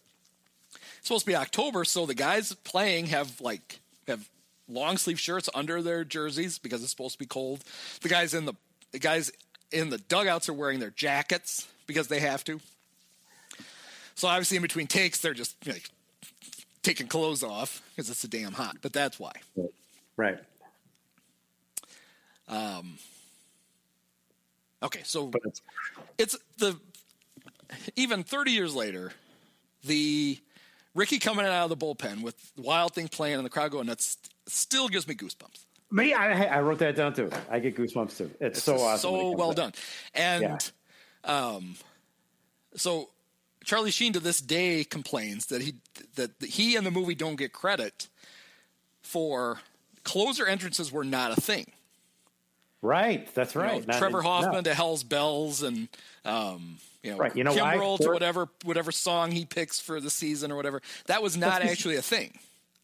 supposed 1.01 1.25
to 1.25 1.31
be 1.31 1.35
October, 1.35 1.85
so 1.85 2.05
the 2.05 2.13
guys 2.13 2.53
playing 2.63 3.07
have 3.07 3.39
like 3.41 3.79
have 4.07 4.27
long 4.67 4.97
sleeve 4.97 5.19
shirts 5.19 5.49
under 5.53 5.81
their 5.81 6.03
jerseys 6.03 6.59
because 6.59 6.81
it's 6.81 6.91
supposed 6.91 7.13
to 7.13 7.19
be 7.19 7.25
cold. 7.25 7.63
The 8.01 8.09
guys 8.09 8.33
in 8.33 8.45
the 8.45 8.53
the 8.91 8.99
guys 8.99 9.31
in 9.71 9.89
the 9.89 9.97
dugouts 9.97 10.49
are 10.49 10.53
wearing 10.53 10.79
their 10.79 10.91
jackets 10.91 11.67
because 11.87 12.07
they 12.07 12.19
have 12.19 12.43
to. 12.45 12.59
So 14.15 14.27
obviously, 14.27 14.57
in 14.57 14.63
between 14.63 14.87
takes, 14.87 15.19
they're 15.21 15.33
just 15.33 15.55
like 15.65 15.89
taking 16.81 17.07
clothes 17.07 17.43
off 17.43 17.81
because 17.95 18.09
it's 18.09 18.19
so 18.19 18.27
damn 18.27 18.53
hot. 18.53 18.77
But 18.81 18.93
that's 18.93 19.19
why. 19.19 19.33
Right. 20.17 20.39
Um, 22.49 22.97
okay, 24.81 25.01
so 25.03 25.31
it's 26.17 26.35
the 26.57 26.77
even 27.95 28.23
30 28.23 28.51
years 28.51 28.75
later, 28.75 29.13
the 29.83 30.39
Ricky 30.99 31.17
coming 31.17 31.45
out 31.45 31.63
of 31.63 31.69
the 31.69 31.77
bullpen 31.77 32.23
with 32.23 32.51
Wild 32.57 32.93
Thing 32.93 33.07
playing 33.07 33.37
and 33.37 33.45
the 33.45 33.49
crowd 33.49 33.71
going 33.71 33.87
nuts 33.87 34.17
still 34.47 34.89
gives 34.89 35.07
me 35.07 35.15
goosebumps. 35.15 35.63
Me, 35.91 36.13
I, 36.13 36.57
I 36.57 36.59
wrote 36.59 36.79
that 36.79 36.97
down 36.97 37.13
too. 37.13 37.29
I 37.49 37.59
get 37.59 37.77
goosebumps 37.77 38.17
too. 38.17 38.29
It's, 38.41 38.61
so 38.61 38.75
awesome. 38.81 39.09
so 39.09 39.31
well 39.31 39.51
out. 39.51 39.55
done. 39.55 39.73
And 40.13 40.71
um, 41.23 41.75
so 42.75 43.11
Charlie 43.63 43.91
Sheen 43.91 44.11
to 44.11 44.19
this 44.19 44.41
day 44.41 44.83
complains 44.83 45.45
that 45.45 45.61
he 45.61 45.75
that 46.15 46.31
he 46.43 46.75
and 46.75 46.85
the 46.85 46.91
movie 46.91 47.15
don't 47.15 47.37
get 47.37 47.53
credit 47.53 48.09
for 49.01 49.61
closer 50.03 50.45
entrances 50.45 50.91
were 50.91 51.05
not 51.05 51.31
a 51.31 51.39
thing. 51.39 51.71
Right. 52.81 53.33
That's 53.33 53.55
You 53.55 53.61
know, 53.61 53.67
right. 53.67 53.87
Trevor 53.87 54.21
Hoffman 54.21 54.51
no. 54.51 54.61
to 54.63 54.73
Hell's 54.73 55.03
Bells 55.03 55.63
and 55.63 55.87
um, 56.25 56.77
you 57.03 57.11
know, 57.11 57.17
Right, 57.17 57.35
you 57.35 57.43
know 57.43 57.53
why? 57.53 57.77
Kimbrel 57.77 57.97
to 57.99 58.09
whatever 58.09 58.49
whatever 58.63 58.91
song 58.91 59.31
he 59.31 59.45
picks 59.45 59.79
for 59.79 60.01
the 60.01 60.09
season 60.09 60.51
or 60.51 60.55
whatever. 60.55 60.81
That 61.07 61.23
was 61.23 61.37
not 61.37 61.61
actually 61.61 61.95
a 61.95 62.01
thing. 62.01 62.37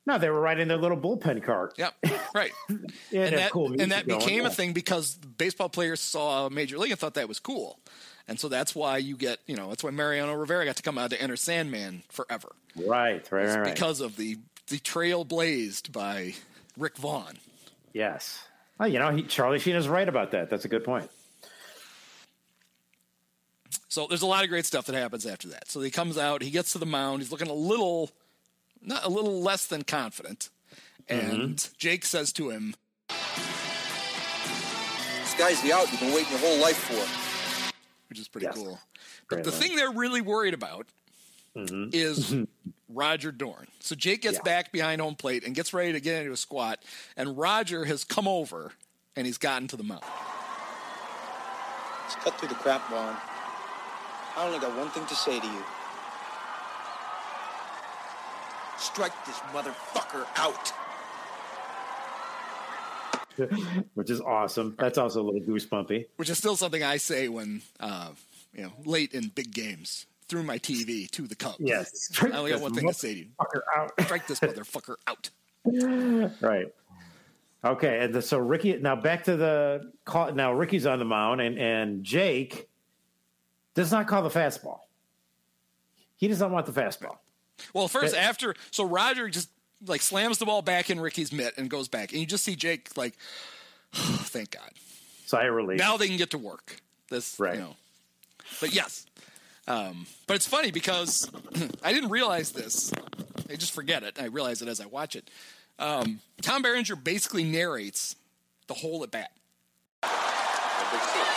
No, 0.07 0.19
they 0.19 0.29
were 0.29 0.39
riding 0.39 0.67
their 0.67 0.77
little 0.77 0.97
bullpen 0.97 1.43
cart. 1.43 1.73
Yep, 1.77 1.95
right. 2.35 2.51
And 3.11 3.35
that, 3.37 3.51
cool 3.51 3.73
and 3.79 3.91
that 3.91 4.05
became 4.05 4.41
yeah. 4.41 4.47
a 4.47 4.51
thing 4.51 4.73
because 4.73 5.15
baseball 5.15 5.69
players 5.69 5.99
saw 5.99 6.49
Major 6.49 6.77
League 6.77 6.91
and 6.91 6.99
thought 6.99 7.15
that 7.15 7.27
was 7.27 7.39
cool. 7.39 7.79
And 8.27 8.39
so 8.39 8.49
that's 8.49 8.75
why 8.75 8.97
you 8.97 9.15
get, 9.15 9.39
you 9.45 9.55
know, 9.55 9.69
that's 9.69 9.83
why 9.83 9.91
Mariano 9.91 10.33
Rivera 10.33 10.65
got 10.65 10.75
to 10.77 10.83
come 10.83 10.97
out 10.97 11.11
to 11.11 11.21
enter 11.21 11.35
Sandman 11.35 12.03
forever. 12.09 12.49
Right, 12.75 12.85
right, 12.87 13.15
It's 13.17 13.31
right, 13.31 13.61
right. 13.61 13.73
Because 13.73 14.01
of 14.01 14.17
the 14.17 14.37
the 14.67 14.79
trail 14.79 15.23
blazed 15.23 15.91
by 15.91 16.33
Rick 16.77 16.97
Vaughn. 16.97 17.37
Yes. 17.93 18.43
Well, 18.79 18.89
you 18.89 18.99
know, 18.99 19.11
he, 19.11 19.23
Charlie 19.23 19.59
Sheen 19.59 19.75
is 19.75 19.87
right 19.87 20.07
about 20.07 20.31
that. 20.31 20.49
That's 20.49 20.65
a 20.65 20.67
good 20.67 20.83
point. 20.83 21.09
So 23.89 24.07
there's 24.07 24.21
a 24.21 24.25
lot 24.27 24.43
of 24.43 24.49
great 24.49 24.65
stuff 24.65 24.85
that 24.85 24.95
happens 24.95 25.25
after 25.25 25.47
that. 25.49 25.69
So 25.69 25.81
he 25.81 25.91
comes 25.91 26.17
out, 26.17 26.41
he 26.41 26.51
gets 26.51 26.71
to 26.73 26.77
the 26.77 26.85
mound, 26.85 27.21
he's 27.21 27.31
looking 27.31 27.49
a 27.49 27.53
little, 27.53 28.11
not 28.81 29.03
a 29.05 29.09
little 29.09 29.41
less 29.41 29.67
than 29.67 29.83
confident, 29.83 30.49
and 31.07 31.55
Mm-hmm. 31.55 31.73
Jake 31.77 32.05
says 32.05 32.31
to 32.33 32.49
him, 32.49 32.75
This 33.09 33.17
guy's 35.37 35.61
the 35.61 35.73
out 35.73 35.91
you've 35.91 35.99
been 35.99 36.13
waiting 36.13 36.31
your 36.31 36.39
whole 36.39 36.59
life 36.61 36.77
for. 36.77 37.71
which 38.09 38.19
is 38.19 38.27
pretty 38.27 38.45
Yes. 38.45 38.55
cool. 38.55 38.79
But 39.29 39.35
Great 39.37 39.43
the 39.45 39.51
line. 39.51 39.59
thing 39.59 39.75
they're 39.75 39.91
really 39.91 40.21
worried 40.21 40.53
about 40.53 40.87
Mm-hmm. 41.55 41.89
is 41.93 42.35
Roger 42.89 43.31
Dorn. 43.31 43.67
So 43.79 43.95
Jake 43.95 44.21
gets 44.21 44.35
Yeah. 44.37 44.43
back 44.43 44.71
behind 44.73 44.99
home 45.01 45.15
plate 45.15 45.43
and 45.45 45.55
gets 45.55 45.73
ready 45.73 45.93
to 45.93 45.99
get 46.01 46.19
into 46.21 46.33
a 46.33 46.37
squat, 46.37 46.83
and 47.17 47.37
Roger 47.37 47.85
has 47.85 48.03
come 48.03 48.27
over 48.27 48.73
and 49.15 49.25
he's 49.25 49.37
gotten 49.37 49.67
to 49.69 49.77
the 49.77 49.83
mound. 49.83 50.03
Let's 52.03 52.15
cut 52.15 52.37
through 52.39 52.49
the 52.49 52.55
crap, 52.55 52.87
Vaughn. 52.89 53.15
I 54.35 54.45
only 54.45 54.59
got 54.59 54.75
one 54.77 54.89
thing 54.89 55.05
to 55.05 55.15
say 55.15 55.39
to 55.39 55.45
you. 55.45 55.63
Strike 58.77 59.13
this 59.25 59.37
motherfucker 59.53 60.25
out. 60.35 60.73
Which 63.93 64.09
is 64.09 64.21
awesome. 64.21 64.75
That's 64.77 64.97
also 64.97 65.21
a 65.21 65.23
little 65.23 65.41
goosebumpy. 65.41 66.07
Which 66.17 66.29
is 66.29 66.37
still 66.37 66.55
something 66.55 66.83
I 66.83 66.97
say 66.97 67.27
when, 67.27 67.61
uh, 67.79 68.09
you 68.53 68.63
know, 68.63 68.73
late 68.85 69.13
in 69.13 69.29
big 69.29 69.53
games 69.53 70.05
through 70.27 70.43
my 70.43 70.57
TV 70.57 71.09
to 71.11 71.27
the 71.27 71.35
Cubs. 71.35 71.57
Yes. 71.59 72.11
I 72.21 72.31
only 72.31 72.51
got 72.51 72.61
one 72.61 72.73
thing 72.73 72.87
to 72.87 72.93
say 72.93 73.13
to 73.13 73.19
you. 73.19 73.27
out. 73.75 73.91
Strike 74.01 74.27
this 74.27 74.39
motherfucker 74.39 74.95
out. 75.07 75.29
right. 76.41 76.67
Okay, 77.63 77.99
and 78.01 78.13
the, 78.13 78.21
so 78.21 78.37
Ricky. 78.37 78.77
Now 78.77 78.95
back 78.95 79.23
to 79.23 79.35
the 79.35 79.91
call. 80.05 80.31
Now 80.31 80.53
Ricky's 80.53 80.85
on 80.85 80.99
the 80.99 81.05
mound, 81.05 81.41
and 81.41 81.57
and 81.57 82.03
Jake 82.03 82.69
does 83.75 83.91
not 83.91 84.07
call 84.07 84.23
the 84.23 84.29
fastball. 84.29 84.79
He 86.17 86.27
doesn't 86.27 86.51
want 86.51 86.65
the 86.65 86.71
fastball. 86.71 87.17
Well, 87.73 87.87
first 87.87 88.13
But- 88.15 88.21
after, 88.23 88.55
so 88.71 88.83
Roger 88.85 89.29
just 89.29 89.49
like 89.85 90.01
slams 90.01 90.37
the 90.39 90.45
ball 90.45 90.61
back 90.61 90.89
in 90.89 90.99
Ricky's 90.99 91.31
mitt 91.31 91.57
and 91.57 91.69
goes 91.69 91.87
back, 91.87 92.11
and 92.11 92.19
you 92.19 92.25
just 92.25 92.43
see 92.43 92.55
Jake 92.55 92.89
like, 92.97 93.13
thank 93.93 94.51
God. 94.51 94.71
So 95.25 95.37
I 95.37 95.43
relief. 95.45 95.77
Now 95.79 95.97
they 95.97 96.07
can 96.07 96.17
get 96.17 96.31
to 96.31 96.37
work. 96.37 96.77
This, 97.09 97.39
Right. 97.39 97.55
You 97.55 97.61
know. 97.61 97.75
But 98.61 98.73
yes, 98.73 99.05
um, 99.67 100.05
but 100.27 100.35
it's 100.35 100.47
funny 100.47 100.71
because 100.71 101.29
I 101.83 101.91
didn't 101.93 102.09
realize 102.09 102.51
this. 102.51 102.91
I 103.49 103.55
just 103.55 103.73
forget 103.73 104.03
it. 104.03 104.17
I 104.21 104.25
realize 104.25 104.61
it 104.61 104.67
as 104.67 104.79
I 104.79 104.85
watch 104.85 105.15
it. 105.15 105.29
Um, 105.79 106.19
Tom 106.41 106.61
Berenger 106.61 106.95
basically 106.95 107.43
narrates 107.43 108.15
the 108.67 108.73
whole 108.75 109.03
at 109.03 109.11
bat. 109.11 109.31
Number 110.03 111.05
six, 111.05 111.27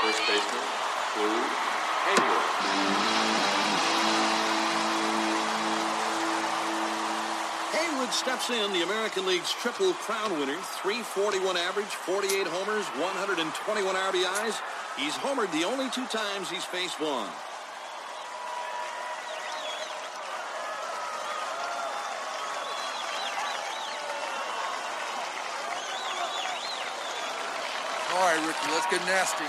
first 0.00 0.20
baseman, 0.26 0.62
Lou 1.18 1.42
Hayward. 2.06 2.44
Haywood 7.74 8.12
steps 8.12 8.50
in, 8.50 8.72
the 8.72 8.82
American 8.82 9.26
League's 9.26 9.52
Triple 9.52 9.92
Crown 9.94 10.38
winner, 10.38 10.56
341 10.82 11.56
average, 11.56 11.86
48 11.86 12.46
homers, 12.46 12.86
121 13.02 13.94
RBIs. 13.94 14.60
He's 14.96 15.14
homered 15.14 15.50
the 15.52 15.64
only 15.64 15.90
two 15.90 16.06
times 16.06 16.48
he's 16.48 16.64
faced 16.64 17.00
one. 17.00 17.28
All 28.14 28.24
right, 28.24 28.46
Ricky, 28.46 28.72
let's 28.72 28.86
get 28.90 29.04
nasty. 29.06 29.44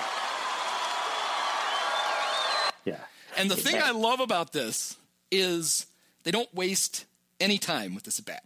Yeah. 2.85 2.97
And 3.39 3.49
the 3.49 3.55
thing 3.55 3.81
I 3.81 3.91
love 3.91 4.19
about 4.19 4.51
this 4.51 4.97
is 5.31 5.85
they 6.23 6.31
don't 6.31 6.53
waste 6.53 7.05
any 7.39 7.57
time 7.57 7.95
with 7.95 8.03
this 8.03 8.19
at 8.19 8.25
bat. 8.25 8.43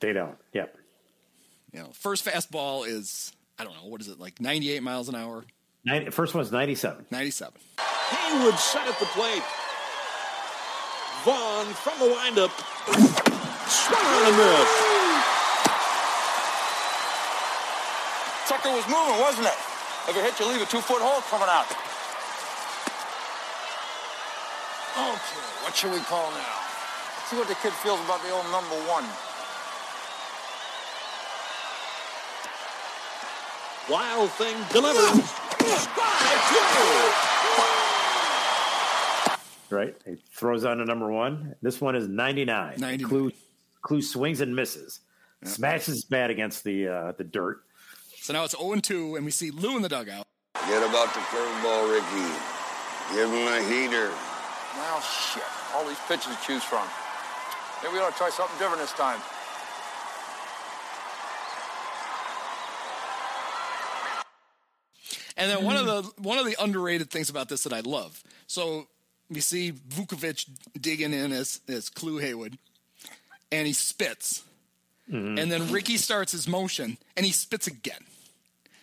They 0.00 0.12
don't. 0.12 0.36
Yep. 0.52 0.76
You 1.72 1.80
know, 1.80 1.90
first 1.92 2.24
fastball 2.24 2.86
is 2.86 3.32
I 3.58 3.64
don't 3.64 3.74
know 3.74 3.88
what 3.88 4.00
is 4.00 4.08
it 4.08 4.18
like 4.18 4.40
98 4.40 4.82
miles 4.82 5.08
an 5.08 5.14
hour, 5.14 5.44
90, 5.84 6.10
first 6.10 6.34
one's 6.34 6.50
97. 6.50 7.06
97. 7.10 7.54
Haywood 7.78 8.58
set 8.58 8.86
at 8.88 8.98
the 8.98 9.06
plate. 9.06 9.42
Vaughn 11.24 11.66
from 11.74 11.98
the 11.98 12.12
windup. 12.12 12.50
Swung 13.68 14.04
on 14.04 14.22
a 14.26 14.36
miss. 14.36 14.68
Tucker 18.48 18.70
was 18.70 18.86
moving, 18.88 19.20
wasn't 19.20 19.46
it? 19.46 19.58
If 20.08 20.16
it 20.16 20.24
hit 20.24 20.40
you, 20.40 20.46
leave 20.50 20.62
a 20.62 20.66
two-foot 20.66 21.00
hole 21.00 21.20
coming 21.28 21.48
out. 21.48 21.87
Okay, 24.98 25.40
what 25.62 25.76
should 25.76 25.92
we 25.92 26.00
call 26.00 26.30
now? 26.32 26.36
Let's 26.38 27.30
see 27.30 27.36
what 27.36 27.46
the 27.46 27.54
kid 27.54 27.72
feels 27.74 28.00
about 28.04 28.20
the 28.22 28.30
old 28.30 28.44
number 28.50 28.74
one. 28.90 29.04
Wild 33.88 34.30
thing 34.32 34.56
delivered. 34.72 35.22
Right. 39.70 39.94
He 40.04 40.16
throws 40.32 40.64
on 40.64 40.78
to 40.78 40.84
number 40.84 41.12
one. 41.12 41.54
This 41.62 41.80
one 41.80 41.94
is 41.94 42.08
99. 42.08 42.74
99. 42.78 43.08
Clu, 43.08 43.32
Clu 43.82 44.02
swings 44.02 44.40
and 44.40 44.56
misses. 44.56 45.00
Smashes 45.44 45.86
his 45.86 46.04
bat 46.04 46.30
against 46.30 46.64
the 46.64 46.88
uh, 46.88 47.12
the 47.12 47.22
dirt. 47.22 47.62
So 48.16 48.32
now 48.32 48.44
it's 48.44 48.58
0 48.58 48.72
and 48.72 48.82
2, 48.82 49.14
and 49.14 49.24
we 49.24 49.30
see 49.30 49.52
Lou 49.52 49.76
in 49.76 49.82
the 49.82 49.88
dugout. 49.88 50.26
Get 50.66 50.82
about 50.82 51.14
the 51.14 51.20
curveball, 51.20 51.92
Ricky. 51.92 53.14
Give 53.14 53.30
him 53.30 53.46
a 53.46 53.62
heater. 53.62 54.12
Well, 54.78 55.00
shit. 55.00 55.42
All 55.74 55.84
these 55.86 55.98
pitches 56.08 56.34
to 56.34 56.38
choose 56.46 56.62
from. 56.62 56.86
Maybe 57.82 57.94
we 57.94 58.00
ought 58.00 58.10
to 58.12 58.16
try 58.18 58.30
something 58.30 58.58
different 58.58 58.80
this 58.80 58.92
time. 58.92 59.20
And 65.36 65.50
then 65.50 65.64
one 65.64 65.76
of 65.76 65.86
the 65.86 66.02
one 66.20 66.38
of 66.38 66.46
the 66.46 66.56
underrated 66.62 67.10
things 67.10 67.30
about 67.30 67.48
this 67.48 67.62
that 67.62 67.72
I 67.72 67.80
love. 67.80 68.22
So 68.46 68.88
we 69.30 69.40
see 69.40 69.72
Vuckovich 69.72 70.48
digging 70.80 71.12
in 71.12 71.32
as 71.32 71.60
as 71.68 71.88
Clu 71.88 72.18
Haywood, 72.18 72.58
and 73.52 73.66
he 73.66 73.72
spits, 73.72 74.42
Mm-hmm. 75.10 75.38
and 75.38 75.50
then 75.50 75.72
Ricky 75.72 75.96
starts 75.96 76.32
his 76.32 76.46
motion, 76.46 76.98
and 77.16 77.24
he 77.24 77.32
spits 77.32 77.66
again. 77.66 78.04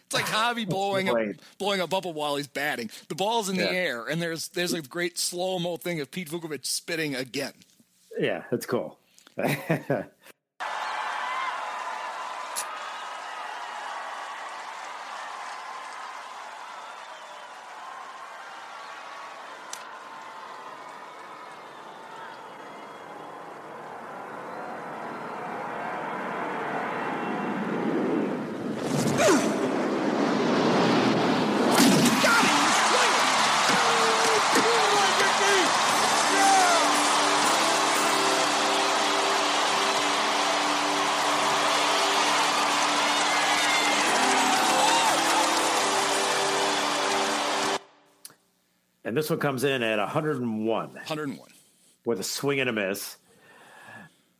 It's 0.05 0.13
like 0.13 0.25
Javi 0.25 0.67
blowing 0.67 1.09
a, 1.09 1.33
blowing 1.57 1.81
a 1.81 1.87
bubble 1.87 2.13
while 2.13 2.35
he's 2.35 2.47
batting. 2.47 2.89
The 3.07 3.15
ball's 3.15 3.49
in 3.49 3.57
the 3.57 3.71
air, 3.71 4.07
and 4.07 4.21
there's 4.21 4.49
there's 4.49 4.73
a 4.73 4.81
great 4.81 5.17
slow 5.17 5.59
mo 5.59 5.77
thing 5.77 5.99
of 5.99 6.11
Pete 6.11 6.29
Vuckovich 6.29 6.65
spitting 6.65 7.15
again. 7.15 7.53
Yeah, 8.19 8.43
that's 8.51 8.65
cool. 8.65 8.97
and 49.15 49.23
this 49.23 49.29
one 49.29 49.39
comes 49.39 49.63
in 49.63 49.81
at 49.81 49.97
101 49.97 50.89
101. 50.89 51.49
with 52.03 52.19
a 52.19 52.23
swing 52.23 52.59
and 52.59 52.69
a 52.69 52.73
miss. 52.73 53.15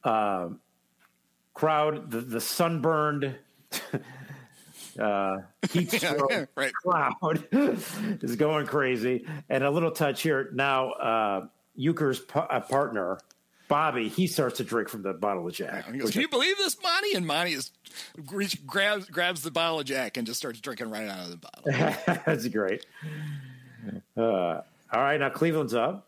Um, 0.04 0.60
crowd, 1.54 2.12
the, 2.12 2.20
the 2.20 2.42
sunburned 2.42 3.38
uh, 5.00 5.38
heat 5.72 5.92
stroke 5.94 6.50
right. 6.58 6.74
crowd 6.74 7.48
is 7.54 8.36
going 8.36 8.68
crazy. 8.68 9.26
And 9.48 9.64
a 9.64 9.72
little 9.72 9.92
touch 9.92 10.22
here 10.22 10.50
now. 10.54 10.92
Uh, 10.92 11.48
Uecker's 11.80 12.22
uh, 12.34 12.60
partner, 12.60 13.20
Bobby, 13.70 14.10
he 14.10 14.28
starts 14.28 14.58
to 14.58 14.66
drink 14.66 14.90
from 14.90 15.04
the 15.04 15.14
bottle 15.14 15.48
of 15.48 15.54
Jack. 15.54 15.90
He 15.90 16.00
goes, 16.00 16.12
"Can 16.12 16.20
you 16.20 16.28
believe 16.28 16.58
this, 16.58 16.76
Monty?" 16.84 17.14
And 17.14 17.26
Monty 17.26 17.54
is 17.54 17.72
grabs 18.66 19.06
grabs 19.06 19.42
the 19.42 19.52
bottle 19.52 19.80
of 19.80 19.86
Jack 19.86 20.18
and 20.18 20.28
just 20.28 20.38
starts 20.38 20.60
drinking 20.60 20.90
right 20.90 21.08
out 21.08 21.24
of 21.26 21.32
the 21.32 21.38
bottle. 21.38 21.64
That's 22.26 22.46
great. 22.50 22.86
Uh, 24.18 24.22
all 24.22 25.02
right, 25.02 25.20
now 25.20 25.30
Cleveland's 25.30 25.74
up. 25.74 26.08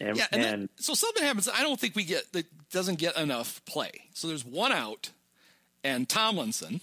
And, 0.00 0.16
Yeah, 0.16 0.26
and, 0.32 0.42
and 0.42 0.60
then, 0.62 0.68
so 0.76 0.94
something 0.94 1.22
happens. 1.22 1.48
I 1.48 1.62
don't 1.62 1.78
think 1.78 1.94
we 1.96 2.04
get 2.04 2.32
that 2.32 2.46
doesn't 2.70 2.98
get 2.98 3.16
enough 3.16 3.64
play. 3.66 3.90
So 4.14 4.28
there's 4.28 4.44
one 4.44 4.72
out, 4.72 5.10
and 5.82 6.08
Tomlinson, 6.08 6.80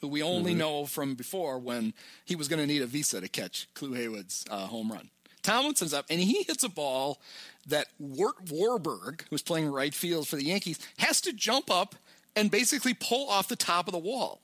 who 0.00 0.08
we 0.08 0.22
only 0.22 0.52
Mhm. 0.54 0.58
know 0.58 0.86
from 0.86 1.14
before 1.14 1.58
when 1.58 1.94
he 2.24 2.34
was 2.36 2.48
going 2.48 2.58
to 2.60 2.66
need 2.66 2.82
a 2.82 2.86
visa 2.86 3.20
to 3.20 3.28
catch 3.28 3.68
Clu 3.74 3.92
Haywood's 3.94 4.44
uh, 4.50 4.66
home 4.66 4.90
run. 4.90 5.10
Tomlinson's 5.42 5.94
up, 5.94 6.06
and 6.10 6.20
he 6.20 6.42
hits 6.44 6.62
a 6.64 6.68
ball 6.68 7.20
that 7.66 7.86
Wart 7.98 8.50
Warburg, 8.50 9.24
who's 9.30 9.42
playing 9.42 9.68
right 9.68 9.94
field 9.94 10.26
for 10.28 10.36
the 10.36 10.44
Yankees, 10.44 10.78
has 10.98 11.20
to 11.22 11.32
jump 11.32 11.70
up 11.70 11.94
and 12.36 12.50
basically 12.50 12.94
pull 12.94 13.28
off 13.28 13.48
the 13.48 13.56
top 13.56 13.86
of 13.88 13.92
the 13.92 13.98
wall. 13.98 14.40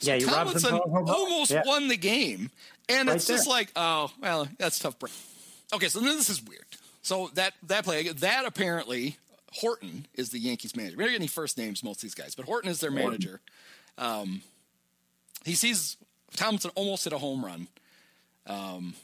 So 0.00 0.12
Yeah, 0.14 0.24
Tomlinson 0.24 0.74
him 0.74 0.80
from 0.82 0.90
home 0.90 1.06
run. 1.06 1.14
almost 1.14 1.50
Yeah. 1.52 1.62
won 1.64 1.88
the 1.88 1.96
game, 1.96 2.50
and 2.88 3.08
Right 3.08 3.16
it's 3.16 3.26
just 3.26 3.48
like, 3.48 3.70
oh 3.76 4.10
well, 4.20 4.48
that's 4.58 4.78
tough. 4.78 4.98
break. 4.98 5.12
Okay, 5.72 5.88
so 5.88 6.00
then 6.00 6.16
this 6.16 6.28
is 6.30 6.42
weird. 6.42 6.64
So 7.02 7.30
that 7.34 7.54
that 7.64 7.84
play 7.84 8.08
that 8.08 8.44
apparently 8.44 9.16
Horton 9.54 10.06
is 10.14 10.30
the 10.30 10.38
Yankees 10.38 10.76
manager. 10.76 10.96
We 10.96 11.04
don't 11.04 11.12
get 11.12 11.20
any 11.20 11.26
first 11.26 11.58
names 11.58 11.82
most 11.82 11.96
of 11.98 12.02
these 12.02 12.14
guys, 12.14 12.34
but 12.34 12.44
Horton 12.46 12.70
is 12.70 12.80
their 12.80 12.90
Horton. 12.90 13.08
manager. 13.10 13.40
Um, 13.98 14.42
he 15.44 15.54
sees 15.54 15.96
Tomlinson 16.36 16.70
almost 16.74 17.04
hit 17.04 17.12
a 17.12 17.18
home 17.18 17.44
run. 17.44 17.68
Um, 18.46 18.94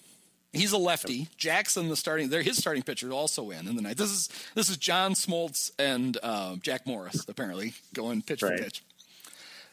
he's 0.53 0.73
a 0.73 0.79
lefty. 0.79 1.29
Jackson, 1.37 1.89
the 1.89 1.97
starting, 1.97 2.29
they're 2.29 2.43
his 2.43 2.57
starting 2.57 2.83
pitcher, 2.83 3.11
also 3.13 3.51
in 3.51 3.69
in 3.69 3.77
the 3.77 3.83
night. 3.83 3.97
This 3.97 4.11
is 4.11 4.29
this 4.55 4.71
is 4.71 4.77
John 4.77 5.13
Smoltz 5.15 5.71
and 5.79 6.17
uh, 6.23 6.57
Jack 6.57 6.87
Morris 6.87 7.25
apparently 7.29 7.75
going 7.95 8.23
pitch 8.23 8.43
Right. 8.43 8.59
for 8.59 8.65
pitch. 8.65 8.83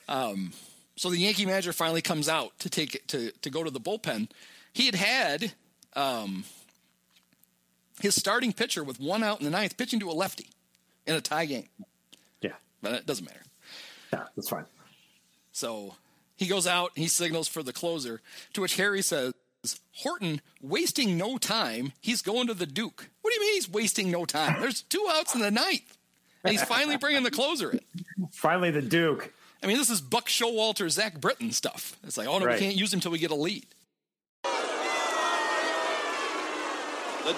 Um, 0.07 0.51
so 0.95 1.09
the 1.09 1.17
Yankee 1.17 1.45
manager 1.45 1.73
finally 1.73 2.01
comes 2.01 2.29
out 2.29 2.57
to 2.59 2.69
take 2.69 2.95
it 2.95 3.07
to 3.09 3.31
to 3.41 3.49
go 3.49 3.63
to 3.63 3.71
the 3.71 3.79
bullpen. 3.79 4.29
He 4.73 4.85
had 4.87 4.95
had 4.95 5.53
um, 5.93 6.43
his 8.01 8.15
starting 8.15 8.53
pitcher 8.53 8.83
with 8.83 8.99
one 8.99 9.23
out 9.23 9.39
in 9.39 9.45
the 9.45 9.51
ninth 9.51 9.77
pitching 9.77 9.99
to 10.01 10.09
a 10.09 10.13
lefty 10.13 10.49
in 11.05 11.15
a 11.15 11.21
tie 11.21 11.45
game. 11.45 11.69
Yeah. 12.41 12.53
but 12.81 12.93
it 12.93 13.05
doesn't 13.05 13.25
matter. 13.25 13.41
yeah, 14.11 14.23
that's 14.35 14.49
fine. 14.49 14.65
So 15.51 15.95
he 16.35 16.47
goes 16.47 16.67
out, 16.67 16.91
he 16.95 17.07
signals 17.07 17.47
for 17.47 17.63
the 17.63 17.71
closer, 17.71 18.21
to 18.53 18.61
which 18.61 18.75
Harry 18.75 19.01
says, 19.01 19.33
Horton 19.93 20.41
wasting 20.61 21.17
no 21.17 21.37
time. 21.37 21.93
He's 22.01 22.21
going 22.21 22.47
to 22.47 22.53
the 22.53 22.65
Duke. 22.65 23.09
What 23.21 23.31
do 23.31 23.35
you 23.35 23.41
mean 23.41 23.53
he's 23.55 23.69
wasting 23.69 24.11
no 24.11 24.25
time? 24.25 24.59
There's 24.59 24.81
two 24.81 25.07
outs 25.11 25.33
in 25.33 25.41
the 25.41 25.49
ninth. 25.51 25.97
And 26.43 26.51
he's 26.51 26.63
finally 26.63 26.97
bringing 26.97 27.23
the 27.23 27.31
closer 27.31 27.71
in. 27.71 27.79
Finally, 28.31 28.69
the 28.71 28.81
Duke. 28.83 29.33
I 29.65 29.67
mean, 29.67 29.77
this 29.77 29.89
is 29.89 29.99
Buck 29.99 30.27
Showalter, 30.27 30.87
Zach 30.91 31.19
Britton 31.19 31.51
stuff. 31.51 31.97
It's 32.03 32.19
like, 32.19 32.27
oh 32.27 32.37
no, 32.37 32.45
Right. 32.45 32.59
we 32.59 32.63
can't 32.63 32.75
use 32.77 32.93
him 32.93 32.97
until 32.97 33.11
we 33.11 33.17
get 33.17 33.31
a 33.31 33.35
lead. 33.35 33.65
The 34.43 34.53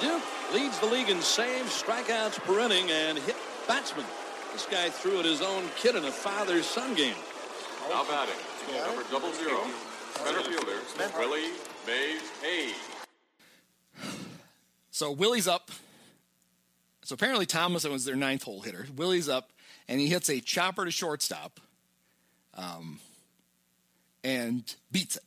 Duke 0.02 0.22
leads 0.54 0.78
the 0.80 0.88
league 0.88 1.08
in 1.08 1.22
saves, 1.22 1.82
strikeouts 1.82 2.40
per 2.40 2.60
inning, 2.60 2.92
and 2.92 3.18
hit 3.18 3.38
batsmen. 3.66 4.06
This 4.52 4.66
guy 4.66 4.90
threw 4.90 5.20
at 5.20 5.26
his 5.26 5.42
own 5.42 5.70
kid 5.78 5.96
in 5.96 6.04
a 6.04 6.12
father-son 6.12 6.96
game. 6.96 7.16
Now 7.90 8.04
batting, 8.04 8.36
number 8.86 9.04
double 9.10 9.32
zero, 9.32 9.62
center 10.16 10.42
fielder, 10.42 10.80
Willie 11.18 11.52
Mays 11.88 12.30
Hayes. 12.42 12.76
So 14.92 15.12
Willie's 15.14 15.48
up. 15.48 15.72
So 17.06 17.14
apparently 17.14 17.46
Thomas 17.46 17.88
was 17.88 18.04
their 18.04 18.18
ninth 18.18 18.44
hole 18.44 18.60
hitter. 18.64 18.86
Willie's 18.98 19.30
up, 19.30 19.52
and 19.88 20.02
he 20.02 20.08
hits 20.08 20.28
a 20.30 20.42
chopper 20.42 20.84
to 20.84 20.92
shortstop, 20.92 21.62
um, 22.58 23.00
and 24.24 24.76
beats 24.92 25.16
it. 25.16 25.24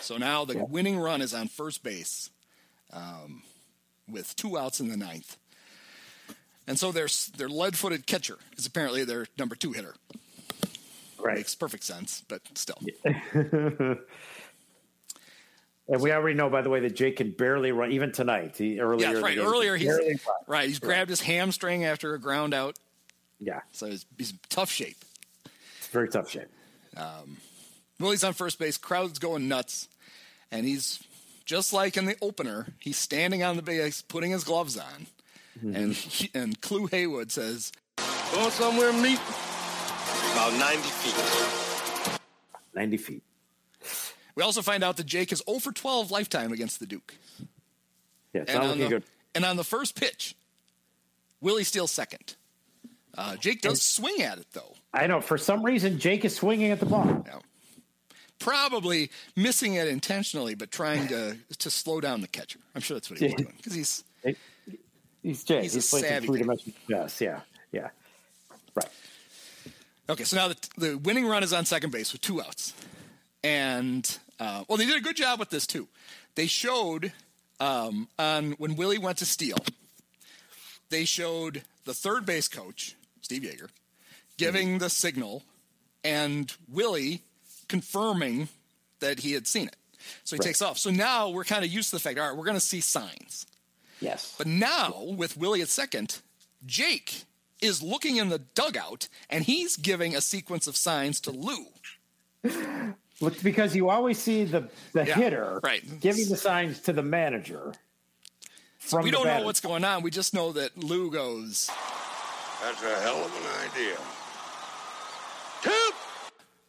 So 0.00 0.16
now 0.16 0.44
the 0.44 0.64
winning 0.64 0.98
run 0.98 1.20
is 1.20 1.34
on 1.34 1.48
first 1.48 1.82
base, 1.82 2.30
um, 2.92 3.42
with 4.08 4.36
two 4.36 4.56
outs 4.56 4.80
in 4.80 4.88
the 4.88 4.96
ninth. 4.96 5.36
And 6.66 6.78
so 6.78 6.92
their 6.92 7.08
their 7.36 7.48
lead-footed 7.48 8.06
catcher 8.06 8.38
is 8.56 8.66
apparently 8.66 9.04
their 9.04 9.26
number 9.36 9.56
two 9.56 9.72
hitter. 9.72 9.94
Right. 11.18 11.36
Makes 11.36 11.56
perfect 11.56 11.82
sense, 11.82 12.22
but 12.28 12.42
still. 12.54 12.78
And 15.90 16.00
we 16.00 16.12
already 16.12 16.36
know, 16.36 16.48
by 16.48 16.62
the 16.62 16.70
way, 16.70 16.78
that 16.80 16.94
Jake 16.94 17.16
can 17.16 17.32
barely 17.32 17.72
run, 17.72 17.90
even 17.90 18.12
tonight. 18.12 18.56
He 18.56 18.78
earlier, 18.78 19.10
Yeah, 19.12 19.18
right. 19.18 19.36
Earlier, 19.36 19.76
he's 19.76 19.92
right. 20.46 20.68
He's 20.68 20.78
grabbed 20.78 21.10
his 21.10 21.20
hamstring 21.20 21.84
after 21.84 22.14
a 22.14 22.18
ground 22.20 22.54
out. 22.54 22.76
Yeah, 23.40 23.60
so 23.72 23.86
he's, 23.86 24.06
he's 24.16 24.30
in 24.30 24.38
tough 24.48 24.70
shape. 24.70 24.98
It's 25.90 25.94
very 25.96 26.08
tough 26.08 26.30
shape. 26.30 26.46
Um, 26.96 27.38
Willie's 27.98 28.22
on 28.22 28.32
first 28.32 28.60
base. 28.60 28.78
Crowd's 28.78 29.18
going 29.18 29.48
nuts, 29.48 29.88
and 30.52 30.64
he's 30.64 31.02
just 31.44 31.72
like 31.72 31.96
in 31.96 32.04
the 32.04 32.14
opener. 32.22 32.68
He's 32.78 32.96
standing 32.96 33.42
on 33.42 33.56
the 33.56 33.62
base, 33.62 34.00
putting 34.00 34.30
his 34.30 34.44
gloves 34.44 34.78
on, 34.78 35.08
Mm-hmm. 35.58 35.74
and 35.74 35.92
he, 35.94 36.30
and 36.32 36.60
Clu 36.60 36.86
Haywood 36.86 37.32
says, 37.32 37.72
Going 38.32 38.50
somewhere 38.52 38.92
meet 38.92 39.18
about 40.32 40.52
90 40.56 40.78
feet. 40.78 42.20
90 42.72 42.96
feet. 42.98 43.22
We 44.36 44.44
also 44.44 44.62
find 44.62 44.84
out 44.84 44.96
that 44.98 45.06
Jake 45.06 45.32
is 45.32 45.42
0 45.44 45.58
for 45.58 45.72
12 45.72 46.12
lifetime 46.12 46.52
against 46.52 46.78
the 46.78 46.86
Duke. 46.86 47.16
Yeah, 48.32 48.42
it's 48.42 48.50
and, 48.52 48.60
not 48.60 48.62
on 48.62 48.68
looking 48.78 48.84
the, 48.84 48.88
good. 48.90 49.02
and 49.34 49.44
on 49.44 49.56
the 49.56 49.64
first 49.64 49.96
pitch, 50.00 50.36
Willie 51.40 51.64
steals 51.64 51.90
second. 51.90 52.36
Uh, 53.16 53.36
Jake 53.36 53.60
does 53.60 53.82
swing 53.82 54.22
at 54.22 54.38
it 54.38 54.46
though, 54.52 54.74
I 54.92 55.06
know. 55.06 55.20
For 55.20 55.38
some 55.38 55.64
reason, 55.64 55.98
Jake 55.98 56.24
is 56.24 56.34
swinging 56.36 56.70
at 56.70 56.80
the 56.80 56.86
ball. 56.86 57.24
probably 58.38 59.10
missing 59.36 59.74
it 59.74 59.88
intentionally, 59.88 60.54
but 60.54 60.70
trying 60.70 61.08
to 61.08 61.36
to 61.58 61.70
slow 61.70 62.00
down 62.00 62.20
the 62.20 62.28
catcher. 62.28 62.60
I'm 62.74 62.80
sure 62.80 62.94
that's 62.96 63.10
what 63.10 63.18
he 63.18 63.26
was 63.26 63.34
doing 63.34 63.54
because 63.56 63.74
he's 63.74 64.04
He's 65.22 65.44
Jake. 65.44 65.62
He's 65.62 65.74
He's, 65.74 65.86
a 65.86 65.90
playing 65.90 66.06
savvy 66.06 66.26
three 66.26 66.38
dimensional 66.38 66.76
chess. 66.88 67.20
Yeah, 67.20 67.40
yeah. 67.72 67.88
Right. 68.74 68.88
Okay, 70.08 70.24
so 70.24 70.36
now 70.36 70.48
the, 70.48 70.56
the 70.78 70.98
winning 70.98 71.26
run 71.26 71.42
is 71.42 71.52
on 71.52 71.64
second 71.64 71.90
base 71.90 72.12
with 72.12 72.22
two 72.22 72.40
outs. 72.40 72.74
And, 73.42 74.18
uh, 74.38 74.64
well, 74.68 74.76
they 74.76 74.86
did 74.86 74.96
a 74.96 75.00
good 75.00 75.16
job 75.16 75.38
with 75.38 75.50
this, 75.50 75.66
too. 75.66 75.88
They 76.34 76.46
showed 76.46 77.12
um, 77.58 78.08
on 78.18 78.52
when 78.52 78.76
Willie 78.76 78.98
went 78.98 79.18
to 79.18 79.26
steal, 79.26 79.58
they 80.88 81.04
showed 81.04 81.62
the 81.84 81.94
third 81.94 82.26
base 82.26 82.48
coach, 82.48 82.96
Steve 83.30 83.42
Yeager, 83.42 83.68
giving 84.38 84.68
mm-hmm. 84.70 84.78
the 84.78 84.90
signal 84.90 85.44
and 86.02 86.52
Willie 86.68 87.22
confirming 87.68 88.48
that 88.98 89.20
he 89.20 89.34
had 89.34 89.46
seen 89.46 89.68
it. 89.68 89.76
So 90.24 90.34
he 90.34 90.40
Right. 90.40 90.46
takes 90.46 90.60
off. 90.60 90.78
So 90.78 90.90
now 90.90 91.28
we're 91.28 91.44
kind 91.44 91.64
of 91.64 91.70
used 91.70 91.90
to 91.90 91.96
the 91.96 92.00
fact, 92.00 92.18
all 92.18 92.26
right, 92.28 92.36
we're 92.36 92.44
going 92.44 92.56
to 92.56 92.60
see 92.60 92.80
signs. 92.80 93.46
Yes. 94.00 94.34
But 94.36 94.48
now, 94.48 95.04
with 95.16 95.36
Willie 95.36 95.62
at 95.62 95.68
second, 95.68 96.18
Jake 96.66 97.22
is 97.60 97.80
looking 97.84 98.16
in 98.16 98.30
the 98.30 98.40
dugout 98.40 99.06
and 99.28 99.44
he's 99.44 99.76
giving 99.76 100.16
a 100.16 100.20
sequence 100.20 100.66
of 100.66 100.76
signs 100.76 101.20
to 101.20 101.30
Lou. 101.30 101.66
Because 103.42 103.76
you 103.76 103.90
always 103.90 104.18
see 104.18 104.44
the, 104.44 104.70
the 104.94 105.04
Yeah, 105.04 105.14
hitter 105.14 105.60
right. 105.62 106.00
giving 106.00 106.26
the 106.26 106.38
signs 106.38 106.80
to 106.80 106.94
the 106.94 107.02
manager. 107.02 107.74
So 108.80 109.00
we 109.02 109.10
don't 109.10 109.26
know 109.26 109.42
what's 109.44 109.60
going 109.60 109.84
on. 109.84 110.02
We 110.02 110.10
just 110.10 110.32
know 110.32 110.52
that 110.52 110.76
Lou 110.82 111.10
goes, 111.10 111.70
That's 112.62 112.82
a 112.82 113.00
hell 113.00 113.24
of 113.24 113.32
an 113.34 113.70
idea. 113.70 113.96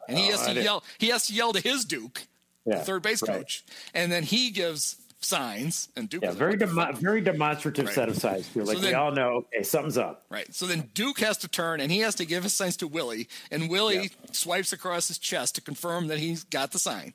and 0.08 0.18
he 0.18 0.28
Oh, 0.28 0.30
has 0.32 0.42
I 0.48 0.54
to 0.54 0.62
yell. 0.62 0.84
He 0.98 1.08
has 1.08 1.26
to 1.26 1.34
yell 1.34 1.52
to 1.52 1.60
his 1.60 1.84
Duke, 1.84 2.26
Yeah, 2.66 2.78
the 2.78 2.84
third 2.84 3.02
base 3.02 3.22
right. 3.22 3.38
coach, 3.38 3.64
and 3.94 4.10
then 4.10 4.22
he 4.22 4.50
gives 4.50 4.96
signs, 5.20 5.88
and 5.96 6.08
Duke. 6.08 6.22
Yeah, 6.24 6.32
very 6.32 6.52
"What 6.52 6.58
demo- 6.58 6.92
very 6.94 7.20
demonstrative 7.20 7.86
Right. 7.86 7.94
set 7.94 8.08
of 8.08 8.16
signs. 8.16 8.46
So 8.52 8.60
like 8.60 8.78
then- 8.78 8.86
we 8.88 8.94
all 8.94 9.12
know. 9.12 9.46
Okay, 9.54 9.62
something's 9.62 9.96
up. 9.96 10.26
Right. 10.28 10.52
So 10.54 10.66
then 10.66 10.90
Duke 10.94 11.20
has 11.20 11.38
to 11.38 11.48
turn 11.48 11.80
and 11.80 11.92
he 11.92 12.00
has 12.00 12.14
to 12.16 12.24
give 12.24 12.42
his 12.42 12.52
signs 12.54 12.76
to 12.78 12.88
Willie, 12.88 13.28
and 13.50 13.68
Willie 13.70 14.10
swipes 14.32 14.72
across 14.72 15.08
his 15.08 15.18
chest 15.18 15.54
to 15.54 15.60
confirm 15.60 16.08
that 16.08 16.18
he's 16.18 16.42
got 16.44 16.72
the 16.72 16.78
sign. 16.80 17.14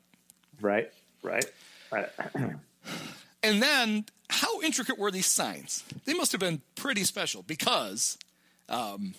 Right. 0.60 0.90
Right. 1.22 1.44
Right. 1.90 2.08
And 3.42 3.62
then, 3.62 4.06
how 4.30 4.60
intricate 4.62 4.98
were 4.98 5.10
these 5.10 5.26
signs? 5.26 5.84
They 6.06 6.14
must 6.14 6.32
have 6.32 6.40
been 6.40 6.62
pretty 6.74 7.04
special 7.04 7.42
because, 7.42 8.18
um, 8.68 9.14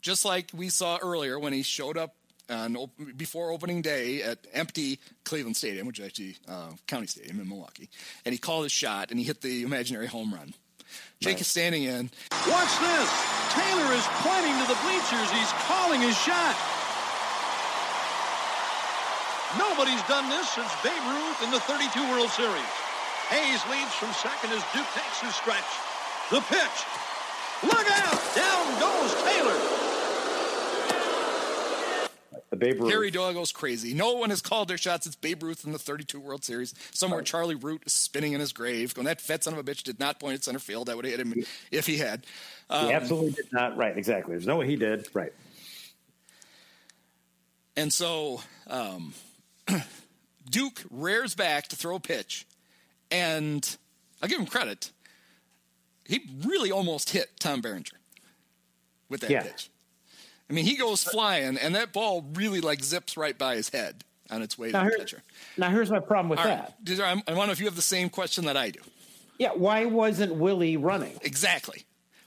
just 0.00 0.24
like 0.24 0.50
we 0.54 0.68
saw 0.68 0.98
earlier 1.02 1.38
when 1.38 1.52
he 1.52 1.62
showed 1.62 1.96
up 1.96 2.14
on 2.48 2.76
op- 2.76 3.16
before 3.16 3.50
opening 3.50 3.82
day 3.82 4.22
at 4.22 4.38
empty 4.52 4.98
Cleveland 5.24 5.56
Stadium, 5.56 5.86
which 5.86 5.98
is 5.98 6.06
actually 6.06 6.36
uh, 6.48 6.70
County 6.86 7.06
Stadium 7.06 7.40
in 7.40 7.48
Milwaukee, 7.48 7.90
and 8.24 8.32
he 8.32 8.38
called 8.38 8.64
his 8.64 8.72
shot 8.72 9.10
and 9.10 9.18
he 9.18 9.24
hit 9.24 9.40
the 9.42 9.62
imaginary 9.62 10.06
home 10.06 10.32
run. 10.32 10.54
Jake 11.20 11.40
is 11.40 11.46
standing 11.46 11.82
in. 11.84 12.08
Watch 12.48 12.72
this. 12.80 13.10
Taylor 13.52 13.92
is 13.92 14.06
pointing 14.24 14.56
to 14.56 14.66
the 14.70 14.78
bleachers. 14.86 15.28
He's 15.36 15.52
calling 15.68 16.00
his 16.00 16.16
shot. 16.16 16.56
Nobody's 19.58 20.00
done 20.08 20.28
this 20.28 20.48
since 20.50 20.68
Babe 20.84 21.04
Ruth 21.08 21.42
in 21.42 21.50
the 21.50 21.60
32 21.60 21.88
World 22.08 22.30
Series. 22.30 22.72
Hayes 23.28 23.60
leads 23.68 23.92
from 24.00 24.12
second 24.16 24.52
as 24.52 24.64
Duke 24.72 24.88
takes 24.96 25.20
his 25.20 25.34
stretch. 25.34 25.68
The 26.30 26.40
pitch. 26.40 26.78
Look 27.62 27.90
out! 27.90 28.34
Down 28.34 28.80
goes 28.80 29.14
Taylor. 29.24 29.78
The 32.50 32.56
Babe 32.56 32.80
Ruth. 32.80 32.90
Harry 32.90 33.10
Doyle 33.10 33.34
goes 33.34 33.52
crazy. 33.52 33.92
No 33.92 34.14
one 34.14 34.30
has 34.30 34.40
called 34.40 34.68
their 34.68 34.78
shots 34.78 35.04
since 35.04 35.16
Babe 35.16 35.42
Ruth 35.42 35.66
in 35.66 35.72
the 35.72 35.78
32 35.78 36.18
World 36.18 36.44
Series. 36.44 36.74
Somewhere 36.92 37.20
Charlie 37.22 37.54
Root 37.54 37.82
is 37.84 37.92
spinning 37.92 38.32
in 38.32 38.40
his 38.40 38.52
grave, 38.52 38.94
going, 38.94 39.04
that 39.06 39.20
fat 39.20 39.44
son 39.44 39.52
of 39.52 39.58
a 39.58 39.62
bitch 39.62 39.82
did 39.82 40.00
not 40.00 40.18
point 40.18 40.34
at 40.34 40.44
center 40.44 40.58
field. 40.58 40.88
I 40.88 40.94
would 40.94 41.04
have 41.04 41.18
hit 41.18 41.26
him 41.26 41.44
if 41.70 41.86
he 41.86 41.98
had. 41.98 42.24
Um, 42.70 42.86
he 42.86 42.92
absolutely 42.92 43.32
did 43.32 43.52
not. 43.52 43.76
Right. 43.76 43.96
Exactly. 43.96 44.32
There's 44.32 44.46
no 44.46 44.56
way 44.56 44.66
he 44.66 44.76
did. 44.76 45.08
Right. 45.12 45.32
And 47.76 47.92
so 47.92 48.40
um, 48.66 49.12
Duke 50.50 50.82
rears 50.90 51.34
back 51.34 51.68
to 51.68 51.76
throw 51.76 51.96
a 51.96 52.00
pitch, 52.00 52.46
and 53.10 53.76
I'll 54.22 54.28
give 54.28 54.40
him 54.40 54.46
credit. 54.46 54.90
He 56.08 56.22
really 56.44 56.72
almost 56.72 57.10
hit 57.10 57.38
Tom 57.38 57.60
Berenger 57.60 57.98
with 59.08 59.20
that 59.20 59.30
Yeah. 59.30 59.42
pitch. 59.42 59.68
I 60.50 60.54
mean, 60.54 60.64
he 60.64 60.76
goes 60.76 61.04
flying, 61.04 61.58
and 61.58 61.74
that 61.76 61.92
ball 61.92 62.22
really 62.32 62.60
like 62.62 62.82
zips 62.82 63.16
right 63.18 63.36
by 63.36 63.54
his 63.56 63.68
head 63.68 64.02
on 64.30 64.40
its 64.42 64.56
way 64.58 64.70
Now, 64.70 64.84
to 64.84 64.90
the 64.90 64.96
catcher. 64.96 65.22
Now 65.58 65.70
here's 65.70 65.90
my 65.90 66.00
problem 66.00 66.30
with 66.30 66.38
All 66.38 66.46
that. 66.46 66.74
right. 66.88 67.22
I 67.28 67.32
wonder 67.34 67.52
if 67.52 67.60
you 67.60 67.66
have 67.66 67.76
the 67.76 67.82
same 67.82 68.08
question 68.08 68.46
that 68.46 68.56
I 68.56 68.70
do. 68.70 68.80
Yeah. 69.38 69.52
Why 69.52 69.84
wasn't 69.84 70.34
Willie 70.34 70.78
running? 70.78 71.18
Exactly. 71.22 71.84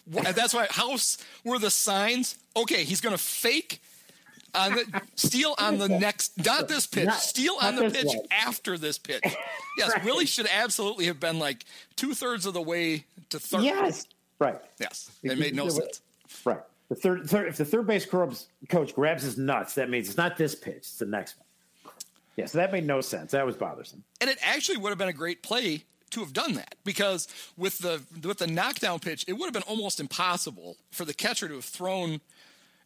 That's 0.08 0.54
why. 0.54 0.68
How 0.70 0.96
were 1.44 1.58
the 1.60 1.72
signs? 1.72 2.36
Okay, 2.56 2.84
he's 2.84 3.02
going 3.02 3.16
to 3.16 3.22
fake 3.22 3.82
on 4.54 4.74
the 4.74 5.02
steal 5.16 5.56
on 5.58 5.78
the 5.78 5.88
next, 5.90 6.44
not 6.46 6.68
this 6.68 6.88
pitch, 6.88 7.06
Not- 7.06 7.20
steal 7.20 7.56
on 7.62 7.76
the 7.76 7.90
pitch 7.90 8.06
one. 8.06 8.20
after 8.32 8.78
this 8.78 8.98
pitch. 8.98 9.24
Yes, 9.78 9.90
Right. 9.94 10.04
Willie 10.04 10.26
should 10.26 10.48
absolutely 10.54 11.06
have 11.06 11.20
been 11.22 11.40
like 11.40 11.64
two 11.96 12.14
thirds 12.14 12.46
of 12.46 12.54
the 12.54 12.62
way 12.62 13.06
to 13.30 13.40
third. 13.40 13.64
Yes. 13.64 14.06
Right. 14.38 14.60
Yes, 14.80 15.10
it 15.24 15.38
made 15.40 15.56
no 15.56 15.70
sense. 15.70 16.02
Right. 16.44 16.60
The 16.90 16.96
third, 16.96 17.30
third 17.30 17.48
if 17.48 17.56
the 17.56 17.64
third 17.64 17.88
base 17.88 18.06
coach, 18.06 18.40
coach 18.68 18.94
grabs 18.94 19.24
his 19.24 19.38
nuts, 19.38 19.76
that 19.76 19.90
means 19.90 20.10
it's 20.10 20.18
not 20.18 20.36
this 20.36 20.56
pitch; 20.56 20.76
it's 20.78 20.98
the 20.98 21.06
next 21.06 21.38
one. 21.38 21.94
Yeah. 22.36 22.48
So 22.48 22.58
that 22.58 22.74
made 22.74 22.86
no 22.86 23.00
sense. 23.00 23.32
That 23.32 23.46
was 23.46 23.56
bothersome. 23.56 24.04
And 24.20 24.30
it 24.30 24.38
actually 24.42 24.78
would 24.78 24.90
have 24.90 24.98
been 24.98 25.08
a 25.08 25.14
great 25.14 25.42
play 25.42 25.86
to 26.10 26.20
have 26.20 26.34
done 26.34 26.56
that 26.56 26.76
because 26.84 27.30
with 27.56 27.78
the 27.80 28.02
with 28.28 28.40
the 28.40 28.48
knockdown 28.48 29.00
pitch, 29.00 29.24
it 29.30 29.34
would 29.34 29.46
have 29.46 29.54
been 29.54 29.64
almost 29.64 30.02
impossible 30.02 30.76
for 30.92 31.06
the 31.06 31.14
catcher 31.14 31.48
to 31.48 31.56
have 31.56 31.66
thrown. 31.66 32.20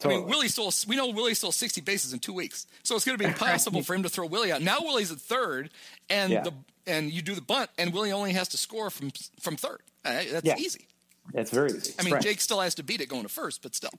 I 0.04 0.08
mean, 0.08 0.26
Willie 0.26 0.48
stole. 0.48 0.72
We 0.86 0.94
know 0.96 1.08
Willie 1.08 1.34
stole 1.34 1.52
sixty 1.52 1.80
bases 1.80 2.12
in 2.12 2.18
two 2.18 2.32
weeks, 2.34 2.66
so 2.82 2.94
it's 2.96 3.04
going 3.04 3.16
to 3.16 3.22
be 3.22 3.28
impossible 3.30 3.82
for 3.82 3.94
him 3.94 4.02
to 4.02 4.08
throw 4.08 4.26
Willie 4.26 4.52
out. 4.52 4.60
Now 4.62 4.80
Willie's 4.80 5.10
at 5.10 5.18
third, 5.18 5.70
and 6.10 6.32
Yeah. 6.32 6.42
the 6.42 6.52
and 6.86 7.10
you 7.10 7.22
do 7.22 7.34
the 7.34 7.40
bunt, 7.40 7.70
and 7.78 7.92
Willie 7.92 8.12
only 8.12 8.32
has 8.34 8.48
to 8.48 8.56
score 8.58 8.90
from 8.90 9.10
from 9.40 9.56
third. 9.56 9.80
That's 10.02 10.44
Yeah. 10.44 10.56
easy. 10.58 10.86
That's 11.32 11.50
very 11.50 11.70
easy. 11.72 11.94
I 11.98 12.02
mean, 12.04 12.14
Right. 12.14 12.22
Jake 12.22 12.40
still 12.40 12.60
has 12.60 12.74
to 12.76 12.82
beat 12.84 13.00
it 13.00 13.08
going 13.08 13.22
to 13.24 13.28
first, 13.28 13.62
but 13.62 13.74
still. 13.74 13.90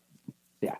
Yeah. 0.62 0.76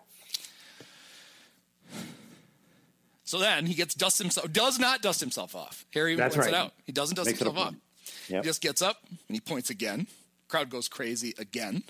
So 3.24 3.38
then 3.38 3.66
he 3.66 3.74
gets 3.74 3.94
dust 3.94 4.18
himself, 4.18 4.50
does 4.52 4.78
not 4.78 5.02
dust 5.02 5.20
himself 5.20 5.54
off. 5.54 5.84
Harry 5.92 6.14
That's 6.16 6.34
points 6.34 6.48
it 6.48 6.54
out. 6.54 6.72
He 6.86 6.92
doesn't 6.92 7.14
dust 7.14 7.26
Makes 7.26 7.40
himself 7.40 7.58
off. 7.58 7.74
Yep. 8.28 8.42
He 8.44 8.48
just 8.48 8.62
gets 8.62 8.80
up 8.80 9.02
and 9.10 9.36
he 9.36 9.40
points 9.40 9.68
again. 9.68 10.06
Crowd 10.48 10.70
goes 10.70 10.88
crazy 10.88 11.34
again. 11.38 11.82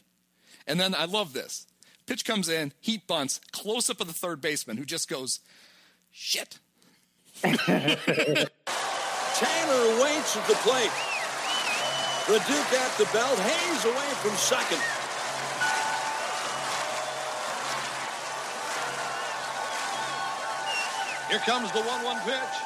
And 0.67 0.81
then 0.81 0.95
I 0.97 1.05
love 1.05 1.33
this. 1.33 1.68
Pitch 2.09 2.25
comes 2.25 2.49
in, 2.49 2.73
he 2.81 2.97
bunts, 2.97 3.39
close 3.53 3.91
up 3.91 4.01
of 4.01 4.07
the 4.07 4.15
third 4.15 4.41
baseman 4.41 4.79
who 4.79 4.87
just 4.87 5.11
goes, 5.11 5.41
shit. 6.11 6.59
Taylor 7.43 7.61
waits 10.03 10.35
at 10.35 10.47
the 10.49 10.57
plate. 10.65 10.91
The 12.27 12.39
Duke 12.49 12.73
at 12.73 12.97
the 12.97 13.05
belt. 13.13 13.39
Hayes 13.39 13.85
away 13.85 14.09
from 14.23 14.35
second. 14.37 14.81
Here 21.29 21.41
comes 21.41 21.71
the 21.73 21.83
1 21.83 22.05
1 22.05 22.21
pitch. 22.25 22.57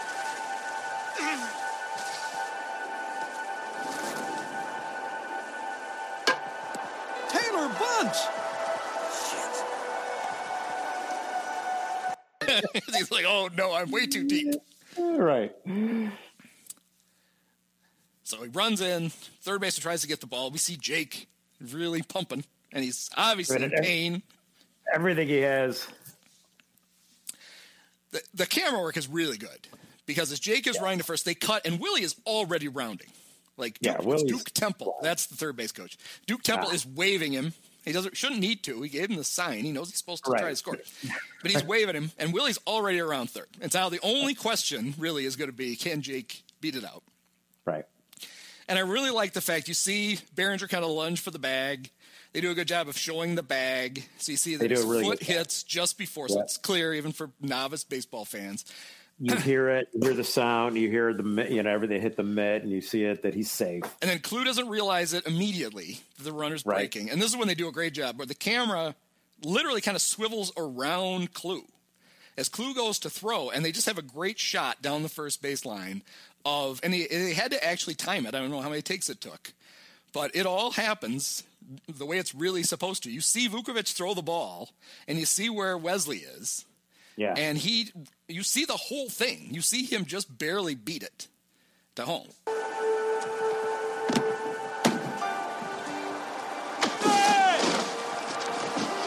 Taylor 7.29 7.69
bunts. 7.77 8.42
He's 12.94 13.10
like, 13.10 13.24
oh 13.26 13.48
no, 13.56 13.72
I'm 13.74 13.90
way 13.90 14.06
too 14.06 14.24
deep. 14.26 14.55
Right. 14.98 15.52
So 18.24 18.42
he 18.42 18.48
runs 18.48 18.81
in. 18.81 19.10
Third 19.10 19.60
baseman 19.60 19.82
tries 19.82 20.02
to 20.02 20.08
get 20.08 20.20
the 20.20 20.26
ball. 20.26 20.50
We 20.50 20.58
see 20.58 20.76
Jake 20.76 21.28
really 21.60 22.02
pumping, 22.02 22.44
and 22.72 22.84
he's 22.84 23.10
obviously 23.16 23.62
in 23.62 23.70
pain. 23.70 24.22
Everything 24.92 25.28
he 25.28 25.39
has. 25.39 25.86
The, 28.10 28.20
the 28.34 28.47
camera 28.47 28.81
work 28.81 28.97
is 28.97 29.08
really 29.08 29.39
good 29.39 29.68
because 30.06 30.31
as 30.32 30.40
Jake 30.40 30.66
is 30.66 30.78
running 30.81 30.98
to 30.98 31.05
first, 31.05 31.24
they 31.24 31.34
cut, 31.34 31.66
and 31.66 31.81
Willie 31.81 32.02
is 32.02 32.14
already 32.26 32.68
rounding. 32.68 33.08
Like 33.56 33.78
Duke, 33.81 33.97
Yeah, 34.05 34.16
Duke 34.26 34.50
Temple, 34.52 34.97
that's 35.02 35.26
the 35.26 35.36
third 35.36 35.56
base 35.56 35.72
coach. 35.72 35.97
Duke 36.26 36.42
Temple 36.42 36.68
Ah. 36.70 36.74
is 36.74 36.86
waving 36.86 37.32
him. 37.32 37.52
He 37.85 37.93
doesn't 37.93 38.17
shouldn't 38.17 38.41
need 38.41 38.62
to. 38.65 38.83
He 38.83 38.89
gave 38.89 39.11
him 39.11 39.17
the 39.17 39.25
sign. 39.25 39.65
He 39.65 39.73
knows 39.73 39.89
he's 39.89 39.99
supposed 39.99 40.25
to 40.25 40.31
try 40.31 40.51
to 40.51 40.57
score, 40.57 40.78
but 41.43 41.51
he's 41.51 41.65
waving 41.65 41.97
him, 41.97 42.12
and 42.19 42.33
Willie's 42.33 42.59
already 42.67 43.01
around 43.01 43.31
third. 43.31 43.49
And 43.61 43.73
now 43.75 43.89
the 43.89 44.01
only 44.02 44.35
question 44.35 44.94
really 44.99 45.25
is 45.25 45.36
going 45.36 45.51
to 45.51 45.57
be, 45.57 45.75
can 45.75 46.01
Jake 46.01 46.44
beat 46.61 46.77
it 46.77 46.85
out? 46.85 47.02
Right. 47.65 47.85
And 48.69 48.78
I 48.78 48.83
really 48.83 49.11
like 49.11 49.33
the 49.33 49.41
fact 49.41 49.69
you 49.69 49.75
see 49.75 50.19
Berenger 50.35 50.69
kind 50.69 50.85
of 50.85 50.91
lunge 50.91 51.20
for 51.20 51.31
the 51.31 51.39
bag. 51.39 51.91
They 52.33 52.41
do 52.41 52.51
a 52.51 52.55
good 52.55 52.69
job 52.69 52.89
of 52.89 52.97
showing 52.97 53.35
the 53.35 53.43
bag. 53.43 54.05
So 54.19 54.33
you 54.33 54.39
see 54.39 54.57
that 54.57 54.70
his 54.70 54.85
really 54.85 55.05
foot 55.05 55.23
hits 55.23 55.62
just 55.62 55.99
before, 55.99 56.28
so 56.28 56.41
it's 56.41 56.57
clear 56.57 56.94
even 56.94 57.12
for 57.12 57.31
novice 57.41 57.85
baseball 57.85 58.25
fans. 58.25 58.65
You 59.20 59.36
hear 59.36 59.68
it, 59.68 59.89
you 59.92 60.00
hear 60.02 60.15
the 60.15 60.24
sound, 60.24 60.76
you 60.76 60.89
hear 60.89 61.12
the 61.15 61.47
you 61.49 61.62
know 61.62 61.70
everything 61.70 62.00
hit 62.00 62.16
the 62.16 62.23
mitt, 62.24 62.62
and 62.62 62.73
you 62.73 62.81
see 62.81 63.05
it 63.05 63.23
that 63.23 63.34
he's 63.34 63.50
safe. 63.50 63.84
And 64.00 64.10
then 64.10 64.18
Clu 64.18 64.42
doesn't 64.44 64.68
realize 64.68 65.12
it 65.12 65.26
immediately 65.26 66.00
that 66.16 66.24
the 66.24 66.32
runner's 66.32 66.66
Right. 66.66 66.76
breaking. 66.78 67.10
And 67.10 67.20
this 67.23 67.31
is 67.31 67.36
when 67.36 67.47
they 67.49 67.55
do 67.55 67.68
a 67.68 67.73
great 67.73 67.92
job 67.94 68.18
where 68.18 68.26
the 68.26 68.34
camera 68.34 68.94
literally 69.44 69.81
kind 69.81 69.94
of 69.94 70.02
swivels 70.02 70.52
around 70.57 71.34
Clu 71.34 71.65
as 72.36 72.49
Clu 72.49 72.74
goes 72.74 72.99
to 73.00 73.10
throw, 73.10 73.50
and 73.50 73.65
they 73.65 73.70
just 73.73 73.86
have 73.86 73.99
a 73.99 74.02
great 74.02 74.39
shot 74.41 74.81
down 74.82 75.02
the 75.02 75.08
first 75.08 75.42
baseline 75.42 76.00
of, 76.44 76.81
and 76.82 76.92
they, 76.92 77.07
they 77.07 77.34
had 77.34 77.50
to 77.52 77.62
actually 77.65 77.94
time 77.94 78.26
it. 78.26 78.34
I 78.34 78.39
don't 78.41 78.50
know 78.50 78.60
how 78.62 78.70
many 78.70 78.82
takes 78.82 79.08
it 79.10 79.20
took, 79.20 79.52
but 80.12 80.34
it 80.34 80.47
all 80.47 80.73
happens 80.73 81.44
the 81.86 82.07
way 82.07 82.18
it's 82.18 82.34
really 82.34 82.62
supposed 82.65 83.02
to. 83.05 83.10
You 83.10 83.20
see 83.20 83.49
Vuckovich 83.49 83.92
throw 83.92 84.15
the 84.15 84.23
ball, 84.23 84.70
and 85.07 85.18
you 85.18 85.26
see 85.26 85.49
where 85.50 85.76
Wesley 85.78 86.18
is, 86.18 86.65
Yeah. 87.16 87.34
and 87.36 87.58
he, 87.58 87.92
you 88.33 88.43
see 88.43 88.65
the 88.65 88.77
whole 88.77 89.09
thing. 89.09 89.49
You 89.51 89.61
see 89.61 89.85
him 89.85 90.05
just 90.05 90.36
barely 90.39 90.75
beat 90.75 91.02
it 91.02 91.28
to 91.97 92.02
home. 92.02 92.28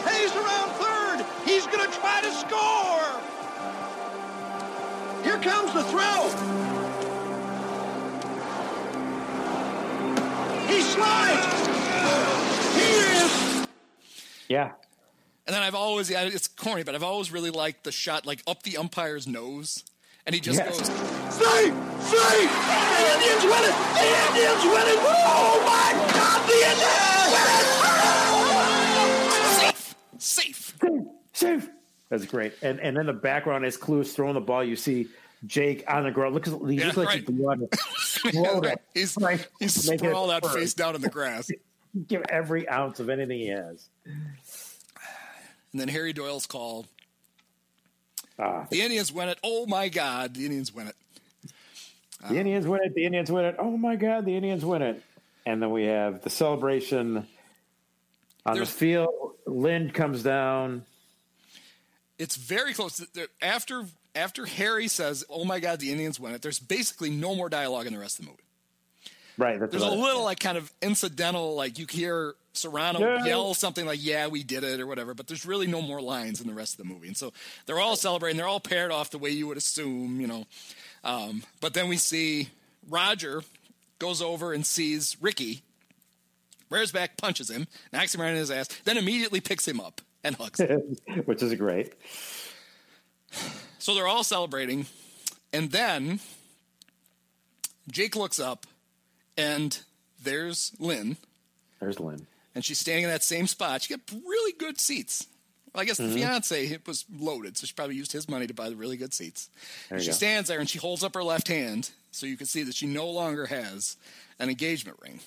Hayes 0.06 0.34
around 0.36 0.70
third. 0.78 1.26
He's 1.44 1.66
going 1.66 1.90
to 1.90 1.98
try 1.98 2.20
to 2.22 2.30
score. 2.32 3.20
Here 5.24 5.38
comes 5.38 5.72
the 5.74 5.82
throw. 5.84 6.28
He 10.68 10.80
slides. 10.82 11.66
He 12.76 12.88
is. 13.16 13.66
Yeah. 14.48 14.72
And 15.46 15.54
then 15.54 15.62
I've 15.62 15.74
always, 15.76 16.10
it's 16.10 16.48
corny, 16.48 16.82
but 16.82 16.94
I've 16.96 17.02
always 17.04 17.30
really 17.30 17.50
liked 17.50 17.84
the 17.84 17.92
shot 17.92 18.26
like 18.26 18.42
up 18.48 18.62
the 18.64 18.76
umpire's 18.78 19.26
nose, 19.28 19.84
and 20.26 20.34
he 20.34 20.40
just 20.40 20.58
Yes. 20.58 20.76
goes, 20.78 20.88
Safe! 20.88 21.72
Safe! 22.02 22.50
The 22.50 23.06
Indians 23.14 23.44
win 23.44 23.62
it! 23.62 23.74
The 23.94 24.06
Indians 24.26 24.64
win 24.64 24.86
it! 24.88 24.98
Oh 24.98 25.62
my 25.64 25.92
God! 26.12 26.40
The 26.48 26.58
Indians! 26.70 27.16
safe, 30.18 30.74
safe. 30.74 30.74
Safe. 31.32 31.68
That's 32.08 32.24
great. 32.26 32.54
And 32.62 32.80
and 32.80 32.96
in 32.96 33.06
the 33.06 33.12
background, 33.12 33.64
as 33.64 33.76
Clu 33.76 34.00
is 34.00 34.12
throwing 34.14 34.34
the 34.34 34.40
ball, 34.40 34.64
you 34.64 34.76
see 34.76 35.08
Jake 35.46 35.84
on 35.88 36.04
the 36.04 36.10
ground. 36.10 36.34
Look, 36.34 36.46
he 36.46 36.52
Yeah, 36.76 36.86
looks 36.86 36.96
like 36.96 37.08
right. 37.08 37.20
he's 37.20 37.30
blood 37.30 37.62
exploded. 37.62 38.78
he's 38.94 39.16
Right. 39.20 39.46
he's 39.60 39.88
Making 39.90 40.06
it 40.06 40.08
sprawled 40.10 40.30
out 40.30 40.42
burn. 40.42 40.54
face 40.54 40.74
down 40.74 40.94
in 40.94 41.02
the 41.02 41.08
grass. 41.10 41.50
Give 42.08 42.22
every 42.28 42.68
ounce 42.68 43.00
of 43.00 43.08
anything 43.08 43.38
he 43.38 43.48
has. 43.48 43.88
And 45.76 45.80
then 45.82 45.88
Harry 45.88 46.14
Doyle's 46.14 46.46
call. 46.46 46.86
Ah, 48.38 48.66
The 48.70 48.80
Indians 48.80 49.12
win 49.12 49.28
it. 49.28 49.38
Oh 49.44 49.66
my 49.66 49.90
God, 49.90 50.32
the 50.32 50.46
Indians 50.46 50.72
win 50.72 50.86
it. 50.86 50.96
the 52.30 52.38
Indians 52.38 52.66
win 52.66 52.80
it. 52.82 52.94
The 52.94 53.04
Indians 53.04 53.30
win 53.30 53.44
it. 53.44 53.56
Oh 53.58 53.76
my 53.76 53.94
God, 53.96 54.24
the 54.24 54.34
Indians 54.34 54.64
win 54.64 54.80
it. 54.80 55.02
And 55.44 55.60
then 55.60 55.70
we 55.70 55.84
have 55.84 56.22
the 56.22 56.30
celebration 56.30 57.26
on 58.46 58.58
the 58.58 58.64
field. 58.64 59.34
Lind 59.44 59.92
comes 59.92 60.22
down. 60.22 60.86
It's 62.18 62.36
very 62.36 62.72
close. 62.72 63.06
After 63.42 63.84
after 64.14 64.46
Harry 64.46 64.88
says, 64.88 65.26
"Oh 65.28 65.44
my 65.44 65.60
God, 65.60 65.78
the 65.78 65.92
Indians 65.92 66.18
win 66.18 66.32
it," 66.32 66.40
there's 66.40 66.58
basically 66.58 67.10
no 67.10 67.34
more 67.34 67.50
dialogue 67.50 67.86
in 67.86 67.92
the 67.92 67.98
rest 68.00 68.18
of 68.18 68.24
the 68.24 68.30
movie. 68.30 68.44
Right. 69.38 69.58
There's 69.58 69.82
a 69.82 69.90
little 69.90 70.24
like 70.24 70.40
kind 70.40 70.56
of 70.58 70.72
incidental, 70.80 71.54
like 71.54 71.78
you 71.78 71.86
hear 71.88 72.34
Cerrano 72.54 73.00
Yeah. 73.00 73.24
yell 73.26 73.52
something 73.54 73.84
like 73.84 73.98
"Yeah, 74.02 74.28
we 74.28 74.42
did 74.42 74.64
it" 74.64 74.80
or 74.80 74.86
whatever, 74.86 75.12
but 75.12 75.26
there's 75.26 75.44
really 75.44 75.66
no 75.66 75.82
more 75.82 76.00
lines 76.00 76.40
in 76.40 76.46
the 76.46 76.54
rest 76.54 76.74
of 76.74 76.78
the 76.78 76.92
movie, 76.92 77.06
and 77.08 77.16
so 77.16 77.32
they're 77.66 77.78
all 77.78 77.96
celebrating. 77.96 78.38
They're 78.38 78.46
all 78.48 78.60
paired 78.60 78.90
off 78.90 79.10
the 79.10 79.18
way 79.18 79.30
you 79.30 79.46
would 79.46 79.58
assume, 79.58 80.20
you 80.20 80.26
know. 80.26 80.46
Um, 81.04 81.42
but 81.60 81.74
then 81.74 81.88
we 81.88 81.98
see 81.98 82.48
Roger 82.88 83.42
goes 83.98 84.22
over 84.22 84.52
and 84.54 84.64
sees 84.64 85.16
Ricky, 85.20 85.62
rears 86.70 86.92
back, 86.92 87.16
punches 87.18 87.50
him, 87.50 87.66
knocks 87.92 88.14
him 88.14 88.20
right 88.22 88.30
in 88.30 88.36
his 88.36 88.50
ass, 88.50 88.68
then 88.84 88.96
immediately 88.96 89.40
picks 89.40 89.68
him 89.68 89.80
up 89.80 90.00
and 90.24 90.34
hugs 90.36 90.58
him. 90.60 90.96
which 91.26 91.42
is 91.42 91.54
great. 91.54 91.92
So 93.78 93.94
they're 93.94 94.06
all 94.06 94.24
celebrating. 94.24 94.86
And 95.52 95.70
then 95.70 96.20
Jake 97.90 98.16
looks 98.16 98.40
up 98.40 98.66
and 99.36 99.78
there's 100.22 100.72
Lynn. 100.78 101.16
There's 101.80 102.00
Lynn. 102.00 102.26
And 102.54 102.64
she's 102.64 102.78
standing 102.78 103.04
in 103.04 103.10
that 103.10 103.22
same 103.22 103.46
spot. 103.46 103.82
She 103.82 103.94
got 103.94 104.00
really 104.10 104.52
good 104.52 104.80
seats. 104.80 105.26
Well, 105.74 105.82
I 105.82 105.84
guess 105.84 105.98
Mhm. 106.00 106.08
the 106.08 106.14
fiance 106.20 106.66
it 106.68 106.86
was 106.86 107.04
loaded, 107.14 107.56
so 107.58 107.66
she 107.66 107.74
probably 107.74 107.96
used 107.96 108.12
his 108.12 108.28
money 108.28 108.46
to 108.46 108.54
buy 108.54 108.70
the 108.70 108.76
really 108.76 108.96
good 108.96 109.12
seats. 109.12 109.50
She 109.98 110.06
go. 110.06 110.12
stands 110.12 110.48
there 110.48 110.58
and 110.58 110.68
she 110.70 110.78
holds 110.78 111.04
up 111.04 111.12
her 111.14 111.22
left 111.22 111.48
hand 111.48 111.90
so 112.12 112.24
you 112.24 112.36
can 112.38 112.46
see 112.46 112.62
that 112.62 112.74
she 112.74 112.86
no 112.86 113.08
longer 113.10 113.46
has 113.46 113.96
an 114.38 114.48
engagement 114.48 114.98
ring. 115.02 115.20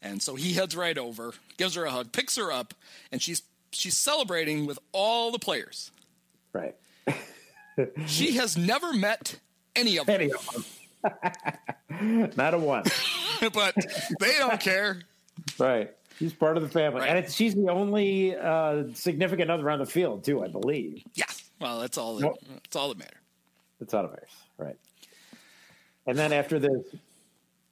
And 0.00 0.22
so 0.22 0.36
he 0.36 0.52
heads 0.52 0.76
right 0.76 0.96
over, 0.96 1.32
gives 1.56 1.74
her 1.74 1.84
a 1.84 1.90
hug, 1.90 2.12
picks 2.12 2.36
her 2.36 2.52
up, 2.52 2.74
and 3.10 3.20
she's 3.20 3.42
she's 3.72 3.96
celebrating 3.96 4.66
with 4.66 4.78
all 4.92 5.32
the 5.32 5.38
players. 5.40 5.90
Right. 6.52 6.76
She 8.06 8.32
has 8.36 8.56
never 8.56 8.92
met 8.92 9.40
any 9.74 9.96
of 9.96 10.06
them. 10.06 10.14
Any 10.20 10.30
of 10.32 10.46
them. 10.52 10.64
Not 12.36 12.54
a 12.54 12.58
one. 12.58 12.84
but 13.52 13.74
they 14.20 14.32
don't 14.38 14.60
care. 14.60 15.00
Right. 15.58 15.90
She's 16.18 16.32
part 16.32 16.56
of 16.56 16.62
the 16.62 16.68
family. 16.68 17.08
And 17.08 17.18
it's, 17.18 17.34
she's 17.34 17.54
the 17.54 17.68
only 17.70 18.36
uh, 18.36 18.84
significant 18.94 19.50
other 19.50 19.68
on 19.70 19.80
the 19.80 19.86
field, 19.86 20.24
too, 20.24 20.44
I 20.44 20.48
believe. 20.48 21.02
Yeah. 21.14 21.24
Well, 21.60 21.80
that's 21.80 21.98
all. 21.98 22.16
That, 22.16 22.26
Well- 22.26 22.38
that's 22.62 22.76
all 22.76 22.88
that 22.90 22.98
matters. 22.98 23.18
It's 23.80 23.92
out 23.94 24.04
of 24.04 24.12
ours. 24.12 24.30
Right. 24.56 24.76
And 26.06 26.16
then 26.16 26.32
after 26.32 26.58
this 26.58 26.84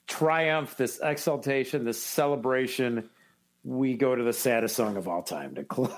triumph, 0.08 0.76
this 0.76 0.98
exaltation, 1.02 1.84
this 1.84 2.02
celebration, 2.02 3.08
we 3.64 3.94
go 3.96 4.14
to 4.14 4.22
the 4.24 4.32
saddest 4.32 4.74
song 4.74 4.96
of 4.96 5.06
all 5.06 5.22
time 5.22 5.54
to 5.54 5.64
close. 5.64 5.88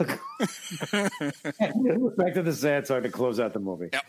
Back 0.92 2.34
to 2.34 2.42
the 2.42 2.52
sad 2.54 2.86
song 2.86 3.02
to 3.02 3.08
close 3.08 3.40
out 3.40 3.54
the 3.54 3.60
movie. 3.60 3.88
Yep. 3.92 4.04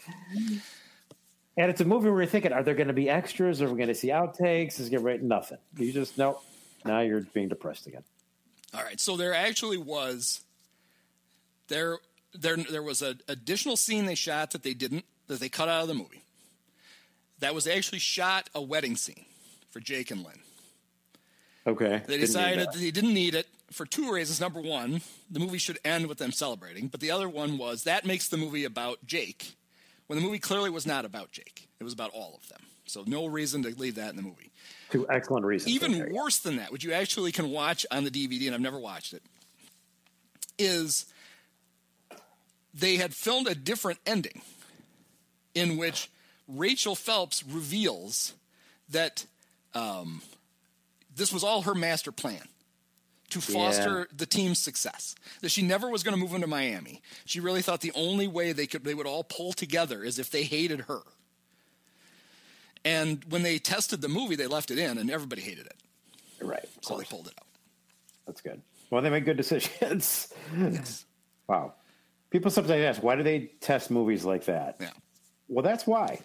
And 1.58 1.70
it's 1.70 1.82
a 1.82 1.86
movie 1.86 2.10
where 2.10 2.22
you're 2.22 2.30
thinking, 2.30 2.52
are 2.52 2.64
there 2.64 2.76
going 2.76 2.88
to 2.88 2.94
be 2.94 3.10
extras? 3.10 3.62
Are 3.62 3.70
we 3.70 3.78
going 3.78 3.88
to 3.88 3.96
see 3.96 4.10
outtakes? 4.10 4.80
Is 4.80 4.92
it 4.92 4.98
right? 5.00 5.22
Nothing. 5.22 5.58
You 5.78 5.92
just 5.92 6.18
nope. 6.18 6.44
Now 6.84 7.00
you're 7.00 7.22
being 7.22 7.48
depressed 7.48 7.88
again. 7.88 8.04
All 8.74 8.84
right, 8.84 9.00
so 9.00 9.16
there 9.16 9.34
actually 9.34 9.78
was 9.78 10.42
there 11.68 11.98
there 12.34 12.58
there 12.58 12.84
was 12.84 13.02
an 13.02 13.22
additional 13.28 13.78
scene 13.78 14.06
they 14.06 14.16
shot 14.16 14.52
that 14.52 14.64
they 14.64 14.74
didn't 14.74 15.06
that 15.28 15.40
they 15.40 15.50
cut 15.50 15.70
out 15.70 15.82
of 15.82 15.88
the 15.88 15.94
movie. 15.94 16.22
That 17.40 17.56
was 17.56 17.68
actually 17.68 18.00
shot 18.00 18.50
a 18.54 18.62
wedding 18.62 18.96
scene 18.96 19.26
for 19.72 19.80
Jake 19.80 20.12
and 20.12 20.24
Lynn. 20.24 20.40
Okay. 21.68 22.04
They 22.06 22.18
decided 22.18 22.60
that. 22.60 22.74
that 22.74 22.80
they 22.80 22.92
didn't 22.92 23.14
need 23.14 23.34
it 23.34 23.48
for 23.72 23.86
two 23.86 24.12
reasons. 24.12 24.40
Number 24.40 24.62
one, 24.62 25.02
the 25.32 25.40
movie 25.40 25.58
should 25.58 25.80
end 25.84 26.08
with 26.08 26.18
them 26.18 26.32
celebrating, 26.32 26.88
but 26.88 27.00
the 27.00 27.12
other 27.12 27.28
one 27.28 27.58
was 27.58 27.84
that 27.84 28.06
makes 28.06 28.28
the 28.28 28.38
movie 28.38 28.66
about 28.66 29.06
Jake 29.06 29.56
when 30.08 30.20
the 30.20 30.26
movie 30.26 30.40
clearly 30.40 30.70
was 30.70 30.86
not 30.86 31.06
about 31.06 31.32
Jake. 31.32 31.68
It 31.80 31.84
was 31.84 31.94
about 31.94 32.12
all 32.14 32.40
of 32.42 32.48
them. 32.50 32.62
So 32.86 33.04
no 33.08 33.26
reason 33.26 33.64
to 33.64 33.70
leave 33.70 33.96
that 33.96 34.12
in 34.12 34.16
the 34.16 34.22
movie. 34.22 34.52
Two 34.92 35.08
excellent 35.10 35.46
reasons. 35.46 35.74
Even 35.74 36.14
worse 36.14 36.40
than 36.40 36.58
that, 36.58 36.72
which 36.72 36.84
you 36.84 36.94
actually 36.94 37.32
can 37.32 37.50
watch 37.50 37.86
on 37.90 38.04
the 38.04 38.12
DVD, 38.12 38.46
and 38.46 38.56
I've 38.56 38.62
never 38.62 38.80
watched 38.80 39.14
it, 39.14 39.24
is 40.60 41.06
they 42.74 42.98
had 42.98 43.14
filmed 43.14 43.48
a 43.48 43.56
different 43.56 44.00
ending 44.06 44.42
in 45.56 45.78
which 45.78 46.10
Rachel 46.48 46.96
Phelps 46.96 47.44
reveals 47.44 48.34
that 48.90 49.26
um, 49.74 50.22
this 51.16 51.34
was 51.34 51.44
all 51.44 51.64
her 51.64 51.74
master 51.74 52.12
plan 52.12 52.44
to 53.36 53.52
foster 53.52 54.08
the 54.16 54.26
team's 54.26 54.60
success. 54.60 55.14
That 55.42 55.50
she 55.50 55.62
never 55.62 55.90
was 55.90 56.04
going 56.04 56.16
to 56.16 56.20
move 56.20 56.34
into 56.34 56.48
Miami. 56.48 57.02
She 57.26 57.42
really 57.42 57.62
thought 57.62 57.82
the 57.82 57.92
only 57.96 58.28
way 58.28 58.54
they 58.54 58.66
could 58.66 58.84
they 58.86 58.94
would 58.94 59.06
all 59.06 59.24
pull 59.26 59.52
together 59.52 60.04
is 60.04 60.20
if 60.20 60.32
they 60.32 60.44
hated 60.44 60.82
her. 60.82 61.02
And 62.86 63.26
when 63.30 63.44
they 63.44 63.58
tested 63.58 64.02
the 64.02 64.08
movie, 64.08 64.36
they 64.36 64.48
left 64.48 64.72
it 64.72 64.78
in, 64.78 64.98
and 64.98 65.12
everybody 65.12 65.42
hated 65.42 65.66
it. 65.66 65.76
Right. 66.42 66.66
So 66.82 66.98
they 66.98 67.04
pulled 67.04 67.28
it 67.28 67.34
out. 67.38 67.48
That's 68.26 68.42
good. 68.42 68.62
Well, 68.90 69.02
they 69.02 69.10
make 69.10 69.26
good 69.26 69.38
decisions. 69.38 70.34
Wow. 71.48 71.74
People 72.32 72.50
sometimes 72.50 72.82
ask, 72.82 73.04
why 73.04 73.16
do 73.16 73.22
they 73.22 73.52
test 73.62 73.92
movies 73.92 74.26
like 74.26 74.46
that? 74.46 74.78
Yeah. 74.80 74.90
Well, 75.48 75.62
that's 75.62 75.86
why. 75.86 76.22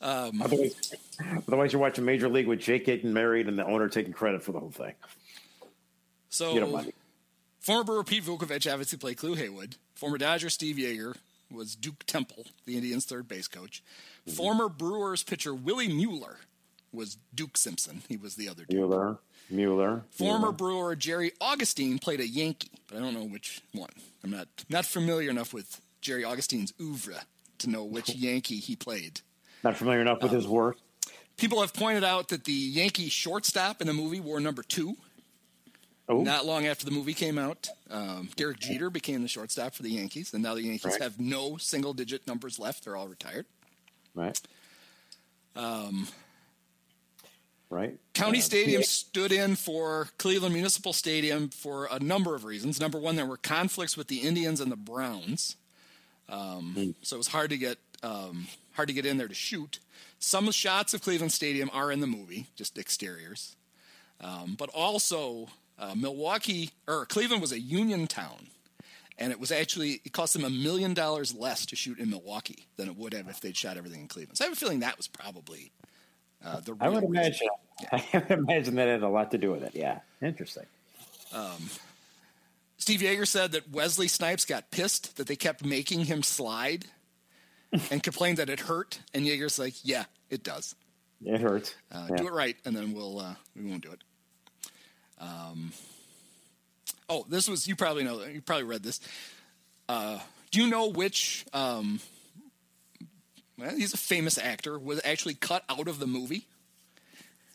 Um, 0.00 0.40
Otherwise, 0.40 0.94
otherwise, 1.20 1.72
you're 1.72 1.80
watching 1.80 2.04
Major 2.04 2.28
League 2.28 2.46
with 2.46 2.60
Jake 2.60 2.84
getting 2.84 3.12
married 3.12 3.48
and 3.48 3.58
the 3.58 3.64
owner 3.64 3.88
taking 3.88 4.12
credit 4.12 4.42
for 4.42 4.52
the 4.52 4.60
whole 4.60 4.70
thing. 4.70 4.94
So, 6.28 6.82
former 7.60 7.84
Brewer 7.84 8.04
Pete 8.04 8.24
Vuckovich 8.24 8.70
obviously 8.70 8.98
played 8.98 9.16
Clu 9.16 9.34
Haywood. 9.34 9.76
Former 9.94 10.18
Dodger 10.18 10.50
Steve 10.50 10.76
Yeager 10.76 11.16
was 11.50 11.74
Duke 11.76 12.04
Temple, 12.06 12.46
the 12.64 12.76
Indians' 12.76 13.04
third 13.04 13.28
base 13.28 13.48
coach. 13.48 13.82
Mm-hmm. 14.26 14.36
Former 14.36 14.68
Brewers 14.68 15.22
pitcher 15.22 15.54
Willie 15.54 15.88
Mueller 15.88 16.38
was 16.92 17.18
Duke 17.34 17.56
Simpson. 17.56 18.02
He 18.08 18.16
was 18.16 18.36
the 18.36 18.48
other 18.48 18.64
Duke. 18.64 18.76
Mueller, 18.76 19.18
Mueller. 19.50 20.04
Former 20.10 20.38
Mueller. 20.38 20.52
Brewer 20.52 20.96
Jerry 20.96 21.32
Augustine 21.40 21.98
played 21.98 22.20
a 22.20 22.26
Yankee, 22.26 22.72
but 22.88 22.98
I 22.98 23.00
don't 23.00 23.14
know 23.14 23.24
which 23.24 23.62
one. 23.72 23.90
I'm 24.24 24.30
not 24.30 24.48
not 24.68 24.84
familiar 24.84 25.30
enough 25.30 25.54
with 25.54 25.80
Jerry 26.00 26.24
Augustine's 26.24 26.72
oeuvre 26.80 27.22
to 27.58 27.70
know 27.70 27.84
which 27.84 28.14
Yankee 28.14 28.58
he 28.58 28.76
played. 28.76 29.20
Not 29.62 29.76
familiar 29.76 30.00
enough 30.00 30.22
with 30.22 30.32
his 30.32 30.46
work. 30.46 30.76
People 31.36 31.60
have 31.60 31.74
pointed 31.74 32.02
out 32.04 32.28
that 32.28 32.44
the 32.44 32.52
Yankee 32.52 33.08
shortstop 33.08 33.80
in 33.80 33.86
the 33.86 33.92
movie 33.92 34.20
wore 34.20 34.40
number 34.40 34.62
two. 34.62 34.96
Oh. 36.08 36.22
Not 36.22 36.46
long 36.46 36.66
after 36.66 36.84
the 36.84 36.92
movie 36.92 37.14
came 37.14 37.36
out, 37.36 37.68
um, 37.90 38.28
Derek 38.36 38.60
Jeter 38.60 38.90
became 38.90 39.22
the 39.22 39.28
shortstop 39.28 39.74
for 39.74 39.82
the 39.82 39.90
Yankees, 39.90 40.32
and 40.32 40.42
now 40.42 40.54
the 40.54 40.62
Yankees 40.62 40.84
Right. 40.92 41.02
have 41.02 41.18
no 41.18 41.56
single-digit 41.56 42.28
numbers 42.28 42.60
left. 42.60 42.84
They're 42.84 42.94
all 42.96 43.08
retired. 43.08 43.46
Right. 44.14 44.40
Um, 45.56 46.08
Right. 47.68 47.98
County 48.14 48.38
Uh, 48.38 48.42
Stadium 48.42 48.82
PA 48.82 48.86
stood 48.86 49.32
in 49.32 49.56
for 49.56 50.10
Cleveland 50.18 50.54
Municipal 50.54 50.92
Stadium 50.92 51.48
for 51.48 51.86
a 51.86 51.98
number 51.98 52.36
of 52.36 52.44
reasons. 52.44 52.78
Number 52.78 52.96
one, 52.98 53.16
there 53.16 53.26
were 53.26 53.36
conflicts 53.36 53.96
with 53.96 54.06
the 54.06 54.20
Indians 54.20 54.60
and 54.60 54.70
the 54.70 54.76
Browns, 54.76 55.56
um, 56.28 56.94
so 57.02 57.16
it 57.16 57.18
was 57.18 57.26
hard 57.28 57.50
to 57.50 57.58
get 57.58 57.78
um, 58.04 58.46
hard 58.74 58.86
to 58.86 58.94
get 58.94 59.04
in 59.04 59.16
there 59.18 59.26
to 59.26 59.34
shoot. 59.34 59.80
Some 60.26 60.50
shots 60.50 60.92
of 60.92 61.02
Cleveland 61.02 61.30
Stadium 61.30 61.70
are 61.72 61.92
in 61.92 62.00
the 62.00 62.08
movie, 62.08 62.48
just 62.56 62.78
exteriors, 62.78 63.54
um, 64.20 64.56
but 64.58 64.68
also 64.70 65.46
uh, 65.78 65.94
Milwaukee 65.94 66.72
or 66.88 67.06
Cleveland 67.06 67.40
was 67.40 67.52
a 67.52 67.60
union 67.60 68.08
town, 68.08 68.48
and 69.18 69.30
it 69.30 69.38
was 69.38 69.52
actually 69.52 70.00
it 70.04 70.12
cost 70.12 70.32
them 70.32 70.42
a 70.42 70.50
million 70.50 70.94
dollars 70.94 71.32
less 71.32 71.64
to 71.66 71.76
shoot 71.76 72.00
in 72.00 72.10
Milwaukee 72.10 72.66
than 72.76 72.88
it 72.88 72.96
would 72.96 73.14
have 73.14 73.28
if 73.28 73.40
they'd 73.40 73.56
shot 73.56 73.76
everything 73.76 74.00
in 74.00 74.08
Cleveland. 74.08 74.36
So 74.36 74.44
I 74.44 74.48
have 74.48 74.56
a 74.56 74.60
feeling 74.60 74.80
that 74.80 74.96
was 74.96 75.06
probably 75.06 75.70
uh, 76.44 76.58
the. 76.58 76.76
I 76.80 76.88
would 76.88 77.08
reason. 77.08 77.14
imagine. 77.14 77.48
I 77.92 78.18
would 78.28 78.30
imagine 78.32 78.74
that 78.74 78.88
had 78.88 79.04
a 79.04 79.08
lot 79.08 79.30
to 79.30 79.38
do 79.38 79.52
with 79.52 79.62
it. 79.62 79.76
Yeah. 79.76 80.00
Interesting. 80.20 80.66
Um, 81.32 81.70
Steve 82.78 82.98
Yeager 82.98 83.28
said 83.28 83.52
that 83.52 83.70
Wesley 83.70 84.08
Snipes 84.08 84.44
got 84.44 84.72
pissed 84.72 85.18
that 85.18 85.28
they 85.28 85.36
kept 85.36 85.64
making 85.64 86.06
him 86.06 86.24
slide 86.24 86.86
and 87.92 88.02
complained 88.02 88.38
that 88.38 88.50
it 88.50 88.58
hurt. 88.58 88.98
And 89.14 89.24
Yeager's 89.24 89.58
like, 89.60 89.74
"Yeah, 89.84 90.06
it 90.30 90.42
does. 90.42 90.74
It 91.24 91.40
hurts. 91.40 91.74
Uh, 91.90 92.06
Yeah. 92.10 92.16
Do 92.16 92.26
it 92.28 92.32
right, 92.32 92.56
and 92.64 92.76
then 92.76 92.92
we'll 92.92 93.18
uh, 93.20 93.34
we 93.54 93.68
won't 93.68 93.82
do 93.82 93.92
it." 93.92 94.00
Um, 95.18 95.72
oh, 97.08 97.24
this 97.28 97.48
was 97.48 97.66
you 97.66 97.74
probably 97.76 98.04
know 98.04 98.22
you 98.24 98.40
probably 98.42 98.64
read 98.64 98.82
this. 98.82 99.00
Uh, 99.88 100.18
do 100.50 100.62
you 100.62 100.68
know 100.68 100.88
which? 100.90 101.46
Um, 101.52 102.00
well, 103.58 103.74
he's 103.74 103.94
a 103.94 103.98
famous 103.98 104.36
actor. 104.38 104.78
Was 104.78 105.00
actually 105.04 105.34
cut 105.34 105.64
out 105.68 105.88
of 105.88 105.98
the 105.98 106.06
movie. 106.06 106.46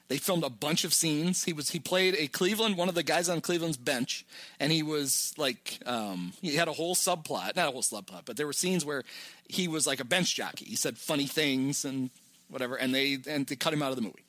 They 0.08 0.18
filmed 0.18 0.44
a 0.44 0.50
bunch 0.50 0.84
of 0.84 0.94
scenes. 0.94 1.46
He 1.46 1.54
was 1.54 1.70
he 1.70 1.80
played 1.80 2.16
a 2.18 2.28
Cleveland 2.28 2.76
one 2.76 2.90
of 2.90 2.96
the 2.96 3.04
guys 3.04 3.30
on 3.30 3.40
Cleveland's 3.40 3.78
bench, 3.78 4.26
and 4.60 4.72
he 4.72 4.84
was 4.84 5.34
like 5.38 5.80
um, 5.86 6.34
he 6.42 6.56
had 6.56 6.68
a 6.68 6.74
whole 6.74 6.96
subplot, 6.96 7.56
not 7.56 7.70
a 7.70 7.72
whole 7.72 7.84
subplot, 7.84 8.24
but 8.26 8.36
there 8.36 8.46
were 8.48 8.52
scenes 8.54 8.84
where 8.84 9.04
he 9.48 9.68
was 9.70 9.88
like 9.88 10.00
a 10.02 10.06
bench 10.06 10.36
jockey. 10.36 10.66
He 10.66 10.76
said 10.76 10.98
funny 10.98 11.28
things 11.28 11.86
and 11.86 12.10
whatever, 12.52 12.76
and 12.76 12.94
they 12.94 13.18
and 13.28 13.48
they 13.48 13.56
cut 13.56 13.74
him 13.74 13.82
out 13.82 13.90
of 13.90 13.96
the 13.96 14.04
movie. 14.04 14.24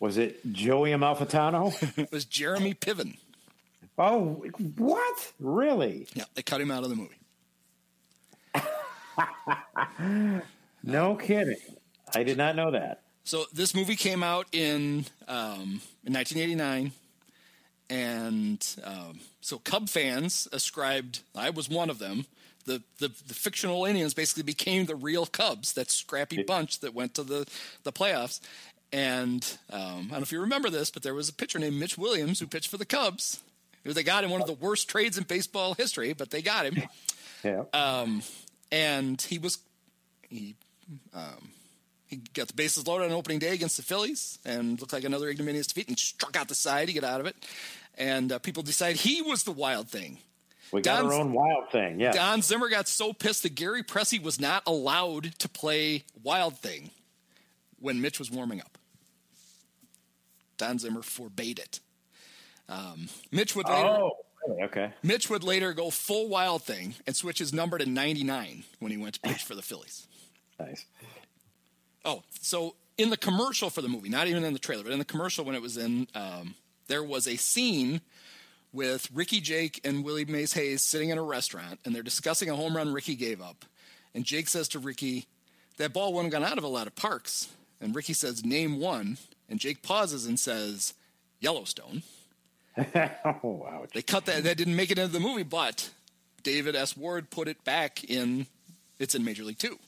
Was 0.00 0.16
it 0.16 0.40
Joey 0.52 0.90
Amalfitano? 0.90 1.98
it 1.98 2.10
was 2.10 2.24
Jeremy 2.24 2.74
Piven. 2.74 3.18
Oh, 3.96 4.44
what? 4.76 5.32
Really? 5.38 6.08
Yeah, 6.14 6.24
they 6.34 6.42
cut 6.42 6.60
him 6.60 6.70
out 6.70 6.82
of 6.84 6.90
the 6.90 6.96
movie. 6.96 7.14
No 10.86 11.14
kidding. 11.16 11.56
I 12.14 12.22
did 12.24 12.36
not 12.36 12.56
know 12.56 12.70
that. 12.70 13.00
So 13.24 13.46
this 13.52 13.74
movie 13.74 13.96
came 13.96 14.22
out 14.22 14.46
in 14.52 15.06
um, 15.26 15.80
in 16.04 16.12
1989, 16.12 16.92
and 17.88 18.76
um, 18.84 19.20
so 19.40 19.58
Cub 19.58 19.88
fans 19.88 20.46
ascribed. 20.52 21.22
I 21.34 21.48
was 21.48 21.70
one 21.70 21.88
of 21.88 21.98
them. 21.98 22.26
The, 22.64 22.82
the 22.98 23.08
the 23.08 23.34
fictional 23.34 23.84
Indians 23.84 24.14
basically 24.14 24.42
became 24.42 24.86
the 24.86 24.96
real 24.96 25.26
Cubs. 25.26 25.72
That 25.74 25.90
scrappy 25.90 26.42
bunch 26.42 26.80
that 26.80 26.94
went 26.94 27.14
to 27.14 27.22
the 27.22 27.46
the 27.82 27.92
playoffs. 27.92 28.40
And 28.92 29.44
um, 29.70 29.80
I 29.80 29.96
don't 29.96 30.10
know 30.10 30.18
if 30.20 30.32
you 30.32 30.40
remember 30.40 30.70
this, 30.70 30.90
but 30.90 31.02
there 31.02 31.14
was 31.14 31.28
a 31.28 31.32
pitcher 31.32 31.58
named 31.58 31.76
Mitch 31.76 31.98
Williams 31.98 32.38
who 32.38 32.46
pitched 32.46 32.68
for 32.68 32.76
the 32.76 32.84
Cubs. 32.84 33.42
They 33.84 34.02
got 34.02 34.24
him 34.24 34.30
one 34.30 34.40
of 34.40 34.46
the 34.46 34.54
worst 34.54 34.88
trades 34.88 35.18
in 35.18 35.24
baseball 35.24 35.74
history, 35.74 36.12
but 36.14 36.30
they 36.30 36.42
got 36.42 36.66
him. 36.66 36.82
Yeah. 37.44 37.64
Um, 37.74 38.22
and 38.72 39.20
he 39.20 39.36
was 39.36 39.58
he 40.30 40.56
um, 41.12 41.50
he 42.06 42.22
got 42.32 42.48
the 42.48 42.54
bases 42.54 42.86
loaded 42.86 43.06
on 43.06 43.12
opening 43.12 43.38
day 43.38 43.52
against 43.52 43.76
the 43.76 43.82
Phillies 43.82 44.38
and 44.44 44.80
looked 44.80 44.92
like 44.92 45.04
another 45.04 45.28
ignominious 45.28 45.66
defeat 45.66 45.88
and 45.88 45.98
struck 45.98 46.36
out 46.36 46.48
the 46.48 46.54
side 46.54 46.86
to 46.86 46.94
get 46.94 47.04
out 47.04 47.20
of 47.20 47.26
it. 47.26 47.36
And 47.96 48.32
uh, 48.32 48.38
people 48.38 48.62
decided 48.62 48.96
he 48.96 49.20
was 49.20 49.44
the 49.44 49.52
wild 49.52 49.88
thing. 49.88 50.18
We 50.74 50.82
got 50.82 51.02
Don's- 51.02 51.14
our 51.14 51.20
own 51.20 51.32
wild 51.32 51.70
thing. 51.70 52.00
Yeah. 52.00 52.10
Don 52.10 52.42
Zimmer 52.42 52.68
got 52.68 52.88
so 52.88 53.12
pissed 53.12 53.44
that 53.44 53.54
Gary 53.54 53.84
Pressy 53.84 54.20
was 54.20 54.40
not 54.40 54.64
allowed 54.66 55.38
to 55.38 55.48
play 55.48 56.02
Wild 56.24 56.58
Thing 56.58 56.90
when 57.78 58.00
Mitch 58.00 58.18
was 58.18 58.28
warming 58.28 58.60
up. 58.60 58.76
Don 60.56 60.80
Zimmer 60.80 61.02
forbade 61.02 61.60
it. 61.60 61.78
Um, 62.68 63.08
Mitch 63.30 63.54
would 63.54 63.68
later. 63.68 63.86
Oh, 63.88 64.16
okay. 64.64 64.92
Mitch 65.04 65.30
would 65.30 65.44
later 65.44 65.72
go 65.74 65.90
full 65.90 66.28
Wild 66.28 66.64
Thing 66.64 66.96
and 67.06 67.14
switch 67.14 67.38
his 67.38 67.52
number 67.52 67.78
to 67.78 67.86
99 67.86 68.64
when 68.80 68.90
he 68.90 68.98
went 68.98 69.14
to 69.14 69.20
pitch 69.20 69.44
for 69.44 69.54
the 69.54 69.62
Phillies. 69.62 70.08
Nice. 70.58 70.84
Oh, 72.04 72.22
so 72.40 72.76
in 72.96 73.10
the 73.10 73.16
commercial 73.16 73.68
for 73.70 73.82
the 73.82 73.88
movie, 73.88 74.08
not 74.08 74.28
even 74.28 74.44
in 74.44 74.52
the 74.52 74.58
trailer, 74.60 74.84
but 74.84 74.92
in 74.92 75.00
the 75.00 75.04
commercial 75.04 75.44
when 75.44 75.56
it 75.56 75.62
was 75.62 75.76
in, 75.76 76.06
um, 76.14 76.54
there 76.86 77.02
was 77.02 77.26
a 77.26 77.34
scene 77.34 78.00
with 78.74 79.08
Ricky 79.14 79.40
Jake 79.40 79.80
and 79.84 80.04
Willie 80.04 80.24
Mays 80.24 80.52
Hayes 80.54 80.82
sitting 80.82 81.10
in 81.10 81.16
a 81.18 81.22
restaurant, 81.22 81.80
and 81.84 81.94
they're 81.94 82.02
discussing 82.02 82.50
a 82.50 82.56
home 82.56 82.76
run 82.76 82.92
Ricky 82.92 83.14
gave 83.14 83.40
up. 83.40 83.64
And 84.14 84.24
Jake 84.24 84.48
says 84.48 84.68
to 84.68 84.78
Ricky, 84.78 85.26
"That 85.78 85.92
ball 85.92 86.12
wouldn't 86.12 86.32
have 86.32 86.42
gone 86.42 86.50
out 86.50 86.58
of 86.58 86.64
a 86.64 86.68
lot 86.68 86.86
of 86.86 86.94
parks." 86.94 87.48
And 87.80 87.94
Ricky 87.94 88.12
says, 88.12 88.44
"Name 88.44 88.78
one." 88.78 89.18
And 89.48 89.60
Jake 89.60 89.82
pauses 89.82 90.26
and 90.26 90.38
says, 90.38 90.94
"Yellowstone." 91.40 92.02
oh, 93.24 93.38
wow. 93.42 93.86
They 93.94 94.02
cut 94.02 94.26
that. 94.26 94.42
That 94.44 94.56
didn't 94.56 94.76
make 94.76 94.90
it 94.90 94.98
into 94.98 95.12
the 95.12 95.20
movie, 95.20 95.44
but 95.44 95.90
David 96.42 96.74
S. 96.74 96.96
Ward 96.96 97.30
put 97.30 97.46
it 97.48 97.62
back 97.64 98.02
in. 98.04 98.46
It's 98.98 99.14
in 99.14 99.24
Major 99.24 99.44
League 99.44 99.58
Two. 99.58 99.78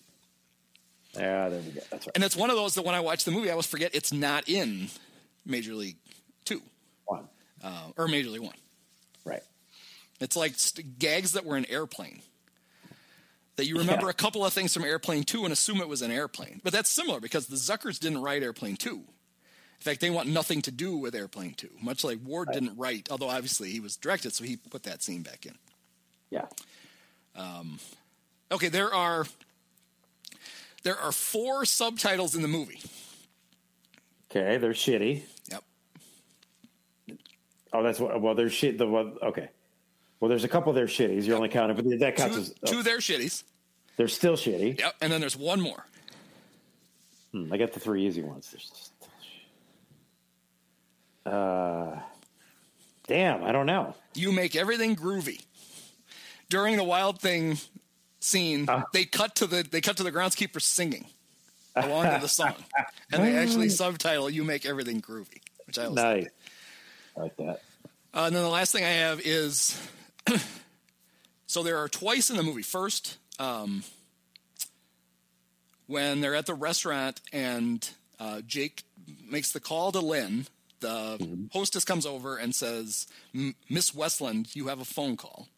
Yeah, 1.14 1.48
there 1.48 1.60
we 1.60 1.70
go. 1.70 1.80
That's 1.90 2.06
right. 2.06 2.12
And 2.14 2.22
it's 2.24 2.36
one 2.36 2.50
of 2.50 2.56
those 2.56 2.74
that 2.74 2.84
when 2.84 2.94
I 2.94 3.00
watch 3.00 3.24
the 3.24 3.30
movie, 3.30 3.48
I 3.48 3.52
always 3.52 3.66
forget 3.66 3.94
it's 3.94 4.12
not 4.12 4.48
in 4.48 4.88
Major 5.44 5.74
League 5.74 5.96
Two. 6.44 6.62
One. 7.06 7.24
uh, 7.62 7.90
or 7.96 8.06
Major 8.08 8.30
League 8.30 8.42
One. 8.42 8.54
Right. 10.20 10.24
It's 10.24 10.36
like 10.36 10.54
st- 10.56 10.98
gags 10.98 11.32
that 11.32 11.44
were 11.44 11.56
in 11.56 11.64
Airplane. 11.66 12.22
That 13.56 13.66
you 13.66 13.78
remember 13.78 14.06
Yeah. 14.06 14.10
a 14.10 14.14
couple 14.14 14.44
of 14.44 14.52
things 14.52 14.74
from 14.74 14.84
Airplane 14.84 15.24
2 15.24 15.44
and 15.44 15.52
assume 15.52 15.80
it 15.80 15.88
was 15.88 16.02
an 16.02 16.10
airplane. 16.10 16.60
But 16.62 16.74
that's 16.74 16.90
similar 16.90 17.20
because 17.20 17.46
the 17.46 17.56
Zuckers 17.56 17.98
didn't 17.98 18.20
write 18.20 18.42
Airplane 18.42 18.76
2. 18.76 18.96
In 18.96 19.04
fact, 19.80 20.00
they 20.00 20.10
want 20.10 20.28
nothing 20.28 20.60
to 20.62 20.70
do 20.70 20.96
with 20.96 21.14
Airplane 21.14 21.54
2, 21.54 21.70
much 21.80 22.04
like 22.04 22.18
Ward 22.24 22.50
didn't 22.52 22.76
write, 22.76 23.08
although 23.10 23.28
obviously 23.30 23.70
he 23.70 23.80
was 23.80 23.96
directed, 23.96 24.34
so 24.34 24.44
he 24.44 24.56
put 24.56 24.82
that 24.82 25.02
scene 25.02 25.22
back 25.22 25.46
in. 25.46 25.54
Yeah. 26.30 26.46
Um, 27.34 27.78
okay, 28.50 28.68
there 28.68 28.92
are 28.92 29.26
there 30.82 30.98
are 30.98 31.12
four 31.12 31.64
subtitles 31.64 32.34
in 32.34 32.42
the 32.42 32.48
movie. 32.48 32.80
Okay, 34.30 34.56
they're 34.58 34.72
shitty. 34.72 35.22
Yep. 35.50 35.64
Oh, 37.72 37.82
that's 37.82 38.00
what. 38.00 38.20
Well, 38.20 38.34
they're 38.34 38.50
shit. 38.50 38.78
The 38.78 38.86
one. 38.86 39.16
Okay. 39.22 39.48
Well, 40.20 40.28
there's 40.28 40.44
a 40.44 40.48
couple 40.48 40.70
of 40.70 40.76
their 40.76 40.86
shitties. 40.86 41.26
You're 41.26 41.36
only 41.36 41.48
counting, 41.48 41.76
but 41.76 41.98
that 42.00 42.16
counts 42.16 42.34
Two, 42.36 42.40
as. 42.42 42.54
two 42.70 42.82
they're 42.82 42.98
shitties. 42.98 43.42
They're 43.96 44.08
still 44.08 44.34
shitty. 44.34 44.78
Yep, 44.78 44.94
and 45.00 45.12
then 45.12 45.20
there's 45.20 45.36
one 45.36 45.60
more. 45.60 45.84
Hmm, 47.32 47.52
I 47.52 47.56
got 47.58 47.72
the 47.72 47.80
three 47.80 48.06
easy 48.06 48.22
ones. 48.22 48.54
They're. 51.24 51.32
Uh, 51.34 51.98
damn, 53.08 53.42
I 53.44 53.52
don't 53.52 53.66
know. 53.66 53.94
You 54.14 54.32
make 54.32 54.54
everything 54.56 54.96
groovy. 54.96 55.42
During 56.48 56.76
the 56.76 56.84
Wild 56.84 57.20
Thing 57.20 57.58
scene, 58.20 58.68
Uh. 58.68 58.84
they 58.92 59.04
cut 59.04 59.34
to 59.36 59.46
the 59.46 59.62
they 59.64 59.80
cut 59.80 59.96
to 59.96 60.02
the 60.04 60.12
groundskeeper 60.12 60.62
singing 60.62 61.06
along 61.74 62.04
to 62.14 62.18
the 62.20 62.28
song, 62.28 62.54
and 63.12 63.22
they 63.24 63.36
actually 63.36 63.68
subtitle 63.68 64.30
"You 64.30 64.44
make 64.44 64.64
everything 64.64 65.02
groovy," 65.02 65.40
which 65.66 65.78
I 65.78 65.88
Nice. 65.88 66.28
I 67.16 67.20
like 67.20 67.36
that. 67.38 67.62
Uh, 68.14 68.24
and 68.26 68.36
then 68.36 68.42
the 68.42 68.48
last 68.48 68.72
thing 68.72 68.84
I 68.84 68.88
have 68.90 69.20
is 69.20 69.76
so 71.46 71.62
there 71.62 71.78
are 71.78 71.88
twice 71.88 72.30
in 72.30 72.36
the 72.36 72.42
movie. 72.42 72.62
First, 72.62 73.18
um, 73.38 73.82
when 75.86 76.20
they're 76.20 76.34
at 76.34 76.46
the 76.46 76.54
restaurant 76.54 77.20
and 77.32 77.88
uh, 78.18 78.40
Jake 78.46 78.84
makes 79.28 79.52
the 79.52 79.60
call 79.60 79.92
to 79.92 80.00
Lynn, 80.00 80.46
the 80.80 81.48
hostess 81.52 81.84
comes 81.84 82.06
over 82.06 82.36
and 82.36 82.54
says, 82.54 83.06
Miss 83.68 83.94
Westland, 83.94 84.54
you 84.54 84.68
have 84.68 84.80
a 84.80 84.84
phone 84.84 85.16
call. 85.16 85.48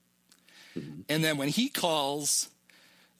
And 1.08 1.24
then 1.24 1.38
when 1.38 1.48
he 1.48 1.68
calls 1.68 2.48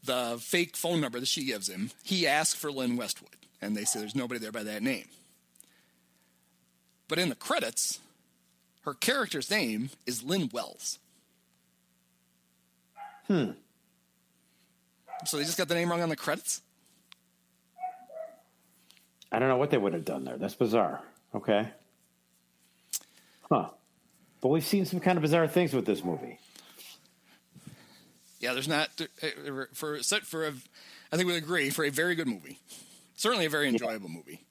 the 0.05 0.39
fake 0.41 0.77
phone 0.77 1.01
number 1.01 1.19
that 1.19 1.27
she 1.27 1.45
gives 1.45 1.69
him, 1.69 1.91
he 2.05 2.27
asks 2.27 2.59
for 2.59 2.71
Lynn 2.71 2.97
Westwood. 2.97 3.31
And 3.61 3.77
they 3.77 3.85
say 3.85 3.99
there's 3.99 4.15
nobody 4.15 4.39
there 4.39 4.53
by 4.53 4.63
that 4.63 4.83
name. 4.83 5.07
But 7.09 7.19
in 7.19 7.31
the 7.31 7.35
credits, 7.35 7.99
her 8.83 8.95
character's 8.95 9.51
name 9.51 9.91
is 10.07 10.23
Lynn 10.23 10.51
Wells. 10.53 10.99
Hmm. 13.29 13.51
So 15.27 15.37
they 15.37 15.45
just 15.45 15.59
got 15.59 15.69
the 15.69 15.75
name 15.75 15.91
wrong 15.91 16.01
on 16.01 16.09
the 16.09 16.17
credits? 16.17 16.63
I 19.31 19.39
don't 19.39 19.49
know 19.49 19.57
what 19.57 19.71
they 19.71 19.79
would 19.79 19.93
have 19.93 20.05
done 20.05 20.25
there. 20.25 20.39
That's 20.39 20.55
bizarre. 20.55 21.03
Okay. 21.35 21.69
Huh. 23.51 23.69
But 24.41 24.49
we've 24.49 24.65
seen 24.65 24.85
some 24.87 25.01
kind 25.01 25.19
of 25.19 25.23
bizarre 25.23 25.49
things 25.49 25.75
with 25.75 25.85
this 25.85 26.03
movie. 26.03 26.39
Yeah, 28.41 28.53
there's 28.53 28.69
not 28.69 28.89
uh, 29.01 29.65
for 29.75 29.99
for 29.99 30.47
a, 30.47 30.53
I 31.13 31.17
think 31.17 31.29
we 31.29 31.37
agree 31.37 31.71
for 31.71 31.85
a 31.85 31.91
very 31.91 32.15
good 32.15 32.29
movie, 32.29 32.59
certainly 33.17 33.47
a 33.47 33.51
very 33.51 33.69
enjoyable 33.69 34.09
movie. 34.09 34.45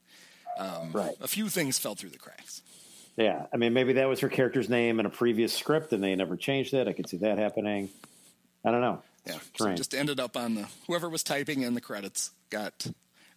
Um, 0.60 0.92
Right. 0.92 1.16
A 1.22 1.28
few 1.28 1.48
things 1.50 1.80
fell 1.80 1.96
through 1.96 2.10
the 2.10 2.18
cracks. 2.18 2.62
Yeah. 3.16 3.46
I 3.54 3.58
mean, 3.58 3.74
maybe 3.74 3.94
that 3.94 4.08
was 4.08 4.20
her 4.20 4.30
character's 4.30 4.70
name 4.70 5.00
in 5.00 5.06
a 5.06 5.10
previous 5.10 5.54
script 5.54 5.94
and 5.94 6.04
they 6.04 6.16
never 6.16 6.36
changed 6.36 6.74
it. 6.74 6.88
I 6.88 6.94
could 6.94 7.08
see 7.10 7.18
that 7.18 7.38
happening. 7.38 7.90
I 8.66 8.72
don't 8.72 8.82
know. 8.82 9.02
Yeah, 9.26 9.40
so 9.56 9.74
just 9.76 9.94
ended 9.94 10.20
up 10.20 10.38
on 10.38 10.56
the 10.56 10.68
whoever 10.88 11.10
was 11.10 11.24
typing 11.24 11.62
in 11.62 11.74
the 11.74 11.82
credits 11.82 12.32
got, 12.50 12.88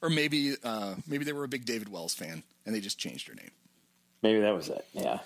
or 0.00 0.08
maybe 0.08 0.55
uh, 0.62 0.94
maybe 1.07 1.24
they 1.24 1.32
were 1.32 1.44
a 1.44 1.49
big 1.49 1.65
David 1.65 1.89
Wells 1.89 2.15
fan 2.15 2.42
and 2.65 2.74
they 2.74 2.81
just 2.81 2.99
changed 2.99 3.28
her 3.28 3.34
name. 3.34 3.50
Maybe 4.23 4.40
that 4.40 4.55
was 4.55 4.68
it. 4.68 4.86
Yeah. 4.92 5.18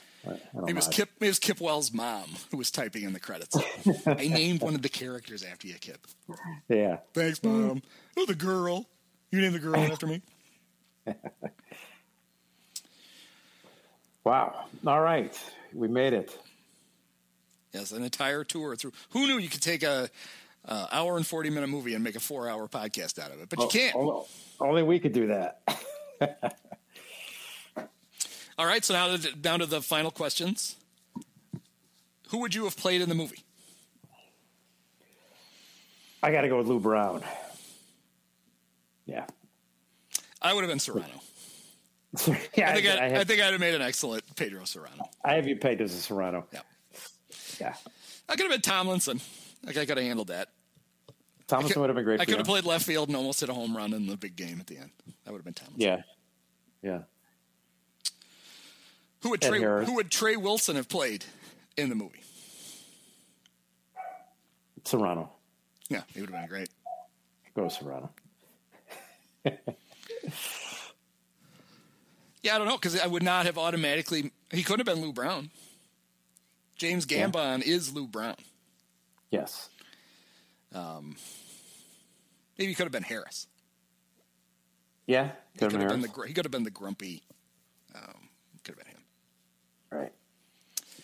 It 0.67 0.75
was. 0.75 0.89
Kip. 0.89 1.11
It 1.21 1.27
was 1.27 1.39
Kip 1.39 1.61
Wells' 1.61 1.93
mom 1.93 2.31
who 2.51 2.57
was 2.57 2.71
typing 2.71 3.03
in 3.03 3.13
the 3.13 3.21
credits. 3.21 3.55
I 4.07 4.29
named 4.29 4.63
one 4.63 4.75
of 4.75 4.81
the 4.81 4.89
characters 4.89 5.43
after 5.43 5.67
you, 5.67 5.75
Kip. 5.75 6.07
Yeah. 6.67 6.99
Thanks, 7.13 7.43
mom. 7.43 7.83
Oh, 8.17 8.25
the 8.25 8.35
girl. 8.35 8.87
You 9.31 9.43
named 9.43 9.55
the 9.55 9.59
girl 9.59 9.77
after 9.77 10.07
me. 10.07 10.23
Wow. 14.25 14.65
All 14.87 15.03
right. 15.03 15.39
We 15.75 15.87
made 15.87 16.15
it. 16.15 16.39
Yes, 17.75 17.91
an 17.93 18.05
entire 18.05 18.45
tour 18.45 18.77
through. 18.77 18.93
Who 19.11 19.27
knew 19.27 19.37
you 19.39 19.49
could 19.49 19.61
take 19.61 19.83
a, 19.83 20.09
hour 20.93 21.17
and 21.17 21.27
forty 21.27 21.51
minute 21.51 21.67
movie 21.69 21.95
and 21.95 22.03
make 22.05 22.15
a 22.15 22.21
four 22.21 22.49
hour 22.49 22.69
podcast 22.69 23.19
out 23.19 23.33
of 23.33 23.41
it? 23.43 23.49
But 23.51 23.59
you 23.59 23.65
Oh, 23.65 23.69
can't. 23.69 23.97
oh, 23.97 24.27
Only 24.61 24.83
we 24.85 25.01
could 25.01 25.13
do 25.13 25.27
that. 25.27 25.61
All 28.57 28.67
right, 28.67 28.85
so 28.85 28.95
now 28.95 29.17
to- 29.17 29.33
down 29.37 29.59
to 29.59 29.67
the 29.67 29.83
final 29.83 30.13
questions. 30.13 30.77
Who 32.29 32.39
would 32.39 32.55
you 32.55 32.65
have 32.65 32.77
played 32.77 33.01
in 33.01 33.09
the 33.09 33.15
movie? 33.17 33.43
I 36.23 36.31
got 36.31 36.43
to 36.43 36.49
go 36.49 36.59
with 36.59 36.69
Lou 36.69 36.79
Brown. 36.81 37.23
Yeah. 39.05 39.27
I 40.41 40.55
would 40.55 40.63
have 40.65 40.71
been 40.71 40.79
Cerrano. 40.79 41.21
yeah, 42.57 42.71
I 42.71 42.75
think 42.75 42.87
I'd, 42.87 42.99
I, 42.99 43.05
I, 43.07 43.09
have, 43.11 43.27
think 43.27 43.43
I'd 43.43 43.51
have 43.53 43.61
made 43.61 43.75
an 43.75 43.83
excellent 43.83 44.23
Pedro 44.37 44.63
Cerrano. 44.63 45.07
I 45.25 45.35
have 45.35 45.47
you 45.49 45.57
pegged 45.57 45.81
as 45.81 45.93
a 45.95 46.13
Cerrano. 46.13 46.45
Yeah. 46.53 46.61
Yeah. 47.61 47.75
I 48.29 48.37
could 48.37 48.43
have 48.43 48.51
been 48.51 48.61
Tomlinson. 48.61 49.21
Like 49.65 49.77
I 49.77 49.87
could 49.87 49.97
have 49.97 50.07
handled 50.07 50.29
that. 50.29 50.49
Thomason 51.47 51.81
would 51.81 51.91
have 51.91 51.97
been 51.97 52.05
great. 52.05 52.21
I 52.21 52.25
for 52.25 52.31
could 52.31 52.39
have 52.39 52.47
played 52.47 52.65
left 52.65 52.87
field 52.87 53.09
and 53.09 53.17
almost 53.17 53.41
hit 53.41 53.49
a 53.49 53.55
home 53.55 53.77
run 53.77 53.93
in 53.93 54.07
the 54.07 54.17
big 54.17 54.37
game 54.37 54.61
at 54.61 54.67
the 54.67 54.79
end. 54.79 54.91
That 55.25 55.33
would 55.33 55.39
have 55.39 55.45
been 55.45 55.55
Tomlinson. 55.55 56.05
Yeah. 56.83 56.91
Yeah. 56.91 57.03
Who 59.23 59.31
would 59.31 59.41
Trey, 59.41 59.61
who 59.61 59.95
would 59.95 60.11
Trey 60.11 60.37
Wilson 60.37 60.77
have 60.77 60.89
played 60.89 61.25
in 61.77 61.89
the 61.89 61.95
movie? 61.95 62.21
Cerrano. 64.85 65.29
Yeah, 65.89 66.03
he 66.13 66.21
would 66.21 66.31
have 66.31 66.41
been 66.41 66.49
great. 66.49 66.69
Go 67.55 67.65
Cerrano. 67.65 68.11
Yeah, 72.45 72.57
I 72.57 72.59
don't 72.59 72.69
know 72.69 72.77
because 72.77 73.01
I 73.01 73.07
would 73.07 73.23
not 73.23 73.47
have 73.47 73.57
automatically. 73.57 74.31
He 74.51 74.63
could 74.63 74.79
have 74.79 74.85
been 74.85 75.01
Lou 75.01 75.15
Brown. 75.15 75.51
James 76.77 77.07
Yeah. 77.09 77.19
Gammon 77.31 77.63
is 77.63 77.93
Lou 77.93 78.07
Brown. 78.07 78.37
Yes. 79.31 79.69
Um, 80.73 81.17
maybe 82.59 82.71
he 82.71 82.75
could 82.75 82.85
have 82.85 82.93
been 82.93 83.03
Harris. 83.03 83.47
Yeah. 85.07 85.31
He 85.53 85.59
Could 85.59 85.71
could 85.71 85.81
have 85.81 85.91
been 85.91 86.01
the 86.01 86.23
he 86.27 86.33
could 86.35 86.45
have 86.45 86.53
been 86.53 86.65
the 86.65 86.71
grumpy. 86.71 87.23
Um, 87.95 88.29
could 88.65 88.77
have 88.77 88.85
been 88.85 88.95
him. 88.95 89.03
Right. 89.91 90.13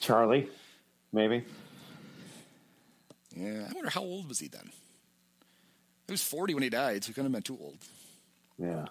Charlie, 0.01 0.49
maybe. 1.13 1.45
Yeah, 3.37 3.67
I 3.69 3.73
wonder 3.73 3.91
how 3.91 4.01
old 4.03 4.29
was 4.29 4.39
he 4.41 4.49
then. 4.49 4.71
He 6.07 6.13
was 6.13 6.23
forty 6.25 6.55
when 6.55 6.63
he 6.65 6.71
died, 6.71 7.05
so 7.05 7.09
he 7.09 7.13
couldn't 7.13 7.33
have 7.33 7.45
been 7.45 7.57
too 7.57 7.63
old. 7.63 7.79
Yeah. 8.59 8.87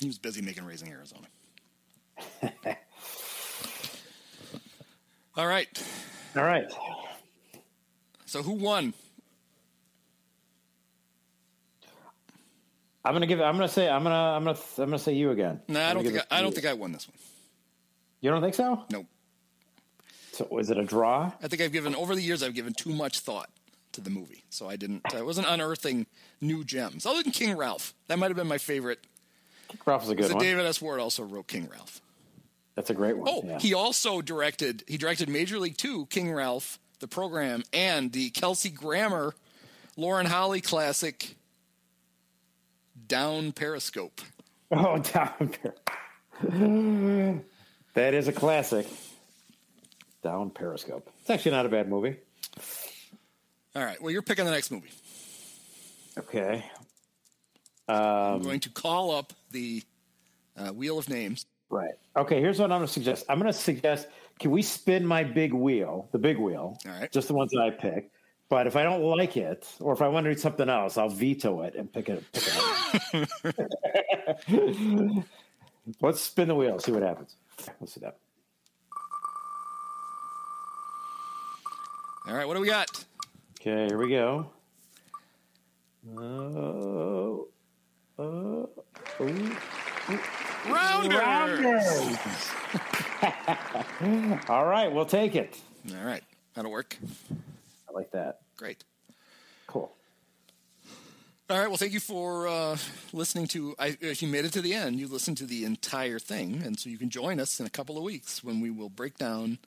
He 0.00 0.06
was 0.06 0.18
busy 0.18 0.42
making 0.42 0.64
Raising 0.64 0.88
Arizona. 0.90 1.26
All 5.38 5.46
right. 5.46 5.68
All 6.36 6.42
right. 6.42 6.66
So 8.26 8.42
who 8.42 8.54
won? 8.54 8.92
I'm 13.04 13.14
gonna 13.14 13.28
give. 13.28 13.40
I'm 13.40 13.54
gonna 13.54 13.68
say. 13.68 13.88
I'm 13.88 14.02
gonna. 14.02 14.16
I'm 14.16 14.42
gonna. 14.42 14.58
I'm 14.78 14.84
gonna 14.86 14.98
say 14.98 15.12
you 15.12 15.30
again. 15.30 15.60
No, 15.68 15.80
I 15.80 15.94
don't 15.94 16.02
think 16.02 16.18
I, 16.18 16.38
I 16.38 16.42
don't 16.42 16.52
think. 16.52 16.66
I 16.66 16.72
won 16.72 16.90
this 16.90 17.08
one. 17.08 17.16
You 18.20 18.32
don't 18.32 18.42
think 18.42 18.54
so? 18.54 18.82
Nope. 18.90 19.06
So 20.32 20.48
was 20.50 20.70
it 20.70 20.76
a 20.76 20.84
draw? 20.84 21.30
I 21.40 21.46
think 21.46 21.62
I've 21.62 21.72
given 21.72 21.94
over 21.94 22.16
the 22.16 22.22
years 22.22 22.42
I've 22.42 22.54
given 22.54 22.74
too 22.74 22.90
much 22.90 23.20
thought 23.20 23.48
to 23.92 24.00
the 24.00 24.10
movie, 24.10 24.42
so 24.50 24.68
I 24.68 24.74
didn't. 24.74 25.02
Uh, 25.14 25.18
I 25.18 25.22
wasn't 25.22 25.46
unearthing 25.46 26.06
new 26.40 26.64
gems. 26.64 27.06
Other 27.06 27.22
than 27.22 27.30
King 27.30 27.56
Ralph, 27.56 27.94
that 28.08 28.18
might 28.18 28.28
have 28.28 28.36
been 28.36 28.48
my 28.48 28.58
favorite. 28.58 28.98
Ralph 29.86 30.02
was 30.02 30.10
a 30.10 30.16
good 30.16 30.32
one. 30.32 30.42
David 30.42 30.66
S. 30.66 30.82
Ward 30.82 30.98
also 30.98 31.22
wrote 31.22 31.46
King 31.46 31.68
Ralph. 31.70 32.00
That's 32.78 32.90
a 32.90 32.94
great 32.94 33.18
one. 33.18 33.26
Oh, 33.28 33.42
yeah. 33.44 33.58
he 33.58 33.74
also 33.74 34.22
directed. 34.22 34.84
He 34.86 34.98
directed 34.98 35.28
Major 35.28 35.58
League 35.58 35.76
Two, 35.76 36.06
King 36.06 36.32
Ralph, 36.32 36.78
the 37.00 37.08
program, 37.08 37.64
and 37.72 38.12
the 38.12 38.30
Kelsey 38.30 38.70
Grammer, 38.70 39.34
Lauren 39.96 40.26
Holly 40.26 40.60
classic, 40.60 41.34
Down 43.08 43.50
Periscope. 43.50 44.20
Oh, 44.70 44.98
down 45.12 45.50
there. 46.40 47.40
that 47.94 48.14
is 48.14 48.28
a 48.28 48.32
classic. 48.32 48.86
Down 50.22 50.50
Periscope. 50.50 51.10
It's 51.22 51.30
actually 51.30 51.50
not 51.50 51.66
a 51.66 51.68
bad 51.68 51.88
movie. 51.88 52.14
All 53.74 53.82
right. 53.84 54.00
Well, 54.00 54.12
you're 54.12 54.22
picking 54.22 54.44
the 54.44 54.52
next 54.52 54.70
movie. 54.70 54.90
Okay. 56.16 56.64
I'm 57.88 58.34
Um, 58.36 58.42
going 58.42 58.60
to 58.60 58.70
call 58.70 59.10
up 59.10 59.32
the 59.50 59.82
uh, 60.56 60.68
Wheel 60.68 60.96
of 60.98 61.08
Names. 61.08 61.44
Right. 61.70 61.94
Okay. 62.16 62.40
Here's 62.40 62.58
what 62.58 62.72
I'm 62.72 62.78
going 62.78 62.86
to 62.86 62.92
suggest. 62.92 63.26
I'm 63.28 63.38
going 63.38 63.52
to 63.52 63.58
suggest. 63.58 64.08
Can 64.38 64.50
we 64.50 64.62
spin 64.62 65.04
my 65.04 65.24
big 65.24 65.52
wheel, 65.52 66.08
the 66.12 66.18
big 66.18 66.38
wheel, 66.38 66.78
All 66.86 66.92
right. 66.92 67.10
just 67.10 67.28
the 67.28 67.34
ones 67.34 67.50
that 67.52 67.60
I 67.60 67.70
pick? 67.70 68.10
But 68.48 68.66
if 68.66 68.76
I 68.76 68.82
don't 68.82 69.02
like 69.02 69.36
it, 69.36 69.68
or 69.80 69.92
if 69.92 70.00
I 70.00 70.08
want 70.08 70.24
to 70.24 70.32
do 70.32 70.38
something 70.38 70.68
else, 70.68 70.96
I'll 70.96 71.10
veto 71.10 71.62
it 71.62 71.74
and 71.74 71.92
pick 71.92 72.08
it. 72.08 72.24
Pick 72.32 72.44
it 72.46 73.28
up. 75.10 75.24
Let's 76.00 76.20
spin 76.22 76.48
the 76.48 76.54
wheel. 76.54 76.78
See 76.78 76.92
what 76.92 77.02
happens. 77.02 77.36
Let's 77.80 77.92
see 77.94 78.00
that. 78.00 78.16
All 82.26 82.34
right, 82.34 82.46
what 82.46 82.54
do 82.54 82.60
we 82.60 82.68
got? 82.68 83.04
Okay, 83.60 83.86
here 83.86 83.98
we 83.98 84.08
go. 84.10 84.50
Oh, 86.16 87.48
oh, 88.18 88.70
oh. 89.20 89.58
Rounders. 90.68 92.00
All 94.48 94.64
right, 94.66 94.90
we'll 94.92 95.06
take 95.06 95.34
it. 95.34 95.58
All 95.90 96.04
right, 96.04 96.22
that'll 96.54 96.70
work. 96.70 96.96
I 97.88 97.92
like 97.92 98.10
that. 98.12 98.40
Great. 98.56 98.84
Cool. 99.66 99.92
All 101.50 101.58
right. 101.58 101.68
Well, 101.68 101.76
thank 101.78 101.92
you 101.92 102.00
for 102.00 102.46
uh, 102.46 102.76
listening 103.12 103.46
to. 103.48 103.74
I, 103.78 103.96
if 104.00 104.22
you 104.22 104.28
made 104.28 104.44
it 104.44 104.52
to 104.52 104.60
the 104.60 104.74
end, 104.74 105.00
you 105.00 105.08
listened 105.08 105.38
to 105.38 105.46
the 105.46 105.64
entire 105.64 106.18
thing, 106.18 106.62
and 106.64 106.78
so 106.78 106.90
you 106.90 106.98
can 106.98 107.08
join 107.10 107.40
us 107.40 107.58
in 107.60 107.66
a 107.66 107.70
couple 107.70 107.96
of 107.96 108.02
weeks 108.02 108.44
when 108.44 108.60
we 108.60 108.70
will 108.70 108.90
break 108.90 109.16
down 109.16 109.58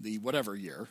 the 0.00 0.18
whatever 0.18 0.56
year. 0.56 0.88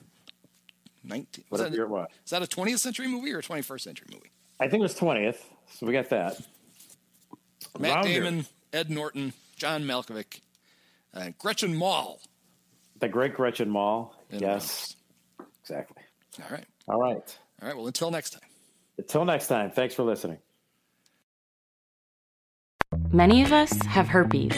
Nineteen. 1.04 1.46
was 1.50 1.60
Whatever 1.60 1.76
year 1.76 1.86
it 1.86 1.90
was. 1.90 2.08
Is 2.26 2.32
that 2.32 2.42
a 2.42 2.46
20th 2.46 2.80
century 2.80 3.08
movie 3.08 3.34
or 3.34 3.40
a 3.40 3.44
21st 3.44 3.82
century 3.82 4.08
movie? 4.12 4.32
I 4.60 4.68
think 4.68 4.82
it 4.82 4.84
was 4.84 4.96
20th, 4.96 5.38
so 5.72 5.86
we 5.86 5.94
got 5.94 6.10
that. 6.10 6.40
Matt 7.78 7.96
Rounder. 7.96 8.10
Damon, 8.10 8.46
Ed 8.74 8.90
Norton, 8.90 9.34
John 9.56 9.84
Malkovich, 9.84 10.42
uh, 11.14 11.30
Gretchen 11.38 11.76
Mol. 11.76 12.20
The 13.00 13.08
Great 13.08 13.34
Gretchen 13.34 13.70
Mol. 13.70 14.14
And 14.30 14.42
yes. 14.42 14.96
Exactly. 15.62 16.04
All 16.44 16.50
right. 16.52 16.66
All 16.88 17.00
right. 17.00 17.38
All 17.62 17.68
right. 17.68 17.78
Well, 17.78 17.88
until 17.88 18.12
next 18.12 18.32
time. 18.32 18.50
Until 18.98 19.26
next 19.26 19.48
time, 19.48 19.72
thanks 19.72 19.96
for 19.96 20.04
listening. 20.04 20.40
Many 23.12 23.42
of 23.44 23.52
us 23.52 23.72
have 23.86 24.08
herpes. 24.08 24.54